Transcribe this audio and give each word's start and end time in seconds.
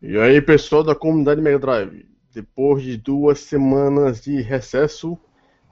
E 0.00 0.16
aí, 0.16 0.40
pessoal 0.40 0.84
da 0.84 0.94
comunidade 0.94 1.40
Mega 1.40 1.58
Drive, 1.58 2.06
depois 2.32 2.84
de 2.84 2.96
duas 2.96 3.40
semanas 3.40 4.20
de 4.20 4.40
recesso, 4.40 5.18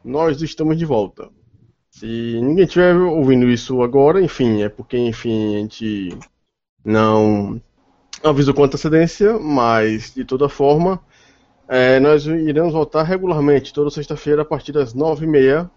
nós 0.04 0.43
estamos 0.43 0.77
de 0.77 0.85
volta. 0.85 1.31
Se 1.91 2.06
ninguém 2.43 2.65
estiver 2.65 2.97
ouvindo 2.97 3.49
isso 3.49 3.81
agora, 3.83 4.21
enfim, 4.21 4.62
é 4.62 4.69
porque, 4.69 4.99
enfim, 4.99 5.54
a 5.54 5.59
gente 5.61 6.19
não 6.85 7.62
avisou 8.21 8.53
com 8.53 8.65
antecedência, 8.65 9.39
mas 9.39 10.12
de 10.12 10.25
toda 10.25 10.49
forma, 10.49 11.01
é, 11.69 12.01
nós 12.01 12.27
iremos 12.27 12.72
voltar 12.72 13.04
regularmente, 13.04 13.72
toda 13.72 13.90
sexta-feira, 13.90 14.43
a 14.43 14.45
partir 14.45 14.72
das 14.72 14.93
nove 14.93 15.24
e 15.24 15.29
meia, 15.29 15.71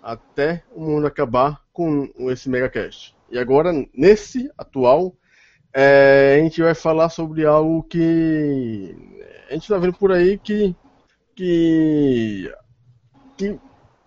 até 0.00 0.62
o 0.72 0.82
mundo 0.82 1.08
acabar 1.08 1.60
com 1.72 2.08
esse 2.30 2.48
megacast. 2.48 3.12
E 3.28 3.36
agora, 3.36 3.72
nesse 3.92 4.48
atual, 4.56 5.16
é, 5.74 6.36
a 6.38 6.44
gente 6.44 6.60
vai 6.62 6.74
falar 6.74 7.08
sobre 7.08 7.46
algo 7.46 7.82
que 7.84 8.94
a 9.48 9.54
gente 9.54 9.62
está 9.62 9.78
vendo 9.78 9.94
por 9.94 10.12
aí 10.12 10.36
que, 10.38 10.76
que, 11.34 12.52
que, 13.36 13.58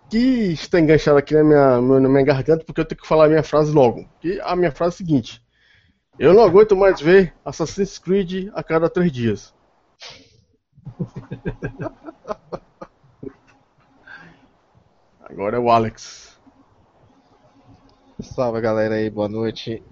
que 0.08 0.18
está 0.52 0.78
enganchado 0.78 1.18
aqui 1.18 1.34
na 1.34 1.42
minha, 1.42 1.80
na 1.80 2.08
minha 2.08 2.24
garganta, 2.24 2.64
porque 2.64 2.80
eu 2.80 2.84
tenho 2.84 3.00
que 3.00 3.08
falar 3.08 3.26
a 3.26 3.28
minha 3.28 3.42
frase 3.42 3.72
logo. 3.72 4.08
Que 4.20 4.40
a 4.40 4.54
minha 4.54 4.70
frase 4.70 4.94
é 4.94 4.94
a 4.94 4.98
seguinte: 4.98 5.42
Eu 6.18 6.32
não 6.34 6.44
aguento 6.44 6.76
mais 6.76 7.00
ver 7.00 7.34
Assassin's 7.44 7.98
Creed 7.98 8.50
a 8.54 8.62
cada 8.62 8.88
três 8.88 9.10
dias. 9.10 9.54
Agora 15.28 15.56
é 15.56 15.60
o 15.60 15.70
Alex. 15.70 16.40
Salve 18.20 18.60
galera 18.60 18.94
aí, 18.94 19.10
boa 19.10 19.28
noite. 19.28 19.82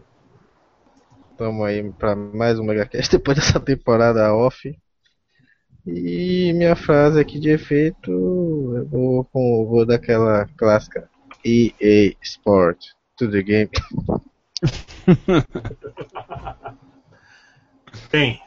Estamos 1.34 1.66
aí 1.66 1.92
para 1.94 2.14
mais 2.14 2.60
um 2.60 2.64
MegaCast 2.64 3.10
depois 3.18 3.36
dessa 3.36 3.58
temporada 3.58 4.32
off. 4.32 4.72
E 5.84 6.52
minha 6.52 6.76
frase 6.76 7.18
aqui 7.18 7.40
de 7.40 7.50
efeito, 7.50 8.08
eu 8.08 8.86
vou, 8.86 9.24
com, 9.24 9.66
vou 9.66 9.84
daquela 9.84 10.46
clássica 10.56 11.10
EA 11.44 12.14
Sport 12.22 12.86
to 13.16 13.28
the 13.28 13.42
game. 13.42 13.68
Bem, 18.12 18.40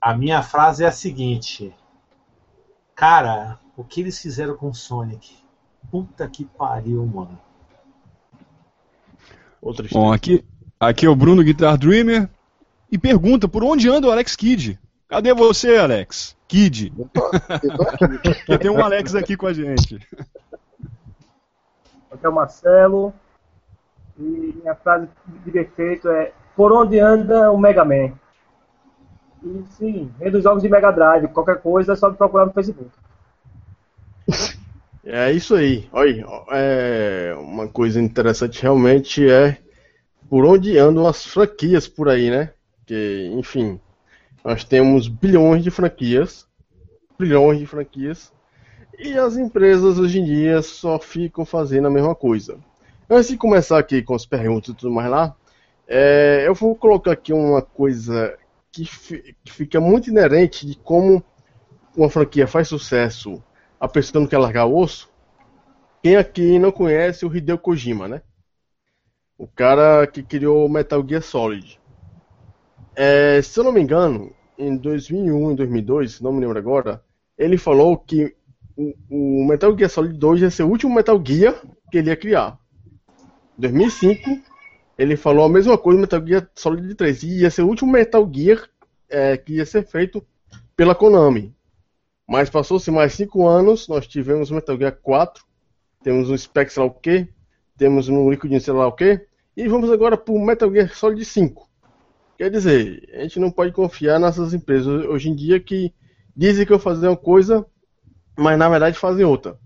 a 0.00 0.16
minha 0.16 0.42
frase 0.42 0.82
é 0.82 0.88
a 0.88 0.92
seguinte: 0.92 1.72
Cara, 2.96 3.60
o 3.76 3.84
que 3.84 4.00
eles 4.00 4.18
fizeram 4.18 4.56
com 4.56 4.70
o 4.70 4.74
Sonic? 4.74 5.36
Puta 5.92 6.28
que 6.28 6.44
pariu, 6.44 7.06
mano. 7.06 7.38
Outra 9.62 9.86
Bom, 9.90 10.12
aqui, 10.12 10.44
Aqui 10.88 11.06
é 11.06 11.08
o 11.08 11.16
Bruno 11.16 11.42
Guitar 11.42 11.78
Dreamer 11.78 12.28
e 12.92 12.98
pergunta 12.98 13.48
por 13.48 13.64
onde 13.64 13.88
anda 13.88 14.06
o 14.06 14.10
Alex 14.10 14.36
Kidd? 14.36 14.78
Cadê 15.08 15.32
você, 15.32 15.78
Alex? 15.78 16.36
Kid. 16.46 16.92
Porque 18.46 18.58
tem 18.58 18.70
um 18.70 18.84
Alex 18.84 19.14
aqui 19.14 19.34
com 19.34 19.46
a 19.46 19.52
gente. 19.54 19.98
Aqui 22.12 22.26
é 22.26 22.28
o 22.28 22.34
Marcelo. 22.34 23.14
E 24.18 24.54
minha 24.60 24.74
frase 24.74 25.08
de 25.42 25.50
defeito 25.50 26.06
é 26.10 26.32
Por 26.54 26.70
onde 26.70 27.00
anda 27.00 27.50
o 27.50 27.56
Mega 27.56 27.82
Man? 27.82 28.12
E 29.42 29.64
sim, 29.78 30.12
rei 30.20 30.30
dos 30.30 30.42
jogos 30.42 30.62
de 30.62 30.68
Mega 30.68 30.90
Drive. 30.90 31.28
Qualquer 31.28 31.62
coisa 31.62 31.94
é 31.94 31.96
só 31.96 32.10
me 32.10 32.16
procurar 32.16 32.44
no 32.44 32.52
Facebook. 32.52 32.90
É 35.02 35.32
isso 35.32 35.54
aí. 35.54 35.88
Olha, 35.90 36.26
é 36.50 37.34
uma 37.38 37.68
coisa 37.68 37.98
interessante 37.98 38.60
realmente 38.60 39.26
é 39.26 39.63
por 40.28 40.44
onde 40.44 40.78
andam 40.78 41.06
as 41.06 41.24
franquias 41.24 41.86
por 41.88 42.08
aí, 42.08 42.30
né? 42.30 42.52
Que, 42.86 43.30
enfim, 43.34 43.80
nós 44.44 44.64
temos 44.64 45.08
bilhões 45.08 45.62
de 45.62 45.70
franquias, 45.70 46.46
bilhões 47.18 47.58
de 47.58 47.66
franquias, 47.66 48.32
e 48.98 49.18
as 49.18 49.36
empresas 49.36 49.98
hoje 49.98 50.20
em 50.20 50.24
dia 50.24 50.62
só 50.62 50.98
ficam 50.98 51.44
fazendo 51.44 51.86
a 51.86 51.90
mesma 51.90 52.14
coisa. 52.14 52.58
Antes 53.08 53.28
de 53.28 53.36
começar 53.36 53.78
aqui 53.78 54.02
com 54.02 54.14
as 54.14 54.24
perguntas 54.26 54.70
e 54.70 54.76
tudo 54.76 54.92
mais 54.92 55.10
lá, 55.10 55.36
é, 55.86 56.44
eu 56.46 56.54
vou 56.54 56.74
colocar 56.74 57.12
aqui 57.12 57.32
uma 57.32 57.60
coisa 57.60 58.36
que, 58.72 58.84
que 59.44 59.52
fica 59.52 59.80
muito 59.80 60.10
inerente 60.10 60.66
de 60.66 60.76
como 60.76 61.22
uma 61.96 62.10
franquia 62.10 62.46
faz 62.46 62.68
sucesso 62.68 63.42
a 63.84 63.88
pessoa 63.88 64.22
não 64.22 64.28
quer 64.28 64.38
largar 64.38 64.64
o 64.64 64.78
osso. 64.78 65.10
Quem 66.02 66.16
aqui 66.16 66.58
não 66.58 66.72
conhece 66.72 67.26
o 67.26 67.36
Hideo 67.36 67.58
Kojima, 67.58 68.08
né? 68.08 68.22
O 69.36 69.46
cara 69.48 70.06
que 70.06 70.22
criou 70.22 70.68
Metal 70.68 71.04
Gear 71.06 71.22
Solid. 71.22 71.80
É, 72.94 73.42
se 73.42 73.58
eu 73.58 73.64
não 73.64 73.72
me 73.72 73.80
engano, 73.80 74.32
em 74.56 74.76
2001 74.76 75.52
e 75.52 75.56
2002, 75.56 76.20
não 76.20 76.32
me 76.32 76.40
lembro 76.40 76.58
agora, 76.58 77.02
ele 77.36 77.58
falou 77.58 77.98
que 77.98 78.34
o, 78.76 78.94
o, 79.10 79.46
Metal 79.46 79.76
Gear 79.76 79.90
Solid 79.90 80.16
2 80.16 80.42
ia 80.42 80.50
ser 80.50 80.62
o 80.62 80.68
último 80.68 80.94
Metal 80.94 81.20
Gear 81.24 81.60
que 81.90 81.98
ele 81.98 82.10
ia 82.10 82.16
criar. 82.16 82.58
Em 83.58 83.62
2005, 83.62 84.20
ele 84.96 85.16
falou 85.16 85.44
a 85.44 85.48
mesma 85.48 85.76
coisa 85.76 85.96
no 85.96 86.02
Metal 86.02 86.24
Gear 86.24 86.48
Solid 86.54 86.94
3. 86.94 87.22
E 87.24 87.40
ia 87.40 87.50
ser 87.50 87.62
o 87.62 87.68
último 87.68 87.90
Metal 87.90 88.28
Gear 88.32 88.68
é, 89.08 89.36
que 89.36 89.54
ia 89.54 89.66
ser 89.66 89.84
feito 89.84 90.24
pela 90.76 90.94
Konami. 90.94 91.54
Mas 92.26 92.48
passou-se 92.48 92.90
mais 92.90 93.12
5 93.14 93.46
anos, 93.46 93.88
nós 93.88 94.06
tivemos 94.06 94.50
o 94.50 94.54
Metal 94.54 94.78
Gear 94.78 94.96
4, 95.02 95.44
temos 96.02 96.30
um 96.30 96.84
o 96.84 96.90
quê, 96.90 97.28
temos 97.76 98.08
um 98.08 98.30
Liquid 98.30 98.60
sei 98.60 98.72
lá 98.72 98.86
o 98.86 98.92
quê, 98.92 99.26
e 99.56 99.68
vamos 99.68 99.90
agora 99.90 100.16
para 100.16 100.34
o 100.34 100.44
Metal 100.44 100.70
Gear 100.70 100.94
Solid 100.94 101.24
5. 101.24 101.68
Quer 102.36 102.50
dizer, 102.50 103.08
a 103.14 103.22
gente 103.22 103.38
não 103.38 103.50
pode 103.50 103.72
confiar 103.72 104.18
nessas 104.18 104.52
empresas 104.52 105.04
hoje 105.06 105.30
em 105.30 105.34
dia 105.34 105.60
que 105.60 105.92
dizem 106.36 106.64
que 106.64 106.70
vão 106.70 106.80
fazer 106.80 107.08
uma 107.08 107.16
coisa, 107.16 107.64
mas 108.36 108.58
na 108.58 108.68
verdade 108.68 108.98
fazem 108.98 109.24
outra. 109.24 109.56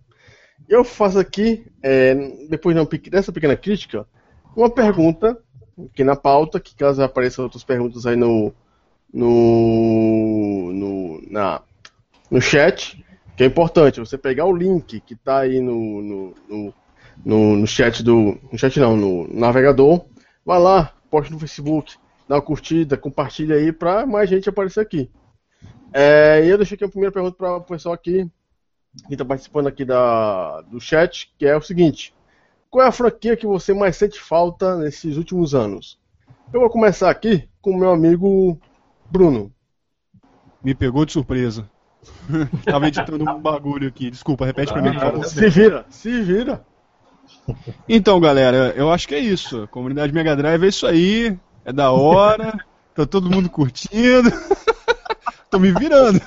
Eu 0.69 0.85
faço 0.85 1.19
aqui, 1.19 1.65
é, 1.83 2.15
depois 2.49 2.77
dessa 3.11 3.33
pequena 3.33 3.57
crítica, 3.57 4.07
uma 4.55 4.69
pergunta 4.69 5.39
aqui 5.87 6.05
na 6.05 6.17
pauta, 6.17 6.61
que 6.61 6.75
caso 6.75 7.03
apareçam 7.03 7.45
outras 7.45 7.65
perguntas 7.65 8.05
aí 8.05 8.17
no, 8.17 8.53
no, 9.13 10.73
no, 10.73 11.23
na, 11.31 11.63
no 12.31 12.41
chat, 12.41 13.03
que 13.37 13.45
é 13.45 13.47
importante 13.47 14.01
você 14.01 14.19
pegar 14.19 14.45
o 14.45 14.57
link 14.57 15.01
que 15.01 15.15
está 15.15 15.39
aí 15.39 15.61
no, 15.61 16.03
no, 16.03 16.35
no 16.49 16.75
no, 17.25 17.57
no 17.57 17.67
chat 17.67 18.03
do. 18.03 18.39
No 18.51 18.59
chat 18.59 18.79
não, 18.79 18.97
no 18.97 19.29
navegador. 19.33 20.05
Vai 20.45 20.59
lá, 20.59 20.95
poste 21.11 21.33
no 21.33 21.39
Facebook, 21.39 21.97
dá 22.29 22.37
uma 22.37 22.43
curtida, 22.43 22.97
compartilha 22.97 23.57
aí 23.57 23.73
pra 23.73 24.07
mais 24.07 24.31
gente 24.31 24.49
aparecer 24.49 24.81
aqui. 24.81 25.11
É, 25.93 26.43
e 26.45 26.49
eu 26.49 26.57
deixei 26.57 26.75
aqui 26.75 26.85
a 26.85 26.89
primeira 26.89 27.13
pergunta 27.13 27.37
para 27.37 27.57
o 27.57 27.61
pessoal 27.63 27.95
aqui, 27.95 28.31
que 29.07 29.15
está 29.15 29.25
participando 29.25 29.67
aqui 29.67 29.85
da, 29.85 30.63
do 30.63 30.81
chat, 30.81 31.33
que 31.39 31.47
é 31.47 31.57
o 31.57 31.63
seguinte. 31.63 32.15
Qual 32.71 32.85
é 32.85 32.89
a 32.89 32.93
franquia 32.93 33.37
que 33.37 33.47
você 33.47 33.73
mais 33.73 33.97
sente 33.97 34.21
falta 34.21 34.77
nesses 34.77 35.17
últimos 35.17 35.55
anos? 35.55 35.99
Eu 36.53 36.61
vou 36.61 36.71
começar 36.71 37.11
aqui 37.11 37.49
com 37.61 37.71
o 37.71 37.79
meu 37.79 37.91
amigo 37.91 38.59
Bruno. 39.11 39.53
Me 40.63 40.75
pegou 40.75 41.05
de 41.05 41.13
surpresa. 41.13 41.69
Tava 42.65 42.89
editando 42.89 43.29
um 43.29 43.41
bagulho 43.41 43.89
aqui. 43.89 44.11
Desculpa, 44.11 44.45
repete 44.45 44.73
pra 44.73 44.83
mim. 44.83 44.91
Ah, 44.97 45.23
se 45.25 45.49
vira, 45.49 45.87
se 45.89 46.23
vira. 46.23 46.65
Então, 47.89 48.21
galera, 48.21 48.73
eu 48.77 48.91
acho 48.91 49.09
que 49.09 49.15
é 49.15 49.19
isso. 49.19 49.63
A 49.63 49.67
comunidade 49.67 50.13
Mega 50.13 50.37
Drive 50.37 50.65
é 50.65 50.69
isso 50.69 50.87
aí. 50.87 51.39
É 51.65 51.73
da 51.73 51.91
hora. 51.91 52.59
tá 52.95 53.07
todo 53.07 53.31
mundo 53.31 53.49
curtindo. 53.49 54.31
Tô 55.51 55.59
me 55.59 55.73
virando. 55.73 56.21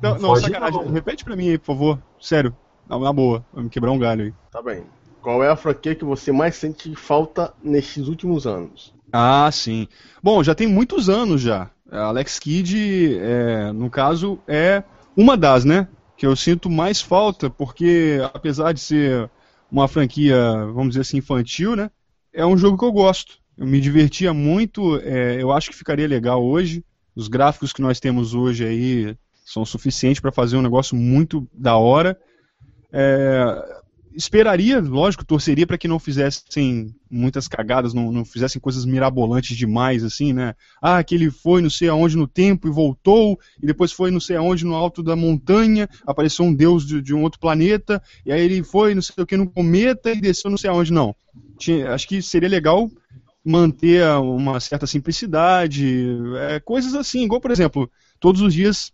Não, 0.00 0.14
não, 0.14 0.28
não 0.28 0.36
sacanagem. 0.36 0.84
Não. 0.84 0.92
Repete 0.92 1.24
pra 1.24 1.36
mim 1.36 1.50
aí, 1.50 1.58
por 1.58 1.66
favor. 1.66 1.98
Sério. 2.20 2.54
Não, 2.88 3.00
na 3.00 3.12
boa. 3.12 3.44
Vai 3.52 3.64
me 3.64 3.70
quebrar 3.70 3.92
um 3.92 3.98
galho 3.98 4.24
aí. 4.24 4.34
Tá 4.50 4.62
bem. 4.62 4.84
Qual 5.20 5.42
é 5.42 5.48
a 5.50 5.56
franquia 5.56 5.94
que 5.94 6.04
você 6.04 6.32
mais 6.32 6.56
sente 6.56 6.94
falta 6.94 7.52
nesses 7.62 8.08
últimos 8.08 8.46
anos? 8.46 8.94
Ah, 9.12 9.48
sim. 9.52 9.88
Bom, 10.22 10.42
já 10.42 10.54
tem 10.54 10.66
muitos 10.66 11.08
anos 11.08 11.40
já. 11.40 11.70
A 11.90 12.04
Alex 12.04 12.38
Kidd, 12.38 13.18
é, 13.18 13.72
no 13.72 13.90
caso, 13.90 14.38
é 14.46 14.82
uma 15.16 15.36
das, 15.36 15.64
né? 15.64 15.88
Que 16.16 16.26
eu 16.26 16.36
sinto 16.36 16.68
mais 16.68 17.00
falta, 17.00 17.48
porque 17.48 18.18
apesar 18.34 18.72
de 18.72 18.80
ser 18.80 19.30
uma 19.70 19.88
franquia, 19.88 20.36
vamos 20.66 20.90
dizer 20.90 21.02
assim, 21.02 21.18
infantil, 21.18 21.76
né? 21.76 21.90
É 22.32 22.44
um 22.44 22.56
jogo 22.56 22.78
que 22.78 22.84
eu 22.84 22.92
gosto. 22.92 23.38
Eu 23.56 23.66
me 23.66 23.80
divertia 23.80 24.32
muito, 24.32 24.96
é, 25.02 25.42
eu 25.42 25.52
acho 25.52 25.70
que 25.70 25.76
ficaria 25.76 26.06
legal 26.06 26.44
hoje. 26.44 26.84
Os 27.14 27.28
gráficos 27.28 27.72
que 27.72 27.82
nós 27.82 27.98
temos 27.98 28.34
hoje 28.34 28.64
aí 28.64 29.16
são 29.44 29.64
suficientes 29.64 30.20
para 30.20 30.30
fazer 30.30 30.56
um 30.56 30.62
negócio 30.62 30.96
muito 30.96 31.48
da 31.52 31.76
hora. 31.76 32.18
É, 32.92 33.77
esperaria, 34.18 34.80
lógico, 34.80 35.24
torceria 35.24 35.64
para 35.64 35.78
que 35.78 35.86
não 35.86 36.00
fizessem 36.00 36.92
muitas 37.08 37.46
cagadas, 37.46 37.94
não, 37.94 38.10
não, 38.10 38.24
fizessem 38.24 38.60
coisas 38.60 38.84
mirabolantes 38.84 39.56
demais, 39.56 40.02
assim, 40.02 40.32
né? 40.32 40.56
Ah, 40.82 41.02
que 41.04 41.14
ele 41.14 41.30
foi 41.30 41.62
não 41.62 41.70
sei 41.70 41.88
aonde 41.88 42.16
no 42.16 42.26
tempo 42.26 42.66
e 42.66 42.70
voltou, 42.70 43.38
e 43.62 43.64
depois 43.64 43.92
foi 43.92 44.10
não 44.10 44.18
sei 44.18 44.34
aonde 44.34 44.64
no 44.64 44.74
alto 44.74 45.04
da 45.04 45.14
montanha, 45.14 45.88
apareceu 46.04 46.44
um 46.44 46.52
deus 46.52 46.84
de, 46.84 47.00
de 47.00 47.14
um 47.14 47.22
outro 47.22 47.38
planeta, 47.38 48.02
e 48.26 48.32
aí 48.32 48.40
ele 48.40 48.64
foi 48.64 48.92
não 48.92 49.00
sei 49.00 49.22
o 49.22 49.26
que 49.26 49.36
no 49.36 49.48
cometa 49.48 50.10
e 50.10 50.20
desceu 50.20 50.50
não 50.50 50.58
sei 50.58 50.68
aonde, 50.68 50.92
não. 50.92 51.14
Tinha, 51.56 51.94
acho 51.94 52.08
que 52.08 52.20
seria 52.20 52.48
legal 52.48 52.90
manter 53.44 54.04
uma 54.18 54.58
certa 54.58 54.86
simplicidade, 54.86 56.08
é, 56.50 56.58
coisas 56.58 56.92
assim, 56.96 57.22
igual 57.22 57.40
por 57.40 57.52
exemplo, 57.52 57.88
todos 58.18 58.40
os 58.42 58.52
dias 58.52 58.92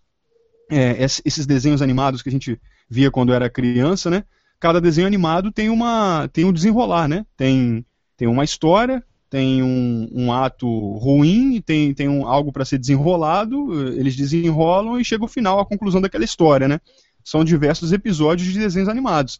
é, 0.71 1.03
esses 1.03 1.47
desenhos 1.47 1.81
animados 1.81 2.21
que 2.21 2.29
a 2.29 2.33
gente 2.33 2.61
via 2.91 3.11
quando 3.11 3.33
era 3.33 3.49
criança, 3.49 4.11
né? 4.11 4.25
Cada 4.65 4.81
desenho 4.81 5.07
animado 5.07 5.53
tem 5.53 5.69
uma 5.69 6.27
tem 6.33 6.47
um 6.47 6.53
desenrolar, 6.53 7.07
né? 7.07 7.27
Tem 7.37 7.85
tem 8.17 8.27
uma 8.27 8.45
história, 8.45 9.05
tem 9.29 9.63
um, 9.63 10.09
um 10.11 10.33
ato 10.33 10.67
ruim, 10.97 11.61
tem, 11.61 11.93
tem 11.93 12.09
um, 12.09 12.27
algo 12.27 12.51
para 12.51 12.65
ser 12.65 12.79
desenrolado, 12.79 13.91
eles 13.91 14.17
desenrolam 14.17 14.99
e 14.99 15.05
chega 15.05 15.23
o 15.23 15.29
final, 15.29 15.61
a 15.61 15.67
conclusão 15.67 16.01
daquela 16.01 16.25
história, 16.25 16.67
né? 16.67 16.81
São 17.23 17.45
diversos 17.45 17.93
episódios 17.93 18.51
de 18.51 18.59
desenhos 18.59 18.89
animados. 18.89 19.39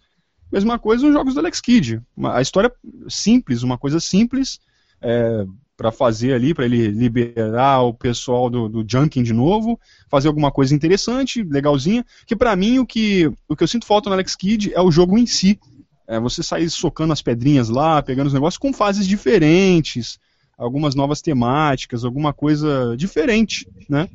Mesma 0.53 0.79
coisa 0.79 1.07
nos 1.07 1.15
jogos 1.15 1.33
do 1.33 1.41
Alex 1.41 1.59
Kidd. 1.59 2.03
A 2.25 2.43
história 2.43 2.71
simples, 3.09 3.63
uma 3.63 3.79
coisa 3.79 4.01
simples, 4.01 4.61
é, 5.01 5.47
para 5.77 5.91
fazer 5.91 6.33
ali, 6.35 6.55
para 6.55 6.65
ele 6.65 6.89
liberar 6.89 7.83
o 7.83 7.93
pessoal 7.93 8.49
do, 8.49 8.69
do 8.69 8.85
junking 8.87 9.23
de 9.23 9.33
novo, 9.33 9.79
fazer 10.09 10.29
alguma 10.29 10.51
coisa 10.51 10.75
interessante, 10.75 11.43
legalzinha. 11.43 12.05
Que 12.27 12.37
para 12.37 12.55
mim 12.55 12.79
o 12.79 12.87
que, 12.87 13.31
o 13.49 13.57
que 13.57 13.63
eu 13.63 13.69
sinto 13.69 13.87
falta 13.87 14.09
no 14.09 14.15
Alex 14.15 14.37
Kidd 14.37 14.73
é 14.73 14.81
o 14.81 14.91
jogo 14.91 15.19
em 15.19 15.27
si. 15.27 15.59
É 16.07 16.21
você 16.21 16.43
sair 16.43 16.69
socando 16.71 17.13
as 17.13 17.23
pedrinhas 17.23 17.69
lá, 17.69 18.03
pegando 18.03 18.29
os 18.29 18.35
negócios 18.35 18.59
com 18.59 18.73
fases 18.73 19.07
diferentes, 19.07 20.19
algumas 20.57 20.95
novas 20.95 21.21
temáticas, 21.21 22.05
alguma 22.05 22.33
coisa 22.33 22.95
diferente, 22.97 23.67
né? 23.89 24.09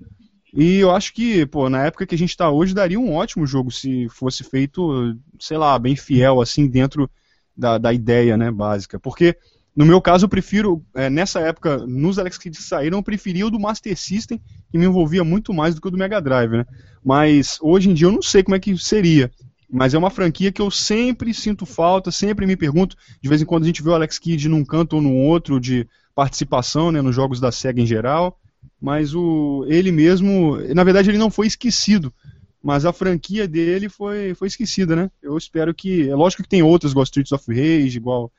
E 0.54 0.78
eu 0.78 0.92
acho 0.92 1.14
que, 1.14 1.46
pô, 1.46 1.70
na 1.70 1.86
época 1.86 2.08
que 2.08 2.16
a 2.16 2.18
gente 2.18 2.32
está 2.32 2.50
hoje, 2.50 2.74
daria 2.74 3.00
um 3.00 3.14
ótimo 3.14 3.46
jogo 3.46 3.70
se 3.70 4.08
fosse 4.10 4.44
feito, 4.44 5.16
sei 5.40 5.58
lá, 5.58 5.78
bem 5.78 5.96
fiel, 5.96 6.42
assim, 6.42 6.68
dentro 6.68 7.10
da, 7.56 7.78
da 7.78 7.94
ideia, 7.94 8.36
né, 8.36 8.50
básica. 8.50 9.00
Porque 9.00 9.38
no 9.80 9.86
meu 9.86 10.02
caso, 10.02 10.26
eu 10.26 10.30
prefiro, 10.30 10.84
é, 10.94 11.10
nessa 11.10 11.40
época, 11.40 11.78
nos 11.88 12.20
Alex 12.20 12.38
Kidd 12.38 12.58
que 12.58 12.62
saíram, 12.62 12.98
eu 12.98 13.04
preferia 13.04 13.48
o 13.48 13.50
do 13.50 13.58
Master 13.58 13.98
System, 13.98 14.38
que 14.70 14.78
me 14.78 14.84
envolvia 14.84 15.24
muito 15.24 15.54
mais 15.54 15.74
do 15.74 15.80
que 15.80 15.88
o 15.88 15.92
do 15.92 15.98
Mega 15.98 16.20
Drive, 16.20 16.52
né? 16.52 16.66
Mas 17.02 17.58
hoje 17.62 17.90
em 17.90 17.94
dia 17.94 18.08
eu 18.08 18.12
não 18.12 18.22
sei 18.22 18.44
como 18.44 18.58
é 18.58 18.60
que 18.60 18.78
seria. 18.78 19.32
Mas 19.72 19.94
é 19.94 19.98
uma 19.98 20.10
franquia 20.10 20.52
que 20.52 20.62
eu 20.62 20.70
sempre 20.70 21.34
sinto 21.34 21.66
falta, 21.66 22.12
sempre 22.12 22.46
me 22.46 22.58
pergunto. 22.58 22.98
De 23.22 23.30
vez 23.30 23.42
em 23.42 23.46
quando 23.46 23.64
a 23.64 23.68
gente 23.68 23.82
vê 23.82 23.90
o 23.90 23.94
Alex 23.94 24.20
Kidd 24.20 24.50
num 24.50 24.66
canto 24.66 24.98
ou 24.98 25.02
no 25.02 25.14
outro 25.14 25.62
de 25.62 25.88
participação, 26.14 26.92
né, 26.92 27.02
nos 27.02 27.16
jogos 27.16 27.40
da 27.40 27.50
SEGA 27.50 27.82
em 27.82 27.86
geral. 27.86 28.38
Mas 28.82 29.16
o, 29.16 29.66
ele 29.70 29.94
mesmo, 29.94 30.58
na 30.76 30.84
verdade, 30.84 31.10
ele 31.10 31.18
não 31.18 31.32
foi 31.32 31.48
esquecido. 31.48 32.14
Mas 32.62 32.84
a 32.84 32.92
franquia 32.92 33.48
dele 33.48 33.88
foi, 33.88 34.34
foi 34.34 34.50
esquecida, 34.50 34.94
né? 34.94 35.10
Eu 35.24 35.38
espero 35.38 35.74
que. 35.74 36.10
É 36.10 36.16
lógico 36.16 36.44
que 36.44 36.50
tem 36.50 36.62
outras, 36.62 36.92
igual 36.92 37.06
Streets 37.06 37.32
of 37.32 37.46
Rage, 37.48 37.96
igual 37.96 38.30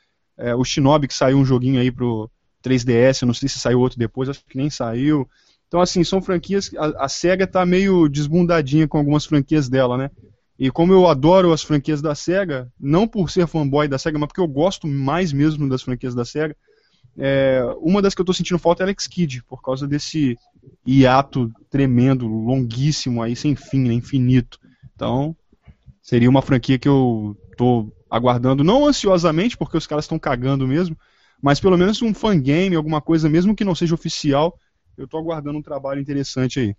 é, 0.41 0.55
o 0.55 0.65
Shinobi, 0.65 1.07
que 1.07 1.15
saiu 1.15 1.39
um 1.39 1.45
joguinho 1.45 1.81
aí 1.81 1.91
pro 1.91 2.31
3DS, 2.65 3.23
eu 3.23 3.27
não 3.27 3.35
sei 3.35 3.49
se 3.49 3.59
saiu 3.59 3.81
outro 3.81 3.99
depois, 3.99 4.29
acho 4.29 4.45
que 4.49 4.57
nem 4.57 4.71
saiu. 4.71 5.29
Então, 5.69 5.81
assim, 5.81 6.03
são 6.03 6.21
franquias. 6.21 6.71
A, 6.77 7.05
a 7.05 7.09
SEGA 7.09 7.47
tá 7.47 7.65
meio 7.65 8.09
desbundadinha 8.09 8.89
com 8.89 8.99
algumas 8.99 9.25
franquias 9.25 9.69
dela, 9.69 9.97
né? 9.97 10.11
E 10.59 10.71
como 10.71 10.93
eu 10.93 11.07
adoro 11.07 11.53
as 11.53 11.63
franquias 11.63 12.03
da 12.03 12.15
SEGA, 12.15 12.71
não 12.79 13.07
por 13.07 13.31
ser 13.31 13.47
fanboy 13.47 13.89
da 13.89 13.99
SEGA, 13.99 14.19
mas 14.19 14.27
porque 14.27 14.41
eu 14.41 14.49
gosto 14.49 14.87
mais 14.87 15.33
mesmo 15.33 15.69
das 15.69 15.83
franquias 15.83 16.15
da 16.15 16.25
SEGA, 16.25 16.57
é, 17.17 17.63
uma 17.81 18.03
das 18.03 18.15
que 18.15 18.21
eu 18.21 18.25
tô 18.25 18.33
sentindo 18.33 18.59
falta 18.59 18.83
é 18.83 18.85
Alex 18.85 19.07
Kidd, 19.07 19.43
por 19.45 19.63
causa 19.63 19.87
desse 19.87 20.37
hiato 20.87 21.51
tremendo, 21.71 22.27
longuíssimo 22.27 23.23
aí, 23.23 23.35
sem 23.35 23.55
fim, 23.55 23.89
né, 23.89 23.95
infinito. 23.95 24.59
Então, 24.95 25.37
seria 26.03 26.29
uma 26.29 26.43
franquia 26.43 26.79
que 26.79 26.89
eu 26.89 27.37
tô 27.57 27.91
aguardando, 28.11 28.65
não 28.65 28.87
ansiosamente, 28.87 29.57
porque 29.57 29.77
os 29.77 29.87
caras 29.87 30.05
estão 30.05 30.19
cagando 30.19 30.67
mesmo, 30.67 30.97
mas 31.41 31.61
pelo 31.61 31.79
menos 31.79 32.03
um 32.03 32.13
fangame, 32.13 32.75
alguma 32.75 33.01
coisa, 33.01 33.29
mesmo 33.29 33.55
que 33.55 33.65
não 33.65 33.75
seja 33.75 33.95
oficial, 33.95 34.59
eu 34.97 35.05
estou 35.05 35.21
aguardando 35.21 35.59
um 35.59 35.63
trabalho 35.63 36.01
interessante 36.01 36.61
aí. 36.61 36.77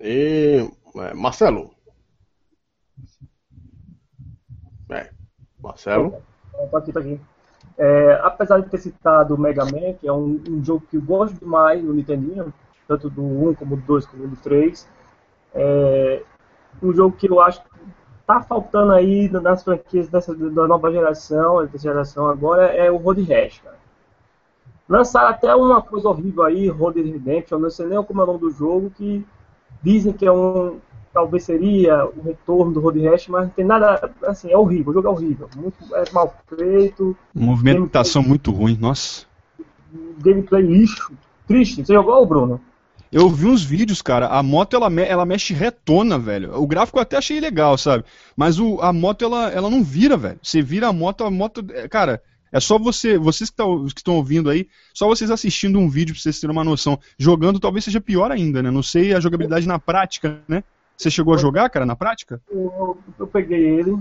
E 0.00 0.68
é, 0.96 1.14
Marcelo. 1.14 1.74
É, 4.90 5.10
Marcelo. 5.60 6.22
Tô 6.70 6.76
aqui, 6.76 6.92
tô 6.92 6.98
aqui. 6.98 7.20
É, 7.76 8.20
apesar 8.22 8.60
de 8.60 8.68
ter 8.68 8.78
citado 8.78 9.34
o 9.34 9.38
Mega 9.38 9.64
Man, 9.64 9.92
que 10.00 10.08
é 10.08 10.12
um, 10.12 10.42
um, 10.48 10.64
jogo 10.64 10.84
que 10.90 10.96
eu 10.96 11.02
gosto 11.02 11.38
demais 11.38 11.82
no 11.82 11.94
Nintendo, 11.94 12.52
tanto 12.88 13.08
do 13.08 13.22
1 13.22 13.54
como 13.54 13.76
do 13.76 13.82
2 13.82 14.06
como 14.06 14.26
do 14.26 14.36
3, 14.36 14.88
é 15.54 16.22
um 16.82 16.92
jogo 16.92 17.16
que 17.16 17.30
eu 17.30 17.40
acho 17.40 17.62
tá 18.28 18.42
faltando 18.42 18.92
aí 18.92 19.26
nas 19.30 19.64
franquias 19.64 20.06
dessa, 20.06 20.34
da 20.34 20.68
nova 20.68 20.92
geração, 20.92 21.64
dessa 21.64 21.78
geração 21.78 22.26
agora, 22.26 22.66
é 22.66 22.90
o 22.90 22.98
Road 22.98 23.22
Rash, 23.22 23.62
cara. 23.64 23.78
Lançaram 24.86 25.28
até 25.30 25.54
uma 25.54 25.80
coisa 25.80 26.10
horrível 26.10 26.42
aí, 26.44 26.68
Road 26.68 27.00
Redemption, 27.00 27.58
não 27.58 27.70
sei 27.70 27.86
nem 27.86 28.02
como 28.04 28.20
é 28.20 28.24
o 28.24 28.26
nome 28.26 28.38
do 28.38 28.50
jogo, 28.50 28.90
que 28.90 29.24
dizem 29.82 30.12
que 30.12 30.26
é 30.26 30.32
um. 30.32 30.78
Talvez 31.10 31.44
seria 31.44 32.04
o 32.04 32.20
retorno 32.20 32.70
do 32.70 32.80
Road 32.80 33.00
Rash, 33.00 33.28
mas 33.28 33.44
não 33.44 33.50
tem 33.50 33.64
nada. 33.64 34.10
Assim, 34.22 34.52
é 34.52 34.58
horrível, 34.58 34.90
o 34.90 34.94
jogo 34.94 35.08
é 35.08 35.10
horrível. 35.10 35.48
Muito, 35.56 35.78
é 35.94 36.04
mal 36.12 36.34
feito. 36.46 37.16
Movimentação 37.34 38.22
gameplay, 38.22 38.28
muito 38.28 38.50
ruim, 38.50 38.78
nossa. 38.78 39.26
Gameplay 40.18 40.62
lixo. 40.62 41.12
Triste. 41.46 41.84
Você 41.84 41.94
jogou, 41.94 42.26
Bruno? 42.26 42.60
Eu 43.10 43.30
vi 43.30 43.46
uns 43.46 43.64
vídeos, 43.64 44.02
cara, 44.02 44.28
a 44.28 44.42
moto 44.42 44.76
ela, 44.76 44.92
ela 45.00 45.24
mexe 45.24 45.54
retona, 45.54 46.18
velho. 46.18 46.54
O 46.54 46.66
gráfico 46.66 46.98
eu 46.98 47.02
até 47.02 47.16
achei 47.16 47.40
legal, 47.40 47.78
sabe? 47.78 48.04
Mas 48.36 48.60
o, 48.60 48.80
a 48.82 48.92
moto 48.92 49.24
ela, 49.24 49.50
ela 49.50 49.70
não 49.70 49.82
vira, 49.82 50.16
velho. 50.16 50.38
Você 50.42 50.60
vira 50.60 50.88
a 50.88 50.92
moto, 50.92 51.24
a 51.24 51.30
moto. 51.30 51.64
É, 51.72 51.88
cara, 51.88 52.22
é 52.52 52.60
só 52.60 52.78
você, 52.78 53.16
vocês 53.16 53.48
que 53.48 53.56
tá, 53.56 53.64
estão 53.86 54.14
ouvindo 54.14 54.50
aí, 54.50 54.68
só 54.92 55.06
vocês 55.06 55.30
assistindo 55.30 55.78
um 55.78 55.88
vídeo 55.88 56.14
pra 56.14 56.22
vocês 56.22 56.38
terem 56.38 56.54
uma 56.54 56.64
noção. 56.64 56.98
Jogando 57.18 57.58
talvez 57.58 57.84
seja 57.84 58.00
pior 58.00 58.30
ainda, 58.30 58.62
né? 58.62 58.70
Não 58.70 58.82
sei 58.82 59.14
a 59.14 59.20
jogabilidade 59.20 59.66
na 59.66 59.78
prática, 59.78 60.40
né? 60.46 60.62
Você 60.96 61.10
chegou 61.10 61.34
a 61.34 61.38
jogar, 61.38 61.70
cara, 61.70 61.86
na 61.86 61.96
prática? 61.96 62.40
Eu, 62.50 62.98
eu 63.18 63.26
peguei 63.26 63.64
ele, 63.78 63.96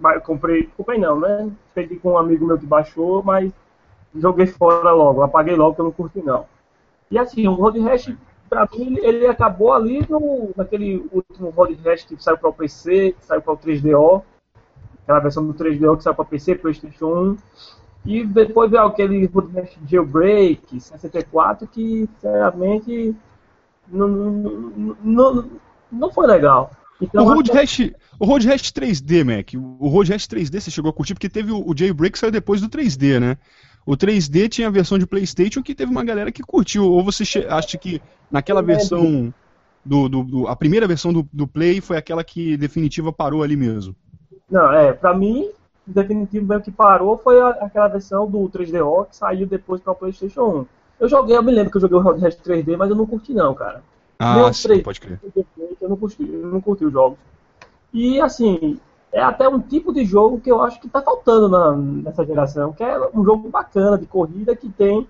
mas 0.00 0.22
comprei, 0.22 0.68
comprei 0.76 0.98
não, 0.98 1.18
né? 1.18 1.50
Peguei 1.74 1.98
com 1.98 2.12
um 2.12 2.18
amigo 2.18 2.46
meu 2.46 2.58
que 2.58 2.66
baixou, 2.66 3.22
mas 3.22 3.50
joguei 4.14 4.46
fora 4.46 4.92
logo, 4.92 5.22
apaguei 5.22 5.56
logo 5.56 5.74
que 5.74 5.80
eu 5.80 5.86
não 5.86 5.92
curti 5.92 6.20
não. 6.20 6.44
E 7.10 7.18
assim, 7.18 7.48
o 7.48 7.54
Road 7.54 7.80
Rash 7.80 8.14
pra 8.48 8.68
mim, 8.72 8.98
ele 9.00 9.26
acabou 9.26 9.72
ali 9.72 10.04
no, 10.08 10.50
naquele 10.56 11.06
último 11.12 11.50
Roadcast 11.50 12.14
que 12.14 12.22
saiu 12.22 12.38
para 12.38 12.50
o 12.50 12.52
PC, 12.52 13.14
que 13.18 13.26
saiu 13.26 13.42
para 13.42 13.52
o 13.52 13.58
3DO, 13.58 14.22
aquela 15.02 15.20
versão 15.20 15.46
do 15.46 15.54
3DO 15.54 15.96
que 15.96 16.02
saiu 16.02 16.14
para 16.14 16.24
PC, 16.24 16.54
PlayStation 16.56 17.06
1. 17.06 17.36
E 18.06 18.24
depois 18.24 18.70
veio 18.70 18.84
aquele 18.84 19.26
Roadcast 19.26 19.78
Jailbreak 19.86 20.80
64, 20.80 21.66
que 21.66 22.08
sinceramente 22.14 23.14
não, 23.86 24.08
não, 24.08 24.96
não, 25.02 25.50
não 25.90 26.10
foi 26.10 26.26
legal. 26.26 26.70
Então, 27.00 27.24
o 27.24 27.28
Road, 27.28 27.52
Rash, 27.52 27.92
o 28.18 28.26
Road 28.26 28.46
Rash 28.46 28.72
3D, 28.72 29.24
Mac, 29.24 29.54
o 29.54 29.88
Road 29.88 30.10
Rash 30.10 30.26
3D 30.26 30.60
você 30.60 30.70
chegou 30.70 30.90
a 30.90 30.92
curtir 30.92 31.14
porque 31.14 31.28
teve 31.28 31.52
o, 31.52 31.64
o 31.64 31.76
Jailbreak 31.76 32.12
que 32.12 32.18
saiu 32.18 32.32
depois 32.32 32.60
do 32.60 32.68
3D, 32.68 33.20
né? 33.20 33.36
O 33.86 33.96
3D 33.96 34.48
tinha 34.48 34.68
a 34.68 34.70
versão 34.70 34.98
de 34.98 35.06
PlayStation 35.06 35.62
que 35.62 35.74
teve 35.74 35.90
uma 35.90 36.04
galera 36.04 36.30
que 36.30 36.42
curtiu. 36.42 36.84
Ou 36.84 37.02
você 37.02 37.24
acha 37.48 37.78
que 37.78 38.00
naquela 38.30 38.62
versão. 38.62 39.32
Do, 39.84 40.06
do, 40.06 40.22
do, 40.22 40.48
a 40.48 40.54
primeira 40.54 40.86
versão 40.86 41.12
do, 41.12 41.26
do 41.32 41.46
Play 41.46 41.80
foi 41.80 41.96
aquela 41.96 42.22
que 42.22 42.58
definitiva 42.58 43.10
parou 43.10 43.42
ali 43.42 43.56
mesmo? 43.56 43.96
Não, 44.50 44.70
é, 44.70 44.92
pra 44.92 45.14
mim, 45.14 45.48
definitivo 45.86 46.46
mesmo 46.46 46.64
que 46.64 46.70
parou 46.70 47.16
foi 47.16 47.40
a, 47.40 47.50
aquela 47.50 47.88
versão 47.88 48.30
do 48.30 48.40
3DO 48.50 49.06
que 49.08 49.16
saiu 49.16 49.46
depois 49.46 49.80
para 49.80 49.92
o 49.92 49.96
PlayStation 49.96 50.42
1. 50.42 50.66
Eu 51.00 51.08
joguei, 51.08 51.36
eu 51.36 51.42
me 51.42 51.52
lembro 51.52 51.70
que 51.70 51.76
eu 51.76 51.80
joguei 51.80 51.96
o 51.96 52.00
Rash 52.00 52.36
3D, 52.36 52.76
mas 52.76 52.90
eu 52.90 52.96
não 52.96 53.06
curti 53.06 53.32
não, 53.32 53.54
cara. 53.54 53.82
Ah, 54.18 54.52
sim, 54.52 54.68
3D, 54.68 54.82
pode 54.82 55.00
crer. 55.00 55.20
Eu 55.80 55.88
não 55.88 55.96
curti, 55.96 56.28
eu 56.28 56.48
não 56.48 56.60
curti 56.60 56.84
os 56.84 56.92
jogos. 56.92 57.18
E 57.92 58.20
assim, 58.20 58.78
é 59.12 59.22
até 59.22 59.48
um 59.48 59.60
tipo 59.60 59.92
de 59.92 60.04
jogo 60.04 60.40
que 60.40 60.50
eu 60.50 60.62
acho 60.62 60.80
que 60.80 60.86
está 60.86 61.00
faltando 61.00 61.48
na, 61.48 61.72
nessa 61.76 62.24
geração, 62.24 62.72
que 62.72 62.82
é 62.84 62.98
um 63.14 63.24
jogo 63.24 63.48
bacana 63.48 63.96
de 63.96 64.06
corrida 64.06 64.54
que 64.54 64.68
tem 64.68 65.06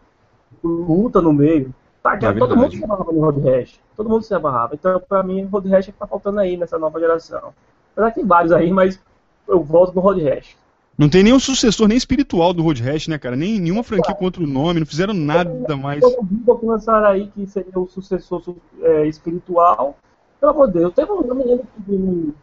luta 0.62 1.20
no 1.20 1.32
meio. 1.32 1.74
Tá, 2.02 2.14
é 2.14 2.32
todo 2.32 2.56
mundo 2.56 2.72
se 2.72 2.84
amarrava 2.84 3.12
no 3.12 3.20
Road 3.20 3.40
Rash. 3.40 3.80
Todo 3.96 4.08
mundo 4.08 4.22
se 4.22 4.32
amarrava. 4.32 4.74
Então, 4.74 5.00
pra 5.00 5.22
mim, 5.22 5.44
o 5.44 5.48
Road 5.48 5.68
Rash 5.68 5.88
é 5.88 5.92
que 5.92 5.98
tá 5.98 6.06
faltando 6.06 6.38
aí 6.38 6.56
nessa 6.56 6.78
nova 6.78 7.00
geração. 7.00 7.52
Apesar 7.92 8.10
que 8.10 8.20
tem 8.20 8.26
vários 8.26 8.52
aí, 8.52 8.70
mas 8.70 9.00
eu 9.46 9.62
volto 9.62 9.94
no 9.94 10.00
Road 10.00 10.22
Rash. 10.22 10.56
Não 10.96 11.08
tem 11.08 11.22
nenhum 11.22 11.38
sucessor 11.38 11.86
nem 11.86 11.96
espiritual 11.96 12.52
do 12.52 12.62
Road 12.62 12.82
Rash, 12.82 13.08
né, 13.08 13.18
cara? 13.18 13.36
Nem 13.36 13.60
nenhuma 13.60 13.84
franquia 13.84 14.14
com 14.14 14.24
outro 14.24 14.46
nome, 14.46 14.80
não 14.80 14.86
fizeram 14.86 15.14
nada 15.14 15.76
mais. 15.76 16.00
Que 16.04 16.66
lançaram 16.66 17.06
aí 17.06 17.28
que 17.28 17.46
seria 17.46 17.78
o 17.78 17.86
sucessor 17.86 18.42
é, 18.80 19.06
espiritual. 19.06 19.96
Pelo 20.40 20.52
amor 20.52 20.68
de 20.68 20.74
Deus, 20.74 20.94
teve 20.94 21.10
um, 21.10 21.22
eu 21.22 21.34
me 21.34 21.44
lembro 21.44 21.66
que 21.86 22.34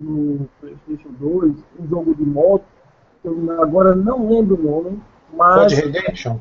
no 0.00 0.48
PlayStation 0.60 1.10
2, 1.18 1.54
um 1.80 1.88
jogo 1.88 2.14
de 2.14 2.22
moto, 2.24 2.64
eu 3.24 3.60
agora 3.62 3.94
não 3.94 4.28
lembro 4.28 4.56
o 4.58 4.62
nome, 4.82 5.02
mas. 5.32 5.72
Code 5.72 5.74
Redemption? 5.74 6.38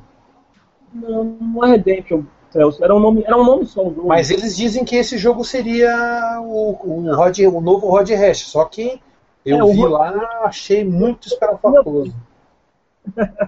Não, 0.94 1.24
não 1.24 1.66
é 1.66 1.72
Redemption, 1.72 2.24
Celso. 2.50 2.84
Era 2.84 2.96
um 2.96 3.00
nome, 3.00 3.24
era 3.26 3.38
um 3.38 3.44
nome 3.44 3.66
só 3.66 3.82
o 3.88 3.94
jogo. 3.94 4.08
Mas 4.08 4.30
eles 4.32 4.56
dizem 4.56 4.86
que 4.86 4.96
esse 4.96 5.18
jogo 5.18 5.44
seria 5.44 6.40
o, 6.42 6.72
o, 6.72 7.16
Rod, 7.16 7.38
o 7.40 7.62
novo 7.62 7.88
Rod 7.90 8.10
Hash, 8.12 8.48
só 8.48 8.66
que 8.66 9.02
eu 9.46 9.68
é, 9.70 9.72
vi 9.74 9.86
lá, 9.88 10.42
achei 10.44 10.84
muito 10.84 11.28
esperafatoso. 11.28 12.14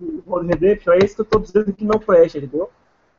o 0.00 0.22
Road 0.30 0.46
Redemption, 0.48 0.92
é 0.92 0.98
esse 0.98 1.14
que 1.14 1.20
eu 1.20 1.24
tô 1.24 1.38
dizendo 1.38 1.72
que 1.72 1.84
não 1.84 1.98
presta, 1.98 2.38
entendeu? 2.38 2.70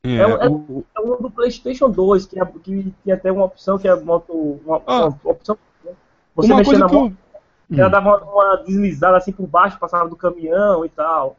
É, 0.03 0.15
É, 0.15 0.21
é- 0.21 0.49
o- 0.49 0.83
É 0.95 1.01
um 1.01 1.17
do 1.21 1.29
PlayStation 1.29 1.89
2, 1.89 2.25
que, 2.25 2.39
é, 2.39 2.45
que 2.45 2.93
tinha 3.03 3.15
até 3.15 3.31
uma 3.31 3.45
opção 3.45 3.77
que 3.77 3.87
é 3.87 3.95
moto. 3.95 4.31
Uma, 4.33 4.81
Ah. 4.87 5.07
uma 5.07 5.31
opção. 5.31 5.57
Você 6.41 6.53
uma 6.53 6.63
coisa 6.63 6.79
na 6.79 6.87
que 6.87 6.95
moto, 6.95 7.11
eu. 7.11 7.13
ela 7.77 7.87
Hum. 7.87 7.91
dava 7.91 8.17
uma, 8.23 8.55
deslizada 8.57 9.17
assim 9.17 9.31
por 9.31 9.47
baixo, 9.47 9.79
passava 9.79 10.09
do 10.09 10.15
caminhão 10.15 10.85
e 10.85 10.89
tal. 10.89 11.37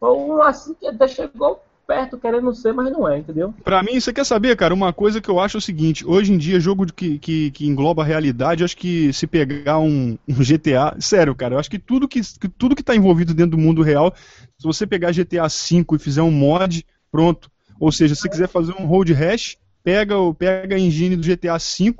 Foi 0.00 0.10
um 0.12 0.42
assim 0.42 0.74
que 0.74 0.86
até 0.86 1.08
chegou 1.08 1.62
perto, 1.86 2.18
querendo 2.18 2.54
ser, 2.54 2.72
mas 2.72 2.90
não 2.92 3.08
é, 3.08 3.18
entendeu? 3.18 3.54
Pra 3.64 3.82
mim, 3.82 4.00
você 4.00 4.12
quer 4.12 4.24
saber, 4.24 4.56
cara? 4.56 4.72
Uma 4.72 4.92
coisa 4.92 5.20
que 5.20 5.28
eu 5.28 5.38
acho 5.40 5.56
é 5.56 5.58
o 5.58 5.60
seguinte: 5.62 6.06
hoje 6.06 6.32
em 6.32 6.38
dia, 6.38 6.60
jogo 6.60 6.86
que, 6.92 7.18
que, 7.18 7.50
que 7.50 7.66
engloba 7.66 8.02
a 8.02 8.04
realidade, 8.06 8.64
acho 8.64 8.76
que 8.76 9.12
se 9.12 9.26
pegar 9.26 9.78
um, 9.78 10.16
um 10.28 10.42
GTA. 10.42 10.96
Sério, 11.00 11.34
cara, 11.34 11.54
eu 11.54 11.58
acho 11.58 11.70
que 11.70 11.78
tudo 11.78 12.08
que, 12.08 12.20
que 12.20 12.48
tudo 12.48 12.74
que 12.76 12.82
tá 12.82 12.94
envolvido 12.94 13.34
dentro 13.34 13.52
do 13.56 13.58
mundo 13.62 13.82
real, 13.82 14.14
se 14.58 14.64
você 14.66 14.86
pegar 14.86 15.12
GTA 15.12 15.48
V 15.48 15.84
e 15.94 15.98
fizer 15.98 16.22
um 16.22 16.30
mod, 16.30 16.84
pronto. 17.10 17.50
Ou 17.80 17.92
seja, 17.92 18.14
se 18.14 18.22
você 18.22 18.28
quiser 18.28 18.48
fazer 18.48 18.72
um 18.78 18.86
road 18.86 19.12
rash, 19.12 19.56
pega, 19.84 20.16
o- 20.18 20.34
pega 20.34 20.74
a 20.76 20.78
engine 20.78 21.16
do 21.16 21.22
GTA 21.22 21.58
V, 21.58 21.94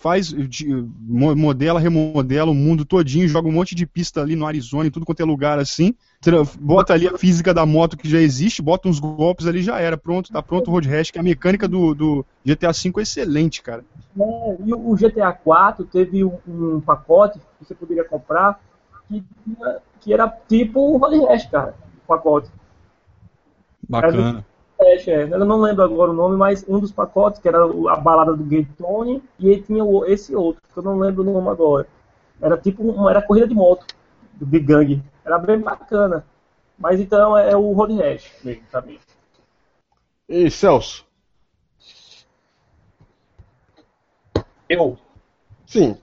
faz, 0.00 0.28
de- 0.28 0.66
mo- 0.98 1.36
modela, 1.36 1.78
remodela 1.78 2.50
o 2.50 2.54
mundo 2.54 2.86
todinho, 2.86 3.28
joga 3.28 3.48
um 3.48 3.52
monte 3.52 3.74
de 3.74 3.86
pista 3.86 4.22
ali 4.22 4.34
no 4.34 4.46
Arizona, 4.46 4.86
em 4.86 4.90
tudo 4.90 5.04
quanto 5.04 5.20
é 5.20 5.24
lugar 5.26 5.58
assim, 5.58 5.94
bota 6.58 6.94
ali 6.94 7.06
a 7.06 7.18
física 7.18 7.52
da 7.52 7.66
moto 7.66 7.98
que 7.98 8.08
já 8.08 8.18
existe, 8.18 8.62
bota 8.62 8.88
uns 8.88 8.98
golpes 8.98 9.46
ali 9.46 9.62
já 9.62 9.78
era, 9.78 9.98
pronto, 9.98 10.32
tá 10.32 10.42
pronto 10.42 10.68
o 10.68 10.70
road 10.72 10.88
rash, 10.88 11.10
que 11.10 11.18
a 11.18 11.22
mecânica 11.22 11.68
do, 11.68 11.94
do 11.94 12.26
GTA 12.42 12.72
V 12.72 12.92
é 12.96 13.02
excelente, 13.02 13.62
cara. 13.62 13.84
É, 14.18 14.56
e 14.64 14.72
o 14.72 14.96
GTA 14.96 15.32
4 15.32 15.84
teve 15.84 16.24
um, 16.24 16.38
um 16.48 16.80
pacote 16.80 17.38
que 17.38 17.66
você 17.66 17.74
poderia 17.74 18.04
comprar 18.04 18.58
que, 19.06 19.22
que 20.00 20.14
era 20.14 20.26
tipo 20.48 20.80
o 20.80 20.96
Holy 20.96 21.26
Hash, 21.26 21.46
cara. 21.50 21.74
O 22.04 22.06
pacote. 22.06 22.50
Bacana. 23.86 24.46
Hash, 24.80 25.08
é. 25.08 25.22
Eu 25.24 25.44
não 25.44 25.60
lembro 25.60 25.82
agora 25.84 26.10
o 26.10 26.14
nome, 26.14 26.36
mas 26.36 26.64
um 26.68 26.78
dos 26.78 26.92
pacotes, 26.92 27.40
que 27.40 27.48
era 27.48 27.58
a 27.64 27.96
balada 27.96 28.34
do 28.34 28.44
Gay 28.44 28.66
Tony, 28.78 29.22
e 29.38 29.48
ele 29.48 29.62
tinha 29.62 29.84
o- 29.84 30.04
esse 30.04 30.34
outro, 30.34 30.60
que 30.72 30.78
eu 30.78 30.82
não 30.82 30.98
lembro 30.98 31.22
o 31.22 31.32
nome 31.32 31.48
agora. 31.48 31.86
Era 32.40 32.56
tipo 32.58 32.82
um- 32.82 33.08
era 33.08 33.22
corrida 33.22 33.46
de 33.46 33.54
moto, 33.54 33.86
de 34.34 34.58
gangue. 34.60 35.02
Era 35.24 35.38
bem 35.38 35.60
bacana. 35.60 36.24
Mas 36.78 37.00
então 37.00 37.36
é 37.36 37.56
o 37.56 37.72
Road 37.72 37.94
Rash 37.96 38.32
mesmo, 38.44 38.64
sabe? 38.70 38.98
E 40.28 40.48
Celso? 40.50 41.04
Eu. 44.68 44.96
Sim. 45.66 45.98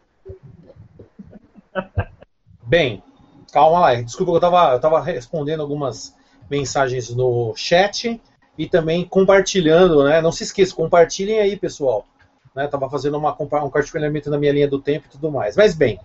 Bem, 2.64 3.04
calma 3.52 3.80
lá. 3.80 3.96
Desculpa 4.02 4.32
que 4.32 4.38
eu 4.38 4.42
tava, 4.42 4.74
eu 4.74 4.80
tava 4.80 5.02
respondendo 5.02 5.62
algumas 5.62 6.16
mensagens 6.50 7.14
no 7.16 7.54
chat 7.56 8.22
e 8.58 8.68
também 8.68 9.06
compartilhando, 9.06 10.04
né? 10.04 10.22
Não 10.22 10.32
se 10.32 10.44
esqueça, 10.44 10.74
compartilhem 10.76 11.40
aí, 11.40 11.56
pessoal. 11.56 12.06
Né? 12.56 12.68
Tava 12.68 12.90
fazendo 12.90 13.18
uma, 13.18 13.32
um 13.40 13.48
compartilhamento 13.48 14.30
na 14.30 14.38
minha 14.38 14.52
linha 14.52 14.68
do 14.68 14.80
tempo 14.82 15.06
e 15.08 15.12
tudo 15.12 15.32
mais. 15.32 15.56
Mas 15.56 15.76
bem, 15.76 16.00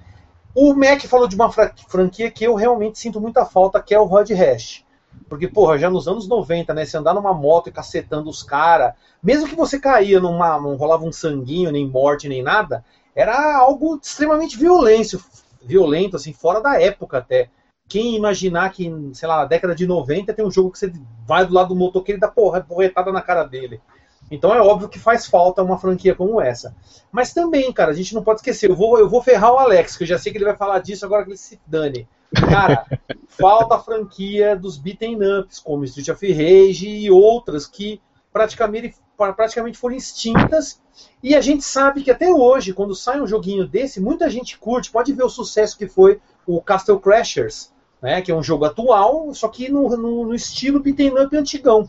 o 0.55 0.75
Mac 0.75 1.01
falou 1.07 1.27
de 1.27 1.35
uma 1.35 1.51
fra- 1.51 1.75
franquia 1.89 2.31
que 2.31 2.45
eu 2.45 2.55
realmente 2.55 2.99
sinto 2.99 3.21
muita 3.21 3.45
falta, 3.47 3.81
que 3.83 3.95
é 3.95 3.99
o 3.99 4.05
Rod 4.05 4.31
Hash. 4.31 4.85
Porque, 5.29 5.49
porra, 5.49 5.79
já 5.79 5.89
nos 5.89 6.07
anos 6.07 6.29
90, 6.29 6.75
né? 6.75 6.85
Você 6.85 6.97
andar 6.97 7.15
numa 7.15 7.33
moto 7.33 7.69
e 7.69 7.73
cacetando 7.73 8.29
os 8.29 8.43
caras, 8.43 8.95
mesmo 9.23 9.49
que 9.49 9.55
você 9.55 9.79
caía 9.79 10.21
numa. 10.21 10.61
não 10.61 10.77
rolava 10.77 11.05
um 11.05 11.13
sanguinho, 11.13 11.73
nem 11.73 11.89
morte, 11.89 12.29
nem 12.29 12.43
nada, 12.43 12.85
era 13.15 13.57
algo 13.57 13.99
extremamente 14.03 14.59
violência, 14.59 15.19
violento, 15.63 16.17
assim, 16.17 16.33
fora 16.33 16.61
da 16.61 16.81
época 16.81 17.19
até. 17.19 17.49
Quem 17.93 18.17
imaginar 18.17 18.73
que, 18.73 18.91
sei 19.13 19.29
lá, 19.29 19.41
na 19.41 19.45
década 19.45 19.75
de 19.75 19.87
90 19.87 20.33
tem 20.33 20.43
um 20.43 20.51
jogo 20.51 20.71
que 20.71 20.79
você 20.79 20.91
vai 21.27 21.45
do 21.45 21.53
lado 21.53 21.69
do 21.69 21.77
motoqueiro 21.77 22.19
e 22.19 22.21
dá 22.21 22.27
porra, 22.27 22.63
porretada 22.63 23.13
na 23.13 23.21
cara 23.21 23.45
dele. 23.45 23.83
Então 24.31 24.55
é 24.55 24.63
óbvio 24.63 24.89
que 24.89 24.99
faz 24.99 25.27
falta 25.27 25.63
uma 25.63 25.77
franquia 25.77 26.15
como 26.15 26.41
essa. 26.41 26.75
Mas 27.13 27.35
também, 27.35 27.71
cara, 27.71 27.91
a 27.91 27.95
gente 27.95 28.15
não 28.15 28.23
pode 28.23 28.41
esquecer. 28.41 28.71
Eu 28.71 28.77
vou, 28.77 28.99
eu 28.99 29.11
vou 29.11 29.23
ferrar 29.23 29.53
o 29.53 29.59
Alex, 29.59 29.95
que 29.95 30.05
eu 30.05 30.09
já 30.09 30.17
sei 30.17 30.33
que 30.33 30.39
ele 30.39 30.47
vai 30.47 30.57
falar 30.57 30.79
disso 30.79 31.05
agora 31.05 31.23
que 31.23 31.33
ele 31.33 31.37
se 31.37 31.61
dane. 31.67 32.09
Cara, 32.35 32.87
falta 33.29 33.75
a 33.75 33.79
franquia 33.79 34.57
dos 34.57 34.79
beaten 34.79 35.19
ups, 35.39 35.59
como 35.59 35.85
Street 35.85 36.09
of 36.09 36.33
Rage 36.33 36.89
e 36.89 37.11
outras 37.11 37.67
que 37.67 38.01
praticamente, 38.33 38.95
praticamente 39.37 39.77
foram 39.77 39.97
extintas. 39.97 40.81
E 41.23 41.35
a 41.35 41.43
gente 41.43 41.63
sabe 41.63 42.03
que 42.03 42.11
até 42.11 42.33
hoje, 42.33 42.73
quando 42.73 42.95
sai 42.95 43.21
um 43.21 43.27
joguinho 43.27 43.69
desse, 43.69 44.01
muita 44.01 44.31
gente 44.31 44.59
curte. 44.59 44.91
Pode 44.91 45.13
ver 45.13 45.25
o 45.25 45.29
sucesso 45.29 45.77
que 45.77 45.87
foi 45.87 46.23
o 46.47 46.63
Castle 46.63 46.99
Crashers, 46.99 47.72
né, 48.03 48.21
que 48.21 48.33
é 48.33 48.35
um 48.35 48.43
jogo 48.43 48.65
atual, 48.65 49.33
só 49.33 49.49
que 49.49 49.71
no, 49.71 49.89
no, 49.97 50.27
no 50.27 50.35
estilo 50.35 50.81
beaten 50.81 51.23
up 51.23 51.37
antigão. 51.37 51.89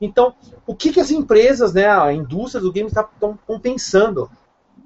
Então, 0.00 0.34
o 0.66 0.74
que, 0.74 0.92
que 0.92 1.00
as 1.00 1.12
empresas, 1.12 1.72
né, 1.72 1.86
a 1.86 2.12
indústria 2.12 2.60
do 2.60 2.72
game 2.72 2.88
estão 2.88 3.38
pensando? 3.60 4.28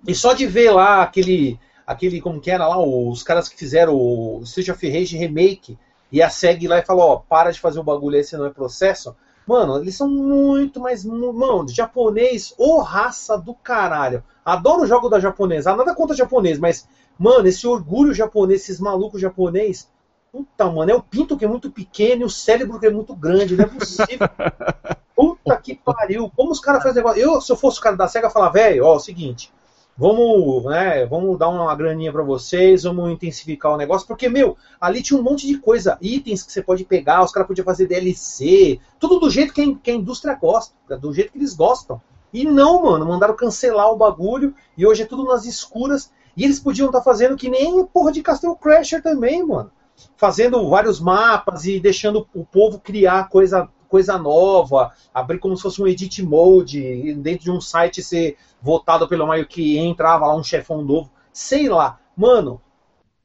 E 0.07 0.15
só 0.15 0.35
de 0.35 0.47
ver 0.47 0.71
lá 0.71 1.03
aquele, 1.03 1.59
aquele 1.87 2.21
como 2.21 2.41
que 2.41 2.51
era 2.51 2.69
lá, 2.69 2.79
os 2.79 3.23
caras 3.23 3.49
que 3.49 3.57
fizeram 3.57 3.95
o 3.95 4.43
Street 4.45 4.69
of 4.69 4.89
Rage 4.89 5.17
Remake, 5.17 5.79
e 6.13 6.23
a 6.23 6.31
SEG 6.31 6.69
lá 6.69 6.79
e 6.79 6.85
falou, 6.85 7.09
ó, 7.09 7.17
para 7.17 7.51
de 7.51 7.59
fazer 7.59 7.81
o 7.81 7.85
bagulho 7.85 8.17
aí, 8.17 8.25
senão 8.25 8.47
é 8.47 8.51
processo. 8.51 9.17
Mano, 9.47 9.79
eles 9.79 9.97
são 9.97 10.09
muito 10.09 10.81
mais. 10.81 11.05
Mano, 11.05 11.69
japonês, 11.69 12.53
ô 12.59 12.81
raça 12.81 13.39
do 13.39 13.55
caralho. 13.55 14.23
Adoro 14.45 14.83
o 14.83 14.87
jogo 14.87 15.09
da 15.09 15.21
japonesa. 15.21 15.75
Nada 15.75 15.95
contra 15.95 16.17
japonês, 16.17 16.59
mas, 16.59 16.89
mano, 17.19 17.47
esse 17.47 17.67
orgulho 17.67 18.13
japonês, 18.13 18.63
esses 18.63 18.81
malucos 18.81 19.21
japonês. 19.21 19.89
Puta, 20.37 20.71
mano, 20.71 20.91
é 20.91 20.95
o 20.95 21.03
pinto 21.03 21.35
que 21.35 21.47
é 21.47 21.49
muito 21.49 21.71
pequeno 21.71 22.21
e 22.21 22.25
o 22.27 22.31
cérebro 22.31 22.79
que 22.79 22.87
é 22.87 22.91
muito 22.91 23.17
grande, 23.17 23.57
não 23.57 23.65
é 23.65 23.69
possível. 23.69 24.29
Puta 25.17 25.57
que 25.57 25.75
pariu. 25.75 26.31
Como 26.37 26.53
os 26.53 26.61
caras 26.61 26.83
fazem 26.83 27.03
negócio. 27.03 27.23
Eu, 27.23 27.41
se 27.41 27.51
eu 27.51 27.57
fosse 27.57 27.79
o 27.79 27.83
cara 27.83 27.97
da 27.97 28.07
SEGA, 28.07 28.29
falar, 28.29 28.51
velho, 28.51 28.85
ó, 28.85 28.93
é 28.93 28.97
o 28.97 29.01
seguinte. 29.01 29.51
Vamos, 29.97 30.65
né, 30.67 31.07
vamos 31.07 31.39
dar 31.39 31.49
uma 31.49 31.75
graninha 31.75 32.13
para 32.13 32.23
vocês, 32.23 32.83
vamos 32.83 33.11
intensificar 33.11 33.73
o 33.73 33.79
negócio, 33.79 34.07
porque, 34.07 34.29
meu, 34.29 34.59
ali 34.79 35.03
tinha 35.03 35.19
um 35.19 35.23
monte 35.23 35.47
de 35.47 35.57
coisa, 35.57 35.97
itens 36.03 36.43
que 36.43 36.53
você 36.53 36.63
pode 36.63 36.85
pegar, 36.85 37.25
os 37.25 37.33
caras 37.33 37.47
podiam 37.47 37.65
fazer 37.65 37.87
DLC, 37.87 38.79
tudo 39.01 39.19
do 39.19 39.31
jeito 39.31 39.55
que 39.55 39.63
a, 39.63 39.75
que 39.83 39.91
a 39.91 39.95
indústria 39.95 40.35
gosta, 40.35 40.75
do 40.99 41.15
jeito 41.15 41.33
que 41.33 41.39
eles 41.39 41.55
gostam. 41.55 41.99
E 42.31 42.45
não, 42.45 42.83
mano, 42.83 43.07
mandaram 43.07 43.35
cancelar 43.35 43.91
o 43.91 43.97
bagulho, 43.97 44.55
e 44.77 44.85
hoje 44.87 45.05
é 45.05 45.07
tudo 45.07 45.25
nas 45.25 45.47
escuras, 45.47 46.13
e 46.37 46.45
eles 46.45 46.61
podiam 46.61 46.89
estar 46.89 46.99
tá 46.99 47.05
fazendo 47.05 47.35
que 47.35 47.49
nem 47.49 47.83
porra 47.87 48.13
de 48.13 48.21
Castle 48.21 48.55
Crasher 48.55 49.03
também, 49.03 49.43
mano. 49.43 49.71
Fazendo 50.17 50.69
vários 50.69 51.01
mapas 51.01 51.65
e 51.65 51.81
deixando 51.81 52.27
o 52.35 52.45
povo 52.45 52.81
criar 52.81 53.29
coisa 53.29 53.69
coisa 53.89 54.19
nova, 54.19 54.93
abrir 55.15 55.39
como 55.39 55.57
se 55.57 55.63
fosse 55.63 55.81
um 55.81 55.87
edit 55.87 56.23
mode, 56.23 57.15
dentro 57.15 57.45
de 57.45 57.51
um 57.51 57.61
site 57.61 58.03
ser 58.03 58.37
votado 58.61 59.09
pelo 59.09 59.27
meio 59.27 59.47
que 59.47 59.79
entrava 59.79 60.27
lá 60.27 60.35
um 60.35 60.43
chefão 60.43 60.83
novo, 60.83 61.11
sei 61.33 61.69
lá, 61.69 61.99
mano. 62.17 62.61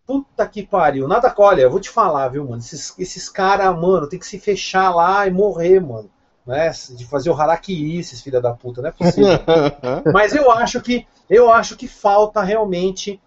Puta 0.06 0.48
que 0.48 0.66
pariu, 0.66 1.08
nada 1.08 1.34
olha, 1.38 1.62
eu 1.62 1.72
vou 1.72 1.80
te 1.80 1.90
falar, 1.90 2.28
viu, 2.30 2.44
mano? 2.44 2.58
Esses, 2.58 2.94
esses 3.00 3.30
caras, 3.30 3.74
mano, 3.80 4.10
tem 4.10 4.20
que 4.20 4.26
se 4.26 4.40
fechar 4.40 4.94
lá 4.94 5.26
e 5.26 5.32
morrer, 5.32 5.80
mano. 5.80 6.10
Né? 6.46 6.70
De 6.92 7.06
fazer 7.06 7.30
o 7.30 7.34
harakiri, 7.34 8.00
esses 8.00 8.22
filha 8.22 8.42
da 8.42 8.54
puta, 8.54 8.82
não 8.82 8.90
é 8.90 8.92
possível. 8.92 9.40
Mas 10.12 10.36
eu 10.36 10.52
acho 10.52 10.82
que 10.82 11.08
eu 11.30 11.52
acho 11.52 11.78
que 11.78 11.88
falta 11.88 12.42
realmente 12.42 13.22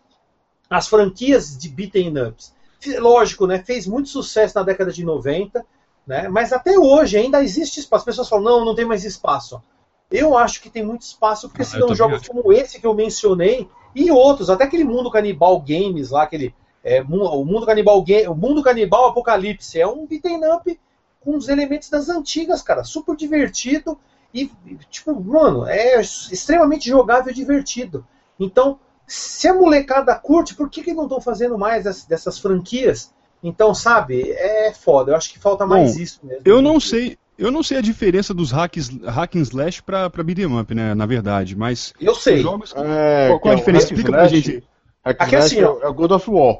as 0.69 0.87
franquias 0.89 1.57
de 1.57 1.69
beaten 1.69 2.19
ups. 2.19 2.53
Lógico, 2.99 3.47
né? 3.47 3.62
Fez 3.64 3.87
muito 3.87 4.09
sucesso 4.09 4.55
na 4.57 4.62
década 4.62 4.91
de 4.93 5.05
90, 5.05 5.64
né? 6.07 6.29
Mas 6.29 6.53
até 6.53 6.79
hoje 6.79 7.17
ainda 7.19 7.43
existe 7.43 7.81
espaço. 7.81 8.03
As 8.03 8.05
pessoas 8.05 8.29
falam, 8.29 8.45
não, 8.45 8.64
não 8.64 8.75
tem 8.75 8.85
mais 8.85 9.05
espaço. 9.05 9.62
Eu 10.11 10.37
acho 10.37 10.61
que 10.61 10.71
tem 10.71 10.85
muito 10.85 11.03
espaço, 11.03 11.49
porque 11.49 11.62
Ah, 11.62 11.64
se 11.64 11.79
eu 11.79 11.87
dão 11.87 11.95
jogos 11.95 12.21
acho. 12.21 12.31
como 12.31 12.53
esse 12.53 12.81
que 12.81 12.87
eu 12.87 12.95
mencionei 12.95 13.69
e 13.95 14.11
outros, 14.11 14.50
até 14.50 14.64
aquele 14.64 14.85
Mundo 14.85 15.11
Canibal 15.11 15.59
Games 15.61 16.11
lá, 16.11 16.23
aquele. 16.25 16.55
é, 16.83 17.00
o 17.03 17.45
Mundo 17.45 17.64
Canibal 17.64 18.05
o 18.29 18.35
Mundo 18.35 18.62
Canibal 18.62 19.07
Apocalipse 19.07 19.81
é 19.81 19.87
um 19.87 20.07
beat'em 20.07 20.41
up 20.53 20.79
com 21.21 21.37
os 21.37 21.49
elementos 21.49 21.88
das 21.88 22.09
antigas, 22.11 22.61
cara. 22.61 22.85
Super 22.85 23.17
divertido 23.17 23.99
e, 24.35 24.50
tipo, 24.91 25.19
mano, 25.19 25.67
é 25.67 26.00
extremamente 26.00 26.88
jogável 26.88 27.33
e 27.33 27.35
divertido. 27.35 28.07
Então, 28.38 28.79
se 29.06 29.46
a 29.49 29.54
molecada 29.54 30.14
curte, 30.14 30.54
por 30.54 30.68
que, 30.70 30.82
que 30.82 30.94
não 30.94 31.04
estão 31.04 31.20
fazendo 31.20 31.56
mais 31.58 31.84
dessas, 31.84 32.04
dessas 32.04 32.38
franquias? 32.38 33.12
Então, 33.42 33.75
sabe, 33.75 34.30
é 34.30 34.73
foda. 34.73 35.12
Eu 35.12 35.16
acho 35.16 35.30
que 35.32 35.38
falta 35.38 35.66
mais 35.66 35.94
Bom, 35.96 36.02
isso 36.02 36.20
mesmo. 36.23 36.42
Eu 36.46 36.62
não 36.62 36.80
sei, 36.80 37.18
eu 37.37 37.50
não 37.50 37.62
sei 37.62 37.78
a 37.78 37.82
diferença 37.82 38.32
dos 38.32 38.50
hacks, 38.50 38.88
hack 39.04 39.37
and 39.37 39.40
slash 39.42 39.82
pra, 39.82 40.08
pra 40.08 40.23
beat'em 40.25 40.58
up, 40.58 40.75
né, 40.75 40.94
na 40.94 41.04
verdade, 41.04 41.54
mas 41.54 41.92
Eu 42.00 42.14
sei. 42.14 42.40
jogos 42.40 42.73
que... 42.73 42.80
É, 42.80 43.28
Qual, 43.28 43.40
qual 43.40 43.50
a 43.50 43.52
é 43.52 43.56
o 43.56 43.58
diferença? 43.58 43.84
Explica 43.87 44.11
pra 44.11 44.26
Slash. 44.26 44.34
gente. 44.37 44.64
Hack 45.04 45.16
Aqui 45.20 45.34
é 45.37 45.38
Slash 45.40 45.54
assim, 45.64 45.82
é 45.84 45.88
o 45.88 45.92
God 45.94 46.11
of 46.12 46.30
War. 46.30 46.58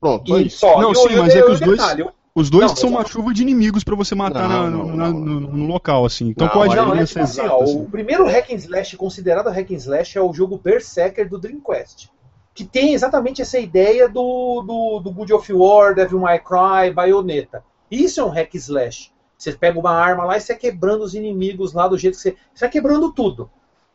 Pronto, 0.00 0.28
só 0.30 0.38
E 0.38 0.46
isso. 0.46 0.58
só, 0.58 0.80
Não, 0.80 0.92
e 0.92 0.94
sim, 0.94 1.14
o- 1.16 1.18
mas 1.18 1.34
e 1.34 1.38
é 1.38 1.42
o 1.42 1.46
que 1.46 1.52
os 1.52 1.60
dois- 1.60 1.78
detalhe, 1.80 2.08
Os 2.34 2.48
dois 2.48 2.68
Não, 2.68 2.76
são 2.76 2.90
uma 2.90 3.04
chuva 3.04 3.34
de 3.34 3.42
inimigos 3.42 3.82
pra 3.82 3.96
você 3.96 4.14
matar 4.14 4.48
Não, 4.48 4.64
na- 4.64 4.70
no, 4.70 4.86
não, 4.86 4.96
na- 4.96 5.08
não, 5.10 5.20
no- 5.20 5.40
no 5.40 5.66
local, 5.66 6.04
assim. 6.06 6.28
Então 6.28 6.46
Não, 6.46 6.52
qual 6.52 6.64
a 6.64 6.66
Não, 6.68 6.94
é 6.94 7.04
diferença 7.04 7.12
tipo 7.12 7.24
assim, 7.24 7.40
exata? 7.40 7.54
ó, 7.54 7.62
assim? 7.64 7.80
o 7.82 7.86
primeiro 7.90 8.26
hack 8.26 8.50
and 8.50 8.54
slash 8.56 8.96
considerado 8.96 9.48
hack 9.50 9.70
and 9.70 9.76
slash 9.76 10.16
é 10.16 10.22
o 10.22 10.32
jogo 10.32 10.56
Berserker 10.62 11.28
do 11.28 11.38
Dreamcast. 11.38 12.10
Que 12.54 12.64
tem 12.64 12.94
exatamente 12.94 13.42
essa 13.42 13.58
ideia 13.58 14.08
do, 14.08 14.62
do, 14.62 15.00
do 15.00 15.10
Good 15.12 15.32
of 15.32 15.52
War, 15.52 15.94
Devil 15.94 16.20
May 16.20 16.38
Cry, 16.38 16.92
Bayonetta. 16.94 17.64
Isso 17.90 18.20
é 18.20 18.24
um 18.24 18.28
hack 18.30 18.54
slash. 18.54 19.10
Você 19.36 19.52
pega 19.52 19.78
uma 19.80 19.92
arma 19.92 20.24
lá 20.24 20.36
e 20.36 20.40
você 20.40 20.52
vai 20.52 20.60
quebrando 20.60 21.02
os 21.02 21.14
inimigos 21.14 21.72
lá 21.72 21.88
do 21.88 21.96
jeito 21.98 22.14
que 22.16 22.20
você. 22.22 22.36
Você 22.54 22.60
vai 22.66 22.68
quebrando 22.70 23.12
tudo. 23.12 23.50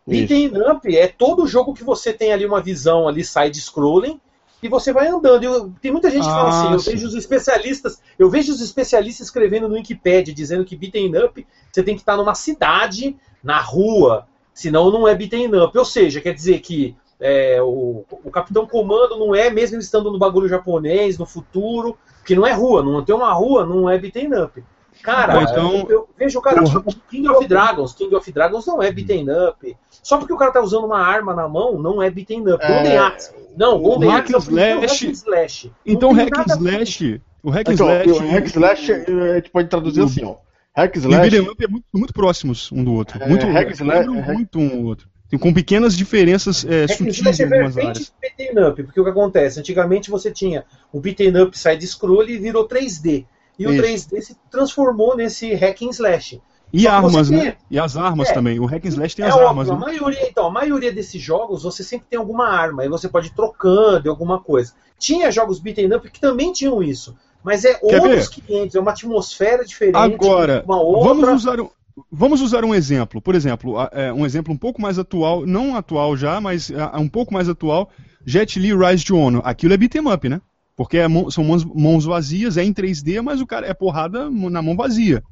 Beaten 0.08 0.52
up 0.72 0.96
é 0.98 1.08
todo 1.08 1.48
jogo 1.48 1.74
que 1.74 1.84
você 1.84 2.12
tem 2.14 2.32
ali 2.34 2.46
uma 2.46 2.62
visão 2.62 3.08
ali 3.08 3.24
side-scrolling 3.24 4.20
e 4.66 4.70
você 4.70 4.92
vai 4.92 5.08
andando. 5.08 5.44
Eu, 5.44 5.72
tem 5.82 5.92
muita 5.92 6.10
gente 6.10 6.24
que 6.24 6.30
fala 6.30 6.50
Ah, 6.50 6.60
assim, 6.60 6.74
eu 6.74 6.80
sim. 6.80 6.92
vejo 6.92 7.08
os 7.08 7.16
especialistas, 7.16 8.02
eu 8.18 8.30
vejo 8.30 8.52
os 8.52 8.62
especialistas 8.62 9.28
escrevendo 9.28 9.68
no 9.68 9.76
Wikipedia 9.76 10.34
dizendo 10.34 10.66
que 10.66 10.76
beaten 10.76 11.16
up 11.24 11.46
você 11.72 11.84
tem 11.84 11.96
que 11.96 12.02
estar 12.02 12.18
numa 12.18 12.34
cidade, 12.36 13.16
na 13.44 13.60
rua, 13.60 14.28
senão 14.54 14.90
não 14.92 15.08
é 15.08 15.14
beaten 15.14 15.54
up. 15.56 15.78
Ou 15.78 15.86
seja, 15.86 16.22
quer 16.22 16.34
dizer 16.34 16.60
que 16.60 16.96
é, 17.20 17.62
o, 17.62 18.04
o 18.24 18.32
Capitão 18.32 18.66
Comando 18.66 19.18
não 19.18 19.34
é, 19.36 19.50
mesmo 19.50 19.80
estando 19.80 20.12
no 20.12 20.18
bagulho 20.20 20.48
japonês, 20.48 21.18
no 21.18 21.26
futuro, 21.26 21.98
que 22.26 22.36
não 22.36 22.46
é 22.46 22.52
rua, 22.54 22.82
não 22.84 23.04
tem 23.04 23.16
uma 23.16 23.32
rua, 23.34 23.66
não 23.66 23.90
é 23.90 23.98
beaten 23.98 24.34
up. 24.42 24.64
Cara, 25.06 25.44
então- 25.44 25.74
eu, 25.82 25.90
eu 25.90 26.10
vejo 26.18 26.40
o 26.40 26.42
cara 26.42 26.64
tipo 26.64 26.94
King 27.10 27.28
of 27.30 27.48
Dragons, 27.48 27.94
King 27.94 28.16
of 28.16 28.32
Dragons 28.32 28.66
não 28.66 28.82
é 28.82 28.92
beaten 28.92 29.26
up. 29.50 29.78
Só 30.02 30.18
porque 30.18 30.34
o 30.34 30.38
cara 30.38 30.52
tá 30.52 30.62
usando 30.62 30.86
uma 30.86 31.00
arma 31.00 31.34
na 31.34 31.48
mão, 31.48 31.80
não 31.82 32.02
é 32.02 32.10
beaten 32.10 32.42
up. 32.52 32.64
É, 32.64 32.68
Golden 32.68 32.98
Axe. 32.98 33.32
Não, 33.58 33.80
Golden 33.80 34.10
hack 34.10 34.26
Axe 34.36 34.60
é 34.60 34.72
slash- 34.86 35.12
slash. 35.12 35.72
Então 35.86 36.12
hack 36.12 36.38
and 36.38 36.44
slash. 36.58 37.22
O 37.44 37.50
hack 37.50 37.70
and 37.70 37.74
Então, 37.74 37.88
slash. 37.90 38.10
o 38.12 38.28
hack 38.32 38.46
slash 38.48 38.92
a 38.92 39.36
gente 39.36 39.50
pode 39.52 39.70
traduzir 39.70 40.02
assim, 40.02 40.24
ó. 40.26 40.36
Hack 40.76 40.96
E 40.96 41.00
o 41.00 41.02
slash 41.02 41.30
beat'em 41.30 41.50
up 41.50 41.64
é 41.64 41.68
muito, 41.68 41.86
muito 41.94 42.14
próximos 42.14 42.72
um 42.72 42.84
do 42.84 42.94
outro. 42.94 43.22
É, 43.24 43.28
muito, 43.30 43.46
hack 43.46 43.72
slash- 43.72 44.10
hack- 44.10 44.34
muito 44.34 44.60
um 44.60 44.68
do 44.82 44.88
outro. 44.88 45.08
Tem- 45.30 45.40
Com 45.40 45.54
pequenas 45.54 45.96
diferenças 45.98 46.66
é, 46.70 46.88
sutis 46.88 47.20
em 47.40 47.44
é 47.44 47.46
algumas 47.46 47.78
áreas. 47.78 48.14
beaten 48.22 48.68
up, 48.68 48.84
porque 48.84 49.00
o 49.00 49.04
que 49.04 49.10
acontece? 49.10 49.60
Antigamente 49.60 50.12
você 50.12 50.30
tinha 50.32 50.66
o 50.92 51.00
beaten 51.00 51.42
up 51.42 51.58
side-scroll 51.58 52.30
e 52.30 52.38
virou 52.38 52.68
3D. 52.68 53.26
E 53.58 53.66
o 53.68 53.72
Isso. 53.72 54.10
3D 54.10 54.22
se 54.22 54.38
transformou 54.52 55.16
nesse 55.16 55.54
hack 55.54 55.82
and 55.82 55.90
slash. 55.92 56.42
E 56.74 56.88
armas, 56.88 57.30
né? 57.30 57.56
E 57.72 57.80
as 57.80 57.96
armas 57.96 58.30
É. 58.30 58.34
também. 58.34 58.60
O 58.60 58.66
hack 58.66 58.84
and 58.86 58.90
slash 58.90 59.16
tem 59.16 59.24
É 59.24 59.30
as 59.30 59.34
óbvio, 59.36 59.48
armas, 59.50 59.70
a 59.70 59.74
né? 59.76 59.80
maioria, 59.80 60.28
então, 60.28 60.48
a 60.48 60.52
maioria 60.52 60.92
desses 60.92 61.22
jogos 61.22 61.64
você 61.64 61.84
sempre 61.84 62.08
tem 62.10 62.20
alguma 62.20 62.48
arma, 62.50 62.84
e 62.84 62.90
você 62.90 63.08
pode 63.08 63.28
ir 63.28 63.34
trocando 63.34 64.10
alguma 64.10 64.40
coisa. 64.42 64.74
Tinha 65.00 65.32
jogos 65.32 65.60
beaten 65.60 65.94
up 65.96 66.10
que 66.10 66.20
também 66.20 66.52
tinham 66.52 66.84
isso, 66.84 67.16
mas 67.44 67.64
é 67.64 67.76
Quer 67.76 68.02
outros 68.02 68.28
ver? 68.28 68.42
500, 68.48 68.76
é 68.76 68.80
uma 68.80 68.92
atmosfera 68.92 69.64
diferente, 69.64 69.96
Agora, 69.98 70.64
outra. 70.68 71.14
Vamos 71.14 71.30
usar, 71.44 71.62
um, 71.62 71.70
vamos 72.12 72.42
usar 72.42 72.66
um 72.66 72.76
exemplo. 72.76 73.22
Por 73.22 73.36
exemplo, 73.36 73.78
a- 73.80 73.90
é, 73.94 74.12
um 74.12 74.26
exemplo 74.26 74.54
um 74.54 74.58
pouco 74.58 74.82
mais 74.82 75.00
atual, 75.00 75.46
não 75.46 75.76
atual 75.78 76.18
já, 76.18 76.42
mas 76.42 76.72
ah, 76.72 77.00
um 77.00 77.08
pouco 77.08 77.34
mais 77.34 77.48
atual, 77.48 77.90
Jet 78.26 78.60
Li 78.60 78.74
Rise 78.76 79.06
to 79.06 79.16
Honor. 79.16 79.42
Aquilo 79.46 79.74
é 79.74 79.78
beat'em 79.78 80.12
up, 80.12 80.28
né? 80.28 80.42
Porque 80.76 80.98
é 80.98 81.08
são 81.32 81.44
mãos, 81.44 81.64
mãos 81.64 82.06
vazias, 82.06 82.58
é 82.58 82.64
em 82.64 82.74
3D, 82.74 83.22
mas 83.22 83.40
o 83.40 83.48
cara 83.48 83.66
é 83.68 83.74
porrada 83.74 84.30
na 84.30 84.62
mão 84.62 84.76
vazia. 84.76 85.24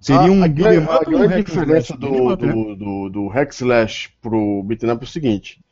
Seria 0.00 0.30
um 0.30 0.42
a, 0.42 0.44
a, 0.44 0.48
grande- 0.48 0.86
a 1.34 1.40
diferença 1.40 1.96
do, 1.96 2.36
né? 2.36 2.52
do, 2.52 2.76
do, 2.76 3.08
do 3.08 3.28
hack 3.28 3.50
slash 3.52 4.10
pro 4.20 4.62
beaten 4.62 4.90
up 4.90 5.02
é 5.02 5.08
o 5.08 5.10
seguinte: 5.10 5.64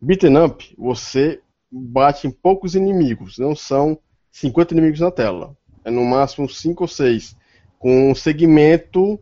beaten 0.00 0.36
up 0.44 0.74
você 0.78 1.40
bate 1.70 2.28
em 2.28 2.30
poucos 2.30 2.76
inimigos, 2.76 3.36
não 3.38 3.56
são 3.56 3.98
50 4.30 4.74
inimigos 4.74 5.00
na 5.00 5.10
tela, 5.10 5.56
é 5.84 5.90
no 5.90 6.04
máximo 6.04 6.48
5 6.48 6.84
ou 6.84 6.88
6, 6.88 7.36
com 7.80 8.12
um 8.12 8.14
segmento, 8.14 9.18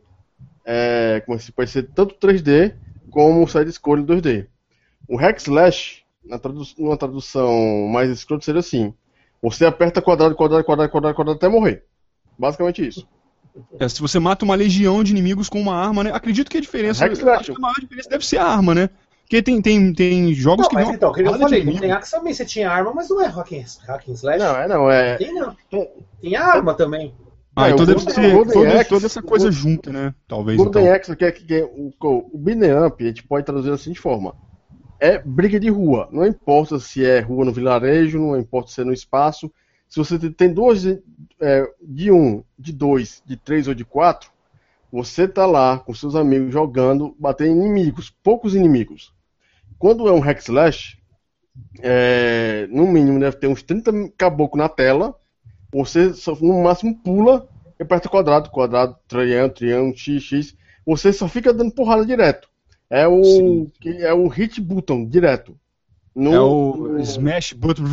é, 0.67 1.23
como 1.25 1.39
se 1.39 1.51
pode 1.51 1.71
ser 1.71 1.85
tanto 1.95 2.15
3D 2.17 2.75
como 3.11 3.49
side 3.49 3.73
scroll 3.73 4.05
2D. 4.05 4.47
O 5.09 5.17
hack 5.17 5.39
slash, 5.39 6.03
na 6.29 6.39
tradu 6.39 6.63
numa 6.79 6.97
tradução 6.97 7.89
mais 7.89 8.11
escrota, 8.11 8.45
seria 8.45 8.61
assim: 8.61 8.93
você 9.43 9.65
aperta 9.65 10.03
quadrado, 10.03 10.35
quadrado, 10.35 10.65
quadrado, 10.65 10.91
quadrado, 10.91 11.15
quadrado 11.15 11.37
até 11.37 11.49
morrer. 11.49 11.85
Basicamente 12.39 12.87
isso. 12.87 13.07
É, 13.81 13.89
se 13.89 14.01
você 14.01 14.19
mata 14.21 14.45
uma 14.45 14.55
legião 14.55 15.03
de 15.03 15.11
inimigos 15.11 15.49
com 15.49 15.61
uma 15.61 15.75
arma, 15.75 16.05
né? 16.05 16.13
Acredito 16.13 16.51
que 16.51 16.59
a 16.59 16.61
diferença. 16.61 17.05
Acho 17.05 17.17
que 17.17 17.57
a 17.57 17.61
maior 17.61 17.75
diferença 17.81 18.09
deve 18.09 18.25
ser 18.25 18.39
a 18.39 18.45
arma, 18.47 18.75
né? 18.75 18.91
Porque 19.23 19.43
tem, 19.43 19.61
tem, 19.61 19.93
tem 19.93 20.33
jogos 20.33 20.63
Não, 20.63 20.69
que 20.71 20.75
mas 20.75 20.89
então, 20.89 21.13
que 21.13 21.21
eu 21.21 21.33
de 21.33 21.39
falei, 21.39 21.63
no 21.63 21.71
inimigo. 21.71 21.93
Axe 21.93 22.13
também 22.13 22.33
você 22.33 22.47
tinha 22.47 22.71
arma, 22.71 22.95
mas 22.95 23.11
não 23.11 23.21
é 23.21 23.27
hack 23.27 23.53
and, 23.53 23.87
hack 23.87 24.09
and 24.09 24.13
slash. 24.13 24.39
Não, 24.39 24.57
é 24.57 24.69
não, 24.69 24.91
é. 24.91 25.17
Tem 25.17 25.35
não. 25.35 25.55
Tem 26.21 26.35
arma 26.37 26.73
também. 26.73 27.13
Ah, 27.55 27.69
É, 27.69 27.73
então 27.73 27.85
deve 27.85 28.01
ser 28.01 28.33
toda, 28.33 28.85
toda 28.85 29.07
essa 29.07 29.21
coisa 29.21 29.49
o- 29.49 29.53
junta, 29.53 29.93
né? 29.93 30.15
Talvez. 30.27 30.57
Golden 30.57 30.85
então. 30.85 30.95
Axe, 30.95 31.17
que 31.17 31.25
é, 31.25 31.33
que 31.33 31.55
é 31.55 31.65
o, 31.65 31.93
o 32.01 32.87
up, 32.87 33.05
a 33.05 33.07
gente 33.09 33.23
pode 33.25 33.45
traduzir 33.45 33.71
da 33.71 33.77
seguinte 33.77 34.01
forma. 34.01 34.35
É 35.01 35.19
briga 35.19 35.61
de 35.61 35.69
rua. 35.69 36.09
Não 36.11 36.27
importa 36.27 36.79
se 36.79 37.05
é 37.05 37.21
rua 37.21 37.45
no 37.45 37.53
vilarejo, 37.53 38.19
não 38.19 38.39
importa 38.39 38.71
se 38.71 38.81
é 38.81 38.85
no 38.85 38.93
espaço. 38.93 39.51
Se 39.89 39.99
você 39.99 40.19
tem 40.31 40.53
de, 40.53 41.03
é, 41.41 41.71
de 41.81 42.11
um, 42.11 42.43
de 42.59 42.73
dois, 42.73 43.23
de 43.25 43.37
três 43.37 43.69
ou 43.69 43.75
de 43.75 43.85
quatro, 43.85 44.31
você 44.93 45.29
tá 45.29 45.47
lá 45.47 45.79
com 45.79 45.95
seus 45.95 46.15
amigos 46.15 46.53
jogando, 46.53 47.15
batendo 47.19 47.53
inimigos, 47.53 48.11
poucos 48.23 48.55
inimigos. 48.55 49.15
Quando 49.79 50.09
é 50.09 50.13
um 50.13 50.21
hack 50.21 50.41
slash, 50.41 50.99
é, 51.81 52.67
no 52.71 52.87
mínimo 52.87 53.21
deve 53.21 53.37
ter 53.37 53.47
uns 53.47 53.63
30 53.63 53.93
caboclos 54.17 54.59
na 54.59 54.69
tela. 54.69 55.15
Você 55.73 56.13
só, 56.15 56.35
no 56.35 56.63
máximo 56.63 56.97
pula 56.97 57.49
aperta 57.81 58.09
quadrado, 58.09 58.51
quadrado, 58.51 58.97
triângulo, 59.07 59.55
triângulo, 59.55 59.97
x, 59.97 60.23
x. 60.23 60.57
Você 60.85 61.13
só 61.13 61.29
fica 61.29 61.53
dando 61.53 61.73
porrada 61.73 62.05
direto. 62.05 62.49
É 62.91 63.07
o, 63.07 63.23
Sim. 63.23 63.73
é 63.85 64.13
o 64.15 64.29
hit 64.29 64.61
button 64.61 65.05
direto. 65.07 65.57
No- 66.15 66.35
É 66.35 66.41
o 66.41 66.77
no- 66.77 67.01
Smash 67.01 67.53
Button. 67.53 67.85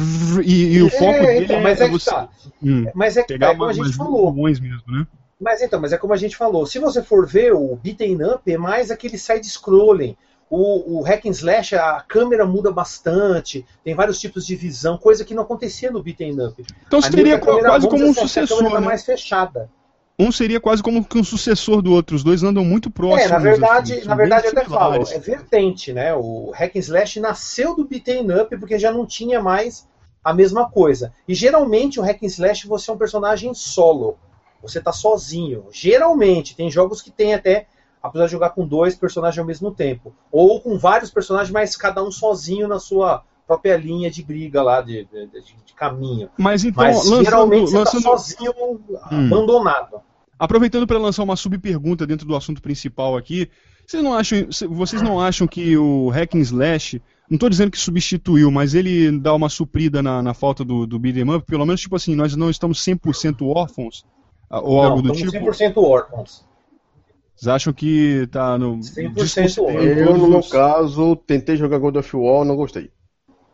E, 0.44 0.74
e 0.78 0.82
o 0.82 0.88
É, 0.88 0.90
foco 0.90 1.20
dele 1.20 1.44
então, 1.46 1.58
é, 1.58 1.62
mas 1.62 1.82
é 1.82 1.86
que 1.86 1.92
você 1.92 2.10
tá. 2.10 2.30
hum, 2.64 2.86
Mas 2.94 3.18
é 3.18 3.22
que 3.22 3.28
pegar 3.28 3.48
é 3.52 3.56
como 3.56 3.66
a 3.66 3.74
gente 3.74 3.94
falou. 3.94 4.34
mesmo, 4.34 4.68
né? 4.88 5.08
Mas 5.40 5.62
então, 5.62 5.80
mas 5.80 5.94
é 5.94 5.98
como 5.98 6.14
a 6.14 6.18
gente 6.18 6.36
falou. 6.36 6.66
Se 6.66 6.80
você 6.80 7.04
for 7.04 7.28
ver 7.28 7.54
o 7.54 7.76
beaten 7.76 8.24
up, 8.24 8.52
é 8.52 8.58
mais 8.58 8.90
aquele 8.90 9.18
side-scrolling. 9.18 10.16
O, 10.50 11.00
o 11.00 11.02
hack 11.02 11.26
and 11.26 11.32
slash, 11.32 11.76
a 11.76 12.02
câmera 12.08 12.46
muda 12.46 12.72
bastante, 12.72 13.66
tem 13.84 13.94
vários 13.96 14.20
tipos 14.20 14.46
de 14.46 14.56
visão, 14.56 14.98
coisa 14.98 15.26
que 15.26 15.34
não 15.34 15.44
acontecia 15.44 15.92
no 15.92 16.02
beaten 16.02 16.40
up. 16.48 16.64
Então 16.88 17.02
seria 17.02 17.40
câmera, 17.40 17.70
quase 17.70 17.90
como 17.90 18.06
um 18.06 18.12
assim, 18.12 18.20
a 18.20 18.24
sucessor, 18.24 18.58
câmera 18.60 18.80
né? 18.80 18.86
mais 18.86 19.04
fechada. 19.04 19.70
Um 20.18 20.32
seria 20.32 20.62
quase 20.62 20.82
como 20.82 21.04
que 21.04 21.18
um 21.18 21.24
sucessor 21.24 21.82
do 21.82 21.92
outro. 21.92 22.16
Os 22.16 22.24
dois 22.24 22.42
andam 22.42 22.64
muito 22.64 22.90
próximos. 22.90 23.26
É, 23.26 23.30
na 23.30 23.38
verdade, 23.38 23.94
assim, 23.94 24.08
na 24.08 24.16
verdade 24.16 24.48
eu 24.48 24.52
até 24.52 24.64
falo, 24.64 24.96
é 24.96 25.20
vertente, 25.20 25.92
né? 25.92 26.14
O 26.16 26.52
hack 26.52 26.76
and 26.76 26.80
slash 26.80 27.20
nasceu 27.20 27.76
do 27.76 27.86
beaten 27.86 28.32
up 28.32 28.58
porque 28.58 28.80
já 28.80 28.92
não 28.92 29.06
tinha 29.06 29.42
mais 29.42 29.88
a 30.24 30.34
mesma 30.34 30.70
coisa. 30.70 31.14
E 31.28 31.36
geralmente 31.36 32.00
o 32.00 32.04
hack 32.04 32.24
and 32.24 32.28
slash 32.28 32.68
você 32.68 32.90
é 32.90 32.94
um 32.94 32.98
personagem 32.98 33.54
solo. 33.54 34.18
Você 34.62 34.82
tá 34.82 34.92
sozinho. 34.92 35.66
Geralmente, 35.72 36.56
tem 36.56 36.72
jogos 36.72 37.02
que 37.02 37.12
tem 37.12 37.34
até 37.34 37.68
apesar 38.08 38.26
de 38.26 38.32
jogar 38.32 38.52
com 38.52 38.68
dois 38.68 38.96
personagens 38.96 39.40
ao 39.40 39.46
mesmo 39.46 39.72
tempo, 39.72 40.14
ou 40.32 40.62
com 40.62 40.78
vários 40.78 41.10
personagens, 41.10 41.52
mas 41.52 41.76
cada 41.76 42.04
um 42.04 42.12
sozinho 42.12 42.68
na 42.68 42.80
sua 42.80 43.24
própria 43.48 43.78
linha 43.78 44.10
de 44.10 44.24
briga 44.24 44.62
lá 44.62 44.82
de, 44.82 45.06
de, 45.06 45.28
de- 45.28 45.56
de 45.66 45.74
caminho. 45.76 46.30
Mas 46.38 46.64
então, 46.64 46.84
Mas 46.84 46.98
lançando, 46.98 47.24
geralmente 47.26 47.72
você 47.72 47.78
lançando, 47.78 48.04
tá 48.04 48.10
sozinho, 48.18 48.52
Hum. 49.12 49.28
abandonado. 49.28 50.02
aproveitando 50.40 50.88
para 50.88 50.98
lançar 50.98 51.24
uma 51.24 51.36
subpergunta 51.36 52.06
dentro 52.08 52.26
do 52.28 52.36
assunto 52.36 52.62
principal 52.62 53.16
aqui, 53.16 53.50
vocês 53.88 54.04
não 54.04 54.14
acham, 54.14 54.48
vocês 54.70 55.02
não 55.02 55.20
acham 55.22 55.48
que 55.48 55.78
o 55.78 56.10
hack 56.10 56.34
and 56.36 56.40
slash, 56.40 57.02
não 57.30 57.36
estou 57.36 57.50
dizendo 57.50 57.70
que 57.72 57.78
substituiu, 57.78 58.50
mas 58.52 58.74
ele 58.74 59.12
dá 59.20 59.34
uma 59.34 59.48
suprida 59.50 60.02
na, 60.02 60.22
na 60.24 60.34
falta 60.34 60.64
do, 60.66 60.86
do 60.88 60.98
beat'em 61.00 61.30
up, 61.36 61.46
pelo 61.46 61.66
menos 61.66 61.82
tipo 61.82 61.96
assim, 61.96 62.16
nós 62.16 62.36
não 62.36 62.50
estamos 62.50 62.80
100% 62.84 63.46
órfãos, 63.48 64.06
ah, 64.50 64.60
ou 64.60 64.82
algo 64.82 65.02
do 65.04 65.10
não, 65.10 65.16
tipo? 65.16 65.28
estamos 65.28 65.58
100% 65.58 65.78
órfãos. 65.78 66.44
Vocês 67.36 67.48
acham 67.50 67.74
que 67.74 68.28
tá 68.32 68.58
no 68.58 68.78
100% 68.78 69.14
desconsiderando 69.14 70.00
Eu, 70.00 70.18
no 70.18 70.28
meu 70.30 70.42
caso, 70.44 71.16
tentei 71.18 71.58
jogar 71.58 71.78
God 71.80 71.98
of 71.98 72.16
War, 72.16 72.46
não 72.46 72.56
gostei. 72.56 72.90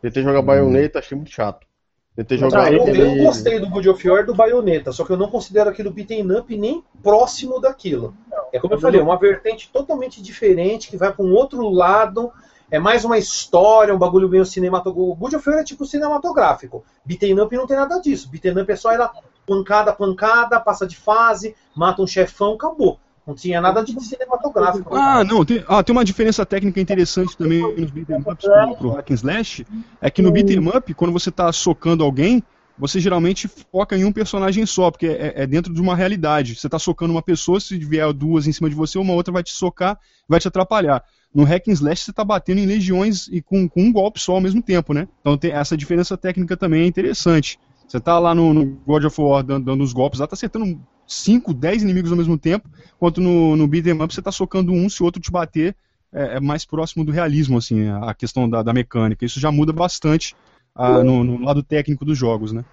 Tentei 0.02 0.22
jogar 0.22 0.42
Bayonetta, 0.42 0.98
achei 0.98 1.16
muito 1.16 1.30
chato. 1.30 1.66
Tentei 2.14 2.36
jogar 2.36 2.64
Ah, 2.64 2.72
eu, 2.72 2.78
eu 2.78 2.82
aquele- 2.82 3.24
gostei 3.24 3.58
do 3.58 3.70
God 3.70 3.86
of 3.86 4.10
War 4.10 4.20
e 4.20 4.26
do 4.26 4.34
Bayonetta, 4.34 4.92
só 4.92 5.04
que 5.04 5.12
eu 5.12 5.16
não 5.16 5.30
considero 5.30 5.70
aquilo 5.70 5.90
beaten 5.90 6.30
up 6.36 6.54
nem 6.56 6.84
próximo 7.02 7.58
daquilo. 7.60 8.14
É 8.52 8.58
como 8.58 8.74
eu 8.74 8.80
falei, 8.80 9.00
é 9.00 9.02
uma 9.02 9.16
vertente 9.18 9.70
totalmente 9.72 10.20
diferente, 10.20 10.88
que 10.90 10.96
vai 10.98 11.10
para 11.12 11.24
um 11.24 11.32
outro 11.32 11.66
lado, 11.70 12.30
é 12.70 12.78
mais 12.78 13.04
uma 13.04 13.16
história, 13.16 13.94
um 13.94 13.98
bagulho 13.98 14.28
meio 14.28 14.44
cinematográfico. 14.44 15.12
O 15.12 15.14
God 15.14 15.34
of 15.34 15.48
War 15.48 15.60
é 15.60 15.64
tipo 15.64 15.86
cinematográfico. 15.86 16.84
Beaten 17.04 17.40
up 17.40 17.56
não 17.56 17.66
tem 17.66 17.76
nada 17.76 17.98
disso. 18.00 18.28
Beaten 18.28 18.60
up 18.60 18.70
é 18.70 18.76
só 18.76 18.92
ela 18.92 19.10
pancada, 19.46 19.92
pancada, 19.92 20.60
passa 20.60 20.86
de 20.86 20.96
fase, 20.96 21.54
mata 21.74 22.02
um 22.02 22.06
chefão, 22.06 22.54
acabou. 22.54 22.98
Não 23.26 23.34
tinha 23.34 23.60
nada 23.60 23.84
de 23.84 23.98
cinematográfico. 24.00 24.94
Ah, 24.96 25.22
não, 25.22 25.44
tem, 25.44 25.64
ah, 25.68 25.82
tem 25.82 25.94
uma 25.94 26.04
diferença 26.04 26.44
técnica 26.44 26.80
interessante 26.80 27.36
também 27.36 27.60
nos 27.76 27.90
beat'em 27.90 28.16
ups 28.18 28.44
pro, 28.44 28.76
pro 28.76 28.90
hack 28.90 29.10
and 29.10 29.14
slash, 29.14 29.66
é 30.00 30.10
que 30.10 30.20
no 30.20 30.32
beat'em 30.32 30.68
up, 30.68 30.92
quando 30.94 31.12
você 31.12 31.30
tá 31.30 31.52
socando 31.52 32.02
alguém, 32.02 32.42
você 32.76 32.98
geralmente 32.98 33.46
foca 33.70 33.96
em 33.96 34.04
um 34.04 34.10
personagem 34.10 34.66
só, 34.66 34.90
porque 34.90 35.06
é, 35.06 35.42
é 35.42 35.46
dentro 35.46 35.72
de 35.72 35.80
uma 35.80 35.94
realidade. 35.94 36.56
Você 36.56 36.68
tá 36.68 36.80
socando 36.80 37.12
uma 37.12 37.22
pessoa, 37.22 37.60
se 37.60 37.78
vier 37.78 38.12
duas 38.12 38.48
em 38.48 38.52
cima 38.52 38.68
de 38.68 38.74
você, 38.74 38.98
uma 38.98 39.12
outra 39.12 39.32
vai 39.32 39.42
te 39.42 39.52
socar, 39.52 39.98
vai 40.28 40.40
te 40.40 40.48
atrapalhar. 40.48 41.04
No 41.32 41.44
hack 41.44 41.68
and 41.68 41.72
slash 41.72 42.02
você 42.02 42.12
tá 42.12 42.24
batendo 42.24 42.58
em 42.58 42.66
legiões 42.66 43.28
e 43.28 43.40
com, 43.40 43.68
com 43.68 43.82
um 43.82 43.92
golpe 43.92 44.20
só 44.20 44.34
ao 44.34 44.40
mesmo 44.40 44.60
tempo, 44.60 44.92
né? 44.92 45.06
Então 45.20 45.38
tem, 45.38 45.52
essa 45.52 45.76
diferença 45.76 46.16
técnica 46.16 46.56
também 46.56 46.82
é 46.82 46.86
interessante. 46.86 47.58
Você 47.86 48.00
tá 48.00 48.18
lá 48.18 48.34
no, 48.34 48.52
no 48.52 48.64
God 48.86 49.04
of 49.04 49.20
War 49.20 49.42
dando, 49.42 49.66
dando 49.66 49.84
os 49.84 49.92
golpes 49.92 50.18
lá, 50.18 50.26
tá 50.26 50.34
acertando 50.34 50.80
5, 51.12 51.52
10 51.52 51.82
inimigos 51.82 52.10
ao 52.10 52.16
mesmo 52.16 52.38
tempo, 52.38 52.68
enquanto 52.94 53.20
no, 53.20 53.56
no 53.56 53.68
beat'em 53.68 54.00
up 54.02 54.12
você 54.12 54.22
tá 54.22 54.32
socando 54.32 54.72
um, 54.72 54.88
se 54.88 55.02
o 55.02 55.04
outro 55.04 55.20
te 55.20 55.30
bater, 55.30 55.76
é, 56.12 56.36
é 56.36 56.40
mais 56.40 56.64
próximo 56.64 57.04
do 57.04 57.12
realismo, 57.12 57.58
assim, 57.58 57.88
a 57.88 58.14
questão 58.14 58.48
da, 58.48 58.62
da 58.62 58.72
mecânica. 58.72 59.24
Isso 59.24 59.40
já 59.40 59.50
muda 59.50 59.72
bastante 59.72 60.36
ah, 60.74 61.02
no, 61.02 61.22
no, 61.22 61.44
lado 61.44 61.62
técnico 61.62 62.04
dos 62.04 62.16
jogos, 62.16 62.52
né? 62.52 62.64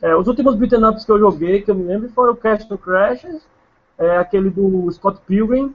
É, 0.00 0.14
os 0.14 0.28
últimos 0.28 0.54
beat'em 0.54 0.84
ups 0.84 1.04
que 1.04 1.12
eu 1.12 1.18
joguei, 1.18 1.62
que 1.62 1.70
eu 1.70 1.74
me 1.74 1.84
lembro, 1.84 2.08
foram 2.10 2.32
o 2.32 2.36
Castle 2.36 2.78
Crashes, 2.78 3.42
é, 3.98 4.16
aquele 4.16 4.48
do 4.48 4.90
Scott 4.92 5.20
Pilgrim, 5.26 5.74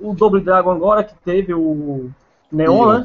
o 0.00 0.14
Double 0.14 0.40
Dragon 0.40 0.70
agora, 0.70 1.04
que 1.04 1.14
teve 1.24 1.54
o 1.54 2.10
Neon, 2.50 2.98
né? 2.98 3.04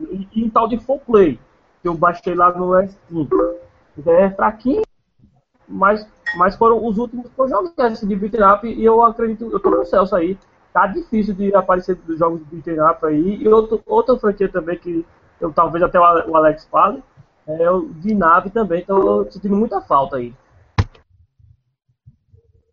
E, 0.00 0.28
e 0.34 0.44
um 0.44 0.50
tal 0.50 0.68
de 0.68 0.78
Full 0.78 1.00
Play, 1.00 1.38
que 1.80 1.88
eu 1.88 1.94
baixei 1.94 2.34
lá 2.34 2.52
no 2.52 2.74
Steam. 2.86 3.28
É 4.06 4.30
fraquinho, 4.30 4.82
mas, 5.68 6.06
mas 6.36 6.56
foram 6.56 6.84
os 6.84 6.98
últimos 6.98 7.28
que 7.28 7.38
eu 7.38 7.48
joguei 7.48 7.86
esse 7.86 8.06
de 8.06 8.16
beat'em 8.16 8.42
up 8.42 8.66
e 8.66 8.84
eu 8.84 9.02
acredito, 9.02 9.50
eu 9.50 9.60
tô 9.60 9.70
com 9.70 9.82
o 9.82 9.84
Celso 9.84 10.14
aí. 10.14 10.38
Tá 10.72 10.88
difícil 10.88 11.34
de 11.34 11.54
aparecer 11.54 11.94
dos 11.94 12.18
jogos 12.18 12.40
de 12.40 12.44
beat'em 12.46 12.80
up 12.80 13.04
aí. 13.06 13.36
E 13.36 13.48
outro, 13.48 13.80
outra 13.86 14.18
franquia 14.18 14.48
também 14.48 14.78
que 14.78 15.04
eu 15.40 15.52
talvez 15.52 15.82
até 15.82 15.98
o 15.98 16.36
Alex 16.36 16.66
fale, 16.70 17.02
é 17.46 17.70
o 17.70 17.88
de 17.88 18.14
nave 18.14 18.50
também, 18.50 18.82
então 18.82 19.30
sentindo 19.30 19.56
muita 19.56 19.80
falta 19.80 20.16
aí. 20.16 20.34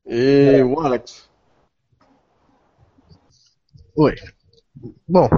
E 0.06 0.62
o 0.64 0.80
Alex? 0.80 1.30
Oi. 3.96 4.16
Bom, 5.08 5.30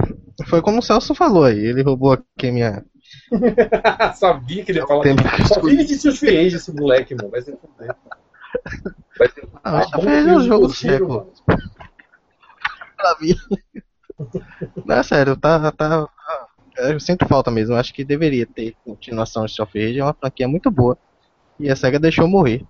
foi 0.46 0.62
como 0.62 0.78
o 0.78 0.82
Celso 0.82 1.14
falou 1.14 1.44
aí, 1.44 1.58
ele 1.58 1.82
roubou 1.82 2.12
aqui 2.12 2.50
minha. 2.50 2.84
Sabia 4.14 4.64
que 4.64 4.72
ele 4.72 4.80
ia 4.80 4.86
falar. 4.86 5.02
Tem... 5.02 5.16
Só 5.46 5.60
vive 5.60 5.84
de 5.84 5.96
seus 5.96 6.18
fiéis 6.18 6.54
esse 6.54 6.72
moleque, 6.72 7.14
mano. 7.14 7.30
Vai 7.30 7.42
ser 7.42 7.56
fuder. 7.56 7.94
Vai 9.18 9.28
ser 9.28 9.48
ah, 9.62 10.00
fez 10.00 10.26
um 10.26 10.40
jogo 10.40 10.68
seco. 10.68 11.32
Pra 12.96 13.16
mim. 13.20 13.34
Não, 14.84 14.96
é 14.96 15.02
sério, 15.02 15.36
tá, 15.36 15.72
tá, 15.72 16.08
eu 16.76 16.98
sinto 17.00 17.26
falta 17.26 17.50
mesmo. 17.50 17.74
Acho 17.74 17.92
que 17.92 18.04
deveria 18.04 18.46
ter 18.46 18.74
continuação 18.84 19.44
de 19.44 19.54
Rage. 19.58 19.98
É 19.98 20.04
uma 20.04 20.14
franquia 20.14 20.48
muito 20.48 20.70
boa. 20.70 20.96
E 21.58 21.70
a 21.70 21.76
SEGA 21.76 21.98
deixou 21.98 22.26
morrer. 22.26 22.64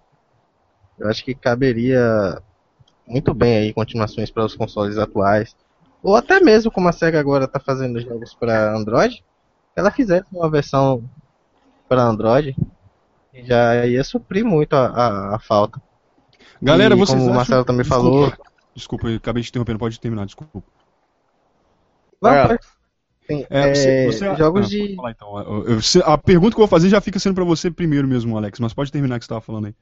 Eu 0.99 1.09
acho 1.09 1.25
que 1.25 1.35
caberia 1.35 2.41
muito 3.07 3.35
bem 3.35 3.57
aí 3.57 3.73
continuações 3.73 4.31
para 4.31 4.45
os 4.45 4.55
consoles 4.55 4.99
atuais. 4.99 5.57
Ou 6.03 6.17
até 6.17 6.41
mesmo 6.41 6.71
como 6.71 6.89
a 6.89 6.93
SEGA 6.93 7.19
agora 7.19 7.45
está 7.45 7.59
fazendo 7.59 8.01
jogos 8.01 8.35
para 8.35 8.77
Android, 8.77 9.25
ela 9.77 9.91
fizesse 9.91 10.27
uma 10.33 10.51
versão 10.51 11.09
para 11.89 12.03
Android, 12.03 12.57
já 13.33 13.87
ia 13.87 14.05
suprir 14.05 14.45
muito 14.45 14.75
a, 14.75 14.87
a, 14.87 15.37
a 15.37 15.39
falta. 15.39 15.81
Galera, 16.63 16.95
e, 16.95 16.99
vocês 16.99 17.19
como 17.19 17.23
acham... 17.23 17.33
o 17.33 17.37
Marcelo 17.37 17.65
também 17.65 17.85
desculpa, 17.85 18.05
falou. 18.05 18.33
Desculpa, 18.75 19.09
eu 19.09 19.17
acabei 19.17 19.43
de 19.43 19.49
interromper, 19.49 19.79
pode 19.79 20.01
terminar, 20.01 20.27
desculpa. 20.27 20.63
Não, 22.23 22.59
Sim, 23.27 23.47
é, 23.49 23.75
você, 23.75 24.07
você, 24.07 24.37
jogos 24.37 24.67
ah, 24.67 24.69
de. 24.69 24.97
Falar, 24.97 25.11
então. 25.13 25.39
Eu, 25.39 25.67
eu, 25.67 25.81
a 26.05 26.19
pergunta 26.19 26.55
que 26.55 26.61
eu 26.61 26.67
vou 26.67 26.69
fazer 26.69 26.91
já 26.91 27.01
fica 27.01 27.19
sendo 27.19 27.35
para 27.35 27.45
você 27.45 27.71
primeiro 27.71 28.07
mesmo, 28.07 28.37
Alex, 28.37 28.61
mas 28.61 28.75
pode 28.75 28.93
terminar 28.93 29.17
o 29.17 29.19
que 29.19 29.25
você 29.25 29.29
estava 29.29 29.41
falando 29.41 29.67
aí. 29.67 29.75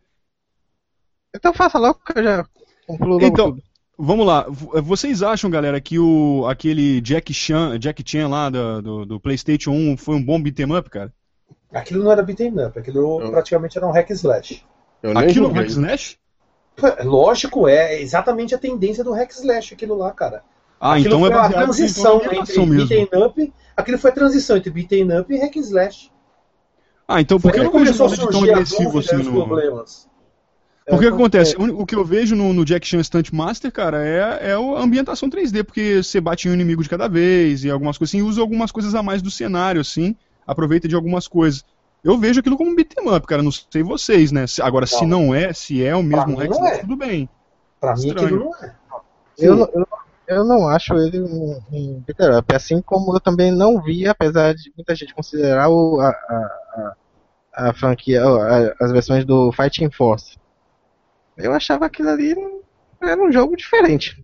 Então 1.34 1.52
faça 1.52 1.78
logo 1.78 1.98
que 2.04 2.18
eu 2.18 2.22
já 2.22 2.46
concluo 2.86 3.20
Então, 3.20 3.50
tudo. 3.50 3.62
Vamos 4.02 4.26
lá. 4.26 4.46
Vocês 4.82 5.22
acham, 5.22 5.48
galera, 5.48 5.80
que 5.80 5.98
o, 5.98 6.44
aquele 6.48 7.00
Jack 7.00 7.32
Chan, 7.32 7.78
Jack 7.78 8.02
Chan 8.04 8.28
lá 8.28 8.50
do, 8.50 8.82
do, 8.82 9.06
do 9.06 9.20
PlayStation 9.20 9.70
1 9.70 9.96
foi 9.96 10.16
um 10.16 10.24
bom 10.24 10.42
beat'em 10.42 10.76
up, 10.76 10.90
cara? 10.90 11.12
Aquilo 11.72 12.02
não 12.04 12.12
era 12.12 12.22
beat'em 12.22 12.52
up, 12.66 12.78
aquilo 12.78 13.20
eu... 13.20 13.30
praticamente 13.30 13.78
era 13.78 13.86
um 13.86 13.92
hack 13.92 14.10
slash. 14.10 14.64
Aquilo 15.14 15.46
é 15.46 15.48
um 15.48 15.52
hack 15.52 15.68
slash? 15.68 16.18
Lógico, 17.04 17.68
é 17.68 18.00
exatamente 18.00 18.54
a 18.54 18.58
tendência 18.58 19.04
do 19.04 19.12
hack 19.12 19.30
slash 19.30 19.74
aquilo 19.74 19.96
lá, 19.96 20.10
cara. 20.10 20.42
Ah, 20.80 20.94
aquilo 20.94 21.14
então 21.14 21.26
é 21.26 21.30
baseado 21.30 21.54
a 21.54 21.62
transição 21.64 22.16
entre 22.16 22.66
beat'em 22.66 23.08
up, 23.24 23.52
aquilo 23.76 23.98
foi 23.98 24.10
a 24.10 24.14
transição 24.14 24.56
entre 24.56 24.70
beat'em 24.70 25.18
up 25.18 25.32
e 25.32 25.38
hack 25.38 25.56
slash. 25.56 26.10
Ah, 27.06 27.20
então 27.20 27.38
por 27.38 27.52
que 27.52 27.60
vejo 27.60 28.04
nada 28.04 28.16
de 28.16 28.28
tão 28.28 28.42
agressivo 28.42 28.98
assim 28.98 29.16
no... 29.16 29.32
Problemas. 29.32 30.08
Porque 30.86 31.06
o 31.06 31.10
que 31.10 31.14
acontece? 31.14 31.54
O 31.56 31.86
que 31.86 31.94
eu 31.94 32.04
vejo 32.04 32.34
no, 32.34 32.52
no 32.52 32.64
Jack 32.64 32.86
Chan 32.86 33.02
Stunt 33.02 33.30
Master, 33.30 33.70
cara, 33.70 34.04
é, 34.04 34.50
é 34.50 34.52
a 34.52 34.80
ambientação 34.80 35.30
3D, 35.30 35.62
porque 35.64 36.02
você 36.02 36.20
bate 36.20 36.48
em 36.48 36.50
um 36.50 36.54
inimigo 36.54 36.82
de 36.82 36.88
cada 36.88 37.08
vez 37.08 37.64
e 37.64 37.70
algumas 37.70 37.96
coisas 37.96 38.14
assim, 38.14 38.22
usa 38.22 38.40
algumas 38.40 38.72
coisas 38.72 38.94
a 38.94 39.02
mais 39.02 39.22
do 39.22 39.30
cenário, 39.30 39.80
assim, 39.80 40.16
aproveita 40.46 40.88
de 40.88 40.96
algumas 40.96 41.28
coisas. 41.28 41.64
Eu 42.02 42.18
vejo 42.18 42.40
aquilo 42.40 42.56
como 42.56 42.70
um 42.70 42.74
beat'em 42.74 43.08
up, 43.14 43.26
cara, 43.26 43.44
não 43.44 43.52
sei 43.52 43.82
vocês, 43.84 44.32
né? 44.32 44.44
Agora, 44.60 44.86
não. 44.90 44.98
se 44.98 45.06
não 45.06 45.34
é, 45.34 45.52
se 45.52 45.84
é 45.84 45.94
o 45.94 46.02
mesmo 46.02 46.36
Rex, 46.36 46.58
é. 46.58 46.78
tudo 46.78 46.96
bem. 46.96 47.28
Pra 47.80 47.94
mim 47.94 48.10
aquilo 48.10 48.44
não 48.46 48.56
é. 48.56 48.74
Eu, 49.38 49.58
eu, 49.72 49.88
eu 50.26 50.44
não 50.44 50.68
acho 50.68 50.94
ele 50.94 51.20
um, 51.20 51.60
um 51.70 52.02
beat'em 52.04 52.36
up, 52.36 52.56
assim 52.56 52.82
como 52.82 53.14
eu 53.14 53.20
também 53.20 53.52
não 53.52 53.80
vi, 53.80 54.08
apesar 54.08 54.52
de 54.52 54.72
muita 54.76 54.96
gente 54.96 55.14
considerar 55.14 55.68
o, 55.68 56.00
a, 56.00 56.08
a, 56.08 56.94
a, 57.54 57.68
a 57.68 57.72
franquia, 57.72 58.20
as 58.80 58.90
versões 58.90 59.24
do 59.24 59.52
Fighting 59.52 59.90
Force 59.90 60.41
eu 61.36 61.52
achava 61.52 61.86
aquilo 61.86 62.08
ali 62.08 62.34
era 63.00 63.20
um 63.20 63.32
jogo 63.32 63.56
diferente. 63.56 64.22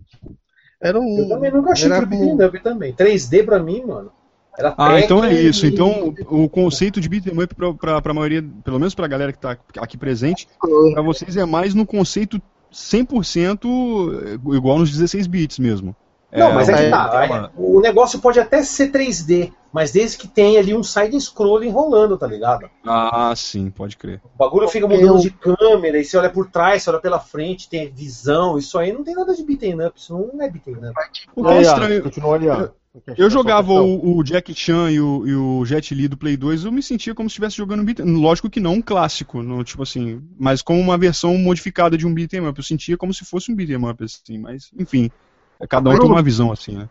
Era 0.81 0.99
um, 0.99 1.19
eu 1.19 1.27
também 1.27 1.51
nunca 1.51 1.71
achei 1.71 1.89
que 1.89 2.05
beat'em 2.05 2.45
up 2.45 2.63
também. 2.63 2.93
3D 2.93 3.43
pra 3.45 3.59
mim, 3.59 3.83
mano. 3.85 4.11
Era 4.57 4.73
ah, 4.77 4.99
então 4.99 5.23
é 5.23 5.33
isso. 5.33 5.65
E... 5.65 5.69
Então 5.69 6.13
o 6.29 6.49
conceito 6.49 7.01
de 7.01 7.09
beat'em 7.09 7.41
up 7.41 7.53
pra, 7.53 7.73
pra, 7.73 8.01
pra 8.01 8.13
maioria, 8.13 8.43
pelo 8.63 8.79
menos 8.79 8.95
pra 8.95 9.07
galera 9.07 9.33
que 9.33 9.39
tá 9.39 9.57
aqui 9.77 9.97
presente, 9.97 10.47
pra 10.93 11.01
vocês 11.01 11.35
é 11.35 11.45
mais 11.45 11.73
no 11.73 11.85
conceito 11.85 12.41
100% 12.71 14.39
igual 14.55 14.79
nos 14.79 14.91
16 14.91 15.27
bits 15.27 15.59
mesmo. 15.59 15.95
Não, 16.31 16.49
é, 16.49 16.53
mas 16.53 16.69
é 16.69 16.85
que 16.85 16.89
tá. 16.89 17.25
É, 17.25 17.49
o 17.57 17.79
negócio 17.81 18.19
pode 18.19 18.39
até 18.39 18.61
ser 18.61 18.91
3D, 18.91 19.51
mas 19.73 19.91
desde 19.91 20.17
que 20.17 20.27
tenha 20.27 20.59
ali 20.59 20.75
um 20.75 20.83
side-scroll 20.83 21.63
enrolando, 21.63 22.17
tá 22.17 22.27
ligado? 22.27 22.69
Ah, 22.85 23.33
sim, 23.35 23.69
pode 23.69 23.97
crer. 23.97 24.21
O 24.35 24.37
bagulho 24.37 24.67
fica 24.67 24.87
mudando 24.87 25.15
eu... 25.15 25.17
de 25.17 25.31
câmera, 25.31 25.97
e 25.97 26.05
você 26.05 26.17
olha 26.17 26.29
por 26.29 26.49
trás, 26.49 26.83
você 26.83 26.89
olha 26.91 26.99
pela 26.99 27.19
frente, 27.19 27.67
tem 27.67 27.89
visão, 27.91 28.57
isso 28.57 28.77
aí 28.77 28.91
não 28.91 29.03
tem 29.03 29.15
nada 29.15 29.35
de 29.35 29.43
beaten 29.43 29.85
up, 29.85 29.99
isso 29.99 30.13
não 30.13 30.41
é 30.41 30.49
beaten 30.49 30.75
up. 30.75 30.93
O 31.35 31.43
que 31.43 31.51
é 31.51 31.61
estranho. 31.61 32.03
Continua 32.03 32.29
olhando. 32.29 32.73
Eu 33.15 33.29
jogava 33.29 33.71
o, 33.71 34.17
o, 34.17 34.23
Jack 34.23 34.53
Chan 34.53 34.89
e 34.91 34.99
o, 34.99 35.27
e 35.27 35.35
o, 35.35 35.63
Jet 35.63 35.93
Li 35.93 36.07
do 36.07 36.17
Play 36.17 36.35
2, 36.35 36.65
eu 36.65 36.71
me 36.71 36.81
sentia 36.81 37.13
como 37.13 37.29
se 37.29 37.33
estivesse 37.33 37.55
jogando 37.55 37.81
um 37.81 37.85
beat'em 37.85 38.05
Lógico 38.05 38.49
que 38.49 38.59
não 38.59 38.73
um 38.73 38.81
clássico, 38.81 39.43
no, 39.43 39.63
tipo 39.63 39.83
assim, 39.83 40.21
mas 40.39 40.63
como 40.63 40.79
uma 40.79 40.97
versão 40.97 41.37
modificada 41.37 41.95
de 41.95 42.07
um 42.07 42.13
beat'em 42.13 42.47
up. 42.47 42.57
Eu 42.57 42.63
sentia 42.63 42.97
como 42.97 43.13
se 43.13 43.23
fosse 43.23 43.51
um 43.51 43.55
beat'em 43.55 43.87
up, 43.87 44.03
assim, 44.03 44.39
mas 44.39 44.71
enfim. 44.77 45.11
É, 45.59 45.67
cada 45.67 45.89
um 45.89 45.93
Bruno, 45.93 46.07
tem 46.07 46.11
uma 46.11 46.23
visão 46.23 46.51
assim, 46.51 46.77
né? 46.77 46.89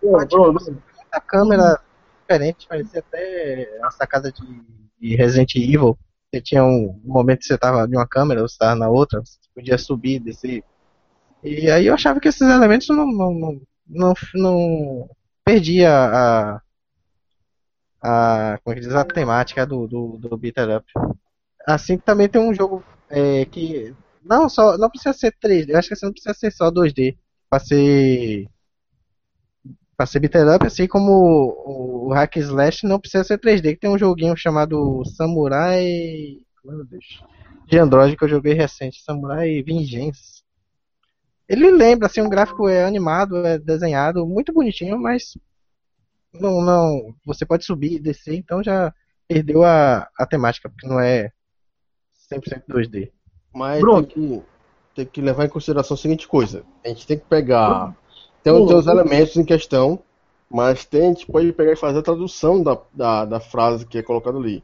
A 1.11 1.21
câmera 1.21 1.81
diferente, 2.21 2.67
parecia 2.69 3.01
até 3.01 3.81
a 3.83 3.91
sacada 3.91 4.31
de, 4.31 4.43
de 5.01 5.17
Resident 5.17 5.55
Evil. 5.57 5.99
Você 6.31 6.43
tinha 6.43 6.63
um 6.63 7.01
momento 7.05 7.39
que 7.39 7.47
você 7.47 7.55
estava 7.55 7.87
em 7.87 7.97
uma 7.97 8.07
câmera, 8.07 8.43
você 8.43 8.53
estava 8.53 8.75
na 8.75 8.91
outra, 8.91 9.21
você 9.21 9.39
podia 9.55 9.79
subir, 9.79 10.21
descer. 10.21 10.63
E 11.43 11.71
aí 11.71 11.87
eu 11.87 11.95
achava 11.95 12.21
que 12.21 12.29
esses 12.29 12.43
elementos 12.43 12.89
não, 12.89 13.07
não, 13.07 13.33
não, 13.33 13.61
não, 13.89 14.15
não 14.35 15.11
perdia 15.45 15.91
a, 15.91 16.61
a, 18.03 18.59
como 18.63 18.77
é 18.77 18.81
que 18.81 18.87
diz, 18.87 18.95
a 18.95 19.05
temática 19.05 19.65
do, 19.65 19.87
do, 19.87 20.19
do 20.19 20.37
Beater 20.37 20.77
Up. 20.77 20.87
Assim 21.67 21.97
também 21.97 22.29
tem 22.29 22.41
um 22.41 22.53
jogo 22.53 22.85
é, 23.09 23.47
que 23.47 23.95
não 24.23 24.49
só 24.49 24.77
não 24.77 24.91
precisa 24.91 25.15
ser 25.15 25.35
3D, 25.43 25.71
eu 25.71 25.79
acho 25.79 25.89
que 25.89 25.97
você 25.97 26.05
não 26.05 26.13
precisa 26.13 26.35
ser 26.35 26.51
só 26.51 26.71
2D 26.71 27.17
para 27.49 27.61
ser 27.61 28.49
Pra 29.99 30.07
ser 30.07 30.21
beat'em 30.21 30.55
up, 30.55 30.65
assim 30.65 30.87
como 30.87 31.11
o, 31.11 32.07
o 32.07 32.13
Hack 32.15 32.37
Slash 32.37 32.87
não 32.87 33.01
precisa 33.01 33.25
ser 33.25 33.37
3D, 33.39 33.75
que 33.75 33.81
tem 33.81 33.91
um 33.91 33.99
joguinho 33.99 34.37
chamado 34.37 35.03
Samurai. 35.05 35.85
Meu 36.65 36.85
Deus. 36.85 37.21
De 37.67 37.79
Android 37.79 38.17
que 38.17 38.23
eu 38.23 38.29
joguei 38.29 38.55
recente, 38.55 39.03
Samurai 39.03 39.61
Vengeance. 39.61 40.45
Ele 41.49 41.71
lembra, 41.73 42.07
assim, 42.07 42.21
um 42.21 42.29
gráfico 42.29 42.69
é 42.69 42.85
animado, 42.85 43.45
é 43.45 43.59
desenhado, 43.59 44.25
muito 44.25 44.53
bonitinho, 44.53 44.97
mas 45.01 45.33
não, 46.33 46.63
não, 46.63 47.15
você 47.27 47.45
pode 47.45 47.65
subir 47.65 47.95
e 47.95 47.99
descer, 47.99 48.37
então 48.37 48.63
já 48.63 48.95
perdeu 49.27 49.65
a, 49.65 50.09
a 50.17 50.27
temática, 50.27 50.69
porque 50.69 50.87
não 50.87 51.01
é 51.01 51.33
100% 52.33 52.63
2D. 52.69 53.11
Mas 53.53 53.83
tem 53.83 54.05
que, 54.05 54.43
tem 54.95 55.07
que 55.07 55.21
levar 55.21 55.47
em 55.47 55.49
consideração 55.49 55.95
a 55.95 55.99
seguinte 55.99 56.29
coisa: 56.29 56.65
a 56.85 56.89
gente 56.89 57.07
tem 57.07 57.19
que 57.19 57.25
pegar 57.25 57.97
tem, 58.53 58.67
tem 58.67 58.77
os 58.77 58.87
elementos 58.87 59.37
em 59.37 59.45
questão, 59.45 59.99
mas 60.51 60.85
tem, 60.85 61.03
a 61.03 61.09
gente 61.09 61.27
pode 61.27 61.53
pegar 61.53 61.73
e 61.73 61.77
fazer 61.77 61.99
a 61.99 62.03
tradução 62.03 62.63
da, 62.63 62.79
da, 62.93 63.25
da 63.25 63.41
frase 63.41 63.87
que 63.87 63.99
é 63.99 64.03
colocada 64.03 64.39
ali. 64.39 64.63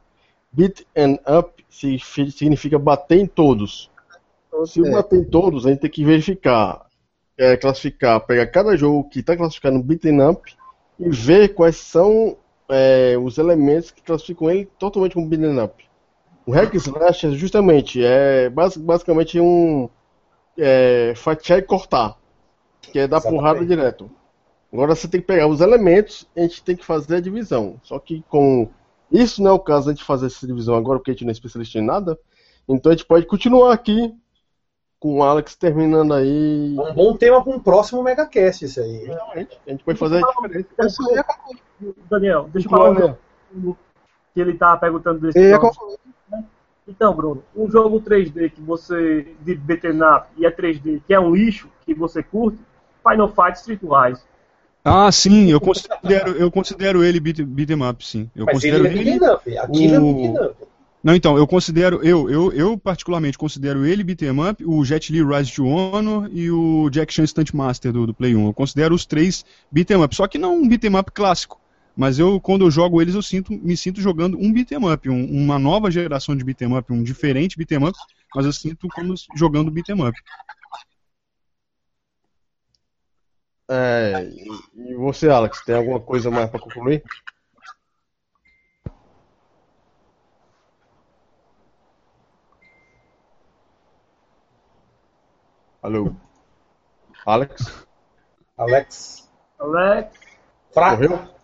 Beat 0.53 0.87
and 0.97 1.18
up 1.27 1.64
significa 1.70 2.79
bater 2.79 3.18
em 3.18 3.27
todos. 3.27 3.90
Se 4.66 4.81
o 4.81 4.90
bater 4.90 5.18
em 5.18 5.25
todos, 5.25 5.66
a 5.66 5.70
gente 5.70 5.81
tem 5.81 5.90
que 5.90 6.05
verificar, 6.05 6.87
é, 7.37 7.57
classificar, 7.57 8.20
pegar 8.20 8.47
cada 8.47 8.77
jogo 8.77 9.09
que 9.09 9.20
está 9.20 9.37
classificado 9.37 9.77
no 9.77 9.83
beaten 9.83 10.20
up 10.31 10.55
e 10.99 11.11
ver 11.11 11.55
quais 11.55 11.77
são 11.77 12.37
é, 12.68 13.16
os 13.20 13.37
elementos 13.37 13.90
que 13.90 14.01
classificam 14.01 14.49
ele 14.51 14.66
totalmente 14.79 15.14
como 15.14 15.27
beaten 15.29 15.61
up. 15.61 15.85
O 16.47 16.53
hack 16.53 16.73
slash 16.75 17.27
é 17.27 17.31
justamente 17.31 18.05
é 18.05 18.49
bas- 18.49 18.77
basicamente 18.77 19.40
um 19.40 19.88
é, 20.57 21.14
fatiar 21.16 21.59
e 21.59 21.62
cortar, 21.62 22.16
que 22.90 22.99
é 22.99 23.07
dar 23.07 23.18
Exatamente. 23.18 23.40
porrada 23.40 23.66
direto. 23.66 24.11
Agora 24.73 24.94
você 24.94 25.07
tem 25.07 25.20
que 25.20 25.27
pegar 25.27 25.47
os 25.47 25.61
elementos 25.61 26.29
e 26.35 26.40
a 26.40 26.42
gente 26.42 26.62
tem 26.62 26.75
que 26.77 26.85
fazer 26.85 27.16
a 27.16 27.20
divisão. 27.20 27.79
Só 27.83 27.99
que 27.99 28.25
com 28.29 28.68
isso 29.11 29.42
não 29.42 29.53
é 29.53 29.55
o 29.55 29.61
caso 29.61 29.85
de 29.85 29.90
a 29.90 29.94
gente 29.94 30.05
fazer 30.05 30.27
essa 30.27 30.47
divisão 30.47 30.75
agora, 30.75 30.99
porque 30.99 31.12
a 31.12 31.14
gente 31.14 31.25
não 31.25 31.31
é 31.31 31.33
especialista 31.33 31.79
em 31.79 31.85
nada. 31.85 32.18
Então 32.68 32.90
a 32.90 32.94
gente 32.94 33.07
pode 33.07 33.27
continuar 33.27 33.73
aqui 33.73 34.12
com 34.99 35.18
o 35.18 35.23
Alex 35.23 35.55
terminando 35.55 36.14
aí. 36.14 36.77
É 36.77 36.81
um 36.81 36.94
bom 36.94 37.16
tema 37.16 37.44
para 37.44 37.55
um 37.55 37.61
próximo 37.61 38.03
megacast 38.03 38.64
isso 38.64 38.81
aí. 38.81 39.05
Realmente, 39.05 39.61
a 39.66 39.70
gente 39.70 39.85
pode 39.85 39.99
fazer 39.99 40.25
a 40.25 40.29
diferença. 40.29 41.03
Daniel, 42.11 42.49
deixa 42.53 42.66
eu 42.66 42.70
falar 42.70 43.16
um 43.55 43.75
que 44.35 44.40
ele 44.40 44.55
tá 44.55 44.77
perguntando 44.77 45.20
desse 45.20 45.51
jogo. 45.51 45.70
concluir. 45.70 45.99
Então, 46.87 47.14
Bruno, 47.14 47.42
um 47.55 47.70
jogo 47.70 48.01
3D 48.01 48.51
que 48.51 48.61
você. 48.61 49.35
de 49.40 49.55
beat'em 49.55 50.03
up 50.03 50.27
e 50.37 50.44
é 50.44 50.51
3D, 50.51 51.03
que 51.07 51.14
é 51.14 51.20
um 51.20 51.35
lixo, 51.35 51.68
que 51.85 51.94
você 51.94 52.23
curte, 52.23 52.59
Final 53.09 53.29
Fight 53.29 53.57
Streetwise. 53.59 54.23
Ah, 54.85 55.11
sim, 55.11 55.51
eu 55.51 55.61
considero, 55.61 56.33
eu 56.33 56.51
considero 56.51 57.03
ele 57.03 57.19
beat, 57.19 57.43
beat 57.43 57.71
'em 57.71 57.83
up, 57.83 58.05
sim. 58.07 58.31
Eu 58.37 58.45
Mas 58.45 58.55
considero 58.57 58.87
ele 58.87 58.99
é 58.99 59.05
beat'em 59.19 59.31
up. 59.35 59.59
Aquilo 59.59 59.95
é 59.95 60.01
o- 60.01 60.14
beat'em 60.14 60.47
up. 60.47 60.57
Não, 61.03 61.14
então, 61.14 61.37
eu 61.37 61.47
considero, 61.47 62.01
eu, 62.03 62.31
eu, 62.31 62.53
eu 62.53 62.79
particularmente 62.79 63.37
considero 63.37 63.85
ele 63.85 64.03
beat 64.03 64.23
'em 64.23 64.31
up, 64.51 64.64
o 64.64 64.85
Jet 64.85 65.12
Li 65.12 65.23
Rise 65.23 65.53
to 65.55 65.67
Honor 65.67 66.29
e 66.33 66.51
o 66.51 66.88
Jack 66.90 67.12
Chan 67.12 67.27
Stunt 67.27 67.53
Master 67.53 67.93
do, 67.93 68.07
do 68.07 68.14
Play 68.14 68.35
1. 68.35 68.47
Eu 68.47 68.55
considero 68.55 68.95
os 68.95 69.05
três 69.07 69.45
beat 69.71 69.90
'em 69.90 70.03
up, 70.03 70.14
só 70.14 70.27
que 70.27 70.38
não 70.38 70.57
um 70.57 70.69
beat 70.69 70.85
'em 70.85 70.97
up 70.97 71.11
clássico. 71.12 71.59
Mas 71.97 72.19
eu, 72.19 72.40
quando 72.40 72.64
eu 72.64 72.71
jogo 72.71 73.01
eles, 73.01 73.14
eu 73.14 73.23
sinto, 73.23 73.53
me 73.53 73.77
sinto 73.77 74.01
jogando 74.01 74.37
um 74.38 74.53
beat 74.53 74.71
'em 74.73 74.93
up, 74.93 75.09
um- 75.09 75.31
uma 75.31 75.59
nova 75.59 75.90
geração 75.90 76.35
de 76.37 76.43
beat 76.45 76.61
'em 76.62 76.77
up, 76.77 76.93
um 76.93 77.03
diferente 77.03 77.57
beat 77.57 77.71
'em 77.73 77.87
up, 77.87 77.97
mas 78.35 78.45
eu 78.47 78.53
sinto 78.53 78.88
como 78.88 79.14
jogando 79.37 79.71
beat 79.71 79.88
'em 79.90 80.03
up. 80.07 80.19
É, 83.70 84.29
e 84.74 84.94
você, 84.94 85.29
Alex, 85.29 85.62
tem 85.64 85.74
alguma 85.74 86.00
coisa 86.00 86.31
mais 86.31 86.50
para 86.50 86.61
concluir? 86.61 87.03
Alô? 95.83 96.14
Alex? 97.27 97.87
Alex. 98.57 99.31
Alex, 99.59 100.18
Fraco. 100.72 101.03
Morreu? 101.03 101.35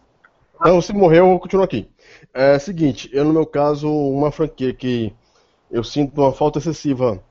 Não, 0.60 0.80
se 0.82 0.92
morreu, 0.92 1.26
eu 1.30 1.38
continuo 1.38 1.64
aqui. 1.64 1.90
É 2.34 2.56
o 2.56 2.60
seguinte, 2.60 3.08
eu 3.12 3.24
no 3.24 3.32
meu 3.32 3.46
caso, 3.46 3.90
uma 3.90 4.30
franquia 4.30 4.74
que 4.74 5.14
eu 5.70 5.82
sinto 5.82 6.20
uma 6.20 6.32
falta 6.32 6.58
excessiva 6.58 7.22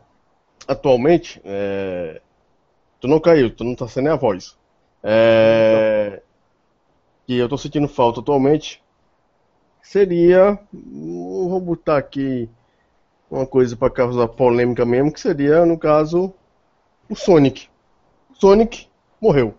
atualmente, 0.67 1.41
é... 1.43 2.21
tu 2.99 3.07
não 3.07 3.19
caiu, 3.19 3.55
tu 3.55 3.63
não 3.63 3.75
tá 3.75 3.87
sem 3.87 4.03
nem 4.03 4.11
a 4.11 4.15
voz. 4.15 4.58
É... 5.03 6.21
Que 7.25 7.37
eu 7.37 7.47
tô 7.49 7.57
sentindo 7.57 7.87
falta 7.87 8.19
atualmente 8.19 8.81
seria, 9.81 10.59
hum, 10.73 11.47
vou 11.49 11.59
botar 11.59 11.97
aqui 11.97 12.47
uma 13.29 13.45
coisa 13.45 13.75
para 13.75 13.89
causar 13.89 14.27
polêmica 14.27 14.85
mesmo, 14.85 15.11
que 15.11 15.19
seria, 15.19 15.65
no 15.65 15.77
caso, 15.79 16.31
o 17.09 17.15
Sonic. 17.15 17.67
Sonic 18.33 18.87
morreu. 19.19 19.55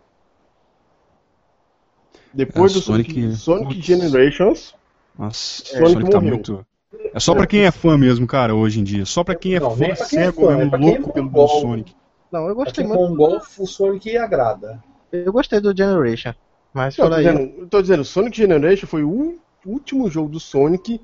Depois 2.32 2.70
É, 2.70 2.74
do 2.74 2.80
Sonic, 2.80 3.32
Sonic-. 3.34 3.82
Generations, 3.82 4.74
Nossa, 5.18 5.64
Sonic 5.64 5.82
o 5.84 5.88
Sonic 5.90 6.10
tá 6.10 6.20
morreu. 6.20 6.34
muito. 6.34 6.66
É 7.12 7.18
só 7.18 7.34
pra 7.34 7.46
quem 7.46 7.64
é 7.64 7.70
fã 7.72 7.98
mesmo, 7.98 8.26
cara, 8.26 8.54
hoje 8.54 8.80
em 8.80 8.84
dia. 8.84 9.04
Só 9.04 9.24
pra 9.24 9.34
quem 9.34 9.54
é 9.56 9.60
Não, 9.60 9.70
fã 9.70 9.78
quem 9.78 9.90
é 9.90 9.94
cego 9.96 10.46
fã, 10.46 10.52
é 10.52 10.56
mesmo, 10.56 10.70
pra 10.70 10.78
quem 10.78 10.88
é 10.94 10.98
louco 10.98 11.12
pelo 11.12 11.26
mongol. 11.26 11.60
Sonic. 11.60 11.96
Não, 12.30 12.46
eu 12.46 12.54
gostei 12.54 12.84
Aqui 12.84 12.94
muito. 12.94 13.06
com 13.08 13.12
o 13.12 13.16
Golf, 13.16 13.58
o 13.58 13.66
Sonic 13.66 14.16
agrada. 14.16 14.82
Eu 15.12 15.32
gostei 15.32 15.60
do 15.60 15.76
Generation. 15.76 16.34
Mas 16.72 16.96
Não, 16.96 17.06
tô 17.06 17.10
fora 17.10 17.16
aí. 17.16 17.24
dizendo, 17.24 17.60
eu 17.60 17.68
tô 17.68 17.82
dizendo, 17.82 18.04
Sonic 18.04 18.36
Generation 18.36 18.86
foi 18.86 19.02
o 19.02 19.38
último 19.66 20.08
jogo 20.08 20.28
do 20.28 20.40
Sonic 20.40 21.00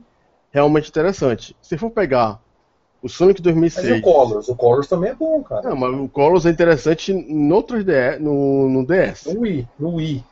realmente 0.51 0.89
interessante. 0.89 1.57
Se 1.61 1.77
for 1.77 1.91
pegar 1.91 2.41
o 3.03 3.09
Sonic 3.09 3.41
Mas 3.41 3.85
e 3.85 3.89
2006, 3.89 3.99
o 3.99 4.03
Colors? 4.03 4.49
O 4.49 4.57
Colors 4.57 4.89
também 4.89 5.11
é 5.11 5.15
bom, 5.15 5.43
cara. 5.43 5.69
não, 5.69 5.77
mas 5.77 6.01
o 6.01 6.09
Colors 6.09 6.47
é 6.47 6.51
interessante 6.51 7.13
no 7.13 7.63
3DS, 7.63 8.19
no, 8.19 8.69
no 8.69 8.87
DS. 8.87 9.27
No 9.27 9.41
Wii, 9.41 9.69
no 9.79 9.95
Wii. 9.95 10.25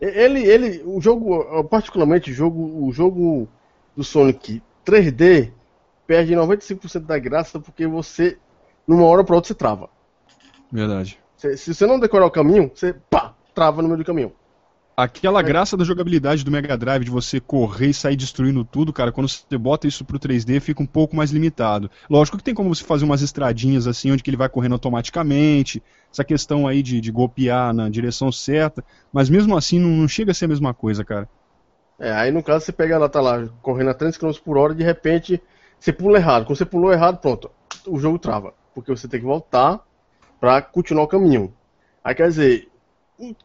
Ele, 0.00 0.46
ele, 0.46 0.82
o 0.86 1.00
jogo, 1.00 1.64
particularmente 1.64 2.30
o 2.30 2.34
jogo, 2.34 2.86
o 2.86 2.90
jogo 2.92 3.48
do 3.94 4.02
Sonic 4.02 4.62
3D 4.84 5.52
perde 6.06 6.34
95% 6.34 7.00
da 7.00 7.18
graça 7.18 7.60
porque 7.60 7.86
você, 7.86 8.38
numa 8.86 9.04
hora 9.04 9.22
para 9.22 9.34
outra, 9.36 9.48
você 9.48 9.54
trava. 9.54 9.90
Verdade. 10.72 11.18
Se, 11.40 11.56
se 11.56 11.74
você 11.74 11.86
não 11.86 11.98
decorar 11.98 12.26
o 12.26 12.30
caminho, 12.30 12.70
você 12.74 12.92
pá, 12.92 13.34
trava 13.54 13.80
no 13.80 13.88
meio 13.88 13.96
do 13.96 14.04
caminho. 14.04 14.30
Aquela 14.94 15.40
graça 15.40 15.74
da 15.74 15.84
jogabilidade 15.84 16.44
do 16.44 16.50
Mega 16.50 16.76
Drive 16.76 17.04
de 17.04 17.10
você 17.10 17.40
correr 17.40 17.86
e 17.86 17.94
sair 17.94 18.14
destruindo 18.14 18.62
tudo, 18.62 18.92
cara, 18.92 19.10
quando 19.10 19.26
você 19.26 19.56
bota 19.56 19.88
isso 19.88 20.04
pro 20.04 20.18
3D 20.18 20.60
fica 20.60 20.82
um 20.82 20.86
pouco 20.86 21.16
mais 21.16 21.30
limitado. 21.30 21.90
Lógico 22.10 22.36
que 22.36 22.44
tem 22.44 22.52
como 22.52 22.74
você 22.74 22.84
fazer 22.84 23.06
umas 23.06 23.22
estradinhas 23.22 23.86
assim, 23.86 24.12
onde 24.12 24.22
que 24.22 24.28
ele 24.28 24.36
vai 24.36 24.50
correndo 24.50 24.74
automaticamente, 24.74 25.82
essa 26.12 26.22
questão 26.22 26.68
aí 26.68 26.82
de, 26.82 27.00
de 27.00 27.10
golpear 27.10 27.72
na 27.72 27.88
direção 27.88 28.30
certa, 28.30 28.84
mas 29.10 29.30
mesmo 29.30 29.56
assim 29.56 29.78
não, 29.78 29.88
não 29.88 30.08
chega 30.08 30.32
a 30.32 30.34
ser 30.34 30.44
a 30.44 30.48
mesma 30.48 30.74
coisa, 30.74 31.02
cara. 31.02 31.26
É, 31.98 32.12
aí 32.12 32.30
no 32.30 32.42
caso 32.42 32.66
você 32.66 32.72
pega 32.72 32.98
lá, 32.98 33.08
tá 33.08 33.22
lá, 33.22 33.48
correndo 33.62 33.88
a 33.88 33.94
300 33.94 34.18
km 34.18 34.44
por 34.44 34.58
hora 34.58 34.74
e 34.74 34.76
de 34.76 34.84
repente 34.84 35.40
você 35.78 35.90
pula 35.90 36.18
errado. 36.18 36.44
Quando 36.44 36.58
você 36.58 36.66
pulou 36.66 36.92
errado, 36.92 37.16
pronto, 37.16 37.50
o 37.86 37.98
jogo 37.98 38.18
trava. 38.18 38.52
Porque 38.74 38.94
você 38.94 39.08
tem 39.08 39.20
que 39.20 39.26
voltar 39.26 39.80
pra 40.40 40.62
continuar 40.62 41.04
o 41.04 41.08
caminho. 41.08 41.52
Aí 42.02 42.14
quer 42.14 42.28
dizer, 42.28 42.68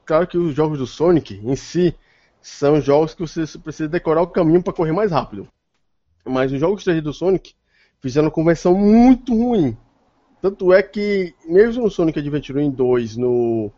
claro 0.05 0.25
que 0.25 0.37
os 0.37 0.55
jogos 0.55 0.79
do 0.79 0.87
Sonic 0.87 1.41
em 1.43 1.55
si 1.55 1.93
são 2.41 2.79
jogos 2.79 3.13
que 3.13 3.21
você 3.21 3.45
precisa 3.59 3.89
decorar 3.89 4.21
o 4.21 4.27
caminho 4.27 4.63
para 4.63 4.73
correr 4.73 4.93
mais 4.93 5.11
rápido. 5.11 5.47
Mas 6.23 6.51
os 6.51 6.59
jogos 6.59 6.83
3D 6.83 7.01
do 7.01 7.13
Sonic 7.13 7.53
fizeram 7.99 8.27
uma 8.27 8.31
conversão 8.31 8.73
muito 8.73 9.35
ruim. 9.35 9.75
Tanto 10.41 10.71
é 10.71 10.81
que, 10.81 11.33
mesmo 11.45 11.83
no 11.83 11.89
Sonic 11.89 12.19
Adventure 12.19 12.69
2, 12.69 13.17
no, 13.17 13.71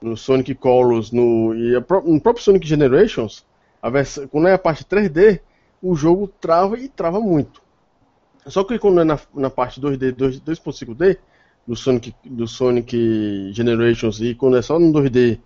no 0.00 0.16
Sonic 0.16 0.54
Colors, 0.54 1.10
no, 1.10 1.54
e 1.54 1.72
no 1.74 2.20
próprio 2.20 2.44
Sonic 2.44 2.66
Generations, 2.66 3.44
a 3.82 3.90
quando 4.28 4.48
é 4.48 4.54
a 4.54 4.58
parte 4.58 4.84
3D, 4.84 5.40
o 5.82 5.96
jogo 5.96 6.28
trava 6.40 6.78
e 6.78 6.88
trava 6.88 7.20
muito. 7.20 7.60
Só 8.46 8.62
que 8.64 8.78
quando 8.78 9.00
é 9.00 9.04
na, 9.04 9.18
na 9.34 9.50
parte 9.50 9.80
2D, 9.80 10.12
2 10.12 10.40
2.5D, 10.40 11.18
do 11.66 11.76
Sonic, 11.76 12.14
do 12.24 12.46
Sonic 12.46 13.52
Generations, 13.52 14.20
e 14.20 14.34
quando 14.34 14.56
é 14.56 14.62
só 14.62 14.78
no 14.78 14.92
2D, 14.92 15.38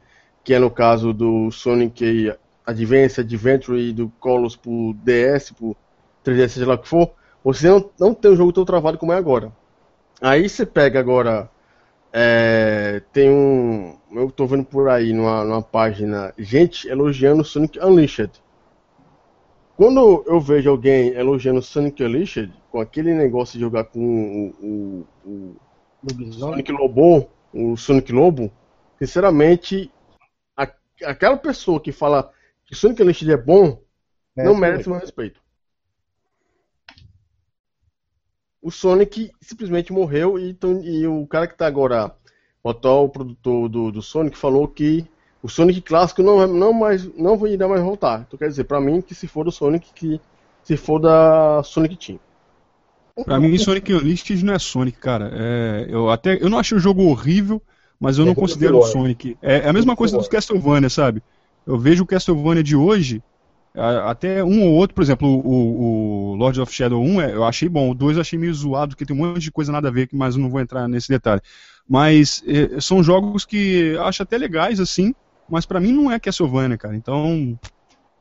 que 0.43 0.55
é 0.55 0.59
no 0.59 0.71
caso 0.71 1.13
do 1.13 1.51
Sonic 1.51 2.33
Advance, 2.65 3.21
Adventure 3.21 3.81
e 3.81 3.93
do 3.93 4.09
Colors 4.21 4.57
pro 4.57 4.95
DS, 5.05 5.53
pro 5.53 5.77
3DS, 6.25 6.49
seja 6.49 6.67
lá 6.67 6.75
o 6.75 6.79
que 6.79 6.89
for, 6.89 7.13
você 7.45 7.69
não, 7.69 7.91
não 7.99 8.15
tem 8.15 8.33
um 8.33 8.37
jogo 8.37 8.53
tão 8.53 8.65
travado 8.65 8.99
como 8.99 9.13
é 9.13 9.17
agora. 9.17 9.53
Aí 10.21 10.49
você 10.49 10.65
pega 10.67 10.99
agora. 10.99 11.51
é, 12.13 13.03
tem 13.13 13.31
um. 13.31 13.97
Eu 14.13 14.31
tô 14.31 14.47
vendo 14.47 14.65
por 14.65 14.89
aí 14.89 15.13
numa, 15.13 15.45
numa 15.45 15.63
página. 15.63 16.33
Gente 16.39 16.89
elogiando 16.89 17.45
Sonic 17.45 17.79
Unleashed. 17.79 18.31
Quando 19.77 20.25
eu 20.27 20.41
vejo 20.41 20.71
alguém 20.71 21.11
elogiando 21.11 21.61
Sonic 21.61 22.03
Unleashed, 22.03 22.51
com 22.71 22.81
aquele 22.81 23.13
negócio 23.13 23.55
de 23.55 23.61
jogar 23.61 23.85
com 23.85 24.01
o, 24.63 24.67
o, 24.67 25.31
o 25.31 25.57
Sonic 26.33 26.73
Lobo, 26.73 27.29
o 27.53 27.77
Sonic 27.77 28.13
Lobo, 28.13 28.53
sinceramente, 28.99 29.91
a- 30.57 30.71
aquela 31.05 31.37
pessoa 31.37 31.81
que 31.81 31.93
fala 31.93 32.33
que 32.65 32.75
Sonic 32.75 33.03
Unleashed 33.03 33.31
é 33.31 33.37
bom, 33.37 33.81
não 34.37 34.55
merece 34.55 34.89
meu 34.89 34.99
respeito. 34.99 35.41
O 38.61 38.71
Sonic 38.71 39.31
simplesmente 39.41 39.93
morreu 39.93 40.39
e, 40.39 40.51
então- 40.51 40.83
e 40.83 41.07
o 41.07 41.27
cara 41.27 41.47
que 41.47 41.57
tá 41.57 41.67
agora, 41.67 42.15
o 42.63 42.71
atual 42.71 43.09
produtor 43.09 43.69
do, 43.69 43.93
do 43.93 44.03
Sonic, 44.03 44.37
falou 44.37 44.67
que 44.67 45.07
o 45.43 45.49
Sonic 45.49 45.81
clássico 45.83 46.23
não, 46.23 46.47
não, 46.49 46.73
mais, 46.73 47.05
não 47.15 47.47
irá 47.47 47.69
mais 47.69 47.83
voltar. 47.83 48.23
Então 48.27 48.39
quer 48.39 48.49
dizer, 48.49 48.65
pra 48.65 48.81
mim, 48.81 49.01
que 49.01 49.15
se 49.15 49.29
for 49.29 49.45
do 49.45 49.53
Sonic, 49.53 49.93
que 49.95 50.21
se 50.65 50.77
for 50.77 50.99
da 50.99 51.63
Sonic 51.63 51.97
Team. 51.97 52.19
Pra 53.25 53.41
mim, 53.41 53.57
Sonic 53.59 53.93
Unleashed 53.93 54.45
não 54.45 54.55
é 54.55 54.59
Sonic, 54.59 54.99
cara. 54.99 55.31
É, 55.35 55.87
eu 55.89 56.11
até 56.11 56.37
eu 56.41 56.51
não 56.51 56.59
achei 56.59 56.77
o 56.77 56.81
jogo 56.81 57.03
horrível, 57.05 57.63
mas 57.99 58.19
eu 58.19 58.25
É 58.25 58.29
não 58.29 58.35
considero 58.35 58.77
o 58.77 58.81
pior. 58.81 58.91
Sonic. 58.93 59.37
É, 59.41 59.59
é 59.61 59.69
a 59.69 59.73
mesma 59.73 59.97
coisa 59.97 60.17
dos 60.17 60.29
Castlevania, 60.29 60.91
sabe? 60.91 61.23
Eu 61.67 61.79
vejo 61.79 62.05
o 62.05 62.07
Castlevania 62.07 62.63
de 62.63 62.77
hoje, 62.77 63.23
a- 63.75 64.11
até 64.11 64.45
um 64.45 64.63
ou 64.65 64.75
outro, 64.75 64.95
por 64.95 65.03
exemplo, 65.03 65.29
o, 65.29 66.33
o 66.33 66.35
Lord 66.37 66.61
of 66.61 66.73
Shadow 66.73 67.03
1 67.03 67.21
é- 67.21 67.35
eu 67.35 67.45
achei 67.45 67.69
bom, 67.69 67.91
o 67.91 67.95
2 67.95 68.17
eu 68.17 68.21
achei 68.21 68.39
meio 68.39 68.53
zoado, 68.55 68.91
porque 68.95 69.07
tem 69.07 69.17
um 69.17 69.21
monte 69.27 69.41
de 69.41 69.51
coisa 69.53 69.73
nada 69.73 69.89
a 69.89 69.91
ver, 69.91 70.09
mas 70.13 70.37
eu 70.37 70.43
não 70.43 70.51
vou 70.51 70.61
entrar 70.61 70.87
nesse 70.87 71.09
detalhe. 71.09 71.41
Mas 71.89 72.43
é, 72.47 72.81
são 72.81 73.03
jogos 73.03 73.45
que 73.45 73.97
acho 74.01 74.23
até 74.23 74.37
legais, 74.37 74.79
assim, 74.81 75.15
mas 75.49 75.65
pra 75.65 75.81
mim 75.81 75.93
não 75.93 76.11
é 76.11 76.21
Castlevania, 76.21 76.77
cara. 76.77 76.95
Então, 76.97 77.59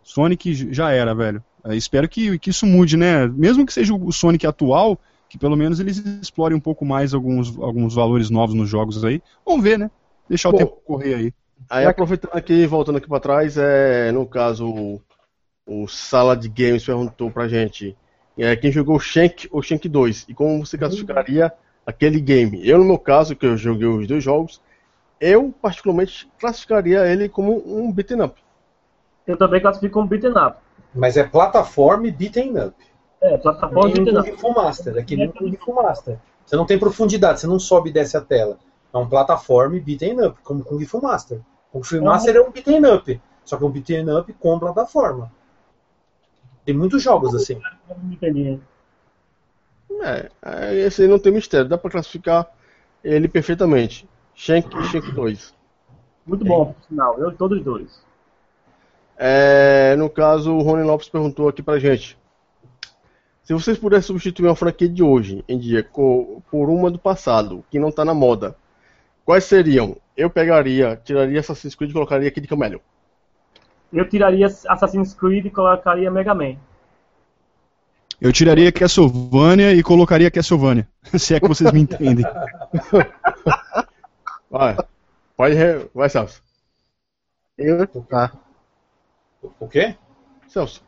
Sonic 0.03 0.73
já 0.73 0.91
era, 0.91 1.13
velho. 1.15 1.43
É, 1.65 1.75
espero 1.75 2.07
que, 2.07 2.37
que 2.37 2.51
isso 2.51 2.65
mude, 2.65 2.95
né? 2.95 3.27
Mesmo 3.27 3.65
que 3.65 3.73
seja 3.73 3.93
o 3.93 4.11
Sonic 4.11 4.45
atual, 4.45 4.99
que 5.27 5.37
pelo 5.37 5.55
menos 5.55 5.79
eles 5.79 5.97
explorem 6.21 6.55
um 6.55 6.61
pouco 6.61 6.85
mais 6.85 7.13
alguns, 7.13 7.57
alguns 7.57 7.95
valores 7.95 8.29
novos 8.29 8.55
nos 8.55 8.69
jogos 8.69 9.03
aí. 9.03 9.21
Vamos 9.43 9.63
ver, 9.63 9.79
né? 9.79 9.89
Deixar 10.29 10.51
Bom, 10.51 10.57
o 10.57 10.59
tempo 10.59 10.81
correr 10.85 11.15
aí. 11.15 11.33
Aí 11.69 11.85
aproveitando 11.85 12.35
aqui, 12.35 12.67
voltando 12.67 12.97
aqui 12.97 13.07
pra 13.07 13.19
trás, 13.19 13.57
é, 13.57 14.11
no 14.11 14.27
caso, 14.27 14.67
o, 14.67 15.01
o 15.65 15.87
Sala 15.87 16.37
de 16.37 16.47
Games 16.47 16.85
perguntou 16.85 17.31
pra 17.31 17.47
gente 17.47 17.97
é, 18.37 18.55
quem 18.55 18.71
jogou 18.71 18.99
Shank 18.99 19.47
ou 19.51 19.63
Shank 19.63 19.89
2 19.89 20.27
e 20.29 20.33
como 20.35 20.63
você 20.63 20.77
classificaria 20.77 21.51
aquele 21.85 22.19
game. 22.19 22.67
Eu, 22.67 22.77
no 22.77 22.85
meu 22.85 22.99
caso, 22.99 23.35
que 23.35 23.45
eu 23.45 23.57
joguei 23.57 23.87
os 23.87 24.07
dois 24.07 24.23
jogos, 24.23 24.61
eu 25.19 25.53
particularmente 25.61 26.29
classificaria 26.39 27.07
ele 27.07 27.27
como 27.27 27.63
um 27.65 27.91
beat'em 27.91 28.21
up. 28.21 28.39
Eu 29.25 29.37
também 29.37 29.59
classifico 29.59 29.93
como 29.93 30.07
beaten 30.07 30.31
up. 30.31 30.57
Mas 30.93 31.17
é 31.17 31.23
plataforma 31.23 32.07
e 32.07 32.11
beaten 32.11 32.57
up. 32.57 32.75
É, 33.21 33.37
plataforma 33.37 33.93
nem 33.93 34.03
beaten 34.03 34.17
o 34.17 34.19
up. 34.19 34.41
Kung 34.41 34.53
Master, 34.53 34.97
é 34.97 35.03
que 35.03 35.15
nem 35.15 35.27
o 35.29 35.33
Kung 35.33 35.57
Fu 35.57 35.73
Master. 35.73 36.19
Você 36.45 36.55
não 36.55 36.65
tem 36.65 36.77
profundidade, 36.77 37.39
você 37.39 37.47
não 37.47 37.59
sobe 37.59 37.89
e 37.89 37.93
desce 37.93 38.15
a 38.15 38.21
tela. 38.21 38.59
É 38.93 38.97
um 38.97 39.07
plataforma 39.07 39.75
e 39.75 39.79
beaten 39.79 40.25
up, 40.25 40.39
como 40.43 40.63
Kung 40.63 40.83
Fu 40.85 41.01
Master. 41.01 41.41
Kung 41.71 41.83
Fu 41.83 42.01
Master 42.01 42.35
é 42.35 42.41
um 42.41 42.51
beaten 42.51 42.85
up, 42.93 43.21
só 43.43 43.57
que 43.57 43.63
é 43.63 43.67
um 43.67 43.71
beaten 43.71 44.09
up 44.17 44.31
com 44.33 44.59
plataforma. 44.59 45.31
Tem 46.63 46.75
muitos 46.75 47.01
jogos 47.01 47.35
assim. 47.35 47.61
É, 50.01 50.29
é, 50.41 50.75
esse 50.75 51.03
aí 51.03 51.07
não 51.07 51.19
tem 51.19 51.31
mistério, 51.31 51.69
dá 51.69 51.77
pra 51.77 51.91
classificar 51.91 52.49
ele 53.03 53.27
perfeitamente. 53.27 54.07
Shank 54.33 54.75
e 54.77 54.83
Shank 54.85 55.11
2. 55.11 55.53
Muito 56.25 56.43
bom, 56.43 56.73
por 56.73 56.83
sinal. 56.87 57.19
Eu 57.19 57.31
todos 57.31 57.59
os 57.59 57.63
dois. 57.63 58.04
É, 59.17 59.95
no 59.95 60.09
caso, 60.09 60.53
o 60.53 60.61
Rony 60.61 60.83
Lopes 60.83 61.09
perguntou 61.09 61.47
aqui 61.47 61.63
pra 61.63 61.79
gente. 61.79 62.17
Se 63.43 63.53
vocês 63.53 63.77
pudessem 63.77 64.07
substituir 64.07 64.47
uma 64.47 64.55
franquia 64.55 64.89
de 64.89 65.03
hoje 65.03 65.43
em 65.47 65.59
dia 65.59 65.87
por 65.93 66.69
uma 66.69 66.89
do 66.89 66.97
passado, 66.97 67.63
que 67.69 67.79
não 67.79 67.91
tá 67.91 68.03
na 68.03 68.13
moda, 68.13 68.55
quais 69.23 69.43
seriam? 69.43 69.97
Eu 70.17 70.29
pegaria, 70.29 70.99
tiraria 71.03 71.39
Assassin's 71.39 71.75
Creed 71.75 71.91
e 71.91 71.93
colocaria 71.93 72.31
Kid 72.31 72.47
Camelion. 72.47 72.79
Eu 73.93 74.07
tiraria 74.09 74.47
Assassin's 74.47 75.13
Creed 75.13 75.45
e 75.45 75.49
colocaria 75.51 76.09
Mega 76.09 76.33
Man. 76.33 76.55
Eu 78.19 78.31
tiraria 78.31 78.71
Castlevania 78.71 79.73
e 79.73 79.83
colocaria 79.83 80.31
Castlevania. 80.31 80.87
Se 81.17 81.35
é 81.35 81.39
que 81.39 81.47
vocês 81.47 81.71
me 81.71 81.81
entendem. 81.81 82.25
Vai, 84.49 84.77
pode, 85.35 85.55
re- 85.55 85.89
vai 85.93 86.09
Celso. 86.09 86.41
Eu, 87.57 87.85
tá. 87.87 88.31
O 89.59 89.67
quê? 89.67 89.95
Celso, 90.47 90.83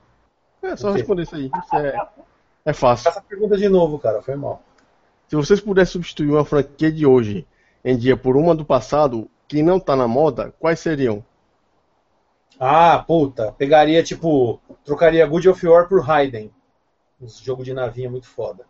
é 0.62 0.76
só 0.76 0.92
responder 0.92 1.24
isso 1.24 1.36
aí. 1.36 1.50
Isso 1.64 1.76
é, 1.76 2.08
é 2.66 2.74
fácil. 2.74 3.10
Essa 3.10 3.22
pergunta 3.22 3.58
de 3.58 3.68
novo, 3.70 4.00
cara, 4.00 4.22
foi 4.22 4.36
mal. 4.36 4.62
Se 5.28 5.36
vocês 5.36 5.60
pudessem 5.60 5.94
substituir 5.94 6.30
uma 6.30 6.46
franquia 6.46 6.92
de 6.92 7.06
hoje 7.06 7.46
em 7.84 7.98
dia 7.98 8.16
por 8.16 8.38
uma 8.38 8.56
do 8.56 8.66
passado, 8.66 9.30
que 9.48 9.62
não 9.62 9.80
tá 9.80 9.96
na 9.96 10.08
moda, 10.08 10.54
quais 10.60 10.80
seriam? 10.80 11.24
Ah, 12.60 13.04
puta, 13.06 13.52
pegaria 13.52 14.02
tipo, 14.02 14.60
trocaria 14.84 15.26
Good 15.26 15.50
of 15.50 15.68
War 15.68 15.88
por 15.88 16.02
Raiden. 16.02 16.52
Um 17.22 17.28
jogo 17.28 17.64
de 17.64 17.74
navinha 17.74 18.10
muito 18.10 18.28
foda. 18.28 18.66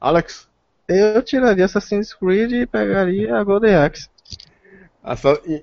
Alex? 0.00 0.48
Eu 0.88 1.20
tiraria 1.22 1.64
Assassin's 1.64 2.14
Creed 2.14 2.52
e 2.52 2.66
pegaria 2.66 3.36
a 3.36 3.42
Golden 3.42 3.74
Axe. 3.74 4.08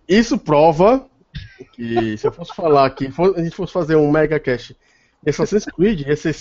Isso 0.07 0.37
prova 0.37 1.07
que 1.73 2.17
se 2.17 2.27
eu 2.27 2.31
fosse 2.31 2.53
falar 2.55 2.89
que 2.91 3.05
a 3.07 3.41
gente 3.43 3.55
fosse 3.55 3.73
fazer 3.73 3.95
um 3.95 4.11
mega 4.11 4.39
cast 4.39 4.75
de 5.21 5.29
Assassin's 5.29 5.65
Creed, 5.65 6.01
ia 6.07 6.15
ser 6.15 6.35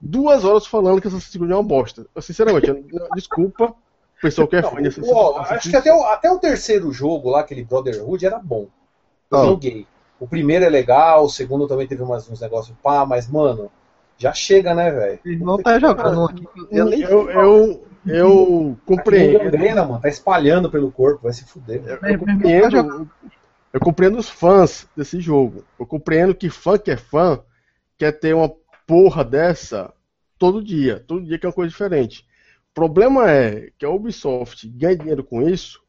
duas 0.00 0.44
horas 0.44 0.66
falando 0.66 1.00
que 1.00 1.08
Assassin's 1.08 1.36
Creed 1.36 1.50
é 1.50 1.54
uma 1.54 1.62
bosta. 1.62 2.06
Eu, 2.14 2.22
sinceramente, 2.22 2.68
eu- 2.68 2.84
desculpa, 3.14 3.64
o 3.66 4.20
pessoal 4.20 4.48
que 4.48 4.56
é 4.56 4.62
fã 4.62 4.80
de 4.80 4.88
Assassin's 4.88 5.10
Assassin's 5.10 5.50
acho 5.52 5.70
que 5.70 5.76
até 5.76 5.92
o, 5.92 6.02
até 6.04 6.30
o 6.30 6.38
terceiro 6.38 6.92
jogo 6.92 7.30
lá, 7.30 7.40
aquele 7.40 7.64
Brotherhood, 7.64 8.24
era 8.24 8.38
bom. 8.38 8.68
Eu 9.30 9.38
Ó. 9.38 9.44
joguei. 9.46 9.86
O 10.18 10.26
primeiro 10.26 10.64
é 10.64 10.68
legal, 10.68 11.24
o 11.24 11.28
segundo 11.28 11.68
também 11.68 11.86
teve 11.86 12.02
umas, 12.02 12.28
uns 12.30 12.40
negócios 12.40 12.74
pá, 12.82 13.04
mas, 13.04 13.28
mano, 13.28 13.70
já 14.16 14.32
chega, 14.32 14.74
né, 14.74 14.90
velho? 14.90 15.20
Não 15.44 15.58
tá 15.62 15.78
jogando 15.78 16.24
aqui. 16.24 16.48
Eu 16.70 16.90
Eu, 16.90 17.30
eu, 17.30 17.86
eu 18.06 18.78
compreendo. 18.86 19.38
gangrena, 19.38 19.84
mano, 19.84 20.00
tá 20.00 20.08
espalhando 20.08 20.70
pelo 20.70 20.90
corpo, 20.90 21.24
vai 21.24 21.32
se 21.34 21.44
fuder. 21.44 21.82
Eu, 21.84 21.94
eu 21.96 22.00
tá 22.00 22.18
compreendo. 22.18 23.10
Eu 23.76 23.80
compreendo 23.80 24.16
os 24.16 24.30
fãs 24.30 24.88
desse 24.96 25.20
jogo. 25.20 25.62
Eu 25.78 25.84
compreendo 25.84 26.34
que 26.34 26.48
fã 26.48 26.78
que 26.78 26.90
é 26.90 26.96
fã 26.96 27.38
quer 27.98 28.10
ter 28.10 28.34
uma 28.34 28.50
porra 28.86 29.22
dessa 29.22 29.92
todo 30.38 30.64
dia. 30.64 31.04
Todo 31.06 31.26
dia 31.26 31.38
que 31.38 31.44
é 31.44 31.48
uma 31.50 31.54
coisa 31.54 31.68
diferente. 31.68 32.26
O 32.70 32.74
problema 32.74 33.30
é 33.30 33.70
que 33.76 33.84
a 33.84 33.90
Ubisoft 33.90 34.66
ganha 34.66 34.96
dinheiro 34.96 35.22
com 35.22 35.46
isso 35.46 35.82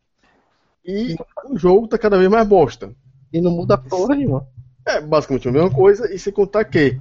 e 0.84 1.15
o 1.45 1.58
jogo 1.58 1.88
tá 1.88 1.97
cada 1.97 2.17
vez 2.17 2.30
mais 2.30 2.45
bosta. 2.45 2.93
E 3.32 3.39
não 3.39 3.52
muda 3.52 3.78
porra 3.78 4.15
nenhuma. 4.17 4.45
É 4.86 5.00
basicamente 5.00 5.47
a 5.47 5.52
mesma 5.54 5.71
coisa, 5.71 6.13
e 6.13 6.19
sem 6.19 6.34
contar 6.34 6.65
que 6.65 7.00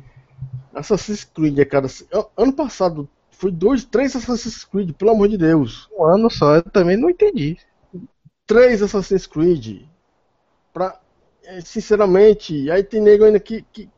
Assassin's 0.73 1.25
Creed 1.25 1.59
é 1.59 1.65
cada. 1.65 1.89
Ano 2.37 2.53
passado 2.53 3.09
foi 3.33 3.51
dois, 3.51 3.85
três 3.85 4.15
Assassin's 4.15 4.65
Creed, 4.65 4.93
pelo 4.93 5.11
amor 5.11 5.27
de 5.27 5.37
Deus. 5.37 5.89
Um 5.99 6.05
ano 6.05 6.31
só, 6.31 6.55
eu 6.55 6.63
também 6.63 6.97
não 6.97 7.11
entendi. 7.11 7.57
três 8.47 8.83
Assassin's 8.83 9.27
Creed. 9.27 9.85
Pra, 10.77 11.01
é, 11.43 11.59
sinceramente, 11.63 12.71
aí 12.71 12.85
tem 12.85 13.01
nego 13.01 13.25
ainda 13.25 13.41
que, 13.41 13.65
que. 13.73 13.89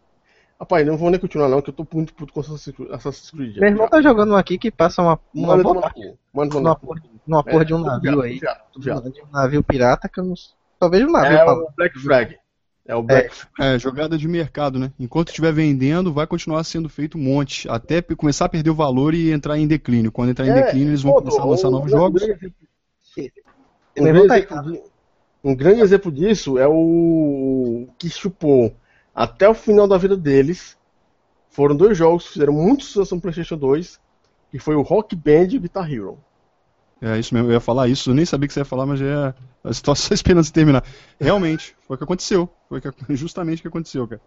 Rapaz, 0.61 0.87
não 0.87 0.97
vou 0.97 1.11
nem 1.11 1.19
continuar 1.19 1.49
não, 1.49 1.61
que 1.61 1.71
eu 1.71 1.75
tô 1.75 1.85
muito 1.93 2.15
puto 2.15 2.33
com 2.33 2.39
Assassin's 2.39 2.77
Creed. 2.77 2.93
Assassin's 2.93 3.31
Creed 3.33 3.57
Meu 3.57 3.69
irmão 3.69 3.89
tá 3.89 4.01
jogando 4.01 4.33
um 4.33 4.37
aqui 4.37 4.57
que 4.57 4.71
passa 4.71 5.03
uma, 5.03 5.19
uma 5.35 5.57
Manda 5.57 5.91
cu. 5.91 6.19
Manda 6.33 6.55
numa 6.55 6.77
porra, 6.77 7.03
numa 7.27 7.43
porra 7.43 7.65
de 7.65 7.75
um 7.75 7.81
É, 7.81 7.83
navio 7.83 8.21
aí. 8.21 8.41
De 8.79 8.93
um 8.93 9.31
navio 9.33 9.65
pirata 9.65 10.09
que 10.09 10.21
eu 10.21 10.25
não. 10.25 10.37
Só 10.37 10.89
vejo 10.89 11.09
um 11.09 11.11
navio 11.11 11.37
É 11.37 11.45
o 11.45 11.69
Black 11.77 11.99
Flag. 11.99 12.39
É 12.87 12.95
o 12.95 13.03
Black 13.03 13.35
Flag. 13.35 13.75
É, 13.75 13.77
jogada 13.77 14.17
de 14.17 14.29
mercado, 14.29 14.79
né? 14.79 14.93
Enquanto 15.01 15.31
estiver 15.31 15.53
vendendo, 15.53 16.13
vai 16.13 16.29
continuar 16.29 16.63
sendo 16.63 16.89
feito 16.89 17.19
um 17.19 17.21
monte. 17.21 17.69
Até 17.69 18.01
começar 18.03 18.45
a 18.45 18.49
perder 18.49 18.71
o 18.71 18.75
valor 18.77 19.15
e 19.15 19.33
entrar 19.33 19.59
em 19.59 19.67
declínio. 19.67 20.13
Quando 20.13 20.31
entrar 20.31 20.47
em 20.47 20.51
É, 20.51 20.63
declínio, 20.63 20.91
eles 20.91 21.03
vão 21.03 21.15
pô, 21.15 21.23
começar 21.23 21.43
a 21.43 21.47
lançar 21.47 21.71
novos 21.71 21.91
jogos. 21.91 22.23
Um 22.23 24.05
Meu 24.05 24.07
irmão 24.15 24.29
tá 24.29 24.39
exemplo 24.39 24.73
de- 24.73 24.98
um 25.49 25.55
grande 25.55 25.81
exemplo 25.81 26.13
disso 26.13 26.59
é 26.59 26.67
o 26.69 27.89
que 27.99 28.11
chupou 28.11 28.75
até 29.15 29.49
o 29.49 29.55
final 29.55 29.89
da 29.89 29.97
vida 29.97 30.17
deles. 30.17 30.77
Foram 31.49 31.75
dois 31.75 31.97
jogos 31.97 32.27
que 32.27 32.35
fizeram 32.35 32.53
muito 32.53 32.85
sucesso 32.85 33.15
no 33.15 33.21
PlayStation 33.21 33.57
2, 33.57 33.99
que 34.51 34.59
foi 34.59 34.77
o 34.77 34.83
Rock 34.83 35.17
Band 35.17 35.49
e 35.51 35.59
Guitar 35.59 35.91
Hero. 35.91 36.19
É 37.01 37.19
isso 37.19 37.33
mesmo, 37.33 37.49
eu 37.49 37.55
ia 37.55 37.61
falar 37.61 37.89
isso, 37.89 38.11
eu 38.11 38.15
nem 38.15 38.25
sabia 38.25 38.47
que 38.47 38.53
você 38.53 38.61
ia 38.61 38.65
falar, 38.65 38.85
mas 38.85 39.01
já 39.01 39.35
é. 39.65 39.71
Estou 39.71 39.95
só 39.95 40.13
esperando 40.15 40.45
você 40.45 40.53
terminar. 40.53 40.85
Realmente, 41.19 41.75
foi 41.87 41.95
o 41.95 41.99
que 41.99 42.05
aconteceu. 42.05 42.49
Foi 42.69 42.81
o 42.81 42.83
justamente 43.17 43.61
o 43.61 43.63
que 43.63 43.69
aconteceu, 43.69 44.07
cara. 44.07 44.21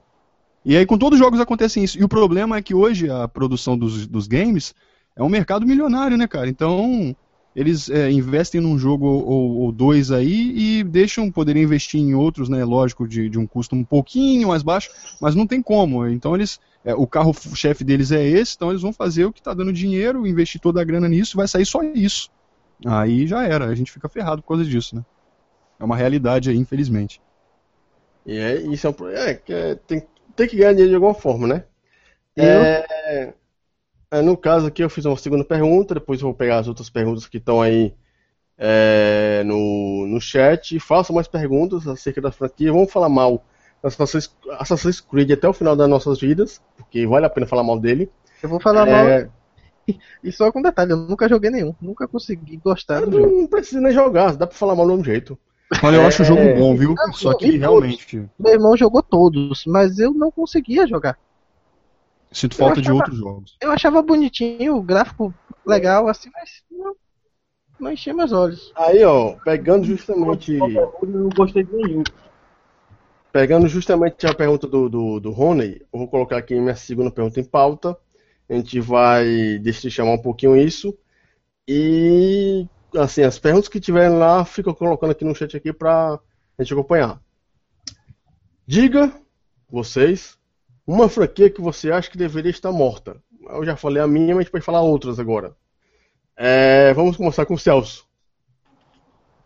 E 0.64 0.76
aí 0.76 0.86
com 0.86 0.98
todos 0.98 1.20
os 1.20 1.24
jogos 1.24 1.40
acontecem 1.40 1.84
isso. 1.84 2.00
E 2.00 2.04
o 2.04 2.10
problema 2.10 2.58
é 2.58 2.62
que 2.62 2.74
hoje 2.74 3.10
a 3.10 3.28
produção 3.28 3.78
dos, 3.78 4.08
dos 4.08 4.28
games 4.28 4.74
é 5.16 5.22
um 5.22 5.30
mercado 5.30 5.66
milionário, 5.66 6.18
né, 6.18 6.28
cara? 6.28 6.48
Então, 6.48 7.16
eles 7.56 7.90
é, 7.90 8.10
investem 8.12 8.62
num 8.62 8.78
jogo 8.78 9.06
ou, 9.06 9.58
ou 9.60 9.72
dois 9.72 10.12
aí 10.12 10.80
e 10.80 10.84
deixam 10.84 11.32
poder 11.32 11.58
investir 11.58 12.00
em 12.00 12.14
outros, 12.16 12.48
né? 12.50 12.64
Lógico, 12.64 13.08
de, 13.08 13.30
de 13.30 13.38
um 13.40 13.46
custo 13.48 13.76
um 13.76 13.84
pouquinho 13.84 14.48
mais 14.50 14.64
baixo, 14.64 14.90
mas 15.22 15.36
não 15.36 15.46
tem 15.48 15.62
como. 15.62 16.08
Então 16.08 16.36
eles. 16.36 16.60
é, 16.84 16.94
o 16.96 17.06
carro-chefe 17.08 17.84
deles 17.84 18.12
é 18.12 18.24
esse, 18.26 18.56
então 18.56 18.70
eles 18.70 18.82
vão 18.82 18.94
fazer 18.94 19.26
o 19.26 19.34
que 19.34 19.40
está 19.40 19.54
dando 19.54 19.74
dinheiro, 19.74 20.26
investir 20.26 20.62
toda 20.62 20.82
a 20.82 20.86
grana 20.86 21.10
nisso, 21.10 21.38
vai 21.38 21.48
sair 21.48 21.66
só 21.66 21.82
isso. 21.84 22.30
Aí 22.86 23.28
já 23.28 23.44
era, 23.44 23.66
a 23.68 23.76
gente 23.76 23.92
fica 23.92 24.10
ferrado 24.10 24.42
por 24.42 24.50
causa 24.50 24.66
disso, 24.66 24.96
né? 24.96 25.04
É 25.80 25.84
uma 25.84 25.98
realidade 25.98 26.50
aí, 26.50 26.58
infelizmente. 26.58 27.22
E 28.26 28.38
é, 28.38 28.56
isso 28.62 28.88
é 28.88 28.90
um 28.90 29.08
é, 29.10 29.34
que 29.36 29.54
é, 29.54 29.76
tem, 29.76 30.08
tem 30.36 30.48
que 30.48 30.56
ganhar 30.56 30.72
dinheiro 30.74 30.90
de 30.90 30.96
alguma 30.96 31.14
forma, 31.14 31.48
né? 31.48 31.64
Eu- 32.36 32.64
É, 32.64 33.34
é, 34.12 34.22
no 34.22 34.36
caso 34.38 34.68
aqui 34.68 34.84
eu 34.84 34.90
fiz 34.90 35.06
uma 35.06 35.18
segunda 35.18 35.44
pergunta, 35.44 35.94
depois 35.96 36.20
eu 36.22 36.28
vou 36.28 36.36
pegar 36.36 36.60
as 36.60 36.68
outras 36.68 36.90
perguntas 36.90 37.26
que 37.28 37.38
estão 37.38 37.62
aí 37.62 37.94
é, 38.58 39.44
no, 39.46 40.06
no 40.08 40.20
chat. 40.22 40.80
Façam 40.80 41.16
mais 41.16 41.28
perguntas 41.28 41.88
acerca 41.88 42.22
da 42.22 42.32
franquia. 42.32 42.72
Vamos 42.72 42.92
falar 42.92 43.10
mal 43.10 43.44
da 43.82 43.88
Assassin's, 43.88 44.36
Assassin's 44.60 45.02
Creed 45.02 45.32
até 45.32 45.48
o 45.48 45.54
final 45.54 45.76
das 45.76 45.90
nossas 45.90 46.20
vidas, 46.20 46.62
porque 46.78 47.08
vale 47.08 47.26
a 47.26 47.30
pena 47.30 47.48
falar 47.48 47.64
mal 47.64 47.80
dele. 47.80 48.10
Eu 48.44 48.50
vou 48.50 48.60
falar 48.60 48.86
mal. 48.86 49.08
É, 49.08 49.30
E 50.24 50.32
só 50.32 50.52
com 50.52 50.62
detalhe, 50.62 50.92
eu 50.92 50.98
nunca 50.98 51.28
joguei 51.28 51.50
nenhum. 51.50 51.74
Nunca 51.82 52.08
consegui 52.08 52.58
gostar 52.58 53.02
do 53.02 53.12
não, 53.12 53.20
jogo. 53.20 53.42
não 53.42 53.48
precisa 53.48 53.82
nem 53.82 53.92
jogar, 53.92 54.36
dá 54.36 54.46
pra 54.46 54.56
falar 54.56 54.76
mal 54.76 54.86
do 54.86 54.92
mesmo 54.92 55.06
jeito. 55.06 55.38
Olha, 55.84 55.96
eu 55.96 56.06
acho 56.06 56.22
o 56.22 56.26
jogo 56.26 56.42
É. 56.42 56.54
bom, 56.60 56.76
viu? 56.76 56.94
Não, 56.96 57.14
Só 57.14 57.34
que 57.34 57.48
e 57.48 57.58
realmente 57.58 58.30
Meu 58.38 58.54
irmão 58.54 58.76
jogou 58.76 59.02
todos, 59.02 59.64
mas 59.66 60.00
eu 60.00 60.14
não 60.14 60.30
conseguia 60.32 60.86
jogar. 60.86 61.18
Sinto 62.32 62.56
falta 62.56 62.82
de 62.82 62.92
outros 62.92 63.18
jogos. 63.18 63.58
Eu 63.62 63.72
achava 63.72 64.02
bonitinho, 64.02 64.78
o 64.78 64.84
gráfico 64.84 65.34
legal, 65.66 66.08
assim, 66.08 66.30
mas 66.34 66.64
não, 66.72 66.96
não 67.80 67.92
enchia 67.92 68.14
meus 68.14 68.32
olhos. 68.32 68.72
Aí, 68.76 69.04
ó, 69.04 69.36
pegando 69.44 69.84
justamente. 69.84 70.54
Eu 70.54 70.94
não 71.04 71.30
gostei 71.30 71.64
de 71.64 71.74
nenhum. 71.74 72.04
pegando 73.32 73.68
justamente 73.68 74.26
a 74.26 74.34
pergunta 74.34 74.68
do, 74.68 74.90
do, 74.90 75.20
do 75.20 75.32
Rony, 75.32 75.82
eu 75.92 76.00
vou 76.00 76.08
colocar 76.08 76.38
aqui 76.38 76.60
minha 76.60 76.76
segunda 76.76 77.12
pergunta 77.12 77.40
em 77.40 77.44
pauta. 77.44 77.98
A 78.50 78.54
gente 78.54 78.80
vai 78.80 79.62
chamar 79.90 80.14
um 80.14 80.22
pouquinho 80.22 80.58
isso. 80.58 80.98
E, 81.68 82.68
assim, 82.96 83.24
as 83.24 83.40
perguntas 83.40 83.70
que 83.70 83.80
tiverem 83.80 84.18
lá, 84.18 84.44
fica 84.44 84.74
colocando 84.74 85.12
aqui 85.12 85.24
no 85.24 85.36
chat 85.36 85.56
aqui 85.56 85.72
pra 85.72 86.20
gente 86.60 86.74
acompanhar. 86.74 87.22
Diga, 88.68 89.14
vocês, 89.70 90.38
uma 90.92 91.10
franquia 91.10 91.50
que 91.50 91.62
você 91.62 91.92
acha 91.92 92.10
que 92.10 92.18
deveria 92.18 92.52
estar 92.52 92.72
morta. 92.72 93.16
Eu 93.50 93.66
já 93.66 93.76
falei 93.76 94.02
a 94.02 94.08
minha, 94.08 94.36
mas 94.36 94.40
a 94.40 94.42
gente 94.44 94.52
pode 94.52 94.66
falar 94.66 94.82
outras 94.82 95.20
agora. 95.20 95.56
É, 96.36 96.94
vamos 96.94 97.18
começar 97.18 97.46
com 97.46 97.54
o 97.54 97.60
Celso. 97.60 98.06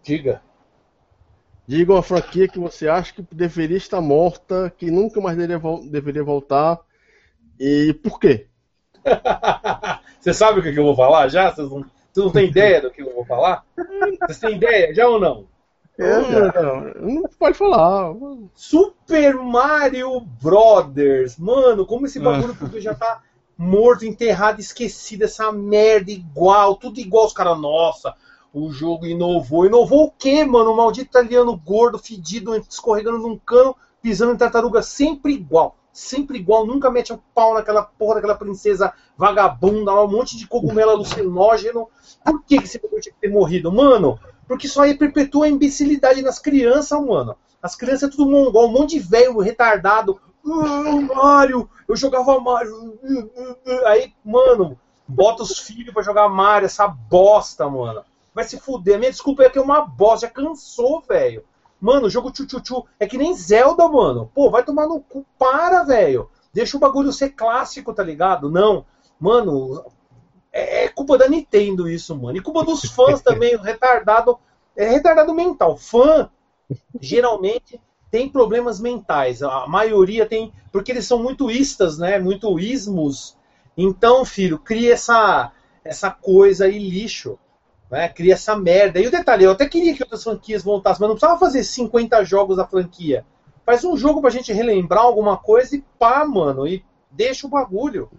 Diga. 0.01 0.41
Diga 1.67 1.93
uma 1.93 2.03
franquia 2.03 2.47
que 2.47 2.59
você 2.59 2.87
acha 2.87 3.13
que 3.13 3.25
deveria 3.31 3.77
estar 3.77 4.01
morta, 4.01 4.73
que 4.77 4.91
nunca 4.91 5.21
mais 5.21 5.37
deveria, 5.37 5.61
deveria 5.89 6.23
voltar. 6.23 6.79
E 7.59 7.93
por 8.03 8.19
quê? 8.19 8.47
você 10.19 10.33
sabe 10.33 10.59
o 10.59 10.63
que, 10.63 10.69
eu 10.69 10.83
vou 10.83 10.95
falar 10.95 11.27
já? 11.27 11.51
Vocês 11.51 11.69
não, 11.69 11.81
você 12.11 12.19
não 12.21 12.31
tem 12.31 12.47
ideia 12.47 12.81
do 12.81 12.91
que 12.91 13.01
eu 13.01 13.13
vou 13.13 13.25
falar? 13.25 13.63
Vocês 14.21 14.39
têm 14.39 14.55
ideia 14.55 14.93
já 14.93 15.07
ou 15.07 15.19
não? 15.19 15.47
É, 15.97 16.19
não, 16.61 17.21
não 17.21 17.29
pode 17.39 17.57
falar. 17.57 18.13
Super 18.53 19.35
Mario 19.35 20.19
Brothers. 20.41 21.37
Mano, 21.37 21.85
como 21.85 22.05
esse 22.05 22.19
bagulho 22.19 22.55
ah. 22.61 22.79
já 22.79 22.93
tá 22.93 23.21
morto, 23.57 24.05
enterrado, 24.05 24.59
esquecido, 24.59 25.23
essa 25.23 25.51
merda 25.51 26.11
igual, 26.11 26.75
tudo 26.75 26.99
igual 26.99 27.25
os 27.25 27.33
caras, 27.33 27.57
nossa, 27.57 28.13
o 28.53 28.71
jogo 28.71 29.05
inovou. 29.05 29.65
Inovou 29.65 30.05
o 30.05 30.11
quê, 30.11 30.43
mano? 30.43 30.71
O 30.71 30.77
maldito 30.77 31.09
italiano 31.09 31.55
gordo, 31.57 31.97
fedido, 31.97 32.55
escorregando 32.55 33.19
num 33.19 33.37
cano, 33.37 33.75
pisando 34.01 34.33
em 34.33 34.37
tartaruga, 34.37 34.81
sempre 34.81 35.33
igual. 35.33 35.77
Sempre 35.91 36.37
igual, 36.37 36.65
nunca 36.65 36.91
mete 36.91 37.13
o 37.13 37.23
pau 37.33 37.53
naquela 37.53 37.81
porra 37.81 38.15
daquela 38.15 38.35
princesa 38.35 38.93
vagabunda, 39.17 39.93
um 39.93 40.11
monte 40.11 40.37
de 40.37 40.45
cogumelo 40.45 40.91
alucinógeno. 40.91 41.87
Por 42.21 42.43
que 42.43 42.55
esse 42.55 42.79
bagulho 42.79 43.01
tinha 43.01 43.13
que 43.13 43.21
ter 43.21 43.29
morrido? 43.29 43.71
Mano, 43.71 44.19
porque 44.47 44.67
isso 44.67 44.81
aí 44.81 44.95
perpetua 44.95 45.45
a 45.45 45.49
imbecilidade 45.49 46.21
nas 46.21 46.39
crianças, 46.39 46.99
mano. 47.03 47.35
As 47.61 47.75
crianças 47.75 48.03
é 48.03 48.11
tudo 48.11 48.29
mongol, 48.29 48.67
um 48.67 48.71
monte 48.71 48.91
de 48.91 48.99
velho 48.99 49.39
retardado. 49.39 50.19
Uh, 50.43 51.01
Mario, 51.15 51.67
eu 51.87 51.95
jogava 51.95 52.39
Mario. 52.39 52.99
Uh, 53.01 53.51
uh, 53.65 53.85
aí, 53.87 54.13
mano, 54.23 54.79
bota 55.07 55.41
os 55.41 55.57
filhos 55.59 55.93
pra 55.93 56.03
jogar 56.03 56.29
Mario, 56.29 56.67
essa 56.67 56.87
bosta, 56.87 57.67
mano. 57.67 58.03
Vai 58.33 58.43
se 58.43 58.59
fuder. 58.59 58.99
Minha 58.99 59.11
desculpa 59.11 59.43
é 59.43 59.49
que 59.49 59.57
é 59.57 59.61
uma 59.61 59.81
bosta, 59.81 60.27
já 60.27 60.33
cansou, 60.33 61.01
velho. 61.01 61.43
Mano, 61.79 62.07
o 62.07 62.09
jogo 62.09 62.31
tchu-tchu-tchu 62.31 62.85
é 62.99 63.07
que 63.07 63.17
nem 63.17 63.33
Zelda, 63.35 63.87
mano. 63.87 64.29
Pô, 64.33 64.49
vai 64.49 64.63
tomar 64.63 64.87
no 64.87 64.99
cu. 64.99 65.25
Para, 65.37 65.83
velho. 65.83 66.29
Deixa 66.53 66.77
o 66.77 66.79
bagulho 66.79 67.11
ser 67.11 67.29
clássico, 67.29 67.93
tá 67.93 68.03
ligado? 68.03 68.49
Não. 68.49 68.85
Mano, 69.19 69.85
é, 70.55 70.85
é, 70.85 70.87
culpa 70.87 71.17
da 71.17 71.27
Nintendo 71.27 71.89
isso, 71.89 72.15
mano. 72.15 72.37
E 72.37 72.41
culpa 72.41 72.63
dos 72.63 72.85
fãs 72.85 73.19
também, 73.21 73.57
retardado. 73.57 74.39
É 74.73 74.89
retardado 74.89 75.33
mental. 75.33 75.75
Fã, 75.75 76.29
geralmente, 76.99 77.79
tem 78.09 78.29
problemas 78.29 78.79
mentais. 78.79 79.43
A 79.43 79.67
maioria 79.67 80.25
tem. 80.25 80.53
Porque 80.71 80.93
eles 80.93 81.05
são 81.05 81.21
muito 81.21 81.51
istas, 81.51 81.97
né? 81.97 82.17
Muito 82.19 82.57
ismos. 82.57 83.35
Então, 83.75 84.23
filho, 84.23 84.57
cria 84.57 84.93
essa, 84.93 85.51
essa 85.83 86.09
coisa 86.09 86.65
aí 86.65 86.79
lixo. 86.79 87.37
Né? 87.91 88.07
Cria 88.07 88.35
essa 88.35 88.55
merda. 88.55 89.01
E 89.01 89.07
o 89.07 89.11
detalhe, 89.11 89.43
eu 89.43 89.51
até 89.51 89.67
queria 89.67 89.93
que 89.93 90.03
outras 90.03 90.23
franquias 90.23 90.63
voltassem, 90.63 91.01
mas 91.01 91.09
não 91.09 91.15
precisava 91.15 91.39
fazer 91.39 91.65
50 91.65 92.23
jogos 92.23 92.55
da 92.55 92.65
franquia. 92.65 93.25
Faz 93.65 93.83
um 93.83 93.97
jogo 93.97 94.21
pra 94.21 94.29
gente 94.29 94.53
relembrar 94.53 95.03
alguma 95.03 95.35
coisa 95.35 95.75
e 95.75 95.83
pá, 95.99 96.23
mano. 96.25 96.65
E 96.65 96.81
deixa 97.11 97.45
o 97.45 97.49
bagulho. 97.49 98.09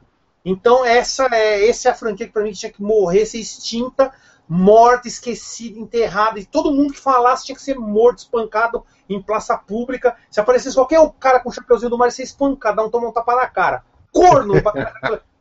Então 0.49 0.85
essa 0.85 1.27
é, 1.33 1.69
essa 1.69 1.89
é 1.89 1.91
a 1.91 1.95
franquia 1.95 2.29
que 2.29 2.33
para 2.33 2.45
mim 2.45 2.53
tinha 2.53 2.71
que 2.71 2.81
morrer, 2.81 3.27
ser 3.27 3.41
extinta, 3.41 4.13
morta, 4.49 5.09
esquecida, 5.09 5.77
enterrada. 5.77 6.39
E 6.39 6.45
todo 6.45 6.73
mundo 6.73 6.93
que 6.93 7.01
falasse 7.01 7.45
tinha 7.45 7.57
que 7.57 7.63
ser 7.63 7.75
morto, 7.77 8.19
espancado 8.19 8.85
em 9.09 9.21
praça 9.21 9.59
pública. 9.59 10.17
Se 10.31 10.39
aparecesse 10.39 10.77
qualquer 10.77 11.01
cara 11.19 11.41
com 11.41 11.49
o 11.49 11.53
chapeuzinho 11.53 11.91
do 11.91 11.99
mar, 11.99 12.13
ser 12.13 12.23
espancado, 12.23 12.81
não 12.81 12.89
tomar 12.89 13.09
um 13.09 13.13
tapa 13.13 13.35
na 13.35 13.49
cara. 13.49 13.83
Corno! 14.13 14.55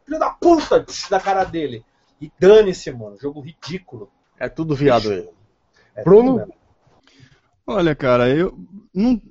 filho 0.06 0.20
da 0.20 0.32
puta 0.32 0.84
da 1.10 1.20
cara 1.20 1.44
dele. 1.44 1.86
E 2.20 2.32
dane-se, 2.40 2.92
mano. 2.92 3.16
Jogo 3.20 3.42
ridículo. 3.42 4.10
É 4.40 4.50
tudo 4.50 4.76
viado 4.76 5.12
aí. 5.12 5.30
É 5.96 6.04
Bruno? 6.04 6.48
Olha, 7.68 7.96
cara, 7.96 8.28
eu 8.30 8.58
não. 8.94 9.22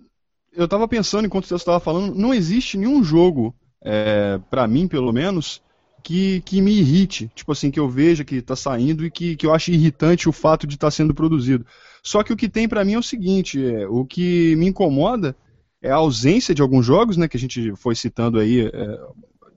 Eu 0.52 0.68
tava 0.68 0.86
pensando 0.86 1.26
enquanto 1.26 1.46
você 1.46 1.54
estava 1.56 1.80
falando, 1.80 2.14
não 2.14 2.32
existe 2.32 2.78
nenhum 2.78 3.02
jogo, 3.02 3.52
é, 3.82 4.38
para 4.48 4.68
mim 4.68 4.86
pelo 4.86 5.12
menos, 5.12 5.60
que, 6.04 6.42
que 6.42 6.60
me 6.60 6.70
irrite. 6.72 7.30
Tipo 7.34 7.50
assim, 7.50 7.70
que 7.70 7.80
eu 7.80 7.88
veja 7.88 8.22
que 8.22 8.36
está 8.36 8.54
saindo 8.54 9.04
e 9.04 9.10
que, 9.10 9.34
que 9.34 9.46
eu 9.46 9.54
ache 9.54 9.72
irritante 9.72 10.28
o 10.28 10.32
fato 10.32 10.66
de 10.66 10.74
estar 10.74 10.88
tá 10.88 10.90
sendo 10.90 11.14
produzido. 11.14 11.66
Só 12.02 12.22
que 12.22 12.32
o 12.32 12.36
que 12.36 12.48
tem 12.48 12.68
para 12.68 12.84
mim 12.84 12.92
é 12.92 12.98
o 12.98 13.02
seguinte: 13.02 13.64
é, 13.64 13.88
o 13.88 14.04
que 14.04 14.54
me 14.56 14.68
incomoda 14.68 15.34
é 15.82 15.90
a 15.90 15.96
ausência 15.96 16.54
de 16.54 16.62
alguns 16.62 16.84
jogos, 16.84 17.16
né, 17.16 17.26
que 17.26 17.36
a 17.36 17.40
gente 17.40 17.74
foi 17.76 17.94
citando 17.94 18.38
aí, 18.38 18.66
é, 18.66 19.00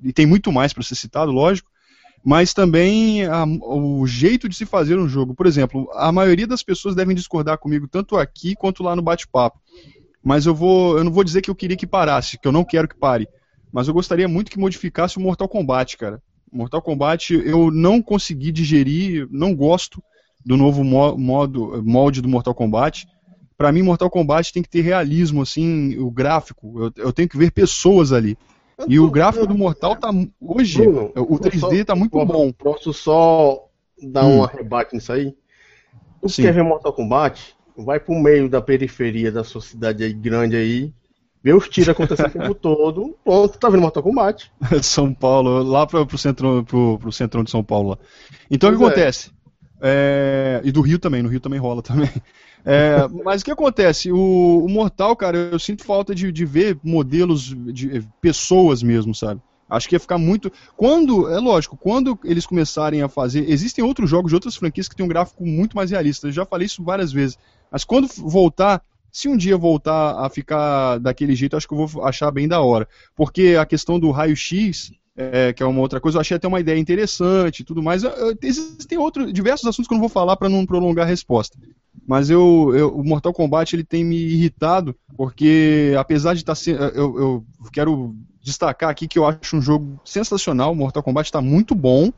e 0.02 0.14
tem 0.14 0.26
muito 0.26 0.52
mais 0.52 0.74
para 0.74 0.84
ser 0.84 0.96
citado, 0.96 1.32
lógico, 1.32 1.70
mas 2.24 2.54
também 2.54 3.26
a, 3.26 3.46
o 3.46 4.08
jeito 4.08 4.48
de 4.48 4.56
se 4.56 4.66
fazer 4.66 4.98
um 4.98 5.08
jogo. 5.08 5.36
Por 5.36 5.46
exemplo, 5.46 5.90
a 5.94 6.12
maioria 6.12 6.48
das 6.48 6.64
pessoas 6.64 6.96
devem 6.96 7.16
discordar 7.16 7.58
comigo 7.58 7.88
tanto 7.88 8.16
aqui 8.16 8.56
quanto 8.56 8.84
lá 8.84 8.96
no 8.96 9.02
bate-papo. 9.02 9.60
Mas 10.24 10.46
eu 10.46 10.56
vou, 10.56 10.98
eu 10.98 11.04
não 11.04 11.12
vou 11.12 11.24
dizer 11.24 11.42
que 11.42 11.50
eu 11.50 11.56
queria 11.56 11.78
que 11.78 11.88
parasse, 11.88 12.38
que 12.38 12.48
eu 12.48 12.52
não 12.52 12.66
quero 12.66 12.88
que 12.88 12.98
pare. 12.98 13.28
Mas 13.72 13.88
eu 13.88 13.94
gostaria 13.94 14.28
muito 14.28 14.52
que 14.52 14.60
modificasse 14.60 15.18
o 15.18 15.22
Mortal 15.22 15.48
Kombat, 15.48 15.98
cara. 15.98 16.22
Mortal 16.52 16.82
Kombat 16.82 17.34
eu 17.34 17.72
não 17.72 18.02
consegui 18.02 18.52
digerir, 18.52 19.28
não 19.32 19.56
gosto 19.56 20.02
do 20.46 20.56
novo 20.56 20.84
mo 20.84 21.18
modo, 21.18 21.84
molde 21.84 22.22
do 22.22 22.30
Mortal 22.30 22.56
Kombat. 22.56 23.08
Para 23.58 23.72
mim, 23.72 23.82
Mortal 23.82 24.10
Kombat 24.10 24.54
tem 24.54 24.62
que 24.62 24.70
ter 24.70 24.82
realismo, 24.82 25.42
assim, 25.42 25.98
o 25.98 26.12
gráfico. 26.12 26.80
Eu, 26.80 27.06
eu 27.06 27.14
tenho 27.14 27.28
que 27.28 27.38
ver 27.38 27.52
pessoas 27.52 28.14
ali. 28.14 28.38
E 28.88 29.00
o 29.00 29.10
gráfico 29.10 29.48
do 29.48 29.58
Mortal 29.58 29.96
tá 29.96 30.10
hoje, 30.40 30.78
Bruno, 30.78 31.12
o 31.16 31.40
3D 31.40 31.84
tá 31.84 31.96
muito 31.96 32.24
bom. 32.24 32.52
Posso 32.52 32.94
só 32.94 33.68
dar 34.02 34.26
hum. 34.26 34.42
um 34.42 34.46
rebate 34.46 34.94
nisso 34.94 35.12
aí? 35.12 35.36
Tu 36.22 36.30
Sim. 36.30 36.44
quer 36.44 36.54
ver 36.54 36.64
Mortal 36.64 36.94
Kombat? 36.94 37.56
Vai 37.76 38.00
pro 38.00 38.14
meio 38.16 38.48
da 38.48 38.62
periferia 38.62 39.32
da 39.32 39.44
sua 39.44 39.62
cidade 39.62 40.04
aí 40.04 40.14
grande 40.14 40.56
aí, 40.56 40.94
Vê 41.48 41.54
os 41.54 41.70
tiros 41.70 41.88
acontecendo 41.88 42.28
o 42.28 42.32
tempo 42.32 42.54
todo. 42.54 43.16
Pronto, 43.24 43.58
tá 43.58 43.70
vendo 43.70 43.80
Mortal 43.80 44.04
Kombat. 44.04 44.52
São 44.84 45.14
Paulo, 45.14 45.64
lá 45.64 45.88
pro, 45.88 46.06
pro, 46.06 46.18
centro, 46.18 46.66
pro, 46.66 47.00
pro 47.00 47.10
centrão 47.10 47.42
de 47.42 47.50
São 47.50 47.64
Paulo. 47.64 47.92
Lá. 47.92 47.98
Então 48.52 48.70
pois 48.70 48.76
o 48.76 48.78
que 48.80 48.84
é. 48.84 48.88
acontece? 48.88 49.32
É, 49.80 50.60
e 50.66 50.74
do 50.74 50.82
Rio 50.82 51.00
também, 51.00 51.24
no 51.24 51.30
Rio 51.30 51.40
também 51.40 51.58
rola 51.58 51.82
também. 51.82 52.12
É, 52.66 53.08
mas 53.24 53.42
o 53.42 53.46
que 53.46 53.52
acontece? 53.52 54.12
O, 54.12 54.66
o, 54.66 54.68
Mortal, 54.68 55.16
cara, 55.16 55.38
eu 55.38 55.58
sinto 55.58 55.86
falta 55.86 56.14
de, 56.14 56.34
de 56.34 56.44
ver 56.44 56.78
modelos 56.84 57.56
de 57.74 58.06
pessoas 58.20 58.84
mesmo, 58.84 59.16
sabe? 59.16 59.40
Acho 59.70 59.88
que 59.88 59.96
ia 59.96 60.02
ficar 60.02 60.18
muito. 60.18 60.52
Quando, 60.76 61.30
é 61.30 61.40
lógico, 61.40 61.78
quando 61.78 62.20
eles 62.26 62.46
começarem 62.46 63.02
a 63.04 63.08
fazer. 63.08 63.50
Existem 63.50 63.86
outros 63.86 64.10
jogos 64.10 64.32
de 64.32 64.36
outras 64.36 64.58
franquias 64.58 64.90
que 64.90 64.98
têm 64.98 65.06
um 65.06 65.10
gráfico 65.10 65.46
muito 65.46 65.78
mais 65.78 65.92
realista. 65.92 66.28
Eu 66.28 66.34
já 66.34 66.46
falei 66.46 66.66
isso 66.66 66.84
várias 66.84 67.14
vezes. 67.14 67.40
Mas 67.72 67.86
quando 67.86 68.10
voltar 68.18 68.82
se 69.12 69.28
um 69.28 69.38
dia 69.38 69.58
voltar 69.58 70.24
a 70.24 70.30
ficar 70.30 71.00
daquele 71.00 71.36
jeito, 71.36 71.56
acho 71.56 71.68
que 71.68 71.74
eu 71.74 71.88
vou 71.88 72.04
achar 72.04 72.32
bem 72.32 72.48
da 72.48 72.62
hora. 72.62 72.88
Porque 73.16 73.58
a 73.60 73.66
questão 73.66 74.00
do 74.00 74.12
raio-x, 74.12 74.92
é, 75.16 75.52
que 75.54 75.64
é 75.64 75.66
uma 75.66 75.82
outra 75.82 76.00
coisa, 76.00 76.18
eu 76.18 76.22
achei 76.22 76.38
até 76.38 76.48
uma 76.48 76.60
ideia 76.60 76.78
interessante 76.78 77.62
e 77.62 77.64
tudo 77.64 77.82
mais. 77.82 78.04
Existem 78.42 78.98
outros, 78.98 79.32
diversos 79.34 79.68
assuntos 79.68 79.88
que 79.88 79.94
eu 79.94 79.98
não 79.98 80.02
vou 80.02 80.10
falar 80.10 80.36
para 80.36 80.50
não 80.50 80.66
prolongar 80.66 81.06
a 81.06 81.10
resposta. 81.10 81.58
Mas 82.08 82.30
eu, 82.30 82.74
eu, 82.76 82.96
o 82.96 83.04
Mortal 83.04 83.34
Kombat 83.34 83.76
ele 83.76 83.84
tem 83.84 84.04
me 84.04 84.18
irritado, 84.18 84.96
porque 85.16 85.94
apesar 85.98 86.34
de 86.34 86.42
estar 86.42 86.52
tá 86.52 86.56
sendo. 86.56 86.84
Eu, 86.84 87.20
eu 87.20 87.46
quero 87.72 88.16
destacar 88.42 88.90
aqui 88.90 89.08
que 89.08 89.20
eu 89.20 89.26
acho 89.26 89.58
um 89.58 89.62
jogo 89.62 90.00
sensacional. 90.06 90.74
Mortal 90.76 91.04
Kombat 91.04 91.28
está 91.28 91.42
muito 91.42 91.76
bom. 91.76 92.12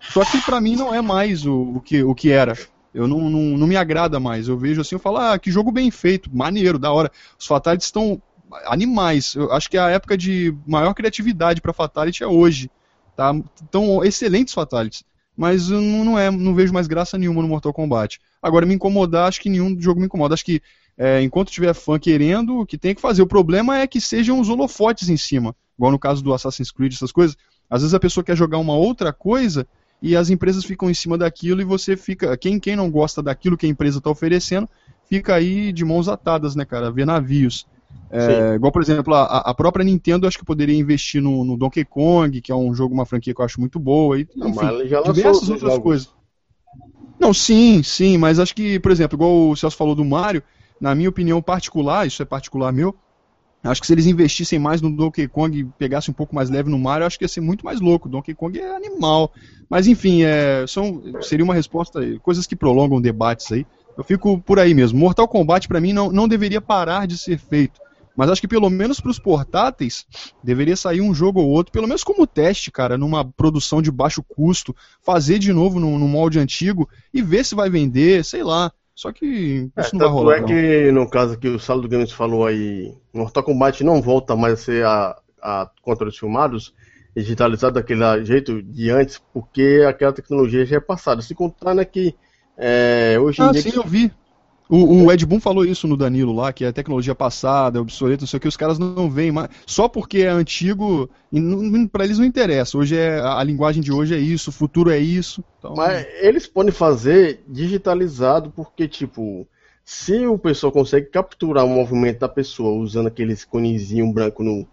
Só 0.00 0.24
que 0.24 0.40
para 0.42 0.60
mim 0.60 0.76
não 0.76 0.94
é 0.94 1.00
mais 1.00 1.46
o, 1.46 1.76
o, 1.76 1.80
que, 1.80 2.02
o 2.02 2.14
que 2.14 2.30
era. 2.30 2.56
Eu 2.94 3.08
não, 3.08 3.30
não, 3.30 3.56
não, 3.56 3.66
me 3.66 3.76
agrada 3.76 4.20
mais. 4.20 4.48
Eu 4.48 4.58
vejo 4.58 4.80
assim, 4.80 4.94
eu 4.94 4.98
falo, 4.98 5.16
ah, 5.16 5.38
que 5.38 5.50
jogo 5.50 5.72
bem 5.72 5.90
feito, 5.90 6.30
maneiro, 6.34 6.78
da 6.78 6.92
hora. 6.92 7.10
Os 7.38 7.46
Fatalities 7.46 7.86
estão 7.86 8.20
animais. 8.66 9.34
Eu 9.34 9.50
acho 9.52 9.70
que 9.70 9.78
a 9.78 9.88
época 9.88 10.16
de 10.16 10.54
maior 10.66 10.92
criatividade 10.94 11.60
para 11.60 11.72
Fatality 11.72 12.22
é 12.22 12.26
hoje. 12.26 12.70
Tá? 13.16 13.34
Estão 13.62 14.04
excelentes 14.04 14.52
Fatalities. 14.52 15.04
Mas 15.36 15.70
eu 15.70 15.80
não, 15.80 16.04
não, 16.04 16.18
é, 16.18 16.30
não 16.30 16.54
vejo 16.54 16.72
mais 16.72 16.86
graça 16.86 17.16
nenhuma 17.16 17.40
no 17.40 17.48
Mortal 17.48 17.72
Kombat. 17.72 18.20
Agora, 18.42 18.66
me 18.66 18.74
incomodar, 18.74 19.28
acho 19.28 19.40
que 19.40 19.48
nenhum 19.48 19.80
jogo 19.80 19.98
me 19.98 20.06
incomoda. 20.06 20.34
Acho 20.34 20.44
que 20.44 20.60
é, 20.96 21.22
enquanto 21.22 21.50
tiver 21.50 21.72
fã 21.72 21.98
querendo, 21.98 22.58
o 22.58 22.66
que 22.66 22.76
tem 22.76 22.94
que 22.94 23.00
fazer. 23.00 23.22
O 23.22 23.26
problema 23.26 23.78
é 23.78 23.86
que 23.86 24.00
sejam 24.00 24.38
os 24.38 24.48
holofotes 24.48 25.08
em 25.08 25.16
cima. 25.16 25.56
Igual 25.78 25.92
no 25.92 25.98
caso 25.98 26.22
do 26.22 26.34
Assassin's 26.34 26.70
Creed, 26.70 26.92
essas 26.92 27.12
coisas. 27.12 27.36
Às 27.70 27.80
vezes 27.80 27.94
a 27.94 28.00
pessoa 28.00 28.22
quer 28.22 28.36
jogar 28.36 28.58
uma 28.58 28.74
outra 28.76 29.12
coisa 29.12 29.66
e 30.02 30.16
as 30.16 30.28
empresas 30.28 30.64
ficam 30.64 30.90
em 30.90 30.94
cima 30.94 31.16
daquilo 31.16 31.60
e 31.60 31.64
você 31.64 31.96
fica. 31.96 32.36
Quem, 32.36 32.58
quem 32.58 32.74
não 32.74 32.90
gosta 32.90 33.22
daquilo 33.22 33.56
que 33.56 33.64
a 33.64 33.68
empresa 33.68 33.98
está 33.98 34.10
oferecendo, 34.10 34.68
fica 35.08 35.34
aí 35.34 35.72
de 35.72 35.84
mãos 35.84 36.08
atadas, 36.08 36.56
né, 36.56 36.64
cara? 36.64 36.90
Ver 36.90 37.06
navios. 37.06 37.66
É, 38.10 38.54
igual, 38.56 38.72
por 38.72 38.82
exemplo, 38.82 39.14
a, 39.14 39.38
a, 39.38 39.54
própria 39.54 39.84
Nintendo 39.84 40.26
acho 40.26 40.38
que 40.38 40.44
poderia 40.44 40.78
investir 40.78 41.22
no, 41.22 41.44
no, 41.44 41.56
Donkey 41.56 41.84
Kong, 41.84 42.40
que 42.40 42.50
é 42.50 42.54
um 42.54 42.74
jogo, 42.74 42.92
uma 42.92 43.06
franquia 43.06 43.34
que 43.34 43.40
eu 43.40 43.44
acho 43.44 43.60
muito 43.60 43.78
boa, 43.78 44.18
e 44.18 44.28
enfim, 44.36 44.86
diversas 45.12 45.48
outras 45.48 45.72
jogos. 45.72 45.82
coisas. 45.82 46.10
Não, 47.18 47.32
sim, 47.32 47.82
sim, 47.82 48.18
mas 48.18 48.38
acho 48.38 48.54
que, 48.54 48.80
por 48.80 48.90
exemplo, 48.90 49.16
igual 49.16 49.50
o 49.50 49.56
Celso 49.56 49.76
falou 49.76 49.94
do 49.94 50.04
Mario, 50.04 50.42
na 50.80 50.94
minha 50.94 51.08
opinião 51.08 51.40
particular, 51.40 52.06
isso 52.06 52.20
é 52.22 52.24
particular 52.26 52.72
meu, 52.72 52.94
acho 53.70 53.80
que 53.80 53.86
se 53.86 53.92
eles 53.92 54.06
investissem 54.06 54.58
mais 54.58 54.80
no 54.80 54.94
Donkey 54.94 55.28
Kong 55.28 55.58
e 55.58 55.64
pegassem 55.64 56.10
um 56.10 56.14
pouco 56.14 56.34
mais 56.34 56.50
leve 56.50 56.68
no 56.68 56.78
Mario, 56.78 57.06
acho 57.06 57.18
que 57.18 57.24
ia 57.24 57.28
ser 57.28 57.40
muito 57.40 57.64
mais 57.64 57.80
louco. 57.80 58.08
Donkey 58.08 58.34
Kong 58.34 58.58
é 58.58 58.74
animal. 58.74 59.32
Mas 59.70 59.86
enfim, 59.86 60.22
é, 60.22 60.64
são, 60.66 61.02
seria 61.22 61.44
uma 61.44 61.54
resposta, 61.54 62.00
coisas 62.20 62.46
que 62.46 62.56
prolongam 62.56 63.00
debates 63.00 63.50
aí. 63.52 63.66
Eu 63.96 64.02
fico 64.02 64.40
por 64.40 64.58
aí 64.58 64.74
mesmo. 64.74 64.98
Mortal 64.98 65.28
Kombat 65.28 65.68
para 65.68 65.80
mim 65.80 65.92
não, 65.92 66.10
não 66.10 66.26
deveria 66.26 66.60
parar 66.60 67.06
de 67.06 67.16
ser 67.16 67.38
feito. 67.38 67.80
Mas 68.16 68.28
acho 68.28 68.40
que 68.40 68.48
pelo 68.48 68.68
menos 68.68 69.00
para 69.00 69.10
os 69.10 69.18
portáteis 69.18 70.06
deveria 70.42 70.76
sair 70.76 71.00
um 71.00 71.14
jogo 71.14 71.40
ou 71.40 71.48
outro, 71.48 71.72
pelo 71.72 71.86
menos 71.86 72.04
como 72.04 72.26
teste, 72.26 72.70
cara, 72.70 72.98
numa 72.98 73.24
produção 73.24 73.80
de 73.80 73.90
baixo 73.90 74.22
custo, 74.22 74.76
fazer 75.02 75.38
de 75.38 75.52
novo 75.52 75.80
no, 75.80 75.98
no 75.98 76.06
molde 76.06 76.38
antigo 76.38 76.88
e 77.12 77.22
ver 77.22 77.44
se 77.44 77.54
vai 77.54 77.70
vender, 77.70 78.24
sei 78.24 78.42
lá. 78.42 78.70
Só 78.94 79.12
que 79.12 79.70
é, 79.76 79.80
isso 79.80 79.96
não 79.96 80.06
vai 80.06 80.08
rolar. 80.08 80.36
É 80.36 80.40
não. 80.40 80.46
que 80.46 80.92
no 80.92 81.10
caso 81.10 81.38
que 81.38 81.48
o 81.48 81.58
Salo 81.58 81.82
do 81.82 81.88
Games 81.88 82.12
falou 82.12 82.46
aí, 82.46 82.94
Mortal 83.12 83.42
Kombat 83.42 83.82
não 83.82 84.02
volta 84.02 84.36
mais 84.36 84.54
a 84.54 84.56
ser 84.56 84.86
a, 84.86 85.16
a 85.40 85.70
controles 85.82 86.16
filmados 86.16 86.74
digitalizado 87.14 87.74
daquele 87.74 88.24
jeito 88.24 88.62
de 88.62 88.90
antes, 88.90 89.20
porque 89.32 89.84
aquela 89.86 90.12
tecnologia 90.12 90.64
já 90.64 90.76
é 90.76 90.80
passada. 90.80 91.20
Se 91.20 91.34
contar 91.34 91.74
né, 91.74 91.84
que 91.84 92.14
é, 92.56 93.18
hoje 93.20 93.42
ah, 93.42 93.46
em 93.46 93.52
dia. 93.52 93.62
sim, 93.62 93.72
eu 93.74 93.84
vi. 93.84 94.10
O, 94.74 95.04
o, 95.04 95.12
Ed 95.12 95.26
Boon 95.26 95.38
falou 95.38 95.66
isso 95.66 95.86
no 95.86 95.98
Danilo 95.98 96.34
lá, 96.34 96.50
que 96.50 96.64
é 96.64 96.72
tecnologia 96.72 97.14
passada, 97.14 97.78
é 97.78 97.82
obsoleta, 97.82 98.22
não 98.22 98.26
sei 98.26 98.38
o 98.38 98.40
que, 98.40 98.48
os 98.48 98.56
caras 98.56 98.78
não 98.78 99.10
veem 99.10 99.30
mais. 99.30 99.50
Só 99.66 99.86
porque 99.86 100.22
é 100.22 100.28
antigo, 100.28 101.10
para 101.92 102.06
eles 102.06 102.18
não 102.18 102.24
interessa. 102.24 102.78
Hoje 102.78 102.96
é 102.96 103.20
a 103.20 103.44
linguagem 103.44 103.82
de 103.82 103.92
hoje 103.92 104.14
é 104.14 104.18
isso, 104.18 104.48
o 104.48 104.52
futuro 104.52 104.88
é 104.88 104.98
isso. 104.98 105.44
Então... 105.58 105.74
Mas 105.76 106.06
eles 106.22 106.46
podem 106.46 106.72
fazer 106.72 107.44
digitalizado, 107.46 108.50
porque, 108.50 108.88
tipo, 108.88 109.46
se 109.84 110.26
o 110.26 110.38
pessoal 110.38 110.72
consegue 110.72 111.08
capturar 111.08 111.66
o 111.66 111.68
movimento 111.68 112.20
da 112.20 112.28
pessoa 112.28 112.82
usando 112.82 113.08
aquele 113.08 113.36
conezinho 113.44 114.10
branco 114.10 114.42
no, 114.42 114.66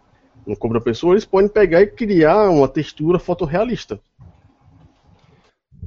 no 0.48 0.56
cobra 0.56 0.80
pessoa, 0.80 1.12
eles 1.12 1.26
podem 1.26 1.50
pegar 1.50 1.82
e 1.82 1.88
criar 1.88 2.50
uma 2.50 2.70
textura 2.70 3.20
fotorrealista. 3.20 4.00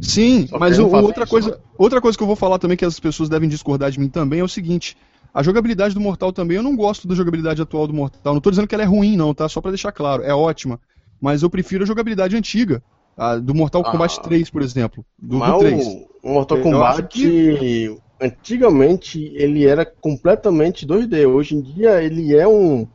Sim, 0.00 0.46
Só 0.48 0.58
mas 0.58 0.78
o, 0.78 0.88
outra, 0.88 1.26
coisa, 1.26 1.60
outra 1.78 2.00
coisa 2.00 2.16
que 2.16 2.22
eu 2.22 2.26
vou 2.26 2.36
falar 2.36 2.58
também 2.58 2.76
que 2.76 2.84
as 2.84 2.98
pessoas 2.98 3.28
devem 3.28 3.48
discordar 3.48 3.90
de 3.90 4.00
mim 4.00 4.08
também 4.08 4.40
é 4.40 4.44
o 4.44 4.48
seguinte. 4.48 4.96
A 5.32 5.42
jogabilidade 5.42 5.94
do 5.94 6.00
Mortal 6.00 6.32
também, 6.32 6.56
eu 6.56 6.62
não 6.62 6.76
gosto 6.76 7.08
da 7.08 7.14
jogabilidade 7.14 7.62
atual 7.62 7.86
do 7.86 7.94
Mortal. 7.94 8.34
Não 8.34 8.38
estou 8.38 8.50
dizendo 8.50 8.68
que 8.68 8.74
ela 8.74 8.84
é 8.84 8.86
ruim, 8.86 9.16
não, 9.16 9.32
tá? 9.32 9.48
Só 9.48 9.60
para 9.60 9.70
deixar 9.70 9.92
claro, 9.92 10.22
é 10.22 10.34
ótima. 10.34 10.78
Mas 11.20 11.42
eu 11.42 11.48
prefiro 11.48 11.84
a 11.84 11.86
jogabilidade 11.86 12.36
antiga. 12.36 12.82
A 13.16 13.36
do 13.36 13.54
Mortal 13.54 13.82
ah, 13.84 13.90
Kombat 13.90 14.20
3, 14.22 14.50
por 14.50 14.62
exemplo. 14.62 15.04
Do, 15.18 15.38
do 15.38 15.58
3. 15.58 15.86
O 16.22 16.32
Mortal 16.32 16.58
Kombat, 16.58 17.08
que... 17.08 17.96
antigamente, 18.20 19.32
ele 19.34 19.66
era 19.66 19.86
completamente 19.86 20.86
2D. 20.86 21.26
Hoje 21.26 21.54
em 21.54 21.62
dia, 21.62 22.02
ele 22.02 22.34
é 22.36 22.46
um 22.46 22.86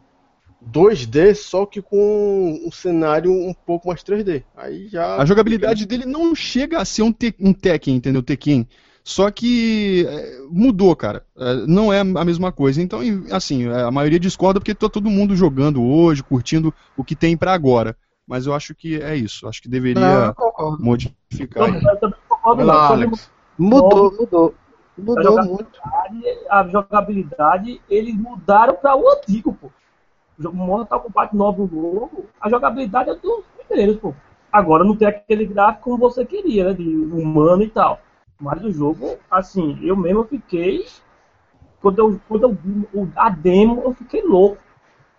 2D, 0.72 1.36
só 1.36 1.66
que 1.66 1.82
com 1.82 2.62
um 2.66 2.72
cenário 2.72 3.32
um 3.32 3.54
pouco 3.54 3.88
mais 3.88 4.04
3D. 4.04 4.44
Aí 4.56 4.88
já. 4.88 5.18
A 5.18 5.26
jogabilidade 5.26 5.86
dele 5.86 6.06
não 6.06 6.36
chega 6.36 6.80
a 6.80 6.86
ser 6.86 7.04
um, 7.04 7.12
te 7.12 7.34
um 7.40 7.54
Tekken, 7.54 7.96
entendeu? 7.96 8.22
Tekken. 8.22 8.68
Só 9.04 9.32
que 9.32 10.06
é, 10.10 10.40
mudou, 10.50 10.94
cara. 10.96 11.24
É, 11.38 11.54
não 11.66 11.94
é 11.94 12.02
a 12.02 12.26
mesma 12.26 12.52
coisa. 12.52 12.82
Então, 12.82 13.00
assim, 13.32 13.68
é, 13.70 13.84
a 13.84 13.92
maioria 13.92 14.20
discorda 14.20 14.60
porque 14.60 14.76
tá 14.76 14.90
todo 14.90 15.10
mundo 15.10 15.36
jogando 15.36 15.82
hoje, 15.82 16.22
curtindo 16.22 16.74
o 16.96 17.04
que 17.04 17.16
tem 17.16 17.38
para 17.38 17.54
agora. 17.54 17.96
Mas 18.28 18.46
eu 18.46 18.54
acho 18.54 18.76
que 18.76 19.02
é 19.02 19.16
isso. 19.16 19.48
Acho 19.48 19.62
que 19.62 19.70
deveria 19.70 20.34
não, 20.58 20.78
modificar. 20.78 21.72
Não, 21.72 21.92
eu 21.92 21.98
também 21.98 22.20
concordo, 22.28 22.66
não. 22.66 22.74
Alex. 22.74 23.32
Mudou, 23.58 24.14
mudou. 24.20 24.56
Mudou 24.98 25.40
a 25.40 25.46
muito. 25.46 25.80
A 26.50 26.68
jogabilidade, 26.68 27.80
eles 27.90 28.16
mudaram 28.16 28.76
para 28.76 28.96
o 28.98 29.08
antigo, 29.10 29.54
pô 29.54 29.72
Mortal 30.38 31.02
Kombat 31.02 31.36
9 31.36 31.62
novo, 31.74 32.26
a 32.40 32.50
jogabilidade 32.50 33.10
é 33.10 33.16
dos 33.16 33.44
primeiros, 33.68 33.98
pô. 33.98 34.14
Agora 34.52 34.84
não 34.84 34.96
tem 34.96 35.08
aquele 35.08 35.46
gráfico 35.46 35.86
como 35.86 35.98
você 35.98 36.26
queria, 36.26 36.66
né? 36.66 36.74
De 36.74 36.88
humano 36.88 37.64
e 37.64 37.70
tal. 37.70 38.00
Mas 38.40 38.64
o 38.64 38.72
jogo, 38.72 39.18
assim, 39.30 39.80
eu 39.82 39.96
mesmo 39.96 40.24
fiquei. 40.24 40.86
Quando 41.82 42.00
eu, 42.00 42.22
quando 42.28 42.44
eu 42.44 42.54
vi 42.54 42.88
a 43.16 43.30
demo, 43.30 43.82
eu 43.84 43.94
fiquei 43.94 44.22
louco. 44.22 44.58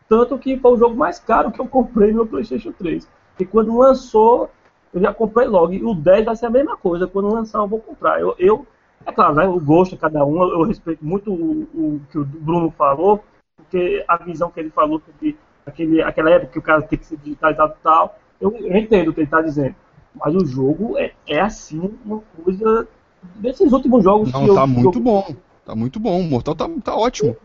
Tanto 0.09 0.39
que 0.39 0.57
foi 0.59 0.73
o 0.73 0.77
jogo 0.77 0.97
mais 0.97 1.19
caro 1.19 1.51
que 1.51 1.61
eu 1.61 1.67
comprei 1.67 2.13
no 2.13 2.27
PlayStation 2.27 2.73
3. 2.73 3.09
E 3.39 3.45
quando 3.45 3.77
lançou, 3.77 4.51
eu 4.95 5.01
já 5.01 5.13
comprei 5.13 5.47
logo. 5.47 5.73
E 5.73 5.85
o 5.85 5.95
10 5.95 6.25
vai 6.25 6.37
ser 6.37 6.47
a 6.47 6.51
mesma 6.51 6.77
coisa. 6.77 7.07
Quando 7.07 7.33
lançar, 7.33 7.59
eu 7.59 7.69
vou 7.69 7.81
comprar. 7.81 8.21
Eu, 8.21 8.35
eu 8.39 8.67
é 9.05 9.13
claro, 9.13 9.35
né, 9.35 9.47
o 9.47 9.61
gosto 9.61 9.93
de 9.93 10.01
cada 10.01 10.25
um. 10.25 10.43
Eu 10.43 10.63
respeito 10.63 11.05
muito 11.05 11.31
o, 11.33 11.63
o 11.75 12.01
que 12.11 12.19
o 12.19 12.25
Bruno 12.25 12.71
falou 12.71 13.23
porque 13.69 14.05
a 14.09 14.17
visão 14.17 14.51
que 14.51 14.61
ele 14.61 14.71
falou 14.71 15.01
sobre 15.01 15.37
aquele, 15.67 16.03
aquela 16.03 16.31
época 16.31 16.53
que 16.53 16.59
o 16.59 16.63
cara 16.63 16.83
tem 16.83 16.99
que 16.99 17.05
ser 17.05 17.19
digitalizado 17.19 17.75
e 17.79 17.83
tal, 17.83 18.19
eu, 18.41 18.57
eu 18.57 18.77
entendo 18.77 19.09
o 19.09 19.15
que 19.15 19.21
ele 19.21 19.27
está 19.27 19.43
dizendo. 19.43 19.75
Mas 20.15 20.35
o 20.35 20.45
jogo 20.47 20.97
é, 20.97 21.13
é 21.27 21.41
assim 21.41 21.95
uma 22.05 22.23
coisa 22.43 22.89
desses 23.37 23.73
últimos 23.73 24.03
jogos. 24.03 24.33
Não, 24.33 24.55
tá 24.55 24.63
eu, 24.63 24.67
muito 24.67 24.99
eu... 24.99 25.03
bom. 25.03 25.37
Tá 25.65 25.75
muito 25.75 26.01
bom. 26.01 26.19
O 26.19 26.25
Mortal 26.25 26.55
tá, 26.55 26.69
tá 26.83 26.97
ótimo. 26.97 27.37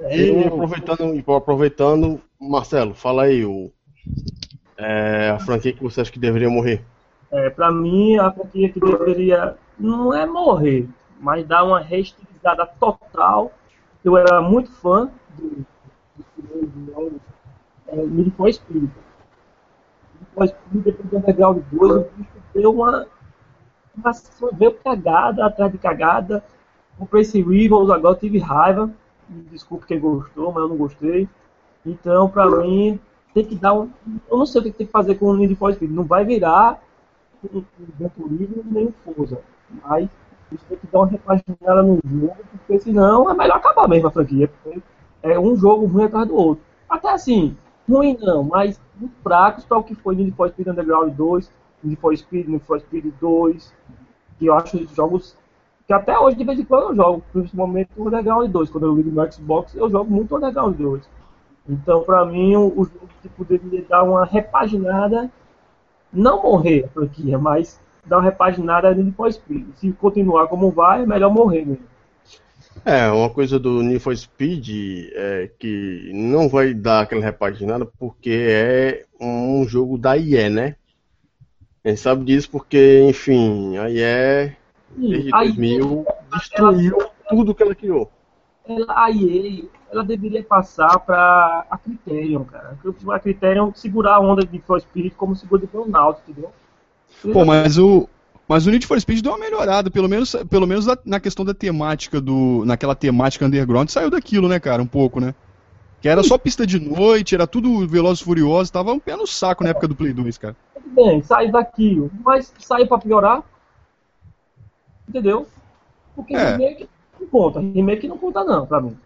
É, 0.00 0.16
e 0.16 0.46
aproveitando, 0.46 1.32
aproveitando, 1.32 2.20
Marcelo, 2.40 2.94
fala 2.94 3.24
aí 3.24 3.44
o, 3.44 3.70
é, 4.76 5.30
a 5.30 5.38
franquia 5.38 5.72
que 5.72 5.82
você 5.82 6.00
acha 6.00 6.10
que 6.10 6.18
deveria 6.18 6.50
morrer. 6.50 6.84
É, 7.30 7.50
pra 7.50 7.70
mim, 7.70 8.16
a 8.16 8.30
franquia 8.32 8.70
que 8.70 8.80
deveria 8.80 9.56
não 9.78 10.12
é 10.12 10.26
morrer, 10.26 10.88
mas 11.20 11.46
dar 11.46 11.64
uma 11.64 11.80
reestilizada 11.80 12.66
total. 12.66 13.52
Eu 14.04 14.16
era 14.16 14.40
muito 14.40 14.70
fã 14.70 15.10
do, 15.38 15.66
do 16.36 17.20
é, 17.88 17.96
Speed. 17.96 18.10
Need 18.10 18.32
for 18.32 18.52
Speed, 18.52 18.90
depois 20.20 20.54
do 21.10 21.16
Underground 21.16 21.62
2, 21.70 21.92
o 21.92 22.10
bicho 22.16 22.30
deu 22.54 22.72
uma, 22.72 23.06
uma 23.96 24.12
veio 24.52 24.74
cagada 24.74 25.46
atrás 25.46 25.72
de 25.72 25.78
cagada. 25.78 26.44
Comprei 26.98 27.22
esse 27.22 27.40
Rivals, 27.40 27.90
agora 27.90 28.14
eu 28.14 28.20
tive 28.20 28.38
raiva. 28.38 28.90
Desculpe 29.28 29.86
quem 29.86 30.00
gostou, 30.00 30.52
mas 30.52 30.62
eu 30.62 30.68
não 30.68 30.76
gostei. 30.76 31.28
Então, 31.84 32.28
pra 32.28 32.46
mim, 32.46 32.98
tem 33.32 33.44
que 33.44 33.54
dar 33.54 33.74
um. 33.74 33.90
Eu 34.30 34.38
não 34.38 34.46
sei 34.46 34.60
o 34.60 34.64
que 34.64 34.72
tem 34.72 34.86
que 34.86 34.92
fazer 34.92 35.14
com 35.14 35.26
o 35.26 35.36
Need 35.36 35.54
for 35.54 35.72
Speed. 35.72 35.90
Não 35.90 36.04
vai 36.04 36.24
virar 36.24 36.82
um 37.52 37.64
Gran 37.98 38.08
Turismo 38.08 38.64
nem 38.64 38.86
um 38.86 38.92
Forza. 39.04 39.40
Mas 39.84 40.08
tem 40.68 40.78
que 40.78 40.86
dar 40.86 41.00
uma 41.00 41.06
repaginada 41.06 41.82
no 41.82 42.00
jogo, 42.04 42.36
porque 42.50 42.78
senão 42.80 43.30
é 43.30 43.34
melhor 43.34 43.56
acabar 43.58 43.88
mesmo 43.88 44.08
a 44.08 44.10
franquia. 44.10 44.48
Porque 44.48 44.80
é 45.22 45.38
um 45.38 45.56
jogo 45.56 45.86
ruim 45.86 46.04
atrás 46.04 46.26
do 46.28 46.34
outro. 46.34 46.64
Até 46.88 47.10
assim, 47.10 47.56
ruim 47.88 48.16
não, 48.20 48.44
mas 48.44 48.80
muito 48.96 49.14
fracos 49.22 49.64
para 49.64 49.78
o 49.78 49.82
que 49.82 49.94
foi 49.94 50.14
Need 50.14 50.32
for 50.32 50.48
Speed 50.48 50.68
Underground 50.68 51.14
2, 51.14 51.50
Need 51.84 52.00
for 52.00 52.16
Speed, 52.16 52.48
Need 52.48 52.64
for 52.64 52.80
Speed 52.80 53.12
2, 53.20 53.74
que 54.38 54.46
eu 54.46 54.54
acho 54.54 54.86
jogos 54.94 55.36
que 55.86 55.92
até 55.94 56.18
hoje 56.18 56.36
de 56.36 56.44
vez 56.44 56.58
em 56.58 56.64
quando 56.64 56.90
eu 56.90 56.96
jogo, 56.96 57.24
principalmente 57.32 57.90
o 57.96 58.06
Underground 58.06 58.50
2, 58.50 58.70
quando 58.70 58.86
eu 58.86 58.94
ligo 58.94 59.10
no 59.10 59.32
Xbox, 59.32 59.74
eu 59.74 59.88
jogo 59.88 60.10
muito 60.10 60.36
Underground 60.36 60.76
2. 60.76 61.08
Então, 61.66 62.02
para 62.02 62.24
mim, 62.26 62.56
o, 62.56 62.66
o 62.66 62.84
jogo 62.84 63.08
tipo, 63.22 63.44
deveria 63.44 63.84
dar 63.88 64.02
uma 64.02 64.24
repaginada, 64.24 65.30
não 66.12 66.42
morrer 66.42 66.84
a 66.84 66.88
franquia, 66.88 67.38
mas 67.38 67.80
dar 68.04 68.18
uma 68.18 68.24
repaginada 68.24 68.94
no 68.94 69.02
Need 69.02 69.16
for 69.16 69.32
Speed. 69.32 69.66
Se 69.76 69.90
continuar 69.92 70.48
como 70.48 70.70
vai, 70.70 71.02
é 71.02 71.06
melhor 71.06 71.32
morrer 71.32 71.64
mesmo. 71.64 71.84
É, 72.84 73.10
uma 73.10 73.30
coisa 73.30 73.58
do 73.58 73.82
Need 73.82 74.00
for 74.00 74.16
Speed 74.16 74.68
é 75.12 75.50
que 75.58 76.10
não 76.14 76.48
vai 76.48 76.72
dar 76.72 77.02
aquela 77.02 77.22
repaginada 77.22 77.84
porque 77.84 78.30
é 78.30 79.04
um 79.20 79.66
jogo 79.66 79.98
da 79.98 80.16
IE, 80.16 80.48
né? 80.48 80.76
A 81.84 81.88
gente 81.88 82.00
sabe 82.00 82.24
disso 82.24 82.50
porque, 82.50 83.02
enfim, 83.08 83.76
a 83.78 83.88
IE, 83.88 84.56
desde 84.96 85.30
2000, 85.30 86.06
destruiu 86.32 87.00
ela, 87.00 87.10
tudo 87.28 87.54
que 87.54 87.62
ela 87.62 87.74
criou. 87.74 88.10
Ela, 88.66 89.04
a 89.04 89.10
IE, 89.10 89.70
ela 89.90 90.04
deveria 90.04 90.42
passar 90.42 90.98
para 90.98 91.66
a 91.70 91.78
Criterion, 91.78 92.44
cara. 92.44 92.76
A 93.10 93.18
Criterion 93.18 93.72
segurar 93.74 94.16
a 94.16 94.20
onda 94.20 94.44
de 94.44 94.52
Need 94.52 94.66
for 94.66 94.80
Speed 94.80 95.14
como 95.14 95.36
segura 95.36 95.60
de 95.62 95.66
Burnout, 95.66 96.20
entendeu? 96.26 96.50
Pô, 97.32 97.44
mas 97.44 97.78
o, 97.78 98.08
mas 98.48 98.66
o 98.66 98.70
Need 98.70 98.86
for 98.86 98.98
Speed 98.98 99.22
deu 99.22 99.32
uma 99.32 99.38
melhorada, 99.38 99.90
pelo 99.90 100.08
menos, 100.08 100.34
pelo 100.48 100.66
menos 100.66 100.86
na 101.04 101.20
questão 101.20 101.44
da 101.44 101.52
temática 101.52 102.20
do. 102.20 102.64
naquela 102.64 102.94
temática 102.94 103.44
underground, 103.44 103.88
saiu 103.90 104.10
daquilo, 104.10 104.48
né, 104.48 104.58
cara? 104.58 104.82
Um 104.82 104.86
pouco, 104.86 105.20
né? 105.20 105.34
Que 106.00 106.08
era 106.08 106.22
só 106.22 106.38
pista 106.38 106.66
de 106.66 106.78
noite, 106.78 107.34
era 107.34 107.46
tudo 107.46 107.86
Velozes 107.86 108.20
e 108.20 108.24
Furiosos, 108.24 108.70
tava 108.70 108.92
um 108.92 109.00
pé 109.00 109.16
no 109.16 109.26
saco 109.26 109.64
na 109.64 109.70
época 109.70 109.88
do 109.88 109.96
Play 109.96 110.12
2, 110.12 110.38
cara. 110.38 110.56
Bem, 110.86 111.20
saiu 111.22 111.52
daquilo, 111.52 112.10
mas 112.24 112.54
saiu 112.58 112.86
pra 112.86 112.98
piorar. 112.98 113.42
Entendeu? 115.08 115.46
Porque 116.14 116.34
é. 116.34 116.52
remake 116.52 116.88
não 117.20 117.26
conta. 117.26 117.60
Remake 117.60 118.08
não 118.08 118.16
conta 118.16 118.44
não, 118.44 118.66
pra 118.66 118.80
mim. 118.80 118.96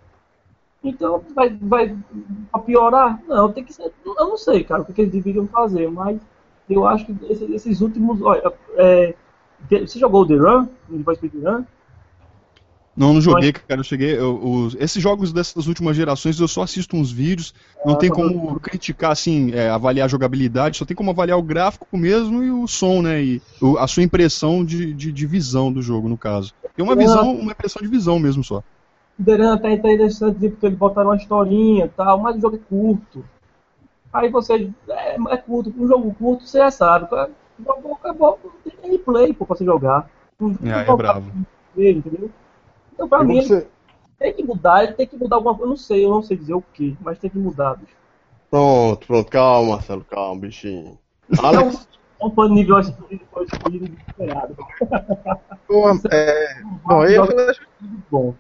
Então 0.85 1.23
vai, 1.35 1.49
vai 1.61 1.97
pra 2.51 2.61
piorar? 2.61 3.21
Não, 3.27 3.53
tem 3.53 3.65
que 3.65 3.73
ser. 3.73 3.93
Eu 4.05 4.15
não 4.15 4.37
sei, 4.37 4.63
cara, 4.63 4.83
o 4.83 4.85
que, 4.85 5.01
eles 5.01 5.13
deveriam 5.13 5.47
fazer, 5.47 5.91
mas 5.91 6.21
eu 6.69 6.87
acho 6.87 7.07
que 7.07 7.17
esses, 7.31 7.51
esses 7.51 7.81
últimos. 7.81 8.21
Olha, 8.21 8.53
é, 8.77 9.15
você 9.71 9.99
jogou 9.99 10.23
o 10.23 10.27
The 10.27 10.35
Run? 10.37 10.67
Run? 10.91 11.65
Não, 12.95 13.15
não 13.15 13.21
joguei, 13.23 13.53
cara. 13.53 13.81
Eu 13.81 13.85
cheguei. 13.85 14.19
Eu, 14.19 14.39
os, 14.43 14.75
esses 14.79 15.03
jogos 15.03 15.33
dessas 15.33 15.67
últimas 15.67 15.97
gerações 15.97 16.39
eu 16.39 16.47
só 16.47 16.63
assisto 16.63 16.95
uns 16.97 17.11
vídeos. 17.11 17.55
Não 17.85 17.95
Ah, 17.95 17.97
tem 17.97 18.11
tá 18.11 18.17
como 18.17 18.61
criticar, 18.61 19.13
assim, 19.13 19.51
é, 19.53 19.71
avaliar 19.71 20.05
a 20.05 20.09
jogabilidade, 20.09 20.77
só 20.77 20.85
tem 20.85 20.95
como 20.97 21.11
avaliar 21.11 21.39
o 21.39 21.43
gráfico 21.43 21.87
mesmo 21.97 22.43
e 22.43 22.51
o 22.51 22.67
som, 22.67 23.01
né? 23.01 23.23
E 23.23 23.43
o- 23.63 23.79
a 23.79 23.87
sua 23.87 24.03
impressão 24.03 24.63
de, 24.65 24.93
de, 24.93 25.11
de 25.11 25.27
visão 25.27 25.73
do 25.73 25.81
jogo, 25.81 26.09
no 26.09 26.19
caso. 26.19 26.53
Tem 26.77 26.85
uma 26.85 26.93
Ah. 26.93 26.97
visão, 26.97 27.35
uma 27.35 27.53
impressão 27.53 27.81
de 27.81 27.89
visão 27.89 28.19
mesmo 28.19 28.45
só. 28.45 28.63
O 29.19 29.25
The 29.25 29.37
Run 29.37 29.53
até 29.53 29.73
interessante 29.73 30.49
porque 30.51 30.67
eles 30.67 30.79
botaram 30.79 31.11
uma 31.11 31.17
historinha 31.17 31.87
e 31.87 31.89
tal, 31.89 32.19
mas 32.19 32.37
o 32.37 32.41
jogo 32.41 32.57
é 32.57 32.59
curto. 32.59 33.25
Aí 34.13 34.29
você. 34.31 34.71
É, 34.89 35.17
é 35.31 35.37
curto, 35.39 35.73
um 35.79 35.89
jogo 35.89 36.15
curto 36.15 36.47
você 36.47 36.59
já 36.59 36.71
sabe. 36.71 37.09
Acabou, 37.95 38.39
não 38.45 38.53
tem 38.73 38.81
gameplay 38.83 39.33
pô, 39.33 39.47
pra 39.47 39.57
você 39.57 39.65
jogar. 39.65 40.11
Não- 40.39 40.51
É, 40.51 40.55
não 40.65 40.79
é 40.81 40.85
tem 40.85 40.97
bravo. 40.97 41.33
gameplay, 41.75 41.93
entendeu? 41.99 42.31
Então 42.93 43.09
pra 43.09 43.23
E 43.23 43.27
mim 43.27 43.43
você- 43.43 43.55
ele 43.55 43.69
tem 44.19 44.35
que 44.35 44.45
mudar, 44.45 44.85
ele 44.85 44.93
tem 44.95 45.07
que 45.07 45.17
mudar 45.17 45.37
alguma 45.37 45.55
coisa. 45.55 45.67
Eu 45.67 45.71
não 45.71 45.77
sei, 45.77 46.05
eu 46.05 46.11
não 46.11 46.23
sei 46.23 46.37
dizer 46.37 46.55
o 46.55 46.63
que, 46.75 46.97
mas 47.01 47.19
tem 47.19 47.31
que 47.31 47.39
mudar, 47.39 47.75
bicho. 47.77 47.97
Pronto, 48.51 49.07
pronto, 49.07 49.31
calma, 49.31 49.77
Marcelo, 49.77 50.05
calma, 50.05 50.41
bichinho. 50.41 50.99
Alex, 51.39 51.89
Um 52.21 52.31
de 52.31 52.53
nível 52.55 52.79
escolhido 52.81 53.89
desesperado. 53.89 54.57
Pô, 55.67 55.89
é, 56.13 56.63
bom, 56.85 57.05
eu. 57.05 58.37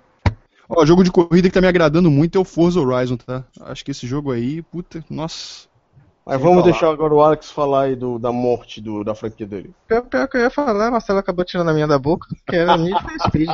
Ó, 0.68 0.86
jogo 0.86 1.02
de 1.02 1.10
corrida 1.10 1.48
que 1.48 1.54
tá 1.54 1.60
me 1.60 1.66
agradando 1.66 2.10
muito 2.10 2.38
é 2.38 2.40
o 2.40 2.44
Forza 2.44 2.80
Horizon, 2.80 3.16
tá? 3.16 3.44
Acho 3.62 3.84
que 3.84 3.90
esse 3.90 4.06
jogo 4.06 4.30
aí, 4.30 4.62
puta, 4.62 5.04
nossa. 5.10 5.66
Mas 6.24 6.40
vamos 6.40 6.60
falar. 6.60 6.70
deixar 6.70 6.90
agora 6.90 7.14
o 7.14 7.20
Alex 7.20 7.50
falar 7.50 7.82
aí 7.82 7.96
do, 7.96 8.18
da 8.18 8.32
morte 8.32 8.80
do, 8.80 9.02
da 9.02 9.14
franquia 9.14 9.46
dele. 9.46 9.74
Pior, 9.88 10.02
pior 10.02 10.28
que 10.28 10.36
eu 10.36 10.42
ia 10.42 10.50
falar, 10.50 10.90
Marcelo 10.90 11.18
acabou 11.18 11.44
tirando 11.44 11.70
a 11.70 11.74
minha 11.74 11.86
da 11.86 11.98
boca, 11.98 12.28
que 12.46 12.56
era 12.56 12.76
Need 12.76 13.02
for 13.02 13.28
Speed. 13.28 13.50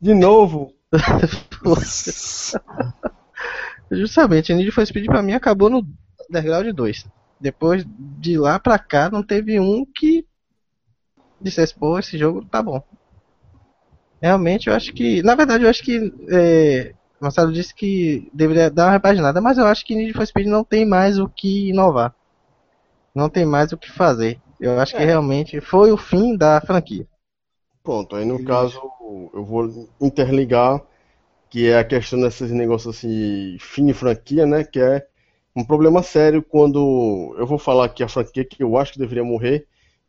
De 0.00 0.14
novo, 0.14 0.74
Justamente, 3.90 4.54
Need 4.54 4.70
for 4.70 4.86
Speed 4.86 5.06
pra 5.06 5.22
mim 5.22 5.32
acabou 5.32 5.70
no 5.70 5.86
Underground 6.28 6.74
2. 6.74 7.06
Depois 7.40 7.86
de 7.88 8.36
lá 8.36 8.58
pra 8.58 8.78
cá, 8.78 9.08
não 9.10 9.22
teve 9.22 9.58
um 9.60 9.86
que 9.86 10.26
dissesse, 11.40 11.74
pô, 11.74 11.98
esse 11.98 12.18
jogo 12.18 12.44
tá 12.44 12.62
bom. 12.62 12.84
Realmente, 14.20 14.68
eu 14.68 14.74
acho 14.74 14.92
que. 14.92 15.22
Na 15.22 15.34
verdade, 15.34 15.64
eu 15.64 15.70
acho 15.70 15.82
que. 15.82 16.12
É, 16.28 16.92
Marcelo 17.20 17.52
disse 17.52 17.74
que 17.74 18.30
deveria 18.32 18.70
dar 18.70 18.86
uma 18.86 18.92
repaginada, 18.92 19.40
mas 19.40 19.58
eu 19.58 19.66
acho 19.66 19.84
que 19.84 19.94
Need 19.94 20.14
for 20.14 20.26
Speed 20.26 20.46
não 20.46 20.64
tem 20.64 20.86
mais 20.86 21.18
o 21.18 21.28
que 21.28 21.68
inovar. 21.68 22.14
Não 23.14 23.28
tem 23.28 23.44
mais 23.44 23.72
o 23.72 23.78
que 23.78 23.90
fazer. 23.90 24.40
Eu 24.58 24.78
acho 24.80 24.96
que 24.96 25.04
realmente 25.04 25.60
foi 25.60 25.92
o 25.92 25.96
fim 25.96 26.36
da 26.36 26.60
franquia. 26.60 27.06
pronto, 27.82 28.16
aí 28.16 28.24
no 28.24 28.44
caso 28.44 28.80
eu 29.34 29.44
vou 29.44 29.88
interligar, 30.00 30.82
que 31.50 31.68
é 31.68 31.78
a 31.78 31.84
questão 31.84 32.20
desses 32.20 32.50
negócios 32.50 32.96
assim, 32.96 33.56
fim 33.60 33.86
de 33.86 33.94
franquia, 33.94 34.46
né? 34.46 34.64
Que 34.64 34.80
é 34.80 35.06
um 35.54 35.64
problema 35.64 36.02
sério 36.02 36.42
quando 36.42 37.34
eu 37.38 37.46
vou 37.46 37.58
falar 37.58 37.86
aqui 37.86 38.02
a 38.02 38.08
franquia 38.08 38.44
que 38.44 38.62
eu 38.62 38.76
acho 38.78 38.92
que 38.92 38.98
deveria 38.98 39.24
morrer. 39.24 39.66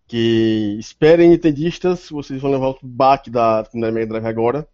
Que 0.08 0.78
esperem, 0.80 1.30
nintendistas, 1.30 2.10
vocês 2.10 2.42
vão 2.42 2.52
levar 2.52 2.70
o 2.70 2.80
baque 2.84 3.30
da, 3.30 3.62
da 3.64 3.92
Mega 3.92 4.08
Drive 4.08 4.26
agora. 4.26 4.68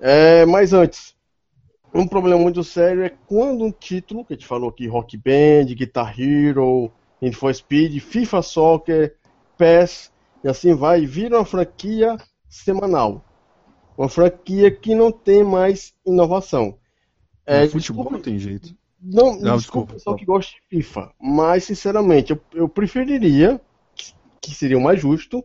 É, 0.00 0.44
mas 0.46 0.72
antes, 0.72 1.11
um 1.94 2.06
problema 2.06 2.40
muito 2.40 2.64
sério 2.64 3.04
é 3.04 3.10
quando 3.26 3.64
um 3.64 3.70
título, 3.72 4.24
que 4.24 4.32
a 4.32 4.36
gente 4.36 4.46
falou 4.46 4.70
aqui, 4.70 4.86
Rock 4.86 5.16
Band, 5.16 5.66
Guitar 5.74 6.18
Hero, 6.18 6.90
Need 7.20 7.36
for 7.36 7.54
Speed, 7.54 8.00
FIFA 8.00 8.42
Soccer, 8.42 9.16
PES, 9.58 10.10
e 10.42 10.48
assim 10.48 10.74
vai, 10.74 11.04
vira 11.06 11.38
uma 11.38 11.44
franquia 11.44 12.16
semanal. 12.48 13.24
Uma 13.96 14.08
franquia 14.08 14.70
que 14.70 14.94
não 14.94 15.12
tem 15.12 15.44
mais 15.44 15.94
inovação. 16.04 16.78
É, 17.44 17.66
futebol 17.68 17.78
desculpa- 18.04 18.10
não 18.12 18.20
tem 18.20 18.38
jeito. 18.38 18.74
não, 19.00 19.38
Não, 19.38 19.56
desculpa 19.56 19.94
pessoal 19.94 20.16
que 20.16 20.24
gosta 20.24 20.52
de 20.52 20.62
FIFA, 20.76 21.12
mas 21.20 21.64
sinceramente 21.64 22.32
eu, 22.32 22.40
eu 22.54 22.68
preferiria, 22.68 23.60
que, 23.94 24.14
que 24.40 24.54
seria 24.54 24.78
o 24.78 24.80
mais 24.80 25.00
justo, 25.00 25.44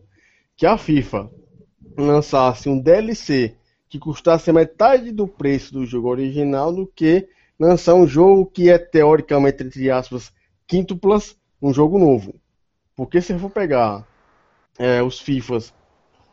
que 0.56 0.64
a 0.64 0.78
FIFA 0.78 1.30
lançasse 1.96 2.68
um 2.68 2.78
DLC 2.80 3.54
que 3.88 3.98
custasse 3.98 4.52
metade 4.52 5.12
do 5.12 5.26
preço 5.26 5.72
do 5.72 5.86
jogo 5.86 6.08
original 6.08 6.72
do 6.72 6.86
que 6.86 7.28
lançar 7.58 7.94
um 7.94 8.06
jogo 8.06 8.46
que 8.46 8.70
é 8.70 8.78
teoricamente, 8.78 9.62
entre 9.62 9.90
aspas, 9.90 10.32
quíntuplas, 10.66 11.36
um 11.60 11.72
jogo 11.72 11.98
novo. 11.98 12.34
Porque 12.94 13.20
se 13.20 13.32
eu 13.32 13.38
for 13.38 13.50
pegar 13.50 14.06
é, 14.78 15.02
os 15.02 15.18
FIFAs, 15.18 15.74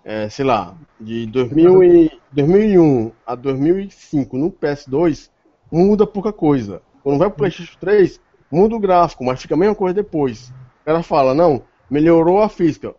é, 0.03 0.29
sei 0.29 0.45
lá, 0.45 0.75
de 0.99 1.25
2000 1.27 1.83
e, 1.83 2.11
2001 2.31 3.11
a 3.25 3.33
2005 3.33 4.37
no 4.37 4.51
PS2, 4.51 5.29
muda 5.71 6.05
pouca 6.05 6.31
coisa. 6.31 6.81
Quando 7.01 7.17
vai 7.17 7.29
pro 7.29 7.37
PlayStation 7.37 7.77
3, 7.79 8.19
muda 8.51 8.75
o 8.75 8.79
gráfico, 8.79 9.23
mas 9.23 9.41
fica 9.41 9.55
a 9.55 9.57
mesma 9.57 9.75
coisa 9.75 9.93
depois. 9.93 10.49
O 10.81 10.85
cara 10.85 11.01
fala, 11.01 11.33
não, 11.33 11.63
melhorou 11.89 12.41
a 12.41 12.49
física. 12.49 12.93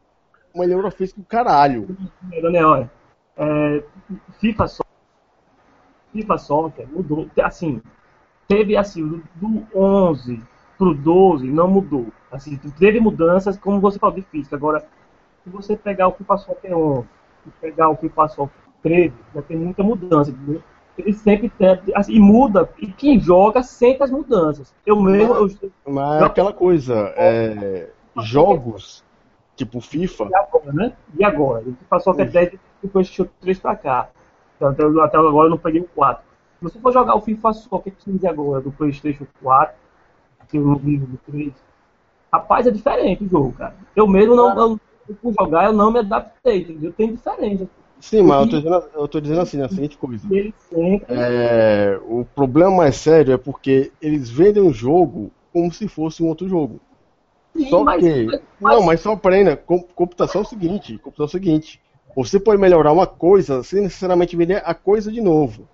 Melhorou 0.54 0.88
a 0.88 0.90
física 0.90 1.20
do 1.20 1.26
caralho. 1.26 1.96
Olha, 2.32 2.90
é, 3.37 3.82
FIFA 4.41 4.66
só 4.66 4.87
FIFA 6.12 6.39
Soccer 6.39 6.89
mudou, 6.91 7.28
assim, 7.43 7.82
teve 8.49 8.76
assim, 8.76 9.07
do, 9.07 9.22
do 9.34 9.66
11 9.74 10.43
pro 10.78 10.95
12 10.95 11.47
não 11.51 11.68
mudou. 11.68 12.07
Assim, 12.30 12.57
teve 12.78 13.01
mudanças, 13.01 13.59
como 13.59 13.80
você 13.80 13.99
falou, 13.99 14.16
de 14.16 14.22
física. 14.22 14.57
Agora, 14.57 14.80
se 15.45 15.51
você 15.51 15.76
pegar 15.76 16.09
o 16.09 16.12
FIFA 16.12 16.39
Soccer 16.39 16.76
11 16.76 17.09
e 17.47 17.51
pegar 17.61 17.91
o 17.91 17.97
FIFA 17.97 18.28
Soccer 18.28 18.61
13, 18.82 19.14
já 19.34 19.43
tem 19.43 19.57
muita 19.57 19.82
mudança, 19.82 20.30
entendeu? 20.30 20.62
Ele 20.99 21.12
sempre 21.12 21.51
tem, 21.51 21.78
assim, 21.95 22.14
e 22.14 22.20
muda, 22.20 22.70
e 22.78 22.87
quem 22.87 23.20
joga 23.20 23.62
sente 23.62 24.03
as 24.03 24.11
mudanças. 24.11 24.74
Eu 24.87 25.01
mesmo, 25.01 25.34
eu, 25.34 25.51
Mas 25.87 26.22
é 26.22 26.24
aquela 26.24 26.55
coisa, 26.55 27.12
é, 27.16 27.91
jogos 28.22 29.05
tipo 29.55 29.80
FIFA, 29.80 30.28
E 30.30 30.34
agora, 30.34 30.72
né? 30.72 30.93
E 31.18 31.24
agora? 31.24 31.64
O 31.66 31.74
FIFA 31.74 32.01
Soccer 32.01 32.30
10 32.30 32.59
depois 32.82 33.06
deixou 33.08 33.28
3 33.40 33.58
pra 33.58 33.76
cá. 33.76 34.08
Então, 34.56 34.68
até, 34.68 34.82
até 34.84 35.16
agora 35.18 35.46
eu 35.46 35.50
não 35.50 35.58
peguei 35.58 35.80
o 35.80 35.88
4. 35.94 36.24
Se 36.58 36.64
você 36.64 36.78
for 36.78 36.92
jogar 36.92 37.14
o 37.14 37.20
FIFA 37.20 37.52
Soccer 37.52 37.92
15 38.04 38.26
agora 38.26 38.60
do 38.62 38.72
PlayStation 38.72 39.26
4, 39.42 39.74
que 40.48 40.56
eu 40.56 40.62
não 40.62 40.76
vi 40.76 40.96
do 40.98 41.18
3, 41.30 41.52
rapaz, 42.32 42.66
é 42.66 42.70
diferente 42.70 43.24
o 43.24 43.28
jogo, 43.28 43.52
cara. 43.52 43.74
Eu 43.94 44.06
mesmo 44.06 44.34
não, 44.34 44.56
eu, 44.58 44.80
por 45.20 45.34
jogar, 45.38 45.66
eu 45.66 45.72
não 45.72 45.90
me 45.92 45.98
adaptei, 46.00 46.62
entendeu? 46.62 46.92
Tem 46.92 47.12
diferença. 47.14 47.68
sim, 48.00 48.22
mas 48.22 48.40
eu 48.42 48.48
tô 48.50 48.56
dizendo, 48.58 48.84
eu 48.94 49.08
tô 49.08 49.20
dizendo 49.20 49.40
assim, 49.42 49.60
a 49.62 49.68
seguinte 49.68 49.98
coisa. 49.98 50.26
É, 51.08 52.00
o 52.08 52.24
problema 52.24 52.70
mais 52.70 52.96
sério 52.96 53.34
é 53.34 53.36
porque 53.36 53.92
eles 54.00 54.30
vendem 54.30 54.62
o 54.62 54.72
jogo 54.72 55.30
como 55.52 55.72
se 55.72 55.88
fosse 55.88 56.22
um 56.22 56.28
outro 56.28 56.48
jogo. 56.48 56.80
Sim, 57.54 57.68
Só 57.70 57.84
mas- 57.84 58.02
que. 58.02 58.26
mas- 58.60 58.74
Não, 58.76 58.82
mas 58.82 59.00
só 59.00 59.12
aprenda. 59.12 59.56
Com- 59.56 59.82
Computação 59.82 60.42
é 60.42 60.44
o 60.44 60.48
seguinte: 60.48 60.98
computação 60.98 61.24
é 61.24 61.28
o 61.28 61.30
seguinte. 61.30 61.80
Você 62.16 62.40
pode 62.40 62.58
melhorar 62.60 62.92
uma 62.92 63.06
coisa 63.06 63.62
sem 63.62 63.82
necessariamente 63.82 64.34
vender 64.34 64.62
a 64.64 64.72
coisa 64.74 65.12
de 65.12 65.20
novo. 65.20 65.68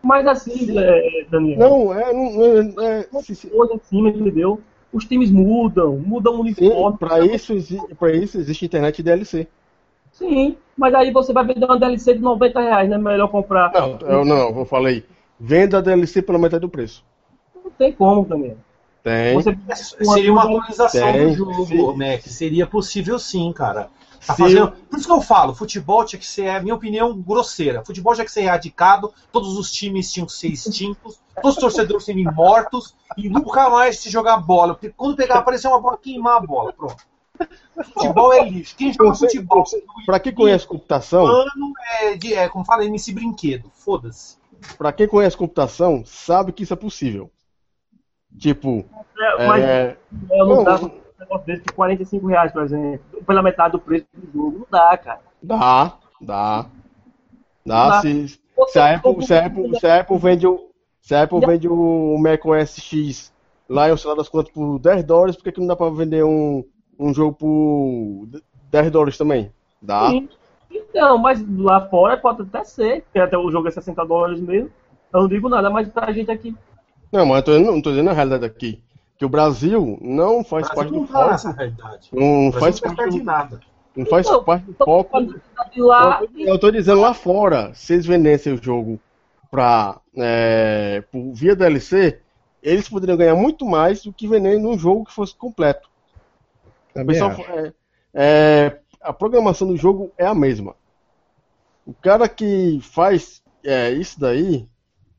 Mas 0.00 0.24
assim, 0.26 0.78
é, 0.78 1.26
Daniel, 1.28 1.58
Não, 1.58 1.92
é. 1.92 2.12
Não, 2.12 2.82
é, 2.84 3.00
é 3.12 3.22
se- 3.22 3.34
se- 3.34 3.50
hoje 3.52 3.72
acima, 3.74 4.08
entendeu? 4.08 4.60
Os 4.92 5.04
times 5.04 5.30
mudam, 5.30 5.96
mudam 5.98 6.36
o 6.36 6.40
uniforme. 6.40 6.96
pra, 6.96 7.20
isso, 7.20 7.52
exi- 7.52 7.80
pra 7.98 8.12
isso 8.14 8.38
existe 8.38 8.64
internet 8.64 9.00
e 9.00 9.02
DLC. 9.02 9.48
Sim, 10.12 10.56
mas 10.76 10.94
aí 10.94 11.12
você 11.12 11.32
vai 11.32 11.44
vender 11.44 11.64
uma 11.64 11.78
DLC 11.78 12.14
de 12.14 12.20
90 12.20 12.60
reais, 12.60 12.88
né? 12.88 12.96
Melhor 12.96 13.28
comprar. 13.28 13.72
Não, 13.72 13.98
eu 14.08 14.24
não, 14.24 14.56
eu 14.60 14.64
falei. 14.64 15.04
Venda 15.38 15.78
a 15.78 15.80
DLC 15.80 16.22
pela 16.22 16.38
metade 16.38 16.60
do 16.62 16.68
preço. 16.68 17.04
Não 17.62 17.70
tem 17.72 17.92
como 17.92 18.24
também. 18.24 18.56
Tem. 19.02 19.34
Você 19.34 19.56
Seria 19.74 20.32
uma 20.32 20.44
atualização 20.44 21.12
Tem, 21.12 21.26
do 21.28 21.34
jogo, 21.34 21.66
sim. 21.66 21.96
Mac. 21.96 22.20
Seria 22.22 22.66
possível 22.66 23.18
sim, 23.18 23.52
cara. 23.52 23.90
Tá 24.26 24.34
fazendo... 24.34 24.72
Por 24.72 24.98
isso 24.98 25.06
que 25.06 25.12
eu 25.12 25.20
falo, 25.20 25.54
futebol 25.54 26.04
tinha 26.04 26.18
que 26.18 26.26
ser, 26.26 26.48
a 26.48 26.60
minha 26.60 26.74
opinião, 26.74 27.16
grosseira. 27.20 27.84
Futebol 27.84 28.14
tinha 28.14 28.24
que 28.24 28.32
ser 28.32 28.42
erradicado, 28.42 29.12
todos 29.32 29.56
os 29.56 29.70
times 29.72 30.10
tinham 30.12 30.26
que 30.26 30.32
ser 30.32 30.48
extintos, 30.48 31.20
todos 31.40 31.56
os 31.56 31.60
torcedores 31.60 32.04
serem 32.04 32.24
mortos 32.24 32.94
e 33.16 33.28
nunca 33.28 33.70
mais 33.70 33.98
se 33.98 34.10
jogar 34.10 34.38
bola. 34.38 34.74
Porque 34.74 34.90
quando 34.90 35.16
pegar, 35.16 35.36
aparecer 35.38 35.68
uma 35.68 35.80
bola, 35.80 35.96
queimar 35.96 36.36
a 36.36 36.40
bola. 36.40 36.72
Pronto. 36.72 36.96
Futebol 37.94 38.32
é 38.32 38.48
lixo. 38.48 38.74
Quem 38.76 38.92
joga 38.92 39.10
Você- 39.10 39.26
futebol 39.26 39.62
Pra 40.04 40.18
quem 40.18 40.34
conhece 40.34 40.66
computação, 40.66 41.24
ano 41.26 41.72
é, 42.00 42.16
de, 42.16 42.34
é 42.34 42.48
como 42.48 42.64
fala, 42.64 42.84
MC 42.84 43.12
Brinquedo. 43.12 43.70
Foda-se. 43.74 44.36
pra 44.76 44.92
quem 44.92 45.06
conhece 45.06 45.36
computação, 45.36 46.02
sabe 46.04 46.50
que 46.52 46.64
isso 46.64 46.72
é 46.72 46.76
possível. 46.76 47.30
Tipo, 48.36 48.84
É, 49.18 49.46
mas 49.46 49.62
é, 49.64 49.96
eu 50.32 50.46
não 50.46 50.56
não, 50.56 50.64
dava 50.64 50.92
um 51.18 51.22
negócio 51.22 51.46
desse 51.46 51.62
por 51.62 51.74
45 51.74 52.26
reais, 52.26 52.52
por 52.52 52.62
exemplo. 52.62 53.00
Pela 53.26 53.42
metade 53.42 53.72
do 53.72 53.78
preço 53.78 54.06
do 54.14 54.32
jogo. 54.32 54.58
Não 54.60 54.66
dá, 54.70 54.96
cara. 54.96 55.20
Dá, 55.42 55.98
dá. 56.20 56.66
Dá, 57.66 57.88
Dá. 57.88 58.00
se. 58.00 58.40
Se 58.68 58.78
a 58.78 58.96
Apple, 58.96 59.24
se 59.24 59.32
a 59.32 59.46
Apple, 59.46 59.78
se 59.78 59.86
a 59.86 60.00
Apple 60.00 60.18
vende 60.18 60.46
o. 60.46 60.68
Se 61.00 61.14
a 61.14 61.22
Apple 61.22 61.40
vende 61.40 61.68
o 61.68 62.18
Mac 62.18 62.44
OS 62.44 62.76
X 62.80 63.32
lá 63.68 63.90
em 63.90 63.96
sei 63.96 64.10
lá 64.10 64.16
das 64.16 64.28
contas 64.28 64.52
por 64.52 64.78
10 64.78 65.04
dólares, 65.04 65.36
por 65.36 65.44
que, 65.44 65.52
que 65.52 65.60
não 65.60 65.66
dá 65.66 65.76
pra 65.76 65.90
vender 65.90 66.24
um, 66.24 66.64
um 66.98 67.12
jogo 67.12 67.34
por 67.34 68.40
10 68.70 68.90
dólares 68.90 69.18
também? 69.18 69.52
Dá. 69.80 70.10
Sim. 70.10 70.28
Então, 70.70 71.18
mas 71.18 71.44
lá 71.56 71.86
fora 71.88 72.16
pode 72.16 72.42
até 72.42 72.64
ser, 72.64 73.02
porque 73.02 73.18
até 73.18 73.36
o 73.36 73.50
jogo 73.50 73.68
é 73.68 73.70
60 73.70 74.04
dólares 74.04 74.40
mesmo. 74.40 74.70
Eu 75.12 75.20
não 75.20 75.28
digo 75.28 75.48
nada, 75.48 75.70
mas 75.70 75.88
pra 75.88 76.12
gente 76.12 76.30
aqui. 76.30 76.54
Não, 77.12 77.24
mas 77.24 77.38
eu 77.38 77.42
tô, 77.44 77.58
não 77.58 77.80
tô 77.80 77.90
dizendo 77.90 78.10
a 78.10 78.12
realidade 78.12 78.44
aqui. 78.44 78.82
Que 79.18 79.24
o 79.24 79.28
Brasil 79.28 79.98
não 80.00 80.44
faz 80.44 80.68
Brasil 80.68 80.74
parte 80.74 80.92
não 80.92 81.00
do 81.02 81.06
tá 81.08 81.12
foco. 81.12 81.30
nessa 81.30 81.50
realidade. 81.52 82.08
Não 82.12 82.52
faz 82.52 82.80
não 82.80 82.94
parte 82.94 82.96
parte 82.96 83.12
de 83.12 83.18
do, 83.18 83.24
nada. 83.24 83.60
não 83.96 84.06
faz 84.06 84.26
Então, 84.26 84.44
parte 84.44 84.64
do 84.64 84.72
então, 84.72 84.86
foco. 84.86 85.20
de 85.72 85.82
lá 85.82 86.22
Eu 86.36 86.58
tô 86.58 86.70
dizendo 86.70 87.00
lá 87.00 87.12
fora, 87.14 87.72
se 87.74 87.94
eles 87.94 88.06
vendessem 88.06 88.52
o 88.54 88.62
jogo 88.62 89.00
pra, 89.50 90.00
é, 90.16 91.02
por, 91.10 91.32
via 91.32 91.56
DLC, 91.56 92.20
eles 92.62 92.88
poderiam 92.88 93.16
ganhar 93.18 93.34
muito 93.34 93.64
mais 93.66 94.02
do 94.04 94.12
que 94.12 94.28
vendendo 94.28 94.68
um 94.68 94.78
jogo 94.78 95.04
que 95.04 95.12
fosse 95.12 95.34
completo. 95.34 95.88
Também 96.94 97.18
pessoal, 97.18 97.32
é, 97.48 97.72
é, 98.14 98.78
a 99.00 99.12
programação 99.12 99.66
do 99.68 99.76
jogo 99.76 100.12
é 100.16 100.26
a 100.26 100.34
mesma. 100.34 100.76
O 101.86 101.92
cara 101.94 102.28
que 102.28 102.78
faz 102.82 103.42
é, 103.64 103.90
isso 103.90 104.20
daí, 104.20 104.68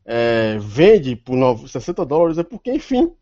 é, 0.06 0.58
vende 0.60 1.16
por 1.16 1.36
9 1.36 1.68
60 1.68 2.06
dólares, 2.06 2.38
é 2.38 2.44
porque, 2.44 2.72
enfim, 2.72 3.14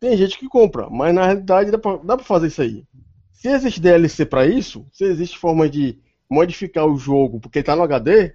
tem 0.00 0.16
gente 0.16 0.38
que 0.38 0.48
compra. 0.48 0.88
Mas 0.90 1.14
na 1.14 1.24
realidade 1.26 1.70
dá 1.70 1.78
pra, 1.78 1.96
dá 2.02 2.16
pra 2.16 2.24
fazer 2.24 2.48
isso 2.48 2.62
aí. 2.62 2.84
Se 3.32 3.48
existe 3.48 3.80
DLC 3.80 4.26
pra 4.26 4.46
isso, 4.46 4.86
se 4.92 5.04
existe 5.04 5.38
forma 5.38 5.68
de 5.68 5.98
modificar 6.28 6.86
o 6.86 6.96
jogo 6.98 7.40
porque 7.40 7.62
tá 7.62 7.74
no 7.76 7.82
HD, 7.82 8.34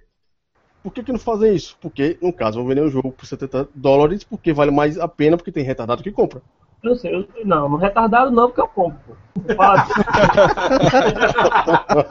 por 0.82 0.92
que, 0.92 1.02
que 1.02 1.12
não 1.12 1.18
fazem 1.18 1.54
isso? 1.54 1.76
Porque, 1.80 2.18
no 2.20 2.32
caso, 2.32 2.58
vão 2.58 2.66
vender 2.68 2.82
um 2.82 2.90
jogo 2.90 3.12
por 3.12 3.26
70 3.26 3.68
dólares 3.74 4.24
porque 4.24 4.52
vale 4.52 4.70
mais 4.70 4.98
a 4.98 5.08
pena 5.08 5.36
porque 5.36 5.52
tem 5.52 5.64
retardado 5.64 6.02
que 6.02 6.10
compra. 6.12 6.42
Eu 6.82 6.94
sei, 6.96 7.14
eu, 7.14 7.26
não, 7.46 7.68
no 7.68 7.76
retardado 7.78 8.30
não, 8.30 8.48
porque 8.48 8.60
eu 8.60 8.68
compro. 8.68 9.16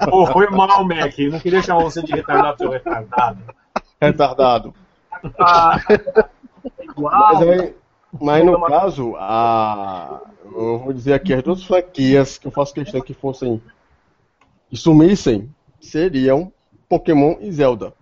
pô. 0.10 0.26
Foi 0.28 0.48
mal, 0.50 0.84
Mac. 0.84 1.18
Não 1.32 1.40
queria 1.40 1.62
chamar 1.62 1.84
você 1.84 2.02
de 2.02 2.12
retardado, 2.12 2.58
seu 2.58 2.72
retardado. 2.72 3.40
Retardado. 4.02 4.74
Ah, 5.40 5.78
é 6.80 6.84
igual. 6.86 7.34
Mas, 7.36 7.48
aí- 7.48 7.76
mas 8.22 8.46
no 8.46 8.62
caso, 8.66 9.16
a, 9.18 10.22
eu 10.46 10.80
vou 10.80 10.94
dizer 10.94 11.14
aqui, 11.14 11.34
as 11.34 11.44
duas 11.44 11.64
franquias 11.64 12.38
que 12.38 12.48
eu 12.48 12.52
faço 12.52 12.74
questão 12.74 13.02
que 13.02 13.14
fossem 13.14 13.62
que 14.70 14.78
sumissem 14.78 15.50
seriam 15.80 16.52
Pokémon 16.88 17.38
e 17.40 17.52
Zelda. 17.52 17.94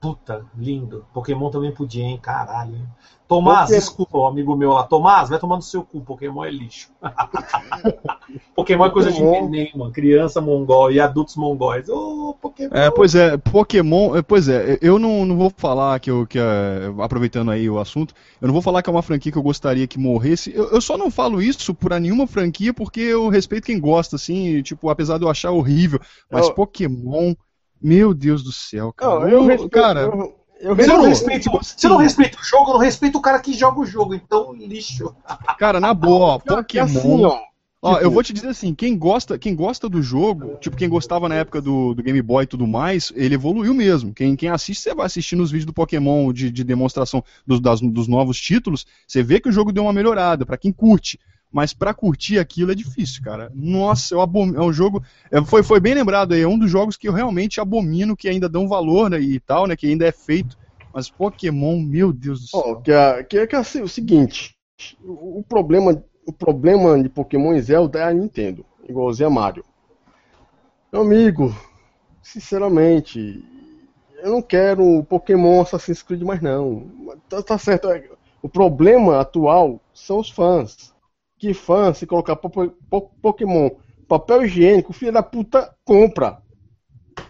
Puta, 0.00 0.46
lindo. 0.56 1.04
Pokémon 1.12 1.50
também 1.50 1.72
podia, 1.72 2.04
hein? 2.04 2.18
Caralho. 2.22 2.76
hein? 2.76 2.86
Tomás, 3.26 3.68
desculpa, 3.70 4.16
o 4.16 4.26
amigo 4.26 4.56
meu 4.56 4.70
lá. 4.72 4.84
Tomás, 4.84 5.28
vai 5.28 5.38
tomar 5.38 5.56
no 5.56 5.62
seu 5.62 5.82
cu. 5.84 6.00
Pokémon 6.00 6.44
é 6.44 6.50
lixo. 6.50 6.90
Pokémon 8.54 8.86
é 8.86 8.90
coisa 8.90 9.10
de 9.10 9.18
Pokémon. 9.18 9.48
neném, 9.48 9.72
mano. 9.74 9.92
Criança 9.92 10.40
mongol 10.40 10.92
e 10.92 11.00
adultos 11.00 11.36
mongóis. 11.36 11.88
Ô, 11.88 12.34
Pokémon. 12.40 12.70
É, 12.72 12.90
pois 12.90 13.14
é, 13.14 13.36
Pokémon, 13.36 14.16
é, 14.16 14.22
pois 14.22 14.48
é, 14.48 14.78
eu 14.80 14.98
não, 14.98 15.26
não 15.26 15.36
vou 15.36 15.52
falar 15.56 15.98
que 16.00 16.10
eu, 16.10 16.26
que 16.26 16.38
é, 16.38 16.92
aproveitando 17.02 17.50
aí 17.50 17.68
o 17.68 17.78
assunto, 17.78 18.14
eu 18.40 18.46
não 18.46 18.52
vou 18.52 18.62
falar 18.62 18.82
que 18.82 18.90
é 18.90 18.92
uma 18.92 19.02
franquia 19.02 19.32
que 19.32 19.38
eu 19.38 19.42
gostaria 19.42 19.86
que 19.86 19.98
morresse, 19.98 20.52
eu, 20.54 20.70
eu 20.70 20.80
só 20.80 20.96
não 20.98 21.10
falo 21.10 21.40
isso 21.42 21.74
pra 21.74 21.98
nenhuma 21.98 22.26
franquia 22.26 22.72
porque 22.74 23.00
eu 23.00 23.28
respeito 23.28 23.66
quem 23.66 23.80
gosta, 23.80 24.16
assim, 24.16 24.62
tipo, 24.62 24.88
apesar 24.90 25.18
de 25.18 25.24
eu 25.24 25.30
achar 25.30 25.50
horrível, 25.50 26.00
mas 26.30 26.48
Eu- 26.48 26.54
Pokémon, 26.54 27.34
meu 27.80 28.12
Deus 28.14 28.42
do 28.42 28.52
céu, 28.52 28.92
cara, 28.92 29.20
Não, 29.20 29.28
eu 29.28 29.46
respeito, 29.46 29.70
cara, 29.70 30.00
eu, 30.00 30.36
eu 30.60 30.76
Você 30.76 30.86
não, 30.86 31.02
respeito- 31.02 31.50
você 31.50 31.88
não 31.88 31.96
respeita 31.96 32.38
o 32.40 32.44
jogo, 32.44 32.72
não 32.72 32.78
respeita 32.78 33.18
o 33.18 33.22
cara 33.22 33.38
que 33.40 33.52
joga 33.52 33.80
o 33.80 33.86
jogo. 33.86 34.14
Então, 34.14 34.52
lixo. 34.54 35.14
cara, 35.58 35.78
na 35.80 35.94
boa, 35.94 36.26
ó, 36.34 36.38
Pior 36.40 36.64
que 36.64 36.78
Pokémon, 36.78 36.98
assim, 36.98 37.24
ó, 37.24 37.48
Ó, 37.80 37.92
Tipo- 37.92 38.04
eu 38.06 38.10
vou 38.10 38.24
te 38.24 38.32
dizer 38.32 38.48
assim, 38.48 38.74
quem 38.74 38.98
gosta, 38.98 39.38
quem 39.38 39.54
gosta 39.54 39.88
do 39.88 40.02
jogo, 40.02 40.56
tipo, 40.56 40.76
quem 40.76 40.88
gostava 40.88 41.28
na 41.28 41.36
época 41.36 41.60
do, 41.62 41.94
do 41.94 42.02
Game 42.02 42.20
Boy 42.20 42.42
e 42.42 42.46
tudo 42.48 42.66
mais, 42.66 43.12
ele 43.14 43.36
evoluiu 43.36 43.72
mesmo. 43.72 44.12
Quem, 44.12 44.34
quem 44.34 44.48
assiste, 44.48 44.80
você 44.82 44.92
vai 44.92 45.06
assistir 45.06 45.36
nos 45.36 45.52
vídeos 45.52 45.66
do 45.66 45.72
Pokémon 45.72 46.32
de, 46.32 46.50
de 46.50 46.64
demonstração 46.64 47.22
dos, 47.46 47.60
das- 47.60 47.80
dos 47.80 48.08
novos 48.08 48.40
títulos, 48.40 48.84
você 49.06 49.22
vê 49.22 49.38
que 49.38 49.48
o 49.48 49.52
jogo 49.52 49.70
deu 49.70 49.84
uma 49.84 49.92
melhorada, 49.92 50.44
pra 50.44 50.56
quem 50.58 50.72
curte. 50.72 51.20
Mas 51.50 51.72
pra 51.72 51.94
curtir 51.94 52.38
aquilo 52.38 52.72
é 52.72 52.74
difícil, 52.74 53.22
cara. 53.22 53.50
Nossa, 53.54 54.14
eu 54.14 54.20
abomino, 54.20 54.58
é 54.58 54.62
um 54.62 54.72
jogo. 54.72 55.02
é, 55.30 55.42
foi, 55.42 55.62
foi 55.62 55.80
bem 55.80 55.94
lembrado 55.94 56.34
aí, 56.34 56.42
é 56.42 56.48
um 56.48 56.58
dos 56.58 56.70
jogos 56.70 56.96
que 56.96 57.08
eu 57.08 57.12
realmente 57.12 57.60
abomino, 57.60 58.16
que 58.16 58.28
ainda 58.28 58.48
dão 58.48 58.68
valor 58.68 59.08
né, 59.08 59.18
e 59.18 59.40
tal, 59.40 59.66
né? 59.66 59.74
Que 59.74 59.86
ainda 59.86 60.06
é 60.06 60.12
feito. 60.12 60.58
Mas 60.92 61.08
Pokémon, 61.08 61.80
meu 61.80 62.12
Deus 62.12 62.40
do 62.40 62.46
céu. 62.48 62.60
Ó, 62.64 62.74
que, 62.76 62.92
é, 62.92 63.22
que 63.22 63.38
é 63.38 63.46
que 63.46 63.56
é 63.56 63.58
assim, 63.58 63.80
o 63.82 63.88
seguinte, 63.88 64.56
o, 65.02 65.38
o 65.38 65.44
problema, 65.44 66.02
o 66.26 66.32
problema 66.32 67.02
de 67.02 67.08
Pokémon 67.08 67.54
e 67.54 67.60
Zelda 67.60 68.00
é 68.00 68.04
a 68.04 68.12
Nintendo, 68.12 68.64
igualzinho 68.88 69.28
a 69.28 69.30
Mario. 69.30 69.64
Meu 70.92 71.02
amigo, 71.02 71.54
sinceramente, 72.22 73.44
eu 74.22 74.32
não 74.32 74.42
quero 74.42 75.04
Pokémon 75.04 75.60
Assassin's 75.60 76.02
Creed 76.02 76.22
mais 76.22 76.40
não. 76.40 76.90
Tá, 77.28 77.42
tá 77.42 77.58
certo, 77.58 77.90
é, 77.90 78.04
o 78.42 78.48
problema 78.48 79.20
atual 79.20 79.80
são 79.92 80.18
os 80.18 80.30
fãs. 80.30 80.94
Que 81.38 81.54
fã, 81.54 81.92
se 81.94 82.06
colocar 82.06 82.34
po- 82.36 82.50
po- 82.90 83.10
Pokémon 83.22 83.70
papel 84.08 84.44
higiênico, 84.44 84.92
filho 84.92 85.12
da 85.12 85.22
puta, 85.22 85.72
compra. 85.84 86.38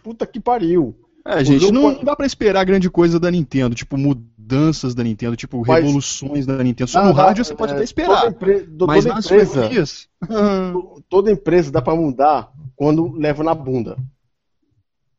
Puta 0.02 0.26
que 0.26 0.38
pariu. 0.40 0.94
É, 1.26 1.44
gente, 1.44 1.60
jogo 1.62 1.72
não, 1.74 1.82
pode- 1.94 2.04
dá 2.04 2.16
pra 2.16 2.24
esperar 2.24 2.64
grande 2.64 2.88
coisa 2.88 3.18
da 3.20 3.30
Nintendo, 3.30 3.74
tipo 3.74 3.98
mudanças 3.98 4.94
da 4.94 5.02
Nintendo, 5.04 5.36
tipo 5.36 5.62
Mas- 5.66 5.82
revoluções 5.84 6.46
da 6.46 6.62
Nintendo. 6.62 6.88
Só 6.90 7.00
Ah, 7.00 7.04
no 7.06 7.12
rádio 7.12 7.44
você 7.44 7.54
pode 7.54 7.72
é, 7.72 7.74
até 7.74 7.84
esperar. 7.84 8.20
Toda, 8.22 8.30
empre- 8.30 8.60
do- 8.62 8.86
mas 8.86 9.04
toda 9.04 9.18
empresa, 9.20 9.52
franquias. 9.60 10.08
toda 11.10 11.30
empresa 11.30 11.70
dá 11.70 11.82
pra 11.82 11.94
mudar 11.94 12.50
quando 12.76 13.12
leva 13.12 13.42
na 13.44 13.54
bunda. 13.54 13.96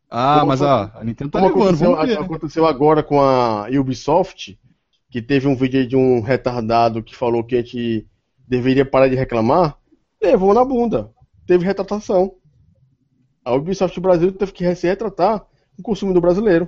ah, 0.10 0.38
Como 0.40 0.48
mas 0.48 0.62
a, 0.62 0.92
a 1.00 1.04
Nintendo 1.04 1.30
tá 1.30 1.40
levando, 1.42 1.62
aconteceu, 1.64 1.96
ver. 1.98 2.20
aconteceu 2.20 2.66
agora 2.66 3.04
com 3.04 3.22
a 3.22 3.68
Ubisoft, 3.70 4.58
que 5.12 5.22
teve 5.22 5.48
um 5.48 5.56
vídeo 5.56 5.80
aí 5.82 5.86
de 5.86 5.96
um 5.96 6.22
retardado 6.22 7.04
que 7.04 7.16
falou 7.16 7.44
que 7.44 7.56
a 7.56 7.62
gente 7.62 8.08
deveria 8.50 8.84
parar 8.84 9.08
de 9.08 9.16
reclamar, 9.16 9.78
levou 10.20 10.54
na 10.54 10.66
bunda. 10.66 11.12
Teve 11.45 11.64
retratação. 11.64 12.36
A 13.45 13.54
Ubisoft 13.54 13.97
Brasil 14.00 14.32
teve 14.32 14.52
que 14.52 14.76
se 14.76 14.88
retratar 14.88 15.45
o 15.78 15.84
consumidor 15.84 16.22
brasileiro. 16.22 16.68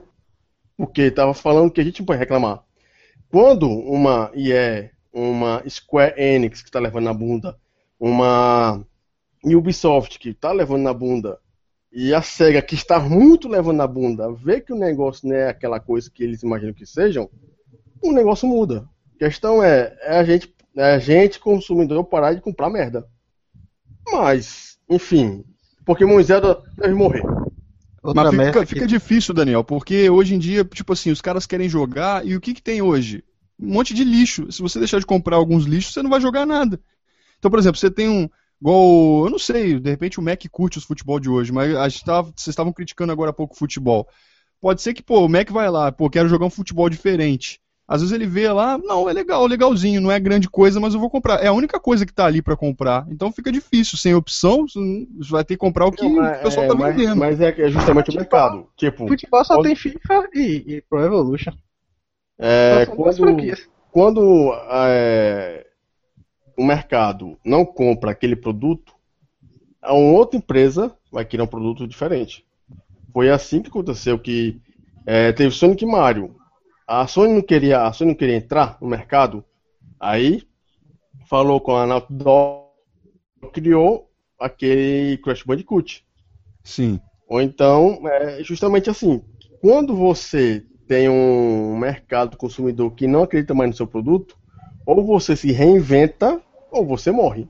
Porque 0.77 1.01
estava 1.03 1.33
falando 1.33 1.71
que 1.71 1.81
a 1.81 1.83
gente 1.83 1.99
não 1.99 2.05
pode 2.05 2.19
reclamar. 2.19 2.63
Quando 3.29 3.67
uma 3.67 4.31
IE, 4.35 4.91
uma 5.11 5.63
Square 5.67 6.13
Enix 6.17 6.61
que 6.61 6.69
está 6.69 6.79
levando 6.79 7.05
na 7.05 7.13
bunda, 7.13 7.57
uma 7.99 8.85
Ubisoft 9.43 10.19
que 10.19 10.29
está 10.29 10.51
levando 10.51 10.83
na 10.83 10.93
bunda, 10.93 11.39
e 11.91 12.13
a 12.13 12.21
SEGA, 12.21 12.61
que 12.61 12.75
está 12.75 12.99
muito 12.99 13.49
levando 13.49 13.77
na 13.77 13.87
bunda, 13.87 14.31
vê 14.31 14.61
que 14.61 14.71
o 14.71 14.77
negócio 14.77 15.27
não 15.27 15.35
é 15.35 15.49
aquela 15.49 15.79
coisa 15.79 16.09
que 16.09 16.23
eles 16.23 16.41
imaginam 16.41 16.73
que 16.73 16.85
sejam, 16.85 17.29
o 18.01 18.13
negócio 18.13 18.47
muda. 18.47 18.87
A 19.15 19.19
questão 19.19 19.61
é, 19.61 19.95
é 20.01 20.17
a 20.17 20.23
gente, 20.23 20.53
é 20.75 20.93
a 20.93 20.99
gente, 20.99 21.39
consumidor, 21.39 22.03
parar 22.05 22.33
de 22.33 22.41
comprar 22.41 22.69
merda. 22.69 23.07
Mas, 24.11 24.77
enfim, 24.89 25.43
Pokémon 25.85 26.21
Zelda 26.21 26.61
deve 26.77 26.93
morrer. 26.93 27.23
Outra 28.03 28.23
Mas 28.23 28.33
merda 28.33 28.53
fica, 28.53 28.65
que- 28.65 28.73
fica 28.73 28.87
difícil, 28.87 29.33
Daniel, 29.33 29.63
porque 29.63 30.09
hoje 30.09 30.33
em 30.33 30.39
dia, 30.39 30.65
tipo 30.65 30.91
assim, 30.93 31.11
os 31.11 31.21
caras 31.21 31.45
querem 31.45 31.69
jogar 31.69 32.25
e 32.25 32.35
o 32.35 32.41
que, 32.41 32.53
que 32.53 32.61
tem 32.61 32.81
hoje? 32.81 33.23
Um 33.59 33.73
monte 33.73 33.93
de 33.93 34.03
lixo. 34.03 34.51
Se 34.51 34.61
você 34.61 34.79
deixar 34.79 34.99
de 34.99 35.05
comprar 35.05 35.35
alguns 35.35 35.65
lixos, 35.65 35.93
você 35.93 36.01
não 36.01 36.09
vai 36.09 36.19
jogar 36.19 36.45
nada. 36.47 36.79
Então, 37.37 37.51
por 37.51 37.59
exemplo, 37.59 37.79
você 37.79 37.91
tem 37.91 38.09
um. 38.09 38.27
Igual. 38.59 39.25
Eu 39.25 39.31
não 39.31 39.39
sei, 39.39 39.79
de 39.79 39.89
repente 39.89 40.19
o 40.19 40.23
Mac 40.23 40.43
curte 40.51 40.77
os 40.77 40.83
futebol 40.83 41.19
de 41.19 41.29
hoje, 41.29 41.51
mas 41.51 41.75
a 41.75 41.87
gente 41.89 42.03
tava, 42.03 42.27
vocês 42.35 42.47
estavam 42.47 42.73
criticando 42.73 43.11
agora 43.11 43.29
há 43.31 43.33
pouco 43.33 43.53
o 43.53 43.57
futebol. 43.57 44.07
Pode 44.59 44.81
ser 44.81 44.93
que, 44.93 45.01
pô, 45.01 45.25
o 45.25 45.29
Mac 45.29 45.49
vai 45.51 45.69
lá, 45.69 45.91
pô, 45.91 46.09
quero 46.09 46.29
jogar 46.29 46.45
um 46.45 46.51
futebol 46.51 46.89
diferente. 46.89 47.59
Às 47.93 47.99
vezes 47.99 48.13
ele 48.15 48.25
vê 48.25 48.49
lá, 48.49 48.77
não, 48.77 49.09
é 49.09 49.11
legal, 49.11 49.45
legalzinho, 49.45 49.99
não 49.99 50.09
é 50.09 50.17
grande 50.17 50.49
coisa, 50.49 50.79
mas 50.79 50.93
eu 50.93 50.99
vou 50.99 51.09
comprar. 51.09 51.43
É 51.43 51.47
a 51.47 51.51
única 51.53 51.77
coisa 51.77 52.05
que 52.05 52.13
tá 52.13 52.25
ali 52.25 52.41
pra 52.41 52.55
comprar. 52.55 53.05
Então 53.09 53.33
fica 53.33 53.51
difícil, 53.51 53.97
sem 53.97 54.15
opção, 54.15 54.65
você 54.65 55.29
vai 55.29 55.43
ter 55.43 55.55
que 55.55 55.59
comprar 55.59 55.87
o 55.87 55.91
que 55.91 56.07
Não, 56.07 56.23
o 56.23 56.41
pessoal 56.41 56.67
tá 56.69 56.73
mas, 56.75 56.95
vendendo. 56.95 57.17
mas 57.17 57.41
é 57.41 57.49
é 57.61 57.69
justamente 57.69 58.09
o 58.09 58.15
mercado. 58.15 58.67
Tipo, 58.77 59.09
Futebol 59.09 59.43
só 59.43 59.55
quando- 59.55 59.65
tem 59.65 59.75
FIFA 59.75 60.29
e, 60.33 60.63
e 60.75 60.81
Pro 60.89 61.03
Evolution. 61.03 61.51
é, 62.39 62.85
quando, 62.85 63.25
quando 63.91 64.53
é, 64.69 65.67
o 66.57 66.63
mercado 66.65 67.37
não 67.43 67.65
compra 67.65 68.11
aquele 68.11 68.37
produto, 68.37 68.93
a 69.81 69.93
uma 69.93 70.17
outra 70.17 70.37
empresa 70.37 70.95
vai 71.11 71.25
criar 71.25 71.43
um 71.43 71.47
produto 71.47 71.85
diferente. 71.85 72.45
Foi 73.13 73.29
assim 73.29 73.61
que 73.61 73.67
aconteceu 73.67 74.17
que 74.17 74.61
é, 75.05 75.33
teve 75.33 75.51
Sonic 75.53 75.83
e 75.83 75.87
Mario. 75.87 76.35
A 76.87 77.07
Sony 77.07 77.33
não 77.33 77.41
queria, 77.41 77.83
a 77.83 77.93
Sony 77.93 78.11
não 78.11 78.17
queria 78.17 78.35
entrar 78.35 78.77
no 78.81 78.87
mercado, 78.87 79.43
aí 79.99 80.43
falou 81.27 81.61
com 81.61 81.75
a 81.75 81.85
Naughty 81.85 82.13
Dog, 82.13 82.67
criou 83.53 84.09
aquele 84.39 85.17
Crash 85.17 85.43
Bandicoot. 85.43 86.05
Sim. 86.63 86.99
Ou 87.27 87.41
então, 87.41 88.01
é 88.07 88.43
justamente 88.43 88.89
assim, 88.89 89.23
quando 89.61 89.95
você 89.95 90.65
tem 90.87 91.07
um 91.07 91.77
mercado 91.77 92.35
consumidor 92.35 92.91
que 92.91 93.07
não 93.07 93.23
acredita 93.23 93.53
mais 93.53 93.69
no 93.69 93.75
seu 93.77 93.87
produto, 93.87 94.37
ou 94.85 95.05
você 95.05 95.35
se 95.35 95.51
reinventa 95.51 96.41
ou 96.69 96.85
você 96.85 97.11
morre. 97.11 97.47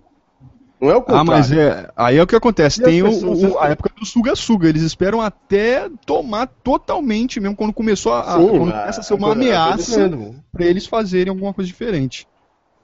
Não 0.81 0.89
é 0.89 0.95
o 0.95 1.01
contrário. 1.01 1.21
Ah, 1.21 1.23
mas 1.23 1.51
é, 1.51 1.91
aí 1.95 2.17
é 2.17 2.23
o 2.23 2.27
que 2.27 2.35
acontece. 2.35 2.81
E 2.81 2.83
Tem 2.83 3.03
o, 3.03 3.07
o- 3.53 3.59
a 3.59 3.69
época 3.69 3.91
do 3.95 4.05
suga-suga. 4.05 4.67
Eles 4.67 4.81
esperam 4.81 5.21
até 5.21 5.87
tomar 6.05 6.47
totalmente, 6.47 7.39
mesmo 7.39 7.55
quando 7.55 7.71
começou 7.71 8.13
a. 8.13 8.23
Sim, 8.23 8.47
quando 8.49 8.65
mas 8.65 8.79
começa 8.81 8.99
a 9.01 9.03
ser 9.03 9.13
uma 9.13 9.27
eu 9.27 9.33
tô 9.33 9.39
ameaça 9.39 10.09
pra 10.51 10.65
eles 10.65 10.87
fazerem 10.87 11.29
alguma 11.29 11.53
coisa 11.53 11.67
diferente. 11.67 12.27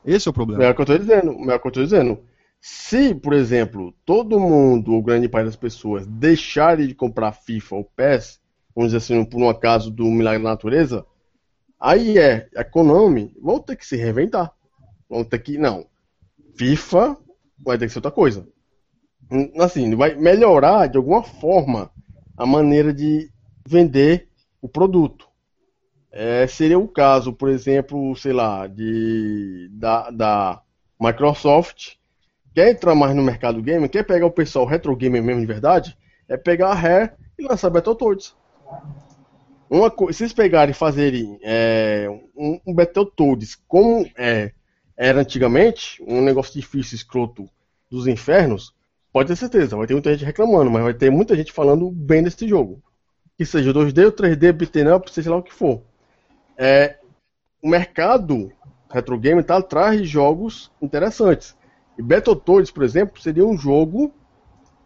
Esse 0.05 0.27
é 0.27 0.31
o 0.31 0.33
problema. 0.33 0.63
É 0.63 0.69
o 0.69 0.75
que 0.75 0.81
eu 0.81 0.85
tô 0.85 0.97
dizendo, 0.97 1.51
é 1.51 1.55
o 1.55 1.59
que 1.59 1.67
eu 1.67 1.71
tô 1.71 1.83
dizendo. 1.83 2.19
Se, 2.61 3.13
por 3.15 3.33
exemplo, 3.33 3.93
todo 4.05 4.39
mundo, 4.39 4.93
ou 4.93 5.01
grande 5.01 5.27
parte 5.27 5.45
das 5.45 5.55
pessoas, 5.55 6.05
deixarem 6.07 6.87
de 6.87 6.93
comprar 6.95 7.31
FIFA 7.31 7.75
ou 7.75 7.83
PES, 7.83 8.39
vamos 8.75 8.91
dizer 8.93 8.97
assim, 8.97 9.25
por 9.25 9.39
um 9.41 9.49
acaso 9.49 9.89
do 9.91 10.05
milagre 10.05 10.43
da 10.43 10.49
natureza, 10.49 11.05
aí 11.79 12.17
é, 12.17 12.47
a 12.55 12.63
Konami 12.63 13.33
vão 13.41 13.59
ter 13.59 13.75
que 13.75 13.85
se 13.85 13.95
reinventar. 13.95 14.51
Vão 15.09 15.23
ter 15.23 15.39
que, 15.39 15.57
não, 15.57 15.85
FIFA 16.55 17.17
vai 17.59 17.77
ter 17.77 17.87
que 17.87 17.93
ser 17.93 17.99
outra 17.99 18.11
coisa. 18.11 18.47
Assim, 19.59 19.93
vai 19.95 20.15
melhorar 20.15 20.87
de 20.87 20.97
alguma 20.97 21.23
forma 21.23 21.91
a 22.37 22.45
maneira 22.45 22.93
de 22.93 23.29
vender 23.67 24.29
o 24.61 24.69
produto. 24.69 25.27
É, 26.11 26.47
seria 26.47 26.79
o 26.79 26.87
caso, 26.87 27.33
por 27.33 27.49
exemplo, 27.49 28.15
sei 28.15 28.33
lá, 28.33 28.67
de 28.67 29.69
da, 29.71 30.09
da 30.09 30.61
Microsoft 30.99 31.95
quer 32.55 32.71
entrar 32.71 32.95
mais 32.95 33.15
no 33.15 33.21
mercado 33.21 33.61
game, 33.61 33.87
quer 33.87 34.03
pegar 34.03 34.25
o 34.25 34.31
pessoal 34.31 34.65
retro 34.65 34.95
gamer 34.95 35.21
mesmo 35.21 35.41
de 35.41 35.45
verdade, 35.45 35.95
é 36.27 36.35
pegar 36.35 36.69
a 36.69 36.73
Rare 36.73 37.11
e 37.37 37.43
lançar 37.43 37.69
Battletoads. 37.69 38.35
Uma 39.69 39.91
co- 39.91 40.11
se 40.11 40.23
eles 40.23 40.33
pegarem 40.33 40.71
e 40.71 40.75
fazerem 40.75 41.37
é, 41.43 42.07
um, 42.35 42.59
um 42.65 42.73
Battletoads 42.73 43.55
como 43.67 44.09
é, 44.17 44.53
era 44.97 45.21
antigamente, 45.21 46.03
um 46.05 46.21
negócio 46.21 46.59
difícil, 46.59 46.95
escroto 46.95 47.47
dos 47.89 48.07
infernos, 48.07 48.73
pode 49.13 49.27
ter 49.27 49.35
certeza, 49.35 49.77
vai 49.77 49.85
ter 49.85 49.93
muita 49.93 50.11
gente 50.11 50.25
reclamando, 50.25 50.71
mas 50.71 50.83
vai 50.83 50.93
ter 50.93 51.11
muita 51.11 51.35
gente 51.35 51.53
falando 51.53 51.91
bem 51.91 52.23
desse 52.23 52.47
jogo. 52.47 52.81
Que 53.37 53.45
seja 53.45 53.71
2D 53.71 54.05
ou 54.05 54.11
3D, 54.11 54.51
beat'em 54.51 54.91
up, 54.91 55.11
seja 55.13 55.29
lá 55.29 55.37
o 55.37 55.43
que 55.43 55.53
for. 55.53 55.83
É, 56.57 56.97
o 57.61 57.69
mercado 57.69 58.51
retro 58.89 59.19
game 59.19 59.41
está 59.41 59.57
atrás 59.57 60.01
de 60.01 60.05
jogos 60.07 60.71
interessantes. 60.81 61.55
E 61.97 62.01
Battletoads, 62.01 62.71
por 62.71 62.83
exemplo, 62.83 63.21
seria 63.21 63.45
um 63.45 63.57
jogo 63.57 64.11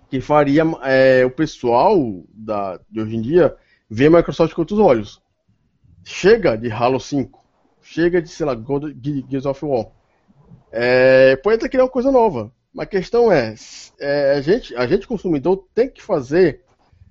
que 0.09 0.19
faria 0.19 0.63
é, 0.83 1.25
o 1.25 1.31
pessoal 1.31 1.97
da, 2.33 2.79
de 2.89 2.99
hoje 2.99 3.15
em 3.15 3.21
dia 3.21 3.55
ver 3.89 4.07
a 4.07 4.17
Microsoft 4.17 4.53
com 4.53 4.61
outros 4.61 4.79
olhos. 4.79 5.21
Chega 6.03 6.57
de 6.57 6.69
Halo 6.69 6.99
5, 6.99 7.39
chega 7.81 8.21
de, 8.21 8.27
sei 8.27 8.45
lá, 8.45 8.57
Gears 9.29 9.45
of 9.45 9.63
War. 9.65 9.87
É, 10.71 11.35
pode 11.37 11.55
até 11.57 11.69
criar 11.69 11.83
uma 11.83 11.89
coisa 11.89 12.11
nova. 12.11 12.51
Mas 12.73 12.85
a 12.85 12.89
questão 12.89 13.31
é, 13.31 13.53
é, 13.99 14.33
a, 14.37 14.41
gente, 14.41 14.75
a 14.75 14.87
gente 14.87 15.05
consumidor 15.07 15.65
tem 15.75 15.89
que 15.89 16.01
fazer, 16.01 16.61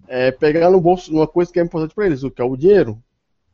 é, 0.09 0.31
pegar 0.31 0.71
no 0.71 0.81
bolso 0.81 1.13
uma 1.13 1.27
coisa 1.27 1.53
que 1.53 1.61
é 1.61 1.63
importante 1.63 1.95
para 1.95 2.07
eles, 2.07 2.23
o 2.23 2.31
que 2.31 2.41
é 2.41 2.45
o 2.45 2.57
dinheiro. 2.57 2.99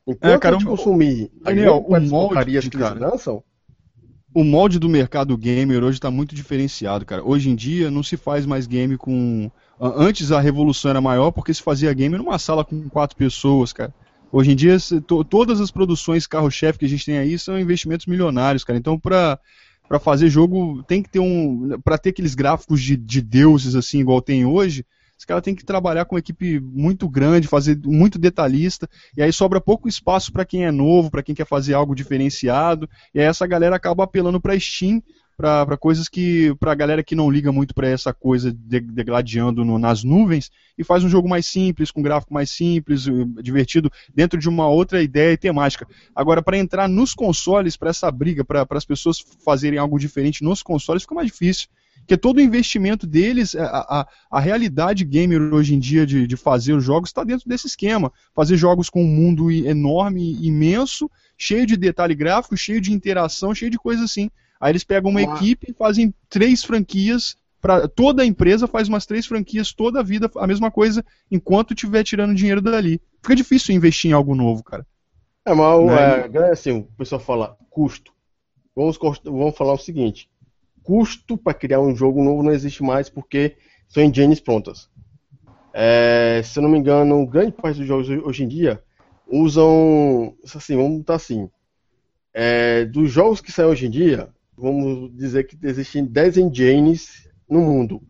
Enquanto 0.06 0.32
É, 0.34 0.38
cara, 0.38 0.56
a 0.56 0.58
gente 0.58 0.68
o- 0.68 0.70
consumir 0.70 1.30
as 1.38 1.54
Daniel, 1.54 1.84
o 1.86 1.90
molde, 2.00 2.10
porcarias 2.10 2.68
que 2.68 2.76
eles 2.76 2.88
cara. 2.88 3.10
lançam, 3.10 3.42
O 4.32 4.44
molde 4.44 4.78
do 4.78 4.88
mercado 4.88 5.36
gamer 5.36 5.82
hoje 5.82 5.96
está 5.98 6.10
muito 6.10 6.34
diferenciado, 6.34 7.04
cara. 7.04 7.24
Hoje 7.24 7.50
em 7.50 7.56
dia 7.56 7.90
não 7.90 8.02
se 8.02 8.16
faz 8.16 8.46
mais 8.46 8.66
game 8.66 8.96
com. 8.96 9.50
Antes 9.80 10.30
a 10.30 10.38
revolução 10.40 10.90
era 10.90 11.00
maior 11.00 11.32
porque 11.32 11.52
se 11.52 11.62
fazia 11.62 11.92
game 11.92 12.16
numa 12.16 12.38
sala 12.38 12.64
com 12.64 12.88
quatro 12.88 13.16
pessoas, 13.16 13.72
cara. 13.72 13.92
Hoje 14.30 14.52
em 14.52 14.56
dia, 14.56 14.76
todas 15.28 15.60
as 15.60 15.70
produções 15.70 16.26
carro-chefe 16.26 16.78
que 16.78 16.84
a 16.84 16.88
gente 16.88 17.04
tem 17.06 17.16
aí 17.18 17.38
são 17.38 17.58
investimentos 17.58 18.06
milionários, 18.06 18.62
cara. 18.62 18.78
Então, 18.78 18.98
pra, 18.98 19.38
pra 19.88 19.98
fazer 19.98 20.28
jogo, 20.28 20.82
tem 20.84 21.02
que 21.02 21.08
ter 21.08 21.20
um. 21.20 21.78
Pra 21.82 21.98
ter 21.98 22.10
aqueles 22.10 22.34
gráficos 22.34 22.80
de, 22.80 22.96
de 22.96 23.20
deuses, 23.20 23.74
assim, 23.74 24.00
igual 24.00 24.20
tem 24.20 24.44
hoje, 24.44 24.84
os 25.18 25.24
caras 25.24 25.42
têm 25.42 25.54
que 25.54 25.64
trabalhar 25.64 26.04
com 26.04 26.14
uma 26.14 26.20
equipe 26.20 26.60
muito 26.60 27.08
grande, 27.08 27.48
fazer 27.48 27.80
muito 27.84 28.18
detalhista, 28.18 28.88
e 29.16 29.22
aí 29.22 29.32
sobra 29.32 29.60
pouco 29.60 29.88
espaço 29.88 30.32
pra 30.32 30.44
quem 30.44 30.66
é 30.66 30.70
novo, 30.70 31.10
pra 31.10 31.22
quem 31.22 31.34
quer 31.34 31.46
fazer 31.46 31.74
algo 31.74 31.94
diferenciado. 31.94 32.88
E 33.14 33.20
aí 33.20 33.26
essa 33.26 33.46
galera 33.46 33.76
acaba 33.76 34.04
apelando 34.04 34.40
pra 34.40 34.58
Steam, 34.58 35.02
pra 35.36 35.76
coisas 35.76 36.08
que. 36.08 36.54
pra 36.58 36.74
galera 36.74 37.02
que 37.02 37.14
não 37.14 37.30
liga 37.30 37.52
muito 37.52 37.74
pra 37.74 37.88
essa 37.88 38.12
coisa 38.12 38.50
de- 38.52 38.80
degladiando 38.80 39.64
no- 39.64 39.78
nas 39.78 40.02
nuvens, 40.02 40.50
e 40.78 40.82
faz 40.84 41.04
um 41.04 41.08
jogo 41.08 41.28
mais 41.28 41.46
simples, 41.46 41.90
com 41.90 42.02
gráfico 42.02 42.32
mais 42.32 42.50
simples, 42.50 43.06
eh, 43.06 43.42
divertido, 43.42 43.90
dentro 44.14 44.38
de 44.38 44.48
uma 44.48 44.68
outra 44.68 45.02
ideia 45.02 45.32
e 45.32 45.36
temática. 45.36 45.86
Agora, 46.14 46.42
pra 46.42 46.56
entrar 46.58 46.88
nos 46.88 47.14
consoles, 47.14 47.76
pra 47.76 47.90
essa 47.90 48.10
briga, 48.10 48.44
pra 48.44 48.66
as 48.70 48.84
pessoas 48.84 49.22
fazerem 49.44 49.78
algo 49.78 49.98
diferente 49.98 50.42
nos 50.42 50.62
consoles, 50.62 51.02
fica 51.02 51.14
mais 51.14 51.28
difícil. 51.28 51.68
Porque 52.00 52.16
todo 52.16 52.36
o 52.36 52.40
investimento 52.40 53.04
deles, 53.04 53.56
a, 53.56 53.66
a, 54.00 54.08
a 54.30 54.40
realidade 54.40 55.04
gamer 55.04 55.52
hoje 55.52 55.74
em 55.74 55.78
dia 55.78 56.06
de, 56.06 56.24
de 56.24 56.36
fazer 56.36 56.72
os 56.72 56.84
jogos 56.84 57.08
está 57.08 57.24
dentro 57.24 57.48
desse 57.48 57.66
esquema. 57.66 58.12
Fazer 58.32 58.56
jogos 58.56 58.88
com 58.88 59.02
um 59.02 59.08
mundo 59.08 59.50
enorme, 59.50 60.38
imenso, 60.40 61.10
cheio 61.36 61.66
de 61.66 61.76
detalhe 61.76 62.14
gráfico, 62.14 62.56
cheio 62.56 62.80
de 62.80 62.92
interação, 62.92 63.52
cheio 63.54 63.72
de 63.72 63.78
coisa 63.78 64.04
assim. 64.04 64.30
Aí 64.60 64.72
eles 64.72 64.84
pegam 64.84 65.10
uma 65.10 65.20
Mas- 65.20 65.40
equipe 65.40 65.70
e 65.70 65.74
fazem 65.74 66.14
três 66.28 66.64
franquias. 66.64 67.36
Pra, 67.60 67.88
toda 67.88 68.22
a 68.22 68.26
empresa 68.26 68.66
faz 68.68 68.86
umas 68.88 69.06
três 69.06 69.26
franquias 69.26 69.72
toda 69.72 70.00
a 70.00 70.02
vida, 70.02 70.30
a 70.36 70.46
mesma 70.46 70.70
coisa, 70.70 71.04
enquanto 71.30 71.72
estiver 71.74 72.04
tirando 72.04 72.34
dinheiro 72.34 72.60
dali. 72.62 73.00
Fica 73.22 73.34
difícil 73.34 73.74
investir 73.74 74.10
em 74.10 74.14
algo 74.14 74.34
novo, 74.34 74.62
cara. 74.62 74.86
É, 75.44 75.52
mas 75.54 76.30
Né? 76.30 76.48
é, 76.48 76.50
assim, 76.52 76.70
o 76.78 76.82
pessoal 76.96 77.20
fala 77.20 77.56
custo. 77.70 78.12
Vamos, 78.74 78.98
vamos 79.24 79.56
falar 79.56 79.72
o 79.72 79.78
seguinte: 79.78 80.28
custo 80.82 81.36
para 81.36 81.54
criar 81.54 81.80
um 81.80 81.96
jogo 81.96 82.22
novo 82.22 82.42
não 82.42 82.52
existe 82.52 82.82
mais 82.82 83.08
porque 83.08 83.56
são 83.88 84.02
engines 84.02 84.38
prontas. 84.38 84.88
É, 85.72 86.40
se 86.44 86.58
eu 86.58 86.62
não 86.62 86.70
me 86.70 86.78
engano, 86.78 87.26
grande 87.26 87.52
parte 87.52 87.78
dos 87.78 87.86
jogos 87.86 88.08
hoje 88.08 88.44
em 88.44 88.48
dia 88.48 88.82
usam. 89.26 90.34
Assim, 90.54 90.76
vamos 90.76 90.98
botar 90.98 91.14
assim: 91.16 91.50
é, 92.32 92.84
dos 92.84 93.10
jogos 93.10 93.40
que 93.40 93.50
saem 93.52 93.68
hoje 93.68 93.86
em 93.86 93.90
dia, 93.90 94.28
vamos 94.56 95.14
dizer 95.16 95.44
que 95.44 95.56
existem 95.66 96.04
10 96.04 96.36
engines 96.38 97.28
no 97.48 97.60
mundo. 97.60 98.02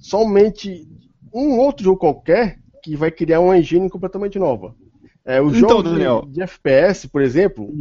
Somente 0.00 0.86
um 1.32 1.58
outro 1.58 1.84
jogo 1.84 1.98
qualquer 1.98 2.58
que 2.82 2.96
vai 2.96 3.10
criar 3.10 3.40
uma 3.40 3.56
engine 3.58 3.88
completamente 3.88 4.38
nova. 4.38 4.74
É, 5.24 5.40
os 5.40 5.56
Então, 5.56 5.68
jogos 5.68 5.84
de- 5.84 5.90
Daniel. 5.92 6.26
de, 6.28 6.42
FPS, 6.42 7.06
por 7.08 7.22
exemplo, 7.22 7.72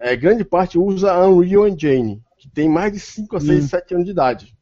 é, 0.00 0.16
grande 0.16 0.44
parte 0.44 0.78
usa 0.78 1.12
a 1.12 1.28
Unreal 1.28 1.68
Engine, 1.68 2.22
que 2.38 2.48
tem 2.48 2.68
mais 2.68 2.92
de 2.92 2.98
5 3.00 3.36
a 3.36 3.40
6, 3.40 3.64
Hum. 3.64 3.68
7 3.68 3.94
anos 3.94 4.06
de 4.06 4.12
idade. 4.12 4.56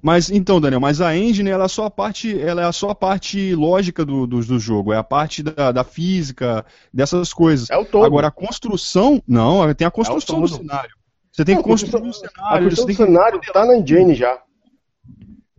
Mas 0.00 0.30
então, 0.30 0.60
Daniel, 0.60 0.80
mas 0.80 1.00
a 1.00 1.16
engine 1.16 1.48
ela 1.50 1.64
é 1.64 1.68
só 1.68 1.86
a 1.86 1.90
parte, 1.90 2.38
ela 2.38 2.68
é 2.68 2.72
só 2.72 2.90
a 2.90 2.94
parte 2.94 3.54
lógica 3.54 4.04
do, 4.04 4.26
do, 4.26 4.40
do 4.44 4.58
jogo, 4.58 4.92
é 4.92 4.98
a 4.98 5.02
parte 5.02 5.42
da, 5.42 5.72
da 5.72 5.82
física, 5.82 6.64
dessas 6.92 7.32
coisas. 7.32 7.70
É 7.70 7.76
o 7.76 7.84
todo. 7.86 8.04
Agora 8.04 8.26
a 8.28 8.30
construção, 8.30 9.22
não, 9.26 9.72
tem 9.74 9.86
a 9.86 9.90
construção 9.90 10.40
do 10.42 10.48
todo. 10.48 10.58
cenário. 10.58 10.94
Você 11.34 11.44
tem 11.44 11.56
Não, 11.56 11.62
que 11.64 11.68
a 11.68 11.72
construir 11.72 12.00
um 12.00 12.04
construção- 12.04 12.30
a 12.30 12.36
cenário, 12.38 12.62
você 12.62 12.68
questão 12.68 12.86
tem 12.86 12.94
do 12.94 12.98
que 12.98 13.04
cenário 13.12 13.40
tá 13.52 13.66
na 13.66 13.76
engine 13.76 14.14
já. 14.14 14.38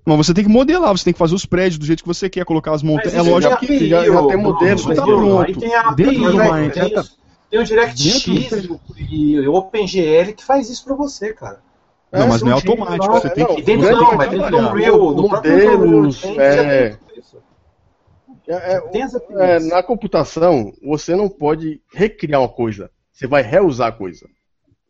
Mas 0.05 0.17
você 0.17 0.33
tem 0.33 0.43
que 0.45 0.49
modelar, 0.49 0.95
você 0.97 1.03
tem 1.03 1.11
que 1.13 1.19
fazer 1.19 1.35
os 1.35 1.45
prédios 1.45 1.77
do 1.77 1.85
jeito 1.85 2.01
que 2.01 2.07
você 2.07 2.29
quer, 2.29 2.45
colocar 2.45 2.73
as 2.73 2.81
montanhas. 2.81 3.13
É 3.13 3.21
lógico 3.21 3.57
que 3.57 3.65
API, 3.65 3.89
já- 3.89 4.05
já 4.05 4.27
tem 4.27 4.37
modelo, 4.37 4.75
isso 4.75 4.87
tá 4.87 4.95
tá 4.95 5.03
pronto. 5.03 5.41
Aí 5.41 5.55
tem 5.55 5.75
a 5.75 5.91
Dentro 5.91 6.11
API, 6.13 6.31
do 6.31 6.37
né? 6.37 6.69
Tem, 6.69 6.89
tá- 6.93 7.03
tem 7.49 7.59
o 7.59 7.63
DirectX 7.65 8.69
e 9.09 9.39
o 9.47 9.53
OpenGL 9.53 10.33
que 10.33 10.45
faz 10.45 10.69
isso 10.69 10.85
pra 10.85 10.95
você, 10.95 11.33
cara. 11.33 11.59
Não, 12.09 12.29
mas 12.29 12.41
não 12.41 12.51
é 12.51 12.53
automático, 12.53 13.05
não. 13.07 13.13
você 13.19 13.29
tem 13.31 13.45
que 13.45 13.59
E 13.59 13.63
dentro 13.63 13.91
não, 13.91 14.15
mas 14.15 14.29
dentro 14.29 14.49
do. 14.51 14.57
Unreal, 14.57 15.13
do 15.13 15.27
próprio 15.27 15.77
Modelos, 15.77 16.23
é. 16.23 16.97
É, 18.47 18.75
é, 18.75 19.55
é, 19.55 19.59
na 19.59 19.81
computação, 19.83 20.71
você 20.83 21.15
não 21.15 21.27
pode 21.27 21.81
recriar 21.93 22.39
uma 22.41 22.47
coisa. 22.47 22.91
Você 23.11 23.25
vai 23.27 23.41
reusar 23.41 23.87
a 23.87 23.91
coisa. 23.91 24.27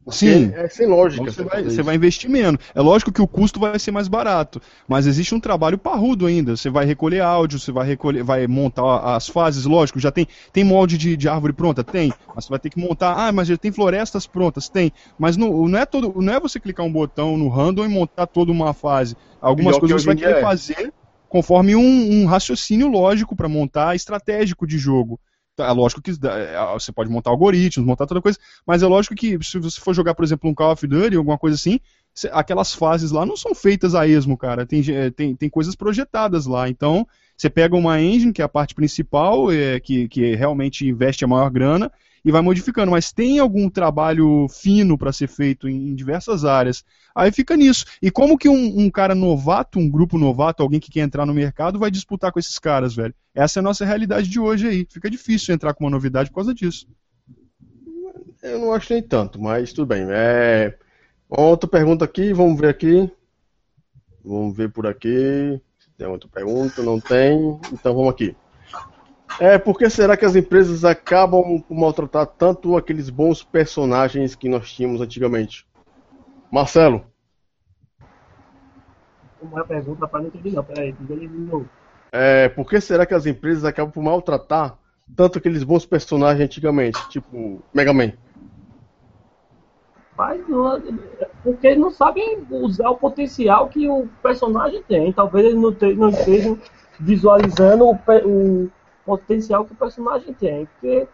Porque 0.06 0.18
Sim. 0.18 0.54
É, 0.54 0.70
sem 0.70 0.86
lógica. 0.86 1.24
Então 1.24 1.34
você 1.34 1.44
vai, 1.44 1.64
você 1.64 1.82
vai 1.82 1.96
investir 1.96 2.30
menos. 2.30 2.60
É 2.76 2.80
lógico 2.80 3.12
que 3.12 3.22
o 3.22 3.28
custo 3.28 3.60
vai 3.60 3.78
ser 3.80 3.90
mais 3.90 4.08
barato, 4.08 4.62
mas 4.88 5.08
existe 5.08 5.34
um 5.34 5.40
trabalho 5.40 5.80
parrudo 5.80 6.28
ainda. 6.28 6.56
Você 6.56 6.70
vai 6.70 6.86
recolher 6.86 7.22
áudio, 7.22 7.60
você 7.60 7.72
vai 7.72 7.88
recolher, 7.88 8.24
vai 8.24 8.46
montar 8.46 9.16
as 9.16 9.28
fases, 9.28 9.66
lógico, 9.66 10.00
já 10.00 10.12
tem 10.12 10.28
tem 10.54 10.64
molde 10.64 10.96
de, 10.96 11.18
de 11.18 11.28
árvore 11.28 11.54
pronta, 11.54 11.84
tem, 11.84 12.14
mas 12.36 12.46
você 12.46 12.52
vai 12.52 12.60
ter 12.60 12.70
que 12.70 12.80
montar. 12.80 13.16
Ah, 13.18 13.32
mas 13.32 13.48
já 13.48 13.58
tem 13.58 13.72
florestas 13.72 14.28
prontas, 14.28 14.70
tem. 14.70 14.94
Mas 15.18 15.36
não, 15.36 15.68
não 15.68 15.80
é 15.80 15.88
todo, 15.88 16.22
não 16.22 16.34
é 16.34 16.40
você 16.40 16.60
clicar 16.60 16.86
um 16.86 16.92
botão 16.92 17.36
no 17.36 17.50
random 17.50 17.86
e 17.86 17.90
montar 17.90 18.28
toda 18.28 18.52
uma 18.52 18.76
fase. 18.76 19.18
Algumas 19.42 19.74
que 19.74 19.80
coisas 19.80 20.04
você 20.04 20.08
vai 20.08 20.16
querer 20.16 20.38
é. 20.38 20.42
fazer 20.42 20.94
conforme 21.28 21.76
um, 21.76 21.82
um 22.22 22.26
raciocínio 22.28 22.88
lógico 22.88 23.36
para 23.36 23.50
montar 23.50 23.96
estratégico 23.96 24.68
de 24.68 24.78
jogo. 24.78 25.20
É 25.58 25.72
lógico 25.72 26.02
que 26.02 26.12
é, 26.12 26.74
você 26.74 26.92
pode 26.92 27.10
montar 27.10 27.30
algoritmos, 27.30 27.88
montar 27.88 28.06
toda 28.06 28.22
coisa, 28.22 28.38
mas 28.66 28.84
é 28.84 28.88
lógico 28.88 29.16
que 29.16 29.42
se 29.42 29.58
você 29.58 29.80
for 29.80 29.94
jogar, 29.94 30.14
por 30.14 30.26
exemplo, 30.26 30.50
um 30.50 30.54
Call 30.54 30.74
of 30.74 30.86
Duty, 30.86 31.16
alguma 31.16 31.38
coisa 31.38 31.56
assim, 31.56 31.80
aquelas 32.32 32.74
fases 32.74 33.12
lá 33.12 33.26
não 33.26 33.38
são 33.38 33.56
feitas 33.56 33.96
a 33.96 34.08
esmo, 34.08 34.38
cara. 34.38 34.66
Tem, 34.66 34.84
é, 34.90 35.10
tem, 35.10 35.36
tem 35.36 35.50
coisas 35.50 35.76
projetadas 35.76 36.46
lá. 36.46 36.68
Então, 36.68 37.08
você 37.38 37.50
pega 37.50 37.76
uma 37.76 38.02
engine, 38.02 38.34
que 38.34 38.42
é 38.42 38.46
a 38.46 38.50
parte 38.50 38.76
principal, 38.76 39.52
é, 39.52 39.80
que, 39.80 40.08
que 40.08 40.36
realmente 40.36 40.88
investe 40.88 41.24
a 41.24 41.28
maior 41.28 41.50
grana, 41.50 41.92
e 42.26 42.32
vai 42.32 42.42
modificando. 42.42 42.92
Mas 42.92 43.14
tem 43.14 43.40
algum 43.40 43.70
trabalho 43.70 44.48
fino 44.50 44.98
para 44.98 45.14
ser 45.14 45.28
feito 45.28 45.70
em, 45.70 45.90
em, 45.90 45.96
diversas 45.96 46.44
áreas. 46.44 46.84
Aí 47.16 47.32
fica 47.32 47.56
nisso. 47.56 47.86
E 48.02 48.10
como 48.10 48.38
que 48.38 48.50
um, 48.50 48.80
um, 48.80 48.90
cara 48.90 49.14
novato, 49.14 49.80
um 49.80 49.90
grupo 49.90 50.18
novato, 50.18 50.64
alguém 50.64 50.80
que 50.80 50.92
quer 50.92 51.02
entrar 51.02 51.26
no 51.26 51.34
mercado, 51.34 51.80
vai 51.80 51.92
disputar 51.92 52.32
com 52.32 52.40
esses 52.40 52.58
caras, 52.60 52.96
velho? 52.96 53.14
Essa 53.34 53.60
é 53.60 53.62
a 53.62 53.64
nossa 53.64 53.86
realidade 53.86 54.28
de 54.28 54.40
hoje 54.40 54.68
aí. 54.68 54.88
Fica 54.90 55.10
difícil 55.10 55.54
entrar 55.54 55.74
com 55.74 55.86
uma 55.86 55.92
novidade 55.92 56.30
por 56.30 56.36
causa 56.36 56.54
disso. 56.54 56.88
Eu 58.44 58.60
não 58.60 58.74
acho 58.74 58.92
nem 58.92 59.02
tanto, 59.02 59.42
mas 59.42 59.72
tudo 59.72 59.88
bem. 59.88 60.06
É 60.10 60.78
Outra 61.28 61.68
pergunta 61.68 62.06
aqui, 62.06 62.32
vamos 62.34 62.60
ver 62.60 62.70
aqui. 62.70 63.12
Vamos 64.24 64.56
ver 64.56 64.72
por 64.72 64.86
aqui. 64.86 65.60
Tem 65.98 66.08
outra 66.08 66.30
pergunta? 66.30 66.84
Não 66.84 67.00
tem. 67.00 67.60
Então 67.74 67.96
vamos 67.96 68.12
aqui. 68.12 68.36
É, 69.40 69.58
por 69.58 69.78
que 69.78 69.90
será 69.90 70.16
que 70.16 70.24
as 70.24 70.36
empresas 70.36 70.86
acabam 70.86 71.60
por 71.62 71.76
maltratar 71.76 72.26
tanto 72.26 72.78
aqueles 72.78 73.10
bons 73.10 73.44
personagens 73.44 74.34
que 74.34 74.48
nós 74.48 74.72
tínhamos 74.72 75.02
antigamente? 75.02 75.68
Marcelo. 76.50 77.04
Uma 79.42 79.66
pergunta 79.66 80.08
para 80.08 80.22
não 80.22 80.28
entender 80.28 80.52
não, 80.52 80.64
peraí, 80.64 80.94
de 80.94 81.28
novo. 81.28 81.70
É, 82.12 82.48
por 82.48 82.70
que 82.70 82.80
será 82.80 83.06
que 83.06 83.14
as 83.14 83.26
empresas 83.26 83.66
acabam 83.66 83.92
por 83.92 84.02
maltratar 84.02 84.78
tanto 85.16 85.38
aqueles 85.38 85.64
bons 85.64 85.86
personagens 85.86 86.46
antigamente, 86.46 87.10
tipo 87.10 87.62
Mega 87.74 87.94
Man? 87.94 88.14
Mas 90.18 90.48
não, 90.48 90.82
porque 91.44 91.68
eles 91.68 91.80
não 91.80 91.92
sabem 91.92 92.48
usar 92.50 92.90
o 92.90 92.96
potencial 92.96 93.68
que 93.68 93.90
o 93.90 94.08
personagem 94.24 94.82
tem. 94.84 95.12
Talvez 95.12 95.46
eles 95.46 95.60
não, 95.60 95.74
te, 95.74 95.94
não 95.94 96.08
estejam 96.08 96.58
visualizando 96.98 97.86
o, 97.86 98.00
o, 98.26 98.72
potencial 99.06 99.66
que 99.66 99.74
o 99.74 99.78
personagem 99.78 100.34
tem. 100.34 100.66
Porque, 100.66 101.08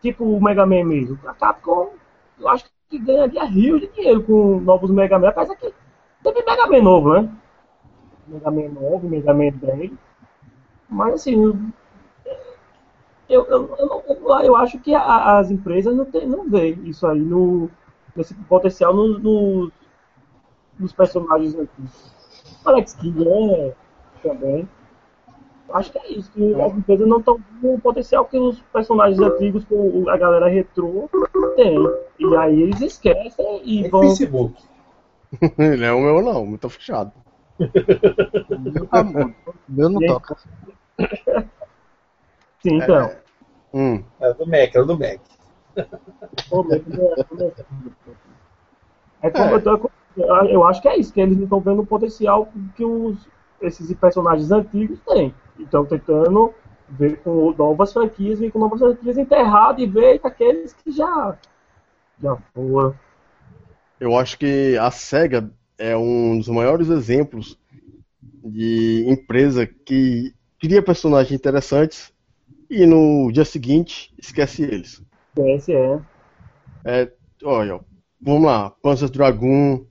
tipo 0.00 0.24
o 0.24 0.42
Mega 0.42 0.66
Man 0.66 0.84
mesmo, 0.84 1.18
a 1.26 1.34
Capcom, 1.34 1.90
eu 2.38 2.48
acho 2.48 2.64
que 2.88 2.98
ganharia 2.98 3.44
rios 3.44 3.80
de 3.80 3.88
dinheiro 3.88 4.22
com 4.22 4.60
novos 4.60 4.90
Mega 4.90 5.18
Man. 5.18 5.28
Apesar 5.28 5.56
que 5.56 5.72
teve 6.22 6.44
Mega 6.44 6.66
Man 6.66 6.82
novo, 6.82 7.12
né? 7.12 7.28
Mega 8.26 8.50
Man 8.50 8.68
9, 8.68 9.08
Mega 9.08 9.34
Man 9.34 9.50
10. 9.50 9.92
Mas 10.88 11.14
assim, 11.14 11.34
eu, 13.28 13.44
eu, 13.46 13.76
eu, 13.78 14.40
eu, 14.42 14.56
acho 14.56 14.78
que 14.78 14.94
a, 14.94 15.38
as 15.38 15.50
empresas 15.50 15.96
não, 15.96 16.04
tem, 16.04 16.26
não 16.26 16.48
veem 16.48 16.74
isso 16.84 17.06
aí 17.06 17.20
no 17.20 17.70
nesse 18.14 18.34
potencial 18.34 18.94
no, 18.94 19.18
no, 19.18 19.72
nos 20.78 20.92
personagens 20.92 21.58
aqui. 21.58 21.82
Alex 22.64 22.94
Kidd 22.94 23.26
é 23.26 23.74
também. 24.22 24.68
Acho 25.72 25.92
que 25.92 25.98
é 25.98 26.12
isso, 26.12 26.30
que 26.32 26.54
as 26.60 26.74
empresas 26.74 27.06
não 27.06 27.18
estão 27.18 27.40
com 27.60 27.74
o 27.74 27.80
potencial 27.80 28.24
que 28.26 28.38
os 28.38 28.60
personagens 28.72 29.20
antigos, 29.20 29.64
com 29.64 30.08
a 30.08 30.16
galera 30.16 30.48
retrô, 30.48 31.08
tem. 31.56 31.78
E 32.18 32.36
aí 32.36 32.62
eles 32.62 32.80
esquecem 32.80 33.62
e 33.64 33.86
é 33.86 33.88
vão. 33.88 34.02
Facebook. 34.02 34.62
não 35.56 35.86
é 35.86 35.92
o 35.92 36.00
meu 36.00 36.22
não, 36.22 36.46
muito 36.46 36.68
fechado. 36.68 37.12
o 37.58 37.64
meu 38.58 38.86
tá 38.86 39.00
O 39.02 39.34
meu 39.68 39.88
não 39.88 40.00
toca. 40.00 40.36
Sim, 42.60 42.76
então. 42.76 43.06
É, 43.06 43.16
hum. 43.74 44.04
é 44.20 44.34
do 44.34 44.46
Mac, 44.46 44.74
é 44.74 44.84
do 44.84 44.98
Mac. 44.98 45.20
É 49.22 49.30
como 49.30 49.56
é. 49.56 49.62
Eu, 50.14 50.46
eu 50.46 50.64
acho 50.64 50.82
que 50.82 50.88
é 50.88 50.98
isso, 50.98 51.12
que 51.12 51.20
eles 51.20 51.36
não 51.36 51.44
estão 51.44 51.60
vendo 51.60 51.80
o 51.80 51.86
potencial 51.86 52.48
que 52.76 52.84
os, 52.84 53.26
esses 53.62 53.92
personagens 53.94 54.50
antigos 54.50 55.00
têm. 55.00 55.34
Então 55.58 55.84
tentando 55.84 56.52
ver 56.88 57.18
com 57.18 57.52
novas 57.52 57.92
franquias, 57.92 58.38
vir 58.38 58.50
com 58.50 58.58
novas 58.58 58.80
franquias 58.80 59.16
enterradas 59.16 59.82
e 59.82 59.86
ver 59.86 60.20
aqueles 60.22 60.72
que 60.72 60.90
já, 60.90 61.38
já 62.20 62.36
foram. 62.54 62.94
Eu 63.98 64.16
acho 64.16 64.38
que 64.38 64.76
a 64.78 64.90
SEGA 64.90 65.50
é 65.78 65.96
um 65.96 66.38
dos 66.38 66.48
maiores 66.48 66.88
exemplos 66.88 67.58
de 68.44 69.04
empresa 69.08 69.66
que 69.66 70.34
cria 70.60 70.82
personagens 70.82 71.32
interessantes 71.32 72.12
e 72.68 72.86
no 72.86 73.30
dia 73.32 73.44
seguinte 73.44 74.12
esquece 74.18 74.62
eles. 74.62 75.02
PSE. 75.34 75.72
É, 76.84 77.10
olha, 77.44 77.80
vamos 78.20 78.44
lá, 78.44 78.70
Panzer 78.70 79.10
Dragoon, 79.10 79.84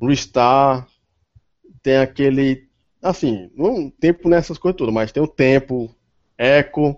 Restar, 0.00 0.86
tem 1.82 1.98
aquele. 1.98 2.67
Assim, 3.02 3.50
não 3.54 3.90
tempo 3.90 4.28
nessas 4.28 4.58
coisas 4.58 4.76
todas, 4.76 4.92
mas 4.92 5.12
tem 5.12 5.22
o 5.22 5.28
tempo, 5.28 5.88
Echo, 6.36 6.96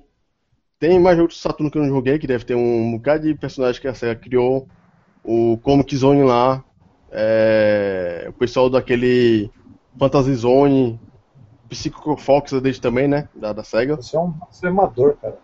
tem 0.78 0.98
mais 0.98 1.18
outros 1.18 1.40
Saturno 1.40 1.70
que 1.70 1.76
eu 1.76 1.82
não 1.82 1.90
joguei, 1.90 2.18
que 2.18 2.26
deve 2.26 2.44
ter 2.44 2.54
um 2.54 2.92
bocado 2.92 3.24
de 3.24 3.34
personagem 3.34 3.80
que 3.80 3.86
a 3.86 3.94
SEGA 3.94 4.18
criou, 4.18 4.66
o 5.22 5.58
Comic 5.58 5.94
Zone 5.94 6.22
lá, 6.22 6.64
é, 7.10 8.26
o 8.28 8.32
pessoal 8.32 8.70
daquele 8.70 9.50
Fantasy 9.98 10.34
Zone, 10.34 10.98
Psycho 11.68 12.16
Fox 12.16 12.52
deles 12.52 12.78
também, 12.78 13.06
né, 13.06 13.28
da, 13.34 13.52
da 13.52 13.62
SEGA. 13.62 13.96
Você 13.96 14.16
é 14.16 14.20
um 14.20 14.34
amador, 14.64 15.16
cara. 15.20 15.38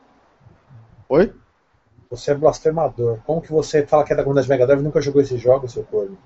Oi? 1.09 1.32
Você 2.11 2.30
é 2.30 2.34
blasfemador. 2.34 3.18
Como 3.26 3.42
que 3.42 3.52
você 3.52 3.86
fala 3.86 4.04
que 4.04 4.12
é 4.12 4.16
da 4.16 4.22
comunidade 4.22 4.48
Mega 4.48 4.66
Drive 4.66 4.80
e 4.80 4.84
nunca 4.84 5.02
jogou 5.02 5.20
esses 5.20 5.40
jogos, 5.40 5.72
seu 5.72 5.84
corno? 5.84 6.16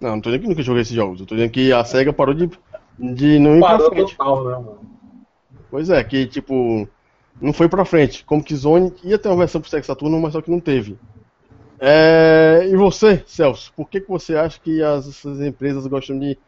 Não, 0.00 0.10
não 0.10 0.20
tô 0.20 0.30
dizendo 0.30 0.42
que 0.42 0.48
nunca 0.48 0.62
joguei 0.62 0.82
esses 0.82 0.94
jogos. 0.94 1.20
Eu 1.20 1.26
tô 1.26 1.34
dizendo 1.34 1.50
que 1.50 1.72
a 1.72 1.84
SEGA 1.84 2.12
parou 2.12 2.34
de, 2.34 2.50
de 2.98 3.38
não 3.38 3.56
ir 3.56 3.60
parou 3.60 3.90
pra 3.90 3.96
frente. 3.96 4.16
Total, 4.16 4.44
né, 4.44 4.50
mano? 4.52 4.78
Pois 5.70 5.90
é, 5.90 6.02
que 6.04 6.26
tipo, 6.26 6.88
não 7.40 7.52
foi 7.52 7.68
pra 7.68 7.84
frente. 7.84 8.24
Como 8.24 8.42
que 8.42 8.54
Zone 8.54 8.92
ia 9.02 9.18
ter 9.18 9.28
uma 9.28 9.38
versão 9.38 9.60
pro 9.60 9.70
Sega 9.70 9.84
Saturno, 9.84 10.20
mas 10.20 10.32
só 10.32 10.40
que 10.40 10.50
não 10.50 10.60
teve. 10.60 10.98
É... 11.78 12.66
E 12.70 12.76
você, 12.76 13.22
Celso, 13.26 13.72
por 13.74 13.88
que, 13.88 14.00
que 14.00 14.08
você 14.08 14.36
acha 14.36 14.60
que 14.60 14.82
as, 14.82 15.08
essas 15.08 15.40
empresas 15.40 15.86
gostam 15.86 16.18
de 16.18 16.38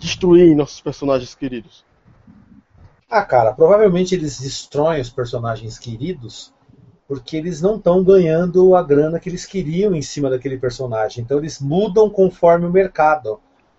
destruir 0.00 0.56
nossos 0.56 0.80
personagens 0.80 1.34
queridos? 1.34 1.84
Ah, 3.08 3.22
cara, 3.22 3.52
provavelmente 3.52 4.14
eles 4.14 4.40
destroem 4.40 5.00
os 5.00 5.10
personagens 5.10 5.78
queridos 5.78 6.52
porque 7.06 7.36
eles 7.36 7.60
não 7.60 7.76
estão 7.76 8.02
ganhando 8.02 8.74
a 8.74 8.82
grana 8.82 9.20
que 9.20 9.28
eles 9.28 9.46
queriam 9.46 9.94
em 9.94 10.02
cima 10.02 10.28
daquele 10.28 10.58
personagem. 10.58 11.22
Então 11.22 11.38
eles 11.38 11.60
mudam 11.60 12.10
conforme 12.10 12.66
o 12.66 12.72
mercado. 12.72 13.38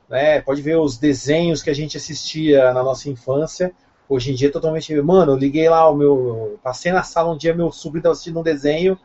Né? 0.10 0.42
Pode 0.42 0.62
ver 0.62 0.78
os 0.78 0.98
desenhos 0.98 1.62
que 1.62 1.70
a 1.70 1.74
gente 1.74 1.98
assistia 1.98 2.74
na 2.74 2.84
nossa 2.84 3.10
infância. 3.10 3.74
Hoje 4.08 4.32
em 4.32 4.36
dia 4.36 4.48
é 4.48 4.52
totalmente. 4.52 4.94
Mano, 5.02 5.34
eu 5.34 5.38
liguei 5.38 5.68
lá 5.70 5.90
o 5.90 5.96
meu. 5.96 6.60
Passei 6.64 6.92
na 6.92 7.04
sala 7.04 7.34
um 7.34 7.38
dia, 7.38 7.54
meu 7.54 7.72
sobrinho 7.72 8.00
estava 8.00 8.14
assistindo 8.14 8.40
um 8.40 8.44
desenho. 8.44 8.98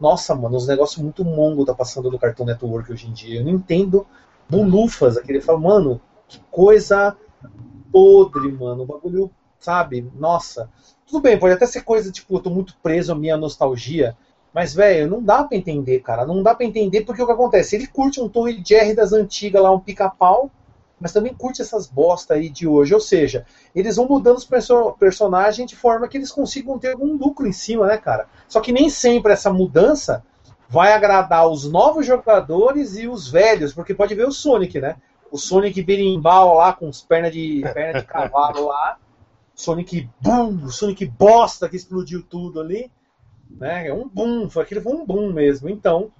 Nossa, 0.00 0.34
mano, 0.34 0.56
uns 0.56 0.66
negócios 0.66 1.02
muito 1.02 1.24
mongo 1.24 1.64
tá 1.64 1.74
passando 1.74 2.10
no 2.10 2.18
Cartoon 2.18 2.44
Network 2.44 2.92
hoje 2.92 3.06
em 3.06 3.12
dia. 3.12 3.40
Eu 3.40 3.44
não 3.44 3.52
entendo 3.52 4.06
bulufas. 4.48 5.16
Aquele 5.16 5.40
fala, 5.40 5.58
mano, 5.58 6.00
que 6.28 6.40
coisa 6.50 7.16
podre, 7.92 8.50
mano. 8.52 8.82
O 8.82 8.86
bagulho, 8.86 9.30
sabe? 9.58 10.10
Nossa. 10.16 10.70
Tudo 11.06 11.20
bem, 11.20 11.38
pode 11.38 11.54
até 11.54 11.66
ser 11.66 11.82
coisa, 11.82 12.10
tipo, 12.10 12.34
eu 12.34 12.40
tô 12.40 12.50
muito 12.50 12.76
preso 12.82 13.12
à 13.12 13.14
minha 13.14 13.36
nostalgia. 13.36 14.16
Mas, 14.56 14.72
velho, 14.72 15.06
não 15.06 15.22
dá 15.22 15.44
para 15.44 15.54
entender, 15.54 16.00
cara. 16.00 16.24
Não 16.24 16.42
dá 16.42 16.54
para 16.54 16.64
entender 16.64 17.02
porque 17.02 17.22
o 17.22 17.26
que 17.26 17.32
acontece? 17.32 17.76
Ele 17.76 17.86
curte 17.86 18.22
um 18.22 18.26
Tom 18.26 18.48
e 18.48 18.62
Jerry 18.66 18.94
das 18.94 19.12
antigas 19.12 19.62
lá, 19.62 19.70
um 19.70 19.78
pica-pau, 19.78 20.50
mas 20.98 21.12
também 21.12 21.34
curte 21.34 21.60
essas 21.60 21.86
bosta 21.86 22.32
aí 22.32 22.48
de 22.48 22.66
hoje. 22.66 22.94
Ou 22.94 23.00
seja, 23.00 23.44
eles 23.74 23.96
vão 23.96 24.08
mudando 24.08 24.38
os 24.38 24.46
perso 24.46 24.92
personagens 24.98 25.68
de 25.68 25.76
forma 25.76 26.08
que 26.08 26.16
eles 26.16 26.32
consigam 26.32 26.78
ter 26.78 26.92
algum 26.92 27.18
lucro 27.18 27.46
em 27.46 27.52
cima, 27.52 27.86
né, 27.86 27.98
cara? 27.98 28.28
Só 28.48 28.58
que 28.62 28.72
nem 28.72 28.88
sempre 28.88 29.34
essa 29.34 29.52
mudança 29.52 30.24
vai 30.70 30.94
agradar 30.94 31.46
os 31.46 31.70
novos 31.70 32.06
jogadores 32.06 32.96
e 32.96 33.06
os 33.06 33.30
velhos, 33.30 33.74
porque 33.74 33.92
pode 33.92 34.14
ver 34.14 34.26
o 34.26 34.32
Sonic, 34.32 34.80
né? 34.80 34.96
O 35.30 35.36
Sonic 35.36 35.82
berimbau 35.82 36.54
lá 36.54 36.72
com 36.72 36.88
as 36.88 37.02
pernas 37.02 37.30
de, 37.30 37.60
perna 37.74 38.00
de 38.00 38.06
cavalo 38.06 38.68
lá. 38.68 38.96
Sonic 39.54 40.08
Boom, 40.18 40.70
Sonic 40.70 41.04
Bosta 41.04 41.68
que 41.68 41.76
explodiu 41.76 42.22
tudo 42.22 42.58
ali. 42.58 42.90
Né? 43.58 43.88
É 43.88 43.94
um 43.94 44.08
boom, 44.08 44.48
foi 44.48 44.62
aquele 44.62 44.80
foi 44.80 44.92
um 44.92 45.04
boom 45.04 45.32
mesmo. 45.32 45.68
Então, 45.68 46.12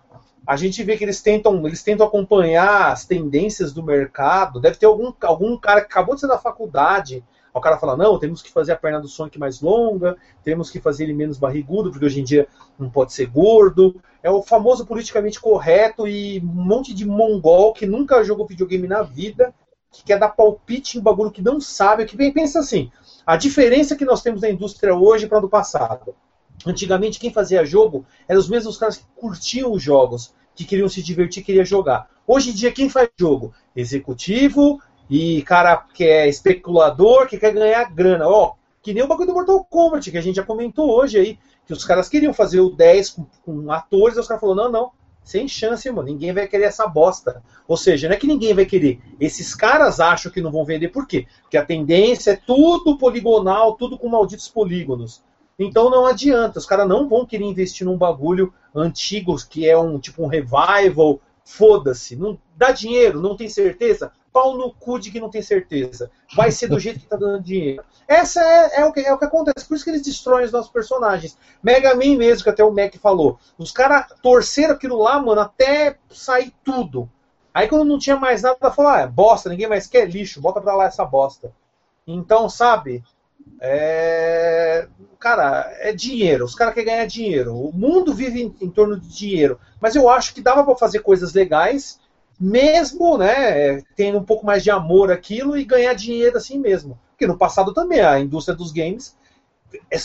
a 0.46 0.56
gente 0.56 0.82
vê 0.82 0.96
que 0.96 1.04
eles 1.04 1.20
tentam, 1.20 1.66
eles 1.66 1.82
tentam 1.82 2.06
acompanhar 2.06 2.92
as 2.92 3.04
tendências 3.04 3.72
do 3.72 3.82
mercado. 3.82 4.60
Deve 4.60 4.76
ter 4.76 4.86
algum, 4.86 5.12
algum 5.22 5.56
cara 5.56 5.80
que 5.80 5.86
acabou 5.86 6.14
de 6.14 6.20
sair 6.20 6.30
da 6.30 6.38
faculdade. 6.38 7.24
O 7.52 7.60
cara 7.60 7.78
fala: 7.78 7.96
não, 7.96 8.18
temos 8.18 8.42
que 8.42 8.52
fazer 8.52 8.72
a 8.72 8.76
perna 8.76 9.00
do 9.00 9.08
Sonic 9.08 9.38
mais 9.38 9.60
longa, 9.60 10.16
temos 10.44 10.70
que 10.70 10.78
fazer 10.78 11.04
ele 11.04 11.14
menos 11.14 11.38
barrigudo, 11.38 11.90
porque 11.90 12.04
hoje 12.04 12.20
em 12.20 12.24
dia 12.24 12.46
não 12.78 12.90
pode 12.90 13.12
ser 13.12 13.26
gordo. 13.26 14.00
É 14.22 14.30
o 14.30 14.42
famoso 14.42 14.86
politicamente 14.86 15.40
correto 15.40 16.06
e 16.06 16.38
um 16.40 16.64
monte 16.64 16.92
de 16.92 17.06
mongol 17.06 17.72
que 17.72 17.86
nunca 17.86 18.22
jogou 18.22 18.46
videogame 18.46 18.86
na 18.86 19.02
vida, 19.02 19.54
que 19.90 20.04
quer 20.04 20.18
dar 20.18 20.28
palpite 20.28 20.98
em 20.98 21.00
bagulho 21.00 21.30
que 21.30 21.42
não 21.42 21.58
sabe, 21.60 22.04
que 22.04 22.16
pensa 22.30 22.60
assim: 22.60 22.90
a 23.26 23.36
diferença 23.36 23.96
que 23.96 24.04
nós 24.04 24.22
temos 24.22 24.42
na 24.42 24.50
indústria 24.50 24.94
hoje 24.94 25.26
para 25.26 25.40
do 25.40 25.48
passado. 25.48 26.14
Antigamente, 26.66 27.20
quem 27.20 27.32
fazia 27.32 27.64
jogo 27.64 28.04
eram 28.26 28.40
os 28.40 28.48
mesmos 28.48 28.76
caras 28.76 28.96
que 28.96 29.04
curtiam 29.14 29.72
os 29.72 29.80
jogos, 29.80 30.34
que 30.54 30.64
queriam 30.64 30.88
se 30.88 31.00
divertir, 31.00 31.44
queriam 31.44 31.64
jogar. 31.64 32.10
Hoje 32.26 32.50
em 32.50 32.54
dia, 32.54 32.72
quem 32.72 32.90
faz 32.90 33.08
jogo? 33.16 33.54
Executivo 33.74 34.80
e 35.08 35.42
cara 35.42 35.76
que 35.94 36.02
é 36.02 36.28
especulador, 36.28 37.28
que 37.28 37.38
quer 37.38 37.52
ganhar 37.52 37.94
grana. 37.94 38.26
Ó, 38.26 38.54
que 38.82 38.92
nem 38.92 39.02
o 39.02 39.06
bagulho 39.06 39.28
do 39.28 39.34
Mortal 39.34 39.64
Kombat, 39.64 40.10
que 40.10 40.18
a 40.18 40.20
gente 40.20 40.36
já 40.36 40.42
comentou 40.42 40.90
hoje 40.90 41.18
aí, 41.18 41.38
que 41.66 41.72
os 41.72 41.84
caras 41.84 42.08
queriam 42.08 42.34
fazer 42.34 42.60
o 42.60 42.70
10 42.70 43.10
com, 43.10 43.26
com 43.44 43.70
atores, 43.70 44.16
e 44.16 44.20
os 44.20 44.26
caras 44.26 44.40
falaram, 44.40 44.64
não, 44.64 44.72
não, 44.72 44.90
sem 45.22 45.48
chance, 45.48 45.90
mano, 45.90 46.08
ninguém 46.08 46.32
vai 46.32 46.46
querer 46.46 46.64
essa 46.64 46.86
bosta. 46.86 47.42
Ou 47.66 47.76
seja, 47.76 48.08
não 48.08 48.14
é 48.14 48.18
que 48.18 48.26
ninguém 48.26 48.54
vai 48.54 48.64
querer, 48.64 49.00
esses 49.20 49.54
caras 49.54 49.98
acham 49.98 50.30
que 50.30 50.40
não 50.40 50.52
vão 50.52 50.64
vender, 50.64 50.88
por 50.88 51.06
quê? 51.06 51.26
Porque 51.42 51.56
a 51.56 51.64
tendência 51.64 52.32
é 52.32 52.36
tudo 52.36 52.96
poligonal, 52.96 53.74
tudo 53.74 53.98
com 53.98 54.08
malditos 54.08 54.48
polígonos. 54.48 55.22
Então 55.58 55.88
não 55.88 56.04
adianta, 56.04 56.58
os 56.58 56.66
caras 56.66 56.86
não 56.86 57.08
vão 57.08 57.24
querer 57.24 57.44
investir 57.44 57.86
num 57.86 57.96
bagulho 57.96 58.52
antigo 58.74 59.34
que 59.48 59.68
é 59.68 59.76
um 59.76 59.98
tipo 59.98 60.22
um 60.22 60.26
revival. 60.26 61.20
Foda-se, 61.44 62.16
não 62.16 62.36
dá 62.56 62.72
dinheiro, 62.72 63.20
não 63.20 63.36
tem 63.36 63.48
certeza. 63.48 64.10
Pau 64.32 64.56
no 64.56 64.74
cu 64.74 64.98
de 64.98 65.12
que 65.12 65.20
não 65.20 65.30
tem 65.30 65.40
certeza. 65.40 66.10
Vai 66.34 66.50
ser 66.50 66.66
do 66.66 66.78
jeito 66.78 66.98
que 66.98 67.06
tá 67.06 67.16
dando 67.16 67.40
dinheiro. 67.40 67.84
Essa 68.08 68.42
é, 68.42 68.80
é, 68.80 68.84
o 68.84 68.92
que, 68.92 69.00
é 69.00 69.14
o 69.14 69.18
que 69.18 69.24
acontece. 69.24 69.66
Por 69.66 69.76
isso 69.76 69.84
que 69.84 69.90
eles 69.90 70.02
destroem 70.02 70.44
os 70.44 70.52
nossos 70.52 70.70
personagens. 70.70 71.38
Mega 71.62 71.94
Man 71.94 72.16
mesmo, 72.16 72.42
que 72.42 72.50
até 72.50 72.64
o 72.64 72.72
Mac 72.72 72.96
falou. 72.96 73.38
Os 73.56 73.70
caras 73.70 74.06
torceram 74.20 74.74
aquilo 74.74 74.98
lá, 74.98 75.22
mano, 75.22 75.40
até 75.40 75.96
sair 76.10 76.52
tudo. 76.64 77.08
Aí 77.54 77.68
quando 77.68 77.84
não 77.84 77.98
tinha 77.98 78.16
mais 78.16 78.42
nada, 78.42 78.70
falou: 78.70 78.90
ah, 78.90 79.00
é 79.00 79.06
bosta, 79.06 79.48
ninguém 79.48 79.68
mais 79.68 79.86
quer 79.86 80.10
lixo, 80.10 80.40
bota 80.40 80.60
pra 80.60 80.74
lá 80.74 80.84
essa 80.84 81.04
bosta. 81.04 81.52
Então, 82.06 82.48
sabe? 82.48 83.02
É... 83.60 84.88
Cara, 85.18 85.72
é 85.80 85.92
dinheiro. 85.92 86.44
Os 86.44 86.54
caras 86.54 86.74
querem 86.74 86.90
ganhar 86.90 87.06
dinheiro. 87.06 87.54
O 87.54 87.72
mundo 87.72 88.14
vive 88.14 88.42
em, 88.42 88.54
em 88.60 88.70
torno 88.70 88.98
de 88.98 89.08
dinheiro. 89.08 89.58
Mas 89.80 89.96
eu 89.96 90.08
acho 90.08 90.34
que 90.34 90.40
dava 90.40 90.64
para 90.64 90.76
fazer 90.76 91.00
coisas 91.00 91.32
legais, 91.32 91.98
mesmo, 92.38 93.16
né, 93.16 93.80
tendo 93.96 94.18
um 94.18 94.24
pouco 94.24 94.44
mais 94.44 94.62
de 94.62 94.70
amor 94.70 95.10
aquilo 95.10 95.56
e 95.56 95.64
ganhar 95.64 95.94
dinheiro 95.94 96.36
assim 96.36 96.58
mesmo. 96.58 96.98
Porque 97.10 97.26
no 97.26 97.38
passado 97.38 97.72
também 97.72 98.00
a 98.00 98.20
indústria 98.20 98.56
dos 98.56 98.72
games. 98.72 99.16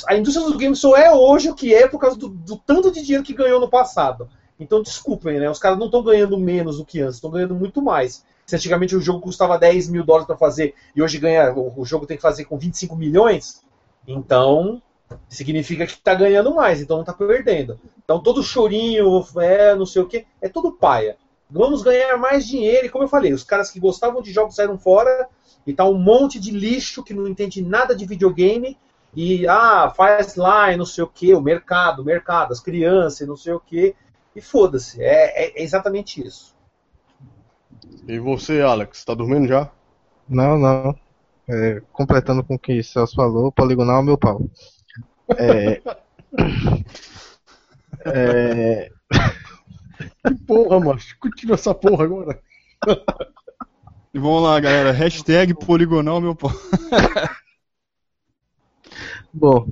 A 0.07 0.15
indústria 0.15 0.45
dos 0.45 0.55
games 0.55 0.79
só 0.79 0.95
é 0.95 1.13
hoje 1.13 1.49
o 1.49 1.55
que 1.55 1.73
é 1.73 1.87
por 1.87 1.99
causa 1.99 2.17
do, 2.17 2.29
do 2.29 2.57
tanto 2.57 2.91
de 2.91 3.01
dinheiro 3.01 3.23
que 3.23 3.33
ganhou 3.33 3.59
no 3.59 3.69
passado. 3.69 4.29
Então, 4.59 4.81
desculpem, 4.81 5.39
né? 5.39 5.49
Os 5.49 5.59
caras 5.59 5.77
não 5.77 5.87
estão 5.87 6.03
ganhando 6.03 6.37
menos 6.37 6.77
do 6.77 6.85
que 6.85 7.01
antes, 7.01 7.15
estão 7.15 7.31
ganhando 7.31 7.55
muito 7.55 7.81
mais. 7.81 8.23
Se 8.45 8.55
antigamente 8.55 8.95
o 8.95 9.01
jogo 9.01 9.21
custava 9.21 9.57
10 9.57 9.89
mil 9.89 10.03
dólares 10.03 10.27
para 10.27 10.37
fazer 10.37 10.75
e 10.95 11.01
hoje 11.01 11.17
ganha, 11.17 11.53
o, 11.53 11.85
jogo 11.85 12.05
tem 12.05 12.17
que 12.17 12.23
fazer 12.23 12.45
com 12.45 12.57
25 12.57 12.95
milhões, 12.95 13.61
então 14.07 14.81
significa 15.29 15.85
que 15.85 15.93
está 15.93 16.13
ganhando 16.13 16.53
mais, 16.53 16.81
então 16.81 16.97
não 16.97 17.03
está 17.03 17.13
perdendo. 17.13 17.79
Então 18.03 18.21
todo 18.21 18.43
chorinho, 18.43 19.25
é, 19.37 19.75
não 19.75 19.85
sei 19.85 20.01
o 20.01 20.07
que, 20.07 20.25
é 20.41 20.49
tudo 20.49 20.71
paia. 20.71 21.17
Vamos 21.49 21.81
ganhar 21.81 22.17
mais 22.17 22.47
dinheiro, 22.47 22.85
e 22.85 22.89
como 22.89 23.03
eu 23.03 23.09
falei, 23.09 23.33
os 23.33 23.43
caras 23.43 23.69
que 23.69 23.79
gostavam 23.79 24.21
de 24.21 24.31
jogos 24.31 24.55
saíram 24.55 24.77
fora, 24.77 25.27
e 25.67 25.73
tá 25.73 25.85
um 25.85 25.97
monte 25.97 26.39
de 26.39 26.51
lixo 26.51 27.03
que 27.03 27.13
não 27.13 27.27
entende 27.27 27.61
nada 27.61 27.95
de 27.95 28.05
videogame, 28.05 28.77
e 29.13 29.45
ah, 29.47 29.91
faz 29.95 30.35
lá 30.35 30.71
e 30.71 30.77
não 30.77 30.85
sei 30.85 31.03
o 31.03 31.07
que, 31.07 31.33
o 31.33 31.41
mercado, 31.41 32.01
o 32.01 32.05
mercado, 32.05 32.53
as 32.53 32.59
crianças, 32.59 33.27
não 33.27 33.35
sei 33.35 33.53
o 33.53 33.59
que, 33.59 33.93
e 34.35 34.41
foda-se, 34.41 35.01
é, 35.03 35.45
é, 35.45 35.59
é 35.59 35.63
exatamente 35.63 36.25
isso. 36.25 36.50
E 38.07 38.19
você, 38.19 38.61
Alex, 38.61 39.03
tá 39.05 39.13
dormindo 39.13 39.47
já? 39.47 39.69
Não, 40.27 40.57
não. 40.57 40.95
É, 41.47 41.81
completando 41.91 42.43
com 42.43 42.55
o 42.55 42.59
que 42.59 42.81
Celso 42.81 43.15
falou, 43.15 43.51
poligonal 43.51 44.01
é 44.01 44.05
meu 44.05 44.17
pau. 44.17 44.41
É. 45.37 45.81
é... 48.05 48.91
Que 50.25 50.35
porra, 50.45 50.79
macho. 50.79 51.17
Continua 51.19 51.55
essa 51.55 51.73
porra 51.73 52.05
agora. 52.05 52.39
E 54.13 54.19
vamos 54.19 54.43
lá, 54.43 54.59
galera. 54.59 54.91
Hashtag 54.91 55.53
poligonal 55.53 56.21
meu 56.21 56.35
pau. 56.35 56.51
Bom, 59.33 59.67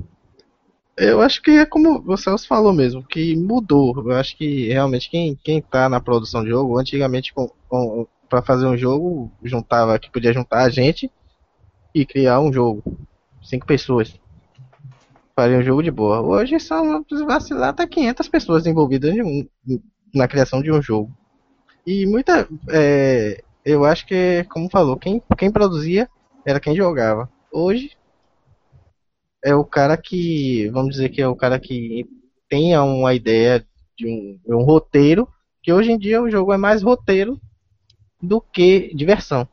eu 1.00 1.22
acho 1.22 1.42
que 1.42 1.52
é 1.52 1.66
como 1.66 2.04
o 2.06 2.18
Celso 2.18 2.48
falou 2.48 2.74
mesmo, 2.74 3.04
que 3.04 3.36
mudou. 3.36 3.96
Eu 3.98 4.18
acho 4.18 4.36
que 4.38 4.68
realmente 4.68 5.10
quem, 5.10 5.36
quem 5.44 5.62
tá 5.62 5.88
na 5.88 6.02
produção 6.02 6.44
de 6.44 6.50
jogo, 6.50 6.78
antigamente 6.78 7.34
com, 7.34 7.50
com, 7.68 8.06
pra 8.30 8.42
fazer 8.42 8.68
um 8.68 8.78
jogo, 8.78 9.32
juntava 9.44 9.98
que 9.98 10.12
podia 10.12 10.34
juntar 10.34 10.64
a 10.64 10.70
gente 10.70 11.10
e 11.96 12.06
criar 12.06 12.42
um 12.42 12.52
jogo. 12.52 12.84
Cinco 13.42 13.66
pessoas. 13.66 14.14
Faria 15.36 15.58
um 15.58 15.64
jogo 15.64 15.82
de 15.82 15.90
boa. 15.90 16.22
Hoje 16.22 16.60
são 16.60 17.06
vacilar 17.26 17.70
até 17.70 17.88
500 17.88 18.28
pessoas 18.28 18.68
envolvidas 18.68 19.16
um, 19.16 19.48
na 20.14 20.28
criação 20.28 20.62
de 20.62 20.72
um 20.72 20.82
jogo. 20.82 21.12
E 21.88 22.06
muita. 22.06 22.48
É, 22.70 23.42
eu 23.64 23.86
acho 23.86 24.06
que, 24.06 24.46
como 24.50 24.70
falou, 24.70 24.98
quem, 24.98 25.24
quem 25.38 25.50
produzia 25.50 26.10
era 26.46 26.60
quem 26.60 26.76
jogava. 26.76 27.30
Hoje 27.52 27.92
é 29.44 29.56
o 29.56 29.64
cara 29.64 29.98
que, 29.98 30.70
vamos 30.70 30.92
dizer 30.92 31.10
que 31.10 31.22
é 31.22 31.28
o 31.28 31.36
cara 31.36 31.60
que 31.60 32.06
tenha 32.50 32.84
uma 32.84 33.14
ideia 33.14 33.66
de 33.98 34.08
um, 34.08 34.40
de 34.46 34.54
um 34.54 34.64
roteiro, 34.64 35.28
que 35.62 35.72
hoje 35.72 35.92
em 35.92 35.98
dia 35.98 36.22
o 36.22 36.30
jogo 36.30 36.54
é 36.54 36.58
mais 36.58 36.82
roteiro 36.82 37.40
do 38.22 38.42
que 38.42 38.94
diversão. 38.94 39.48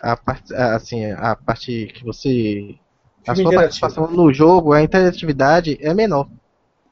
A 0.00 0.16
parte, 0.16 0.54
assim, 0.54 1.06
a 1.12 1.34
parte 1.34 1.86
que 1.94 2.04
você 2.04 2.78
a 3.26 3.34
sua 3.34 3.52
participação 3.52 4.08
no 4.08 4.32
jogo, 4.32 4.72
a 4.72 4.82
interatividade 4.82 5.78
é 5.80 5.92
menor. 5.92 6.28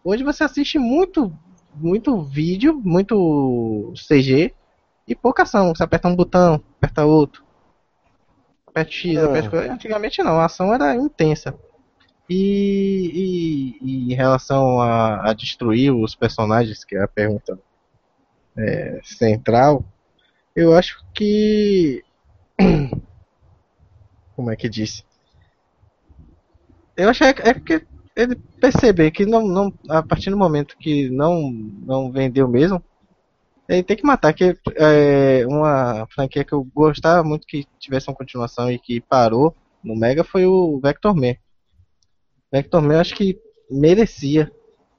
Hoje 0.03 0.25
você 0.25 0.43
assiste 0.43 0.79
muito 0.79 1.33
muito 1.77 2.23
vídeo, 2.23 2.81
muito 2.85 3.93
CG 3.97 4.55
e 5.07 5.15
pouca 5.15 5.43
ação. 5.43 5.75
Você 5.75 5.83
aperta 5.83 6.09
um 6.09 6.17
botão, 6.17 6.63
aperta 6.77 7.05
outro. 7.05 7.44
Aperta 8.75 8.91
X, 8.91 9.17
é. 9.17 9.71
Antigamente 9.71 10.21
não, 10.23 10.41
a 10.41 10.47
ação 10.47 10.75
era 10.75 10.97
intensa. 10.97 11.55
E, 12.29 13.79
e, 13.81 14.09
e 14.09 14.13
em 14.13 14.17
relação 14.17 14.81
a, 14.81 15.31
a, 15.31 15.33
destruir 15.33 15.95
os 15.95 16.17
personagens, 16.17 16.85
que 16.85 16.97
é 16.97 17.03
a 17.03 17.09
pergunta 17.09 17.57
é, 18.57 19.01
central, 19.05 19.85
eu 20.57 20.75
acho 20.75 21.05
que. 21.15 22.03
Como 24.35 24.51
é 24.51 24.57
que 24.57 24.69
disse? 24.69 25.05
Eu 26.97 27.09
acho 27.09 27.21
que 27.21 27.43
é 27.43 27.55
porque 27.55 27.87
ele 28.17 28.37
perceber 28.61 29.13
que 29.13 29.25
não, 29.25 29.47
não, 29.47 29.73
a 29.89 30.03
partir 30.03 30.31
do 30.31 30.37
momento 30.37 30.77
que 30.79 31.09
não, 31.11 31.53
não 31.53 32.11
vendeu 32.11 32.49
mesmo, 32.49 32.83
ele 33.69 33.83
tem 33.83 33.97
que 33.97 34.07
matar. 34.07 34.33
Que 34.33 34.57
é, 34.77 35.47
uma 35.47 36.07
franquia 36.15 36.45
que 36.45 36.53
eu 36.53 36.65
gostava 36.75 37.23
muito 37.27 37.47
que 37.47 37.67
tivesse 37.79 38.09
uma 38.09 38.17
continuação 38.17 38.71
e 38.71 38.79
que 38.79 39.01
parou 39.01 39.55
no 39.83 39.95
Mega 39.95 40.25
foi 40.25 40.47
o 40.47 40.81
Vector 40.81 41.15
Man. 41.15 41.35
Vector 42.51 42.83
Man 42.83 43.01
acho 43.01 43.15
que 43.15 43.39
merecia. 43.71 44.51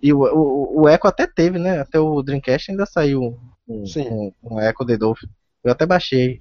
E 0.01 0.13
o, 0.13 0.21
o, 0.21 0.81
o 0.81 0.89
Echo 0.89 1.07
até 1.07 1.25
teve, 1.25 1.57
né? 1.57 1.79
Até 1.79 1.99
o 1.99 2.21
Dreamcast 2.21 2.71
ainda 2.71 2.85
saiu 2.85 3.37
um, 3.67 3.83
um, 3.83 4.33
um 4.43 4.59
Echo 4.59 4.85
The 4.85 4.97
Dolphin. 4.97 5.27
Eu 5.63 5.71
até 5.71 5.85
baixei. 5.85 6.39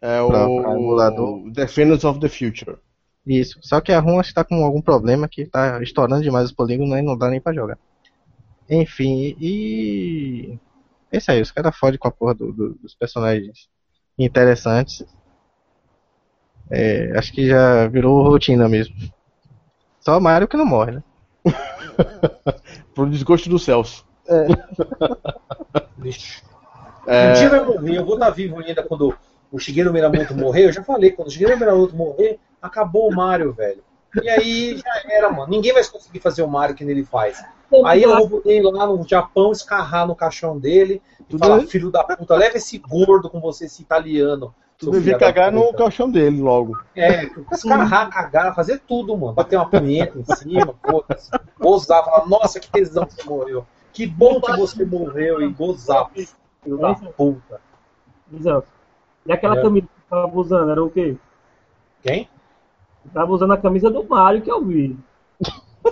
É 0.00 0.22
o 0.22 0.30
emulador. 0.72 1.50
Defenders 1.50 2.04
of 2.04 2.20
the 2.20 2.28
Future. 2.28 2.78
Isso. 3.26 3.58
Só 3.60 3.80
que 3.80 3.92
a 3.92 4.00
ROM 4.00 4.20
está 4.20 4.42
com 4.42 4.64
algum 4.64 4.80
problema 4.80 5.28
que 5.28 5.42
está 5.42 5.82
estourando 5.82 6.22
demais 6.22 6.46
os 6.46 6.52
polígonos 6.52 6.96
e 6.96 7.02
não 7.02 7.18
dá 7.18 7.28
nem 7.28 7.40
pra 7.40 7.52
jogar. 7.52 7.78
Enfim, 8.70 9.36
e. 9.40 10.58
É 11.10 11.16
isso 11.18 11.30
aí, 11.30 11.40
os 11.40 11.50
caras 11.50 11.76
fodem 11.76 11.98
com 11.98 12.08
a 12.08 12.12
porra 12.12 12.34
do, 12.34 12.52
do, 12.52 12.74
dos 12.74 12.94
personagens 12.94 13.68
interessantes. 14.18 15.04
É, 16.70 17.12
acho 17.16 17.32
que 17.32 17.48
já 17.48 17.86
virou 17.88 18.22
rotina 18.22 18.68
mesmo. 18.68 18.94
Só 20.00 20.18
o 20.18 20.20
Mario 20.20 20.48
que 20.48 20.56
não 20.56 20.66
morre, 20.66 20.92
né? 20.92 21.02
Pro 22.94 23.08
desgosto 23.08 23.48
do 23.48 23.58
Celso. 23.58 24.06
É. 24.26 24.46
é... 27.06 27.30
Um 27.30 27.32
dia 27.34 27.48
vai 27.48 27.64
morrer, 27.64 27.96
eu 27.96 28.04
vou 28.04 28.14
estar 28.14 28.30
vivo 28.30 28.58
ainda 28.60 28.82
quando 28.82 29.16
o 29.50 29.58
Shigeru 29.58 29.92
Minamoto 29.92 30.34
morrer. 30.34 30.66
Eu 30.66 30.72
já 30.72 30.82
falei, 30.82 31.12
quando 31.12 31.28
o 31.28 31.30
Shigeru 31.30 31.58
Minamoto 31.58 31.96
morrer, 31.96 32.38
acabou 32.60 33.10
o 33.10 33.14
Mario, 33.14 33.52
velho. 33.52 33.82
E 34.22 34.28
aí 34.28 34.76
já 34.76 35.02
era, 35.10 35.30
mano. 35.30 35.50
Ninguém 35.50 35.72
vai 35.72 35.84
conseguir 35.84 36.20
fazer 36.20 36.42
o 36.42 36.48
Mario 36.48 36.74
que 36.74 36.84
ele 36.84 37.04
faz. 37.04 37.42
Aí 37.84 38.02
eu 38.02 38.16
vou 38.16 38.30
poder 38.30 38.56
ir 38.56 38.62
lá 38.62 38.86
no 38.86 39.06
Japão, 39.06 39.52
escarrar 39.52 40.06
no 40.06 40.16
caixão 40.16 40.58
dele 40.58 41.02
e 41.28 41.36
falar, 41.36 41.60
filho 41.66 41.90
da 41.90 42.02
puta, 42.02 42.34
leva 42.34 42.56
esse 42.56 42.78
gordo 42.78 43.28
com 43.28 43.40
você, 43.40 43.66
esse 43.66 43.82
italiano. 43.82 44.54
Tu 44.78 44.90
devia 44.92 45.18
cagar 45.18 45.52
no 45.52 45.72
caixão 45.74 46.08
dele 46.10 46.40
logo. 46.40 46.78
É, 46.94 47.28
escarrar, 47.52 48.08
cagar, 48.10 48.54
fazer 48.54 48.80
tudo, 48.86 49.16
mano. 49.16 49.34
Bater 49.34 49.56
uma 49.56 49.68
punheta 49.68 50.18
em 50.18 50.24
cima, 50.36 50.74
foda-se. 50.88 51.30
Gozar, 51.58 52.04
falar, 52.04 52.26
nossa, 52.26 52.60
que 52.60 52.70
tesão 52.70 53.04
que 53.04 53.14
você 53.14 53.28
morreu. 53.28 53.66
Que 53.92 54.06
bom 54.06 54.40
que 54.40 54.56
você 54.56 54.84
morreu 54.84 55.42
e 55.42 55.48
gozar, 55.48 56.08
filho 56.10 56.78
da 56.78 56.94
puta. 56.94 57.60
E 59.26 59.32
aquela 59.32 59.58
é. 59.58 59.62
camisa 59.62 59.86
que 59.86 59.92
você 59.92 60.08
tava 60.08 60.38
usando, 60.38 60.70
era 60.70 60.84
o 60.84 60.90
quê? 60.90 61.16
Quem? 62.02 62.28
Tava 63.12 63.32
usando 63.32 63.52
a 63.52 63.58
camisa 63.58 63.90
do 63.90 64.04
Mario 64.04 64.42
que 64.42 64.50
eu 64.50 64.64
vi. 64.64 64.96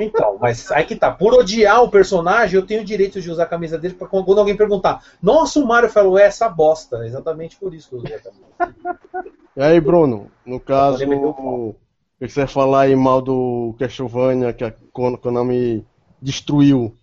Então, 0.00 0.38
mas 0.40 0.70
aí 0.70 0.84
que 0.84 0.96
tá. 0.96 1.10
Por 1.10 1.34
odiar 1.34 1.82
o 1.82 1.90
personagem, 1.90 2.56
eu 2.56 2.66
tenho 2.66 2.82
o 2.82 2.84
direito 2.84 3.20
de 3.20 3.30
usar 3.30 3.44
a 3.44 3.48
camisa 3.48 3.78
dele 3.78 3.94
pra 3.94 4.08
quando 4.08 4.38
alguém 4.38 4.56
perguntar. 4.56 5.02
Nossa, 5.22 5.60
o 5.60 5.66
Mario 5.66 5.88
falou 5.88 6.18
é 6.18 6.24
essa 6.24 6.48
bosta. 6.48 7.06
Exatamente 7.06 7.56
por 7.56 7.74
isso 7.74 7.88
que 7.88 7.94
eu 7.94 7.98
usei 8.00 8.16
a 8.16 8.20
camisa. 8.20 9.34
E 9.56 9.62
aí, 9.62 9.80
Bruno, 9.80 10.30
no 10.44 10.60
caso, 10.60 11.04
o 11.04 11.74
que 12.18 12.28
você 12.28 12.40
vai 12.40 12.46
falar 12.46 12.80
aí 12.82 12.96
mal 12.96 13.22
do 13.22 13.74
Castlevania 13.78 14.52
que 14.52 14.64
a 14.64 14.74
Konami 14.92 15.86
destruiu? 16.20 16.94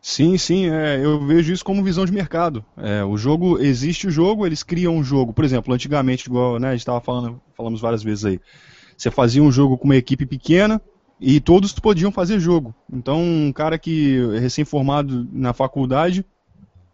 Sim, 0.00 0.38
sim, 0.38 0.70
é, 0.70 1.04
eu 1.04 1.26
vejo 1.26 1.52
isso 1.52 1.64
como 1.64 1.82
visão 1.82 2.04
de 2.04 2.12
mercado. 2.12 2.64
É, 2.76 3.02
o 3.02 3.16
jogo, 3.16 3.58
existe 3.58 4.06
o 4.06 4.10
jogo, 4.10 4.46
eles 4.46 4.62
criam 4.62 4.94
um 4.94 5.02
jogo. 5.02 5.32
Por 5.32 5.44
exemplo, 5.44 5.74
antigamente, 5.74 6.28
igual 6.28 6.60
né, 6.60 6.68
a 6.68 6.70
gente 6.72 6.80
estava 6.80 7.00
falando, 7.00 7.40
falamos 7.56 7.80
várias 7.80 8.04
vezes 8.04 8.24
aí, 8.24 8.40
você 8.96 9.10
fazia 9.10 9.42
um 9.42 9.50
jogo 9.50 9.76
com 9.76 9.84
uma 9.84 9.96
equipe 9.96 10.24
pequena 10.24 10.80
e 11.20 11.40
todos 11.40 11.72
podiam 11.72 12.12
fazer 12.12 12.38
jogo. 12.38 12.74
Então, 12.92 13.22
um 13.22 13.52
cara 13.52 13.78
que 13.78 14.18
recém-formado 14.38 15.26
na 15.32 15.52
faculdade 15.52 16.24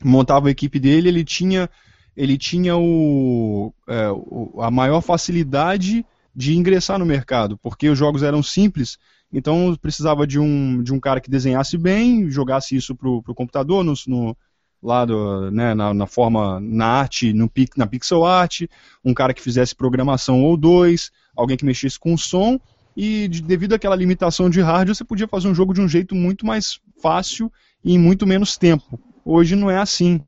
montava 0.03 0.49
a 0.49 0.51
equipe 0.51 0.79
dele, 0.79 1.09
ele 1.09 1.25
tinha, 1.25 1.69
ele 2.17 2.39
tinha 2.39 2.77
o, 2.77 3.73
é, 3.89 4.09
a 4.61 4.71
maior 4.71 5.01
facilidade 5.01 6.05
de 6.35 6.57
ingressar 6.57 6.99
no 6.99 7.07
mercado, 7.07 7.59
porque 7.59 7.89
os 7.89 7.99
jogos 7.99 8.23
eram 8.23 8.43
simples. 8.43 8.99
Então 9.33 9.77
precisava 9.81 10.27
de 10.27 10.39
um, 10.39 10.83
de 10.83 10.93
um 10.93 11.01
cara 11.01 11.21
que 11.21 11.31
desenhasse 11.31 11.79
bem, 11.79 12.31
jogasse 12.31 12.77
isso 12.77 12.95
para 12.95 13.09
o 13.09 13.35
computador, 13.35 13.83
no, 13.83 13.95
no 14.07 14.37
lado, 14.83 15.51
né, 15.51 15.75
na, 15.75 15.95
na, 15.95 16.07
forma, 16.07 16.61
na 16.61 16.87
arte, 16.87 17.33
no, 17.33 17.51
na 17.77 17.87
pixel 17.87 18.25
art, 18.25 18.63
um 19.05 19.15
cara 19.15 19.33
que 19.33 19.41
fizesse 19.41 19.75
programação 19.75 20.43
ou 20.43 20.57
dois, 20.57 21.11
alguém 21.37 21.57
que 21.57 21.65
mexesse 21.65 21.99
com 21.99 22.17
som, 22.17 22.61
e 22.97 23.29
de, 23.29 23.43
devido 23.43 23.75
àquela 23.75 23.97
limitação 23.97 24.51
de 24.51 24.61
hardware, 24.61 24.95
você 24.95 25.05
podia 25.05 25.29
fazer 25.29 25.49
um 25.49 25.55
jogo 25.55 25.73
de 25.73 25.81
um 25.81 25.89
jeito 25.89 26.15
muito 26.15 26.47
mais 26.47 26.81
fácil 27.01 27.51
e 27.85 27.95
em 27.95 27.99
muito 27.99 28.27
menos 28.27 28.57
tempo. 28.57 28.99
Hoje 29.25 29.57
não 29.57 29.71
é 29.71 29.79
assim. 29.79 30.21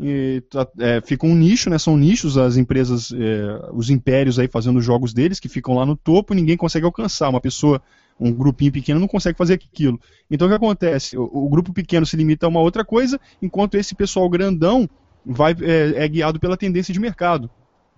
E, 0.00 0.42
tá, 0.50 0.66
é, 0.78 1.00
fica 1.00 1.26
um 1.26 1.34
nicho, 1.34 1.70
né? 1.70 1.78
São 1.78 1.96
nichos 1.96 2.36
as 2.36 2.56
empresas, 2.56 3.12
é, 3.12 3.70
os 3.72 3.88
impérios 3.88 4.38
aí 4.38 4.48
fazendo 4.48 4.80
jogos 4.80 5.14
deles 5.14 5.38
que 5.38 5.48
ficam 5.48 5.74
lá 5.74 5.86
no 5.86 5.96
topo 5.96 6.32
e 6.32 6.36
ninguém 6.36 6.56
consegue 6.56 6.84
alcançar. 6.84 7.28
Uma 7.28 7.40
pessoa 7.40 7.80
um 8.20 8.32
grupinho 8.32 8.72
pequeno 8.72 9.00
não 9.00 9.08
consegue 9.08 9.36
fazer 9.36 9.54
aquilo. 9.54 10.00
Então 10.30 10.46
o 10.46 10.50
que 10.50 10.56
acontece? 10.56 11.16
O, 11.16 11.24
o 11.32 11.48
grupo 11.48 11.72
pequeno 11.72 12.06
se 12.06 12.16
limita 12.16 12.46
a 12.46 12.48
uma 12.48 12.60
outra 12.60 12.84
coisa, 12.84 13.20
enquanto 13.40 13.76
esse 13.76 13.94
pessoal 13.94 14.28
grandão 14.28 14.88
vai, 15.24 15.52
é, 15.60 16.04
é 16.04 16.08
guiado 16.08 16.38
pela 16.38 16.56
tendência 16.56 16.92
de 16.92 17.00
mercado. 17.00 17.50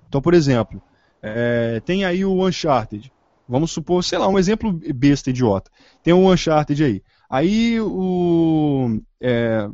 Então, 0.09 0.20
por 0.20 0.35
exemplo, 0.35 0.81
é, 1.23 1.81
tem 1.85 2.05
aí 2.05 2.24
o 2.24 2.47
Uncharted. 2.47 3.12
Vamos 3.49 3.73
supor, 3.73 4.03
sei 4.03 4.19
lá, 4.19 4.29
um 4.29 4.39
exemplo 4.39 4.73
besta, 4.95 5.31
idiota. 5.31 5.71
Tem 6.03 6.15
o 6.15 6.33
Uncharted 6.33 6.83
aí. 6.83 7.03
Aí 7.29 7.81
o. 7.81 9.01
É, 9.21 9.69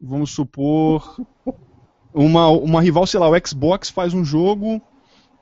vamos 0.00 0.30
supor. 0.30 1.16
Uma, 2.12 2.48
uma 2.48 2.80
rival, 2.80 3.06
sei 3.06 3.18
lá, 3.18 3.28
o 3.28 3.46
Xbox 3.46 3.90
faz 3.90 4.14
um 4.14 4.24
jogo 4.24 4.80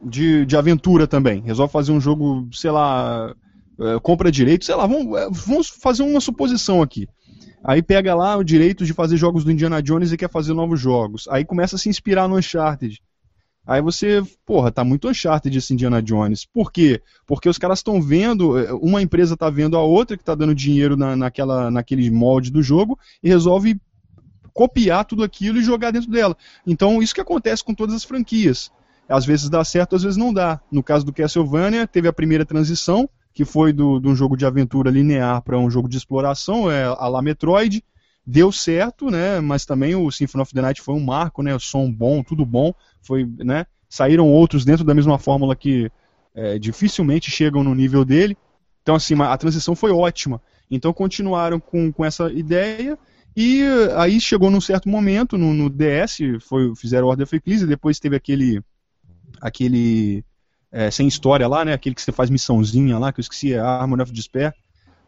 de, 0.01 0.47
de 0.47 0.57
aventura 0.57 1.07
também. 1.07 1.43
Resolve 1.43 1.73
fazer 1.73 1.93
um 1.93 2.01
jogo, 2.01 2.49
sei 2.53 2.71
lá, 2.71 3.35
é, 3.79 4.01
compra 4.01 4.33
direito, 4.33 4.65
sei 4.65 4.75
lá, 4.75 4.87
vamos, 4.87 5.19
é, 5.19 5.29
vamos 5.31 5.69
fazer 5.69 6.03
uma 6.03 6.21
suposição 6.21 6.81
aqui. 6.81 7.07
Aí 7.65 7.83
pega 7.83 8.15
lá 8.15 8.37
o 8.37 8.45
direito 8.45 8.85
de 8.85 8.93
fazer 8.93 9.17
jogos 9.17 9.45
do 9.45 9.53
Indiana 9.53 9.83
Jones 9.83 10.13
e 10.13 10.17
quer 10.17 10.31
fazer 10.31 10.53
novos 10.53 10.81
jogos. 10.81 11.29
Aí 11.29 11.45
começa 11.45 11.77
a 11.77 11.79
se 11.79 11.89
inspirar 11.89 12.27
no 12.27 12.37
Uncharted. 12.37 13.01
Aí 13.66 13.80
você, 13.80 14.22
porra, 14.44 14.72
tá 14.72 14.82
muito 14.82 15.09
Uncharted 15.09 15.56
esse 15.56 15.72
Indiana 15.72 16.02
Jones. 16.02 16.44
Por 16.44 16.72
quê? 16.72 17.01
Porque 17.26 17.48
os 17.48 17.59
caras 17.59 17.78
estão 17.78 18.02
vendo, 18.02 18.59
é, 18.59 18.72
uma 18.72 19.01
empresa 19.01 19.36
tá 19.36 19.48
vendo 19.48 19.76
a 19.76 19.82
outra 19.82 20.16
que 20.16 20.24
tá 20.24 20.34
dando 20.34 20.55
dinheiro 20.55 20.97
na, 20.97 21.14
naquela, 21.14 21.70
naquele 21.70 22.10
molde 22.10 22.51
do 22.51 22.62
jogo 22.62 22.98
e 23.22 23.28
resolve 23.28 23.80
copiar 24.52 25.05
tudo 25.05 25.22
aquilo 25.22 25.59
e 25.59 25.62
jogar 25.62 25.93
dentro 25.93 26.10
dela. 26.10 26.36
Então 26.66 27.01
isso 27.01 27.14
que 27.14 27.20
acontece 27.20 27.64
com 27.64 27.74
todas 27.74 27.94
as 27.94 28.05
franquias. 28.05 28.70
Às 29.09 29.24
vezes 29.24 29.48
dá 29.48 29.64
certo, 29.64 29.94
às 29.94 30.02
vezes 30.02 30.16
não 30.16 30.32
dá. 30.32 30.60
No 30.70 30.82
caso 30.82 31.05
do 31.05 31.12
Castlevania, 31.12 31.86
teve 31.86 32.09
a 32.09 32.12
primeira 32.12 32.44
transição, 32.44 33.09
que 33.32 33.44
foi 33.44 33.72
de 33.72 33.82
um 33.82 34.14
jogo 34.14 34.36
de 34.36 34.44
aventura 34.44 34.90
linear 34.90 35.43
para 35.43 35.59
um 35.59 35.70
jogo 35.70 35.89
de 35.89 35.97
exploração, 35.97 36.70
é, 36.70 36.84
a 36.84 37.09
la 37.09 37.22
Metroid. 37.22 37.82
Deu 38.24 38.53
certo, 38.53 39.11
né? 39.11 39.40
Mas 39.40 39.66
também 39.66 39.94
o 39.94 40.11
Symphony 40.11 40.43
of 40.43 40.55
the 40.55 40.61
Night 40.61 40.81
foi 40.81 40.94
um 40.94 41.05
marco, 41.05 41.43
né? 41.43 41.55
O 41.55 41.61
som 41.61 41.90
bom, 41.90 42.23
tudo 42.23 42.47
bom. 42.47 42.73
Foi, 43.01 43.28
né? 43.39 43.66
Saíram 43.89 44.28
outros 44.28 44.65
dentro 44.65 44.85
da 44.85 44.94
mesma 44.94 45.19
fórmula 45.19 45.57
que 45.57 45.90
é, 46.35 46.59
dificilmente 46.59 47.31
chegam 47.31 47.65
no 47.65 47.74
nível 47.74 48.05
dele. 48.05 48.36
Então, 48.82 48.94
assim, 48.94 49.15
a 49.20 49.36
transição 49.36 49.74
foi 49.74 49.90
ótima. 49.90 50.40
Então, 50.70 50.93
continuaram 50.93 51.61
com, 51.61 51.93
com 51.93 52.05
essa 52.05 52.32
ideia. 52.32 52.99
E 53.36 53.62
aí 53.97 54.20
chegou 54.20 54.51
num 54.51 54.61
certo 54.61 54.89
momento, 54.89 55.39
no, 55.39 55.55
no 55.55 55.70
DS, 55.70 56.19
foi, 56.40 56.74
fizeram 56.77 57.09
Order 57.09 57.24
of 57.24 57.35
Ecclesia, 57.35 57.66
depois 57.66 57.99
teve 57.99 58.15
aquele 58.15 58.62
aquele 59.40 60.23
é, 60.70 60.90
sem 60.90 61.09
história 61.09 61.49
lá, 61.49 61.65
né? 61.65 61.73
Aquele 61.73 61.94
que 61.94 62.03
você 62.03 62.12
faz 62.12 62.31
missãozinha 62.31 62.99
lá, 62.99 63.12
que 63.12 63.20
eu 63.20 63.23
esqueci, 63.23 63.53
é 63.53 63.59
Harmony 63.59 64.03
of 64.03 64.12
Despair. 64.12 64.55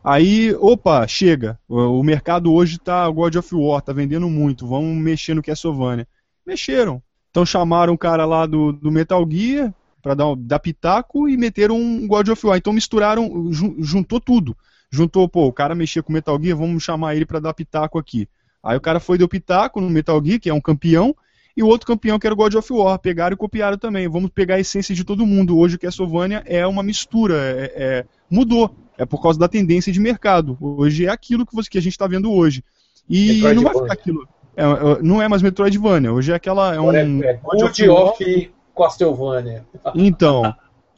Aí, 0.04 0.54
opa, 0.60 1.06
chega. 1.08 1.58
O, 1.66 2.02
mercado 2.02 2.52
hoje 2.52 2.78
tá 2.78 3.08
God 3.08 3.36
of 3.36 3.54
War, 3.54 3.80
tá 3.80 3.90
vendendo 3.90 4.28
muito, 4.28 4.66
vamos 4.66 4.94
mexer 5.02 5.32
no 5.32 5.42
Castlevania. 5.42 6.06
Mexeram. 6.46 7.02
Então 7.30 7.46
chamaram 7.46 7.94
o 7.94 7.98
cara 7.98 8.26
lá 8.26 8.44
do, 8.44 8.70
do 8.70 8.92
Metal 8.92 9.26
Gear 9.28 9.72
para 10.02 10.12
dar, 10.12 10.36
dar 10.36 10.58
pitaco 10.58 11.26
e 11.26 11.38
meteram 11.38 11.78
um 11.78 12.06
God 12.06 12.28
of 12.28 12.46
War. 12.46 12.58
Então 12.58 12.70
misturaram, 12.70 13.50
juntou 13.50 14.20
tudo. 14.20 14.54
Juntou, 14.90 15.26
pô, 15.26 15.46
o 15.46 15.52
cara 15.52 15.74
mexia 15.74 16.02
com 16.02 16.12
Metal 16.12 16.38
Gear, 16.40 16.58
vamos 16.58 16.82
chamar 16.82 17.16
ele 17.16 17.24
para 17.24 17.40
dar 17.40 17.54
pitaco 17.54 17.98
aqui. 17.98 18.28
Aí 18.62 18.76
o 18.76 18.82
cara 18.82 19.00
foi 19.00 19.16
deu 19.16 19.26
pitaco 19.26 19.80
no 19.80 19.88
Metal 19.88 20.22
Gear, 20.22 20.38
que 20.38 20.50
é 20.50 20.54
um 20.54 20.60
campeão, 20.60 21.16
e 21.56 21.62
o 21.62 21.66
outro 21.66 21.86
campeão 21.86 22.18
que 22.18 22.26
era 22.26 22.34
o 22.34 22.36
God 22.36 22.54
of 22.54 22.70
War. 22.70 22.98
Pegaram 22.98 23.32
e 23.32 23.38
copiaram 23.38 23.78
também. 23.78 24.06
Vamos 24.06 24.30
pegar 24.30 24.56
a 24.56 24.60
essência 24.60 24.94
de 24.94 25.02
todo 25.02 25.24
mundo. 25.24 25.58
Hoje 25.58 25.76
o 25.76 25.78
Castlevania 25.78 26.42
é 26.44 26.66
uma 26.66 26.82
mistura, 26.82 27.36
é, 27.36 27.72
é, 27.74 28.04
mudou. 28.30 28.83
É 28.96 29.04
por 29.04 29.20
causa 29.20 29.38
da 29.38 29.48
tendência 29.48 29.92
de 29.92 30.00
mercado. 30.00 30.56
Hoje 30.60 31.06
é 31.06 31.10
aquilo 31.10 31.44
que, 31.44 31.54
você, 31.54 31.68
que 31.68 31.78
a 31.78 31.82
gente 31.82 31.92
está 31.92 32.06
vendo 32.06 32.32
hoje. 32.32 32.62
E 33.08 33.42
não 33.54 33.62
vai 33.62 33.74
ficar 33.74 33.92
aquilo. 33.92 34.28
É, 34.56 34.62
é, 34.62 35.02
não 35.02 35.20
é 35.20 35.28
mais 35.28 35.42
Metroidvania. 35.42 36.12
Hoje 36.12 36.32
é 36.32 36.34
aquela. 36.34 36.74
É 36.74 36.80
um, 36.80 36.92
é, 36.92 37.40
é 37.82 37.90
of 37.90 38.52
Castlevania. 38.76 39.64
Então. 39.94 40.54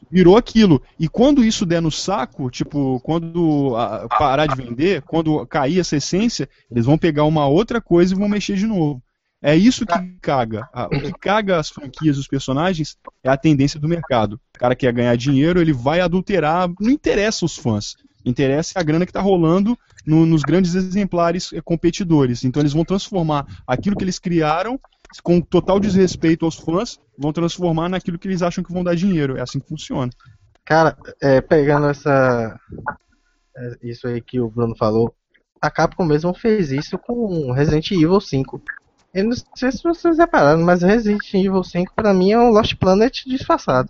Virou 0.09 0.37
aquilo. 0.37 0.81
E 0.97 1.09
quando 1.09 1.43
isso 1.43 1.65
der 1.65 1.81
no 1.81 1.91
saco, 1.91 2.49
tipo, 2.49 2.97
quando 3.01 3.75
a, 3.75 4.07
parar 4.07 4.45
de 4.45 4.55
vender, 4.55 5.01
quando 5.01 5.45
cair 5.45 5.81
essa 5.81 5.97
essência, 5.97 6.47
eles 6.71 6.85
vão 6.85 6.97
pegar 6.97 7.25
uma 7.25 7.45
outra 7.45 7.81
coisa 7.81 8.13
e 8.13 8.17
vão 8.17 8.29
mexer 8.29 8.55
de 8.55 8.65
novo. 8.65 9.01
É 9.41 9.55
isso 9.55 9.85
que 9.85 10.17
caga. 10.21 10.67
O 10.91 10.99
que 10.99 11.13
caga 11.13 11.59
as 11.59 11.69
franquias, 11.69 12.17
os 12.17 12.27
personagens, 12.27 12.97
é 13.23 13.29
a 13.29 13.37
tendência 13.37 13.79
do 13.79 13.87
mercado. 13.87 14.39
O 14.55 14.59
cara 14.59 14.75
quer 14.75 14.91
ganhar 14.91 15.15
dinheiro, 15.15 15.61
ele 15.61 15.73
vai 15.73 15.99
adulterar. 16.01 16.67
Não 16.79 16.89
interessa 16.89 17.45
os 17.45 17.55
fãs. 17.55 17.95
Interessa 18.25 18.79
a 18.79 18.83
grana 18.83 19.05
que 19.05 19.11
está 19.11 19.21
rolando 19.21 19.77
no, 20.05 20.25
nos 20.25 20.41
grandes 20.41 20.75
exemplares 20.75 21.53
eh, 21.53 21.61
competidores. 21.61 22.43
Então 22.43 22.61
eles 22.61 22.73
vão 22.73 22.83
transformar 22.83 23.45
aquilo 23.65 23.95
que 23.95 24.03
eles 24.03 24.19
criaram, 24.19 24.79
com 25.23 25.39
total 25.39 25.79
desrespeito 25.79 26.43
aos 26.43 26.55
fãs, 26.55 26.99
vão 27.17 27.31
transformar 27.31 27.87
naquilo 27.87 28.19
que 28.19 28.27
eles 28.27 28.41
acham 28.41 28.63
que 28.63 28.73
vão 28.73 28.83
dar 28.83 28.95
dinheiro. 28.95 29.37
É 29.37 29.41
assim 29.41 29.59
que 29.59 29.69
funciona. 29.69 30.11
Cara, 30.65 30.97
é, 31.21 31.39
pegando 31.39 31.87
essa. 31.87 32.59
É, 33.55 33.77
isso 33.83 34.07
aí 34.07 34.19
que 34.19 34.39
o 34.39 34.49
Bruno 34.49 34.75
falou, 34.75 35.15
a 35.61 35.71
Capcom 35.71 36.05
mesmo 36.05 36.33
fez 36.33 36.71
isso 36.71 36.97
com 36.97 37.51
Resident 37.51 37.91
Evil 37.91 38.19
5. 38.19 38.61
Eu 39.13 39.25
não 39.25 39.33
sei 39.55 39.71
se 39.71 39.83
vocês 39.83 40.17
repararam, 40.17 40.61
mas 40.61 40.81
Resident 40.81 41.33
Evil 41.33 41.63
5 41.63 41.93
pra 41.95 42.13
mim 42.13 42.31
é 42.31 42.39
um 42.39 42.49
Lost 42.49 42.75
Planet 42.75 43.23
disfarçado. 43.25 43.89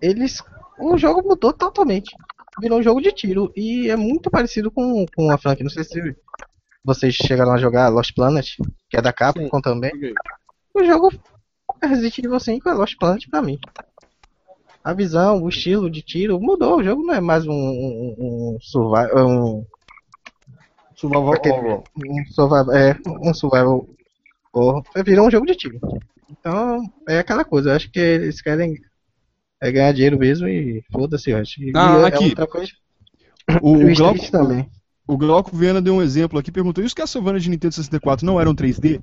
Eles. 0.00 0.42
O 0.78 0.96
jogo 0.96 1.22
mudou 1.22 1.52
totalmente. 1.52 2.16
Virou 2.60 2.78
um 2.78 2.82
jogo 2.82 3.00
de 3.00 3.12
tiro. 3.12 3.52
E 3.56 3.90
é 3.90 3.96
muito 3.96 4.30
parecido 4.30 4.70
com, 4.70 5.04
com 5.14 5.30
a 5.30 5.38
franquia. 5.38 5.64
Não 5.64 5.70
sei 5.70 5.84
se 5.84 6.16
vocês 6.84 7.14
chegaram 7.14 7.52
a 7.52 7.58
jogar 7.58 7.88
Lost 7.88 8.14
Planet, 8.14 8.56
que 8.88 8.96
é 8.96 9.02
da 9.02 9.12
Capcom 9.12 9.56
Sim. 9.56 9.62
também. 9.62 9.92
O 10.72 10.84
jogo 10.84 11.12
Resident 11.82 12.18
Evil 12.18 12.40
5 12.40 12.68
é 12.68 12.72
Lost 12.72 12.96
Planet 12.98 13.28
pra 13.28 13.42
mim. 13.42 13.58
A 14.82 14.92
visão, 14.92 15.42
o 15.42 15.48
estilo 15.48 15.90
de 15.90 16.02
tiro 16.02 16.38
mudou. 16.38 16.78
O 16.78 16.84
jogo 16.84 17.02
não 17.02 17.14
é 17.14 17.20
mais 17.20 17.46
um, 17.46 17.52
um, 17.52 18.14
um 18.18 18.58
survival. 18.60 19.26
Um, 19.26 19.66
Survival 21.08 21.40
horror. 21.44 21.82
Um 21.96 22.24
survival, 22.26 22.72
é, 22.74 22.96
um 23.06 23.34
survival 23.34 23.88
horror. 24.52 24.84
Virou 25.04 25.26
um 25.26 25.30
jogo 25.30 25.46
de 25.46 25.54
tiro. 25.54 25.80
Então, 26.30 26.82
é 27.08 27.18
aquela 27.18 27.44
coisa. 27.44 27.70
Eu 27.70 27.76
acho 27.76 27.90
que 27.90 27.98
eles 27.98 28.40
querem 28.40 28.76
é 29.64 29.72
ganhar 29.72 29.92
dinheiro 29.92 30.18
mesmo 30.18 30.46
e 30.46 30.84
foda-se, 30.92 31.30
eu 31.30 31.38
acho. 31.38 31.60
Ah, 31.74 32.00
e 32.00 32.02
é 32.02 32.06
aqui. 32.06 32.24
outra 32.26 32.46
coisa. 32.46 32.72
O, 33.62 33.76
o, 33.76 33.94
Glauco, 33.94 34.30
também. 34.30 34.68
O 35.06 35.16
Glauco 35.16 35.56
Viana 35.56 35.80
deu 35.80 35.94
um 35.94 36.02
exemplo 36.02 36.38
aqui, 36.38 36.52
perguntou: 36.52 36.82
e 36.82 36.86
os 36.86 36.94
Castlevania 36.94 37.40
de 37.40 37.50
Nintendo 37.50 37.74
64 37.74 38.26
não 38.26 38.40
eram 38.40 38.54
3D? 38.54 39.02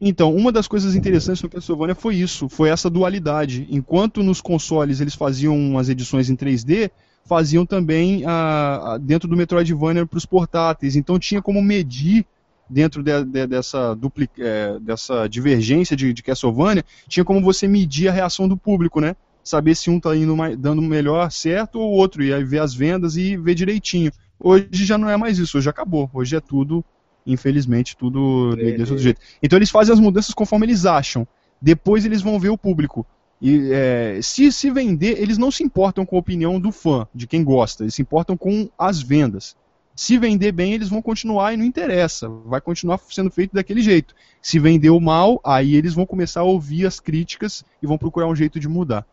Então, 0.00 0.34
uma 0.34 0.52
das 0.52 0.68
coisas 0.68 0.94
interessantes 0.94 1.42
no 1.42 1.48
Castlevania 1.48 1.94
foi 1.94 2.14
isso, 2.14 2.48
foi 2.48 2.68
essa 2.68 2.88
dualidade. 2.88 3.66
Enquanto 3.68 4.22
nos 4.22 4.40
consoles 4.40 5.00
eles 5.00 5.14
faziam 5.14 5.54
umas 5.54 5.88
edições 5.88 6.30
em 6.30 6.36
3D, 6.36 6.90
faziam 7.28 7.66
também 7.66 8.24
a, 8.24 8.94
a, 8.94 8.98
dentro 8.98 9.28
do 9.28 9.36
Metroidvania 9.36 10.06
para 10.06 10.16
os 10.16 10.26
portáteis. 10.26 10.96
Então 10.96 11.18
tinha 11.18 11.42
como 11.42 11.62
medir 11.62 12.26
dentro 12.68 13.02
de, 13.02 13.24
de, 13.24 13.46
dessa, 13.46 13.94
dupli, 13.94 14.28
é, 14.38 14.78
dessa 14.80 15.28
divergência 15.28 15.96
de, 15.96 16.12
de 16.12 16.22
Castlevania, 16.22 16.84
tinha 17.06 17.24
como 17.24 17.40
você 17.40 17.68
medir 17.68 18.08
a 18.08 18.12
reação 18.12 18.48
do 18.48 18.56
público, 18.56 19.00
né? 19.00 19.14
Saber 19.42 19.74
se 19.74 19.88
um 19.88 19.96
está 19.96 20.14
indo 20.14 20.36
mais, 20.36 20.56
dando 20.56 20.82
melhor 20.82 21.30
certo 21.30 21.78
ou 21.78 21.92
o 21.92 21.96
outro, 21.96 22.22
e 22.22 22.32
aí 22.32 22.44
ver 22.44 22.60
as 22.60 22.74
vendas 22.74 23.16
e 23.16 23.36
ver 23.36 23.54
direitinho. 23.54 24.10
Hoje 24.38 24.68
já 24.72 24.98
não 24.98 25.08
é 25.08 25.16
mais 25.16 25.38
isso, 25.38 25.56
hoje 25.56 25.68
acabou. 25.68 26.10
Hoje 26.12 26.36
é 26.36 26.40
tudo, 26.40 26.84
infelizmente, 27.26 27.96
tudo 27.96 28.54
é, 28.58 28.72
desse 28.72 28.92
outro 28.92 28.98
jeito. 28.98 29.20
Então 29.42 29.58
eles 29.58 29.70
fazem 29.70 29.92
as 29.92 30.00
mudanças 30.00 30.34
conforme 30.34 30.66
eles 30.66 30.84
acham. 30.84 31.26
Depois 31.60 32.04
eles 32.04 32.20
vão 32.20 32.38
ver 32.38 32.50
o 32.50 32.58
público. 32.58 33.06
E 33.40 33.70
é, 33.72 34.18
se 34.20 34.50
se 34.50 34.70
vender, 34.70 35.20
eles 35.20 35.38
não 35.38 35.50
se 35.50 35.62
importam 35.62 36.04
com 36.04 36.16
a 36.16 36.18
opinião 36.18 36.58
do 36.58 36.72
fã, 36.72 37.06
de 37.14 37.26
quem 37.26 37.44
gosta, 37.44 37.84
eles 37.84 37.94
se 37.94 38.02
importam 38.02 38.36
com 38.36 38.68
as 38.76 39.00
vendas. 39.00 39.56
Se 39.94 40.16
vender 40.16 40.52
bem, 40.52 40.74
eles 40.74 40.88
vão 40.88 41.02
continuar 41.02 41.52
e 41.52 41.56
não 41.56 41.64
interessa, 41.64 42.28
vai 42.28 42.60
continuar 42.60 43.00
sendo 43.10 43.30
feito 43.30 43.54
daquele 43.54 43.82
jeito. 43.82 44.14
Se 44.40 44.58
vendeu 44.58 44.98
mal, 45.00 45.40
aí 45.44 45.74
eles 45.74 45.94
vão 45.94 46.06
começar 46.06 46.40
a 46.40 46.44
ouvir 46.44 46.86
as 46.86 47.00
críticas 47.00 47.64
e 47.82 47.86
vão 47.86 47.98
procurar 47.98 48.28
um 48.28 48.36
jeito 48.36 48.60
de 48.60 48.68
mudar. 48.68 49.04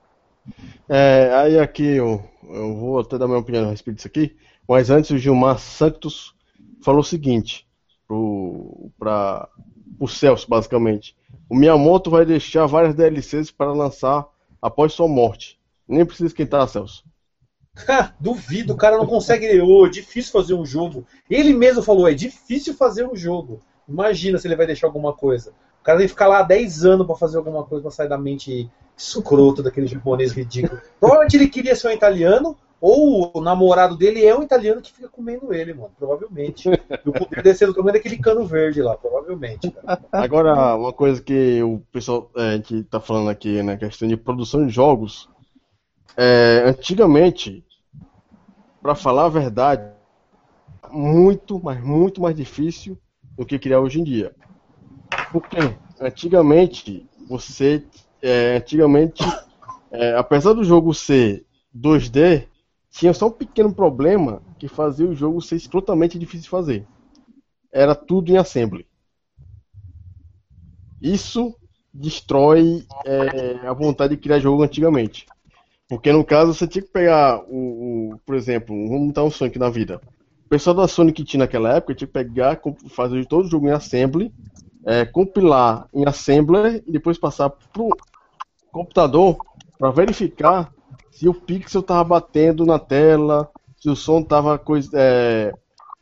É, 0.88 1.31
aí 1.34 1.60
aqui 1.60 1.84
eu, 1.84 2.23
eu 2.47 2.76
vou 2.76 2.99
até 2.99 3.18
dar 3.18 3.27
minha 3.27 3.39
opinião 3.39 3.65
a 3.65 3.72
respeito 3.72 3.97
disso 3.97 4.07
aqui, 4.07 4.35
mas 4.68 4.91
antes 4.91 5.10
o 5.10 5.18
Gilmar 5.18 5.57
Santos 5.57 6.35
falou 6.84 7.02
o 7.02 7.03
seguinte 7.03 7.65
para 8.99 9.49
o 9.99 10.07
Celso, 10.07 10.47
basicamente. 10.49 11.15
O 11.49 11.55
Miyamoto 11.55 12.09
vai 12.09 12.26
deixar 12.26 12.65
várias 12.65 12.95
DLCs 12.95 13.51
para 13.51 13.72
lançar 13.72 14.27
após 14.61 14.93
sua 14.93 15.07
morte. 15.07 15.59
Nem 15.88 16.05
precisa 16.05 16.27
esquentar, 16.27 16.67
Celso. 16.67 17.03
Duvido, 18.19 18.73
o 18.73 18.77
cara 18.77 18.97
não 18.97 19.05
consegue. 19.05 19.61
Oh, 19.61 19.85
é 19.85 19.89
difícil 19.89 20.31
fazer 20.31 20.53
um 20.53 20.65
jogo. 20.65 21.05
Ele 21.30 21.53
mesmo 21.53 21.84
falou: 21.84 22.07
é 22.07 22.13
difícil 22.13 22.73
fazer 22.73 23.07
um 23.07 23.15
jogo. 23.15 23.59
Imagina 23.88 24.38
se 24.38 24.47
ele 24.47 24.55
vai 24.55 24.65
deixar 24.65 24.88
alguma 24.88 25.13
coisa. 25.13 25.51
O 25.81 25.84
cara 25.84 25.99
tem 25.99 26.07
que 26.07 26.13
ficar 26.13 26.27
lá 26.27 26.41
10 26.41 26.85
anos 26.85 27.05
para 27.05 27.15
fazer 27.15 27.38
alguma 27.38 27.63
coisa 27.63 27.84
pra 27.84 27.91
sair 27.91 28.09
da 28.09 28.17
mente 28.17 28.69
escroto 28.97 29.61
daquele 29.61 29.88
japonês 29.88 30.31
ridículo. 30.31 30.81
Provavelmente 30.99 31.35
ele 31.35 31.47
queria 31.47 31.76
ser 31.76 31.89
um 31.89 31.91
italiano, 31.91 32.57
ou 32.80 33.31
o 33.34 33.41
namorado 33.41 33.97
dele 33.97 34.23
é 34.23 34.38
um 34.38 34.43
italiano 34.43 34.81
que 34.81 34.91
fica 34.91 35.07
comendo 35.07 35.53
ele, 35.53 35.73
mano. 35.73 35.91
Provavelmente. 35.97 36.69
E 36.69 37.10
o 37.10 37.14
poder 37.14 37.41
descer 37.41 37.68
do 37.68 37.73
tamanho 37.73 37.93
daquele 37.93 38.18
cano 38.18 38.45
verde 38.45 38.81
lá, 38.81 38.95
provavelmente. 38.95 39.72
Cara. 39.72 40.02
Agora, 40.11 40.76
uma 40.76 40.93
coisa 40.93 41.22
que 41.22 41.61
o 41.64 41.81
pessoal 41.91 42.30
é, 42.35 42.53
gente 42.53 42.84
tá 42.84 42.99
falando 42.99 43.30
aqui, 43.30 43.64
né, 43.64 43.77
questão 43.77 44.07
de 44.07 44.18
produção 44.18 44.65
de 44.65 44.73
jogos. 44.73 45.30
É, 46.18 46.64
antigamente, 46.65 47.65
para 48.81 48.95
falar 48.95 49.26
a 49.26 49.30
verdade, 49.30 49.91
muito, 50.91 51.60
mas 51.64 51.84
muito 51.84 52.22
mais 52.22 52.35
difícil 52.35 52.97
do 53.38 53.45
que 53.45 53.60
criar 53.60 53.80
hoje 53.80 53.99
em 53.99 54.03
dia. 54.03 54.34
Porque 55.31 55.57
antigamente 55.99 57.10
você, 57.27 57.84
é, 58.22 58.57
antigamente, 58.57 59.23
é, 59.91 60.15
apesar 60.15 60.53
do 60.53 60.64
jogo 60.64 60.93
ser 60.93 61.45
2D, 61.76 62.47
tinha 62.95 63.13
só 63.13 63.27
um 63.27 63.31
pequeno 63.31 63.73
problema 63.73 64.41
que 64.57 64.69
fazia 64.69 65.05
o 65.05 65.13
jogo 65.13 65.41
ser 65.41 65.57
escrotamente 65.57 66.17
difícil 66.17 66.43
de 66.43 66.49
fazer. 66.49 66.88
Era 67.69 67.93
tudo 67.93 68.31
em 68.31 68.38
assembly. 68.38 68.88
Isso 71.01 71.53
destrói 71.93 72.85
é, 73.05 73.67
a 73.67 73.73
vontade 73.73 74.15
de 74.15 74.22
criar 74.22 74.39
jogo 74.39 74.63
antigamente. 74.63 75.26
Porque 75.89 76.11
no 76.11 76.23
caso 76.23 76.53
você 76.53 76.65
tinha 76.65 76.81
que 76.81 76.89
pegar 76.89 77.43
o, 77.49 78.13
o 78.13 78.19
por 78.26 78.34
exemplo, 78.34 78.73
vamos 78.88 79.13
dar 79.13 79.26
um 79.26 79.30
Sonic 79.30 79.59
na 79.59 79.69
vida. 79.69 79.99
O 80.45 80.49
pessoal 80.49 80.76
da 80.76 80.88
Sonic 80.88 81.22
tinha 81.26 81.39
naquela 81.39 81.73
época 81.76 81.95
tinha 81.95 82.07
que 82.07 82.13
pegar, 82.13 82.61
fazer 82.88 83.26
todo 83.26 83.45
o 83.45 83.49
jogo 83.49 83.67
em 83.67 83.72
assembly, 83.72 84.34
é, 84.85 85.03
compilar 85.05 85.89
em 85.93 86.07
assembler 86.07 86.81
e 86.88 86.93
depois 86.93 87.17
passar 87.17 87.49
pro 87.49 87.89
computador 88.72 89.35
para 89.77 89.91
verificar 89.91 90.73
se 91.15 91.29
o 91.29 91.33
pixel 91.33 91.81
tava 91.81 92.03
batendo 92.03 92.65
na 92.65 92.77
tela, 92.77 93.49
se 93.77 93.89
o 93.89 93.95
som 93.95 94.21
tava 94.21 94.59
coisa, 94.59 94.89
é, 94.93 95.53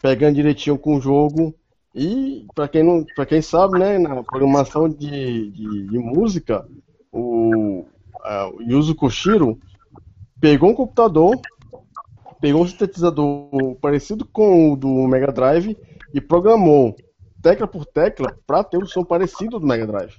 pegando 0.01 0.35
direitinho 0.35 0.75
com 0.75 0.95
o 0.95 1.01
jogo. 1.01 1.53
E 1.93 2.47
para 2.55 2.67
quem 2.67 2.81
não, 2.81 3.05
para 3.15 3.27
quem 3.27 3.39
sabe, 3.39 3.77
né, 3.77 3.99
na 3.99 4.23
programação 4.23 4.89
de, 4.89 5.51
de, 5.51 5.87
de 5.87 5.99
música, 5.99 6.67
o, 7.11 7.85
o 8.55 8.61
Yuzo 8.63 8.95
Koshiro 8.95 9.59
pegou 10.41 10.71
um 10.71 10.75
computador, 10.75 11.39
pegou 12.41 12.63
um 12.63 12.67
sintetizador 12.67 13.75
parecido 13.79 14.25
com 14.25 14.73
o 14.73 14.75
do 14.75 15.07
Mega 15.07 15.31
Drive 15.31 15.77
e 16.11 16.19
programou 16.19 16.95
tecla 17.39 17.67
por 17.67 17.85
tecla 17.85 18.35
para 18.47 18.63
ter 18.63 18.79
um 18.79 18.87
som 18.87 19.03
parecido 19.03 19.59
do 19.59 19.67
Mega 19.67 19.85
Drive. 19.85 20.15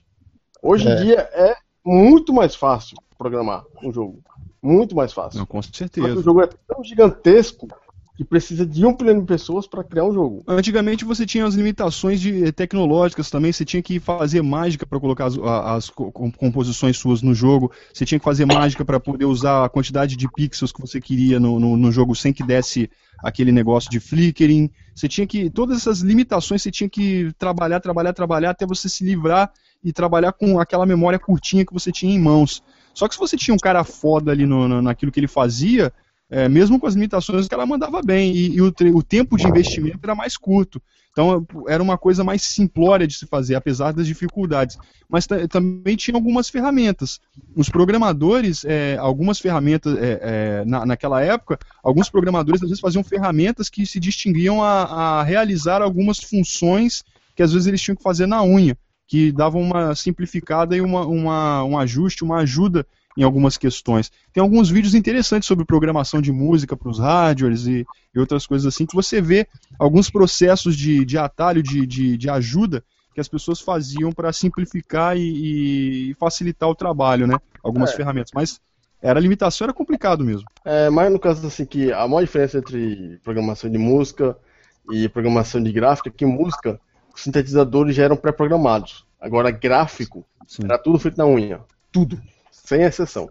Hoje 0.63 0.87
é. 0.87 0.93
em 0.93 1.03
dia 1.03 1.29
é 1.33 1.57
muito 1.85 2.33
mais 2.33 2.55
fácil 2.55 2.97
programar 3.19 3.65
um 3.83 3.93
jogo. 3.93 4.23
Muito 4.65 4.97
mais 4.97 5.13
fácil. 5.13 5.39
Não, 5.39 5.47
com 5.47 5.61
certeza. 5.61 6.19
o 6.19 6.23
jogo 6.23 6.41
é 6.41 6.49
tão 6.67 6.83
gigantesco 6.83 7.69
que 8.17 8.25
precisa 8.25 8.65
de 8.65 8.87
um 8.87 8.97
milhão 8.99 9.21
de 9.21 9.27
pessoas 9.27 9.67
para 9.67 9.83
criar 9.83 10.05
um 10.05 10.13
jogo. 10.15 10.43
Antigamente 10.47 11.05
você 11.05 11.27
tinha 11.27 11.45
as 11.45 11.55
limitações 11.55 12.21
de, 12.21 12.45
eh, 12.45 12.53
tecnológicas 12.53 13.29
também, 13.29 13.53
você 13.53 13.65
tinha 13.65 13.83
que 13.83 13.99
fazer 13.99 14.41
mágica 14.41 14.87
para 14.87 15.01
colocar 15.01 15.27
as, 15.27 15.37
as, 15.37 15.91
composições 15.91 16.97
suas 16.97 17.23
no 17.23 17.35
jogo, 17.35 17.73
você 17.93 18.05
tinha 18.05 18.19
que 18.19 18.25
fazer 18.25 18.47
mágica 18.47 18.85
para 18.85 19.01
poder 19.01 19.25
usar 19.25 19.65
a 19.65 19.69
quantidade 19.69 20.17
de 20.17 20.31
pixels 20.31 20.71
que 20.71 20.81
você 20.81 21.01
queria 21.01 21.41
no, 21.41 21.59
no, 21.59 21.77
no, 21.77 21.91
jogo 21.91 22.15
sem 22.15 22.33
que 22.33 22.45
desse 22.45 22.89
aquele 23.19 23.51
negócio 23.51 23.91
de 23.91 23.99
flickering. 23.99 24.71
Você 24.95 25.09
tinha 25.09 25.27
que. 25.27 25.51
Todas 25.51 25.79
essas 25.79 26.01
limitações 26.01 26.63
você 26.63 26.71
tinha 26.71 26.89
que 26.89 27.33
trabalhar, 27.37 27.81
trabalhar, 27.81 28.13
trabalhar 28.13 28.51
até 28.51 28.65
você 28.65 28.89
se 28.89 29.05
livrar 29.05 29.53
e 29.83 29.93
trabalhar 29.93 30.33
com 30.33 30.61
aquela 30.61 30.87
memória 30.87 31.19
curtinha 31.19 31.67
que 31.67 31.73
você 31.75 31.91
tinha 31.91 32.15
em 32.15 32.19
mãos. 32.19 32.63
Só 32.95 33.09
que 33.09 33.15
se 33.15 33.21
você 33.21 33.37
tinha 33.37 33.55
um 33.55 33.59
cara 33.59 33.85
foda 33.85 34.31
ali 34.31 34.47
no, 34.47 34.69
no 34.69 34.81
naquilo 34.81 35.13
que 35.13 35.21
ele 35.21 35.27
fazia, 35.27 35.93
é, 36.31 36.49
mesmo 36.49 36.81
com 36.81 36.87
as 36.87 36.95
limitações 36.95 37.47
que 37.47 37.55
ela 37.55 37.67
mandava 37.67 38.01
bem, 38.03 38.33
e, 38.33 38.57
e 38.57 38.63
o, 38.63 38.73
o, 38.95 39.03
tempo 39.03 39.37
de 39.37 39.47
investimento 39.47 39.99
era 40.03 40.15
mais 40.15 40.37
curto. 40.37 40.81
Então 41.13 41.47
era 41.69 41.83
uma 41.83 41.97
coisa 41.97 42.25
mais 42.25 42.43
simplória 42.43 43.07
de 43.07 43.15
se 43.15 43.27
fazer, 43.27 43.55
apesar 43.55 43.93
das 43.93 44.07
dificuldades. 44.07 44.77
Mas 45.09 45.29
também 45.49 45.95
tinha 45.97 46.17
algumas 46.17 46.49
ferramentas. 46.49 47.21
Os 47.55 47.69
programadores, 47.69 48.65
é, 48.65 48.97
algumas 48.99 49.39
ferramentas, 49.39 49.97
é, 49.97 50.19
é, 50.23 50.65
na, 50.65 50.85
naquela 50.85 51.23
época, 51.23 51.59
alguns 51.85 52.11
programadores 52.11 52.63
às 52.63 52.69
vezes 52.69 52.81
faziam 52.81 53.05
ferramentas 53.05 53.69
que 53.69 53.87
se 53.87 54.01
distinguiam 54.01 54.61
a, 54.61 55.21
a 55.21 55.23
realizar 55.23 55.83
algumas 55.83 56.19
funções 56.19 57.05
que 57.37 57.43
às 57.43 57.53
vezes 57.53 57.69
eles 57.69 57.83
tinham 57.83 57.97
que 57.97 58.03
fazer 58.03 58.27
na 58.27 58.43
unha, 58.43 58.77
que 59.07 59.31
davam 59.33 59.61
uma 59.61 59.95
simplificada 59.95 60.77
e 60.77 60.81
uma, 60.81 61.07
uma, 61.07 61.65
um 61.65 61.79
ajuste, 61.79 62.25
uma 62.25 62.39
ajuda 62.39 62.87
em 63.17 63.23
algumas 63.23 63.57
questões. 63.57 64.11
Tem 64.33 64.43
alguns 64.43 64.69
vídeos 64.71 64.95
interessantes 64.95 65.47
sobre 65.47 65.65
programação 65.65 66.21
de 66.21 66.33
música 66.33 66.77
para 66.77 66.89
os 66.89 66.99
hardwares 66.99 67.67
e, 67.67 67.87
e, 68.15 68.19
outras 68.19 68.47
coisas 68.47 68.67
assim, 68.67 68.87
que 68.87 68.95
você 68.95 69.21
vê 69.21 69.47
alguns 69.79 70.11
processos 70.11 70.77
de, 70.77 71.05
de 71.05 71.17
atalho, 71.17 71.63
de, 71.63 71.87
de, 71.87 72.17
de 72.17 72.31
ajuda 72.31 72.83
que 73.15 73.21
as 73.21 73.29
pessoas 73.29 73.61
faziam 73.61 74.11
para 74.11 74.33
simplificar 74.33 75.17
e, 75.17 76.11
e, 76.11 76.15
facilitar 76.15 76.69
o 76.69 76.75
trabalho, 76.75 77.29
né? 77.29 77.37
Algumas 77.63 77.93
é. 77.93 77.97
ferramentas. 77.97 78.33
Mas 78.35 78.61
era 79.01 79.21
limitação, 79.21 79.67
era 79.67 79.73
complicado 79.73 80.25
mesmo. 80.25 80.49
É, 80.65 80.91
mas 80.91 81.13
no 81.13 81.19
caso 81.21 81.47
assim 81.47 81.65
que 81.65 81.93
a 81.93 82.09
maior 82.09 82.23
diferença 82.23 82.59
entre 82.59 83.21
programação 83.23 83.71
de 83.71 83.79
música 83.79 84.37
e 84.91 85.09
programação 85.09 85.63
de 85.63 85.71
gráfica 85.71 86.09
é 86.09 86.13
que 86.13 86.27
música, 86.27 86.81
sintetizadores 87.15 87.95
já 87.95 88.05
eram 88.05 88.17
pré-programados. 88.17 89.07
Agora 89.21 89.51
gráfico, 89.51 90.25
Sim. 90.47 90.65
era 90.65 90.79
tudo 90.79 90.99
feito 90.99 91.17
na 91.17 91.27
unha. 91.27 91.61
Tudo 91.91 92.21
sem 92.51 92.83
exceção. 92.83 93.31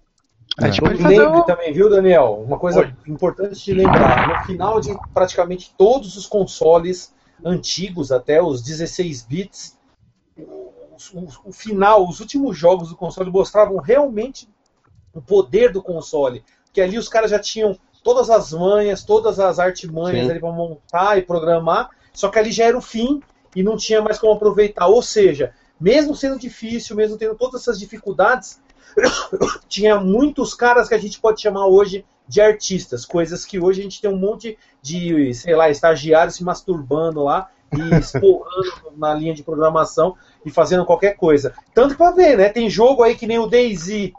É. 0.61 0.69
Tipo, 0.69 0.87
lembre 0.87 1.43
também, 1.45 1.73
viu, 1.73 1.89
Daniel? 1.89 2.43
Uma 2.45 2.59
coisa 2.59 2.81
Oi. 2.81 2.95
importante 3.07 3.63
de 3.63 3.73
lembrar: 3.73 4.27
no 4.27 4.45
final 4.45 4.79
de 4.79 4.95
praticamente 5.13 5.73
todos 5.77 6.15
os 6.15 6.27
consoles 6.27 7.13
antigos, 7.43 8.11
até 8.11 8.41
os 8.41 8.61
16 8.61 9.23
bits, 9.23 9.77
o, 10.37 10.41
o, 11.13 11.27
o, 11.45 11.51
final, 11.51 12.07
os 12.07 12.19
últimos 12.19 12.57
jogos 12.57 12.89
do 12.89 12.95
console 12.95 13.31
mostravam 13.31 13.77
realmente 13.77 14.47
o 15.13 15.21
poder 15.21 15.71
do 15.71 15.81
console. 15.81 16.43
Porque 16.65 16.81
ali 16.81 16.97
os 16.97 17.09
caras 17.09 17.31
já 17.31 17.39
tinham 17.39 17.77
todas 18.03 18.29
as 18.29 18.51
manhas, 18.51 19.03
todas 19.03 19.39
as 19.39 19.59
artimanhas 19.59 20.29
ali 20.29 20.39
para 20.39 20.51
montar 20.51 21.17
e 21.17 21.23
programar, 21.23 21.89
só 22.13 22.29
que 22.29 22.37
ali 22.37 22.51
já 22.51 22.65
era 22.65 22.77
o 22.77 22.81
fim 22.81 23.21
e 23.55 23.63
não 23.63 23.77
tinha 23.77 24.01
mais 24.01 24.17
como 24.17 24.33
aproveitar. 24.33 24.87
Ou 24.87 25.01
seja, 25.01 25.53
mesmo 25.79 26.15
sendo 26.15 26.39
difícil, 26.39 26.95
mesmo 26.95 27.17
tendo 27.17 27.35
todas 27.35 27.61
essas 27.61 27.79
dificuldades, 27.79 28.61
tinha 29.67 29.99
muitos 29.99 30.53
caras 30.53 30.87
que 30.87 30.95
a 30.95 30.99
gente 30.99 31.19
pode 31.19 31.41
chamar 31.41 31.67
hoje 31.67 32.05
de 32.27 32.41
artistas, 32.41 33.05
coisas 33.05 33.45
que 33.45 33.59
hoje 33.59 33.81
a 33.81 33.83
gente 33.83 34.01
tem 34.01 34.09
um 34.09 34.17
monte 34.17 34.57
de, 34.81 35.33
sei 35.33 35.55
lá, 35.55 35.69
estagiários 35.69 36.35
se 36.35 36.43
masturbando 36.43 37.23
lá 37.23 37.49
e 37.75 37.81
esporrando 37.99 38.93
na 38.95 39.13
linha 39.13 39.33
de 39.33 39.43
programação 39.43 40.15
e 40.45 40.49
fazendo 40.49 40.85
qualquer 40.85 41.15
coisa. 41.15 41.53
Tanto 41.73 41.97
para 41.97 42.11
ver, 42.11 42.37
né? 42.37 42.49
Tem 42.49 42.69
jogo 42.69 43.03
aí 43.03 43.15
que 43.15 43.27
nem 43.27 43.39
o 43.39 43.47
DayZ, 43.47 44.11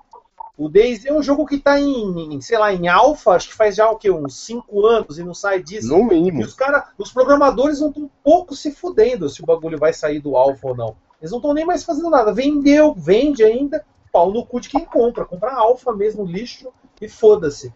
O 0.57 0.69
Daisy 0.69 1.09
é 1.09 1.13
um 1.13 1.23
jogo 1.23 1.47
que 1.47 1.59
tá 1.59 1.81
em, 1.81 2.35
em, 2.35 2.41
sei 2.41 2.57
lá, 2.57 2.73
em 2.73 2.87
alfa, 2.87 3.33
acho 3.33 3.49
que 3.49 3.55
faz 3.55 3.75
já 3.75 3.91
o 3.91 3.97
quê? 3.97 4.09
Uns 4.11 4.37
5 4.37 4.87
anos 4.87 5.19
e 5.19 5.25
não 5.25 5.35
sai 5.35 5.61
disso. 5.61 5.89
No 5.89 6.05
mínimo. 6.05 6.41
E 6.41 6.45
os 6.45 6.55
cara, 6.55 6.89
os 6.97 7.13
programadores 7.13 7.81
não 7.81 7.89
estão 7.89 8.05
um 8.05 8.11
pouco 8.23 8.55
se 8.55 8.71
fudendo 8.71 9.29
se 9.29 9.43
o 9.43 9.47
bagulho 9.47 9.79
vai 9.79 9.93
sair 9.93 10.21
do 10.21 10.37
alfa 10.37 10.69
ou 10.69 10.77
não. 10.77 10.97
Eles 11.21 11.33
não 11.33 11.39
estão 11.39 11.55
nem 11.55 11.65
mais 11.65 11.83
fazendo 11.83 12.09
nada. 12.09 12.33
Vendeu, 12.33 12.95
vende 12.95 13.43
ainda, 13.43 13.85
pau 14.13 14.31
no 14.31 14.47
cu 14.47 14.61
de 14.61 14.69
quem 14.69 14.85
compra. 14.85 15.25
Compra 15.25 15.55
alfa 15.55 15.93
mesmo, 15.93 16.25
lixo 16.25 16.73
e 17.01 17.09
foda-se. 17.09 17.73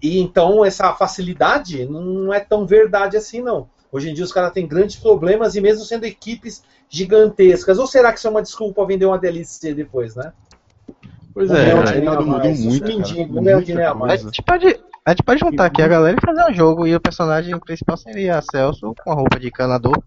E 0.00 0.18
então 0.18 0.64
essa 0.64 0.94
facilidade 0.94 1.84
não 1.86 2.32
é 2.32 2.40
tão 2.40 2.66
verdade 2.66 3.18
assim, 3.18 3.42
não. 3.42 3.68
Hoje 3.92 4.10
em 4.10 4.14
dia 4.14 4.24
os 4.24 4.32
caras 4.32 4.52
têm 4.52 4.66
grandes 4.66 4.96
problemas 4.96 5.54
e 5.54 5.60
mesmo 5.60 5.84
sendo 5.84 6.04
equipes 6.04 6.62
gigantescas. 6.88 7.78
Ou 7.78 7.86
será 7.86 8.12
que 8.12 8.18
isso 8.18 8.26
é 8.26 8.30
uma 8.30 8.42
desculpa 8.42 8.86
vender 8.86 9.06
uma 9.06 9.18
DLC 9.18 9.74
depois, 9.74 10.16
né? 10.16 10.32
Pois 11.34 11.50
é, 11.50 11.70
é 11.70 11.74
um 11.74 11.80
aí 11.80 12.06
a 12.06 12.20
mudou 12.20 12.54
muito. 12.54 12.98
cara. 13.02 13.20
é 13.20 13.22
um 13.24 13.26
Muita 13.28 13.62
dinheiro 13.62 14.04
a. 14.04 14.12
A 14.12 14.16
gente 14.16 14.42
pode, 14.42 14.66
a 15.04 15.10
gente 15.10 15.22
pode 15.24 15.40
juntar 15.40 15.64
aqui 15.66 15.82
a 15.82 15.88
galera 15.88 16.16
e 16.16 16.24
fazer 16.24 16.50
um 16.50 16.54
jogo 16.54 16.86
e 16.86 16.94
o 16.94 17.00
personagem 17.00 17.58
principal 17.58 17.96
seria 17.96 18.40
Celso 18.40 18.94
com 19.02 19.10
a 19.10 19.14
roupa 19.14 19.38
de 19.40 19.50
canador 19.50 20.00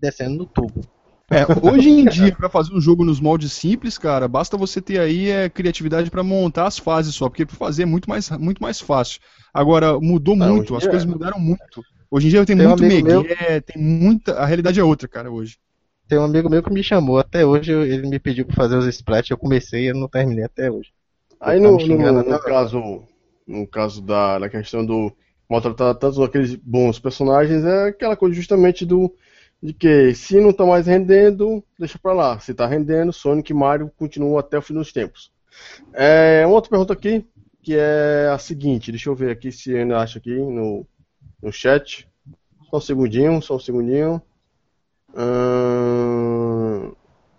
descendo 0.00 0.36
no 0.36 0.46
tubo. 0.46 0.82
É, 1.30 1.46
hoje 1.66 1.88
em 1.88 2.04
dia, 2.04 2.34
pra 2.34 2.50
fazer 2.50 2.74
um 2.74 2.80
jogo 2.80 3.02
nos 3.02 3.18
moldes 3.18 3.50
simples, 3.54 3.96
cara, 3.96 4.28
basta 4.28 4.58
você 4.58 4.80
ter 4.82 5.00
aí 5.00 5.30
é, 5.30 5.48
criatividade 5.48 6.10
pra 6.10 6.22
montar 6.22 6.66
as 6.66 6.76
fases 6.78 7.14
só, 7.14 7.30
porque 7.30 7.46
pra 7.46 7.56
fazer 7.56 7.84
é 7.84 7.86
muito 7.86 8.08
mais, 8.10 8.28
muito 8.32 8.62
mais 8.62 8.78
fácil. 8.78 9.20
Agora, 9.52 9.98
mudou 9.98 10.34
Ah, 10.34 10.46
muito, 10.46 10.76
as 10.76 10.84
coisas 10.84 11.04
dia- 11.04 11.12
mudaram 11.12 11.38
muito. 11.40 11.82
Hoje 12.10 12.26
em 12.26 12.30
dia 12.30 12.44
tem, 12.44 12.56
Tem 12.58 12.66
um 12.66 12.70
muito 12.70 12.84
amigo 12.84 13.08
meu- 13.08 13.22
tem 13.62 13.82
muita. 13.82 14.34
A 14.34 14.44
realidade 14.44 14.78
é 14.78 14.84
outra, 14.84 15.08
cara, 15.08 15.30
hoje. 15.32 15.56
Tem 16.08 16.18
um 16.18 16.24
amigo 16.24 16.50
meu 16.50 16.62
que 16.62 16.72
me 16.72 16.82
chamou, 16.82 17.18
até 17.18 17.44
hoje 17.46 17.72
ele 17.72 18.08
me 18.08 18.18
pediu 18.18 18.44
pra 18.44 18.54
fazer 18.54 18.76
os 18.76 18.86
splats, 18.86 19.30
eu 19.30 19.38
comecei 19.38 19.84
e 19.84 19.88
eu 19.88 19.94
não 19.94 20.08
terminei 20.08 20.44
até 20.44 20.70
hoje. 20.70 20.92
Aí 21.40 21.60
Tá 21.60 21.68
no, 21.68 21.80
xingando 21.80 22.22
no, 22.22 22.30
no 22.30 22.38
caso, 22.40 23.02
no 23.46 23.66
caso 23.66 24.02
da, 24.02 24.38
da 24.38 24.48
questão 24.48 24.84
do 24.84 25.12
maltratar 25.48 25.94
tantos 25.94 26.20
aqueles 26.20 26.54
bons 26.54 26.98
personagens, 26.98 27.64
é 27.64 27.88
aquela 27.88 28.16
coisa 28.16 28.34
justamente 28.34 28.84
do 28.84 29.14
de 29.62 29.72
que 29.72 30.14
se 30.14 30.38
não 30.40 30.52
tá 30.52 30.66
mais 30.66 30.86
rendendo, 30.86 31.64
deixa 31.78 31.98
pra 31.98 32.12
lá. 32.12 32.38
Se 32.38 32.52
tá 32.52 32.66
rendendo, 32.66 33.14
Sonic 33.14 33.50
e 33.50 33.54
Mario 33.54 33.90
continuam 33.96 34.36
até 34.36 34.58
o 34.58 34.62
fim 34.62 34.74
dos 34.74 34.92
tempos. 34.92 35.32
É, 35.94 36.44
uma 36.44 36.56
outra 36.56 36.68
pergunta 36.68 36.92
aqui, 36.92 37.24
que 37.62 37.74
é 37.74 38.28
a 38.30 38.38
seguinte, 38.38 38.90
deixa 38.90 39.08
eu 39.08 39.14
ver 39.14 39.30
aqui 39.30 39.50
se 39.50 39.72
eu 39.72 39.78
ainda 39.78 39.98
acho 39.98 40.18
aqui 40.18 40.36
no, 40.36 40.86
no 41.42 41.50
chat. 41.50 42.06
Só 42.68 42.76
um 42.76 42.80
segundinho, 42.80 43.40
só 43.40 43.56
um 43.56 43.60
segundinho. 43.60 44.20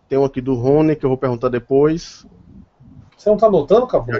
Tem 0.07 0.17
um 0.17 0.23
aqui 0.25 0.39
do 0.39 0.55
Rony 0.55 0.95
que 0.95 1.05
eu 1.05 1.09
vou 1.09 1.17
perguntar 1.17 1.49
depois. 1.49 2.25
Você 3.17 3.29
não 3.29 3.37
tá 3.37 3.49
notando, 3.49 3.87
Cabo? 3.87 4.11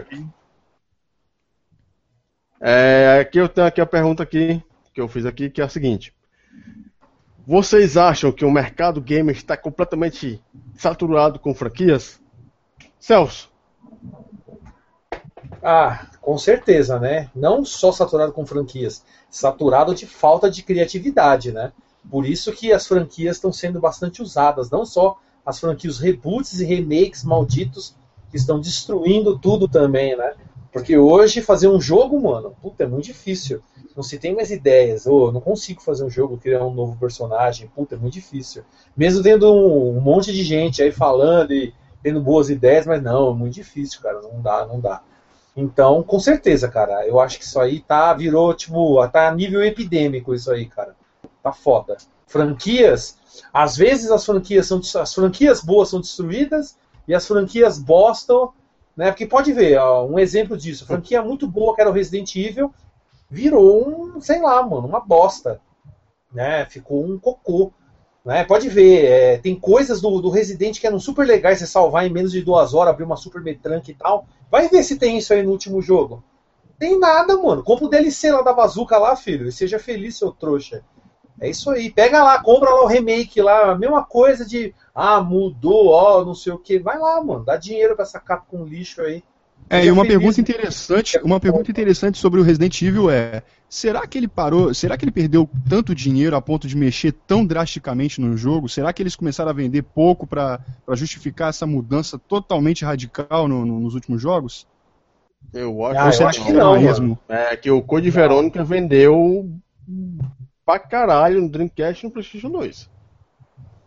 É, 2.60 3.20
aqui 3.22 3.38
eu 3.38 3.48
tenho 3.48 3.68
aqui 3.68 3.80
a 3.80 3.86
pergunta 3.86 4.24
aqui 4.24 4.62
que 4.94 5.02
eu 5.02 5.08
fiz 5.08 5.26
aqui, 5.26 5.50
que 5.50 5.62
é 5.62 5.64
a 5.66 5.70
seguinte: 5.70 6.14
Vocês 7.46 7.98
acham 7.98 8.32
que 8.32 8.46
o 8.46 8.52
mercado 8.52 9.02
gamer 9.02 9.36
está 9.36 9.56
completamente 9.56 10.42
saturado 10.74 11.40
com 11.40 11.54
franquias? 11.54 12.20
Celso, 13.00 13.52
Ah, 15.62 16.08
com 16.22 16.38
certeza, 16.38 17.00
né? 17.00 17.30
Não 17.36 17.64
só 17.64 17.92
saturado 17.92 18.34
com 18.34 18.46
franquias, 18.46 19.04
saturado 19.30 19.94
de 19.94 20.08
falta 20.08 20.50
de 20.50 20.64
criatividade, 20.64 21.52
né? 21.52 21.72
Por 22.10 22.26
isso 22.26 22.52
que 22.52 22.72
as 22.72 22.88
franquias 22.88 23.38
estão 23.38 23.52
sendo 23.52 23.80
bastante 23.80 24.22
usadas, 24.22 24.70
não 24.70 24.86
só 24.86 25.18
as 25.46 25.60
franquias 25.60 26.00
reboots 26.00 26.60
e 26.60 26.66
remakes 26.66 27.24
malditos 27.24 27.96
que 28.32 28.38
estão 28.38 28.60
destruindo 28.60 29.38
tudo 29.38 29.68
também, 29.68 30.16
né? 30.16 30.34
Porque 30.72 30.98
hoje 30.98 31.42
fazer 31.42 31.70
um 31.70 31.80
jogo, 31.80 32.22
mano, 32.22 32.54
puta, 32.62 32.84
é 32.84 32.88
muito 32.88 33.06
difícil. 33.06 33.62
Não 33.96 34.04
se 34.04 34.20
tem 34.20 34.36
mais 34.36 34.52
ideias. 34.52 35.08
Ô, 35.08 35.32
não 35.32 35.40
consigo 35.40 35.82
fazer 35.82 36.04
um 36.04 36.10
jogo, 36.10 36.38
criar 36.38 36.66
um 36.66 36.74
novo 36.74 36.98
personagem. 37.00 37.72
Puta, 37.74 37.96
é 37.96 37.98
muito 37.98 38.16
difícil. 38.16 38.64
Mesmo 38.96 39.24
tendo 39.24 39.54
um, 39.54 39.98
um 39.98 40.02
monte 40.02 40.34
de 40.34 40.44
gente 40.44 40.84
aí 40.84 40.92
falando 40.92 41.54
e 41.54 41.74
tendo 42.04 42.20
boas 42.20 42.50
ideias, 42.50 42.86
mas 42.86 43.02
não, 43.02 43.32
é 43.32 43.34
muito 43.34 43.54
difícil, 43.54 44.02
cara. 44.02 44.22
Não 44.22 44.42
dá, 44.42 44.66
não 44.66 44.82
dá. 44.82 45.02
Então, 45.56 46.04
com 46.04 46.20
certeza, 46.20 46.68
cara, 46.68 47.08
eu 47.08 47.22
acho 47.22 47.38
que 47.40 47.46
isso 47.46 47.58
aí 47.58 47.80
tá, 47.80 48.14
virou, 48.14 48.54
tipo, 48.54 49.08
tá 49.08 49.30
a 49.30 49.34
nível 49.34 49.64
epidêmico 49.64 50.36
isso 50.36 50.52
aí, 50.52 50.66
cara. 50.66 50.94
Tá 51.46 51.52
foda. 51.52 51.96
Franquias, 52.26 53.20
às 53.54 53.78
vezes 53.78 54.10
as 54.10 54.26
franquias 54.26 54.66
são, 54.66 54.82
as 55.00 55.14
franquias 55.14 55.62
boas 55.62 55.90
são 55.90 56.02
destruídas 56.02 56.76
e 57.08 57.14
as 57.14 57.28
franquias 57.28 57.78
bosta, 57.78 58.34
né? 58.98 59.12
Porque 59.12 59.28
pode 59.28 59.54
ver, 59.54 59.78
ó, 59.78 60.08
um 60.08 60.18
exemplo 60.18 60.58
disso, 60.58 60.84
a 60.84 60.88
franquia 60.88 61.22
muito 61.22 61.48
boa 61.48 61.76
que 61.76 61.82
era 61.82 61.90
o 61.92 61.94
Resident 61.94 62.36
Evil, 62.36 62.74
virou 63.30 63.88
um, 63.88 64.20
sei 64.20 64.42
lá, 64.42 64.64
mano, 64.64 64.88
uma 64.88 65.00
bosta, 65.00 65.62
né? 66.34 66.66
Ficou 66.66 67.06
um 67.06 67.20
cocô. 67.20 67.72
Né? 68.26 68.44
Pode 68.44 68.68
ver, 68.68 69.06
é, 69.06 69.38
tem 69.38 69.54
coisas 69.54 70.02
do, 70.02 70.20
do 70.20 70.32
Resident 70.32 70.80
que 70.80 70.88
eram 70.88 71.00
super 71.00 71.28
legais 71.28 71.60
você 71.60 71.68
salvar 71.68 72.08
em 72.08 72.12
menos 72.12 72.32
de 72.32 72.42
duas 72.42 72.74
horas, 72.74 72.92
abrir 72.92 73.04
uma 73.04 73.18
super 73.18 73.40
metranca 73.44 73.92
e 73.92 73.94
tal. 73.94 74.26
Vai 74.50 74.68
ver 74.68 74.82
se 74.82 74.98
tem 74.98 75.20
isso 75.20 75.32
aí 75.32 75.44
no 75.44 75.52
último 75.52 75.80
jogo. 75.80 76.24
Tem 76.80 77.00
nada, 77.00 77.38
mano. 77.38 77.64
Compra 77.64 77.86
o 77.86 77.90
DLC 77.90 78.32
lá 78.32 78.42
da 78.42 78.52
bazuca 78.52 78.98
lá, 78.98 79.16
filho, 79.16 79.48
e 79.48 79.52
seja 79.52 79.78
feliz, 79.78 80.18
seu 80.18 80.32
trouxa. 80.32 80.84
É 81.40 81.50
isso 81.50 81.70
aí. 81.70 81.90
Pega 81.90 82.24
lá, 82.24 82.42
compra 82.42 82.70
lá 82.70 82.84
o 82.84 82.88
remake 82.88 83.42
lá, 83.42 83.72
a 83.72 83.78
mesma 83.78 84.04
coisa 84.04 84.46
de 84.46 84.74
ah, 84.94 85.22
mudou, 85.22 85.90
ó, 85.90 86.24
não 86.24 86.34
sei 86.34 86.54
o 86.54 86.58
que. 86.58 86.80
Vai 86.80 86.98
lá, 86.98 87.22
mano, 87.24 87.44
dá 87.44 87.58
dinheiro 87.58 87.96
pra 87.96 88.04
essa 88.04 88.20
capa 88.20 88.46
com 88.50 88.64
lixo 88.64 89.02
aí. 89.02 89.22
É, 89.70 89.84
e 89.84 89.92
uma 89.92 90.04
feliz, 90.04 90.16
pergunta 90.16 90.42
mano. 90.42 90.50
interessante, 90.50 91.20
uma 91.24 91.40
pergunta 91.40 91.72
interessante 91.72 92.18
sobre 92.20 92.40
o 92.40 92.44
Resident 92.44 92.80
Evil 92.82 93.10
é: 93.10 93.42
será 93.68 94.06
que 94.06 94.18
ele 94.18 94.28
parou, 94.28 94.74
será 94.74 94.96
que 94.96 95.04
ele 95.04 95.12
perdeu 95.12 95.50
tanto 95.68 95.96
dinheiro 95.96 96.36
a 96.36 96.42
ponto 96.42 96.68
de 96.68 96.78
mexer 96.78 97.12
tão 97.28 97.46
drasticamente 97.46 98.22
no 98.22 98.38
jogo? 98.38 98.70
Será 98.70 98.94
que 98.94 99.02
eles 99.02 99.16
começaram 99.16 99.50
a 99.50 99.54
vender 99.54 99.82
pouco 99.82 100.28
para 100.28 100.60
justificar 100.94 101.50
essa 101.50 101.66
mudança 101.66 102.20
totalmente 102.20 102.86
radical 102.86 103.48
no- 103.48 103.66
no- 103.66 103.80
nos 103.80 103.96
últimos 103.96 104.22
jogos? 104.22 104.68
eu 105.54 105.86
acho, 105.86 106.22
Ah, 106.22 106.24
eu 106.24 106.28
acho 106.30 106.46
que 106.46 106.54
não, 106.54 106.80
mesmo? 106.80 107.18
É 107.28 107.56
que 107.58 107.72
o 107.72 107.82
Code 107.82 108.10
Verônica 108.10 108.64
vendeu 108.64 109.50
pra 110.66 110.80
caralho 110.80 111.42
no 111.42 111.50
Dreamcast 111.50 112.04
e 112.04 112.08
no 112.08 112.12
PlayStation 112.12 112.50
2. 112.50 112.90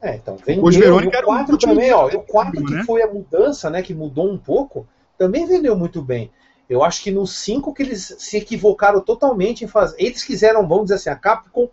É, 0.01 0.15
então, 0.15 0.37
vendeu. 0.37 0.65
Hoje 0.65 0.79
Verônica 0.79 1.19
o 1.19 1.23
o 1.23 1.25
4 1.25 1.53
último 1.53 1.75
também, 1.75 1.93
ó. 1.93 2.07
O 2.07 2.11
jogo, 2.11 2.25
4 2.29 2.65
que 2.65 2.73
né? 2.73 2.85
foi 2.85 3.03
a 3.03 3.13
mudança, 3.13 3.69
né, 3.69 3.83
que 3.83 3.93
mudou 3.93 4.31
um 4.31 4.39
pouco, 4.39 4.87
também 5.17 5.45
vendeu 5.45 5.77
muito 5.77 6.01
bem. 6.01 6.31
Eu 6.69 6.85
acho 6.85 7.03
que 7.03 7.11
no 7.11 7.27
5 7.27 7.75
que 7.75 7.83
eles 7.83 8.15
se 8.19 8.37
equivocaram 8.37 9.01
totalmente 9.01 9.65
em 9.65 9.69
fazer. 9.69 9.97
Eles 9.99 10.23
quiseram, 10.23 10.69
vamos 10.69 10.85
dizer 10.85 10.95
assim, 10.95 11.11
a 11.11 11.17
Capcom 11.17 11.69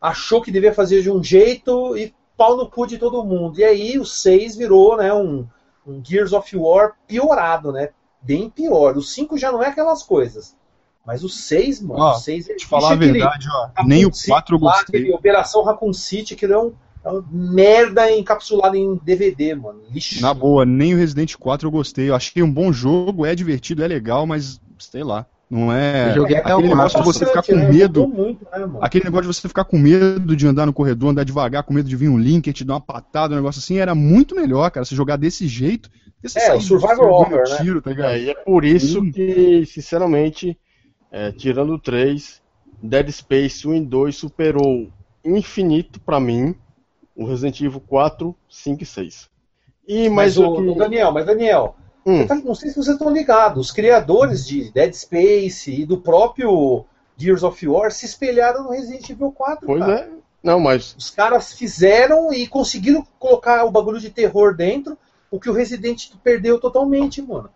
achou 0.00 0.40
que 0.40 0.50
devia 0.50 0.72
fazer 0.72 1.02
de 1.02 1.10
um 1.10 1.22
jeito 1.22 1.96
e 1.96 2.14
pau 2.36 2.56
no 2.56 2.70
cu 2.70 2.86
de 2.86 2.98
todo 2.98 3.24
mundo. 3.24 3.58
E 3.58 3.64
aí 3.64 3.98
o 3.98 4.04
6 4.04 4.56
virou, 4.56 4.96
né, 4.96 5.12
um, 5.12 5.46
um 5.86 6.02
Gears 6.02 6.32
of 6.32 6.56
War 6.56 6.96
piorado, 7.06 7.72
né? 7.72 7.90
Bem 8.22 8.48
pior. 8.48 8.96
O 8.96 9.02
5 9.02 9.36
já 9.36 9.52
não 9.52 9.62
é 9.62 9.66
aquelas 9.66 10.02
coisas. 10.02 10.56
Mas 11.08 11.24
o 11.24 11.28
6, 11.30 11.80
mano, 11.80 12.02
Ó, 12.02 12.10
o 12.12 12.14
6 12.16 12.50
Te 12.58 12.66
falar 12.66 12.92
a 12.92 12.94
verdade, 12.94 13.48
ó, 13.50 13.82
nem 13.82 14.04
o 14.04 14.10
4 14.10 14.54
eu 14.54 14.58
gostei. 14.58 15.00
aquele 15.00 15.14
Operação 15.14 15.64
Raccoon 15.64 15.94
City, 15.94 16.36
que 16.36 16.44
é, 16.44 16.58
um, 16.58 16.74
é 17.02 17.08
uma 17.08 17.24
merda 17.32 18.12
encapsulada 18.12 18.76
em 18.76 18.94
DVD, 19.02 19.54
mano. 19.54 19.80
Lixo. 19.90 20.20
Na 20.20 20.34
boa, 20.34 20.66
nem 20.66 20.92
o 20.92 20.98
Resident 20.98 21.34
4 21.36 21.66
eu 21.66 21.72
gostei. 21.72 22.10
Eu 22.10 22.14
achei 22.14 22.42
um 22.42 22.52
bom 22.52 22.70
jogo, 22.70 23.24
é 23.24 23.34
divertido, 23.34 23.82
é 23.82 23.88
legal, 23.88 24.26
mas 24.26 24.60
sei 24.78 25.02
lá, 25.02 25.24
não 25.50 25.72
é 25.72 26.10
Eu 26.10 26.14
joguei 26.16 26.36
até 26.36 26.52
aquele 26.52 26.68
o 26.68 26.76
negócio 26.76 26.98
de 26.98 27.04
você 27.06 27.24
ficar 27.24 27.42
com 27.42 27.56
né? 27.56 27.72
medo. 27.72 28.06
Muito, 28.06 28.44
né? 28.44 28.70
Aquele 28.82 29.04
negócio 29.04 29.30
de 29.30 29.34
você 29.34 29.48
ficar 29.48 29.64
com 29.64 29.78
medo 29.78 30.36
de 30.36 30.46
andar 30.46 30.66
no 30.66 30.74
corredor, 30.74 31.08
andar 31.08 31.24
devagar, 31.24 31.62
com 31.62 31.72
medo 31.72 31.88
de 31.88 31.96
vir 31.96 32.10
um 32.10 32.18
link, 32.18 32.52
te 32.52 32.64
dar 32.66 32.74
uma 32.74 32.82
patada, 32.82 33.32
um 33.32 33.38
negócio 33.38 33.60
assim, 33.60 33.78
era 33.78 33.94
muito 33.94 34.34
melhor, 34.34 34.70
cara, 34.70 34.84
se 34.84 34.94
jogar 34.94 35.16
desse 35.16 35.48
jeito. 35.48 35.88
você 36.22 36.38
É, 36.38 36.52
o 36.52 36.60
Survivor 36.60 36.96
distribuindo 36.96 37.34
Horror, 37.34 37.48
né? 37.48 37.56
tiro, 37.62 37.80
tá? 37.80 37.92
É, 38.12 38.20
e 38.24 38.28
é 38.28 38.34
por 38.34 38.62
isso 38.62 39.00
que, 39.10 39.64
sinceramente, 39.64 40.54
é, 41.10 41.32
tirando 41.32 41.74
o 41.74 41.78
3, 41.78 42.40
Dead 42.82 43.08
Space 43.10 43.66
1 43.66 43.74
e 43.74 43.80
2 43.80 44.16
superou 44.16 44.88
infinito 45.24 46.00
pra 46.00 46.20
mim 46.20 46.54
o 47.16 47.24
Resident 47.26 47.60
Evil 47.60 47.80
4, 47.86 48.34
5 48.48 48.82
e 48.82 48.86
6. 48.86 49.28
E 49.86 50.08
Mas, 50.08 50.36
mais 50.36 50.38
o, 50.38 50.44
o 50.44 50.72
o 50.72 50.74
Daniel, 50.76 51.10
mas 51.12 51.26
Daniel, 51.26 51.74
Hum. 52.06 52.26
tá- 52.26 52.36
não 52.36 52.54
sei 52.54 52.70
se 52.70 52.76
vocês 52.76 52.94
estão 52.96 53.12
ligados, 53.12 53.66
os 53.66 53.72
criadores 53.72 54.46
de 54.46 54.70
Dead 54.72 54.92
Space 54.94 55.70
e 55.70 55.84
do 55.84 55.98
próprio 55.98 56.84
Gears 57.16 57.42
of 57.42 57.66
War 57.66 57.90
se 57.90 58.06
espelharam 58.06 58.64
no 58.64 58.70
Resident 58.70 59.10
Evil 59.10 59.32
4, 59.32 59.66
Pois 59.66 59.80
cara. 59.80 60.00
é. 60.00 60.08
Não, 60.42 60.60
mas 60.60 60.94
Os 60.96 61.10
caras 61.10 61.52
fizeram 61.52 62.32
e 62.32 62.46
conseguiram 62.46 63.04
colocar 63.18 63.64
o 63.64 63.70
bagulho 63.72 63.98
de 63.98 64.08
terror 64.08 64.54
dentro, 64.54 64.96
o 65.30 65.40
que 65.40 65.50
o 65.50 65.52
Resident 65.52 66.10
perdeu 66.22 66.60
totalmente, 66.60 67.20
mano. 67.20 67.50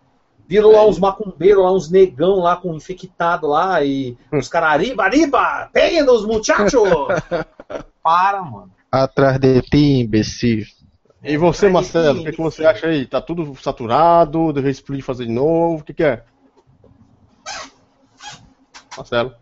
Viram 0.47 0.71
lá 0.71 0.79
É. 0.79 0.87
uns 0.87 0.99
macumbeiros, 0.99 1.63
lá 1.63 1.71
uns 1.71 1.89
negão 1.89 2.35
lá 2.39 2.55
com 2.57 2.73
infectado 2.75 3.47
lá 3.47 3.83
e 3.83 4.17
os 4.31 4.47
caras, 4.47 4.71
arriba, 4.71 5.03
arriba, 5.03 5.69
peguem 5.71 6.03
os 6.09 6.25
muchachos! 6.25 6.73
Para, 8.03 8.41
mano. 8.41 8.71
Atrás 8.91 9.39
de 9.39 9.61
ti, 9.61 10.01
imbecil. 10.01 10.65
E 11.23 11.37
você, 11.37 11.67
Ai, 11.67 11.71
Marcelo, 11.71 12.19
o 12.19 12.23
que, 12.25 12.31
que 12.33 12.41
você 12.41 12.65
acha 12.65 12.87
aí? 12.87 13.05
Tá 13.05 13.21
tudo 13.21 13.55
saturado? 13.55 14.51
Deve 14.51 14.69
explodir 14.69 15.03
fazer 15.03 15.25
de 15.25 15.31
novo? 15.31 15.81
O 15.81 15.83
que, 15.83 15.93
que 15.93 16.03
é? 16.03 16.23
Marcelo. 18.97 19.33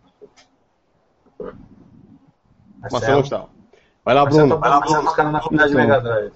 Marcelo 2.91 3.21
está. 3.21 3.45
Vai 4.05 4.15
lá, 4.15 4.25
Bruno. 4.25 4.59
Vai 4.59 4.69
lá, 4.69 4.79
Bruno. 4.79 5.09
Os 5.09 5.15
caras 5.15 5.33
na 5.33 5.39
comunidade 5.39 5.71
Então. 5.73 5.81
Mega 5.87 5.99
Drive. 6.01 6.33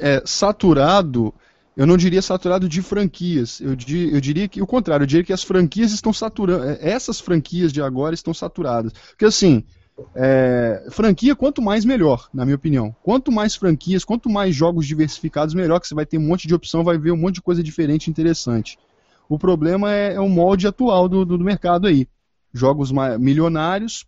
é, 0.00 0.22
saturado, 0.24 1.34
eu 1.76 1.86
não 1.86 1.96
diria 1.96 2.20
saturado 2.20 2.68
de 2.68 2.82
franquias. 2.82 3.60
Eu, 3.60 3.74
di- 3.76 4.12
eu 4.12 4.20
diria 4.20 4.48
que 4.48 4.60
o 4.60 4.66
contrário, 4.66 5.04
eu 5.04 5.06
diria 5.06 5.24
que 5.24 5.32
as 5.32 5.42
franquias 5.42 5.92
estão 5.92 6.12
saturando. 6.12 6.64
Essas 6.80 7.20
franquias 7.20 7.72
de 7.72 7.80
agora 7.80 8.14
estão 8.14 8.34
saturadas. 8.34 8.92
Porque 8.92 9.24
assim, 9.24 9.64
é, 10.14 10.86
franquia, 10.90 11.34
quanto 11.36 11.62
mais 11.62 11.84
melhor, 11.84 12.28
na 12.34 12.44
minha 12.44 12.56
opinião. 12.56 12.94
Quanto 13.02 13.30
mais 13.30 13.54
franquias, 13.54 14.04
quanto 14.04 14.28
mais 14.28 14.54
jogos 14.54 14.86
diversificados, 14.86 15.54
melhor, 15.54 15.80
que 15.80 15.86
você 15.86 15.94
vai 15.94 16.06
ter 16.06 16.18
um 16.18 16.26
monte 16.26 16.46
de 16.48 16.54
opção, 16.54 16.84
vai 16.84 16.98
ver 16.98 17.12
um 17.12 17.16
monte 17.16 17.36
de 17.36 17.42
coisa 17.42 17.62
diferente 17.62 18.10
interessante. 18.10 18.78
O 19.28 19.38
problema 19.38 19.92
é, 19.92 20.14
é 20.14 20.20
o 20.20 20.28
molde 20.28 20.66
atual 20.66 21.08
do, 21.08 21.24
do, 21.24 21.38
do 21.38 21.44
mercado 21.44 21.86
aí. 21.86 22.06
Jogos 22.52 22.90
milionários 23.18 24.04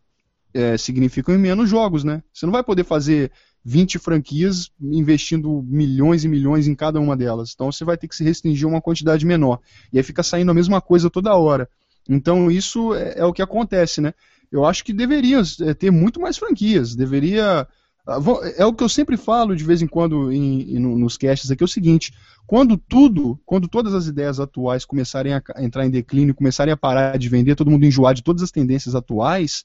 é, 0.52 0.76
significam 0.76 1.38
menos 1.38 1.70
jogos, 1.70 2.02
né? 2.02 2.22
Você 2.32 2.44
não 2.44 2.52
vai 2.52 2.62
poder 2.62 2.84
fazer 2.84 3.30
20 3.64 3.98
franquias 3.98 4.70
investindo 4.80 5.62
milhões 5.66 6.24
e 6.24 6.28
milhões 6.28 6.66
em 6.66 6.74
cada 6.74 7.00
uma 7.00 7.16
delas. 7.16 7.52
Então 7.54 7.70
você 7.70 7.84
vai 7.84 7.96
ter 7.96 8.08
que 8.08 8.16
se 8.16 8.24
restringir 8.24 8.66
a 8.66 8.70
uma 8.70 8.80
quantidade 8.82 9.24
menor. 9.24 9.60
E 9.92 9.98
aí 9.98 10.02
fica 10.02 10.22
saindo 10.22 10.50
a 10.50 10.54
mesma 10.54 10.80
coisa 10.80 11.08
toda 11.08 11.34
hora. 11.36 11.68
Então 12.08 12.50
isso 12.50 12.94
é, 12.94 13.14
é 13.18 13.24
o 13.24 13.32
que 13.32 13.42
acontece, 13.42 14.00
né? 14.00 14.12
Eu 14.50 14.64
acho 14.64 14.84
que 14.84 14.92
deveria 14.92 15.40
é, 15.60 15.74
ter 15.74 15.90
muito 15.90 16.20
mais 16.20 16.36
franquias. 16.36 16.94
Deveria. 16.94 17.66
ah, 18.06 18.18
É 18.56 18.66
o 18.66 18.74
que 18.74 18.82
eu 18.82 18.88
sempre 18.88 19.16
falo 19.16 19.54
de 19.54 19.62
vez 19.64 19.80
em 19.80 19.86
quando 19.86 20.32
em- 20.32 20.74
em- 20.74 20.78
no- 20.80 20.98
nos 20.98 21.16
casts 21.16 21.50
aqui, 21.50 21.62
é 21.62 21.64
o 21.64 21.68
seguinte, 21.68 22.12
quando 22.46 22.76
tudo, 22.76 23.38
quando 23.46 23.68
todas 23.68 23.94
as 23.94 24.06
ideias 24.08 24.40
atuais 24.40 24.84
começarem 24.84 25.32
a 25.34 25.42
entrar 25.58 25.86
em 25.86 25.90
declínio, 25.90 26.34
começarem 26.34 26.72
a 26.72 26.76
parar 26.76 27.16
de 27.16 27.28
vender, 27.28 27.54
todo 27.54 27.70
mundo 27.70 27.86
enjoar 27.86 28.12
de 28.12 28.22
todas 28.22 28.42
as 28.42 28.50
tendências 28.50 28.94
atuais, 28.96 29.64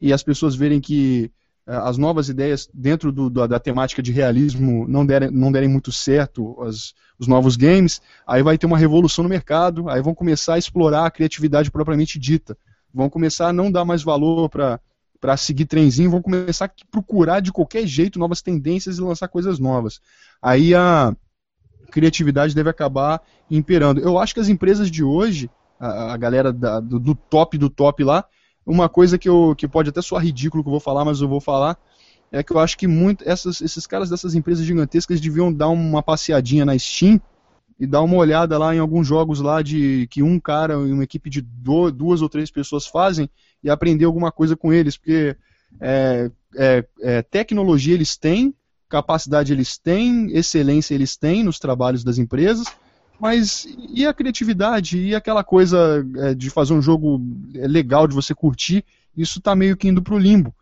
e 0.00 0.12
as 0.12 0.22
pessoas 0.22 0.54
verem 0.54 0.80
que 0.80 1.30
as 1.66 1.96
novas 1.96 2.28
ideias 2.28 2.68
dentro 2.74 3.12
do- 3.12 3.30
da, 3.30 3.46
da 3.46 3.60
temática 3.60 4.02
de 4.02 4.10
realismo 4.12 4.86
não 4.88 5.06
derem, 5.06 5.30
não 5.30 5.52
derem 5.52 5.68
muito 5.68 5.92
certo, 5.92 6.60
as- 6.62 6.92
os 7.18 7.26
novos 7.28 7.56
games, 7.56 8.00
aí 8.26 8.42
vai 8.42 8.58
ter 8.58 8.66
uma 8.66 8.78
revolução 8.78 9.22
no 9.22 9.28
mercado, 9.30 9.88
aí 9.88 10.02
vão 10.02 10.14
começar 10.14 10.54
a 10.54 10.58
explorar 10.58 11.06
a 11.06 11.10
criatividade 11.10 11.70
propriamente 11.70 12.18
dita. 12.18 12.56
Vão 12.92 13.08
começar 13.08 13.48
a 13.48 13.52
não 13.52 13.70
dar 13.70 13.84
mais 13.84 14.02
valor 14.02 14.48
para 14.48 14.80
para 15.20 15.36
seguir 15.36 15.66
trenzinho, 15.66 16.10
vão 16.10 16.20
começar 16.20 16.64
a 16.64 16.70
procurar 16.90 17.38
de 17.38 17.52
qualquer 17.52 17.86
jeito 17.86 18.18
novas 18.18 18.42
tendências 18.42 18.98
e 18.98 19.00
lançar 19.00 19.28
coisas 19.28 19.60
novas. 19.60 20.00
Aí 20.42 20.74
a 20.74 21.14
criatividade 21.90 22.54
deve 22.54 22.70
acabar 22.70 23.20
imperando. 23.50 24.00
Eu 24.00 24.18
acho 24.18 24.34
que 24.34 24.40
as 24.40 24.48
empresas 24.48 24.90
de 24.90 25.04
hoje, 25.04 25.50
a, 25.78 26.14
a 26.14 26.16
galera 26.16 26.52
da- 26.52 26.80
do, 26.80 26.98
do 26.98 27.14
top 27.14 27.58
do 27.58 27.68
top 27.68 28.02
lá, 28.02 28.24
uma 28.64 28.88
coisa 28.88 29.18
que, 29.18 29.28
eu, 29.28 29.54
que 29.56 29.66
pode 29.66 29.90
até 29.90 30.00
soar 30.00 30.24
ridículo 30.24 30.62
que 30.62 30.68
eu 30.68 30.72
vou 30.72 30.80
falar, 30.80 31.04
mas 31.04 31.20
eu 31.20 31.28
vou 31.28 31.40
falar, 31.40 31.76
é 32.30 32.42
que 32.42 32.52
eu 32.52 32.58
acho 32.58 32.78
que 32.78 32.86
muito, 32.86 33.28
essas, 33.28 33.60
esses 33.60 33.86
caras 33.86 34.08
dessas 34.08 34.34
empresas 34.34 34.64
gigantescas 34.64 35.20
deviam 35.20 35.52
dar 35.52 35.68
uma 35.68 36.02
passeadinha 36.02 36.64
na 36.64 36.78
Steam 36.78 37.20
e 37.78 37.86
dar 37.86 38.00
uma 38.00 38.16
olhada 38.16 38.56
lá 38.56 38.74
em 38.74 38.78
alguns 38.78 39.06
jogos 39.06 39.40
lá 39.40 39.60
de 39.60 40.06
que 40.10 40.22
um 40.22 40.38
cara 40.38 40.74
e 40.74 40.92
uma 40.92 41.04
equipe 41.04 41.28
de 41.28 41.40
do- 41.40 41.90
duas 41.90 42.22
ou 42.22 42.28
três 42.28 42.50
pessoas 42.50 42.86
fazem 42.86 43.28
e 43.62 43.68
aprender 43.68 44.04
alguma 44.04 44.30
coisa 44.30 44.56
com 44.56 44.72
eles, 44.72 44.96
porque 44.96 45.36
é, 45.80 46.30
é, 46.56 46.84
é, 47.00 47.22
tecnologia 47.22 47.94
eles 47.94 48.16
têm, 48.16 48.54
capacidade 48.88 49.52
eles 49.52 49.76
têm, 49.78 50.30
excelência 50.32 50.94
eles 50.94 51.16
têm 51.16 51.42
nos 51.42 51.58
trabalhos 51.58 52.04
das 52.04 52.18
empresas, 52.18 52.66
mas 53.22 53.68
e 53.94 54.04
a 54.04 54.12
criatividade 54.12 54.98
e 54.98 55.14
aquela 55.14 55.44
coisa 55.44 56.04
é, 56.16 56.34
de 56.34 56.50
fazer 56.50 56.74
um 56.74 56.82
jogo 56.82 57.22
é, 57.54 57.68
legal 57.68 58.08
de 58.08 58.16
você 58.16 58.34
curtir, 58.34 58.84
isso 59.16 59.38
está 59.38 59.54
meio 59.54 59.76
que 59.76 59.86
indo 59.86 60.02
para 60.02 60.16
o 60.16 60.18
limbo. 60.18 60.52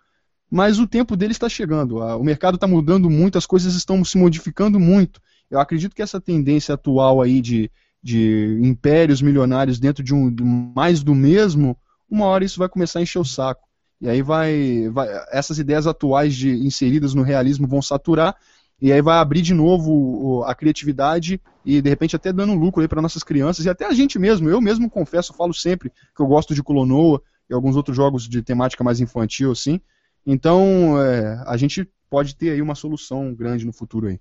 Mas 0.51 0.79
o 0.79 0.87
tempo 0.87 1.17
dele 1.17 1.33
está 1.33 1.49
chegando, 1.49 1.97
o 1.97 2.23
mercado 2.23 2.57
está 2.57 2.67
mudando 2.67 3.09
muito, 3.09 3.39
as 3.39 3.47
coisas 3.47 3.75
estão 3.75 4.05
se 4.05 4.19
modificando 4.19 4.79
muito. 4.79 5.23
Eu 5.51 5.59
acredito 5.59 5.97
que 5.97 6.03
essa 6.03 6.21
tendência 6.21 6.75
atual 6.75 7.23
aí 7.23 7.41
de, 7.41 7.71
de 8.03 8.59
impérios 8.63 9.23
milionários 9.23 9.79
dentro 9.79 10.05
de 10.05 10.13
um 10.13 10.31
de 10.31 10.45
mais 10.45 11.03
do 11.03 11.15
mesmo, 11.15 11.75
uma 12.11 12.27
hora 12.27 12.45
isso 12.45 12.59
vai 12.59 12.69
começar 12.69 12.99
a 12.99 13.03
encher 13.03 13.21
o 13.21 13.25
saco. 13.25 13.67
E 14.03 14.07
aí 14.07 14.21
vai, 14.21 14.87
vai 14.91 15.09
essas 15.33 15.59
ideias 15.59 15.87
atuais 15.87 16.35
de 16.37 16.51
inseridas 16.51 17.15
no 17.15 17.23
realismo 17.23 17.67
vão 17.67 17.81
saturar 17.81 18.37
e 18.81 18.93
aí 18.93 19.03
vai 19.03 19.19
abrir 19.19 19.43
de 19.43 19.53
novo 19.53 20.43
a 20.45 20.55
criatividade 20.55 21.41
e 21.65 21.83
de 21.83 21.89
repente 21.91 22.17
até 22.17 22.33
dando 22.33 22.55
lucro 22.55 22.81
aí 22.81 22.89
para 22.89 23.03
nossas 23.03 23.23
crianças 23.23 23.65
e 23.65 23.69
até 23.69 23.85
a 23.87 23.93
gente 23.93 24.19
mesmo. 24.19 24.49
Eu 24.49 24.61
mesmo 24.61 24.89
confesso, 24.89 25.35
falo 25.35 25.53
sempre 25.53 25.91
que 26.15 26.23
eu 26.23 26.27
gosto 26.27 26.55
de 26.55 26.63
Clonoa 26.63 27.23
e 27.49 27.55
alguns 27.55 27.77
outros 27.77 27.97
jogos 27.97 28.29
de 28.29 28.43
temática 28.43 28.83
mais 28.83 29.01
infantil 29.01 29.53
assim. 29.53 29.81
Então 30.27 31.01
é, 31.03 31.43
a 31.47 31.57
gente 31.57 31.89
pode 32.09 32.35
ter 32.35 32.51
aí 32.51 32.63
uma 32.63 32.75
solução 32.75 33.35
grande 33.35 33.67
no 33.67 33.73
futuro 33.73 34.07
aí. 34.07 34.19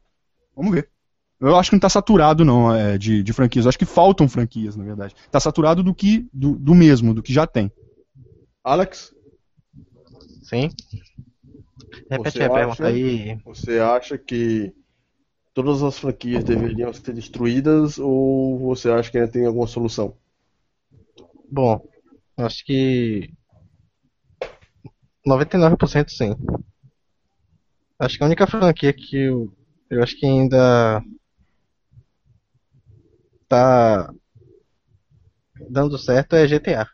Vamos 0.55 0.73
ver. 0.73 0.89
Eu 1.39 1.55
acho 1.55 1.69
que 1.69 1.75
não 1.75 1.79
está 1.79 1.89
saturado 1.89 2.43
não 2.43 2.75
é, 2.75 2.97
de, 2.97 3.23
de 3.23 3.31
franquias. 3.31 3.65
Eu 3.65 3.69
acho 3.69 3.79
que 3.79 3.85
faltam 3.85 4.27
franquias 4.27 4.75
na 4.75 4.83
verdade. 4.83 5.15
Está 5.25 5.39
saturado 5.39 5.81
do 5.81 5.95
que 5.95 6.27
do, 6.33 6.57
do 6.57 6.75
mesmo, 6.75 7.13
do 7.13 7.23
que 7.23 7.31
já 7.31 7.47
tem. 7.47 7.71
Alex, 8.61 9.13
Sim. 10.49 10.71
Repete 12.09 12.17
Você 12.17 12.43
a 12.43 12.49
pergunta 12.49 12.83
acha- 12.83 12.87
aí. 12.87 13.37
você 13.45 13.79
acha 13.79 14.17
que 14.17 14.73
todas 15.53 15.83
as 15.83 15.99
franquias 15.99 16.43
deveriam 16.43 16.93
ser 16.93 17.13
destruídas 17.13 17.97
ou 17.99 18.57
você 18.59 18.89
acha 18.91 19.11
que 19.11 19.17
ainda 19.17 19.31
tem 19.31 19.45
alguma 19.45 19.67
solução? 19.67 20.15
Bom, 21.51 21.81
acho 22.37 22.63
que 22.65 23.33
99% 25.25 26.11
sim. 26.11 26.35
Acho 27.99 28.17
que 28.17 28.23
a 28.23 28.27
única 28.27 28.47
franquia 28.47 28.93
que 28.93 29.17
eu, 29.17 29.51
eu 29.89 30.01
acho 30.03 30.17
que 30.17 30.25
ainda 30.25 31.01
tá 33.47 34.13
dando 35.69 35.97
certo 35.97 36.35
é 36.35 36.47
GTA. 36.47 36.87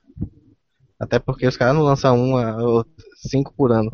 Até 1.00 1.20
porque 1.20 1.48
os 1.48 1.58
caras 1.58 1.76
não 1.76 1.84
lançam 1.84 2.18
uma 2.22 2.58
ou 2.64 2.86
cinco 3.30 3.54
por 3.56 3.72
ano. 3.72 3.90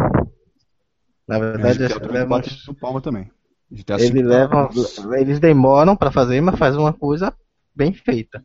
Na 1.31 1.39
verdade, 1.39 1.83
eles 1.83 1.93
também 1.93 2.11
levam, 2.11 2.29
bate 2.29 2.67
no 2.67 2.75
palma 2.75 2.99
também. 2.99 3.31
V 3.71 4.21
levam, 4.21 4.69
eles 5.17 5.39
demoram 5.39 5.95
pra 5.95 6.11
fazer, 6.11 6.41
mas 6.41 6.59
faz 6.59 6.75
uma 6.75 6.91
coisa 6.91 7.33
bem 7.73 7.93
feita. 7.93 8.43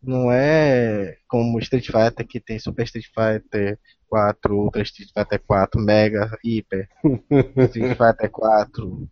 Não 0.00 0.30
é 0.30 1.16
como 1.26 1.58
Street 1.58 1.86
Fighter 1.86 2.24
que 2.28 2.38
tem 2.38 2.60
Super 2.60 2.84
Street 2.84 3.06
Fighter 3.06 3.76
4, 4.08 4.56
Ultra 4.56 4.82
Street 4.82 5.10
Fighter 5.12 5.42
4, 5.44 5.80
Mega, 5.80 6.30
Hyper, 6.44 6.88
Street 7.70 7.96
Fighter 7.96 8.30
4 8.30 9.10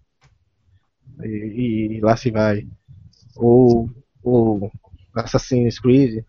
e, 1.24 1.97
e 1.97 2.01
lá 2.01 2.16
se 2.16 2.31
vai. 2.31 2.65
Ou, 3.35 3.90
ou 4.23 4.70
Assassin's 5.16 5.81
Creed, 5.81 6.24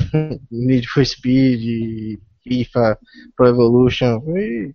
Need 0.50 0.88
for 0.88 1.06
Speed, 1.06 2.18
FIFA, 2.42 2.98
Pro 3.36 3.46
Evolution 3.46 4.22
e 4.36 4.74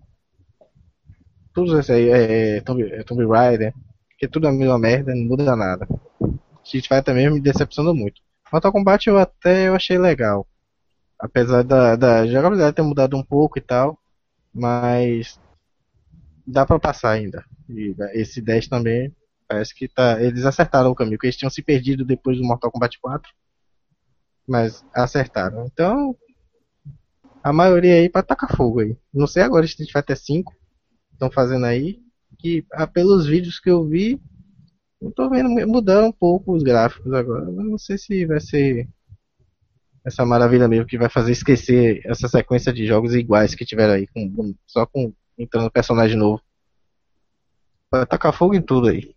todos 1.53 1.73
esses 1.73 1.89
aí, 1.89 2.09
é, 2.09 2.57
é, 2.57 2.61
Tomb, 2.61 2.83
é 2.83 3.03
Tomb 3.03 3.25
Raider, 3.25 3.73
que 4.17 4.27
tudo 4.27 4.47
é 4.47 4.49
a 4.49 4.53
mesma 4.53 4.77
merda, 4.79 5.13
não 5.13 5.23
muda 5.23 5.55
nada. 5.55 5.87
Street 6.63 6.87
Fighter 6.87 7.13
mesmo 7.13 7.35
me 7.35 7.41
decepcionou 7.41 7.95
muito. 7.95 8.21
Mortal 8.51 8.71
Kombat 8.71 9.07
eu 9.07 9.17
até 9.17 9.67
eu 9.67 9.75
achei 9.75 9.97
legal. 9.97 10.47
Apesar 11.19 11.63
da, 11.63 11.95
da 11.95 12.25
jogabilidade 12.27 12.75
ter 12.75 12.81
mudado 12.81 13.15
um 13.15 13.23
pouco 13.23 13.57
e 13.57 13.61
tal, 13.61 13.97
mas 14.53 15.39
dá 16.45 16.65
pra 16.65 16.79
passar 16.79 17.11
ainda. 17.11 17.45
E 17.69 17.95
esse 18.13 18.41
10 18.41 18.67
também 18.67 19.15
parece 19.47 19.75
que 19.75 19.87
tá, 19.87 20.21
eles 20.21 20.45
acertaram 20.45 20.91
o 20.91 20.95
caminho, 20.95 21.17
que 21.17 21.25
eles 21.25 21.35
tinham 21.35 21.49
se 21.49 21.61
perdido 21.61 22.05
depois 22.05 22.37
do 22.37 22.43
Mortal 22.43 22.71
Kombat 22.71 22.99
4, 22.99 23.31
mas 24.47 24.83
acertaram. 24.93 25.65
Então, 25.65 26.15
a 27.43 27.51
maioria 27.51 27.95
aí 27.95 28.09
pra 28.09 28.23
tacar 28.23 28.55
fogo 28.55 28.79
aí. 28.79 28.95
Não 29.13 29.27
sei 29.27 29.43
agora 29.43 29.65
Street 29.65 29.91
Fighter 29.91 30.17
5 30.17 30.60
estão 31.21 31.29
fazendo 31.29 31.65
aí, 31.67 32.01
que 32.39 32.65
ah, 32.73 32.87
pelos 32.87 33.27
vídeos 33.27 33.59
que 33.59 33.69
eu 33.69 33.85
vi, 33.87 34.19
eu 34.99 35.11
tô 35.11 35.29
vendo 35.29 35.49
mudar 35.67 36.03
um 36.03 36.11
pouco 36.11 36.53
os 36.53 36.63
gráficos 36.63 37.13
agora. 37.13 37.45
Eu 37.45 37.51
não 37.51 37.77
sei 37.77 37.97
se 37.97 38.25
vai 38.25 38.39
ser 38.39 38.89
essa 40.03 40.25
maravilha 40.25 40.67
mesmo 40.67 40.87
que 40.87 40.97
vai 40.97 41.09
fazer 41.09 41.31
esquecer 41.31 42.01
essa 42.05 42.27
sequência 42.27 42.73
de 42.73 42.87
jogos 42.87 43.13
iguais 43.13 43.53
que 43.53 43.65
tiveram 43.65 43.93
aí, 43.93 44.07
com, 44.07 44.55
só 44.65 44.87
com 44.87 45.13
entrando 45.37 45.69
personagem 45.69 46.17
novo. 46.17 46.41
Vai 47.91 48.05
tacar 48.07 48.33
fogo 48.33 48.55
em 48.55 48.61
tudo 48.61 48.87
aí. 48.87 49.13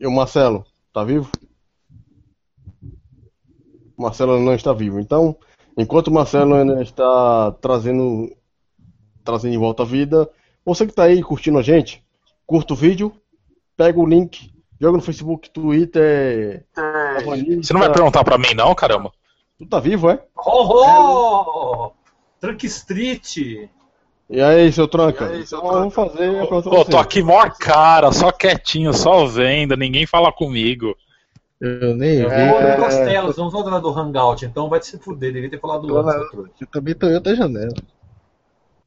E 0.00 0.06
o 0.06 0.12
Marcelo, 0.12 0.64
tá 0.92 1.02
vivo? 1.02 1.30
O 3.96 4.02
Marcelo 4.02 4.38
não 4.40 4.54
está 4.54 4.72
vivo. 4.72 5.00
Então, 5.00 5.36
enquanto 5.76 6.08
o 6.08 6.12
Marcelo 6.12 6.54
ainda 6.54 6.82
está 6.82 7.52
trazendo, 7.60 8.32
trazendo 9.24 9.52
de 9.52 9.58
volta 9.58 9.82
a 9.82 9.86
vida, 9.86 10.30
você 10.64 10.84
que 10.84 10.92
está 10.92 11.04
aí 11.04 11.22
curtindo 11.22 11.58
a 11.58 11.62
gente, 11.62 12.02
curta 12.46 12.72
o 12.72 12.76
vídeo, 12.76 13.12
pega 13.76 13.98
o 13.98 14.06
link, 14.06 14.52
joga 14.80 14.96
no 14.96 15.02
Facebook, 15.02 15.50
Twitter, 15.50 16.64
Avanista, 16.76 17.62
Você 17.62 17.72
não 17.72 17.80
vai 17.80 17.92
perguntar 17.92 18.24
pra 18.24 18.38
mim, 18.38 18.54
não, 18.54 18.74
caramba? 18.74 19.12
Tu 19.58 19.66
tá 19.66 19.80
vivo, 19.80 20.10
é? 20.10 20.22
Oh, 20.36 21.86
oh! 21.86 21.92
Trunk 22.40 22.66
Street! 22.66 23.36
E 24.28 24.40
aí, 24.40 24.72
seu 24.72 24.88
Tranca? 24.88 25.26
Aí, 25.26 25.46
seu 25.46 25.58
então, 25.58 25.70
vamos 25.70 25.94
fazer. 25.94 26.46
Pô, 26.48 26.84
tô 26.84 26.96
aqui 26.96 27.22
mó 27.22 27.48
cara, 27.50 28.10
só 28.12 28.32
quietinho, 28.32 28.92
só 28.94 29.26
vendo, 29.26 29.76
ninguém 29.76 30.06
fala 30.06 30.32
comigo. 30.32 30.96
Eu 31.60 31.94
nem 31.94 32.16
vi. 32.16 32.34
É... 32.34 32.76
Costelos, 32.76 33.36
vamos 33.36 33.52
voltar 33.52 33.78
do 33.78 33.90
Hangout, 33.90 34.44
então 34.44 34.68
vai 34.68 34.82
se 34.82 34.98
fuder, 34.98 35.32
devia 35.32 35.50
ter 35.50 35.60
falado 35.60 35.86
do 35.86 35.94
outro. 35.94 36.50
Eu 36.60 36.66
também 36.66 36.94
tô 36.94 37.06
em 37.06 37.14
outra 37.14 37.36
janela. 37.36 37.74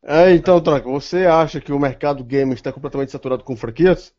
É, 0.07 0.32
então, 0.34 0.61
Tranca, 0.61 0.88
você 0.88 1.26
acha 1.26 1.60
que 1.60 1.73
o 1.73 1.80
mercado 1.80 2.23
game 2.23 2.53
está 2.53 2.72
completamente 2.72 3.11
saturado 3.11 3.44
com 3.44 3.57
franquias? 3.57 4.14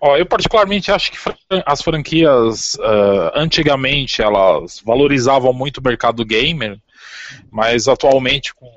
Ó, 0.00 0.16
eu 0.16 0.26
particularmente 0.26 0.90
acho 0.90 1.12
que 1.12 1.18
as 1.64 1.80
franquias 1.80 2.74
uh, 2.74 3.30
antigamente 3.34 4.20
elas 4.20 4.80
valorizavam 4.84 5.52
muito 5.52 5.78
o 5.78 5.82
mercado 5.82 6.24
gamer, 6.24 6.80
mas 7.50 7.86
atualmente 7.86 8.52
com 8.54 8.68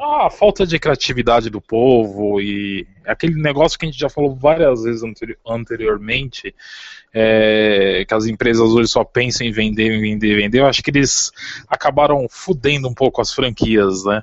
a 0.00 0.30
falta 0.30 0.64
de 0.64 0.78
criatividade 0.78 1.50
do 1.50 1.60
povo 1.60 2.40
e 2.40 2.86
aquele 3.08 3.40
negócio 3.40 3.78
que 3.78 3.86
a 3.86 3.90
gente 3.90 3.98
já 3.98 4.08
falou 4.08 4.34
várias 4.34 4.82
vezes 4.82 5.02
anteriormente, 5.46 6.54
é, 7.12 8.04
que 8.06 8.14
as 8.14 8.26
empresas 8.26 8.68
hoje 8.70 8.88
só 8.88 9.04
pensam 9.04 9.46
em 9.46 9.52
vender, 9.52 10.00
vender, 10.00 10.36
vender, 10.36 10.60
eu 10.60 10.66
acho 10.66 10.82
que 10.82 10.90
eles 10.90 11.32
acabaram 11.68 12.26
fudendo 12.28 12.88
um 12.88 12.94
pouco 12.94 13.20
as 13.20 13.32
franquias, 13.32 14.04
né? 14.04 14.22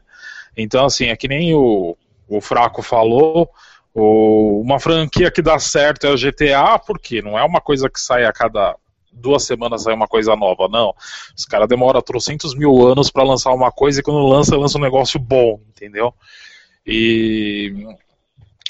Então, 0.55 0.85
assim, 0.85 1.05
é 1.07 1.15
que 1.15 1.27
nem 1.27 1.53
o, 1.53 1.97
o 2.27 2.39
Fraco 2.39 2.81
falou, 2.81 3.49
uma 3.93 4.79
franquia 4.79 5.31
que 5.31 5.41
dá 5.41 5.57
certo 5.59 6.05
é 6.05 6.11
o 6.11 6.17
GTA, 6.17 6.79
porque 6.79 7.21
não 7.21 7.37
é 7.37 7.43
uma 7.43 7.61
coisa 7.61 7.89
que 7.89 7.99
sai 7.99 8.25
a 8.25 8.33
cada 8.33 8.75
duas 9.15 9.43
semanas 9.43 9.83
sai 9.83 9.93
uma 9.93 10.07
coisa 10.07 10.35
nova, 10.35 10.67
não. 10.67 10.93
Os 11.35 11.45
caras 11.45 11.69
demoram 11.69 12.01
trocentos 12.01 12.53
mil 12.53 12.85
anos 12.85 13.09
para 13.09 13.23
lançar 13.23 13.53
uma 13.53 13.71
coisa 13.71 13.99
e 13.99 14.03
quando 14.03 14.27
lança, 14.27 14.57
lança 14.57 14.77
um 14.77 14.81
negócio 14.81 15.19
bom, 15.19 15.59
entendeu? 15.69 16.13
E 16.85 17.73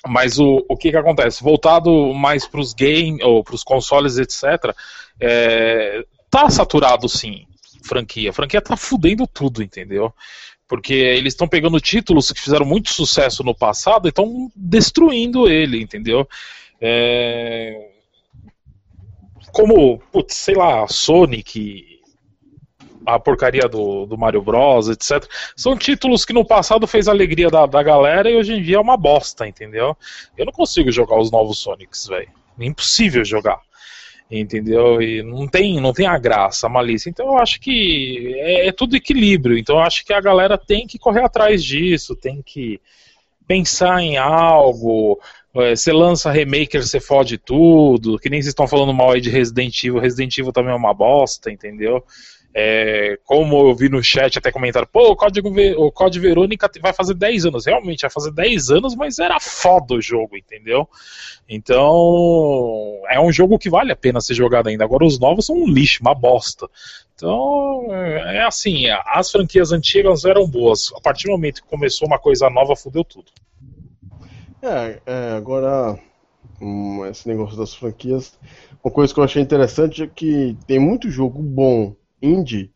mas 0.07 0.39
o, 0.39 0.65
o 0.69 0.77
que 0.77 0.91
que 0.91 0.97
acontece? 0.97 1.43
Voltado 1.43 2.13
mais 2.13 2.47
para 2.47 2.59
os 2.59 2.73
games 2.73 3.21
ou 3.23 3.43
para 3.43 3.55
os 3.55 3.63
consoles, 3.63 4.17
etc. 4.17 4.75
É, 5.19 6.05
tá 6.29 6.49
saturado 6.49 7.07
sim, 7.09 7.45
franquia. 7.83 8.29
A 8.29 8.33
franquia 8.33 8.61
tá 8.61 8.75
fudendo 8.75 9.25
tudo, 9.27 9.63
entendeu? 9.63 10.13
Porque 10.67 10.93
eles 10.93 11.33
estão 11.33 11.47
pegando 11.47 11.79
títulos 11.79 12.31
que 12.31 12.41
fizeram 12.41 12.65
muito 12.65 12.91
sucesso 12.91 13.43
no 13.43 13.55
passado 13.55 14.07
e 14.07 14.09
estão 14.09 14.51
destruindo 14.55 15.47
ele, 15.47 15.81
entendeu? 15.81 16.27
É... 16.81 17.91
Como, 19.51 19.99
putz, 20.11 20.35
sei 20.35 20.55
lá, 20.55 20.87
Sonic, 20.87 21.94
a 23.05 23.19
porcaria 23.19 23.67
do, 23.67 24.05
do 24.05 24.17
Mario 24.17 24.41
Bros, 24.41 24.89
etc. 24.89 25.25
São 25.55 25.77
títulos 25.77 26.25
que 26.25 26.33
no 26.33 26.45
passado 26.45 26.87
fez 26.87 27.07
a 27.07 27.11
alegria 27.11 27.49
da, 27.49 27.65
da 27.65 27.83
galera 27.83 28.29
e 28.29 28.35
hoje 28.35 28.53
em 28.53 28.61
dia 28.61 28.77
é 28.77 28.79
uma 28.79 28.97
bosta, 28.97 29.47
entendeu? 29.47 29.95
Eu 30.37 30.45
não 30.45 30.53
consigo 30.53 30.91
jogar 30.91 31.19
os 31.19 31.31
novos 31.31 31.59
Sonics, 31.59 32.07
velho. 32.07 32.29
É 32.59 32.65
impossível 32.65 33.23
jogar 33.23 33.59
entendeu? 34.29 35.01
E 35.01 35.21
não 35.21 35.47
tem, 35.47 35.79
não 35.79 35.93
tem 35.93 36.07
a 36.07 36.17
graça, 36.17 36.67
a 36.67 36.69
malícia. 36.69 37.09
Então 37.09 37.27
eu 37.27 37.37
acho 37.37 37.59
que 37.59 38.33
é, 38.37 38.67
é, 38.67 38.71
tudo 38.71 38.95
equilíbrio. 38.95 39.57
Então 39.57 39.77
eu 39.77 39.83
acho 39.83 40.05
que 40.05 40.13
a 40.13 40.21
galera 40.21 40.57
tem 40.57 40.87
que 40.87 40.97
correr 40.97 41.23
atrás 41.23 41.63
disso, 41.63 42.15
tem 42.15 42.41
que 42.41 42.79
pensar 43.47 44.01
em 44.01 44.17
algo. 44.17 45.19
É, 45.55 45.75
você 45.75 45.93
lança 45.93 46.31
remaker, 46.31 46.83
você 46.83 46.99
fode 46.99 47.37
tudo. 47.37 48.19
Que 48.19 48.29
nem 48.29 48.41
vocês 48.41 48.51
estão 48.51 48.67
falando 48.67 48.93
mal 48.93 49.11
aí 49.11 49.21
de 49.21 49.29
Resident 49.29 49.83
Evil. 49.83 49.99
Resident 49.99 50.37
Evil 50.37 50.51
também 50.51 50.73
é 50.73 50.75
uma 50.75 50.93
bosta, 50.93 51.51
entendeu? 51.51 52.03
É, 52.57 53.19
como 53.25 53.67
eu 53.67 53.75
vi 53.75 53.89
no 53.89 54.01
chat 54.01 54.37
até 54.37 54.49
comentaram, 54.49 54.87
pô, 54.89 55.11
o 55.11 55.15
Código, 55.15 55.49
o 55.77 55.91
Código 55.91 56.25
Verônica 56.25 56.71
vai 56.81 56.93
fazer 56.93 57.13
10 57.13 57.47
anos. 57.47 57.65
Realmente, 57.65 58.03
vai 58.03 58.09
fazer 58.09 58.31
10 58.31 58.71
anos, 58.71 58.95
mas 58.95 59.19
era 59.19 59.37
foda 59.41 59.95
o 59.95 60.01
jogo, 60.01 60.37
entendeu? 60.37 60.87
Então, 61.49 63.01
é 63.09 63.19
um 63.19 63.29
jogo 63.29 63.59
que 63.59 63.69
vale 63.69 63.91
a 63.91 63.95
pena 63.95 64.21
ser 64.21 64.35
jogado 64.35 64.67
ainda. 64.67 64.85
Agora, 64.85 65.03
os 65.03 65.19
novos 65.19 65.47
são 65.47 65.57
um 65.57 65.67
lixo, 65.67 65.99
uma 66.01 66.15
bosta. 66.15 66.69
Então, 67.13 67.87
é 67.91 68.45
assim, 68.45 68.85
as 69.05 69.29
franquias 69.29 69.73
antigas 69.73 70.23
eram 70.23 70.47
boas. 70.47 70.93
A 70.95 71.01
partir 71.01 71.25
do 71.25 71.31
momento 71.31 71.61
que 71.61 71.67
começou 71.67 72.07
uma 72.07 72.19
coisa 72.19 72.49
nova, 72.49 72.73
fudeu 72.73 73.03
tudo. 73.03 73.33
É, 74.61 75.01
é 75.05 75.31
agora, 75.33 75.99
hum, 76.61 77.05
esse 77.05 77.27
negócio 77.27 77.57
das 77.57 77.75
franquias, 77.75 78.39
uma 78.81 78.93
coisa 78.93 79.13
que 79.13 79.19
eu 79.19 79.25
achei 79.25 79.41
interessante 79.41 80.03
é 80.03 80.07
que 80.07 80.57
tem 80.65 80.79
muito 80.79 81.09
jogo 81.09 81.41
bom 81.41 81.93
indie 82.21 82.71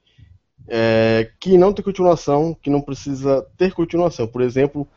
é, 0.67 1.31
que 1.39 1.57
não 1.57 1.73
tem 1.73 1.83
continuação, 1.83 2.55
que 2.61 2.69
não 2.69 2.81
precisa 2.81 3.45
ter 3.57 3.73
continuação. 3.73 4.27
Por 4.27 4.41
exemplo, 4.41 4.87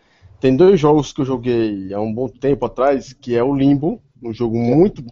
tem 0.41 0.57
dois 0.57 0.79
jogos 0.79 1.13
que 1.13 1.21
eu 1.21 1.25
joguei 1.25 1.93
há 1.95 2.01
um 2.01 2.13
bom 2.13 2.29
tempo 2.29 2.67
atrás, 2.67 3.13
que 3.13 3.35
é 3.35 3.43
o 3.43 3.55
Limbo, 3.55 4.01
um 4.23 4.33
jogo 4.33 4.59
muito 4.59 5.03
bom. 5.03 5.11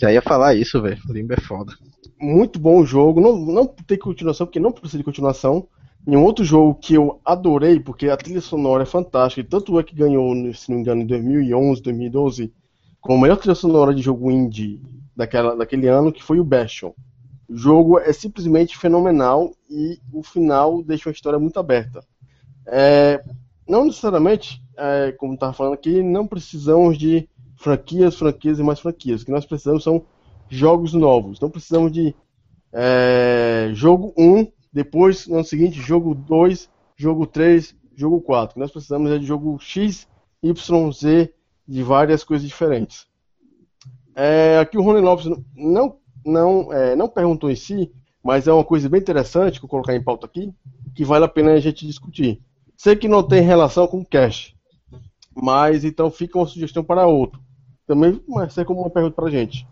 Já 0.00 0.12
ia 0.12 0.22
falar 0.22 0.54
isso, 0.54 0.80
velho. 0.80 1.00
Limbo 1.08 1.34
é 1.34 1.40
foda. 1.40 1.72
Muito 2.20 2.58
bom 2.58 2.80
o 2.80 2.86
jogo, 2.86 3.20
não, 3.20 3.36
não 3.36 3.66
tem 3.66 3.98
continuação, 3.98 4.46
porque 4.46 4.60
não 4.60 4.70
precisa 4.72 4.98
de 4.98 5.04
continuação. 5.04 5.66
E 6.06 6.16
um 6.16 6.24
outro 6.24 6.44
jogo 6.44 6.74
que 6.74 6.94
eu 6.94 7.20
adorei, 7.24 7.78
porque 7.78 8.08
a 8.08 8.16
trilha 8.16 8.40
sonora 8.40 8.82
é 8.82 8.86
fantástica, 8.86 9.40
e 9.40 9.48
tanto 9.48 9.78
é 9.78 9.82
que 9.84 9.94
ganhou, 9.94 10.34
se 10.52 10.68
não 10.68 10.76
me 10.76 10.82
engano, 10.82 11.02
em 11.02 11.06
2011, 11.06 11.82
2012, 11.82 12.52
como 13.00 13.18
a 13.18 13.22
melhor 13.22 13.36
trilha 13.36 13.54
sonora 13.54 13.94
de 13.94 14.02
jogo 14.02 14.30
indie 14.30 14.80
daquela, 15.16 15.56
daquele 15.56 15.86
ano, 15.88 16.12
que 16.12 16.22
foi 16.22 16.40
o 16.40 16.44
Bastion. 16.44 16.92
O 17.52 17.56
jogo 17.56 17.98
é 17.98 18.14
simplesmente 18.14 18.78
fenomenal 18.78 19.52
e 19.68 19.98
o 20.10 20.22
final 20.22 20.82
deixa 20.82 21.10
uma 21.10 21.12
história 21.12 21.38
muito 21.38 21.60
aberta. 21.60 22.02
É, 22.66 23.22
não 23.68 23.84
necessariamente, 23.84 24.64
é, 24.74 25.12
como 25.12 25.34
estava 25.34 25.52
falando 25.52 25.74
aqui, 25.74 26.02
não 26.02 26.26
precisamos 26.26 26.96
de 26.96 27.28
franquias, 27.54 28.16
franquias 28.16 28.58
e 28.58 28.62
mais 28.62 28.80
franquias. 28.80 29.20
O 29.20 29.26
que 29.26 29.30
nós 29.30 29.44
precisamos 29.44 29.84
são 29.84 30.02
jogos 30.48 30.94
novos. 30.94 31.38
Não 31.40 31.50
precisamos 31.50 31.92
de 31.92 32.14
é, 32.72 33.70
jogo 33.74 34.14
1, 34.16 34.50
depois, 34.72 35.26
no 35.26 35.34
ano 35.34 35.44
seguinte, 35.44 35.78
jogo 35.78 36.14
2, 36.14 36.70
jogo 36.96 37.26
3, 37.26 37.76
jogo 37.94 38.22
4. 38.22 38.52
O 38.52 38.54
que 38.54 38.60
nós 38.60 38.72
precisamos 38.72 39.10
é 39.10 39.18
de 39.18 39.26
jogo 39.26 39.58
X, 39.60 40.08
Y, 40.42 40.92
Z, 40.92 41.34
de 41.68 41.82
várias 41.82 42.24
coisas 42.24 42.48
diferentes. 42.48 43.06
É, 44.14 44.58
aqui 44.58 44.78
o 44.78 44.82
Rony 44.82 45.02
Lopes 45.02 45.26
não 45.54 45.98
não, 46.24 46.72
é, 46.72 46.94
não 46.96 47.08
perguntou 47.08 47.50
em 47.50 47.56
si, 47.56 47.92
mas 48.22 48.46
é 48.46 48.52
uma 48.52 48.64
coisa 48.64 48.88
bem 48.88 49.00
interessante 49.00 49.58
que 49.58 49.64
eu 49.64 49.68
colocar 49.68 49.94
em 49.94 50.02
pauta 50.02 50.26
aqui, 50.26 50.52
que 50.94 51.04
vale 51.04 51.24
a 51.24 51.28
pena 51.28 51.52
a 51.52 51.60
gente 51.60 51.86
discutir. 51.86 52.40
Sei 52.76 52.96
que 52.96 53.08
não 53.08 53.22
tem 53.22 53.40
relação 53.42 53.86
com 53.86 54.04
cash, 54.04 54.54
mas 55.34 55.84
então 55.84 56.10
fica 56.10 56.38
uma 56.38 56.46
sugestão 56.46 56.84
para 56.84 57.06
outro. 57.06 57.40
Também 57.86 58.20
vai 58.28 58.48
ser 58.48 58.64
como 58.64 58.80
uma 58.80 58.90
pergunta 58.90 59.16
para 59.16 59.26
a 59.26 59.30
gente. 59.30 59.66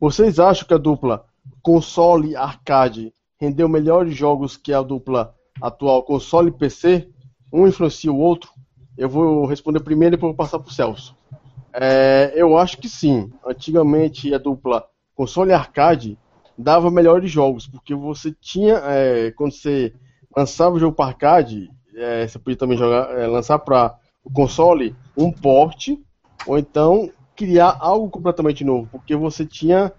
Vocês 0.00 0.38
acham 0.38 0.66
que 0.66 0.74
a 0.74 0.78
dupla 0.78 1.26
console 1.62 2.34
arcade 2.34 3.12
rendeu 3.38 3.68
melhores 3.68 4.14
jogos 4.14 4.56
que 4.56 4.72
a 4.72 4.82
dupla 4.82 5.34
atual 5.60 6.02
console 6.02 6.50
PC? 6.50 7.08
Um 7.52 7.66
influencia 7.66 8.12
o 8.12 8.18
outro? 8.18 8.50
Eu 8.96 9.08
vou 9.08 9.46
responder 9.46 9.80
primeiro 9.80 10.14
e 10.14 10.16
depois 10.16 10.30
vou 10.30 10.36
passar 10.36 10.58
para 10.58 10.68
o 10.68 10.72
Celso. 10.72 11.16
É, 11.72 12.32
eu 12.34 12.56
acho 12.56 12.78
que 12.78 12.88
sim. 12.88 13.30
Antigamente 13.46 14.34
a 14.34 14.38
dupla 14.38 14.86
console 15.20 15.52
arcade 15.52 16.16
dava 16.56 16.90
melhores 16.90 17.30
jogos, 17.30 17.66
porque 17.66 17.94
você 17.94 18.34
tinha, 18.40 18.76
é, 18.84 19.30
quando 19.32 19.52
você 19.52 19.92
lançava 20.34 20.76
o 20.76 20.78
jogo 20.78 20.96
para 20.96 21.10
arcade, 21.10 21.70
é, 21.94 22.26
você 22.26 22.38
podia 22.38 22.56
também 22.56 22.78
jogar, 22.78 23.18
é, 23.18 23.26
lançar 23.26 23.58
para 23.58 23.98
o 24.24 24.32
console 24.32 24.96
um 25.14 25.30
porte, 25.30 26.02
ou 26.46 26.58
então 26.58 27.10
criar 27.36 27.76
algo 27.80 28.08
completamente 28.08 28.64
novo, 28.64 28.88
porque 28.90 29.14
você 29.14 29.44
tinha 29.44 29.92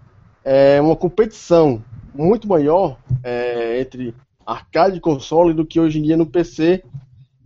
é, 0.44 0.80
uma 0.80 0.96
competição 0.96 1.84
muito 2.12 2.48
maior 2.48 2.98
é, 3.22 3.80
entre 3.80 4.12
arcade 4.44 4.96
e 4.96 5.00
console 5.00 5.54
do 5.54 5.64
que 5.64 5.78
hoje 5.78 6.00
em 6.00 6.02
dia 6.02 6.16
no 6.16 6.26
PC 6.26 6.82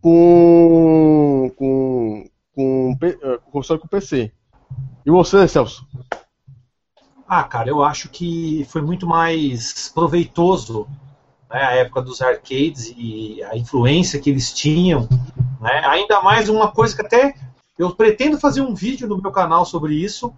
com, 0.00 1.52
com, 1.56 2.24
com, 2.54 2.96
com 2.98 3.06
é, 3.06 3.38
console 3.52 3.80
com 3.80 3.86
PC. 3.86 4.32
E 5.04 5.10
você, 5.10 5.46
Celso? 5.46 5.86
Ah, 7.28 7.42
cara, 7.42 7.68
eu 7.68 7.82
acho 7.82 8.08
que 8.08 8.64
foi 8.68 8.80
muito 8.80 9.04
mais 9.04 9.90
proveitoso 9.92 10.86
né, 11.50 11.60
a 11.60 11.72
época 11.72 12.00
dos 12.00 12.22
arcades 12.22 12.94
e 12.96 13.42
a 13.42 13.56
influência 13.56 14.20
que 14.20 14.30
eles 14.30 14.52
tinham. 14.52 15.08
Né? 15.60 15.82
Ainda 15.86 16.20
mais 16.20 16.48
uma 16.48 16.70
coisa 16.70 16.94
que 16.94 17.04
até 17.04 17.34
eu 17.76 17.94
pretendo 17.94 18.38
fazer 18.38 18.60
um 18.60 18.74
vídeo 18.74 19.08
no 19.08 19.20
meu 19.20 19.32
canal 19.32 19.66
sobre 19.66 19.94
isso, 19.94 20.32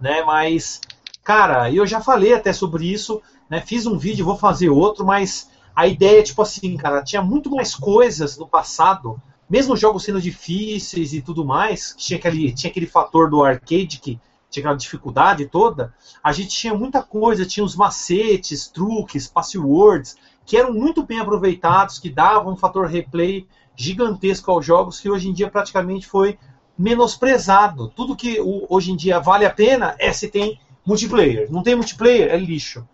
né? 0.00 0.22
Mas, 0.22 0.80
cara, 1.22 1.70
eu 1.70 1.86
já 1.86 2.00
falei 2.00 2.34
até 2.34 2.52
sobre 2.52 2.90
isso, 2.90 3.22
né? 3.48 3.60
Fiz 3.60 3.86
um 3.86 3.96
vídeo, 3.96 4.24
vou 4.24 4.36
fazer 4.36 4.68
outro, 4.68 5.06
mas 5.06 5.48
a 5.74 5.86
ideia 5.86 6.20
é 6.20 6.24
tipo 6.24 6.42
assim, 6.42 6.76
cara, 6.76 7.02
tinha 7.04 7.22
muito 7.22 7.50
mais 7.50 7.74
coisas 7.74 8.36
no 8.36 8.46
passado, 8.48 9.20
mesmo 9.48 9.74
os 9.74 9.80
jogos 9.80 10.02
sendo 10.02 10.20
difíceis 10.20 11.14
e 11.14 11.22
tudo 11.22 11.44
mais, 11.44 11.94
tinha 11.96 12.18
aquele, 12.18 12.52
tinha 12.52 12.70
aquele 12.70 12.86
fator 12.86 13.30
do 13.30 13.42
arcade 13.42 13.98
que 14.00 14.20
tinha 14.50 14.62
aquela 14.62 14.76
dificuldade 14.76 15.46
toda, 15.46 15.94
a 16.22 16.32
gente 16.32 16.50
tinha 16.50 16.74
muita 16.74 17.02
coisa, 17.02 17.46
tinha 17.46 17.64
os 17.64 17.76
macetes, 17.76 18.68
truques, 18.68 19.28
passwords, 19.28 20.16
que 20.44 20.56
eram 20.56 20.72
muito 20.72 21.04
bem 21.04 21.20
aproveitados, 21.20 21.98
que 21.98 22.10
davam 22.10 22.52
um 22.52 22.56
fator 22.56 22.86
replay 22.86 23.46
gigantesco 23.76 24.50
aos 24.50 24.66
jogos, 24.66 24.98
que 24.98 25.08
hoje 25.08 25.28
em 25.28 25.32
dia 25.32 25.48
praticamente 25.48 26.06
foi 26.06 26.38
menosprezado. 26.76 27.88
Tudo 27.88 28.16
que 28.16 28.38
hoje 28.40 28.90
em 28.90 28.96
dia 28.96 29.20
vale 29.20 29.46
a 29.46 29.50
pena 29.50 29.94
é 29.98 30.12
se 30.12 30.28
tem 30.28 30.58
multiplayer. 30.84 31.50
Não 31.50 31.62
tem 31.62 31.76
multiplayer, 31.76 32.30
é 32.30 32.36
lixo. 32.36 32.86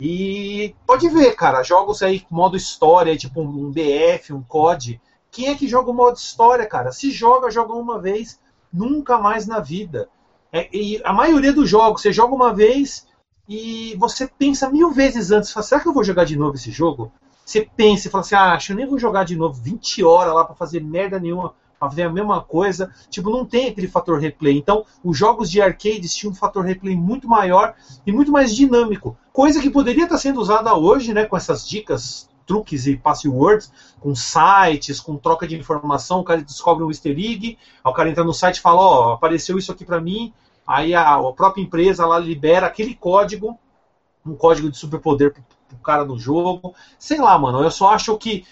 E 0.00 0.74
pode 0.86 1.08
ver, 1.08 1.34
cara, 1.34 1.62
jogos 1.62 2.02
aí 2.02 2.20
com 2.20 2.34
modo 2.34 2.56
história, 2.56 3.16
tipo 3.16 3.42
um 3.42 3.70
BF, 3.70 4.32
um 4.32 4.42
COD. 4.42 5.00
Quem 5.30 5.48
é 5.48 5.54
que 5.54 5.68
joga 5.68 5.90
o 5.90 5.94
modo 5.94 6.16
história, 6.16 6.66
cara? 6.66 6.90
Se 6.92 7.10
joga, 7.10 7.50
joga 7.50 7.74
uma 7.74 7.98
vez, 7.98 8.40
nunca 8.72 9.18
mais 9.18 9.46
na 9.46 9.58
vida. 9.60 10.08
É, 10.52 10.68
e 10.72 11.00
a 11.04 11.12
maioria 11.12 11.52
dos 11.52 11.68
jogos, 11.68 12.02
você 12.02 12.12
joga 12.12 12.34
uma 12.34 12.52
vez 12.52 13.06
e 13.48 13.96
você 13.96 14.26
pensa 14.26 14.70
mil 14.70 14.90
vezes 14.92 15.30
antes, 15.30 15.52
fala, 15.52 15.64
será 15.64 15.80
que 15.80 15.88
eu 15.88 15.92
vou 15.92 16.04
jogar 16.04 16.24
de 16.24 16.36
novo 16.36 16.54
esse 16.54 16.70
jogo? 16.70 17.12
Você 17.44 17.68
pensa 17.76 18.06
e 18.06 18.10
fala 18.10 18.22
assim, 18.22 18.36
ah, 18.36 18.52
acho 18.52 18.68
que 18.68 18.72
eu 18.72 18.76
nem 18.76 18.86
vou 18.86 18.98
jogar 18.98 19.24
de 19.24 19.34
novo 19.34 19.60
20 19.60 20.04
horas 20.04 20.32
lá 20.32 20.44
para 20.44 20.54
fazer 20.54 20.80
merda 20.80 21.18
nenhuma, 21.18 21.52
para 21.78 21.88
fazer 21.88 22.04
a 22.04 22.10
mesma 22.10 22.40
coisa. 22.40 22.94
Tipo, 23.08 23.28
não 23.28 23.44
tem 23.44 23.68
aquele 23.68 23.88
fator 23.88 24.20
replay. 24.20 24.56
Então, 24.56 24.84
os 25.02 25.18
jogos 25.18 25.50
de 25.50 25.60
arcades 25.60 26.14
tinham 26.14 26.30
um 26.30 26.36
fator 26.36 26.64
replay 26.64 26.94
muito 26.94 27.26
maior 27.26 27.74
e 28.06 28.12
muito 28.12 28.30
mais 28.30 28.54
dinâmico. 28.54 29.16
Coisa 29.32 29.60
que 29.60 29.68
poderia 29.68 30.04
estar 30.04 30.18
sendo 30.18 30.40
usada 30.40 30.72
hoje, 30.76 31.12
né, 31.12 31.24
com 31.24 31.36
essas 31.36 31.68
dicas, 31.68 32.29
truques 32.50 32.88
e 32.88 32.96
passwords, 32.96 33.72
com 34.00 34.12
sites, 34.12 34.98
com 34.98 35.16
troca 35.16 35.46
de 35.46 35.56
informação, 35.56 36.18
o 36.18 36.24
cara 36.24 36.42
descobre 36.42 36.82
um 36.82 36.90
easter 36.90 37.12
egg, 37.12 37.56
o 37.84 37.92
cara 37.92 38.10
entra 38.10 38.24
no 38.24 38.34
site 38.34 38.56
e 38.56 38.60
fala, 38.60 38.80
ó, 38.80 39.10
oh, 39.10 39.12
apareceu 39.12 39.56
isso 39.56 39.70
aqui 39.70 39.84
para 39.84 40.00
mim, 40.00 40.32
aí 40.66 40.92
a, 40.92 41.14
a, 41.14 41.32
própria 41.32 41.62
empresa 41.62 42.04
lá 42.04 42.18
libera 42.18 42.66
aquele 42.66 42.92
código, 42.92 43.56
um 44.26 44.34
código 44.34 44.68
de 44.68 44.76
superpoder 44.76 45.32
pro, 45.32 45.44
pro 45.68 45.78
cara 45.78 46.04
no 46.04 46.18
jogo. 46.18 46.74
Sei 46.98 47.20
lá, 47.20 47.38
mano, 47.38 47.62
eu 47.62 47.70
só 47.70 47.90
acho 47.90 48.18
que 48.18 48.44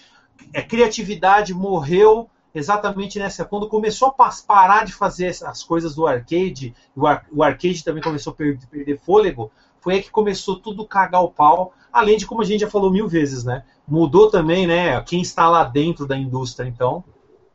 a 0.55 0.61
criatividade 0.61 1.53
morreu 1.53 2.29
exatamente 2.55 3.19
nessa 3.19 3.43
quando 3.43 3.67
começou 3.67 4.15
a 4.17 4.31
parar 4.47 4.85
de 4.85 4.93
fazer 4.93 5.35
as 5.43 5.61
coisas 5.61 5.93
do 5.93 6.07
arcade, 6.07 6.73
o, 6.95 7.05
ar, 7.05 7.25
o 7.33 7.43
arcade 7.43 7.83
também 7.83 8.01
começou 8.01 8.31
a 8.31 8.35
perder, 8.37 8.65
perder 8.67 8.97
fôlego, 8.97 9.51
foi 9.81 9.95
aí 9.95 10.01
que 10.01 10.09
começou 10.09 10.55
tudo 10.55 10.87
cagar 10.87 11.21
o 11.21 11.29
pau, 11.29 11.73
além 11.91 12.17
de 12.17 12.25
como 12.25 12.41
a 12.41 12.45
gente 12.45 12.61
já 12.61 12.69
falou 12.69 12.91
mil 12.91 13.07
vezes, 13.07 13.43
né? 13.43 13.63
Mudou 13.87 14.29
também, 14.29 14.67
né? 14.67 15.01
Quem 15.01 15.21
está 15.21 15.49
lá 15.49 15.63
dentro 15.63 16.05
da 16.05 16.17
indústria, 16.17 16.67
então. 16.67 17.03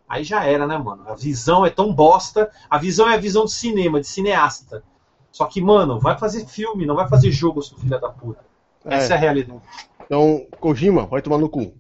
Aí 0.09 0.23
já 0.23 0.45
era, 0.45 0.67
né, 0.67 0.77
mano? 0.77 1.05
A 1.09 1.15
visão 1.15 1.65
é 1.65 1.71
tão 1.71 1.93
bosta. 1.93 2.51
A 2.69 2.79
visão 2.79 3.09
é 3.09 3.15
a 3.15 3.19
visão 3.19 3.45
de 3.45 3.53
cinema, 3.53 4.01
de 4.01 4.07
cineasta. 4.07 4.83
Só 5.33 5.47
que, 5.47 5.61
mano, 5.61 5.99
vai 5.99 6.17
fazer 6.17 6.47
filme, 6.47 6.87
não 6.87 6.95
vai 6.95 7.09
fazer 7.09 7.31
jogo, 7.31 7.63
seu 7.63 7.77
filho 7.79 8.01
da 8.01 8.09
puta. 8.09 8.45
Essa 8.85 9.13
é, 9.13 9.15
é 9.15 9.17
a 9.17 9.21
realidade. 9.21 9.61
Então, 10.05 10.47
Kojima, 10.61 11.07
vai 11.07 11.23
tomar 11.23 11.39
no 11.39 11.49
cu. 11.49 11.73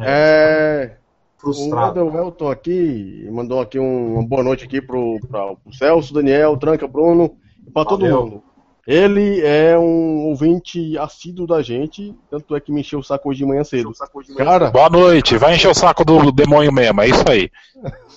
É. 0.00 0.96
é... 0.96 1.00
Frustrado. 1.36 2.04
O 2.04 2.18
Elton 2.18 2.50
aqui 2.50 3.26
mandou 3.32 3.60
aqui 3.60 3.78
um, 3.78 4.14
uma 4.14 4.26
boa 4.26 4.42
noite 4.42 4.64
aqui 4.64 4.80
pro, 4.80 5.18
pra, 5.26 5.54
pro 5.56 5.74
Celso, 5.74 6.12
Daniel, 6.12 6.56
Tranca, 6.58 6.86
Bruno, 6.86 7.34
para 7.72 7.88
todo 7.88 8.04
mundo. 8.04 8.42
Ele 8.90 9.40
é 9.42 9.78
um 9.78 10.26
ouvinte 10.26 10.98
assíduo 10.98 11.46
da 11.46 11.62
gente, 11.62 12.12
tanto 12.28 12.56
é 12.56 12.60
que 12.60 12.72
me 12.72 12.80
encheu 12.80 12.98
o 12.98 13.04
saco 13.04 13.30
hoje 13.30 13.38
de 13.38 13.46
manhã 13.46 13.62
cedo. 13.62 13.92
Cara, 14.36 14.68
boa 14.72 14.90
noite, 14.90 15.38
vai 15.38 15.54
encher 15.54 15.70
o 15.70 15.74
saco 15.74 16.04
do 16.04 16.32
demônio 16.32 16.72
mesmo, 16.72 17.00
é 17.00 17.08
isso 17.08 17.24
aí. 17.30 17.52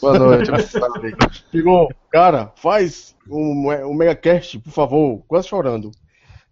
Boa 0.01 0.17
noite, 0.17 0.49
Ficou, 1.51 1.91
cara, 2.09 2.51
faz 2.55 3.15
um, 3.29 3.69
um 3.85 3.93
megacast, 3.93 4.57
por 4.61 4.71
favor, 4.71 5.21
quase 5.27 5.47
chorando. 5.47 5.91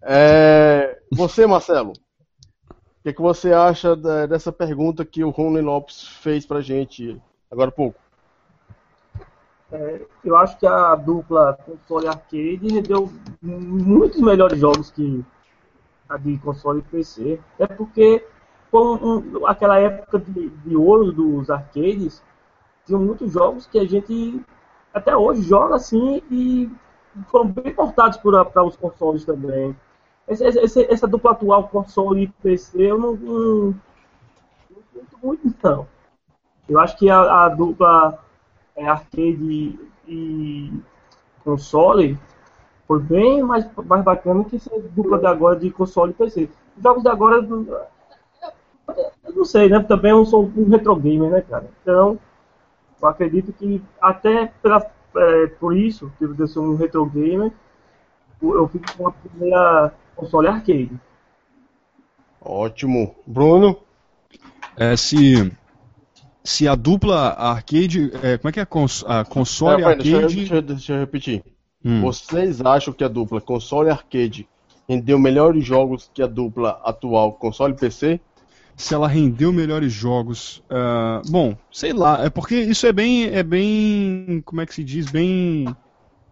É, 0.03 0.99
você, 1.11 1.47
Marcelo, 1.47 1.93
o 1.93 3.03
que, 3.03 3.13
que, 3.13 3.21
você 3.23 3.51
acha 3.51 3.95
dessa 4.27 4.51
pergunta 4.51 5.03
que 5.03 5.23
o 5.23 5.31
Rony 5.31 5.61
Lopes 5.61 6.07
fez 6.21 6.45
pra 6.45 6.61
gente 6.61 7.19
agora 7.49 7.69
há 7.69 7.73
pouco? 7.73 7.99
É, 9.71 10.01
eu 10.23 10.35
acho 10.35 10.57
que 10.57 10.67
a 10.67 10.95
dupla 10.95 11.57
console 11.65 12.07
arcade 12.07 12.67
rendeu 12.67 13.11
muitos 13.41 14.19
melhores 14.19 14.59
jogos 14.59 14.91
que 14.91 15.23
a 16.09 16.17
de 16.17 16.37
console 16.39 16.79
e 16.79 16.83
PC. 16.83 17.39
É 17.57 17.65
porque 17.67 18.25
com 18.69 18.95
um, 18.95 19.45
aquela 19.45 19.79
época 19.79 20.19
de, 20.19 20.49
de 20.49 20.75
ouro 20.75 21.11
dos 21.11 21.49
arcades, 21.49 22.23
tinha 22.85 22.97
muitos 22.97 23.31
jogos 23.31 23.65
que 23.65 23.79
a 23.79 23.85
gente 23.85 24.41
até 24.93 25.15
hoje 25.15 25.41
joga 25.41 25.75
assim 25.75 26.21
e 26.29 26.69
foram 27.27 27.47
bem 27.47 27.73
portados 27.73 28.17
para 28.17 28.63
os 28.63 28.75
consoles 28.75 29.25
também. 29.25 29.75
Esse, 30.27 30.83
essa 30.89 31.07
dupla 31.07 31.31
atual 31.31 31.67
console 31.67 32.23
e 32.23 32.27
PC 32.27 32.81
eu 32.83 32.97
não, 32.97 33.15
não, 33.15 33.75
muito 35.21 35.53
não. 35.61 35.87
Eu 36.69 36.79
acho 36.79 36.97
que 36.97 37.09
a, 37.09 37.45
a 37.45 37.49
dupla 37.49 38.19
é, 38.75 38.87
arcade 38.87 39.79
e 40.07 40.73
console 41.43 42.17
foi 42.87 42.99
bem 42.99 43.41
mais, 43.41 43.65
mais 43.85 44.03
bacana 44.03 44.43
que 44.43 44.57
essa 44.57 44.69
dupla 44.93 45.17
de 45.17 45.25
agora 45.25 45.57
de 45.57 45.71
console 45.71 46.11
e 46.11 46.15
PC. 46.15 46.49
Os 46.75 46.83
jogos 46.83 47.03
de 47.03 47.09
agora, 47.09 47.37
eu 47.37 49.33
não 49.33 49.45
sei, 49.45 49.69
né? 49.69 49.79
Também 49.79 50.11
eu 50.11 50.25
sou 50.25 50.51
um 50.57 50.69
retro 50.69 50.95
gamer, 50.97 51.29
né, 51.29 51.41
cara? 51.41 51.69
Então, 51.81 52.19
eu 53.01 53.07
acredito 53.07 53.53
que 53.53 53.81
até 54.01 54.51
pela, 54.61 54.85
é, 55.15 55.47
por 55.47 55.75
isso, 55.75 56.11
que 56.17 56.25
eu 56.25 56.47
sou 56.47 56.65
um 56.65 56.75
retro 56.75 57.05
gamer, 57.05 57.51
eu 58.41 58.67
fico 58.67 58.85
com 58.97 59.07
a 59.07 59.11
primeira 59.11 59.93
console 60.15 60.47
arcade. 60.47 60.91
Ótimo. 62.41 63.15
Bruno? 63.25 63.77
É, 64.75 64.97
se 64.97 65.51
se 66.43 66.67
a 66.67 66.75
dupla 66.75 67.29
arcade. 67.37 68.11
É, 68.21 68.37
como 68.37 68.49
é 68.49 68.51
que 68.51 68.59
é? 68.59 68.65
Cons, 68.65 69.03
a 69.07 69.23
console 69.23 69.83
arcade. 69.83 70.03
Deixa 70.03 70.21
eu, 70.21 70.29
deixa, 70.29 70.55
eu, 70.55 70.61
deixa 70.61 70.93
eu 70.93 70.99
repetir. 70.99 71.43
Hum. 71.83 72.01
Vocês 72.01 72.61
acham 72.61 72.93
que 72.93 73.03
a 73.03 73.07
dupla 73.07 73.41
console 73.41 73.89
arcade 73.89 74.47
rendeu 74.87 75.17
melhores 75.17 75.65
jogos 75.65 76.09
que 76.13 76.21
a 76.21 76.27
dupla 76.27 76.81
atual 76.83 77.33
console 77.33 77.73
PC? 77.73 78.19
Se 78.75 78.93
ela 78.93 79.07
rendeu 79.07 79.51
melhores 79.51 79.91
jogos. 79.91 80.63
Uh, 80.69 81.29
bom, 81.29 81.55
sei 81.71 81.93
lá. 81.93 82.25
É 82.25 82.29
porque 82.29 82.55
isso 82.55 82.87
é 82.87 82.91
bem. 82.91 83.25
É 83.25 83.43
bem. 83.43 84.41
Como 84.45 84.61
é 84.61 84.65
que 84.65 84.73
se 84.73 84.83
diz? 84.83 85.11
Bem. 85.11 85.65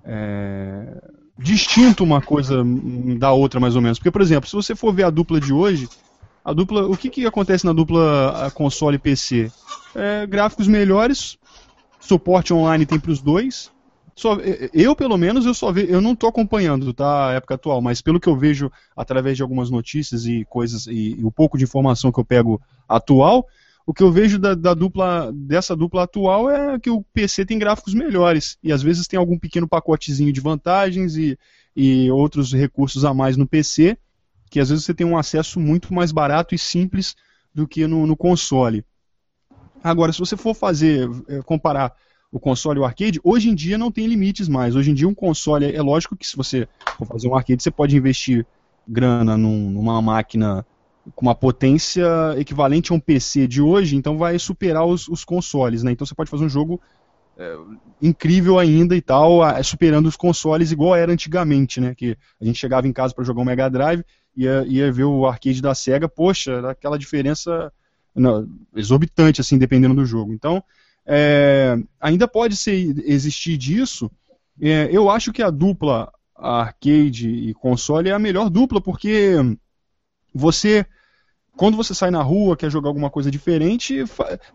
É, 0.04 1.02
distinto 1.38 2.04
uma 2.04 2.22
coisa 2.22 2.64
da 3.18 3.32
outra, 3.32 3.60
mais 3.60 3.76
ou 3.76 3.82
menos. 3.82 4.00
Porque, 4.00 4.12
por 4.12 4.22
exemplo, 4.22 4.50
se 4.50 4.56
você 4.56 4.76
for 4.76 4.94
ver 4.94 5.04
a 5.04 5.10
dupla 5.10 5.40
de 5.40 5.54
hoje 5.54 5.88
a 6.50 6.54
dupla, 6.54 6.88
o 6.88 6.98
que, 6.98 7.12
que 7.12 7.26
acontece 7.28 7.64
na 7.64 7.72
dupla 7.72 8.52
console 8.56 8.96
e 8.96 9.00
PC? 9.00 9.52
É, 9.94 10.26
gráficos 10.26 10.68
melhores, 10.68 11.38
suporte 12.00 12.52
online 12.52 12.88
tem 12.88 13.00
para 13.00 13.12
os 13.12 13.22
dois. 13.22 13.72
Só, 14.16 14.36
eu, 14.74 14.96
pelo 14.96 15.16
menos, 15.16 15.46
eu 15.46 15.54
só 15.54 15.72
ve, 15.72 15.86
eu 15.88 16.02
não 16.02 16.14
estou 16.14 16.28
acompanhando 16.28 16.92
tá, 16.92 17.30
a 17.30 17.34
época 17.34 17.54
atual, 17.54 17.82
mas 17.82 18.02
pelo 18.02 18.20
que 18.20 18.28
eu 18.28 18.36
vejo 18.36 18.72
através 18.98 19.38
de 19.38 19.44
algumas 19.44 19.70
notícias 19.70 20.26
e 20.26 20.44
coisas 20.50 20.88
e, 20.88 21.16
e 21.20 21.24
o 21.24 21.32
pouco 21.32 21.56
de 21.56 21.66
informação 21.66 22.12
que 22.12 22.20
eu 22.20 22.26
pego 22.26 22.60
atual, 22.88 23.46
o 23.86 23.94
que 23.94 24.02
eu 24.02 24.12
vejo 24.12 24.40
da, 24.40 24.56
da, 24.56 24.74
dupla 24.74 25.32
dessa 25.32 25.76
dupla 25.76 26.04
atual 26.04 26.50
é 26.50 26.80
que 26.80 26.90
o 26.90 27.04
PC 27.14 27.46
tem 27.46 27.60
gráficos 27.60 27.94
melhores 27.94 28.58
e 28.64 28.74
às 28.74 28.82
vezes 28.82 29.08
tem 29.08 29.20
algum 29.20 29.38
pequeno 29.38 29.68
pacotezinho 29.68 30.34
de 30.34 30.42
vantagens 30.42 31.16
e, 31.16 31.38
e 31.76 32.10
outros 32.10 32.52
recursos 32.52 33.06
a 33.06 33.14
mais 33.14 33.38
no 33.38 33.48
PC 33.48 33.98
que 34.50 34.60
às 34.60 34.70
vezes 34.70 34.86
você 34.86 34.94
tem 34.94 35.06
um 35.06 35.18
acesso 35.18 35.60
muito 35.60 35.94
mais 35.94 36.12
barato 36.12 36.56
e 36.56 36.58
simples 36.58 37.16
do 37.54 37.68
que 37.68 37.86
no, 37.88 38.06
no 38.08 38.16
console. 38.16 38.86
Agora, 39.84 40.12
se 40.12 40.20
você 40.20 40.36
for 40.36 40.54
fazer, 40.54 41.10
é, 41.28 41.42
comparar 41.42 41.94
o 42.32 42.40
console 42.40 42.80
e 42.80 42.82
o 42.82 42.86
arcade, 42.86 43.20
hoje 43.24 43.50
em 43.50 43.56
dia 43.56 43.78
não 43.78 43.92
tem 43.92 44.06
limites 44.06 44.48
mais. 44.48 44.76
Hoje 44.76 44.92
em 44.92 44.94
dia 44.94 45.08
um 45.08 45.16
console, 45.16 45.74
é 45.74 45.82
lógico 45.82 46.16
que 46.16 46.28
se 46.28 46.38
você 46.38 46.68
for 46.98 47.06
fazer 47.06 47.28
um 47.28 47.36
arcade, 47.36 47.64
você 47.64 47.72
pode 47.72 47.96
investir 47.96 48.46
grana 48.88 49.38
num, 49.38 49.70
numa 49.70 50.02
máquina 50.02 50.66
com 51.16 51.26
uma 51.26 51.36
potência 51.36 52.06
equivalente 52.38 52.92
a 52.92 52.96
um 52.96 53.00
PC 53.00 53.48
de 53.48 53.62
hoje, 53.62 53.96
então 53.96 54.18
vai 54.18 54.38
superar 54.38 54.86
os, 54.86 55.08
os 55.08 55.24
consoles, 55.24 55.82
né? 55.82 55.92
Então 55.92 56.06
você 56.06 56.14
pode 56.14 56.30
fazer 56.30 56.46
um 56.46 56.50
jogo 56.50 56.80
é, 57.38 57.58
incrível 58.02 58.60
ainda 58.60 58.96
e 58.96 59.02
tal, 59.02 59.40
superando 59.64 60.08
os 60.08 60.18
consoles 60.18 60.72
igual 60.72 60.96
era 60.96 61.12
antigamente, 61.12 61.80
né? 61.80 61.96
Que 61.96 62.18
a 62.40 62.46
gente 62.46 62.60
chegava 62.60 62.88
em 62.88 62.94
casa 62.94 63.14
para 63.14 63.24
jogar 63.24 63.42
um 63.42 63.46
Mega 63.46 63.70
Drive, 63.70 64.04
ia, 64.36 64.66
ia 64.68 64.92
ver 64.92 65.04
o 65.04 65.26
arcade 65.26 65.62
da 65.62 65.76
SEGA, 65.76 66.08
poxa, 66.08 66.70
aquela 66.70 66.98
diferença 66.98 67.72
não, 68.16 68.48
exorbitante, 68.76 69.42
assim, 69.42 69.58
dependendo 69.58 69.96
do 69.96 70.06
jogo. 70.06 70.34
Então, 70.34 70.64
é, 71.06 71.78
ainda 72.00 72.28
pode 72.28 72.56
ser, 72.56 72.74
existir 73.06 73.58
disso. 73.58 74.12
É, 74.62 74.90
eu 74.92 75.10
acho 75.10 75.32
que 75.32 75.42
a 75.42 75.50
dupla 75.50 76.12
arcade 76.36 77.30
e 77.30 77.54
console 77.54 78.10
é 78.10 78.14
a 78.14 78.20
melhor 78.20 78.50
dupla, 78.50 78.82
porque 78.82 79.36
você 80.34 80.86
quando 81.58 81.76
você 81.76 81.94
sai 81.94 82.10
na 82.10 82.22
rua, 82.22 82.56
quer 82.56 82.72
jogar 82.72 82.88
alguma 82.88 83.10
coisa 83.10 83.30
diferente, 83.30 84.06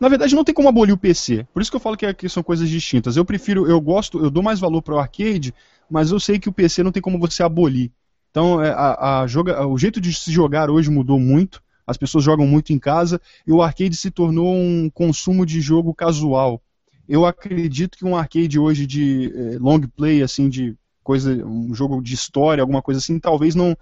na 0.00 0.08
verdade 0.08 0.34
não 0.34 0.42
tem 0.42 0.54
como 0.54 0.70
abolir 0.70 0.94
o 0.94 0.96
PC. 0.96 1.46
Por 1.52 1.60
isso 1.60 1.70
que 1.70 1.76
eu 1.76 1.80
falo 1.80 1.98
que, 1.98 2.06
é, 2.06 2.14
que, 2.14 2.30
são 2.30 2.42
coisas 2.42 2.66
distintas. 2.66 3.14
Eu 3.14 3.26
prefiro, 3.26 3.68
eu 3.68 3.78
gosto, 3.78 4.24
eu 4.24 4.30
dou 4.30 4.42
mais 4.42 4.58
valor 4.58 4.80
para 4.80 4.94
o 4.94 4.98
arcade 4.98 5.52
mas 5.88 6.10
eu 6.10 6.20
sei 6.20 6.38
que 6.38 6.48
o 6.48 6.52
PC 6.52 6.82
não 6.82 6.92
tem 6.92 7.02
como 7.02 7.18
você 7.18 7.42
abolir. 7.42 7.90
Então, 8.34 8.60
é, 8.60 8.70
a, 8.70 9.20
a 9.20 9.26
joga, 9.28 9.64
o 9.64 9.78
jeito 9.78 10.00
de 10.00 10.12
se 10.12 10.32
jogar 10.32 10.68
hoje 10.68 10.90
mudou 10.90 11.20
muito. 11.20 11.62
As 11.86 11.96
pessoas 11.96 12.24
jogam 12.24 12.44
muito 12.44 12.72
em 12.72 12.80
casa 12.80 13.20
e 13.46 13.52
o 13.52 13.62
arcade 13.62 13.94
se 13.94 14.10
tornou 14.10 14.52
um 14.52 14.90
consumo 14.92 15.46
de 15.46 15.60
jogo 15.60 15.94
casual. 15.94 16.60
Eu 17.08 17.24
acredito 17.24 17.96
que 17.96 18.04
um 18.04 18.16
arcade 18.16 18.58
hoje 18.58 18.88
de 18.88 19.32
eh, 19.32 19.58
long 19.60 19.82
play, 19.82 20.20
assim, 20.20 20.48
de 20.48 20.76
coisa, 21.00 21.46
um 21.46 21.72
jogo 21.72 22.02
de 22.02 22.12
história, 22.12 22.60
alguma 22.60 22.82
coisa 22.82 22.98
assim, 22.98 23.20
talvez 23.20 23.54
não, 23.54 23.76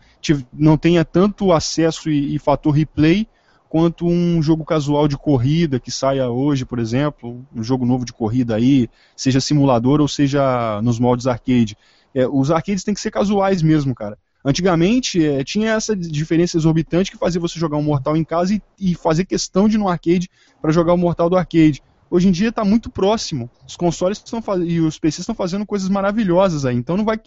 não 0.52 0.76
tenha 0.76 1.02
tanto 1.02 1.50
acesso 1.50 2.10
e, 2.10 2.34
e 2.34 2.38
fator 2.38 2.74
replay 2.74 3.26
quanto 3.70 4.06
um 4.06 4.42
jogo 4.42 4.66
casual 4.66 5.08
de 5.08 5.16
corrida 5.16 5.80
que 5.80 5.90
saia 5.90 6.28
hoje, 6.28 6.66
por 6.66 6.78
exemplo, 6.78 7.42
um 7.56 7.62
jogo 7.64 7.86
novo 7.86 8.04
de 8.04 8.12
corrida 8.12 8.56
aí, 8.56 8.86
seja 9.16 9.40
simulador 9.40 9.98
ou 10.02 10.08
seja 10.08 10.82
nos 10.82 10.98
moldes 10.98 11.26
arcade. 11.26 11.74
É, 12.14 12.28
os 12.28 12.50
arcades 12.50 12.84
têm 12.84 12.92
que 12.92 13.00
ser 13.00 13.10
casuais 13.10 13.62
mesmo, 13.62 13.94
cara. 13.94 14.18
Antigamente 14.44 15.24
é, 15.24 15.44
tinha 15.44 15.72
essa 15.72 15.94
diferença 15.94 16.56
exorbitante 16.56 17.10
que 17.10 17.16
fazia 17.16 17.40
você 17.40 17.58
jogar 17.58 17.76
um 17.76 17.82
Mortal 17.82 18.16
em 18.16 18.24
casa 18.24 18.54
e, 18.54 18.62
e 18.78 18.94
fazer 18.94 19.24
questão 19.24 19.68
de 19.68 19.76
ir 19.76 19.78
no 19.78 19.88
arcade 19.88 20.28
para 20.60 20.72
jogar 20.72 20.92
o 20.92 20.98
Mortal 20.98 21.30
do 21.30 21.36
arcade. 21.36 21.82
Hoje 22.10 22.28
em 22.28 22.30
dia 22.30 22.50
está 22.50 22.62
muito 22.62 22.90
próximo. 22.90 23.48
Os 23.66 23.74
consoles 23.74 24.18
estão 24.18 24.42
e 24.62 24.80
os 24.80 24.98
PCs 24.98 25.20
estão 25.20 25.34
fazendo 25.34 25.64
coisas 25.64 25.88
maravilhosas 25.88 26.66
aí. 26.66 26.76
Então 26.76 26.94
não 26.96 27.06
vai, 27.06 27.18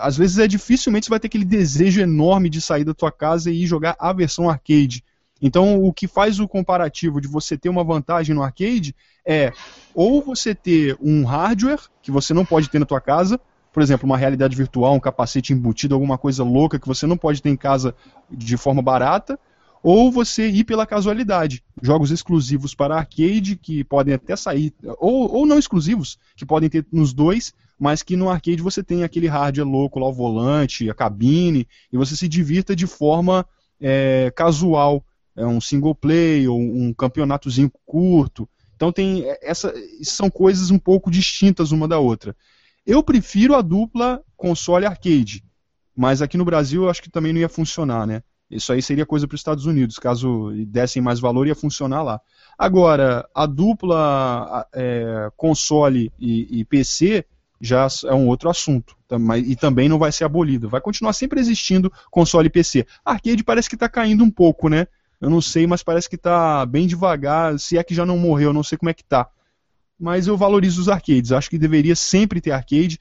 às 0.00 0.16
vezes 0.16 0.38
é 0.38 0.46
dificilmente 0.48 1.04
você 1.04 1.10
vai 1.10 1.20
ter 1.20 1.26
aquele 1.26 1.44
desejo 1.44 2.00
enorme 2.00 2.48
de 2.48 2.58
sair 2.60 2.84
da 2.84 2.94
tua 2.94 3.12
casa 3.12 3.50
e 3.50 3.64
ir 3.64 3.66
jogar 3.66 3.94
a 3.98 4.10
versão 4.12 4.48
arcade. 4.48 5.04
Então 5.42 5.84
o 5.84 5.92
que 5.92 6.06
faz 6.06 6.40
o 6.40 6.48
comparativo 6.48 7.20
de 7.20 7.28
você 7.28 7.58
ter 7.58 7.68
uma 7.68 7.84
vantagem 7.84 8.34
no 8.34 8.42
arcade 8.42 8.94
é 9.26 9.52
ou 9.94 10.22
você 10.22 10.54
ter 10.54 10.96
um 11.00 11.24
hardware 11.24 11.80
que 12.00 12.10
você 12.10 12.32
não 12.32 12.46
pode 12.46 12.70
ter 12.70 12.78
na 12.78 12.86
tua 12.86 13.00
casa, 13.00 13.38
por 13.72 13.82
exemplo, 13.82 14.06
uma 14.06 14.18
realidade 14.18 14.54
virtual, 14.54 14.94
um 14.94 15.00
capacete 15.00 15.52
embutido, 15.52 15.94
alguma 15.94 16.18
coisa 16.18 16.44
louca 16.44 16.78
que 16.78 16.86
você 16.86 17.06
não 17.06 17.16
pode 17.16 17.40
ter 17.40 17.48
em 17.48 17.56
casa 17.56 17.94
de 18.30 18.56
forma 18.56 18.82
barata, 18.82 19.38
ou 19.82 20.12
você 20.12 20.48
ir 20.48 20.64
pela 20.64 20.86
casualidade. 20.86 21.64
Jogos 21.82 22.10
exclusivos 22.10 22.74
para 22.74 22.96
arcade, 22.96 23.56
que 23.56 23.82
podem 23.82 24.14
até 24.14 24.36
sair, 24.36 24.72
ou, 24.98 25.34
ou 25.34 25.46
não 25.46 25.58
exclusivos, 25.58 26.18
que 26.36 26.46
podem 26.46 26.68
ter 26.68 26.86
nos 26.92 27.12
dois, 27.12 27.52
mas 27.78 28.02
que 28.02 28.14
no 28.14 28.28
arcade 28.28 28.62
você 28.62 28.82
tem 28.82 29.02
aquele 29.02 29.26
hardware 29.26 29.66
louco 29.66 29.98
lá, 29.98 30.06
o 30.06 30.12
volante, 30.12 30.88
a 30.88 30.94
cabine, 30.94 31.66
e 31.92 31.96
você 31.96 32.14
se 32.14 32.28
divirta 32.28 32.76
de 32.76 32.86
forma 32.86 33.44
é, 33.80 34.30
casual. 34.36 35.04
É 35.34 35.46
um 35.46 35.62
single 35.62 35.94
play, 35.94 36.46
ou 36.46 36.60
um 36.60 36.92
campeonatozinho 36.92 37.72
curto. 37.86 38.46
Então 38.76 38.92
tem 38.92 39.24
essa, 39.40 39.72
são 40.02 40.30
coisas 40.30 40.70
um 40.70 40.78
pouco 40.78 41.10
distintas 41.10 41.72
uma 41.72 41.88
da 41.88 41.98
outra. 41.98 42.36
Eu 42.86 43.02
prefiro 43.02 43.54
a 43.54 43.62
dupla 43.62 44.22
console 44.36 44.86
arcade, 44.86 45.44
mas 45.96 46.20
aqui 46.20 46.36
no 46.36 46.44
Brasil 46.44 46.84
eu 46.84 46.90
acho 46.90 47.02
que 47.02 47.10
também 47.10 47.32
não 47.32 47.40
ia 47.40 47.48
funcionar, 47.48 48.06
né? 48.06 48.22
Isso 48.50 48.72
aí 48.72 48.82
seria 48.82 49.06
coisa 49.06 49.26
para 49.26 49.34
os 49.34 49.40
Estados 49.40 49.64
Unidos, 49.64 49.98
caso 49.98 50.52
dessem 50.66 51.00
mais 51.00 51.18
valor 51.20 51.46
ia 51.46 51.54
funcionar 51.54 52.02
lá. 52.02 52.20
Agora, 52.58 53.26
a 53.34 53.46
dupla 53.46 54.66
é, 54.74 55.30
console 55.36 56.12
e, 56.18 56.60
e, 56.60 56.64
PC 56.64 57.24
já 57.58 57.86
é 58.04 58.12
um 58.12 58.26
outro 58.26 58.50
assunto, 58.50 58.94
e 59.46 59.56
também 59.56 59.88
não 59.88 59.98
vai 59.98 60.12
ser 60.12 60.24
abolido. 60.24 60.68
Vai 60.68 60.82
continuar 60.82 61.14
sempre 61.14 61.40
existindo 61.40 61.90
console 62.10 62.48
e 62.48 62.50
PC. 62.50 62.86
Arcade 63.04 63.42
parece 63.42 63.70
que 63.70 63.76
está 63.76 63.88
caindo 63.88 64.22
um 64.22 64.30
pouco, 64.30 64.68
né? 64.68 64.86
Eu 65.20 65.30
não 65.30 65.40
sei, 65.40 65.66
mas 65.66 65.82
parece 65.82 66.10
que 66.10 66.16
está 66.16 66.66
bem 66.66 66.86
devagar. 66.86 67.58
Se 67.58 67.78
é 67.78 67.84
que 67.84 67.94
já 67.94 68.04
não 68.04 68.18
morreu, 68.18 68.52
não 68.52 68.64
sei 68.64 68.76
como 68.76 68.90
é 68.90 68.94
que 68.94 69.02
está 69.02 69.30
mas 70.02 70.26
eu 70.26 70.36
valorizo 70.36 70.80
os 70.80 70.88
arcades. 70.88 71.30
Acho 71.30 71.48
que 71.48 71.56
deveria 71.56 71.94
sempre 71.94 72.40
ter 72.40 72.50
arcade. 72.50 72.98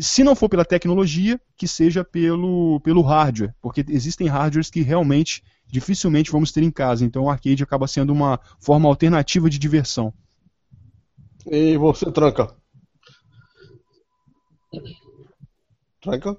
Se 0.00 0.22
não 0.22 0.36
for 0.36 0.48
pela 0.48 0.64
tecnologia, 0.64 1.40
que 1.56 1.66
seja 1.66 2.04
pelo, 2.04 2.78
pelo 2.84 3.02
hardware, 3.02 3.52
porque 3.60 3.84
existem 3.88 4.28
hardwares 4.28 4.70
que 4.70 4.80
realmente 4.80 5.42
dificilmente 5.66 6.30
vamos 6.30 6.52
ter 6.52 6.62
em 6.62 6.70
casa. 6.70 7.04
Então 7.04 7.24
o 7.24 7.30
arcade 7.30 7.64
acaba 7.64 7.88
sendo 7.88 8.12
uma 8.12 8.38
forma 8.60 8.88
alternativa 8.88 9.50
de 9.50 9.58
diversão. 9.58 10.14
E 11.50 11.76
você, 11.76 12.08
Tranca? 12.12 12.54
Tranca? 16.00 16.36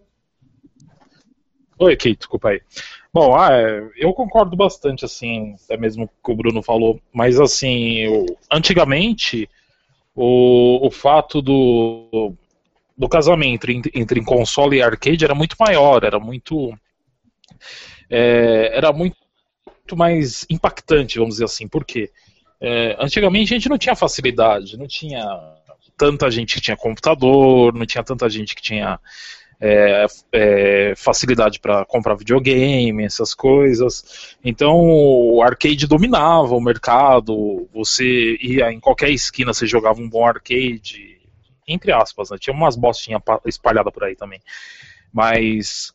Oi, 1.77 1.97
Kate, 1.97 2.15
desculpa 2.15 2.49
aí. 2.49 2.61
Bom, 3.13 3.35
ah, 3.35 3.49
é, 3.51 3.89
eu 3.97 4.13
concordo 4.13 4.55
bastante, 4.55 5.03
assim, 5.03 5.55
até 5.65 5.75
mesmo 5.75 6.07
com 6.07 6.13
o 6.13 6.23
que 6.23 6.31
o 6.31 6.35
Bruno 6.35 6.61
falou, 6.61 7.01
mas 7.13 7.37
assim, 7.37 7.95
eu, 7.97 8.25
antigamente 8.49 9.49
o, 10.15 10.87
o 10.87 10.91
fato 10.91 11.41
do, 11.41 12.33
do 12.97 13.07
casamento 13.07 13.69
entre, 13.71 13.91
entre 13.95 14.23
console 14.23 14.77
e 14.77 14.81
arcade 14.81 15.23
era 15.23 15.33
muito 15.33 15.55
maior, 15.59 16.03
era 16.03 16.19
muito. 16.19 16.73
É, 18.09 18.75
era 18.75 18.91
muito 18.91 19.15
mais 19.95 20.45
impactante, 20.49 21.17
vamos 21.17 21.35
dizer 21.35 21.45
assim. 21.45 21.67
Por 21.67 21.85
quê? 21.85 22.11
É, 22.61 22.97
antigamente 22.99 23.53
a 23.53 23.57
gente 23.57 23.69
não 23.69 23.77
tinha 23.77 23.95
facilidade, 23.95 24.77
não 24.77 24.87
tinha 24.87 25.23
tanta 25.97 26.29
gente 26.29 26.55
que 26.55 26.61
tinha 26.61 26.77
computador, 26.77 27.73
não 27.73 27.85
tinha 27.85 28.03
tanta 28.03 28.29
gente 28.29 28.53
que 28.55 28.61
tinha 28.61 28.99
é, 29.61 30.05
é, 30.31 30.93
facilidade 30.95 31.59
para 31.59 31.83
comprar 31.85 32.15
videogame, 32.15 33.03
essas 33.03 33.33
coisas. 33.33 34.35
Então 34.43 34.75
o 34.79 35.41
arcade 35.43 35.87
dominava 35.87 36.55
o 36.55 36.61
mercado, 36.61 37.67
você 37.73 38.37
ia 38.41 38.71
em 38.71 38.79
qualquer 38.79 39.09
esquina, 39.09 39.53
você 39.53 39.67
jogava 39.67 39.99
um 39.99 40.09
bom 40.09 40.25
arcade, 40.25 41.19
entre 41.67 41.91
aspas, 41.91 42.29
né? 42.29 42.37
tinha 42.39 42.53
umas 42.53 42.75
bostinhas 42.75 43.21
espalhadas 43.45 43.93
por 43.93 44.03
aí 44.03 44.15
também. 44.15 44.41
Mas 45.13 45.91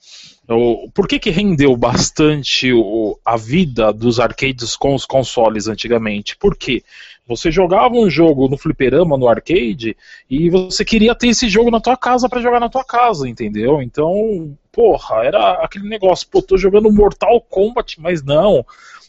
o, 0.49 0.91
por 0.91 1.09
que, 1.09 1.19
que 1.19 1.31
rendeu 1.31 1.77
bastante 1.77 2.73
o, 2.73 3.19
a 3.25 3.37
vida 3.37 3.93
dos 3.93 4.21
arcades 4.21 4.77
com 4.77 4.95
os 4.95 5.07
consoles 5.07 5.69
antigamente? 5.69 6.37
Por 6.37 6.57
quê? 6.57 6.83
Você 7.27 7.51
jogava 7.51 7.95
um 7.95 8.11
jogo 8.11 8.49
no 8.49 8.59
fliperama, 8.59 9.17
no 9.17 9.27
arcade, 9.27 9.97
e 10.29 10.51
você 10.51 10.85
queria 10.85 11.15
ter 11.15 11.29
esse 11.29 11.49
jogo 11.49 11.71
na 11.71 11.81
tua 11.81 11.97
casa 11.97 12.29
para 12.29 12.43
jogar 12.43 12.61
na 12.61 12.69
tua 12.69 12.85
casa, 12.85 13.27
entendeu? 13.27 13.81
Então, 13.81 14.55
porra, 14.71 15.25
era 15.25 15.53
aquele 15.65 15.89
negócio, 15.89 16.29
pô, 16.31 16.43
tô 16.43 16.59
jogando 16.59 16.93
Mortal 16.93 17.41
Kombat, 17.41 17.99
mas 17.99 18.23
não. 18.23 18.65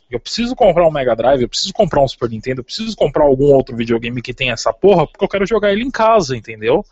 Eu 0.10 0.20
preciso 0.20 0.56
comprar 0.56 0.88
um 0.88 0.92
Mega 0.92 1.14
Drive, 1.14 1.42
eu 1.42 1.50
preciso 1.50 1.74
comprar 1.74 2.02
um 2.02 2.08
Super 2.08 2.30
Nintendo, 2.30 2.62
eu 2.62 2.64
preciso 2.64 2.96
comprar 2.96 3.26
algum 3.26 3.54
outro 3.54 3.76
videogame 3.76 4.22
que 4.22 4.34
tenha 4.34 4.54
essa 4.54 4.72
porra, 4.72 5.06
porque 5.06 5.26
eu 5.26 5.30
quero 5.30 5.46
jogar 5.46 5.74
ele 5.74 5.84
em 5.84 5.92
casa, 5.92 6.38
entendeu? 6.38 6.86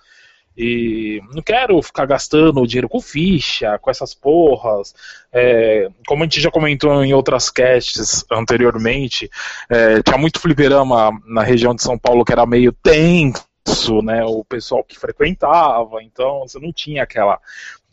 E 0.58 1.20
não 1.34 1.42
quero 1.42 1.82
ficar 1.82 2.06
gastando 2.06 2.66
dinheiro 2.68 2.88
com 2.88 3.02
ficha, 3.02 3.78
com 3.80 3.90
essas 3.90 4.14
porras. 4.14 4.94
É, 5.32 5.90
como 6.08 6.24
a 6.24 6.26
gente 6.26 6.40
já 6.40 6.52
comentou 6.52 7.04
em 7.04 7.14
outras 7.14 7.50
casts 7.50 8.24
anteriormente, 8.32 9.30
é, 9.70 10.02
tinha 10.04 10.18
muito 10.18 10.40
fliperama 10.40 11.12
na 11.26 11.44
região 11.44 11.74
de 11.74 11.82
São 11.82 11.98
Paulo 11.98 12.24
que 12.24 12.32
era 12.32 12.46
meio 12.46 12.72
tenso, 12.72 14.02
né? 14.04 14.24
O 14.24 14.44
pessoal 14.44 14.84
que 14.84 15.00
frequentava, 15.00 16.04
então 16.04 16.42
você 16.42 16.60
não 16.60 16.72
tinha 16.72 17.04
aquela 17.04 17.40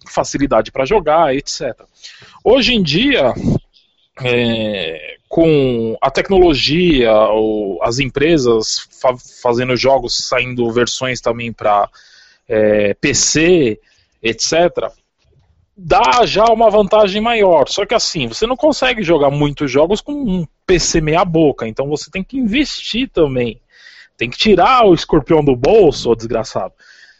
facilidade 0.06 0.70
para 0.70 0.84
jogar, 0.84 1.34
etc. 1.34 1.74
Hoje 2.44 2.74
em 2.74 2.82
dia, 2.82 3.32
é, 4.22 5.16
com 5.28 5.96
a 6.00 6.10
tecnologia, 6.10 7.10
as 7.82 7.98
empresas 7.98 8.86
fa 9.00 9.14
fazendo 9.42 9.76
jogos, 9.76 10.26
saindo 10.28 10.70
versões 10.70 11.20
também 11.20 11.52
para 11.52 11.88
é, 12.50 12.94
PC, 12.94 13.80
etc., 14.20 14.90
dá 15.76 16.26
já 16.26 16.44
uma 16.46 16.68
vantagem 16.68 17.22
maior. 17.22 17.68
Só 17.68 17.86
que 17.86 17.94
assim, 17.94 18.26
você 18.26 18.44
não 18.46 18.56
consegue 18.56 19.02
jogar 19.02 19.30
muitos 19.30 19.70
jogos 19.70 20.00
com 20.00 20.12
um 20.12 20.46
PC 20.66 21.00
meia 21.00 21.24
boca, 21.24 21.66
então 21.66 21.88
você 21.88 22.10
tem 22.10 22.24
que 22.24 22.36
investir 22.36 23.08
também. 23.08 23.60
Tem 24.16 24.28
que 24.28 24.36
tirar 24.36 24.84
o 24.84 24.92
escorpião 24.92 25.42
do 25.42 25.56
bolso, 25.56 26.14
desgraçado. 26.14 26.74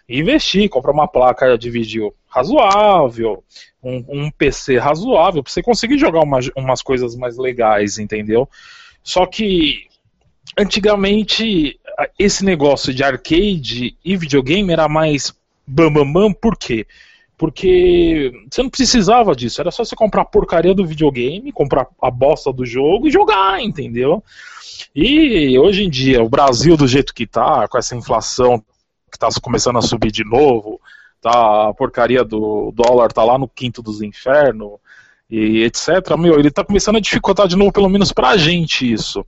E 0.06 0.18
investir, 0.18 0.68
comprar 0.68 0.92
uma 0.92 1.08
placa 1.08 1.56
de 1.56 1.70
vídeo 1.70 2.12
razoável, 2.28 3.42
um, 3.82 4.04
um 4.08 4.30
PC 4.30 4.78
razoável, 4.78 5.42
para 5.42 5.52
você 5.52 5.62
conseguir 5.62 5.96
jogar 5.96 6.20
uma, 6.20 6.40
umas 6.56 6.82
coisas 6.82 7.14
mais 7.14 7.38
legais, 7.38 7.98
entendeu? 7.98 8.48
Só 9.02 9.24
que 9.24 9.88
antigamente 10.56 11.78
esse 12.18 12.44
negócio 12.44 12.92
de 12.94 13.02
arcade 13.02 13.96
e 14.04 14.16
videogame 14.16 14.72
era 14.72 14.88
mais 14.88 15.34
bam 15.66 15.92
bam 15.92 16.10
bam, 16.10 16.32
por 16.32 16.56
quê? 16.56 16.86
Porque 17.36 18.32
você 18.50 18.62
não 18.62 18.70
precisava 18.70 19.34
disso, 19.34 19.60
era 19.60 19.70
só 19.70 19.84
você 19.84 19.96
comprar 19.96 20.22
a 20.22 20.26
porcaria 20.26 20.74
do 20.74 20.86
videogame, 20.86 21.52
comprar 21.52 21.86
a 22.00 22.10
bosta 22.10 22.52
do 22.52 22.66
jogo 22.66 23.08
e 23.08 23.10
jogar, 23.10 23.62
entendeu? 23.62 24.22
E 24.94 25.58
hoje 25.58 25.84
em 25.84 25.90
dia, 25.90 26.22
o 26.22 26.28
Brasil 26.28 26.76
do 26.76 26.86
jeito 26.86 27.14
que 27.14 27.26
tá, 27.26 27.66
com 27.68 27.78
essa 27.78 27.96
inflação 27.96 28.62
que 29.10 29.18
tá 29.18 29.28
começando 29.40 29.78
a 29.78 29.82
subir 29.82 30.10
de 30.10 30.24
novo, 30.24 30.80
tá, 31.20 31.68
a 31.68 31.74
porcaria 31.74 32.24
do 32.24 32.72
dólar 32.72 33.12
tá 33.12 33.24
lá 33.24 33.38
no 33.38 33.48
quinto 33.48 33.82
dos 33.82 34.02
infernos, 34.02 34.72
e 35.30 35.62
etc, 35.62 36.16
meu, 36.18 36.38
ele 36.38 36.50
tá 36.50 36.64
começando 36.64 36.96
a 36.96 37.00
dificultar 37.00 37.46
de 37.46 37.56
novo, 37.56 37.72
pelo 37.72 37.88
menos 37.88 38.12
pra 38.12 38.36
gente, 38.36 38.90
isso. 38.90 39.24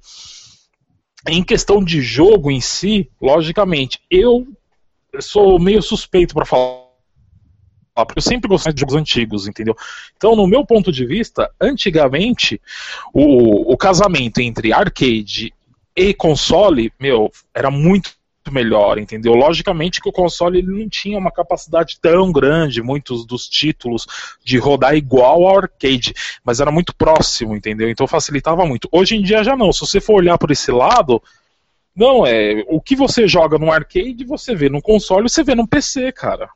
Em 1.28 1.43
questão 1.43 1.82
de 1.82 2.01
jogo 2.01 2.51
em 2.51 2.61
si, 2.61 3.09
logicamente, 3.20 4.01
eu 4.11 4.47
sou 5.20 5.59
meio 5.59 5.82
suspeito 5.82 6.35
para 6.35 6.44
falar 6.44 6.82
porque 7.94 8.19
eu 8.19 8.23
sempre 8.23 8.49
gostei 8.49 8.73
de 8.73 8.81
jogos 8.81 8.94
antigos, 8.94 9.47
entendeu? 9.47 9.77
Então, 10.16 10.35
no 10.35 10.47
meu 10.47 10.65
ponto 10.65 10.90
de 10.90 11.05
vista, 11.05 11.51
antigamente, 11.61 12.61
o, 13.12 13.70
o 13.73 13.77
casamento 13.77 14.40
entre 14.40 14.73
arcade 14.73 15.53
e 15.94 16.15
console, 16.15 16.90
meu, 16.99 17.31
era 17.55 17.70
muito 17.70 18.12
melhor, 18.51 18.98
entendeu? 18.98 19.35
Logicamente 19.35 20.01
que 20.01 20.09
o 20.09 20.12
console 20.12 20.59
ele 20.59 20.82
não 20.82 20.89
tinha 20.89 21.19
uma 21.19 21.31
capacidade 21.31 21.98
tão 22.01 22.32
grande, 22.32 22.82
muitos 22.82 23.27
dos 23.27 23.48
títulos, 23.48 24.06
de 24.44 24.59
rodar 24.59 24.97
igual 24.97 25.47
ao 25.47 25.59
arcade, 25.59 26.14
mas 26.44 26.60
era 26.60 26.70
muito 26.70 26.94
próximo, 26.94 27.55
entendeu? 27.55 27.89
Então 27.89 28.06
facilitava 28.06 28.64
muito. 28.66 28.89
Hoje 28.90 29.16
em 29.16 29.23
dia 29.23 29.44
já 29.44 29.56
não, 29.56 29.73
se 29.73 29.81
você 29.81 30.01
for 30.01 30.14
olhar 30.14 30.39
por 30.39 30.51
esse 30.51 30.73
lado, 30.73 31.23
não, 31.94 32.27
é. 32.27 32.64
O 32.69 32.81
que 32.81 32.97
você 32.97 33.28
joga 33.28 33.59
no 33.59 33.70
arcade, 33.70 34.24
você 34.24 34.55
vê 34.55 34.69
no 34.69 34.81
console, 34.81 35.28
você 35.28 35.44
vê 35.44 35.55
no 35.55 35.69
PC, 35.69 36.10
cara. 36.12 36.48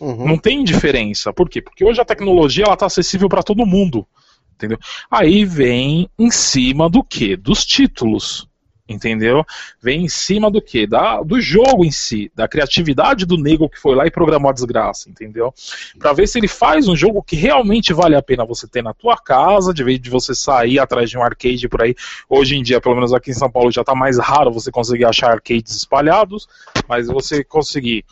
Uhum. 0.00 0.26
Não 0.26 0.36
tem 0.38 0.64
diferença. 0.64 1.32
Por 1.32 1.48
quê? 1.48 1.62
Porque 1.62 1.84
hoje 1.84 2.00
a 2.00 2.04
tecnologia 2.04 2.64
ela 2.64 2.76
tá 2.76 2.86
acessível 2.86 3.28
para 3.28 3.42
todo 3.42 3.64
mundo. 3.64 4.06
Entendeu? 4.54 4.78
Aí 5.10 5.44
vem 5.44 6.08
em 6.18 6.30
cima 6.30 6.90
do 6.90 7.02
que? 7.02 7.36
Dos 7.36 7.64
títulos 7.64 8.48
entendeu? 8.88 9.44
Vem 9.80 10.04
em 10.04 10.08
cima 10.08 10.50
do 10.50 10.60
que? 10.60 10.86
Da, 10.86 11.22
do 11.22 11.40
jogo 11.40 11.84
em 11.84 11.90
si, 11.90 12.30
da 12.34 12.48
criatividade 12.48 13.24
do 13.24 13.36
nego 13.36 13.68
que 13.68 13.78
foi 13.78 13.94
lá 13.94 14.06
e 14.06 14.10
programou 14.10 14.50
a 14.50 14.54
desgraça, 14.54 15.08
entendeu? 15.08 15.54
Para 15.98 16.12
ver 16.12 16.26
se 16.26 16.38
ele 16.38 16.48
faz 16.48 16.88
um 16.88 16.96
jogo 16.96 17.22
que 17.22 17.36
realmente 17.36 17.92
vale 17.92 18.16
a 18.16 18.22
pena 18.22 18.44
você 18.44 18.66
ter 18.66 18.82
na 18.82 18.92
tua 18.92 19.16
casa, 19.16 19.72
de 19.72 19.84
vez 19.84 20.00
de 20.00 20.10
você 20.10 20.34
sair 20.34 20.78
atrás 20.78 21.08
de 21.08 21.16
um 21.16 21.22
arcade 21.22 21.68
por 21.68 21.82
aí. 21.82 21.94
Hoje 22.28 22.56
em 22.56 22.62
dia, 22.62 22.80
pelo 22.80 22.94
menos 22.94 23.12
aqui 23.12 23.30
em 23.30 23.34
São 23.34 23.50
Paulo, 23.50 23.70
já 23.70 23.84
tá 23.84 23.94
mais 23.94 24.18
raro 24.18 24.52
você 24.52 24.70
conseguir 24.70 25.04
achar 25.04 25.30
arcades 25.30 25.74
espalhados, 25.74 26.48
mas 26.88 27.06
você 27.06 27.44
conseguir 27.44 28.04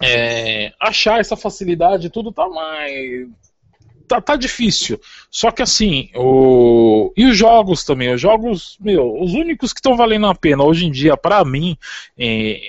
é, 0.00 0.72
achar 0.80 1.18
essa 1.18 1.36
facilidade, 1.36 2.10
tudo 2.10 2.32
tá 2.32 2.48
mais 2.48 3.28
tá, 4.08 4.20
tá 4.20 4.36
difícil. 4.36 5.00
Só 5.30 5.50
que 5.50 5.62
assim, 5.62 6.10
o... 6.14 7.12
e 7.16 7.26
os 7.26 7.36
jogos 7.36 7.84
também, 7.84 8.12
os 8.12 8.20
jogos, 8.20 8.76
meu, 8.80 9.20
os 9.20 9.34
únicos 9.34 9.72
que 9.72 9.78
estão 9.78 9.96
valendo 9.96 10.26
a 10.26 10.34
pena 10.34 10.64
hoje 10.64 10.86
em 10.86 10.90
dia, 10.90 11.16
para 11.16 11.44
mim, 11.44 11.76
em, 12.16 12.60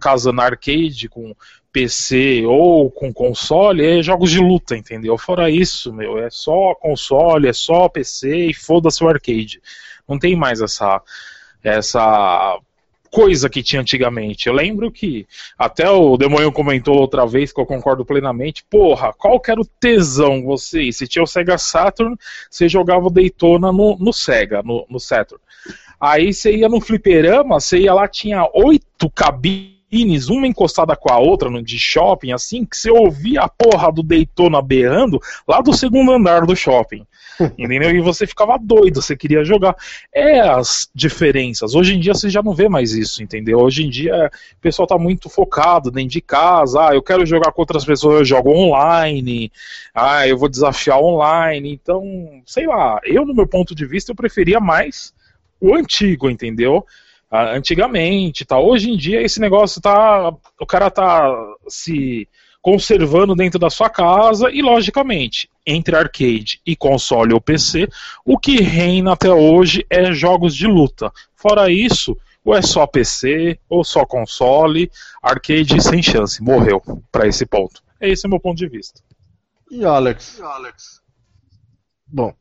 casa 0.00 0.32
na 0.32 0.44
arcade 0.44 1.08
com 1.08 1.34
PC 1.72 2.44
ou 2.46 2.90
com 2.90 3.12
console, 3.12 3.84
é 3.84 4.02
jogos 4.02 4.30
de 4.30 4.38
luta, 4.38 4.76
entendeu? 4.76 5.16
Fora 5.16 5.50
isso, 5.50 5.92
meu, 5.92 6.18
é 6.18 6.28
só 6.30 6.74
console, 6.74 7.48
é 7.48 7.52
só 7.52 7.88
PC 7.88 8.48
e 8.50 8.54
foda-se 8.54 9.02
o 9.02 9.08
arcade. 9.08 9.60
Não 10.06 10.18
tem 10.18 10.36
mais 10.36 10.60
essa 10.60 11.00
essa 11.64 12.58
coisa 13.12 13.50
que 13.50 13.62
tinha 13.62 13.82
antigamente. 13.82 14.48
Eu 14.48 14.54
lembro 14.54 14.90
que 14.90 15.26
até 15.58 15.88
o 15.88 16.16
Demônio 16.16 16.50
comentou 16.50 16.96
outra 16.96 17.26
vez, 17.26 17.52
que 17.52 17.60
eu 17.60 17.66
concordo 17.66 18.06
plenamente. 18.06 18.64
Porra, 18.70 19.12
qual 19.12 19.38
que 19.38 19.50
era 19.50 19.60
o 19.60 19.66
tesão 19.78 20.42
você? 20.42 20.90
Se 20.90 21.06
tinha 21.06 21.22
o 21.22 21.26
Sega 21.26 21.58
Saturn, 21.58 22.16
você 22.50 22.70
jogava 22.70 23.06
o 23.06 23.10
Daytona 23.10 23.70
no, 23.70 23.98
no 23.98 24.14
Sega, 24.14 24.62
no, 24.62 24.86
no 24.88 24.98
Saturn. 24.98 25.42
Aí 26.00 26.32
você 26.32 26.56
ia 26.56 26.70
no 26.70 26.80
fliperama, 26.80 27.60
você 27.60 27.80
ia 27.80 27.92
lá, 27.92 28.08
tinha 28.08 28.48
oito 28.54 29.10
cabines, 29.10 30.30
uma 30.30 30.46
encostada 30.46 30.96
com 30.96 31.12
a 31.12 31.18
outra, 31.18 31.50
de 31.62 31.78
shopping, 31.78 32.32
assim, 32.32 32.64
que 32.64 32.76
você 32.76 32.90
ouvia 32.90 33.42
a 33.42 33.48
porra 33.48 33.92
do 33.92 34.02
Daytona 34.02 34.62
berrando 34.62 35.20
lá 35.46 35.60
do 35.60 35.74
segundo 35.74 36.12
andar 36.12 36.46
do 36.46 36.56
shopping. 36.56 37.06
Entendeu? 37.58 37.90
E 37.90 38.00
você 38.00 38.26
ficava 38.26 38.58
doido, 38.58 39.00
você 39.00 39.16
queria 39.16 39.44
jogar. 39.44 39.76
É 40.12 40.40
as 40.40 40.88
diferenças. 40.94 41.74
Hoje 41.74 41.94
em 41.94 42.00
dia 42.00 42.14
você 42.14 42.28
já 42.28 42.42
não 42.42 42.54
vê 42.54 42.68
mais 42.68 42.92
isso, 42.92 43.22
entendeu? 43.22 43.58
Hoje 43.58 43.84
em 43.84 43.90
dia 43.90 44.30
o 44.56 44.60
pessoal 44.60 44.86
tá 44.86 44.98
muito 44.98 45.28
focado 45.28 45.90
dentro 45.90 46.10
de 46.10 46.20
casa. 46.20 46.88
Ah, 46.88 46.94
eu 46.94 47.02
quero 47.02 47.24
jogar 47.26 47.52
com 47.52 47.62
outras 47.62 47.84
pessoas, 47.84 48.20
eu 48.20 48.24
jogo 48.24 48.50
online. 48.50 49.50
Ah, 49.94 50.26
eu 50.26 50.36
vou 50.36 50.48
desafiar 50.48 51.00
online. 51.00 51.72
Então, 51.72 52.42
sei 52.46 52.66
lá, 52.66 53.00
eu 53.04 53.24
no 53.24 53.34
meu 53.34 53.46
ponto 53.46 53.74
de 53.74 53.86
vista 53.86 54.12
eu 54.12 54.16
preferia 54.16 54.60
mais 54.60 55.12
o 55.60 55.74
antigo, 55.74 56.28
entendeu? 56.28 56.84
Ah, 57.30 57.56
antigamente, 57.56 58.44
tá. 58.44 58.58
Hoje 58.58 58.90
em 58.90 58.96
dia 58.96 59.22
esse 59.22 59.40
negócio 59.40 59.80
tá, 59.80 60.34
o 60.60 60.66
cara 60.66 60.90
tá 60.90 61.32
se 61.68 62.28
conservando 62.60 63.34
dentro 63.34 63.58
da 63.58 63.68
sua 63.68 63.90
casa 63.90 64.50
e, 64.50 64.62
logicamente, 64.62 65.50
entre 65.66 65.96
arcade 65.96 66.60
e 66.66 66.74
console 66.74 67.32
ou 67.32 67.40
PC, 67.40 67.88
o 68.24 68.38
que 68.38 68.60
reina 68.60 69.12
até 69.12 69.30
hoje 69.30 69.86
é 69.88 70.12
jogos 70.12 70.54
de 70.54 70.66
luta. 70.66 71.12
Fora 71.34 71.70
isso, 71.70 72.16
ou 72.44 72.54
é 72.54 72.62
só 72.62 72.86
PC, 72.86 73.58
ou 73.68 73.84
só 73.84 74.04
console, 74.04 74.90
arcade 75.22 75.80
sem 75.80 76.02
chance, 76.02 76.42
morreu 76.42 76.80
para 77.10 77.26
esse 77.26 77.46
ponto. 77.46 77.82
Esse 78.00 78.26
é 78.26 78.28
o 78.28 78.30
meu 78.30 78.40
ponto 78.40 78.58
de 78.58 78.68
vista. 78.68 79.00
E 79.70 79.84
Alex? 79.84 80.38
E 80.38 80.42
Alex? 80.42 81.00
Bom, 82.06 82.34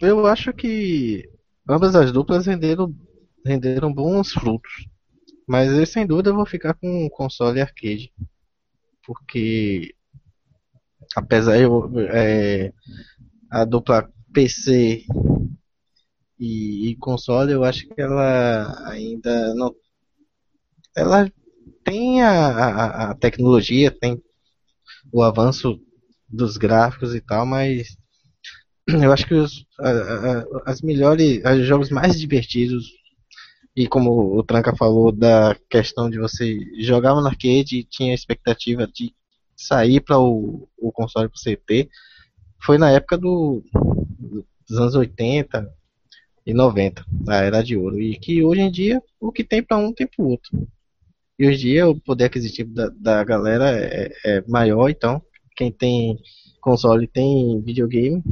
eu 0.00 0.26
acho 0.26 0.52
que 0.52 1.28
ambas 1.68 1.94
as 1.94 2.12
duplas 2.12 2.46
renderam, 2.46 2.94
renderam 3.44 3.92
bons 3.92 4.32
frutos. 4.32 4.86
Mas 5.46 5.72
eu, 5.72 5.86
sem 5.86 6.06
dúvida, 6.06 6.32
vou 6.32 6.44
ficar 6.44 6.74
com 6.74 7.08
console 7.08 7.58
e 7.58 7.62
arcade. 7.62 8.12
Porque 9.02 9.94
apesar 11.16 11.58
eu 11.60 11.90
é, 12.10 12.72
a 13.50 13.64
dupla 13.64 14.08
PC 14.32 15.04
e, 16.38 16.90
e, 16.90 16.96
console 16.96 17.52
eu 17.52 17.64
acho 17.64 17.86
que 17.88 18.00
ela 18.00 18.90
ainda 18.90 19.54
não 19.54 19.74
ela 20.96 21.30
tem 21.84 22.22
a, 22.22 22.30
a, 22.30 23.10
a, 23.10 23.14
tecnologia 23.14 23.90
tem 23.90 24.22
o 25.12 25.22
avanço 25.22 25.80
dos 26.28 26.56
gráficos 26.56 27.14
e 27.14 27.20
tal 27.20 27.46
mas 27.46 27.96
eu 28.86 29.12
acho 29.12 29.26
que 29.26 29.34
os 29.34 29.64
a, 29.80 30.70
as 30.70 30.82
melhores 30.82 31.42
os 31.44 31.66
jogos 31.66 31.90
mais 31.90 32.18
divertidos 32.20 32.98
e 33.74 33.86
como 33.86 34.36
o 34.36 34.42
Tranca 34.42 34.74
falou 34.74 35.12
da 35.12 35.56
questão 35.70 36.10
de 36.10 36.18
você 36.18 36.58
jogar 36.80 37.14
no 37.14 37.24
arcade 37.24 37.76
e 37.76 37.84
tinha 37.84 38.10
a 38.10 38.14
expectativa 38.14 38.86
de 38.88 39.14
sair 39.58 40.00
para 40.00 40.18
o, 40.20 40.68
o 40.78 40.92
console 40.92 41.28
para 41.28 41.52
CT 41.52 41.90
foi 42.62 42.78
na 42.78 42.90
época 42.92 43.18
do, 43.18 43.62
dos 44.68 44.78
anos 44.78 44.94
80 44.94 45.68
e 46.46 46.54
90, 46.54 47.04
da 47.10 47.42
era 47.42 47.62
de 47.62 47.76
ouro. 47.76 48.00
E 48.00 48.16
que 48.16 48.42
hoje 48.42 48.60
em 48.60 48.70
dia 48.70 49.02
o 49.20 49.32
que 49.32 49.42
tem 49.42 49.62
para 49.62 49.76
um 49.76 49.92
tem 49.92 50.06
para 50.06 50.24
o 50.24 50.28
outro. 50.28 50.66
E 51.38 51.46
hoje 51.46 51.56
em 51.56 51.70
dia 51.72 51.88
o 51.88 52.00
poder 52.00 52.26
aquisitivo 52.26 52.72
da, 52.72 52.88
da 52.88 53.24
galera 53.24 53.70
é, 53.76 54.12
é 54.24 54.44
maior, 54.46 54.88
então 54.88 55.20
quem 55.56 55.72
tem 55.72 56.16
console 56.60 57.08
tem 57.08 57.60
videogame, 57.62 58.22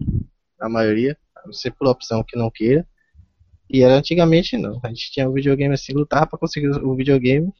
a 0.60 0.68
maioria, 0.68 1.16
a 1.36 1.46
não 1.46 1.52
ser 1.52 1.72
por 1.72 1.88
opção 1.88 2.22
que 2.22 2.38
não 2.38 2.50
queira. 2.50 2.86
E 3.68 3.82
era 3.82 3.96
antigamente 3.96 4.56
não. 4.56 4.78
A 4.84 4.88
gente 4.88 5.10
tinha 5.10 5.28
o 5.28 5.32
videogame 5.32 5.74
assim, 5.74 5.92
lutava 5.92 6.26
para 6.26 6.38
conseguir 6.38 6.68
o 6.68 6.94
videogame 6.94 7.52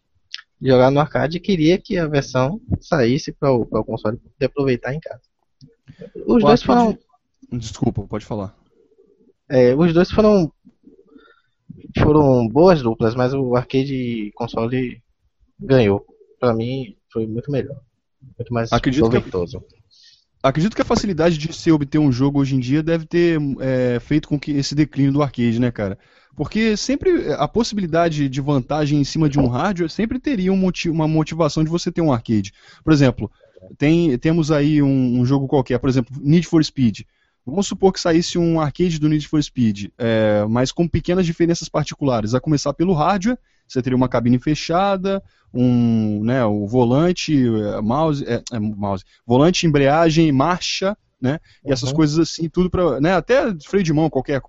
jogar 0.61 0.91
no 0.91 1.01
arcade 1.01 1.37
e 1.37 1.41
queria 1.41 1.79
que 1.79 1.99
a 1.99 2.07
versão 2.07 2.61
saísse 2.81 3.33
para 3.33 3.53
o, 3.53 3.63
o 3.63 3.85
console 3.85 4.17
poder 4.17 4.47
aproveitar 4.47 4.95
em 4.95 5.01
casa. 5.01 5.23
Os 6.27 6.43
dois 6.43 6.63
foram. 6.63 6.99
Desculpa, 7.53 8.03
pode 8.03 8.25
falar. 8.25 8.57
É, 9.49 9.75
os 9.75 9.93
dois 9.93 10.11
foram 10.11 10.53
foram 11.99 12.49
boas 12.49 12.83
duplas, 12.83 13.15
mas 13.15 13.33
o 13.33 13.55
arcade 13.55 14.33
console 14.35 15.03
ganhou. 15.59 16.05
Para 16.39 16.55
mim 16.55 16.97
foi 17.13 17.27
muito 17.27 17.51
melhor, 17.51 17.81
muito 18.39 18.53
mais 18.53 18.73
acredito 18.73 19.09
proveitoso. 19.09 19.61
Que 19.61 19.77
a, 20.43 20.49
acredito 20.49 20.75
que 20.75 20.83
a 20.83 20.87
facilidade 20.87 21.39
de 21.39 21.53
se 21.53 21.71
obter 21.71 21.99
um 21.99 22.13
jogo 22.13 22.41
hoje 22.41 22.55
em 22.55 22.61
dia 22.61 22.83
deve 22.83 23.07
ter 23.07 23.39
é, 23.61 23.99
feito 24.01 24.29
com 24.29 24.39
que 24.39 24.53
esse 24.53 24.75
declínio 24.75 25.13
do 25.13 25.23
arcade, 25.23 25.61
né, 25.61 25.71
cara? 25.71 25.99
Porque 26.37 26.77
sempre 26.77 27.33
a 27.33 27.49
possibilidade 27.49 28.29
de 28.29 28.41
vantagem 28.43 29.01
em 29.01 29.05
cima 29.05 29.29
de 29.29 29.39
um 29.41 29.49
hardware 29.49 29.91
sempre 29.91 30.21
teria 30.21 30.53
um 30.53 30.57
motiv 30.57 30.93
uma 30.93 31.09
motivação 31.09 31.65
de 31.65 31.71
você 31.71 31.91
ter 31.91 32.03
um 32.03 32.13
arcade. 32.13 32.53
Por 32.85 32.93
exemplo, 32.93 33.31
tem, 33.79 34.17
temos 34.19 34.51
aí 34.51 34.83
um, 34.83 35.21
um, 35.21 35.25
jogo 35.25 35.49
qualquer, 35.49 35.79
por 35.79 35.89
exemplo, 35.89 36.15
Need 36.21 36.47
for 36.47 36.63
Speed. 36.63 37.01
Vamos 37.45 37.67
supor 37.67 37.93
que 37.93 38.01
saísse 38.01 38.37
um 38.37 38.61
arcade 38.61 38.99
do 38.99 39.09
Need 39.09 39.27
for 39.27 39.43
Speed, 39.43 39.87
é, 39.97 40.45
mas 40.49 40.73
com 40.73 40.87
pequenas 40.87 41.25
diferenças 41.25 41.69
particulares. 41.69 42.35
A 42.35 42.41
começar 42.41 42.75
pelo 42.75 42.93
hardware, 42.93 43.39
você 43.67 43.81
teria 43.81 43.97
uma 43.97 44.09
cabine 44.09 44.39
fechada, 44.39 45.23
um, 45.55 46.23
né, 46.23 46.45
o 46.45 46.67
volante, 46.67 47.35
é, 47.35 47.81
mouse, 47.81 48.25
é, 48.27 48.59
mouse, 48.59 49.05
volante, 49.25 49.67
embreagem, 49.67 50.31
marcha, 50.33 50.97
né? 51.21 51.41
E 51.65 51.69
uhum. 51.69 51.73
essas 51.73 51.93
coisas 51.93 52.19
assim, 52.19 52.49
tudo 52.49 52.71
para, 52.71 53.01
né? 53.01 53.15
Até 53.15 53.55
freio 53.61 53.85
de 53.85 53.93
mão, 53.93 54.11
qualquer, 54.11 54.41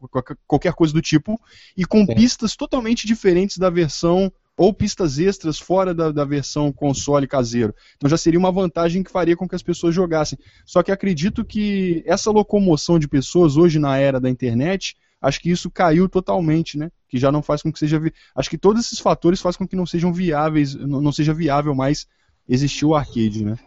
qualquer, 0.45 0.73
coisa 0.73 0.93
do 0.93 1.01
tipo, 1.01 1.39
e 1.75 1.85
com 1.85 2.05
Sim. 2.05 2.15
pistas 2.15 2.55
totalmente 2.55 3.07
diferentes 3.07 3.57
da 3.57 3.69
versão 3.69 4.31
ou 4.57 4.73
pistas 4.73 5.19
extras 5.19 5.59
fora 5.59 5.93
da, 5.93 6.11
da 6.11 6.25
versão 6.25 6.71
console 6.71 7.27
caseiro. 7.27 7.75
Então 7.95 8.09
já 8.09 8.17
seria 8.17 8.39
uma 8.39 8.51
vantagem 8.51 9.03
que 9.03 9.11
faria 9.11 9.37
com 9.37 9.47
que 9.47 9.55
as 9.55 9.61
pessoas 9.61 9.93
jogassem. 9.93 10.37
Só 10.65 10.81
que 10.81 10.91
acredito 10.91 11.45
que 11.45 12.03
essa 12.07 12.31
locomoção 12.31 12.97
de 12.97 13.07
pessoas 13.07 13.55
hoje 13.55 13.77
na 13.77 13.97
era 13.97 14.19
da 14.19 14.29
internet, 14.29 14.95
acho 15.21 15.39
que 15.39 15.51
isso 15.51 15.69
caiu 15.69 16.09
totalmente, 16.09 16.77
né? 16.77 16.89
Que 17.07 17.19
já 17.19 17.31
não 17.31 17.43
faz 17.43 17.61
com 17.61 17.71
que 17.71 17.77
seja. 17.77 17.99
Vi... 17.99 18.11
Acho 18.35 18.49
que 18.49 18.57
todos 18.57 18.83
esses 18.83 18.99
fatores 18.99 19.39
fazem 19.39 19.59
com 19.59 19.67
que 19.67 19.75
não 19.75 19.85
sejam 19.85 20.11
viáveis, 20.11 20.73
não 20.73 21.11
seja 21.11 21.35
viável 21.35 21.75
mais 21.75 22.07
existir 22.49 22.85
o 22.85 22.95
arcade, 22.95 23.45
né? 23.45 23.57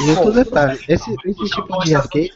E 0.00 0.10
outro 0.10 0.32
detalhe, 0.32 0.78
esse, 0.88 1.14
esse 1.24 1.44
tipo 1.50 1.78
de 1.84 1.94
arcade. 1.94 2.32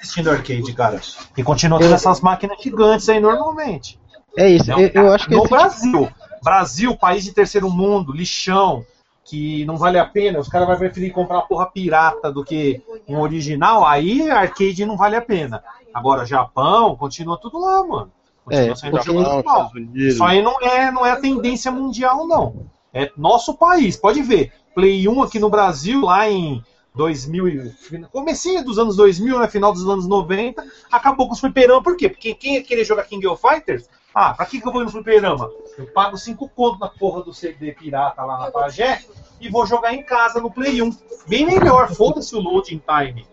assistindo 0.00 0.30
arcade, 0.30 0.72
cara. 0.72 1.00
E 1.36 1.42
continua 1.42 1.78
tendo 1.78 1.94
essas 1.94 2.20
máquinas 2.20 2.60
gigantes 2.62 3.08
aí 3.08 3.20
normalmente. 3.20 3.98
É 4.36 4.48
isso, 4.48 4.70
eu, 4.70 4.88
eu 4.94 5.12
acho 5.12 5.26
que 5.26 5.34
no 5.34 5.42
esse 5.42 5.50
Brasil. 5.50 6.08
Brasil, 6.42 6.96
país 6.96 7.24
de 7.24 7.32
terceiro 7.32 7.68
mundo, 7.68 8.12
lixão, 8.12 8.84
que 9.24 9.64
não 9.66 9.76
vale 9.76 9.98
a 9.98 10.04
pena, 10.04 10.38
os 10.38 10.48
caras 10.48 10.66
vão 10.66 10.78
preferir 10.78 11.12
comprar 11.12 11.38
uma 11.38 11.46
porra 11.46 11.66
pirata 11.66 12.32
do 12.32 12.44
que 12.44 12.80
um 13.06 13.18
original, 13.20 13.84
aí 13.84 14.30
arcade 14.30 14.86
não 14.86 14.96
vale 14.96 15.16
a 15.16 15.20
pena. 15.20 15.62
Agora, 15.92 16.24
Japão, 16.24 16.96
continua 16.96 17.36
tudo 17.36 17.58
lá, 17.58 17.84
mano. 17.84 18.12
Continua 18.44 18.72
É, 18.72 18.74
sendo 18.76 19.02
Japão. 19.02 19.70
Isso 19.94 20.24
aí 20.24 20.40
não 20.40 20.60
é, 20.62 20.90
não 20.90 21.04
é 21.04 21.12
a 21.12 21.20
tendência 21.20 21.70
mundial, 21.70 22.26
não. 22.26 22.66
É 22.94 23.10
nosso 23.16 23.54
país, 23.54 23.96
pode 23.96 24.22
ver. 24.22 24.52
Play 24.74 25.08
1 25.08 25.22
aqui 25.22 25.38
no 25.38 25.50
Brasil, 25.50 26.02
lá 26.02 26.30
em 26.30 26.62
2000, 26.98 27.48
e- 27.48 28.06
comecinho 28.12 28.64
dos 28.64 28.76
anos 28.78 28.96
2000, 28.96 29.38
né, 29.38 29.48
final 29.48 29.72
dos 29.72 29.88
anos 29.88 30.06
90, 30.08 30.66
acabou 30.90 31.28
com 31.28 31.32
os 31.32 31.38
fliperama. 31.40 31.80
Por 31.82 31.96
quê? 31.96 32.08
Porque 32.08 32.34
quem 32.34 32.54
ia 32.56 32.62
querer 32.62 32.84
jogar 32.84 33.04
King 33.04 33.24
of 33.28 33.40
Fighters, 33.40 33.88
ah, 34.12 34.34
pra 34.34 34.44
que, 34.44 34.60
que 34.60 34.66
eu 34.66 34.72
vou 34.72 34.82
ir 34.82 34.84
no 34.86 34.90
fliperama? 34.90 35.48
Eu 35.78 35.86
pago 35.86 36.18
5 36.18 36.48
conto 36.48 36.80
na 36.80 36.88
porra 36.88 37.22
do 37.22 37.32
CD 37.32 37.70
pirata 37.72 38.24
lá 38.24 38.38
na 38.40 38.50
Pagé 38.50 39.00
e 39.40 39.48
vou 39.48 39.64
jogar 39.64 39.94
em 39.94 40.02
casa 40.02 40.40
no 40.40 40.50
Play 40.50 40.82
1. 40.82 40.90
Bem 41.28 41.46
melhor, 41.46 41.94
foda-se 41.94 42.34
o 42.34 42.40
loading 42.40 42.82
time. 42.84 43.24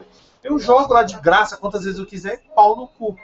Eu 0.43 0.59
jogo 0.59 0.93
lá 0.93 1.01
de 1.01 1.19
graça 1.19 1.57
quantas 1.57 1.83
vezes 1.85 1.99
eu 1.99 2.05
quiser, 2.05 2.43
pau 2.55 2.75
no 2.75 2.87
cu. 2.87 3.17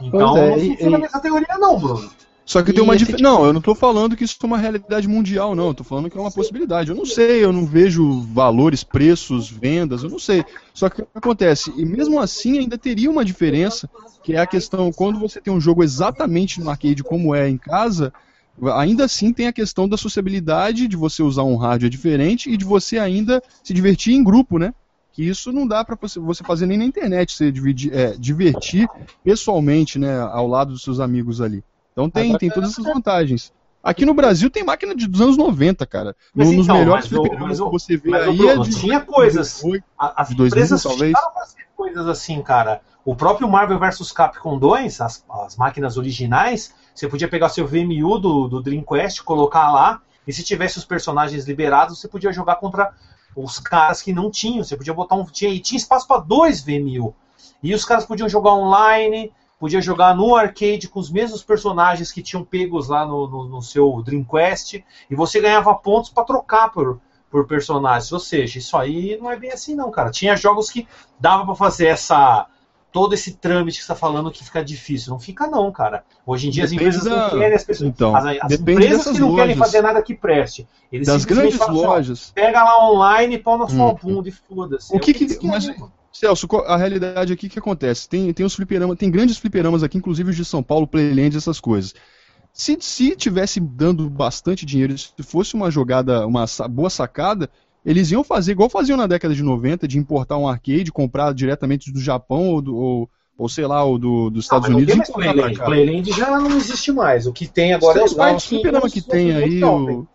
Então 0.00 0.36
é, 0.36 0.50
não 0.50 0.58
e- 0.58 0.70
funciona 0.72 0.98
e- 0.98 1.00
nessa 1.00 1.20
teoria 1.20 1.56
não, 1.58 1.78
Bruno. 1.78 2.10
Só 2.46 2.62
que 2.62 2.72
tem 2.72 2.80
E 2.80 2.84
uma 2.84 2.94
esse 2.94 3.04
diferença. 3.04 3.24
Não, 3.24 3.44
eu 3.44 3.52
não 3.52 3.60
tô 3.60 3.74
falando 3.74 4.16
que 4.16 4.22
isso 4.22 4.36
é 4.40 4.46
uma 4.46 4.56
realidade 4.56 5.08
mundial, 5.08 5.56
não. 5.56 5.66
Eu 5.66 5.74
tô 5.74 5.82
falando 5.82 6.08
que 6.08 6.16
é 6.16 6.20
uma 6.20 6.30
possibilidade. 6.30 6.90
Eu 6.90 6.96
não 6.96 7.04
sei, 7.04 7.42
eu 7.42 7.52
não 7.52 7.66
vejo 7.66 8.20
valores, 8.32 8.84
preços, 8.84 9.50
vendas, 9.50 10.04
eu 10.04 10.08
não 10.08 10.18
sei. 10.18 10.44
Só 10.72 10.88
que 10.88 11.02
o 11.02 11.06
que 11.06 11.18
acontece? 11.18 11.72
E 11.76 11.84
mesmo 11.84 12.20
assim 12.20 12.60
ainda 12.60 12.78
teria 12.78 13.10
uma 13.10 13.24
diferença, 13.24 13.90
que 14.22 14.34
é 14.34 14.38
a 14.38 14.46
questão, 14.46 14.92
quando 14.92 15.18
você 15.18 15.40
tem 15.40 15.52
um 15.52 15.60
jogo 15.60 15.82
exatamente 15.82 16.60
no 16.60 16.70
arcade 16.70 17.02
como 17.02 17.34
é 17.34 17.48
em 17.48 17.58
casa, 17.58 18.12
ainda 18.76 19.06
assim 19.06 19.32
tem 19.32 19.48
a 19.48 19.52
questão 19.52 19.88
da 19.88 19.96
sociabilidade, 19.96 20.86
de 20.86 20.96
você 20.96 21.24
usar 21.24 21.42
um 21.42 21.56
rádio 21.56 21.90
diferente 21.90 22.48
e 22.48 22.56
de 22.56 22.64
você 22.64 22.96
ainda 22.96 23.42
se 23.64 23.74
divertir 23.74 24.14
em 24.14 24.22
grupo, 24.22 24.56
né? 24.56 24.72
Que 25.12 25.24
isso 25.24 25.50
não 25.50 25.66
dá 25.66 25.84
você, 26.00 26.20
você 26.20 26.44
fazer 26.44 26.66
nem 26.66 26.78
na 26.78 26.84
internet, 26.84 27.32
você 27.32 27.50
dividir, 27.50 27.92
é, 27.92 28.14
divertir 28.16 28.88
pessoalmente, 29.24 29.98
né, 29.98 30.20
ao 30.20 30.46
lado 30.46 30.72
dos 30.72 30.82
seus 30.84 31.00
amigos 31.00 31.40
ali. 31.40 31.64
Então 31.96 32.10
tem, 32.10 32.36
tem 32.36 32.50
todas 32.50 32.72
essas 32.72 32.84
vantagens. 32.84 33.50
Aqui 33.82 34.04
no 34.04 34.12
Brasil 34.12 34.50
tem 34.50 34.62
máquina 34.62 34.94
de, 34.94 35.06
dos 35.06 35.20
anos 35.20 35.36
90, 35.38 35.86
cara. 35.86 36.14
No- 36.34 36.44
Mas 36.44 36.52
nos 36.54 36.64
então, 36.66 36.76
melhores 36.76 37.08
mas 37.40 37.58
o- 37.60 37.70
que 37.70 37.72
você 37.72 37.96
vê 37.96 38.10
mas 38.10 38.28
aí 38.28 38.36
Bruno, 38.36 38.50
é 38.50 38.58
de 38.58 38.78
tinha 38.78 39.00
coisas. 39.00 39.62
2008. 39.62 39.84
A- 39.98 40.22
As 40.22 40.28
De 40.28 40.34
2000, 40.34 40.46
empresas 40.64 40.82
talvez. 40.82 41.12
fazendo 41.34 41.66
coisas 41.74 42.06
assim, 42.06 42.42
cara. 42.42 42.82
O 43.02 43.14
próprio 43.16 43.48
Marvel 43.48 43.78
vs 43.78 44.12
Capcom 44.12 44.58
2, 44.58 45.00
as, 45.00 45.24
as 45.30 45.56
máquinas 45.56 45.96
originais, 45.96 46.74
você 46.94 47.08
podia 47.08 47.28
pegar 47.28 47.48
seu 47.48 47.66
VMU 47.66 48.18
do, 48.18 48.48
do 48.48 48.60
Dreamcast, 48.60 49.22
colocar 49.22 49.72
lá, 49.72 50.02
e 50.26 50.32
se 50.32 50.42
tivesse 50.42 50.76
os 50.76 50.84
personagens 50.84 51.46
liberados, 51.46 51.98
você 51.98 52.08
podia 52.08 52.32
jogar 52.32 52.56
contra 52.56 52.92
os 53.34 53.58
caras 53.58 54.02
que 54.02 54.12
não 54.12 54.30
tinham. 54.30 54.62
Você 54.64 54.76
podia 54.76 54.92
botar 54.92 55.14
um. 55.14 55.24
Tinha, 55.24 55.50
e 55.52 55.60
tinha 55.60 55.78
espaço 55.78 56.06
para 56.06 56.20
dois 56.20 56.60
VMU. 56.62 57.14
E 57.62 57.72
os 57.72 57.84
caras 57.84 58.04
podiam 58.04 58.28
jogar 58.28 58.52
online, 58.52 59.32
podia 59.58 59.80
jogar 59.80 60.14
no 60.14 60.34
arcade 60.36 60.88
com 60.88 61.00
os 61.00 61.10
mesmos 61.10 61.42
personagens 61.42 62.12
que 62.12 62.22
tinham 62.22 62.44
pegos 62.44 62.88
lá 62.88 63.06
no, 63.06 63.26
no, 63.28 63.48
no 63.48 63.62
seu 63.62 64.02
Dreamcast, 64.02 64.84
e 65.10 65.14
você 65.14 65.40
ganhava 65.40 65.74
pontos 65.74 66.10
para 66.10 66.24
trocar 66.24 66.70
por, 66.70 67.00
por 67.30 67.46
personagens. 67.46 68.12
Ou 68.12 68.20
seja, 68.20 68.58
isso 68.58 68.76
aí 68.76 69.18
não 69.20 69.30
é 69.30 69.36
bem 69.38 69.50
assim, 69.52 69.74
não, 69.74 69.90
cara. 69.90 70.10
Tinha 70.10 70.36
jogos 70.36 70.70
que 70.70 70.86
dava 71.18 71.44
para 71.44 71.54
fazer 71.54 71.86
essa. 71.86 72.46
Todo 72.92 73.12
esse 73.12 73.34
trâmite 73.36 73.76
que 73.78 73.84
você 73.84 73.92
está 73.92 73.94
falando 73.94 74.30
que 74.30 74.42
fica 74.42 74.64
difícil. 74.64 75.10
Não 75.12 75.18
fica, 75.20 75.46
não, 75.46 75.70
cara. 75.70 76.02
Hoje 76.24 76.48
em 76.48 76.50
dia 76.50 76.62
Depende 76.66 76.88
as 76.88 76.94
empresas 76.96 77.04
da- 77.04 77.30
não 77.32 77.38
querem 77.38 77.54
as 77.56 77.64
pessoas. 77.64 77.88
Então, 77.90 78.16
as, 78.16 78.24
as 78.24 78.52
empresas 78.52 79.04
que 79.12 79.18
não 79.20 79.34
querem 79.34 79.54
lojas. 79.54 79.58
fazer 79.58 79.82
nada 79.82 80.00
que 80.02 80.14
preste. 80.14 80.66
Eles 80.90 81.06
Das 81.06 81.26
grandes 81.26 81.56
falam 81.56 81.74
assim, 81.76 81.84
ó, 81.84 81.88
lojas. 81.90 82.32
pega 82.34 82.64
lá 82.64 82.88
online 82.90 83.34
e 83.34 83.38
pau 83.38 83.58
na 83.58 83.68
sua 83.68 83.88
Hum. 83.90 83.96
bunda 84.02 84.28
e 84.30 84.32
foda-se. 84.32 84.94
O 84.94 84.96
É 84.96 85.00
que 85.00 85.12
que- 85.12 85.26
querem, 85.26 85.46
mas- 85.50 85.66
mano. 85.78 85.92
Celso, 86.18 86.46
a 86.66 86.76
realidade 86.76 87.32
aqui 87.32 87.48
que 87.48 87.58
acontece? 87.58 88.08
Tem, 88.08 88.32
tem 88.32 88.44
os 88.46 88.54
fliperamas, 88.54 88.96
tem 88.96 89.10
grandes 89.10 89.36
fliperamas 89.38 89.82
aqui, 89.82 89.98
inclusive 89.98 90.30
os 90.30 90.36
de 90.36 90.44
São 90.44 90.62
Paulo, 90.62 90.86
Playland, 90.86 91.36
essas 91.36 91.60
coisas. 91.60 91.94
Se, 92.52 92.76
se 92.80 93.14
tivesse 93.16 93.60
dando 93.60 94.08
bastante 94.08 94.64
dinheiro, 94.64 94.96
se 94.96 95.12
fosse 95.22 95.54
uma 95.54 95.70
jogada, 95.70 96.26
uma 96.26 96.46
boa 96.70 96.88
sacada, 96.88 97.50
eles 97.84 98.10
iam 98.10 98.24
fazer 98.24 98.52
igual 98.52 98.70
faziam 98.70 98.96
na 98.96 99.06
década 99.06 99.34
de 99.34 99.42
90, 99.42 99.86
de 99.86 99.98
importar 99.98 100.38
um 100.38 100.48
arcade, 100.48 100.90
comprar 100.90 101.34
diretamente 101.34 101.92
do 101.92 102.00
Japão 102.00 102.48
ou, 102.48 102.62
do, 102.62 102.74
ou, 102.76 103.10
ou 103.36 103.48
sei 103.48 103.66
lá, 103.66 103.84
ou 103.84 103.98
do, 103.98 104.30
dos 104.30 104.44
Ah, 104.50 104.58
Estados 104.58 104.68
não 104.70 104.76
Unidos. 104.76 104.94
tem 104.94 104.96
e 104.96 104.98
mais 104.98 105.10
Playland. 105.10 105.58
Playland 105.58 106.12
já 106.12 106.38
não 106.40 106.56
existe 106.56 106.92
mais. 106.92 107.26
O 107.26 107.32
que 107.32 107.46
tem 107.46 107.74
agora 107.74 108.00
é 108.00 108.04
os 108.04 108.14
lá, 108.16 108.34
os 108.34 108.44
fliperama 108.46 108.88
que 108.90 109.02
tem 109.02 109.32
aí, 109.36 109.62
o... 109.62 110.06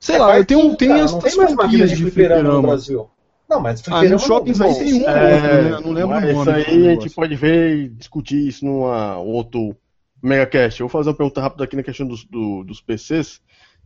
sei 0.00 0.16
É 0.16 0.18
lá, 0.18 0.36
eu 0.38 0.44
tenho, 0.44 0.76
tem 0.76 0.88
cara, 0.88 1.04
as 1.04 1.12
não 1.12 1.18
as 1.18 1.24
tem 1.24 1.32
franquias 1.34 1.90
de 1.90 1.96
de 1.96 2.02
fliperama 2.02 2.42
no 2.52 2.60
fliperama. 2.60 2.60
Brasil. 2.60 3.10
Não, 3.48 3.60
mas 3.60 3.80
Ah, 3.90 4.04
fliperama 4.04 4.04
nos 4.04 4.22
shoppings 4.22 4.58
não, 4.58 4.74
bom, 4.74 4.74
tem 4.74 4.94
um 4.94 5.06
É, 5.06 5.10
outro, 5.18 5.58
né? 5.58 5.72
Eu 5.72 5.80
não 5.80 5.92
lembro 5.92 6.18
mas 6.18 6.24
o 6.28 6.32
nome. 6.32 6.34
Isso 6.34 6.50
aí 6.50 6.86
a 6.86 6.90
gente 6.90 7.10
pode 7.10 7.34
ver 7.36 7.76
e 7.78 7.88
discutir 7.88 8.46
isso 8.46 8.64
numa 8.64 9.18
um 9.18 9.28
outro 9.28 9.74
megacast. 10.22 10.80
Eu 10.80 10.88
vou 10.88 10.92
fazer 10.92 11.08
uma 11.10 11.16
pergunta 11.16 11.40
rápida 11.40 11.64
aqui 11.64 11.76
na 11.76 11.82
questão 11.82 12.06
dos, 12.06 12.24
do- 12.24 12.64
dos 12.64 12.80
PCs, 12.80 13.40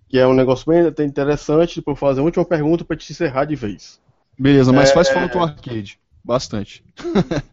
que 0.08 0.18
é 0.18 0.26
um 0.26 0.34
negócio 0.34 0.66
bem 0.70 0.80
até 0.86 1.04
interessante. 1.04 1.76
Depois 1.76 1.94
eu 1.96 2.00
vou 2.00 2.08
fazer 2.08 2.20
a 2.20 2.24
última 2.24 2.44
pergunta 2.44 2.84
para 2.84 2.96
te 2.96 3.12
encerrar 3.12 3.44
de 3.44 3.54
vez. 3.54 4.00
Beleza, 4.38 4.72
mas 4.72 4.90
É, 4.90 4.92
faz 4.92 5.08
falta 5.08 5.38
um 5.38 5.42
arcade. 5.42 5.98
Bastante. 6.24 6.84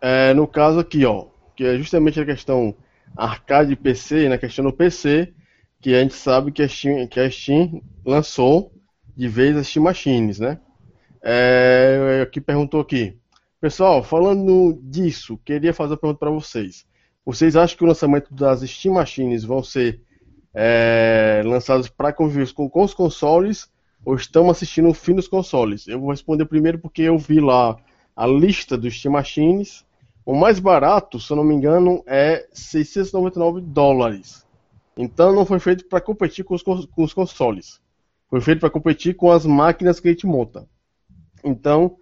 É, 0.00 0.32
no 0.34 0.46
caso 0.46 0.78
aqui, 0.80 1.04
ó, 1.04 1.26
que 1.56 1.64
é 1.64 1.76
justamente 1.76 2.20
a 2.20 2.24
questão 2.24 2.74
arcade 3.16 3.74
PC, 3.76 4.28
na 4.28 4.38
questão 4.38 4.64
do 4.64 4.72
PC, 4.72 5.32
que 5.80 5.94
a 5.94 6.00
gente 6.02 6.14
sabe 6.14 6.52
que 6.52 6.62
a 6.62 6.68
Steam, 6.68 7.06
que 7.08 7.18
a 7.20 7.30
Steam 7.30 7.82
lançou 8.04 8.72
de 9.16 9.28
vez 9.28 9.56
as 9.56 9.66
Steam 9.66 9.82
Machines, 9.84 10.38
né? 10.38 10.58
É, 11.22 12.20
aqui 12.22 12.40
perguntou 12.40 12.80
aqui. 12.80 13.16
Pessoal, 13.60 14.02
falando 14.02 14.78
disso, 14.82 15.38
queria 15.44 15.74
fazer 15.74 15.92
uma 15.92 15.98
pergunta 15.98 16.20
para 16.20 16.30
vocês. 16.30 16.86
Vocês 17.26 17.56
acham 17.56 17.76
que 17.76 17.84
o 17.84 17.86
lançamento 17.86 18.32
das 18.32 18.60
Steam 18.60 18.94
Machines 18.94 19.44
vão 19.44 19.62
ser 19.62 20.00
é, 20.54 21.42
lançados 21.44 21.88
para 21.88 22.12
conviver 22.12 22.52
com, 22.52 22.70
com 22.70 22.82
os 22.82 22.94
consoles 22.94 23.70
ou 24.04 24.14
estão 24.14 24.48
assistindo 24.48 24.88
o 24.88 24.94
fim 24.94 25.14
dos 25.14 25.28
consoles? 25.28 25.88
Eu 25.88 26.00
vou 26.00 26.10
responder 26.10 26.46
primeiro 26.46 26.78
porque 26.78 27.02
eu 27.02 27.18
vi 27.18 27.40
lá 27.40 27.76
a 28.14 28.26
lista 28.26 28.78
dos 28.78 28.96
Steam 28.96 29.12
Machines. 29.12 29.84
O 30.24 30.34
mais 30.34 30.60
barato, 30.60 31.18
se 31.18 31.32
eu 31.32 31.36
não 31.36 31.44
me 31.44 31.54
engano, 31.54 32.02
é 32.06 32.46
699 32.52 33.60
dólares. 33.60 34.46
Então 34.96 35.34
não 35.34 35.44
foi 35.44 35.58
feito 35.58 35.84
para 35.86 36.00
competir 36.00 36.44
com 36.44 36.54
os, 36.54 36.62
com 36.62 37.02
os 37.02 37.12
consoles. 37.12 37.80
Foi 38.28 38.40
feito 38.40 38.60
para 38.60 38.70
competir 38.70 39.14
com 39.14 39.30
as 39.30 39.44
máquinas 39.44 39.98
que 39.98 40.08
a 40.08 40.10
gente 40.10 40.26
monta. 40.26 40.68
Então, 41.44 41.98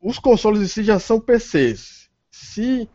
os 0.00 0.18
consoles 0.18 0.62
em 0.62 0.68
si 0.68 0.84
já 0.84 0.98
são 0.98 1.20
PCs. 1.20 2.10
Se 2.30 2.88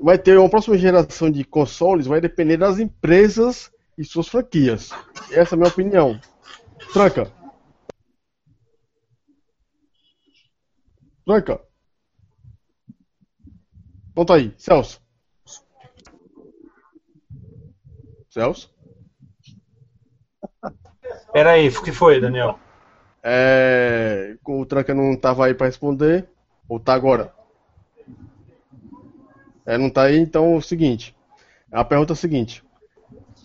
vai 0.00 0.18
ter 0.18 0.38
uma 0.38 0.48
próxima 0.48 0.76
geração 0.76 1.30
de 1.30 1.44
consoles, 1.44 2.06
vai 2.06 2.20
depender 2.20 2.56
das 2.56 2.78
empresas 2.78 3.70
e 3.96 4.04
suas 4.04 4.28
franquias. 4.28 4.90
Essa 5.30 5.54
é 5.54 5.56
a 5.56 5.58
minha 5.58 5.68
opinião. 5.68 6.20
Tranca. 6.92 7.32
Tranca. 11.24 11.60
Conta 14.14 14.34
aí, 14.34 14.54
Celso. 14.56 15.00
Celso? 18.30 18.74
Pera 21.32 21.52
aí, 21.52 21.68
o 21.68 21.82
que 21.82 21.92
foi, 21.92 22.20
Daniel? 22.20 22.58
É, 23.28 24.36
o 24.44 24.64
Tranca 24.64 24.94
não 24.94 25.14
estava 25.14 25.46
aí 25.46 25.52
para 25.52 25.66
responder, 25.66 26.28
ou 26.68 26.78
tá 26.78 26.94
agora? 26.94 27.34
É, 29.66 29.76
não 29.76 29.90
tá 29.90 30.02
aí, 30.02 30.16
então 30.16 30.54
é 30.54 30.56
o 30.58 30.62
seguinte. 30.62 31.12
A 31.72 31.84
pergunta 31.84 32.12
é 32.12 32.14
a 32.14 32.16
seguinte. 32.16 32.62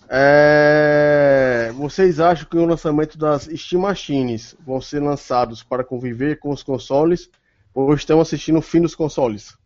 É, 0.08 1.72
vocês 1.74 2.20
acham 2.20 2.48
que 2.48 2.58
o 2.58 2.66
lançamento 2.66 3.18
das 3.18 3.50
Steam 3.56 3.82
Machines 3.82 4.56
vão 4.64 4.80
ser 4.80 5.02
lançados 5.02 5.64
para 5.64 5.84
conviver 5.84 6.38
com 6.38 6.52
os 6.52 6.62
consoles 6.62 7.28
ou 7.74 7.92
estão 7.96 8.22
assistindo 8.22 8.60
o 8.60 8.62
fim 8.62 8.82
dos 8.82 8.94
consoles? 8.94 9.58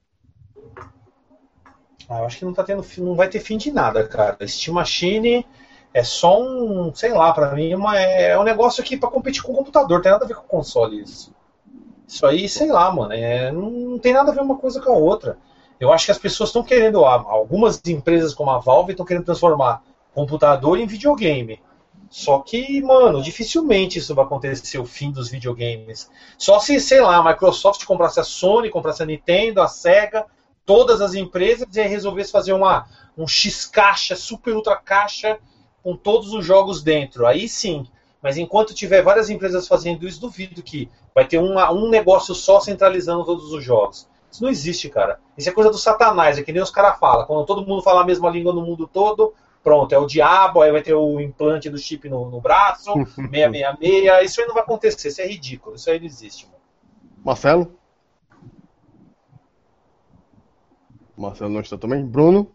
Ah, 2.08 2.20
eu 2.20 2.26
acho 2.26 2.38
que 2.38 2.46
não 2.46 2.54
tá 2.54 2.64
tendo, 2.64 2.86
não 3.00 3.16
vai 3.16 3.28
ter 3.28 3.42
fim 3.42 3.58
de 3.58 3.70
nada, 3.70 4.08
cara. 4.08 4.48
Steam 4.48 4.76
Machine 4.76 5.46
é 5.96 6.04
só 6.04 6.42
um, 6.42 6.94
sei 6.94 7.14
lá, 7.14 7.32
pra 7.32 7.54
mim 7.56 7.74
uma- 7.74 7.98
é, 7.98 8.38
um 8.38 8.44
negócio 8.44 8.84
aqui 8.84 8.98
pra 8.98 9.10
competir 9.10 9.42
com 9.42 9.54
o 9.54 9.56
computador, 9.56 10.02
tem 10.02 10.12
nada 10.12 10.26
a 10.26 10.28
ver 10.28 10.36
com 10.36 10.44
o 10.44 10.50
console 10.50 11.02
isso. 11.02 11.34
Isso 12.06 12.26
aí, 12.26 12.50
sei 12.50 12.70
lá, 12.70 12.92
mano, 12.92 13.14
é, 13.14 13.50
não, 13.50 13.98
tem 13.98 14.12
nada 14.14 14.30
a 14.30 14.36
ver 14.36 14.42
uma 14.42 14.58
coisa 14.58 14.82
com 14.82 14.92
a 14.92 14.98
outra. 14.98 15.38
Eu 15.80 15.94
acho 15.94 16.06
que 16.06 16.12
as 16.12 16.18
pessoas 16.18 16.50
estão 16.50 16.64
querendo, 16.64 17.06
algumas 17.06 17.82
empresas 17.88 18.34
como 18.34 18.52
a 18.52 18.60
Valve 18.60 18.92
estão 18.92 19.06
querendo 19.06 19.24
transformar 19.24 19.84
computador 20.14 20.78
em 20.78 20.86
videogame. 20.86 21.62
Só 22.10 22.40
que, 22.40 22.82
mano, 22.82 23.22
dificilmente 23.22 23.98
isso 24.00 24.14
vai 24.14 24.26
acontecer, 24.26 24.78
o 24.78 24.86
fim 24.86 25.12
dos 25.12 25.30
videogames. 25.30 26.10
Só 26.38 26.60
se, 26.60 26.78
sei 26.82 27.00
lá, 27.00 27.16
a 27.16 27.24
Microsoft 27.24 27.86
comprasse 27.86 28.20
a 28.20 28.24
Sony, 28.24 28.70
comprasse 28.70 29.02
a 29.02 29.06
Nintendo, 29.06 29.62
a 29.62 29.68
Sega, 29.70 30.26
todas 30.66 31.00
as 31.00 31.14
empresas 31.14 31.68
e 31.74 31.82
resolvesse 31.84 32.34
fazer 32.34 32.52
uma, 32.52 32.86
um 33.18 33.26
X 33.26 33.66
caixa, 33.66 34.16
super 34.16 34.54
ultra 34.54 34.76
caixa, 34.76 35.40
com 35.86 35.96
todos 35.96 36.34
os 36.34 36.44
jogos 36.44 36.82
dentro. 36.82 37.28
Aí 37.28 37.48
sim. 37.48 37.86
Mas 38.20 38.38
enquanto 38.38 38.74
tiver 38.74 39.04
várias 39.04 39.30
empresas 39.30 39.68
fazendo 39.68 40.08
isso, 40.08 40.20
duvido 40.20 40.64
que 40.64 40.90
vai 41.14 41.28
ter 41.28 41.38
uma, 41.38 41.72
um 41.72 41.88
negócio 41.88 42.34
só 42.34 42.60
centralizando 42.60 43.24
todos 43.24 43.54
os 43.54 43.64
jogos. 43.64 44.10
Isso 44.32 44.42
não 44.42 44.50
existe, 44.50 44.90
cara. 44.90 45.20
Isso 45.38 45.48
é 45.48 45.52
coisa 45.52 45.70
do 45.70 45.78
satanás, 45.78 46.40
é 46.40 46.42
que 46.42 46.52
nem 46.52 46.64
os 46.64 46.72
caras 46.72 46.98
falam. 46.98 47.28
Quando 47.28 47.46
todo 47.46 47.64
mundo 47.68 47.84
fala 47.84 48.02
a 48.02 48.04
mesma 48.04 48.32
língua 48.32 48.52
no 48.52 48.64
mundo 48.64 48.88
todo, 48.88 49.36
pronto, 49.64 49.94
é 49.94 49.98
o 50.00 50.08
diabo, 50.08 50.64
aí 50.64 50.72
vai 50.72 50.82
ter 50.82 50.96
o 50.96 51.22
implante 51.22 51.70
do 51.70 51.78
chip 51.78 52.10
no, 52.10 52.32
no 52.32 52.42
braço, 52.42 52.92
666, 53.16 54.26
isso 54.26 54.42
aí 54.42 54.48
não 54.48 54.56
vai 54.56 54.64
acontecer, 54.64 55.10
isso 55.10 55.22
é 55.22 55.28
ridículo, 55.28 55.76
isso 55.76 55.88
aí 55.88 56.00
não 56.00 56.08
existe. 56.08 56.48
Mano. 56.48 56.58
Marcelo? 57.24 57.80
Marcelo 61.16 61.52
não 61.52 61.62
está 61.62 61.78
também? 61.78 62.04
Bruno? 62.04 62.52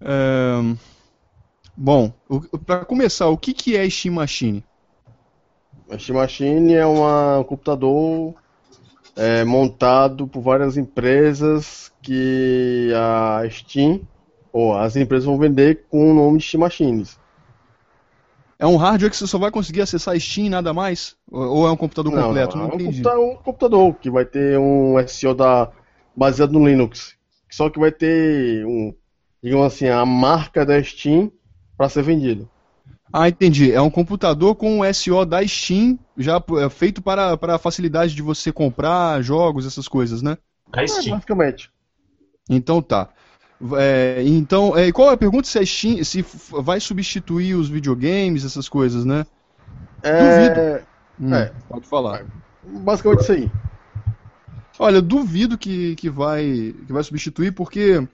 É... 0.00 0.95
Bom, 1.76 2.10
para 2.64 2.84
começar, 2.84 3.28
o 3.28 3.36
que, 3.36 3.52
que 3.52 3.76
é 3.76 3.88
Steam 3.90 4.14
Machine? 4.14 4.64
A 5.90 5.98
Steam 5.98 6.16
Machine 6.16 6.74
é 6.74 6.86
uma, 6.86 7.40
um 7.40 7.44
computador 7.44 8.34
é, 9.14 9.44
montado 9.44 10.26
por 10.26 10.40
várias 10.40 10.78
empresas 10.78 11.92
que 12.02 12.90
a 12.94 13.42
Steam 13.50 14.00
ou 14.50 14.74
as 14.74 14.96
empresas 14.96 15.26
vão 15.26 15.38
vender 15.38 15.84
com 15.90 16.10
o 16.10 16.14
nome 16.14 16.38
de 16.38 16.44
Steam 16.44 16.60
Machines. 16.60 17.18
É 18.58 18.66
um 18.66 18.76
hardware 18.76 19.10
que 19.10 19.16
você 19.16 19.26
só 19.26 19.38
vai 19.38 19.50
conseguir 19.50 19.82
acessar 19.82 20.18
Steam 20.18 20.46
e 20.46 20.50
nada 20.50 20.72
mais? 20.72 21.14
Ou 21.30 21.66
é 21.66 21.70
um 21.70 21.76
computador 21.76 22.10
não, 22.10 22.22
completo? 22.22 22.56
Não, 22.56 22.68
não 22.68 22.72
é 22.72 22.74
um 22.74 22.78
computador, 22.78 23.20
um 23.20 23.36
computador, 23.36 23.94
que 23.96 24.10
vai 24.10 24.24
ter 24.24 24.58
um 24.58 24.96
SEO 25.06 25.34
da, 25.34 25.70
baseado 26.16 26.52
no 26.52 26.66
Linux. 26.66 27.16
Só 27.50 27.68
que 27.68 27.78
vai 27.78 27.92
ter 27.92 28.64
um, 28.64 28.94
digamos 29.42 29.66
assim, 29.66 29.88
a 29.88 30.06
marca 30.06 30.64
da 30.64 30.82
Steam 30.82 31.30
para 31.76 31.88
ser 31.88 32.02
vendido. 32.02 32.48
Ah, 33.12 33.28
entendi. 33.28 33.72
É 33.72 33.80
um 33.80 33.90
computador 33.90 34.54
com 34.54 34.80
o 34.80 34.94
SEO 34.94 35.24
da 35.24 35.46
Steam, 35.46 35.98
já 36.16 36.42
é 36.60 36.68
feito 36.68 37.00
para, 37.00 37.36
para 37.36 37.54
a 37.54 37.58
facilidade 37.58 38.14
de 38.14 38.22
você 38.22 38.52
comprar 38.52 39.22
jogos, 39.22 39.66
essas 39.66 39.86
coisas, 39.86 40.22
né? 40.22 40.36
Da 40.70 40.86
Steam. 40.86 41.06
É, 41.06 41.10
basicamente. 41.10 41.70
Então 42.48 42.82
tá. 42.82 43.08
É, 43.78 44.22
então, 44.26 44.76
é, 44.76 44.92
qual 44.92 45.10
é 45.10 45.14
a 45.14 45.16
pergunta 45.16 45.48
se, 45.48 45.58
a 45.58 45.64
Steam, 45.64 46.04
se 46.04 46.24
vai 46.50 46.78
substituir 46.80 47.54
os 47.54 47.68
videogames, 47.68 48.44
essas 48.44 48.68
coisas, 48.68 49.04
né? 49.04 49.24
É... 50.02 50.48
Duvido. 50.48 50.86
Hum, 51.18 51.34
é. 51.34 51.52
Pode 51.68 51.86
falar. 51.86 52.26
Basicamente 52.62 53.22
isso 53.22 53.32
aí. 53.32 53.50
Olha, 54.78 55.00
duvido 55.00 55.56
que, 55.56 55.96
que, 55.96 56.10
vai, 56.10 56.74
que 56.86 56.92
vai 56.92 57.02
substituir, 57.02 57.52
porque 57.52 58.06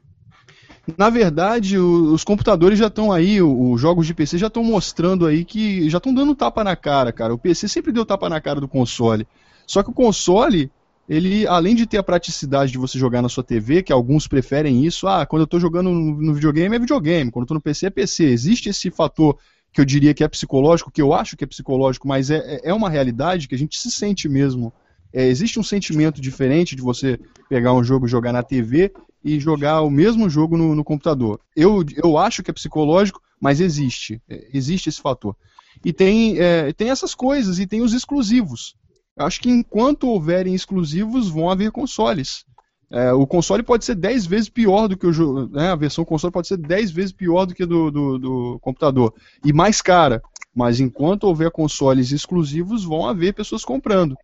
na 0.96 1.08
verdade 1.10 1.78
os 1.78 2.24
computadores 2.24 2.78
já 2.78 2.88
estão 2.88 3.12
aí, 3.12 3.40
os 3.40 3.80
jogos 3.80 4.06
de 4.06 4.14
PC 4.14 4.38
já 4.38 4.48
estão 4.48 4.64
mostrando 4.64 5.26
aí 5.26 5.44
que 5.44 5.88
já 5.88 5.98
estão 5.98 6.12
dando 6.12 6.34
tapa 6.34 6.64
na 6.64 6.74
cara, 6.74 7.12
cara. 7.12 7.32
O 7.32 7.38
PC 7.38 7.68
sempre 7.68 7.92
deu 7.92 8.04
tapa 8.04 8.28
na 8.28 8.40
cara 8.40 8.60
do 8.60 8.68
console. 8.68 9.26
Só 9.66 9.82
que 9.82 9.90
o 9.90 9.94
console 9.94 10.70
ele, 11.08 11.46
além 11.46 11.74
de 11.74 11.86
ter 11.86 11.98
a 11.98 12.02
praticidade 12.02 12.72
de 12.72 12.78
você 12.78 12.98
jogar 12.98 13.22
na 13.22 13.28
sua 13.28 13.42
TV, 13.42 13.82
que 13.82 13.92
alguns 13.92 14.26
preferem 14.26 14.84
isso, 14.84 15.06
ah, 15.06 15.26
quando 15.26 15.42
eu 15.42 15.44
estou 15.44 15.60
jogando 15.60 15.90
no 15.90 16.32
videogame 16.32 16.76
é 16.76 16.78
videogame, 16.78 17.30
quando 17.30 17.42
eu 17.42 17.44
estou 17.44 17.54
no 17.56 17.60
PC 17.60 17.86
é 17.86 17.90
PC. 17.90 18.24
Existe 18.24 18.68
esse 18.68 18.90
fator 18.90 19.36
que 19.72 19.80
eu 19.80 19.84
diria 19.84 20.14
que 20.14 20.22
é 20.22 20.28
psicológico, 20.28 20.90
que 20.90 21.02
eu 21.02 21.12
acho 21.12 21.36
que 21.36 21.44
é 21.44 21.46
psicológico, 21.46 22.06
mas 22.06 22.30
é, 22.30 22.38
é, 22.38 22.70
é 22.70 22.74
uma 22.74 22.90
realidade 22.90 23.48
que 23.48 23.54
a 23.54 23.58
gente 23.58 23.78
se 23.78 23.90
sente 23.90 24.28
mesmo. 24.28 24.72
É, 25.12 25.26
existe 25.26 25.58
um 25.58 25.62
sentimento 25.62 26.20
diferente 26.20 26.76
de 26.76 26.82
você 26.82 27.18
pegar 27.48 27.72
um 27.72 27.82
jogo 27.82 28.06
e 28.06 28.08
jogar 28.08 28.32
na 28.32 28.42
TV 28.42 28.92
e 29.24 29.38
jogar 29.38 29.82
o 29.82 29.90
mesmo 29.90 30.28
jogo 30.28 30.56
no, 30.56 30.74
no 30.74 30.84
computador. 30.84 31.40
Eu, 31.54 31.84
eu 31.96 32.18
acho 32.18 32.42
que 32.42 32.50
é 32.50 32.54
psicológico, 32.54 33.20
mas 33.40 33.60
existe. 33.60 34.20
É, 34.28 34.48
existe 34.52 34.88
esse 34.88 35.00
fator. 35.00 35.36
E 35.84 35.92
tem, 35.92 36.38
é, 36.38 36.72
tem 36.72 36.90
essas 36.90 37.14
coisas, 37.14 37.58
e 37.58 37.66
tem 37.66 37.82
os 37.82 37.92
exclusivos. 37.92 38.74
Acho 39.16 39.40
que 39.40 39.50
enquanto 39.50 40.08
houverem 40.08 40.54
exclusivos, 40.54 41.28
vão 41.28 41.50
haver 41.50 41.70
consoles. 41.70 42.44
É, 42.90 43.10
o 43.12 43.26
console 43.26 43.62
pode 43.62 43.86
ser 43.86 43.94
10 43.94 44.26
vezes 44.26 44.48
pior 44.50 44.86
do 44.86 44.96
que 44.96 45.06
o 45.06 45.12
jogo. 45.12 45.48
Né, 45.48 45.70
a 45.70 45.76
versão 45.76 46.04
console 46.04 46.32
pode 46.32 46.48
ser 46.48 46.58
10 46.58 46.90
vezes 46.90 47.12
pior 47.12 47.46
do 47.46 47.54
que 47.54 47.64
do, 47.64 47.90
do, 47.90 48.18
do 48.18 48.58
computador. 48.60 49.14
E 49.44 49.52
mais 49.52 49.80
cara. 49.80 50.22
Mas 50.54 50.80
enquanto 50.80 51.24
houver 51.24 51.50
consoles 51.50 52.12
exclusivos, 52.12 52.84
vão 52.84 53.06
haver 53.06 53.32
pessoas 53.32 53.64
comprando. 53.64 54.14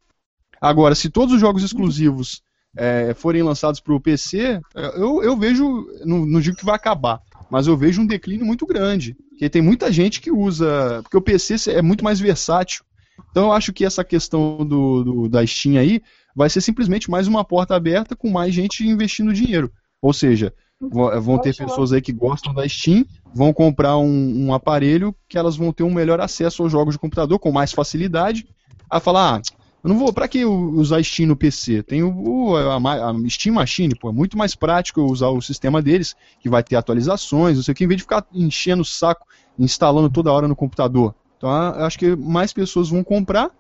Agora, 0.60 0.94
se 0.94 1.08
todos 1.08 1.34
os 1.34 1.40
jogos 1.40 1.62
exclusivos 1.62 2.42
é, 2.76 3.14
forem 3.14 3.42
lançados 3.42 3.80
para 3.80 3.94
o 3.94 4.00
PC, 4.00 4.60
eu, 4.74 5.22
eu 5.22 5.36
vejo. 5.36 5.86
Não, 6.04 6.24
não 6.26 6.40
digo 6.40 6.56
que 6.56 6.64
vai 6.64 6.74
acabar, 6.74 7.20
mas 7.50 7.66
eu 7.66 7.76
vejo 7.76 8.02
um 8.02 8.06
declínio 8.06 8.46
muito 8.46 8.66
grande. 8.66 9.16
Porque 9.30 9.48
tem 9.48 9.62
muita 9.62 9.90
gente 9.90 10.20
que 10.20 10.30
usa. 10.30 11.00
Porque 11.02 11.16
o 11.16 11.22
PC 11.22 11.70
é 11.70 11.82
muito 11.82 12.04
mais 12.04 12.20
versátil. 12.20 12.84
Então 13.30 13.46
eu 13.46 13.52
acho 13.52 13.72
que 13.72 13.84
essa 13.84 14.04
questão 14.04 14.58
do, 14.58 15.04
do, 15.04 15.28
da 15.28 15.44
Steam 15.46 15.78
aí 15.78 16.02
vai 16.34 16.48
ser 16.48 16.60
simplesmente 16.60 17.10
mais 17.10 17.26
uma 17.26 17.44
porta 17.44 17.74
aberta 17.74 18.14
com 18.14 18.30
mais 18.30 18.54
gente 18.54 18.86
investindo 18.86 19.32
dinheiro. 19.32 19.72
Ou 20.00 20.12
seja, 20.12 20.52
vão 20.80 21.38
ter 21.38 21.56
pessoas 21.56 21.92
aí 21.92 22.00
que 22.00 22.12
gostam 22.12 22.54
da 22.54 22.68
Steam, 22.68 23.04
vão 23.34 23.52
comprar 23.52 23.98
um, 23.98 24.46
um, 24.46 24.54
aparelho 24.54 25.14
que 25.28 25.36
elas 25.36 25.56
vão 25.56 25.72
ter 25.72 25.82
um 25.82 25.92
melhor 25.92 26.20
acesso 26.20 26.62
aos 26.62 26.70
jogos 26.70 26.94
de 26.94 27.00
computador 27.00 27.38
com 27.38 27.50
mais 27.50 27.72
facilidade, 27.72 28.46
a 28.88 29.00
falar, 29.00 29.36
ah, 29.36 29.42
eu 29.82 29.88
não 29.88 29.98
vou, 29.98 30.12
para 30.12 30.26
que 30.26 30.44
usar 30.44 31.02
Steam 31.02 31.28
no 31.28 31.36
PC? 31.36 31.82
Tem 31.84 32.02
o, 32.02 32.56
a, 32.56 32.76
a, 32.76 33.28
Steam 33.28 33.54
Machine, 33.54 33.94
pô, 33.94 34.10
é 34.10 34.12
muito 34.12 34.36
mais 34.36 34.54
prático 34.54 35.02
usar 35.02 35.28
o 35.28 35.40
sistema 35.40 35.80
deles, 35.80 36.16
que 36.40 36.48
vai 36.48 36.62
ter 36.62 36.76
atualizações, 36.76 37.56
não 37.56 37.62
sei 37.62 37.72
o 37.72 37.74
que, 37.74 37.84
em 37.84 37.88
vez 37.88 37.98
de 37.98 38.02
ficar 38.02 38.26
enchendo 38.32 38.82
o 38.82 38.84
saco, 38.84 39.26
instalando 39.58 40.10
toda 40.10 40.32
hora 40.32 40.48
no 40.48 40.56
computador. 40.56 41.14
Então 41.36 41.50
eu 41.50 41.84
acho 41.84 41.98
que 41.98 42.16
mais 42.16 42.52
pessoas 42.52 42.88
vão 42.88 43.04
comprar, 43.04 43.50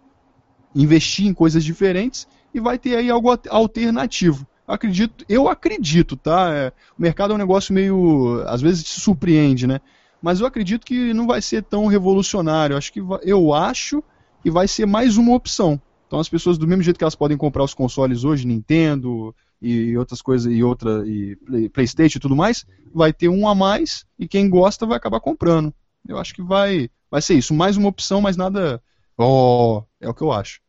investir 0.74 1.26
em 1.26 1.32
coisas 1.32 1.64
diferentes 1.64 2.26
e 2.52 2.58
vai 2.58 2.78
ter 2.78 2.96
aí 2.96 3.10
algo 3.10 3.30
alternativo. 3.48 4.46
Acredito, 4.66 5.24
eu 5.28 5.48
acredito, 5.48 6.16
tá? 6.16 6.52
É, 6.52 6.72
o 6.98 7.00
mercado 7.00 7.32
é 7.32 7.36
um 7.36 7.38
negócio 7.38 7.72
meio. 7.72 8.42
às 8.46 8.60
vezes 8.60 8.84
te 8.84 9.00
surpreende, 9.00 9.66
né? 9.66 9.80
Mas 10.20 10.40
eu 10.40 10.46
acredito 10.46 10.84
que 10.84 11.14
não 11.14 11.26
vai 11.26 11.40
ser 11.40 11.62
tão 11.62 11.86
revolucionário. 11.86 12.76
Acho 12.76 12.92
que 12.92 13.00
eu 13.22 13.54
acho 13.54 14.02
que 14.42 14.50
vai 14.50 14.68
ser 14.68 14.84
mais 14.84 15.16
uma 15.16 15.34
opção. 15.34 15.80
Então 16.08 16.18
as 16.18 16.28
pessoas, 16.28 16.56
do 16.56 16.66
mesmo 16.66 16.82
jeito 16.82 16.96
que 16.96 17.04
elas 17.04 17.14
podem 17.14 17.36
comprar 17.36 17.62
os 17.62 17.74
consoles 17.74 18.24
hoje, 18.24 18.46
Nintendo 18.46 19.34
e 19.60 19.96
outras 19.96 20.22
coisas, 20.22 20.50
e 20.50 20.64
outra, 20.64 21.06
e 21.06 21.36
Playstation 21.72 22.16
e 22.16 22.20
tudo 22.20 22.34
mais, 22.34 22.66
vai 22.92 23.12
ter 23.12 23.28
um 23.28 23.46
a 23.46 23.54
mais 23.54 24.06
e 24.18 24.26
quem 24.26 24.48
gosta 24.48 24.86
vai 24.86 24.96
acabar 24.96 25.20
comprando. 25.20 25.72
Eu 26.08 26.18
acho 26.18 26.34
que 26.34 26.42
vai 26.42 26.88
vai 27.10 27.20
ser 27.20 27.34
isso. 27.34 27.52
Mais 27.52 27.76
uma 27.76 27.88
opção, 27.88 28.22
mas 28.22 28.36
nada. 28.36 28.82
Oh, 29.18 29.82
é 30.00 30.08
o 30.08 30.14
que 30.14 30.22
eu 30.22 30.32
acho. 30.32 30.60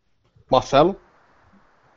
Marcelo? 0.51 0.97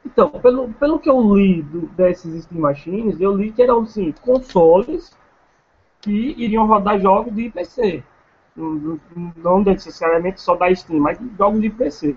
Então, 0.05 0.31
pelo, 0.31 0.73
pelo 0.75 0.99
que 0.99 1.11
eu 1.11 1.35
li 1.35 1.63
do, 1.63 1.87
desses 1.89 2.45
Steam 2.45 2.61
Machines, 2.61 3.21
eu 3.21 3.37
li 3.37 3.51
que 3.51 3.63
eram 3.63 3.83
assim, 3.83 4.13
consoles 4.23 5.17
que 6.01 6.35
iriam 6.37 6.67
rodar 6.67 7.01
jogos 7.01 7.35
de 7.35 7.51
PC. 7.51 8.05
Não, 8.55 9.01
não 9.37 9.63
necessariamente 9.63 10.41
só 10.41 10.55
da 10.55 10.73
Steam, 10.75 11.01
mas 11.01 11.19
jogos 11.37 11.61
de 11.61 11.71
PC. 11.71 12.17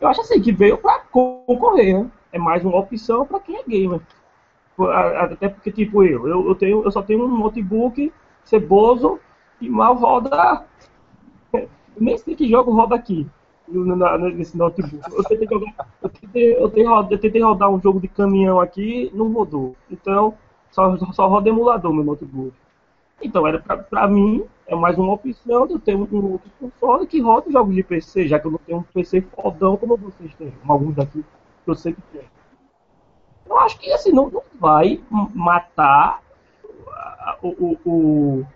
Eu 0.00 0.08
acho 0.08 0.20
assim 0.20 0.40
que 0.40 0.52
veio 0.52 0.78
para 0.78 1.00
concorrer, 1.00 1.94
né? 1.94 2.10
É 2.32 2.38
mais 2.38 2.64
uma 2.64 2.78
opção 2.78 3.24
para 3.26 3.40
quem 3.40 3.56
é 3.56 3.62
gamer. 3.62 4.00
Até 4.78 5.48
porque, 5.48 5.72
tipo, 5.72 6.04
eu, 6.04 6.48
eu, 6.48 6.54
tenho, 6.54 6.84
eu 6.84 6.90
só 6.90 7.02
tenho 7.02 7.24
um 7.24 7.38
notebook 7.38 8.12
ceboso 8.44 9.18
e 9.60 9.70
mal 9.70 9.94
roda 9.94 10.66
nem 11.98 12.18
sei 12.18 12.36
que 12.36 12.48
jogo 12.48 12.72
roda 12.72 12.94
aqui 12.94 13.26
nesse 14.34 14.56
notebook. 14.56 15.02
Eu 15.12 15.24
tentei, 15.24 15.48
jogar, 15.48 15.88
eu, 16.02 16.08
tentei, 16.08 16.56
eu, 16.56 16.68
tentei, 16.68 16.86
eu 16.86 17.18
tentei 17.18 17.42
rodar 17.42 17.70
um 17.70 17.80
jogo 17.80 18.00
de 18.00 18.08
caminhão 18.08 18.60
aqui, 18.60 19.10
não 19.14 19.32
rodou. 19.32 19.74
Então, 19.90 20.34
só, 20.70 20.96
só 21.12 21.26
roda 21.26 21.48
emulador 21.48 21.92
no 21.92 22.04
notebook. 22.04 22.52
Então, 23.22 23.46
era 23.46 23.58
pra, 23.58 23.78
pra 23.78 24.06
mim, 24.06 24.44
é 24.66 24.74
mais 24.74 24.98
uma 24.98 25.12
opção 25.12 25.66
de 25.66 25.74
eu 25.74 25.78
ter 25.78 25.94
um, 25.94 26.32
outro 26.32 26.50
console 26.58 27.06
que 27.06 27.20
roda 27.20 27.50
jogos 27.50 27.74
de 27.74 27.82
PC, 27.82 28.26
já 28.26 28.38
que 28.38 28.46
eu 28.46 28.50
não 28.50 28.58
tenho 28.58 28.78
um 28.78 28.82
PC 28.82 29.20
fodão 29.20 29.76
como 29.76 29.96
vocês 29.96 30.34
têm. 30.34 30.52
Alguns 30.66 30.96
daqui 30.96 31.24
que 31.64 31.70
eu 31.70 31.74
sei 31.74 31.92
que 31.92 32.02
tem. 32.12 32.22
Eu 33.46 33.58
acho 33.60 33.78
que 33.78 33.92
assim, 33.92 34.10
não, 34.10 34.28
não 34.28 34.42
vai 34.58 35.00
matar 35.10 36.20
o, 37.42 37.48
o, 37.48 37.78
o 37.84 38.46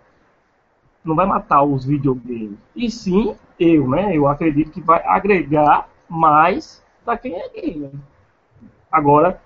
não 1.03 1.15
vai 1.15 1.25
matar 1.25 1.63
os 1.63 1.85
videogames. 1.85 2.57
E 2.75 2.91
sim, 2.91 3.35
eu, 3.59 3.89
né? 3.89 4.15
Eu 4.15 4.27
acredito 4.27 4.71
que 4.71 4.81
vai 4.81 5.01
agregar 5.05 5.89
mais 6.09 6.83
para 7.05 7.17
quem 7.17 7.35
é 7.35 7.49
gamer. 7.49 7.91
Agora, 8.91 9.41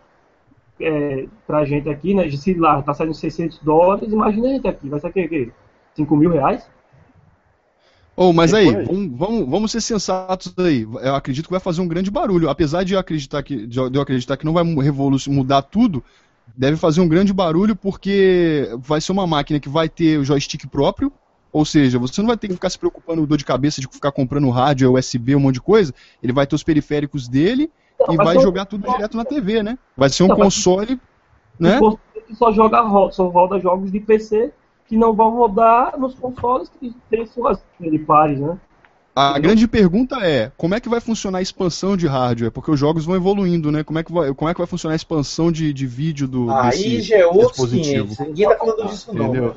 é, 0.79 1.27
pra 1.45 1.63
gente 1.63 1.89
aqui, 1.89 2.13
né? 2.13 2.29
Se 2.31 2.53
lá 2.55 2.81
tá 2.81 2.93
saindo 2.93 3.13
600 3.13 3.59
dólares, 3.59 4.11
imagina 4.11 4.47
a 4.47 4.51
gente 4.51 4.67
aqui, 4.67 4.89
vai 4.89 4.99
ser 4.99 5.07
o 5.07 5.13
quê? 5.13 5.51
5 5.95 6.15
mil 6.15 6.31
reais? 6.31 6.67
Oh, 8.17 8.31
mas 8.31 8.53
aí, 8.53 8.71
vamos, 8.71 9.11
vamos, 9.17 9.49
vamos 9.49 9.71
ser 9.71 9.81
sensatos 9.81 10.53
aí. 10.57 10.87
Eu 11.01 11.15
acredito 11.15 11.45
que 11.45 11.51
vai 11.51 11.59
fazer 11.59 11.81
um 11.81 11.87
grande 11.87 12.09
barulho. 12.09 12.49
Apesar 12.49 12.83
de 12.83 12.93
eu 12.93 12.99
acreditar 12.99 13.43
que, 13.43 13.67
de 13.67 13.77
eu 13.77 14.01
acreditar 14.01 14.37
que 14.37 14.45
não 14.45 14.53
vai 14.53 14.63
mudar 14.63 15.61
tudo, 15.63 16.01
deve 16.55 16.77
fazer 16.77 17.01
um 17.01 17.09
grande 17.09 17.33
barulho 17.33 17.75
porque 17.75 18.69
vai 18.77 19.01
ser 19.01 19.11
uma 19.11 19.27
máquina 19.27 19.59
que 19.59 19.67
vai 19.67 19.89
ter 19.89 20.17
o 20.17 20.23
joystick 20.23 20.65
próprio. 20.67 21.11
Ou 21.51 21.65
seja, 21.65 21.99
você 21.99 22.21
não 22.21 22.27
vai 22.27 22.37
ter 22.37 22.47
que 22.47 22.53
ficar 22.53 22.69
se 22.69 22.79
preocupando 22.79 23.21
com 23.21 23.27
dor 23.27 23.37
de 23.37 23.45
cabeça 23.45 23.81
de 23.81 23.87
ficar 23.87 24.11
comprando 24.11 24.49
rádio, 24.49 24.93
USB, 24.93 25.35
um 25.35 25.39
monte 25.39 25.55
de 25.55 25.61
coisa. 25.61 25.93
Ele 26.23 26.33
vai 26.33 26.47
ter 26.47 26.55
os 26.55 26.63
periféricos 26.63 27.27
dele 27.27 27.69
Não, 27.99 28.13
e 28.13 28.17
vai 28.17 28.39
jogar 28.39 28.65
tudo 28.65 28.89
direto 28.89 29.17
na 29.17 29.25
TV, 29.25 29.61
né? 29.61 29.77
Vai 29.95 30.09
ser 30.09 30.23
um 30.23 30.27
Não, 30.27 30.35
console, 30.35 30.99
né? 31.59 31.79
Só 32.33 32.51
joga 32.51 32.81
só 33.11 33.27
roda 33.27 33.59
jogos 33.59 33.91
de 33.91 33.99
PC 33.99 34.53
que 34.87 34.95
não 34.97 35.13
vão 35.13 35.31
rodar 35.31 35.97
nos 35.99 36.13
consoles 36.15 36.69
que 36.79 36.95
tem 37.09 37.25
suas 37.25 37.59
pares, 38.05 38.39
né? 38.39 38.57
A 39.15 39.39
grande 39.39 39.65
pergunta 39.65 40.17
é, 40.17 40.51
como 40.57 40.75
é 40.75 40.79
que 40.81 40.89
vai 40.89 40.99
funcionar 40.99 41.37
a 41.37 41.41
expansão 41.41 41.95
de 41.95 42.05
hardware? 42.05 42.51
Porque 42.51 42.69
os 42.69 42.77
jogos 42.77 43.05
vão 43.05 43.15
evoluindo, 43.15 43.71
né? 43.71 43.81
Como 43.81 43.97
é 43.97 44.03
que 44.03 44.11
vai, 44.11 44.33
como 44.33 44.49
é 44.49 44.53
que 44.53 44.59
vai 44.59 44.67
funcionar 44.67 44.93
a 44.93 44.97
expansão 44.97 45.53
de, 45.53 45.71
de 45.71 45.87
vídeo 45.87 46.27
do 46.27 46.51
Aí 46.51 46.97
desse 46.97 47.01
já 47.03 47.17
é? 47.19 47.23
500. 47.23 48.19
Ninguém 48.19 48.49
tá 48.49 48.57
falando 48.57 48.87
disso, 48.87 49.13
não. 49.13 49.27
Entendeu? 49.27 49.55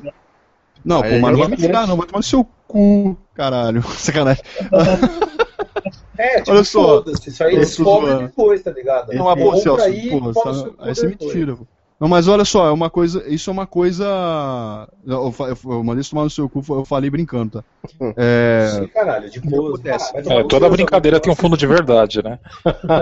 Não, 0.83 1.03
Aí 1.03 1.09
pô, 1.09 1.19
mas 1.19 1.31
não 1.33 1.39
é 1.39 1.47
vai 1.47 1.47
me 1.49 1.57
tirar, 1.57 1.85
não. 1.85 1.97
Vai 1.97 2.07
tomar 2.07 2.19
no 2.19 2.23
seu 2.23 2.47
cu, 2.65 3.17
caralho. 3.33 3.83
Sacanagem. 3.99 4.43
É, 6.17 6.39
tipo, 6.39 6.51
Olha 6.51 6.63
só. 6.65 7.01
Isso 7.07 7.43
aí 7.45 7.57
descobre 7.57 8.13
depois, 8.17 8.61
tá 8.61 8.71
ligado? 8.71 9.13
Não, 9.13 9.23
pô, 9.37 9.51
Compra 9.51 9.59
Celso, 9.61 9.83
aí, 9.85 10.09
seu 10.09 10.19
cu 10.19 10.75
aí 10.79 10.95
você 10.95 11.07
me 11.07 11.15
tira, 11.15 11.55
pô. 11.55 11.65
Não, 11.99 12.07
mas 12.07 12.29
olha 12.29 12.45
só, 12.45 12.67
é 12.67 12.71
uma 12.71 12.89
coisa, 12.89 13.27
isso 13.27 13.49
é 13.49 13.53
uma 13.53 13.67
coisa. 13.67 14.05
Eu, 15.05 15.33
eu, 15.37 15.57
eu 15.73 15.83
mandei 15.83 15.99
isso 15.99 16.11
tomar 16.11 16.23
no 16.23 16.29
seu 16.29 16.47
cu, 16.47 16.63
eu 16.69 16.85
falei 16.85 17.09
brincando, 17.09 17.61
tá? 17.61 17.63
É, 18.15 18.69
Sim, 18.79 18.87
caralho, 18.87 19.29
de 19.29 19.39
boa. 19.41 19.71
acontece? 19.73 20.11
É, 20.15 20.43
toda 20.45 20.69
brincadeira 20.69 21.19
tem 21.19 21.31
um 21.31 21.35
fundo 21.35 21.57
de 21.57 21.67
verdade, 21.67 22.23
né? 22.23 22.39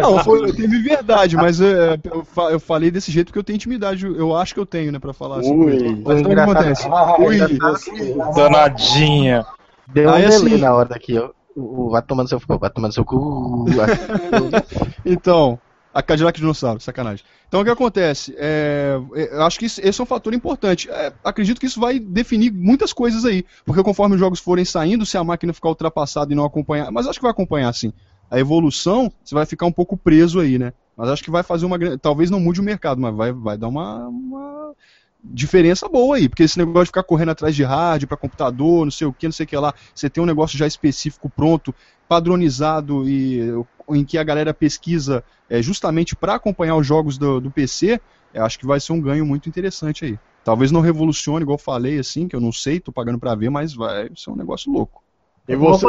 Não, 0.01 0.17
foi, 0.23 0.51
teve 0.51 0.79
verdade, 0.81 1.35
mas 1.35 1.61
é, 1.61 1.99
eu, 2.03 2.25
eu 2.49 2.59
falei 2.59 2.89
desse 2.89 3.11
jeito 3.11 3.27
porque 3.27 3.37
eu 3.37 3.43
tenho 3.43 3.55
intimidade, 3.57 4.03
eu 4.05 4.35
acho 4.35 4.55
que 4.55 4.59
eu 4.59 4.65
tenho, 4.65 4.91
né, 4.91 4.97
pra 4.97 5.13
falar 5.13 5.41
assim. 5.41 5.53
Ui. 5.55 6.01
Mas 6.03 6.19
então 6.19 6.31
o 6.31 6.35
que 6.35 6.41
engraçado- 6.41 6.57
acontece? 6.57 6.87
Ah, 6.91 7.15
Ui. 7.21 7.37
já- 7.37 8.33
Danadinha. 8.35 9.45
Deu 9.87 10.09
um 10.09 10.13
Aí, 10.13 10.25
assim- 10.25 10.57
na 10.57 10.73
hora 10.73 10.89
daqui, 10.89 11.17
ó. 11.19 11.29
O, 11.55 11.85
o- 11.85 11.89
vai 11.89 12.01
tomando 12.01 12.27
seu 12.29 12.39
vai 12.59 12.69
tomando 12.69 12.93
seu 12.93 13.05
cu. 13.05 13.65
Então, 15.05 15.59
a 15.97 16.03
Cadillac 16.03 16.39
Dinossauro, 16.39 16.79
sacanagem. 16.79 17.25
Então 17.47 17.61
o 17.61 17.63
que 17.63 17.71
acontece? 17.71 18.35
É, 18.37 18.99
é, 19.15 19.35
eu 19.35 19.41
acho 19.41 19.57
que 19.57 19.65
isso- 19.65 19.81
esse 19.83 19.99
é 19.99 20.03
um 20.03 20.05
fator 20.05 20.31
importante. 20.31 20.87
É, 20.91 21.11
acredito 21.23 21.59
que 21.59 21.65
isso 21.65 21.79
vai 21.79 21.97
definir 21.97 22.51
muitas 22.53 22.93
coisas 22.93 23.25
aí. 23.25 23.43
Porque 23.65 23.81
conforme 23.81 24.13
os 24.13 24.19
jogos 24.19 24.39
forem 24.39 24.63
saindo, 24.63 25.07
se 25.07 25.17
a 25.17 25.23
máquina 25.23 25.51
ficar 25.53 25.69
ultrapassada 25.69 26.31
e 26.31 26.35
não 26.35 26.45
acompanhar. 26.45 26.91
Mas 26.91 27.07
acho 27.07 27.17
que 27.17 27.23
vai 27.23 27.31
acompanhar 27.31 27.73
sim. 27.73 27.91
A 28.29 28.39
evolução, 28.39 29.11
você 29.23 29.33
vai 29.33 29.45
ficar 29.47 29.65
um 29.65 29.71
pouco 29.71 29.97
preso 29.97 30.39
aí, 30.39 30.59
né? 30.59 30.71
Mas 30.95 31.09
acho 31.09 31.23
que 31.23 31.31
vai 31.31 31.41
fazer 31.41 31.65
uma 31.65 31.79
grande. 31.79 31.97
Talvez 31.97 32.29
não 32.29 32.39
mude 32.39 32.61
o 32.61 32.63
mercado, 32.63 33.01
mas 33.01 33.15
vai, 33.15 33.31
vai 33.31 33.57
dar 33.57 33.67
uma, 33.67 34.07
uma 34.07 34.75
diferença 35.23 35.87
boa 35.87 36.17
aí. 36.17 36.29
Porque 36.29 36.43
esse 36.43 36.57
negócio 36.57 36.85
de 36.85 36.89
ficar 36.89 37.03
correndo 37.03 37.29
atrás 37.29 37.55
de 37.55 37.63
rádio 37.63 38.07
para 38.07 38.17
computador, 38.17 38.85
não 38.85 38.91
sei 38.91 39.07
o 39.07 39.13
que, 39.13 39.27
não 39.27 39.33
sei 39.33 39.45
o 39.45 39.47
que 39.47 39.57
lá. 39.57 39.73
Você 39.93 40.09
tem 40.09 40.23
um 40.23 40.27
negócio 40.27 40.57
já 40.57 40.67
específico, 40.67 41.29
pronto, 41.29 41.73
padronizado 42.07 43.07
e 43.07 43.51
em 43.89 44.03
que 44.03 44.17
a 44.17 44.23
galera 44.23 44.53
pesquisa 44.53 45.23
é, 45.49 45.61
justamente 45.61 46.15
para 46.15 46.35
acompanhar 46.35 46.75
os 46.75 46.85
jogos 46.85 47.17
do, 47.17 47.39
do 47.39 47.49
PC, 47.49 48.01
eu 48.33 48.43
acho 48.43 48.59
que 48.59 48.65
vai 48.65 48.79
ser 48.79 48.93
um 48.93 49.01
ganho 49.01 49.25
muito 49.25 49.47
interessante 49.47 50.05
aí. 50.05 50.19
Talvez 50.43 50.71
não 50.71 50.81
revolucione, 50.81 51.43
igual 51.43 51.57
eu 51.57 51.63
falei, 51.63 51.99
assim, 51.99 52.27
que 52.27 52.35
eu 52.35 52.39
não 52.39 52.51
sei, 52.51 52.79
tô 52.79 52.91
pagando 52.91 53.19
para 53.19 53.35
ver, 53.35 53.49
mas 53.49 53.73
vai 53.73 54.09
ser 54.15 54.29
um 54.29 54.35
negócio 54.35 54.71
louco. 54.71 55.03
E 55.47 55.55
você? 55.55 55.87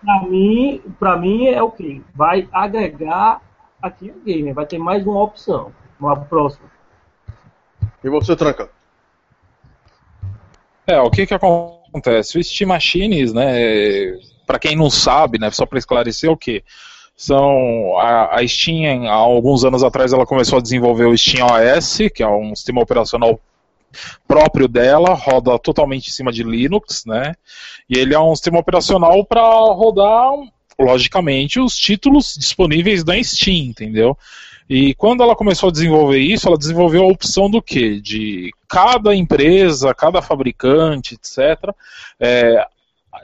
Pra 0.00 0.22
mim, 0.28 0.82
pra 0.98 1.16
mim 1.16 1.46
é 1.46 1.62
o 1.62 1.70
que? 1.70 2.02
Vai 2.14 2.48
agregar 2.52 3.40
aqui 3.80 4.10
o 4.10 4.20
game, 4.24 4.52
vai 4.52 4.66
ter 4.66 4.78
mais 4.78 5.06
uma 5.06 5.22
opção. 5.22 5.72
Uma 5.98 6.16
próxima. 6.16 6.70
E 8.02 8.08
você, 8.08 8.36
Trancão? 8.36 8.68
É, 10.86 11.00
o 11.00 11.10
que 11.10 11.26
que 11.26 11.34
acontece? 11.34 12.38
O 12.38 12.44
Steam 12.44 12.68
Machines, 12.68 13.32
né, 13.32 14.16
para 14.46 14.58
quem 14.58 14.74
não 14.74 14.88
sabe, 14.88 15.38
né, 15.38 15.50
só 15.50 15.66
para 15.66 15.78
esclarecer 15.78 16.30
o 16.30 16.36
que 16.36 16.64
são 17.14 17.98
a, 17.98 18.36
a 18.36 18.46
Steam 18.46 19.06
há 19.06 19.12
alguns 19.12 19.64
anos 19.64 19.82
atrás 19.82 20.12
ela 20.12 20.24
começou 20.24 20.58
a 20.58 20.62
desenvolver 20.62 21.04
o 21.04 21.18
Steam 21.18 21.46
OS, 21.46 21.98
que 22.14 22.22
é 22.22 22.28
um 22.28 22.54
sistema 22.54 22.80
operacional 22.80 23.38
próprio 24.26 24.68
dela, 24.68 25.14
roda 25.14 25.58
totalmente 25.58 26.08
em 26.08 26.12
cima 26.12 26.32
de 26.32 26.42
Linux, 26.42 27.04
né? 27.04 27.34
E 27.88 27.98
ele 27.98 28.14
é 28.14 28.20
um 28.20 28.34
sistema 28.34 28.60
operacional 28.60 29.24
para 29.24 29.42
rodar, 29.42 30.30
logicamente, 30.78 31.58
os 31.58 31.76
títulos 31.76 32.36
disponíveis 32.38 33.02
da 33.02 33.20
Steam, 33.22 33.66
entendeu? 33.66 34.16
E 34.68 34.94
quando 34.94 35.22
ela 35.22 35.34
começou 35.34 35.70
a 35.70 35.72
desenvolver 35.72 36.18
isso, 36.18 36.46
ela 36.46 36.58
desenvolveu 36.58 37.04
a 37.04 37.12
opção 37.12 37.50
do 37.50 37.62
quê? 37.62 38.00
De 38.00 38.52
cada 38.68 39.14
empresa, 39.14 39.94
cada 39.94 40.20
fabricante, 40.20 41.14
etc., 41.14 41.72
é, 42.20 42.66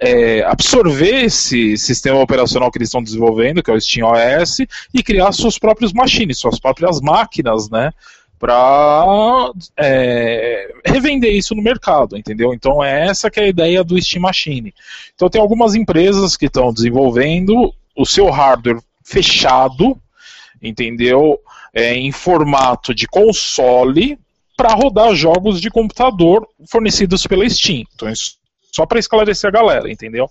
é, 0.00 0.42
absorver 0.44 1.24
esse 1.24 1.76
sistema 1.76 2.18
operacional 2.18 2.70
que 2.70 2.78
eles 2.78 2.88
estão 2.88 3.02
desenvolvendo, 3.02 3.62
que 3.62 3.70
é 3.70 3.74
o 3.74 3.80
Steam 3.80 4.08
OS, 4.08 4.60
e 4.92 5.02
criar 5.02 5.32
seus 5.32 5.58
próprios 5.58 5.92
machines, 5.92 6.38
suas 6.38 6.58
próprias 6.58 7.00
máquinas, 7.00 7.68
né? 7.68 7.92
Para 8.38 9.52
é, 9.76 10.72
revender 10.84 11.32
isso 11.32 11.54
no 11.54 11.62
mercado, 11.62 12.16
entendeu? 12.16 12.52
Então 12.52 12.82
é 12.82 13.06
essa 13.06 13.30
que 13.30 13.38
é 13.38 13.44
a 13.44 13.48
ideia 13.48 13.84
do 13.84 14.00
Steam 14.00 14.22
Machine. 14.22 14.74
Então 15.14 15.28
tem 15.28 15.40
algumas 15.40 15.74
empresas 15.74 16.36
que 16.36 16.46
estão 16.46 16.72
desenvolvendo 16.72 17.72
o 17.96 18.04
seu 18.04 18.28
hardware 18.30 18.80
fechado, 19.04 19.96
entendeu? 20.64 21.38
É, 21.72 21.94
em 21.94 22.10
formato 22.10 22.94
de 22.94 23.06
console 23.06 24.18
para 24.56 24.74
rodar 24.74 25.14
jogos 25.14 25.60
de 25.60 25.70
computador 25.70 26.48
fornecidos 26.70 27.26
pela 27.26 27.48
Steam. 27.48 27.84
Então, 27.94 28.08
isso 28.08 28.36
só 28.72 28.84
para 28.84 28.98
esclarecer 28.98 29.48
a 29.48 29.52
galera, 29.52 29.90
entendeu? 29.90 30.28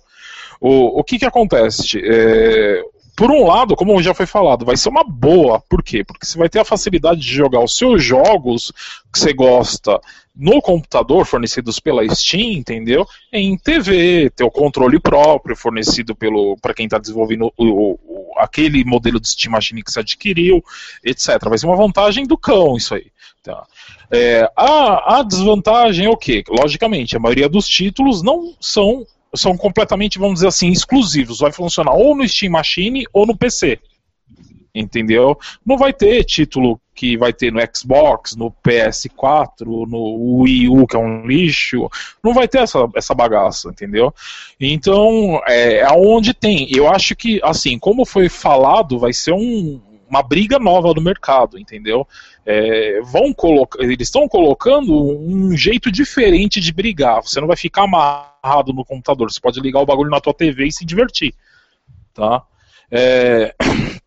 O, 0.60 1.00
o 1.00 1.04
que 1.04 1.18
que 1.18 1.24
acontece? 1.24 1.98
É, 2.04 2.82
por 3.16 3.30
um 3.30 3.46
lado, 3.46 3.76
como 3.76 4.02
já 4.02 4.12
foi 4.12 4.26
falado, 4.26 4.64
vai 4.64 4.76
ser 4.76 4.88
uma 4.88 5.04
boa. 5.04 5.60
Por 5.68 5.82
quê? 5.82 6.02
Porque 6.04 6.26
você 6.26 6.36
vai 6.36 6.48
ter 6.48 6.58
a 6.58 6.64
facilidade 6.64 7.20
de 7.20 7.32
jogar 7.32 7.60
os 7.62 7.76
seus 7.76 8.02
jogos 8.02 8.72
que 9.12 9.18
você 9.18 9.32
gosta 9.32 10.00
no 10.34 10.60
computador, 10.60 11.24
fornecidos 11.24 11.78
pela 11.78 12.02
Steam, 12.12 12.52
entendeu? 12.52 13.06
Em 13.32 13.56
TV, 13.56 14.30
ter 14.30 14.42
o 14.42 14.50
controle 14.50 14.98
próprio 14.98 15.54
fornecido 15.54 16.14
pelo 16.16 16.56
para 16.60 16.74
quem 16.74 16.86
está 16.86 16.98
desenvolvendo 16.98 17.52
o, 17.56 17.92
o- 17.92 18.32
aquele 18.38 18.84
modelo 18.84 19.20
de 19.20 19.28
Steam 19.30 19.52
Machine 19.52 19.82
que 19.82 19.92
você 19.92 20.00
adquiriu, 20.00 20.60
etc. 21.04 21.38
Vai 21.48 21.56
ser 21.58 21.66
uma 21.66 21.76
vantagem 21.76 22.26
do 22.26 22.36
cão 22.36 22.76
isso 22.76 22.94
aí. 22.96 23.06
Tá? 23.44 23.64
É, 24.10 24.50
a, 24.56 25.18
a 25.18 25.22
desvantagem 25.22 26.06
é 26.06 26.10
o 26.10 26.16
quê? 26.16 26.42
Logicamente, 26.48 27.16
a 27.16 27.20
maioria 27.20 27.48
dos 27.48 27.68
títulos 27.68 28.22
não 28.22 28.54
são 28.60 29.06
são 29.34 29.56
completamente, 29.56 30.18
vamos 30.18 30.34
dizer 30.34 30.48
assim, 30.48 30.68
exclusivos. 30.70 31.40
Vai 31.40 31.52
funcionar 31.52 31.92
ou 31.92 32.16
no 32.16 32.26
Steam 32.28 32.52
Machine 32.52 33.06
ou 33.12 33.26
no 33.26 33.36
PC. 33.36 33.78
Entendeu? 34.74 35.38
Não 35.64 35.76
vai 35.78 35.92
ter 35.92 36.24
título 36.24 36.80
que 36.94 37.16
vai 37.16 37.32
ter 37.32 37.52
no 37.52 37.60
Xbox, 37.74 38.34
no 38.36 38.50
PS4, 38.50 39.86
no 39.88 40.40
Wii 40.40 40.68
U, 40.68 40.86
que 40.86 40.96
é 40.96 40.98
um 40.98 41.26
lixo. 41.26 41.88
Não 42.22 42.34
vai 42.34 42.48
ter 42.48 42.58
essa, 42.58 42.88
essa 42.94 43.14
bagaça, 43.14 43.68
entendeu? 43.68 44.12
Então, 44.60 45.40
é 45.46 45.82
aonde 45.82 46.34
tem. 46.34 46.68
Eu 46.74 46.88
acho 46.88 47.14
que, 47.14 47.40
assim, 47.42 47.78
como 47.78 48.04
foi 48.04 48.28
falado, 48.28 48.98
vai 48.98 49.12
ser 49.12 49.32
um- 49.32 49.80
uma 50.08 50.22
briga 50.22 50.58
nova 50.58 50.92
no 50.94 51.00
mercado, 51.00 51.58
entendeu? 51.58 52.06
É, 52.44 53.00
vão 53.02 53.32
colocar, 53.32 53.82
eles 53.82 54.08
estão 54.08 54.28
colocando 54.28 54.94
um 54.94 55.56
jeito 55.56 55.90
diferente 55.90 56.60
de 56.60 56.72
brigar. 56.72 57.22
Você 57.22 57.40
não 57.40 57.48
vai 57.48 57.56
ficar 57.56 57.84
amarrado 57.84 58.72
no 58.72 58.84
computador. 58.84 59.30
Você 59.30 59.40
pode 59.40 59.60
ligar 59.60 59.80
o 59.80 59.86
bagulho 59.86 60.10
na 60.10 60.20
tua 60.20 60.34
TV 60.34 60.66
e 60.66 60.72
se 60.72 60.84
divertir, 60.84 61.34
tá? 62.12 62.42
É, 62.90 63.54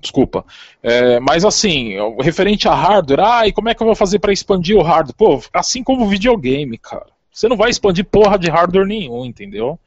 Desculpa. 0.00 0.44
É, 0.82 1.20
mas 1.20 1.44
assim, 1.44 1.94
referente 2.20 2.68
a 2.68 2.74
hardware, 2.74 3.20
ah, 3.20 3.46
e 3.46 3.52
como 3.52 3.68
é 3.68 3.74
que 3.74 3.82
eu 3.82 3.86
vou 3.86 3.94
fazer 3.94 4.18
para 4.18 4.32
expandir 4.32 4.76
o 4.76 4.82
hardware? 4.82 5.16
Pô, 5.16 5.42
assim 5.52 5.82
como 5.82 6.04
o 6.04 6.08
videogame, 6.08 6.78
cara. 6.78 7.06
Você 7.30 7.48
não 7.48 7.56
vai 7.56 7.70
expandir 7.70 8.04
porra 8.04 8.38
de 8.38 8.50
hardware 8.50 8.86
nenhum, 8.86 9.24
entendeu? 9.24 9.78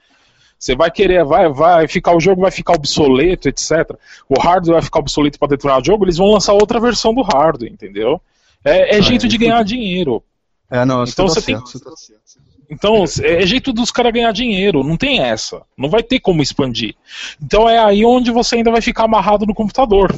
Você 0.57 0.75
vai 0.75 0.89
querer, 0.89 1.23
vai, 1.23 1.49
vai 1.49 1.87
ficar 1.87 2.15
o 2.15 2.19
jogo 2.19 2.41
vai 2.41 2.51
ficar 2.51 2.73
obsoleto, 2.73 3.47
etc. 3.49 3.95
O 4.27 4.39
hardware 4.39 4.75
vai 4.75 4.81
ficar 4.81 4.99
obsoleto 4.99 5.37
para 5.37 5.49
determinado 5.49 5.85
jogo, 5.85 6.05
eles 6.05 6.17
vão 6.17 6.31
lançar 6.31 6.53
outra 6.53 6.79
versão 6.79 7.13
do 7.13 7.21
hardware, 7.21 7.71
entendeu? 7.71 8.21
É, 8.63 8.97
é 8.97 9.01
jeito 9.01 9.27
de 9.27 9.37
ganhar 9.37 9.63
dinheiro. 9.63 10.23
É, 10.71 10.83
não, 10.85 11.03
Então 11.03 11.27
você 11.27 11.41
tem- 11.41 11.55
Então, 12.67 13.03
é 13.21 13.45
jeito 13.45 13.71
dos 13.71 13.91
caras 13.91 14.11
ganhar 14.11 14.31
dinheiro, 14.31 14.83
não 14.83 14.97
tem 14.97 15.19
essa. 15.19 15.61
Não 15.77 15.87
vai 15.87 16.01
ter 16.01 16.19
como 16.19 16.41
expandir. 16.41 16.95
Então 17.41 17.69
é 17.69 17.77
aí 17.77 18.03
onde 18.03 18.31
você 18.31 18.55
ainda 18.55 18.71
vai 18.71 18.81
ficar 18.81 19.03
amarrado 19.03 19.45
no 19.45 19.53
computador. 19.53 20.15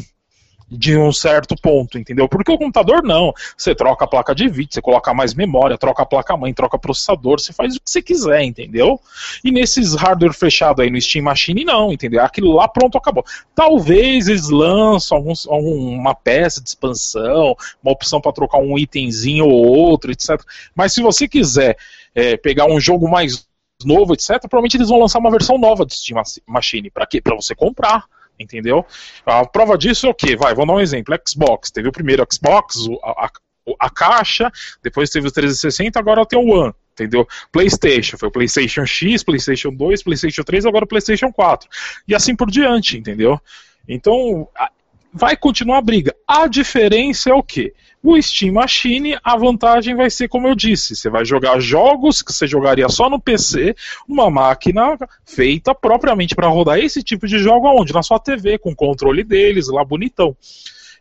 De 0.69 0.97
um 0.97 1.13
certo 1.13 1.55
ponto, 1.55 1.97
entendeu? 1.97 2.27
Porque 2.27 2.51
o 2.51 2.57
computador 2.57 3.01
não. 3.01 3.33
Você 3.55 3.73
troca 3.73 4.03
a 4.03 4.07
placa 4.07 4.35
de 4.35 4.49
vídeo, 4.49 4.73
você 4.73 4.81
coloca 4.81 5.13
mais 5.13 5.33
memória, 5.33 5.77
troca 5.77 6.03
a 6.03 6.05
placa-mãe, 6.05 6.53
troca 6.53 6.77
processador, 6.77 7.39
você 7.39 7.53
faz 7.53 7.75
o 7.75 7.79
que 7.79 7.89
você 7.89 8.01
quiser, 8.01 8.43
entendeu? 8.43 8.99
E 9.43 9.51
nesses 9.51 9.95
hardware 9.95 10.33
fechado 10.33 10.81
aí 10.81 10.89
no 10.89 10.99
Steam 10.99 11.23
Machine, 11.23 11.63
não, 11.63 11.93
entendeu? 11.93 12.21
Aquilo 12.21 12.53
lá 12.53 12.67
pronto, 12.67 12.97
acabou. 12.97 13.25
Talvez 13.55 14.27
eles 14.27 14.49
lançam 14.49 15.17
alguns, 15.17 15.45
uma 15.45 16.13
peça 16.13 16.61
de 16.61 16.69
expansão, 16.69 17.55
uma 17.81 17.93
opção 17.93 18.19
para 18.19 18.33
trocar 18.33 18.57
um 18.57 18.77
itemzinho 18.77 19.45
ou 19.45 19.65
outro, 19.65 20.11
etc. 20.11 20.41
Mas 20.75 20.93
se 20.93 21.01
você 21.01 21.27
quiser 21.27 21.77
é, 22.13 22.35
pegar 22.35 22.65
um 22.65 22.79
jogo 22.79 23.09
mais 23.09 23.47
novo, 23.85 24.13
etc., 24.13 24.39
provavelmente 24.41 24.75
eles 24.75 24.89
vão 24.89 24.99
lançar 24.99 25.19
uma 25.19 25.31
versão 25.31 25.57
nova 25.57 25.85
do 25.85 25.93
Steam 25.93 26.21
Machine. 26.45 26.89
Para 26.89 27.05
quê? 27.05 27.21
Para 27.21 27.35
você 27.35 27.55
comprar 27.55 28.05
entendeu? 28.39 28.85
A 29.25 29.45
prova 29.45 29.77
disso 29.77 30.07
é 30.07 30.09
o 30.09 30.13
quê? 30.13 30.35
Vai, 30.35 30.53
vamos 30.53 30.67
dar 30.67 30.73
um 30.75 30.81
exemplo. 30.81 31.17
Xbox, 31.27 31.71
teve 31.71 31.89
o 31.89 31.91
primeiro 31.91 32.25
Xbox, 32.31 32.87
a, 33.03 33.25
a, 33.25 33.31
a 33.79 33.89
caixa, 33.89 34.51
depois 34.81 35.09
teve 35.09 35.27
o 35.27 35.31
360, 35.31 35.99
agora 35.99 36.25
tem 36.25 36.39
o 36.39 36.47
One, 36.47 36.73
entendeu? 36.93 37.27
PlayStation, 37.51 38.17
foi 38.17 38.29
o 38.29 38.31
PlayStation 38.31 38.85
X, 38.85 39.23
PlayStation 39.23 39.71
2, 39.71 40.03
PlayStation 40.03 40.43
3, 40.43 40.65
agora 40.65 40.85
o 40.85 40.87
PlayStation 40.87 41.31
4. 41.31 41.69
E 42.07 42.15
assim 42.15 42.35
por 42.35 42.49
diante, 42.49 42.97
entendeu? 42.97 43.39
Então, 43.87 44.47
vai 45.13 45.35
continuar 45.35 45.77
a 45.77 45.81
briga. 45.81 46.15
A 46.27 46.47
diferença 46.47 47.29
é 47.29 47.33
o 47.33 47.43
quê? 47.43 47.73
O 48.09 48.21
Steam 48.21 48.53
Machine, 48.53 49.17
a 49.21 49.35
vantagem 49.35 49.93
vai 49.93 50.09
ser, 50.09 50.29
como 50.29 50.47
eu 50.47 50.55
disse, 50.55 50.95
você 50.95 51.09
vai 51.09 51.25
jogar 51.25 51.59
jogos 51.59 52.21
que 52.21 52.31
você 52.31 52.47
jogaria 52.47 52.87
só 52.87 53.09
no 53.09 53.19
PC, 53.19 53.75
uma 54.07 54.31
máquina 54.31 54.97
feita 55.25 55.75
propriamente 55.75 56.33
para 56.33 56.47
rodar 56.47 56.79
esse 56.79 57.03
tipo 57.03 57.27
de 57.27 57.37
jogo 57.37 57.67
aonde? 57.67 57.91
Na 57.91 58.01
sua 58.01 58.17
TV, 58.17 58.59
com 58.59 58.71
o 58.71 58.75
controle 58.75 59.25
deles, 59.25 59.67
lá 59.67 59.83
bonitão. 59.83 60.37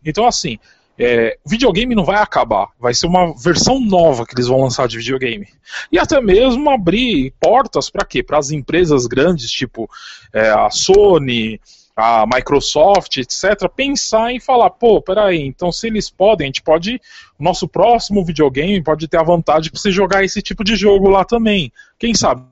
Então, 0.05 0.27
assim, 0.27 0.59
é, 0.99 1.39
videogame 1.47 1.95
não 1.95 2.05
vai 2.05 2.21
acabar, 2.21 2.71
vai 2.77 2.93
ser 2.93 3.07
uma 3.07 3.33
versão 3.39 3.79
nova 3.79 4.27
que 4.27 4.35
eles 4.35 4.49
vão 4.49 4.63
lançar 4.63 4.89
de 4.89 4.99
videogame. 4.99 5.47
E 5.93 6.01
até 6.01 6.21
mesmo 6.21 6.69
abrir 6.71 7.33
portas 7.39 7.89
para 7.89 8.05
quê? 8.05 8.21
Para 8.21 8.39
as 8.39 8.51
empresas 8.51 9.07
grandes, 9.07 9.49
tipo 9.53 9.89
é, 10.33 10.51
a 10.51 10.71
Sony, 10.71 11.61
a 11.97 12.27
Microsoft, 12.27 13.17
etc., 13.17 13.69
pensar 13.75 14.31
em 14.31 14.39
falar, 14.39 14.69
pô, 14.69 15.01
peraí, 15.01 15.41
então 15.41 15.73
se 15.73 15.87
eles 15.87 16.11
podem, 16.11 16.45
a 16.45 16.49
gente 16.49 16.61
pode, 16.61 17.01
o 17.39 17.43
nosso 17.43 17.67
próximo 17.67 18.23
videogame 18.23 18.83
pode 18.83 19.09
ter 19.09 19.17
a 19.17 19.23
vantagem 19.23 19.71
para 19.71 19.81
você 19.81 19.91
jogar 19.91 20.23
esse 20.23 20.43
tipo 20.43 20.63
de 20.63 20.77
jogo 20.77 21.09
lá 21.09 21.25
também. 21.25 21.73
Quem 21.99 22.13
sabe? 22.13 22.45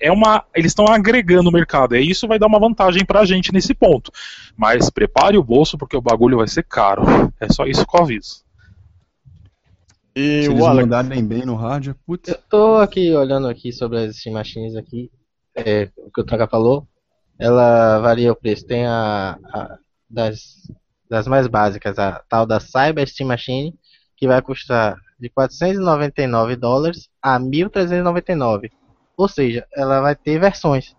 É 0.00 0.10
uma, 0.10 0.44
eles 0.54 0.72
estão 0.72 0.86
agregando 0.86 1.48
o 1.48 1.52
mercado, 1.52 1.96
e 1.96 2.10
isso 2.10 2.26
vai 2.26 2.40
dar 2.40 2.48
uma 2.48 2.58
vantagem 2.58 3.06
para 3.06 3.20
a 3.20 3.24
gente 3.24 3.52
nesse 3.52 3.72
ponto. 3.72 4.10
Mas 4.56 4.90
prepare 4.90 5.38
o 5.38 5.44
bolso 5.44 5.78
porque 5.78 5.96
o 5.96 6.02
bagulho 6.02 6.38
vai 6.38 6.48
ser 6.48 6.64
caro. 6.64 7.04
É 7.40 7.48
só 7.50 7.64
isso 7.64 7.86
que 7.86 7.96
eu 7.96 8.02
aviso. 8.02 8.42
E 10.14 10.42
Se 10.42 10.48
o 10.48 10.52
eles 10.52 10.64
Alex... 10.64 10.88
mandarem 10.88 11.24
bem 11.24 11.46
no 11.46 11.54
rádio, 11.54 11.94
putz. 12.04 12.28
Eu 12.28 12.38
tô 12.50 12.76
aqui 12.78 13.14
olhando 13.14 13.46
aqui 13.46 13.72
sobre 13.72 13.98
as 13.98 14.16
Steam 14.16 14.34
Machines 14.34 14.74
aqui, 14.74 15.08
é, 15.54 15.88
o 15.96 16.10
que 16.10 16.20
o 16.20 16.24
Tranca 16.24 16.48
falou 16.48 16.86
ela 17.38 17.98
varia 18.00 18.32
o 18.32 18.36
preço. 18.36 18.66
Tem 18.66 18.86
a, 18.86 19.38
a, 19.44 19.78
das, 20.08 20.70
das 21.08 21.26
mais 21.26 21.46
básicas, 21.46 21.98
a 21.98 22.22
tal 22.28 22.44
da 22.46 22.60
Cyber 22.60 23.06
Steam 23.08 23.28
Machine, 23.28 23.78
que 24.16 24.26
vai 24.26 24.42
custar 24.42 24.96
de 25.18 25.28
499 25.30 26.56
dólares 26.56 27.08
a 27.22 27.38
1.399. 27.38 28.70
Ou 29.16 29.28
seja, 29.28 29.66
ela 29.74 30.00
vai 30.00 30.14
ter 30.14 30.38
versões. 30.38 30.96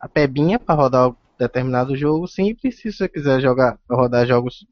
A 0.00 0.08
pebinha 0.08 0.58
para 0.58 0.74
rodar 0.74 1.12
determinado 1.38 1.96
jogo 1.96 2.26
simples, 2.26 2.80
se 2.80 2.92
você 2.92 3.08
quiser 3.08 3.40
jogar 3.40 3.78
rodar 3.90 4.26
jogos 4.26 4.66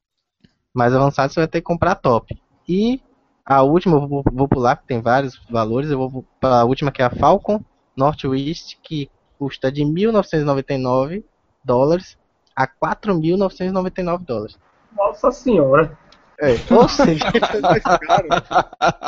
mais 0.74 0.94
avançados, 0.94 1.34
você 1.34 1.40
vai 1.40 1.48
ter 1.48 1.60
que 1.60 1.66
comprar 1.66 1.94
top. 1.94 2.38
E 2.68 3.00
a 3.44 3.62
última, 3.62 3.96
eu 3.96 4.06
vou, 4.06 4.22
vou 4.30 4.48
pular, 4.48 4.76
que 4.76 4.86
tem 4.86 5.00
vários 5.00 5.40
valores, 5.48 5.90
eu 5.90 5.98
vou 5.98 6.24
para 6.38 6.60
a 6.60 6.64
última 6.64 6.92
que 6.92 7.00
é 7.00 7.04
a 7.06 7.10
Falcon 7.10 7.64
Northwest, 7.96 8.76
que 8.82 9.10
custa 9.38 9.70
de 9.70 9.82
1.999 9.82 11.24
dólares 11.64 12.18
a 12.54 12.66
4.999 12.66 14.24
dólares. 14.24 14.58
Nossa 14.96 15.30
senhora! 15.30 15.96
É, 16.40 16.54
ou 16.72 16.88
seja, 16.88 17.24
mais 17.62 17.82
caro. 17.82 18.28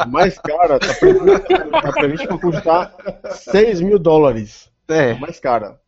Mais 0.09 0.39
caro, 0.39 0.79
tá 0.81 0.95
previsto, 0.95 1.71
tá 1.71 1.93
previsto 1.93 2.29
para 2.29 2.39
custar 2.39 2.95
6 3.31 3.81
mil 3.81 3.99
dólares. 3.99 4.71
É. 4.89 5.15
Mais 5.15 5.39
cara. 5.39 5.79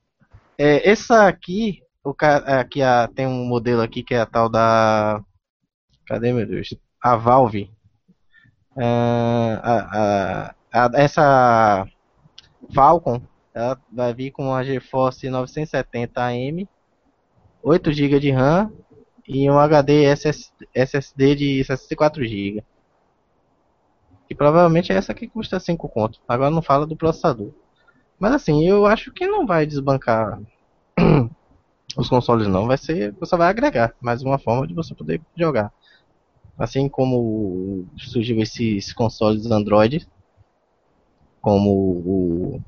É, 0.56 0.89
essa 0.89 1.27
aqui, 1.27 1.82
o 2.05 2.14
aqui 2.20 2.81
a, 2.82 3.09
tem 3.09 3.27
um 3.27 3.44
modelo 3.44 3.82
aqui 3.82 4.05
que 4.05 4.14
é 4.14 4.20
a 4.20 4.27
tal 4.27 4.48
da. 4.48 5.20
Cadê 6.06 6.32
meu 6.32 6.47
Deus? 6.47 6.74
A 7.02 7.16
Valve. 7.16 7.70
Uh, 8.77 9.59
a, 9.62 10.55
a, 10.73 10.86
a, 10.86 10.90
essa 10.94 11.86
Falcon 12.73 13.20
ela 13.54 13.78
vai 13.90 14.14
vir 14.14 14.30
com 14.30 14.46
uma 14.46 14.64
GeForce 14.64 15.28
970 15.28 16.20
AM, 16.22 16.68
8 17.62 17.92
GB 17.92 18.20
de 18.20 18.30
RAM 18.30 18.72
e 19.28 19.48
um 19.50 19.58
HD 19.58 20.04
SSD 20.74 21.34
de 21.34 21.64
64 21.64 22.24
GB. 22.24 22.64
Que 24.26 24.34
provavelmente 24.34 24.92
é 24.92 24.96
essa 24.96 25.12
que 25.12 25.28
custa 25.28 25.60
5 25.60 25.88
conto. 25.88 26.20
Agora 26.26 26.50
não 26.50 26.62
fala 26.62 26.86
do 26.86 26.96
processador. 26.96 27.52
Mas 28.18 28.32
assim, 28.32 28.66
eu 28.66 28.86
acho 28.86 29.12
que 29.12 29.26
não 29.26 29.46
vai 29.46 29.66
desbancar 29.66 30.40
os 31.96 32.08
consoles 32.08 32.46
não, 32.46 32.66
vai 32.66 32.78
ser, 32.78 33.12
você 33.18 33.36
vai 33.36 33.48
agregar 33.48 33.94
mais 34.00 34.22
uma 34.22 34.38
forma 34.38 34.66
de 34.66 34.74
você 34.74 34.94
poder 34.94 35.20
jogar. 35.36 35.72
Assim 36.58 36.88
como 36.88 37.86
surgiu 37.96 38.38
esses 38.40 38.92
consoles 38.92 39.50
Android, 39.50 40.06
como 41.40 41.70
o 41.70 42.62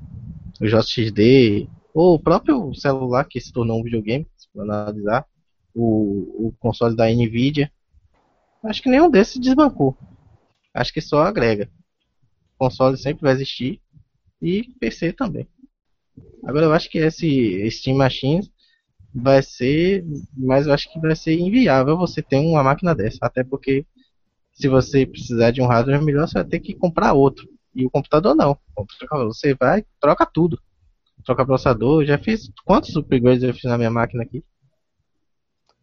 o 0.59 0.67
JXD, 0.67 1.69
ou 1.93 2.15
o 2.15 2.19
próprio 2.19 2.73
celular 2.73 3.25
que 3.25 3.39
se 3.39 3.51
tornou 3.51 3.79
um 3.79 3.83
videogame, 3.83 4.27
se 4.37 4.47
for 4.51 4.61
analisar, 4.61 5.25
o, 5.73 6.47
o 6.47 6.53
console 6.59 6.95
da 6.95 7.09
Nvidia, 7.09 7.71
acho 8.63 8.81
que 8.81 8.89
nenhum 8.89 9.09
desses 9.09 9.39
desbancou. 9.39 9.97
Acho 10.73 10.93
que 10.93 11.01
só 11.01 11.21
agrega. 11.23 11.69
O 12.55 12.65
console 12.65 12.97
sempre 12.97 13.23
vai 13.23 13.33
existir 13.33 13.81
e 14.41 14.63
PC 14.79 15.13
também. 15.13 15.47
Agora 16.43 16.65
eu 16.65 16.73
acho 16.73 16.89
que 16.89 16.97
esse 16.97 17.69
Steam 17.71 17.97
Machines 17.97 18.49
vai 19.13 19.41
ser, 19.41 20.05
mas 20.35 20.67
eu 20.67 20.73
acho 20.73 20.91
que 20.91 20.99
vai 20.99 21.15
ser 21.15 21.33
inviável 21.39 21.97
você 21.97 22.21
ter 22.21 22.37
uma 22.37 22.63
máquina 22.63 22.93
dessa, 22.93 23.19
até 23.21 23.43
porque 23.43 23.85
se 24.51 24.67
você 24.67 25.05
precisar 25.05 25.51
de 25.51 25.61
um 25.61 25.67
hardware 25.67 26.03
melhor, 26.03 26.27
você 26.27 26.35
vai 26.35 26.45
ter 26.45 26.59
que 26.59 26.73
comprar 26.73 27.13
outro. 27.13 27.47
E 27.75 27.85
o 27.85 27.89
computador 27.89 28.33
não. 28.33 28.57
Você 29.25 29.53
vai, 29.53 29.85
troca 29.99 30.25
tudo. 30.25 30.59
Troca 31.25 31.45
processador. 31.45 32.05
Já 32.05 32.17
fiz. 32.17 32.49
Quantos 32.63 32.95
upgrades 32.95 33.43
eu 33.43 33.53
fiz 33.53 33.65
na 33.65 33.77
minha 33.77 33.91
máquina 33.91 34.23
aqui? 34.23 34.43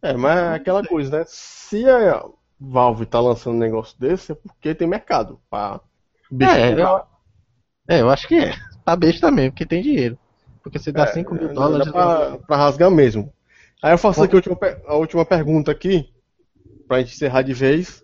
É, 0.01 0.15
mas 0.15 0.39
é 0.39 0.55
aquela 0.55 0.85
coisa, 0.85 1.19
né? 1.19 1.25
Se 1.29 1.89
a 1.89 2.25
Valve 2.59 3.07
tá 3.07 3.21
lançando 3.21 3.57
um 3.57 3.61
negócio 3.61 3.99
desse, 3.99 4.33
é 4.33 4.35
porque 4.35 4.75
tem 4.75 4.89
mercado. 4.89 5.41
Pra 5.51 5.81
é, 6.41 6.73
eu, 6.73 7.03
é, 7.89 8.01
eu 8.01 8.11
acho 8.11 8.27
que 8.27 8.37
é. 8.37 8.55
Tá 8.85 8.97
besta 8.97 9.29
também, 9.29 9.51
porque 9.51 9.67
tem 9.67 9.83
dinheiro. 9.83 10.19
Porque 10.63 10.79
você 10.79 10.91
dá 10.91 11.05
é, 11.05 11.07
5 11.09 11.35
mil 11.35 11.53
dólares. 11.53 11.91
Pra, 11.91 12.39
pra, 12.39 12.57
rasgar 12.57 12.91
mesmo. 12.91 13.33
Aí 13.83 13.93
eu 13.93 13.99
faço 13.99 14.23
aqui 14.23 14.35
a 14.35 14.39
última, 14.39 14.59
a 14.87 14.95
última 14.95 15.25
pergunta 15.25 15.71
aqui. 15.71 16.13
Pra 16.89 17.01
gente 17.01 17.15
encerrar 17.15 17.43
de 17.43 17.53
vez. 17.53 18.02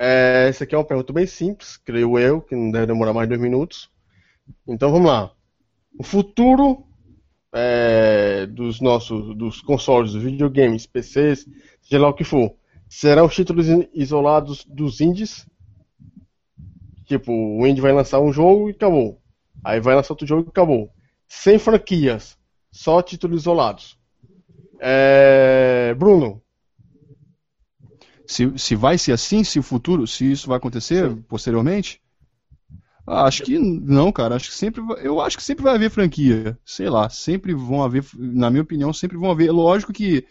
É, 0.00 0.46
essa 0.48 0.62
aqui 0.62 0.76
é 0.76 0.78
uma 0.78 0.84
pergunta 0.84 1.12
bem 1.12 1.26
simples, 1.26 1.76
creio 1.76 2.16
eu, 2.18 2.40
que 2.40 2.54
não 2.54 2.70
deve 2.70 2.86
demorar 2.86 3.12
mais 3.12 3.28
dois 3.28 3.40
minutos. 3.40 3.90
Então 4.66 4.92
vamos 4.92 5.08
lá. 5.08 5.32
O 5.98 6.04
futuro 6.04 6.86
é, 7.52 8.46
dos 8.46 8.80
nossos 8.80 9.36
dos 9.36 9.60
consoles, 9.60 10.14
videogames, 10.14 10.86
PCs, 10.86 11.46
seja 11.82 12.00
lá 12.00 12.08
o 12.08 12.14
que 12.14 12.22
for, 12.22 12.54
serão 12.88 13.26
os 13.26 13.34
títulos 13.34 13.66
isolados 13.92 14.64
dos 14.64 15.00
indies? 15.00 15.44
Tipo, 17.04 17.32
o 17.32 17.66
indie 17.66 17.80
vai 17.80 17.92
lançar 17.92 18.20
um 18.20 18.32
jogo 18.32 18.68
e 18.68 18.72
acabou. 18.72 19.20
Aí 19.64 19.80
vai 19.80 19.96
lançar 19.96 20.12
outro 20.12 20.26
jogo 20.26 20.44
e 20.46 20.48
acabou. 20.50 20.90
Sem 21.26 21.58
franquias, 21.58 22.38
só 22.70 23.02
títulos 23.02 23.42
isolados. 23.42 23.98
É, 24.78 25.92
Bruno, 25.98 26.40
se, 28.28 28.52
se 28.58 28.76
vai 28.76 28.98
ser 28.98 29.12
assim, 29.12 29.42
se 29.42 29.58
o 29.58 29.62
futuro, 29.62 30.06
se 30.06 30.30
isso 30.30 30.46
vai 30.46 30.58
acontecer 30.58 31.08
Sim. 31.08 31.24
posteriormente? 31.26 31.98
Ah, 33.06 33.24
acho 33.24 33.42
que 33.42 33.58
não, 33.58 34.12
cara. 34.12 34.36
Acho 34.36 34.50
que 34.50 34.54
sempre, 34.54 34.82
eu 35.02 35.18
acho 35.18 35.38
que 35.38 35.42
sempre 35.42 35.64
vai 35.64 35.74
haver 35.74 35.90
franquia. 35.90 36.58
Sei 36.62 36.90
lá, 36.90 37.08
sempre 37.08 37.54
vão 37.54 37.82
haver, 37.82 38.04
na 38.14 38.50
minha 38.50 38.62
opinião, 38.62 38.92
sempre 38.92 39.16
vão 39.16 39.30
haver. 39.30 39.50
Lógico 39.50 39.94
que 39.94 40.26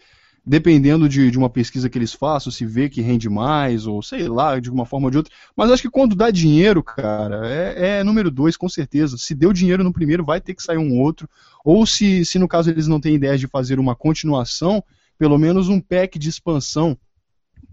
dependendo 0.46 1.08
de, 1.08 1.28
de 1.28 1.36
uma 1.36 1.50
pesquisa 1.50 1.90
que 1.90 1.98
eles 1.98 2.14
façam, 2.14 2.52
se 2.52 2.64
vê 2.64 2.88
que 2.88 3.02
rende 3.02 3.28
mais, 3.28 3.84
ou 3.84 4.00
sei 4.00 4.28
lá, 4.28 4.60
de 4.60 4.70
uma 4.70 4.86
forma 4.86 5.08
ou 5.08 5.10
de 5.10 5.16
outra. 5.18 5.34
Mas 5.56 5.70
acho 5.70 5.82
que 5.82 5.90
quando 5.90 6.14
dá 6.14 6.30
dinheiro, 6.30 6.82
cara, 6.84 7.46
é, 7.46 7.98
é, 7.98 8.04
número 8.04 8.30
dois, 8.30 8.56
com 8.56 8.68
certeza. 8.68 9.18
Se 9.18 9.34
deu 9.34 9.52
dinheiro 9.52 9.82
no 9.82 9.92
primeiro, 9.92 10.24
vai 10.24 10.40
ter 10.40 10.54
que 10.54 10.62
sair 10.62 10.78
um 10.78 11.00
outro. 11.00 11.28
Ou 11.64 11.84
se, 11.84 12.24
se 12.24 12.38
no 12.38 12.46
caso 12.46 12.70
eles 12.70 12.86
não 12.86 13.00
têm 13.00 13.16
ideia 13.16 13.36
de 13.36 13.48
fazer 13.48 13.80
uma 13.80 13.96
continuação, 13.96 14.82
pelo 15.18 15.36
menos 15.36 15.68
um 15.68 15.80
pack 15.80 16.16
de 16.16 16.28
expansão 16.28 16.96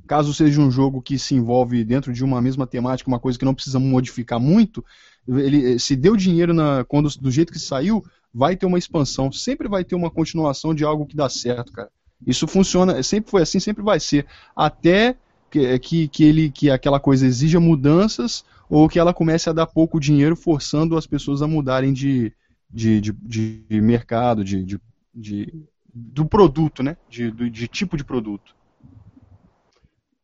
caso 0.05 0.33
seja 0.33 0.61
um 0.61 0.71
jogo 0.71 1.01
que 1.01 1.17
se 1.17 1.35
envolve 1.35 1.83
dentro 1.83 2.13
de 2.13 2.23
uma 2.23 2.41
mesma 2.41 2.65
temática, 2.65 3.09
uma 3.09 3.19
coisa 3.19 3.37
que 3.37 3.45
não 3.45 3.53
precisa 3.53 3.79
modificar 3.79 4.39
muito, 4.39 4.83
ele 5.27 5.79
se 5.79 5.95
deu 5.95 6.15
dinheiro 6.15 6.53
na, 6.53 6.83
quando, 6.85 7.09
do 7.19 7.31
jeito 7.31 7.51
que 7.51 7.59
saiu, 7.59 8.03
vai 8.33 8.55
ter 8.55 8.65
uma 8.65 8.77
expansão, 8.77 9.31
sempre 9.31 9.67
vai 9.67 9.83
ter 9.83 9.95
uma 9.95 10.11
continuação 10.11 10.73
de 10.73 10.83
algo 10.83 11.05
que 11.05 11.15
dá 11.15 11.29
certo, 11.29 11.71
cara. 11.71 11.89
Isso 12.25 12.47
funciona, 12.47 13.01
sempre 13.03 13.31
foi 13.31 13.41
assim, 13.41 13.59
sempre 13.59 13.83
vai 13.83 13.99
ser, 13.99 14.25
até 14.55 15.15
que, 15.49 15.79
que, 15.79 16.07
que 16.07 16.23
ele 16.23 16.49
que 16.49 16.69
aquela 16.69 16.99
coisa 16.99 17.25
exija 17.25 17.59
mudanças 17.59 18.43
ou 18.69 18.89
que 18.89 18.99
ela 18.99 19.13
comece 19.13 19.49
a 19.49 19.53
dar 19.53 19.67
pouco 19.67 19.99
dinheiro, 19.99 20.35
forçando 20.35 20.97
as 20.97 21.05
pessoas 21.05 21.41
a 21.41 21.47
mudarem 21.47 21.93
de, 21.93 22.33
de, 22.69 22.99
de, 22.99 23.11
de 23.11 23.81
mercado, 23.81 24.43
de, 24.43 24.63
de, 24.63 24.79
de, 25.13 25.53
do 25.93 26.25
produto, 26.25 26.81
né? 26.81 26.97
De, 27.09 27.31
de, 27.31 27.49
de 27.49 27.67
tipo 27.67 27.95
de 27.95 28.03
produto. 28.03 28.54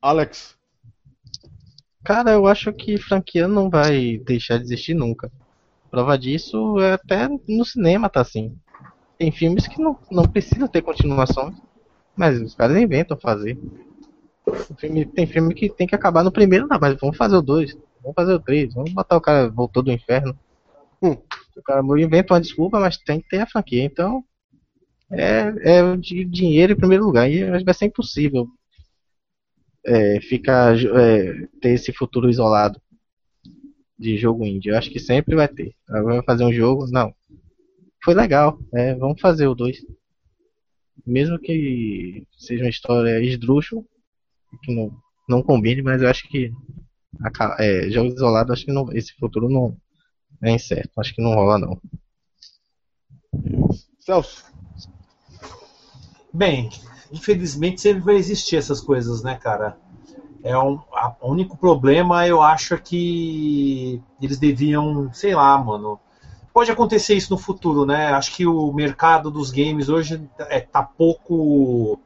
Alex. 0.01 0.57
Cara, 2.03 2.31
eu 2.31 2.47
acho 2.47 2.73
que 2.73 2.97
franquia 2.97 3.47
não 3.47 3.69
vai 3.69 4.17
deixar 4.17 4.57
de 4.57 4.63
existir 4.63 4.95
nunca. 4.95 5.31
Prova 5.91 6.17
disso 6.17 6.79
é 6.79 6.93
até 6.93 7.29
no 7.47 7.63
cinema 7.63 8.09
tá 8.09 8.21
assim. 8.21 8.57
Tem 9.19 9.31
filmes 9.31 9.67
que 9.67 9.79
não, 9.79 9.99
não 10.09 10.23
precisam 10.23 10.67
ter 10.67 10.81
continuação, 10.81 11.53
mas 12.15 12.41
os 12.41 12.55
caras 12.55 12.77
inventam 12.77 13.15
fazer. 13.15 13.55
Filme, 14.79 15.05
tem 15.05 15.27
filme 15.27 15.53
que 15.53 15.69
tem 15.69 15.85
que 15.85 15.93
acabar 15.93 16.23
no 16.23 16.31
primeiro, 16.31 16.67
não, 16.67 16.79
mas 16.79 16.97
vamos 16.99 17.15
fazer 17.15 17.35
o 17.35 17.41
dois, 17.41 17.77
vamos 18.01 18.15
fazer 18.15 18.33
o 18.33 18.39
três, 18.39 18.73
vamos 18.73 18.91
botar 18.91 19.17
o 19.17 19.21
cara 19.21 19.49
voltou 19.49 19.83
do 19.83 19.91
inferno. 19.91 20.35
Hum, 20.99 21.15
o 21.55 21.61
cara 21.61 21.83
inventa 21.99 22.33
uma 22.33 22.41
desculpa, 22.41 22.79
mas 22.79 22.97
tem 22.97 23.21
que 23.21 23.29
ter 23.29 23.41
a 23.41 23.45
franquia. 23.45 23.83
Então, 23.83 24.23
é, 25.11 25.53
é 25.63 25.95
de 25.95 26.25
dinheiro 26.25 26.73
em 26.73 26.77
primeiro 26.77 27.05
lugar. 27.05 27.29
E 27.29 27.63
vai 27.63 27.73
ser 27.75 27.85
impossível 27.85 28.47
é, 29.85 30.19
ficar, 30.21 30.75
é, 30.77 31.47
ter 31.61 31.69
esse 31.69 31.91
futuro 31.93 32.29
isolado 32.29 32.81
de 33.97 34.17
jogo 34.17 34.45
indie. 34.45 34.69
Eu 34.69 34.77
acho 34.77 34.89
que 34.89 34.99
sempre 34.99 35.35
vai 35.35 35.47
ter. 35.47 35.75
Agora 35.87 36.15
vai 36.15 36.25
fazer 36.25 36.43
um 36.43 36.53
jogo, 36.53 36.87
não. 36.87 37.13
Foi 38.03 38.13
legal, 38.13 38.59
é, 38.73 38.95
vamos 38.95 39.21
fazer 39.21 39.47
o 39.47 39.55
2. 39.55 39.77
Mesmo 41.05 41.39
que 41.39 42.25
seja 42.37 42.63
uma 42.63 42.69
história 42.69 43.21
esdrúxula, 43.21 43.83
que 44.63 44.73
não, 44.73 44.91
não 45.29 45.43
combine, 45.43 45.81
mas 45.81 46.01
eu 46.01 46.09
acho 46.09 46.27
que 46.27 46.51
é, 47.59 47.89
jogos 47.89 48.13
isolados, 48.15 48.51
acho 48.51 48.65
que 48.65 48.71
não, 48.71 48.91
esse 48.91 49.13
futuro 49.13 49.49
não 49.49 49.77
é 50.43 50.51
incerto. 50.51 50.99
Acho 50.99 51.13
que 51.13 51.21
não 51.21 51.33
rola 51.33 51.59
não. 51.59 51.81
Celso. 53.99 54.45
Bem, 56.33 56.69
infelizmente 57.11 57.81
sempre 57.81 58.01
vai 58.01 58.15
existir 58.15 58.57
essas 58.57 58.79
coisas, 58.79 59.21
né, 59.21 59.35
cara? 59.35 59.77
É 60.43 60.57
um, 60.57 60.79
a, 60.93 61.15
o 61.21 61.31
único 61.31 61.55
problema 61.57 62.27
eu 62.27 62.41
acho 62.41 62.73
é 62.73 62.77
que 62.77 64.01
eles 64.21 64.39
deviam, 64.39 65.11
sei 65.13 65.35
lá, 65.35 65.57
mano. 65.57 65.99
Pode 66.53 66.71
acontecer 66.71 67.15
isso 67.15 67.31
no 67.31 67.37
futuro, 67.37 67.85
né? 67.85 68.07
Acho 68.07 68.35
que 68.35 68.45
o 68.45 68.73
mercado 68.73 69.29
dos 69.31 69.51
games 69.51 69.87
hoje 69.87 70.21
é, 70.39 70.59
tá 70.59 70.83
pouco, 70.83 71.99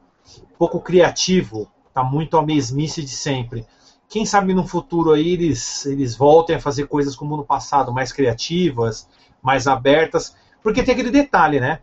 pouco 0.58 0.80
criativo, 0.80 1.68
tá 1.92 2.04
muito 2.04 2.36
a 2.36 2.42
mesmice 2.44 3.02
de 3.02 3.10
sempre. 3.10 3.66
Quem 4.08 4.24
sabe 4.24 4.54
no 4.54 4.66
futuro 4.66 5.12
aí 5.12 5.32
eles, 5.32 5.84
eles 5.86 6.14
voltem 6.14 6.56
a 6.56 6.60
fazer 6.60 6.86
coisas 6.86 7.16
como 7.16 7.36
no 7.36 7.44
passado, 7.44 7.92
mais 7.92 8.12
criativas, 8.12 9.08
mais 9.42 9.66
abertas, 9.66 10.36
porque 10.62 10.82
tem 10.82 10.94
aquele 10.94 11.10
detalhe, 11.10 11.58
né? 11.58 11.80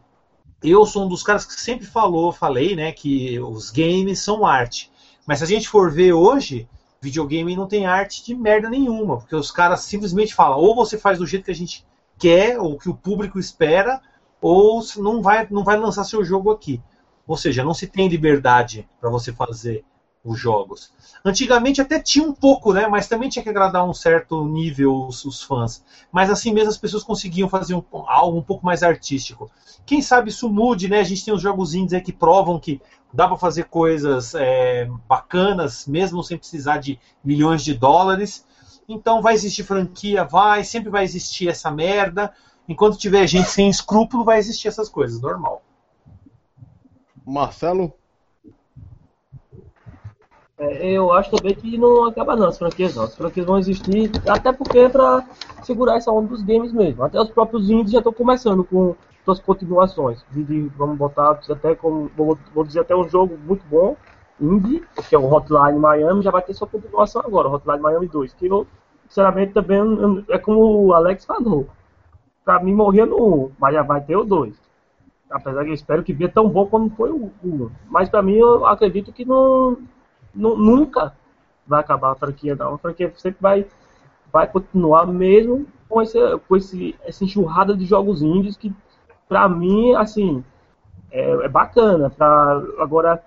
Eu 0.63 0.85
sou 0.85 1.05
um 1.05 1.09
dos 1.09 1.23
caras 1.23 1.45
que 1.45 1.59
sempre 1.59 1.85
falou, 1.85 2.31
falei, 2.31 2.75
né, 2.75 2.91
que 2.91 3.39
os 3.39 3.69
games 3.69 4.19
são 4.19 4.45
arte. 4.45 4.91
Mas 5.25 5.39
se 5.39 5.43
a 5.43 5.47
gente 5.47 5.67
for 5.67 5.91
ver 5.91 6.13
hoje, 6.13 6.67
videogame 7.01 7.55
não 7.55 7.67
tem 7.67 7.85
arte 7.85 8.23
de 8.23 8.33
merda 8.33 8.69
nenhuma, 8.69 9.17
porque 9.17 9.35
os 9.35 9.51
caras 9.51 9.81
simplesmente 9.81 10.33
falam, 10.33 10.57
ou 10.57 10.73
você 10.75 10.97
faz 10.97 11.17
do 11.19 11.27
jeito 11.27 11.45
que 11.45 11.51
a 11.51 11.55
gente 11.55 11.85
quer, 12.17 12.59
ou 12.59 12.77
que 12.77 12.89
o 12.89 12.95
público 12.95 13.39
espera, 13.39 14.01
ou 14.41 14.81
não 14.97 15.21
vai, 15.21 15.47
não 15.49 15.63
vai 15.63 15.77
lançar 15.77 16.03
seu 16.03 16.23
jogo 16.23 16.51
aqui. 16.51 16.81
Ou 17.27 17.37
seja, 17.37 17.63
não 17.63 17.73
se 17.73 17.87
tem 17.87 18.07
liberdade 18.07 18.87
para 18.99 19.09
você 19.09 19.31
fazer 19.31 19.83
os 20.23 20.39
jogos. 20.39 20.91
Antigamente 21.25 21.81
até 21.81 21.99
tinha 21.99 22.25
um 22.25 22.33
pouco, 22.33 22.71
né? 22.71 22.87
Mas 22.87 23.07
também 23.07 23.29
tinha 23.29 23.43
que 23.43 23.49
agradar 23.49 23.87
um 23.87 23.93
certo 23.93 24.45
nível 24.45 25.05
os, 25.07 25.25
os 25.25 25.43
fãs. 25.43 25.83
Mas 26.11 26.29
assim 26.29 26.53
mesmo 26.53 26.69
as 26.69 26.77
pessoas 26.77 27.03
conseguiam 27.03 27.49
fazer 27.49 27.75
um, 27.75 27.83
algo 28.07 28.37
um 28.37 28.41
pouco 28.41 28.65
mais 28.65 28.83
artístico. 28.83 29.51
Quem 29.85 30.01
sabe 30.01 30.29
isso 30.29 30.49
mude, 30.49 30.87
né? 30.87 30.99
A 30.99 31.03
gente 31.03 31.25
tem 31.25 31.33
os 31.33 31.41
jogos 31.41 31.73
indies 31.73 31.93
aí 31.93 32.01
que 32.01 32.13
provam 32.13 32.59
que 32.59 32.81
dá 33.11 33.27
para 33.27 33.37
fazer 33.37 33.65
coisas 33.65 34.33
é, 34.33 34.89
bacanas, 35.07 35.85
mesmo 35.85 36.23
sem 36.23 36.37
precisar 36.37 36.77
de 36.77 36.97
milhões 37.23 37.63
de 37.63 37.73
dólares. 37.73 38.45
Então 38.87 39.21
vai 39.21 39.33
existir 39.33 39.63
franquia, 39.63 40.23
vai, 40.23 40.63
sempre 40.63 40.89
vai 40.89 41.03
existir 41.03 41.49
essa 41.49 41.69
merda. 41.69 42.33
Enquanto 42.67 42.97
tiver 42.97 43.27
gente 43.27 43.49
sem 43.49 43.69
escrúpulo, 43.69 44.23
vai 44.23 44.39
existir 44.39 44.69
essas 44.69 44.87
coisas, 44.87 45.19
normal. 45.19 45.61
Marcelo? 47.25 47.93
É, 50.71 50.91
eu 50.91 51.11
acho 51.11 51.31
também 51.31 51.53
que 51.53 51.77
não 51.77 52.05
acaba 52.05 52.35
não, 52.35 52.47
as 52.47 52.57
franquias 52.57 52.95
não. 52.95 53.03
As 53.03 53.15
franquias 53.15 53.45
vão 53.45 53.57
existir, 53.57 54.11
até 54.27 54.51
porque 54.51 54.79
é 54.79 54.89
pra 54.89 55.25
segurar 55.63 55.97
essa 55.97 56.11
onda 56.11 56.29
dos 56.29 56.41
games 56.41 56.71
mesmo. 56.71 57.03
Até 57.03 57.19
os 57.19 57.29
próprios 57.29 57.69
indies 57.69 57.91
já 57.91 57.99
estão 57.99 58.13
começando 58.13 58.63
com 58.63 58.95
suas 59.25 59.39
continuações. 59.39 60.23
De, 60.31 60.71
vamos 60.77 60.97
botar 60.97 61.39
até 61.49 61.75
como. 61.75 62.09
Vou, 62.15 62.63
dizer 62.63 62.81
até 62.81 62.95
um 62.95 63.07
jogo 63.07 63.37
muito 63.45 63.63
bom, 63.69 63.95
indie, 64.39 64.83
que 65.09 65.15
é 65.15 65.19
o 65.19 65.31
Hotline 65.31 65.79
Miami, 65.79 66.21
já 66.21 66.31
vai 66.31 66.41
ter 66.41 66.53
sua 66.53 66.67
continuação 66.67 67.21
agora, 67.25 67.49
Hotline 67.49 67.81
Miami 67.81 68.07
2. 68.07 68.33
Que 68.33 68.47
eu, 68.47 68.65
sinceramente, 69.07 69.53
também 69.53 69.79
é 70.29 70.37
como 70.37 70.87
o 70.87 70.93
Alex 70.93 71.25
falou. 71.25 71.67
Pra 72.45 72.61
mim 72.61 72.73
morria 72.73 73.05
no 73.05 73.45
1, 73.45 73.51
mas 73.57 73.73
já 73.73 73.83
vai 73.83 74.01
ter 74.01 74.17
o 74.17 74.23
2. 74.23 74.53
Apesar 75.31 75.63
que 75.63 75.69
eu 75.69 75.73
espero 75.73 76.03
que 76.03 76.13
venha 76.13 76.29
tão 76.29 76.47
bom 76.47 76.67
como 76.67 76.89
foi 76.91 77.09
o 77.09 77.31
1. 77.43 77.69
Mas 77.89 78.09
pra 78.09 78.21
mim 78.21 78.35
eu 78.35 78.65
acredito 78.65 79.11
que 79.11 79.25
não 79.25 79.77
nunca 80.33 81.15
vai 81.65 81.79
acabar 81.79 82.11
a 82.11 82.15
franquia, 82.15 82.55
não. 82.55 82.75
A 82.75 82.77
franquia 82.77 83.11
sempre 83.17 83.41
vai, 83.41 83.65
vai 84.31 84.47
continuar 84.47 85.05
mesmo 85.05 85.65
com, 85.87 86.01
esse, 86.01 86.17
com 86.47 86.55
esse, 86.55 86.95
essa 87.03 87.23
enxurrada 87.23 87.75
de 87.75 87.85
jogos 87.85 88.21
indies 88.21 88.57
que, 88.57 88.73
pra 89.27 89.47
mim, 89.47 89.93
assim, 89.95 90.43
é, 91.11 91.45
é 91.45 91.47
bacana. 91.47 92.09
Pra, 92.09 92.61
agora, 92.79 93.23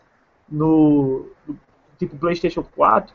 no, 0.48 1.26
tipo 1.98 2.16
PlayStation 2.16 2.62
4, 2.62 3.14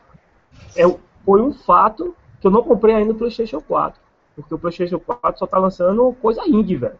é, 0.76 0.82
foi 1.24 1.40
um 1.40 1.52
fato 1.52 2.14
que 2.40 2.46
eu 2.46 2.50
não 2.50 2.62
comprei 2.62 2.94
ainda 2.94 3.12
o 3.12 3.16
PlayStation 3.16 3.60
4. 3.60 4.00
Porque 4.34 4.54
o 4.54 4.58
PlayStation 4.58 4.98
4 4.98 5.38
só 5.38 5.46
tá 5.46 5.58
lançando 5.58 6.12
coisa 6.20 6.42
indie, 6.48 6.76
velho. 6.76 6.98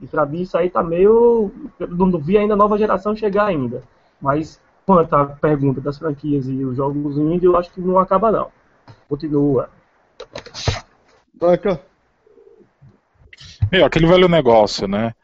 E 0.00 0.06
pra 0.06 0.26
mim 0.26 0.42
isso 0.42 0.56
aí 0.56 0.68
tá 0.68 0.82
meio. 0.82 1.50
Eu 1.78 1.88
não 1.88 2.18
vi 2.18 2.36
ainda 2.36 2.54
a 2.54 2.56
nova 2.56 2.76
geração 2.76 3.16
chegar 3.16 3.46
ainda. 3.46 3.82
Mas 4.20 4.60
quanto 4.86 5.14
à 5.14 5.24
pergunta 5.26 5.80
das 5.80 5.98
franquias 5.98 6.46
e 6.46 6.64
os 6.64 6.76
jogos 6.76 7.16
indie, 7.16 7.46
eu 7.46 7.56
acho 7.56 7.70
que 7.72 7.80
não 7.80 7.98
acaba 7.98 8.30
não. 8.30 8.50
Continua. 9.08 9.70
Branca. 11.34 11.80
Meu, 13.70 13.84
aquele 13.84 14.06
velho 14.06 14.28
negócio, 14.28 14.86
né? 14.86 15.14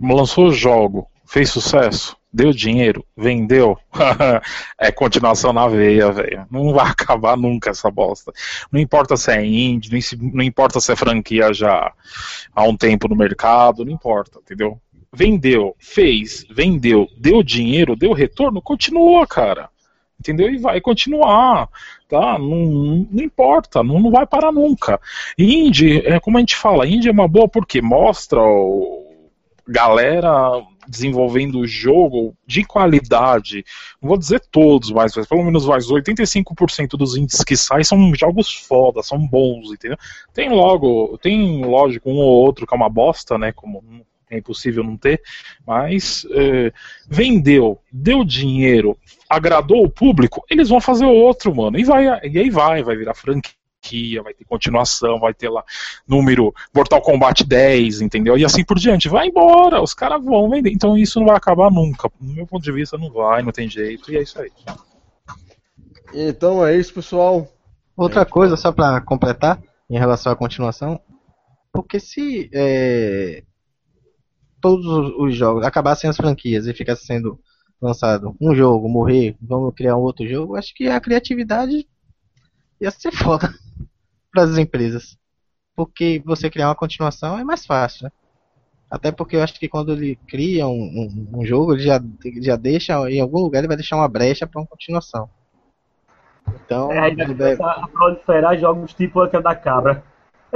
Lançou 0.00 0.48
o 0.48 0.52
jogo, 0.52 1.08
fez 1.26 1.50
sucesso, 1.50 2.16
deu 2.32 2.50
dinheiro, 2.52 3.04
vendeu. 3.16 3.78
é 4.78 4.90
continuação 4.90 5.52
na 5.52 5.68
veia, 5.68 6.10
velho. 6.10 6.46
Não 6.50 6.72
vai 6.72 6.86
acabar 6.90 7.36
nunca 7.36 7.70
essa 7.70 7.90
bosta. 7.90 8.32
Não 8.72 8.80
importa 8.80 9.16
se 9.16 9.30
é 9.30 9.44
indie, 9.44 10.00
não 10.18 10.42
importa 10.42 10.80
se 10.80 10.92
é 10.92 10.96
franquia 10.96 11.52
já 11.52 11.92
há 12.54 12.62
um 12.64 12.76
tempo 12.76 13.08
no 13.08 13.16
mercado, 13.16 13.84
não 13.84 13.92
importa, 13.92 14.40
entendeu? 14.40 14.80
Vendeu, 15.14 15.74
fez, 15.78 16.44
vendeu, 16.50 17.08
deu 17.16 17.42
dinheiro, 17.42 17.96
deu 17.96 18.12
retorno, 18.12 18.60
continua, 18.60 19.26
cara. 19.26 19.68
Entendeu? 20.18 20.48
E 20.50 20.58
vai 20.58 20.80
continuar, 20.80 21.68
tá? 22.08 22.38
Não, 22.38 23.06
não 23.10 23.22
importa, 23.22 23.82
não, 23.82 24.00
não 24.00 24.10
vai 24.10 24.26
parar 24.26 24.52
nunca. 24.52 25.00
Indie, 25.36 25.98
é 26.06 26.18
como 26.18 26.38
a 26.38 26.40
gente 26.40 26.56
fala, 26.56 26.86
Indie 26.86 27.08
é 27.08 27.12
uma 27.12 27.28
boa 27.28 27.48
porque 27.48 27.82
mostra 27.82 28.40
o, 28.40 29.04
galera 29.66 30.62
desenvolvendo 30.86 31.66
jogo 31.66 32.34
de 32.46 32.62
qualidade, 32.62 33.64
não 34.00 34.08
vou 34.08 34.18
dizer 34.18 34.40
todos, 34.50 34.90
mas 34.90 35.14
pelo 35.26 35.42
menos 35.42 35.64
mais 35.66 35.86
85% 35.86 36.90
dos 36.90 37.16
indies 37.16 37.42
que 37.42 37.56
saem 37.56 37.82
são 37.82 38.14
jogos 38.14 38.52
foda, 38.52 39.02
são 39.02 39.18
bons, 39.18 39.72
entendeu? 39.72 39.96
Tem 40.34 40.50
logo, 40.50 41.16
tem 41.18 41.64
lógico 41.64 42.10
um 42.10 42.16
ou 42.16 42.44
outro 42.44 42.66
que 42.66 42.74
é 42.74 42.76
uma 42.76 42.90
bosta, 42.90 43.38
né, 43.38 43.50
como 43.52 43.82
é 44.30 44.38
impossível 44.38 44.82
não 44.82 44.96
ter, 44.96 45.22
mas 45.66 46.26
é, 46.30 46.72
vendeu, 47.08 47.80
deu 47.92 48.24
dinheiro, 48.24 48.98
agradou 49.28 49.84
o 49.84 49.90
público, 49.90 50.44
eles 50.50 50.68
vão 50.68 50.80
fazer 50.80 51.06
outro, 51.06 51.54
mano. 51.54 51.78
E, 51.78 51.84
vai, 51.84 52.04
e 52.24 52.38
aí 52.38 52.50
vai, 52.50 52.82
vai 52.82 52.96
virar 52.96 53.14
franquia, 53.14 54.22
vai 54.22 54.34
ter 54.34 54.44
continuação, 54.44 55.20
vai 55.20 55.34
ter 55.34 55.48
lá 55.48 55.62
número 56.06 56.54
Mortal 56.74 57.02
Kombat 57.02 57.44
10, 57.44 58.00
entendeu? 58.00 58.36
E 58.38 58.44
assim 58.44 58.64
por 58.64 58.78
diante. 58.78 59.08
Vai 59.08 59.28
embora, 59.28 59.82
os 59.82 59.94
caras 59.94 60.24
vão 60.24 60.48
vender. 60.48 60.70
Então 60.70 60.96
isso 60.96 61.18
não 61.20 61.26
vai 61.26 61.36
acabar 61.36 61.70
nunca. 61.70 62.10
No 62.20 62.34
meu 62.34 62.46
ponto 62.46 62.62
de 62.62 62.72
vista, 62.72 62.96
não 62.96 63.10
vai, 63.10 63.42
não 63.42 63.52
tem 63.52 63.68
jeito, 63.68 64.10
e 64.10 64.16
é 64.16 64.22
isso 64.22 64.40
aí. 64.40 64.50
Então 66.14 66.64
é 66.64 66.76
isso, 66.76 66.94
pessoal. 66.94 67.48
Outra 67.96 68.24
coisa, 68.24 68.56
só 68.56 68.72
pra 68.72 69.00
completar, 69.00 69.60
em 69.88 69.98
relação 69.98 70.32
à 70.32 70.36
continuação, 70.36 71.00
porque 71.72 72.00
se 72.00 72.50
é, 72.52 73.42
todos 74.64 74.86
os- 74.86 75.14
os 75.18 75.36
jogos 75.36 75.62
acabassem 75.62 76.08
as 76.08 76.16
franquias 76.16 76.66
e 76.66 76.72
ficasse 76.72 77.04
sendo 77.04 77.38
lançado 77.78 78.34
um 78.40 78.54
jogo, 78.54 78.88
morrer, 78.88 79.36
vamos 79.42 79.74
criar 79.74 79.94
um 79.94 80.00
outro 80.00 80.26
jogo, 80.26 80.56
acho 80.56 80.74
que 80.74 80.88
a 80.88 80.98
criatividade 80.98 81.86
ia 82.80 82.90
ser 82.90 83.12
foda 83.52 83.52
para 84.32 84.44
as 84.44 84.56
empresas. 84.56 85.18
Porque 85.76 86.22
você 86.24 86.48
criar 86.48 86.68
uma 86.68 86.74
continuação 86.74 87.38
é 87.38 87.44
mais 87.44 87.66
fácil, 87.66 88.04
né? 88.04 88.10
Até 88.90 89.12
porque 89.12 89.36
eu 89.36 89.42
acho 89.42 89.60
que 89.60 89.68
quando 89.68 89.92
ele 89.92 90.16
cria 90.26 90.66
um, 90.66 90.72
um- 90.72 91.40
um 91.40 91.44
jogo, 91.44 91.74
ele 91.74 91.82
já, 91.82 92.00
já 92.40 92.56
deixa, 92.56 92.94
em 93.10 93.20
algum 93.20 93.40
lugar 93.40 93.58
ele 93.58 93.68
vai 93.68 93.76
deixar 93.76 93.96
uma 93.96 94.08
brecha 94.08 94.46
para 94.46 94.62
uma 94.62 94.66
continuação. 94.66 95.28
Então, 96.64 96.90
É, 96.90 97.08
ele 97.10 97.34
deve- 97.34 97.62
a 97.62 97.86
proliferar 97.88 98.56
jogos 98.58 98.94
tipo 98.94 99.20
aquele 99.20 99.42
da 99.42 99.54
cabra. 99.54 100.02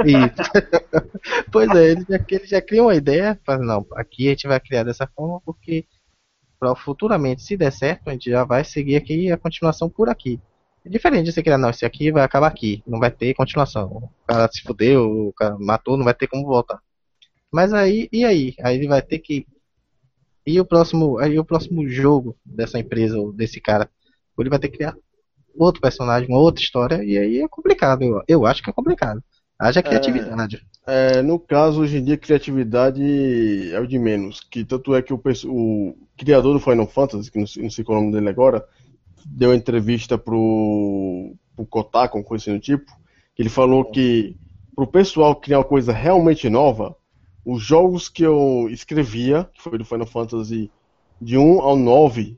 Isso. 0.05 0.51
pois 1.51 1.69
é, 1.69 1.91
ele 1.91 2.05
já, 2.07 2.25
ele 2.29 2.47
já 2.47 2.61
cria 2.61 2.83
uma 2.83 2.95
ideia, 2.95 3.39
fala, 3.45 3.63
não, 3.63 3.85
aqui 3.93 4.27
a 4.27 4.31
gente 4.31 4.47
vai 4.47 4.59
criar 4.59 4.83
dessa 4.83 5.07
forma 5.07 5.41
porque 5.41 5.85
pra 6.59 6.75
futuramente, 6.75 7.41
se 7.41 7.55
der 7.55 7.71
certo, 7.71 8.09
a 8.09 8.11
gente 8.11 8.29
já 8.29 8.43
vai 8.43 8.63
seguir 8.63 8.95
aqui 8.97 9.31
a 9.31 9.37
continuação 9.37 9.89
por 9.89 10.09
aqui. 10.09 10.39
É 10.85 10.89
diferente 10.89 11.25
de 11.25 11.31
você 11.31 11.41
criar, 11.41 11.57
não, 11.57 11.69
esse 11.69 11.85
aqui 11.85 12.11
vai 12.11 12.23
acabar 12.23 12.47
aqui, 12.47 12.83
não 12.85 12.99
vai 12.99 13.11
ter 13.11 13.33
continuação. 13.33 13.87
O 13.87 14.11
cara 14.27 14.49
se 14.51 14.61
fudeu, 14.61 15.29
o 15.29 15.33
cara 15.33 15.57
matou, 15.59 15.97
não 15.97 16.05
vai 16.05 16.13
ter 16.13 16.27
como 16.27 16.45
voltar. 16.45 16.79
Mas 17.51 17.73
aí, 17.73 18.09
e 18.11 18.25
aí? 18.25 18.55
Aí 18.61 18.77
ele 18.77 18.87
vai 18.87 19.01
ter 19.01 19.19
que. 19.19 19.45
E 20.45 20.59
o 20.59 20.65
próximo, 20.65 21.17
aí 21.19 21.37
o 21.39 21.45
próximo 21.45 21.87
jogo 21.87 22.35
dessa 22.45 22.79
empresa 22.79 23.19
ou 23.19 23.31
desse 23.33 23.59
cara, 23.61 23.89
ele 24.37 24.49
vai 24.49 24.59
ter 24.59 24.69
que 24.69 24.77
criar 24.77 24.95
outro 25.57 25.81
personagem, 25.81 26.29
uma 26.29 26.39
outra 26.39 26.63
história, 26.63 27.03
e 27.03 27.17
aí 27.17 27.41
é 27.41 27.47
complicado. 27.47 28.03
Eu, 28.03 28.23
eu 28.27 28.45
acho 28.45 28.63
que 28.63 28.69
é 28.69 28.73
complicado. 28.73 29.23
Haja 29.59 29.83
criatividade. 29.83 30.65
É, 30.87 31.21
no 31.21 31.37
caso, 31.39 31.81
hoje 31.81 31.97
em 31.97 32.03
dia, 32.03 32.17
criatividade 32.17 33.01
é 33.71 33.79
o 33.79 33.85
de 33.87 33.99
menos. 33.99 34.39
Que 34.39 34.63
tanto 34.63 34.95
é 34.95 35.01
que 35.01 35.13
o, 35.13 35.21
o 35.47 35.95
criador 36.17 36.53
do 36.53 36.59
Final 36.59 36.87
Fantasy, 36.87 37.29
que 37.31 37.37
não, 37.39 37.45
sei- 37.47 37.63
não 37.63 37.69
sei 37.69 37.83
qual 37.83 37.97
é 37.97 38.01
o 38.01 38.03
nome 38.05 38.15
dele 38.15 38.29
agora, 38.29 38.65
deu 39.25 39.49
uma 39.49 39.55
entrevista 39.55 40.17
pro, 40.17 41.35
pro 41.55 41.65
Kotaku, 41.65 42.17
uma 42.17 42.23
coisa 42.23 42.43
assim 42.43 42.53
do 42.53 42.59
tipo, 42.59 42.91
que 43.35 43.41
ele 43.41 43.49
falou 43.49 43.85
que 43.91 44.35
pro 44.75 44.87
pessoal 44.87 45.35
criar 45.35 45.59
uma 45.59 45.65
coisa 45.65 45.91
realmente 45.91 46.49
nova, 46.49 46.95
os 47.45 47.61
jogos 47.61 48.07
que 48.09 48.23
eu 48.23 48.67
escrevia, 48.71 49.49
que 49.53 49.61
foi 49.61 49.77
do 49.77 49.85
Final 49.85 50.07
Fantasy 50.07 50.71
de 51.21 51.37
1 51.37 51.59
ao 51.61 51.75
9, 51.75 52.37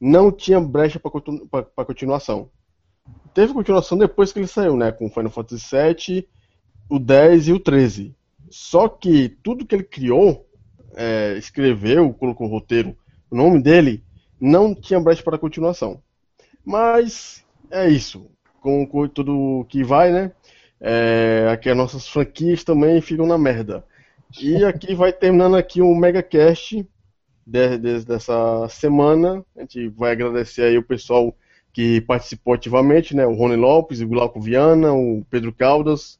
não 0.00 0.30
tinha 0.30 0.60
brecha 0.60 1.00
para 1.00 1.84
continuação. 1.84 2.50
Teve 3.34 3.52
continuação 3.54 3.96
depois 3.96 4.32
que 4.32 4.38
ele 4.38 4.46
saiu, 4.46 4.76
né? 4.76 4.92
Com 4.92 5.06
o 5.06 5.10
Final 5.10 5.30
Fantasy 5.30 5.64
VII, 5.70 6.28
o 6.88 6.98
10 6.98 7.48
e 7.48 7.52
o 7.52 7.60
13. 7.60 8.14
Só 8.50 8.88
que 8.88 9.28
tudo 9.42 9.66
que 9.66 9.74
ele 9.74 9.84
criou, 9.84 10.46
é, 10.94 11.36
escreveu, 11.36 12.12
colocou 12.14 12.46
o 12.46 12.50
roteiro, 12.50 12.96
o 13.30 13.36
nome 13.36 13.62
dele, 13.62 14.02
não 14.40 14.74
tinha 14.74 15.00
brecha 15.00 15.22
para 15.22 15.38
continuação. 15.38 16.02
Mas 16.64 17.44
é 17.70 17.88
isso. 17.88 18.30
Com, 18.60 18.86
tudo 19.08 19.66
que 19.68 19.84
vai, 19.84 20.12
né? 20.12 20.32
É, 20.80 21.48
aqui 21.50 21.68
as 21.68 21.76
nossas 21.76 22.08
franquias 22.08 22.64
também 22.64 23.00
ficam 23.00 23.26
na 23.26 23.38
merda. 23.38 23.84
E 24.40 24.64
aqui 24.64 24.94
vai 24.94 25.12
terminando 25.12 25.56
aqui 25.56 25.80
o 25.80 25.94
MegaCast 25.94 26.86
de, 27.46 27.78
de, 27.78 28.04
dessa 28.04 28.68
semana. 28.68 29.44
A 29.56 29.60
gente 29.62 29.88
vai 29.88 30.12
agradecer 30.12 30.62
aí 30.62 30.78
o 30.78 30.82
pessoal 30.82 31.34
que 31.72 32.00
participou 32.02 32.54
ativamente, 32.54 33.16
né? 33.16 33.26
O 33.26 33.34
Rony 33.34 33.56
Lopes, 33.56 34.00
o 34.00 34.08
Glauco 34.08 34.40
Viana, 34.40 34.92
o 34.92 35.24
Pedro 35.30 35.52
Caldas, 35.52 36.17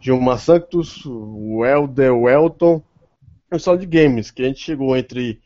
Gilmar 0.00 0.38
Santos, 0.38 1.04
o 1.04 1.64
Helder, 1.64 2.12
o 2.12 2.28
Elton, 2.28 2.76
o 2.76 3.50
pessoal 3.50 3.76
de 3.76 3.86
games, 3.86 4.30
que 4.30 4.42
a 4.42 4.46
gente 4.46 4.60
chegou 4.60 4.96
entre 4.96 5.40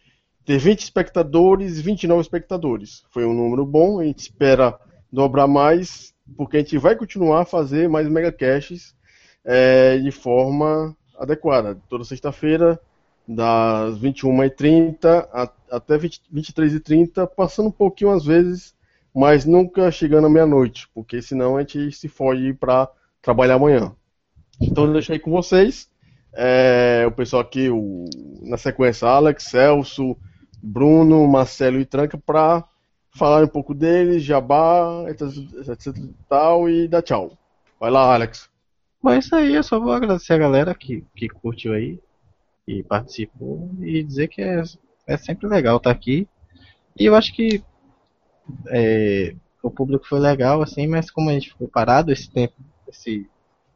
ter 0.45 0.59
20 0.59 0.81
espectadores 0.81 1.79
e 1.79 1.83
29 1.83 2.21
espectadores. 2.21 3.05
Foi 3.11 3.25
um 3.25 3.35
número 3.35 3.65
bom, 3.65 4.01
a 4.01 4.05
gente 4.05 4.21
espera 4.21 4.79
dobrar 5.13 5.47
mais, 5.47 6.15
porque 6.37 6.57
a 6.57 6.61
gente 6.61 6.79
vai 6.79 6.97
continuar 6.97 7.43
a 7.43 7.45
fazer 7.45 7.89
mais 7.89 8.09
megacasts 8.09 8.95
é, 9.45 9.99
de 9.99 10.11
forma 10.11 10.97
adequada. 11.19 11.79
Toda 11.89 12.05
sexta-feira, 12.05 12.81
das 13.27 13.99
21h30 14.01 15.29
a, 15.33 15.53
até 15.71 15.97
20, 15.97 16.23
23h30, 16.35 17.29
passando 17.29 17.69
um 17.69 17.73
pouquinho 17.73 18.11
às 18.11 18.25
vezes, 18.25 18.75
mas 19.15 19.45
nunca 19.45 19.91
chegando 19.91 20.27
à 20.27 20.31
meia-noite, 20.31 20.89
porque 20.95 21.23
senão 21.23 21.57
a 21.57 21.61
gente 21.61 21.93
se 21.93 22.09
foge 22.09 22.53
para 22.55 22.91
trabalhar 23.23 23.55
amanhã. 23.55 23.94
Então 24.61 24.85
eu 24.85 24.93
deixo 24.93 25.13
aí 25.13 25.19
com 25.19 25.31
vocês. 25.31 25.89
É, 26.33 27.05
o 27.07 27.13
pessoal 27.13 27.43
aqui, 27.43 27.69
o, 27.71 28.05
na 28.43 28.57
sequência, 28.57 29.09
Alex, 29.09 29.45
Celso, 29.45 30.17
Bruno, 30.63 31.27
Marcelo 31.27 31.81
e 31.81 31.85
Tranca, 31.85 32.19
para 32.19 32.65
falar 33.17 33.43
um 33.43 33.49
pouco 33.49 33.75
deles, 33.75 34.23
jabá, 34.23 35.05
etc, 35.09 35.23
etc 35.69 35.95
tal, 36.29 36.69
e 36.69 36.87
dar 36.87 37.03
tchau. 37.03 37.37
Vai 37.79 37.91
lá, 37.91 38.15
Alex. 38.15 38.49
Bom, 39.03 39.11
é 39.11 39.19
isso 39.19 39.35
aí, 39.35 39.55
eu 39.55 39.63
só 39.63 39.81
vou 39.81 39.93
agradecer 39.93 40.35
a 40.35 40.39
galera 40.39 40.75
que, 40.75 41.05
que 41.17 41.29
curtiu 41.29 41.73
aí 41.73 41.99
e 42.69 42.83
participou 42.83 43.71
e 43.81 44.03
dizer 44.03 44.29
que 44.29 44.43
é, 44.43 44.63
é 45.07 45.17
sempre 45.17 45.49
legal 45.49 45.79
estar 45.79 45.91
aqui. 45.91 46.29
E 46.99 47.07
eu 47.07 47.15
acho 47.15 47.35
que 47.35 47.65
é, 48.69 49.35
o 49.63 49.71
público 49.71 50.07
foi 50.07 50.21
legal, 50.21 50.61
assim, 50.63 50.87
mas 50.87 51.11
como 51.11 51.31
a 51.31 51.33
gente 51.33 51.49
ficou 51.49 51.67
parado 51.67 52.13
esse 52.13 52.31
tempo, 52.31 52.55
esse, 52.87 53.29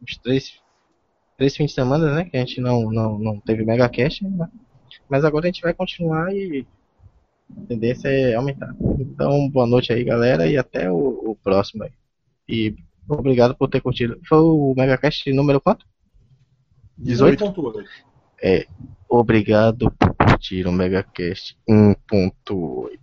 uns 0.02 0.16
três, 0.18 0.60
três 1.36 1.56
fins 1.56 1.66
de 1.66 1.74
semana, 1.74 2.14
né, 2.14 2.24
que 2.24 2.36
a 2.36 2.40
gente 2.40 2.60
não, 2.60 2.90
não, 2.90 3.18
não 3.18 3.40
teve 3.40 3.64
mega 3.64 3.88
cash, 3.88 4.20
né, 4.22 4.48
mas 5.08 5.24
agora 5.24 5.46
a 5.46 5.48
gente 5.48 5.62
vai 5.62 5.74
continuar 5.74 6.34
e 6.34 6.66
a 7.56 7.66
tendência 7.66 8.08
é 8.08 8.34
aumentar. 8.34 8.74
Então, 8.98 9.48
boa 9.50 9.66
noite 9.66 9.92
aí, 9.92 10.02
galera, 10.04 10.46
e 10.46 10.56
até 10.56 10.90
o, 10.90 11.30
o 11.30 11.36
próximo 11.42 11.84
aí. 11.84 11.92
E 12.48 12.74
obrigado 13.08 13.54
por 13.54 13.68
ter 13.68 13.80
curtido. 13.80 14.18
Foi 14.26 14.38
o 14.38 14.74
MegaCast 14.76 15.30
número 15.32 15.60
quanto? 15.60 15.86
18? 16.98 17.44
18.8. 17.44 17.84
É, 18.42 18.66
obrigado 19.08 19.90
por 19.92 20.14
curtir 20.14 20.66
o 20.66 20.72
MegaCast 20.72 21.56
1.8. 21.68 22.98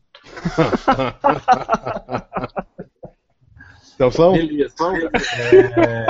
Celção? 3.97 4.33
Beleza. 4.33 4.75
É, 5.77 6.05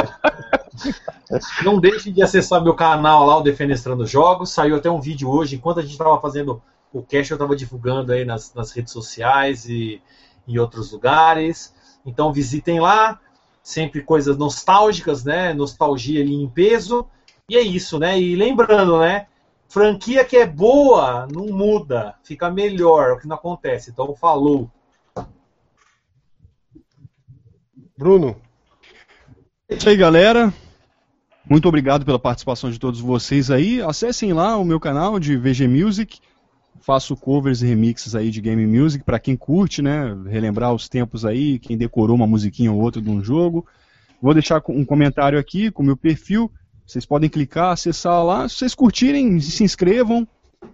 Não 1.64 1.80
deixe 1.80 2.12
de 2.12 2.22
acessar 2.22 2.64
meu 2.64 2.74
canal 2.74 3.26
lá, 3.26 3.38
o 3.38 3.42
Defenestrando 3.42 4.06
Jogos. 4.06 4.52
Saiu 4.52 4.76
até 4.76 4.90
um 4.90 5.02
vídeo 5.02 5.30
hoje, 5.30 5.56
enquanto 5.56 5.80
a 5.80 5.82
gente 5.82 5.92
estava 5.92 6.20
fazendo 6.20 6.62
o 6.94 7.02
cast, 7.02 7.32
eu 7.32 7.36
estava 7.36 7.56
divulgando 7.56 8.12
aí 8.12 8.26
nas, 8.26 8.54
nas 8.54 8.72
redes 8.72 8.92
sociais 8.92 9.66
e 9.66 10.02
em 10.48 10.58
outros 10.58 10.92
lugares. 10.92 11.74
Então 12.06 12.34
visitem 12.34 12.80
lá, 12.80 13.20
sempre 13.62 14.02
coisas 14.02 14.38
nostálgicas, 14.38 15.24
né? 15.24 15.54
Nostalgia 15.54 16.22
ali 16.22 16.34
em 16.34 16.50
peso. 16.50 17.06
E 17.48 17.58
é 17.58 17.62
isso, 17.62 18.00
né? 18.00 18.20
E 18.20 18.36
lembrando, 18.36 19.00
né? 19.00 19.28
Franquia 19.68 20.26
que 20.26 20.36
é 20.36 20.46
boa 20.46 21.28
não 21.32 21.46
muda, 21.46 22.16
fica 22.24 22.52
melhor, 22.52 23.12
o 23.12 23.20
que 23.20 23.28
não 23.28 23.38
acontece. 23.38 23.90
Então 23.90 24.14
falou. 24.16 24.70
Bruno? 27.98 28.36
É 29.72 29.76
isso 29.76 29.88
aí, 29.88 29.96
galera. 29.96 30.54
Muito 31.50 31.66
obrigado 31.66 32.06
pela 32.06 32.20
participação 32.20 32.70
de 32.70 32.78
todos 32.78 33.00
vocês 33.00 33.50
aí. 33.50 33.82
Acessem 33.82 34.34
lá 34.34 34.58
o 34.58 34.66
meu 34.66 34.82
canal 34.82 35.18
de 35.18 35.38
VG 35.38 35.66
Music. 35.66 36.20
Faço 36.82 37.16
covers 37.16 37.62
e 37.62 37.68
remixes 37.68 38.14
aí 38.14 38.30
de 38.30 38.42
game 38.42 38.68
music 38.68 39.06
para 39.06 39.18
quem 39.18 39.38
curte, 39.38 39.82
né? 39.82 40.14
Relembrar 40.28 40.74
os 40.74 40.90
tempos 40.90 41.24
aí, 41.24 41.58
quem 41.58 41.78
decorou 41.78 42.18
uma 42.18 42.28
musiquinha 42.28 42.70
ou 42.70 42.82
outra 42.82 43.02
de 43.02 43.10
um 43.10 43.24
jogo. 43.24 43.66
Vou 44.22 44.34
deixar 44.34 44.62
um 44.68 44.84
comentário 44.84 45.40
aqui 45.40 45.72
com 45.72 45.82
o 45.82 45.86
meu 45.86 45.96
perfil. 45.96 46.52
Vocês 46.86 47.06
podem 47.06 47.30
clicar, 47.30 47.72
acessar 47.72 48.26
lá. 48.26 48.50
Se 48.50 48.58
vocês 48.58 48.76
curtirem, 48.76 49.40
se 49.40 49.64
inscrevam. 49.64 50.28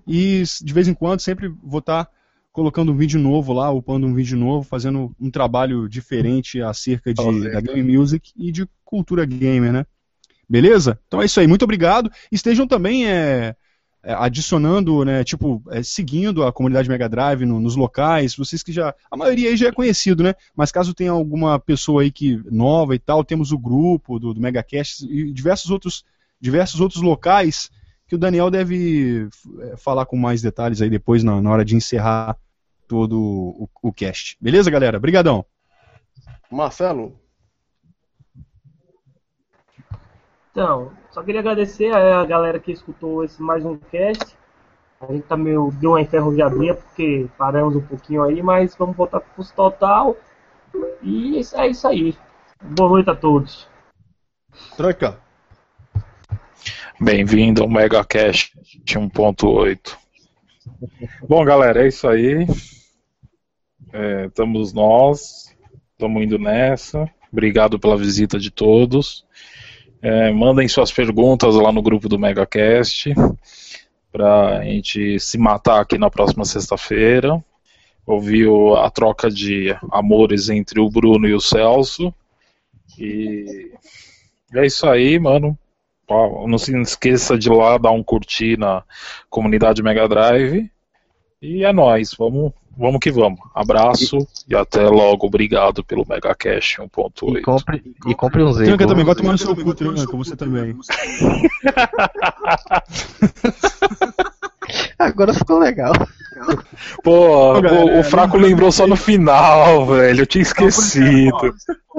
E 0.07 0.41
de 0.63 0.73
vez 0.73 0.87
em 0.87 0.95
quando 0.95 1.19
sempre 1.19 1.53
vou 1.63 1.79
estar 1.79 2.09
colocando 2.51 2.91
um 2.91 2.97
vídeo 2.97 3.19
novo 3.19 3.53
lá, 3.53 3.69
upando 3.69 4.07
um 4.07 4.15
vídeo 4.15 4.35
novo, 4.35 4.67
fazendo 4.67 5.15
um 5.19 5.29
trabalho 5.29 5.87
diferente 5.87 6.59
acerca 6.59 7.13
de, 7.13 7.51
da 7.51 7.61
game 7.61 7.95
music 7.95 8.31
e 8.35 8.51
de 8.51 8.67
cultura 8.87 9.25
gamer, 9.25 9.71
né? 9.71 9.85
Beleza? 10.49 10.99
Então 11.07 11.21
é 11.21 11.25
isso 11.25 11.39
aí. 11.39 11.47
Muito 11.47 11.63
obrigado. 11.63 12.09
Estejam 12.31 12.65
também 12.65 13.07
é, 13.07 13.55
é, 14.01 14.13
adicionando, 14.13 15.03
né, 15.03 15.23
tipo, 15.23 15.61
é, 15.69 15.83
seguindo 15.83 16.45
a 16.45 16.53
comunidade 16.53 16.87
Mega 16.87 17.09
Drive 17.09 17.45
no, 17.45 17.59
nos 17.59 17.75
locais. 17.75 18.35
Vocês 18.35 18.63
que 18.63 18.71
já. 18.71 18.95
A 19.11 19.17
maioria 19.17 19.49
aí 19.49 19.57
já 19.57 19.67
é 19.67 19.71
conhecido, 19.71 20.23
né? 20.23 20.33
Mas 20.55 20.71
caso 20.71 20.93
tenha 20.93 21.11
alguma 21.11 21.59
pessoa 21.59 22.01
aí 22.01 22.11
que 22.11 22.41
nova 22.49 22.95
e 22.95 22.99
tal, 22.99 23.23
temos 23.23 23.51
o 23.51 23.57
grupo 23.57 24.17
do, 24.17 24.33
do 24.33 24.39
MegaCast 24.39 25.05
e 25.05 25.31
diversos 25.33 25.69
outros, 25.69 26.05
diversos 26.39 26.79
outros 26.79 27.01
locais 27.01 27.69
que 28.07 28.15
o 28.15 28.17
Daniel 28.17 28.49
deve 28.49 29.27
é, 29.59 29.75
falar 29.75 30.05
com 30.05 30.15
mais 30.15 30.41
detalhes 30.41 30.81
aí 30.81 30.89
depois 30.89 31.23
na, 31.23 31.41
na 31.41 31.51
hora 31.51 31.65
de 31.65 31.75
encerrar 31.75 32.37
todo 32.87 33.19
o, 33.19 33.69
o 33.83 33.91
cast. 33.91 34.37
Beleza, 34.39 34.71
galera? 34.71 34.97
Obrigadão. 34.97 35.45
Marcelo? 36.49 37.19
Então, 40.57 40.91
só 41.11 41.21
queria 41.21 41.39
agradecer 41.39 41.93
a 41.93 42.25
galera 42.25 42.59
que 42.59 42.71
escutou 42.71 43.23
esse 43.23 43.39
mais 43.39 43.63
um 43.63 43.77
cast. 43.77 44.35
A 44.99 45.13
gente 45.13 45.27
tá 45.27 45.37
meio 45.37 45.69
deu 45.73 45.91
uma 45.91 46.01
enferrujadinha 46.01 46.73
porque 46.73 47.27
paramos 47.37 47.75
um 47.75 47.81
pouquinho 47.81 48.23
aí, 48.23 48.41
mas 48.41 48.75
vamos 48.75 48.97
voltar 48.97 49.19
pro 49.19 49.35
curso 49.35 49.53
total. 49.53 50.17
E 51.03 51.39
é 51.53 51.67
isso 51.67 51.87
aí. 51.87 52.17
Boa 52.59 52.89
noite 52.89 53.07
a 53.07 53.15
todos. 53.15 53.69
Tranca. 54.75 55.19
Bem-vindo 56.99 57.61
ao 57.61 57.69
MegaCast 57.69 58.57
1.8. 58.83 59.95
Bom, 61.29 61.45
galera, 61.45 61.83
é 61.83 61.87
isso 61.87 62.07
aí. 62.07 62.47
É, 63.93 64.25
estamos 64.25 64.73
nós, 64.73 65.55
estamos 65.91 66.23
indo 66.23 66.39
nessa. 66.39 67.07
Obrigado 67.31 67.77
pela 67.77 67.95
visita 67.95 68.39
de 68.39 68.49
todos. 68.49 69.26
É, 70.01 70.31
mandem 70.31 70.67
suas 70.67 70.91
perguntas 70.91 71.55
lá 71.55 71.71
no 71.71 71.81
grupo 71.81 72.07
do 72.07 72.19
MegaCast 72.19 73.13
para 74.11 74.59
a 74.59 74.63
gente 74.63 75.19
se 75.19 75.37
matar 75.37 75.81
aqui 75.81 75.97
na 75.97 76.09
próxima 76.09 76.45
sexta-feira. 76.45 77.43
Ouviu 78.05 78.75
a 78.75 78.89
troca 78.89 79.29
de 79.29 79.75
amores 79.91 80.49
entre 80.49 80.79
o 80.79 80.89
Bruno 80.89 81.27
e 81.27 81.33
o 81.33 81.41
Celso. 81.41 82.13
E 82.97 83.71
é 84.53 84.65
isso 84.65 84.87
aí, 84.87 85.19
mano. 85.19 85.57
Não 86.47 86.57
se 86.57 86.75
esqueça 86.79 87.37
de 87.37 87.49
ir 87.49 87.53
lá 87.53 87.77
dar 87.77 87.91
um 87.91 88.01
curtir 88.01 88.57
na 88.57 88.83
comunidade 89.29 89.83
Mega 89.83 90.07
Drive. 90.07 90.71
E 91.41 91.65
é 91.65 91.73
nóis, 91.73 92.15
vamos, 92.17 92.53
vamos 92.77 92.99
que 92.99 93.11
vamos. 93.11 93.39
Abraço 93.53 94.17
e, 94.47 94.53
e 94.53 94.55
até 94.55 94.87
logo. 94.87 95.25
Obrigado 95.27 95.83
pelo 95.83 96.05
Mega 96.07 96.33
Cash 96.35 96.77
1.8. 96.79 97.37
E 97.37 97.41
compre, 97.41 97.83
e 98.07 98.15
compre 98.15 98.43
um 98.43 98.53
Z. 98.53 98.65
Tranca 98.65 98.87
também, 98.87 99.05
vai 99.05 99.15
tomar 99.15 99.31
no 99.33 99.37
seu 99.37 99.55
cu, 99.55 99.73
Tranca, 99.73 100.17
você 100.17 100.35
também. 100.35 100.77
Agora 104.99 105.33
ficou 105.33 105.59
legal. 105.59 105.93
Pô, 107.03 107.59
o, 107.59 107.99
o 107.99 108.03
Fraco 108.03 108.37
lembrou 108.37 108.71
só 108.71 108.85
no 108.87 108.95
final, 108.95 109.85
velho. 109.85 110.21
Eu 110.21 110.27
tinha 110.27 110.41
esquecido. 110.41 111.53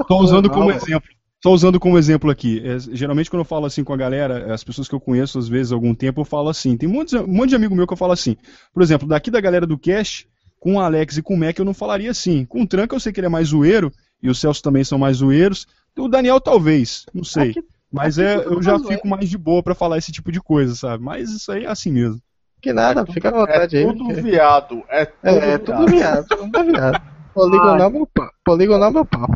Tô 0.07 0.17
usando 0.19 0.49
como 0.49 0.71
exemplo. 0.71 1.09
Só 1.41 1.51
usando 1.51 1.79
como 1.79 1.97
exemplo 1.97 2.29
aqui, 2.29 2.61
é, 2.65 2.77
geralmente 2.91 3.29
quando 3.29 3.39
eu 3.39 3.45
falo 3.45 3.65
assim 3.65 3.81
com 3.81 3.93
a 3.93 3.97
galera, 3.97 4.53
as 4.53 4.61
pessoas 4.61 4.89
que 4.89 4.95
eu 4.95 4.99
conheço 4.99 5.39
às 5.39 5.47
vezes 5.47 5.71
há 5.71 5.75
algum 5.75 5.95
tempo, 5.95 6.19
eu 6.19 6.25
falo 6.25 6.49
assim. 6.49 6.75
Tem 6.75 6.89
um 6.89 6.91
monte, 6.91 7.11
de, 7.11 7.17
um 7.17 7.27
monte 7.27 7.49
de 7.49 7.55
amigo 7.55 7.73
meu 7.73 7.87
que 7.87 7.93
eu 7.93 7.97
falo 7.97 8.11
assim. 8.11 8.35
Por 8.73 8.83
exemplo, 8.83 9.07
daqui 9.07 9.31
da 9.31 9.39
galera 9.39 9.65
do 9.65 9.77
Cash, 9.77 10.27
com 10.59 10.75
o 10.75 10.79
Alex 10.79 11.17
e 11.17 11.21
com 11.21 11.33
o 11.33 11.37
Mac 11.37 11.57
eu 11.57 11.65
não 11.65 11.73
falaria 11.73 12.11
assim. 12.11 12.45
Com 12.45 12.63
o 12.63 12.67
Tranca 12.67 12.95
eu 12.95 12.99
sei 12.99 13.13
que 13.13 13.19
ele 13.19 13.27
é 13.27 13.29
mais 13.29 13.49
zoeiro, 13.49 13.91
e 14.21 14.29
os 14.29 14.39
Celso 14.39 14.61
também 14.61 14.83
são 14.83 14.97
mais 14.97 15.17
zoeiros. 15.17 15.67
O 15.97 16.07
Daniel 16.07 16.39
talvez, 16.39 17.05
não 17.13 17.23
sei. 17.23 17.51
Aqui, 17.51 17.65
Mas 17.91 18.19
aqui 18.19 18.27
é, 18.27 18.45
eu 18.45 18.61
já 18.61 18.79
fico 18.79 19.07
mais 19.07 19.29
de 19.29 19.37
boa 19.37 19.63
para 19.63 19.75
falar 19.75 19.97
esse 19.97 20.11
tipo 20.11 20.31
de 20.31 20.39
coisa, 20.39 20.75
sabe? 20.75 21.03
Mas 21.03 21.29
isso 21.29 21.51
aí 21.51 21.65
é 21.65 21.69
assim 21.69 21.91
mesmo. 21.91 22.21
Que 22.61 22.73
nada, 22.73 23.01
é 23.01 23.13
fica 23.13 23.29
à 23.29 23.31
vontade 23.31 23.77
é 23.77 23.79
aí. 23.79 23.85
Tudo 23.85 24.07
que... 24.07 24.21
viado. 24.21 24.83
É 24.89 25.05
tudo 25.05 25.27
é, 25.27 25.39
viado. 25.39 25.49
É 25.49 25.57
tudo 25.57 25.87
viado. 25.87 26.27
Tudo 26.27 26.63
viado. 26.65 27.01
Poligonal 27.33 27.89
meu 27.89 28.07
pau. 28.07 28.29
Poligonal 28.43 28.91
meu 28.91 29.05
pau. 29.05 29.29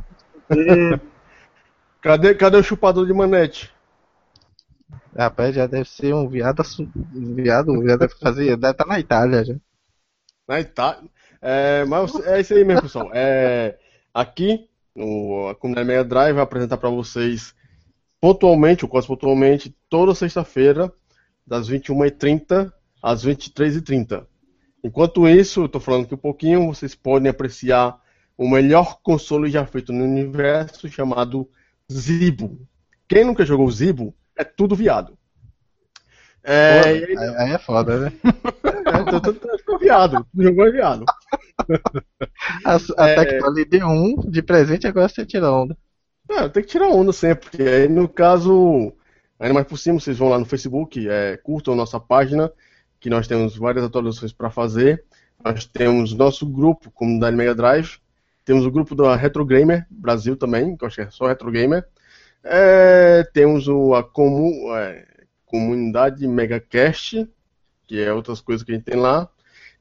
Cadê, 2.01 2.35
cadê 2.35 2.57
o 2.57 2.63
chupador 2.63 3.05
de 3.05 3.13
manete? 3.13 3.71
Rapaz, 5.17 5.55
já 5.55 5.67
deve 5.67 5.87
ser 5.87 6.13
um 6.13 6.27
viado. 6.27 6.63
Um 7.15 7.35
viado, 7.35 7.87
já 7.87 7.95
deve 7.95 8.13
fazer. 8.15 8.57
Deve 8.57 8.71
estar 8.71 8.73
tá 8.73 8.85
na 8.85 8.99
Itália 8.99 9.45
já. 9.45 9.55
Na 10.47 10.59
Itália? 10.59 11.09
É, 11.45 11.83
mas 11.83 12.15
é 12.25 12.39
isso 12.39 12.53
aí 12.53 12.63
mesmo, 12.63 12.83
pessoal. 12.83 13.11
É, 13.13 13.77
aqui, 14.13 14.69
no, 14.95 15.49
a 15.49 15.55
comunidade 15.55 15.87
Mega 15.87 16.05
Drive 16.05 16.35
vai 16.35 16.43
apresentar 16.43 16.77
para 16.77 16.89
vocês 16.89 17.53
pontualmente, 18.21 18.85
ou 18.85 18.89
quase 18.89 19.05
pontualmente, 19.05 19.75
toda 19.89 20.15
sexta-feira, 20.15 20.89
das 21.45 21.69
21h30 21.69 22.71
às 23.01 23.25
23h30. 23.25 24.25
Enquanto 24.81 25.27
isso, 25.27 25.61
eu 25.61 25.65
estou 25.65 25.81
falando 25.81 26.05
aqui 26.05 26.13
um 26.13 26.17
pouquinho, 26.17 26.67
vocês 26.67 26.95
podem 26.95 27.29
apreciar 27.29 27.99
o 28.37 28.47
melhor 28.49 28.99
console 29.03 29.51
já 29.51 29.65
feito 29.65 29.91
no 29.91 30.05
universo 30.05 30.87
chamado 30.87 31.49
Zibo. 31.91 32.65
Quem 33.05 33.25
nunca 33.25 33.45
jogou 33.45 33.69
Zibo 33.69 34.15
é 34.37 34.45
tudo 34.45 34.75
viado. 34.75 35.17
É, 36.43 36.81
Pô, 36.81 36.87
aí, 36.87 37.35
aí, 37.37 37.51
é 37.53 37.57
foda, 37.57 37.99
né? 37.99 38.13
É, 38.85 39.11
tô, 39.11 39.21
tô, 39.21 39.57
tô, 39.57 39.77
viado, 39.77 40.25
jogou 40.35 40.67
é 40.67 40.71
viado. 40.71 41.05
A, 42.65 42.75
a 42.97 43.09
é, 43.09 43.15
Tectoy 43.15 43.65
deu 43.65 43.87
um 43.87 44.15
de 44.29 44.41
presente, 44.41 44.87
agora 44.87 45.07
você 45.07 45.25
tira 45.25 45.51
onda. 45.51 45.77
É, 46.29 46.49
tem 46.49 46.63
que 46.63 46.69
tirar 46.69 46.89
onda 46.89 47.13
sempre, 47.13 47.49
porque 47.49 47.63
aí 47.63 47.87
no 47.87 48.09
caso, 48.09 48.91
ainda 49.39 49.53
mais 49.53 49.67
por 49.67 49.77
cima, 49.77 49.99
vocês 49.99 50.17
vão 50.17 50.29
lá 50.29 50.39
no 50.39 50.45
Facebook, 50.45 51.07
é, 51.07 51.37
curtam 51.37 51.75
nossa 51.75 51.99
página, 51.99 52.51
que 52.99 53.09
nós 53.09 53.27
temos 53.27 53.55
várias 53.55 53.83
atualizações 53.83 54.33
para 54.33 54.49
fazer. 54.49 55.03
Nós 55.43 55.65
temos 55.65 56.13
nosso 56.13 56.45
grupo, 56.45 56.89
Comunidade 56.91 57.35
Mega 57.35 57.53
Drive, 57.53 57.99
temos 58.43 58.65
o 58.65 58.71
grupo 58.71 58.95
da 58.95 59.15
Retro 59.15 59.45
Gamer 59.45 59.85
Brasil 59.89 60.35
também, 60.35 60.75
que 60.75 60.83
eu 60.83 60.87
acho 60.87 60.95
que 60.95 61.01
é 61.03 61.09
só 61.09 61.27
Retro 61.27 61.51
Gamer. 61.51 61.85
É, 62.43 63.23
temos 63.33 63.67
o, 63.67 63.93
a 63.93 64.03
comu, 64.03 64.75
é, 64.75 65.05
comunidade 65.53 66.27
MegaCast, 66.27 67.29
que 67.85 68.01
é 68.01 68.11
outras 68.11 68.41
coisas 68.41 68.65
que 68.65 68.71
a 68.71 68.75
gente 68.75 68.85
tem 68.85 68.95
lá. 68.95 69.29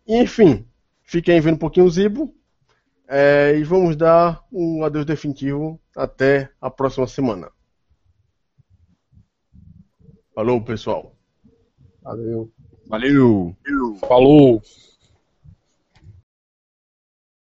Enfim, 0.06 0.66
fiquem 1.02 1.40
vendo 1.40 1.54
um 1.54 1.58
pouquinho 1.58 1.86
o 1.86 1.90
Zibo. 1.90 2.34
É, 3.08 3.56
e 3.56 3.64
vamos 3.64 3.96
dar 3.96 4.44
um 4.52 4.84
adeus 4.84 5.06
definitivo 5.06 5.80
até 5.96 6.50
a 6.60 6.70
próxima 6.70 7.06
semana. 7.06 7.50
Falou, 10.34 10.62
pessoal. 10.62 11.16
Valeu. 12.02 12.52
Valeu. 12.86 13.56
Falou. 14.06 14.62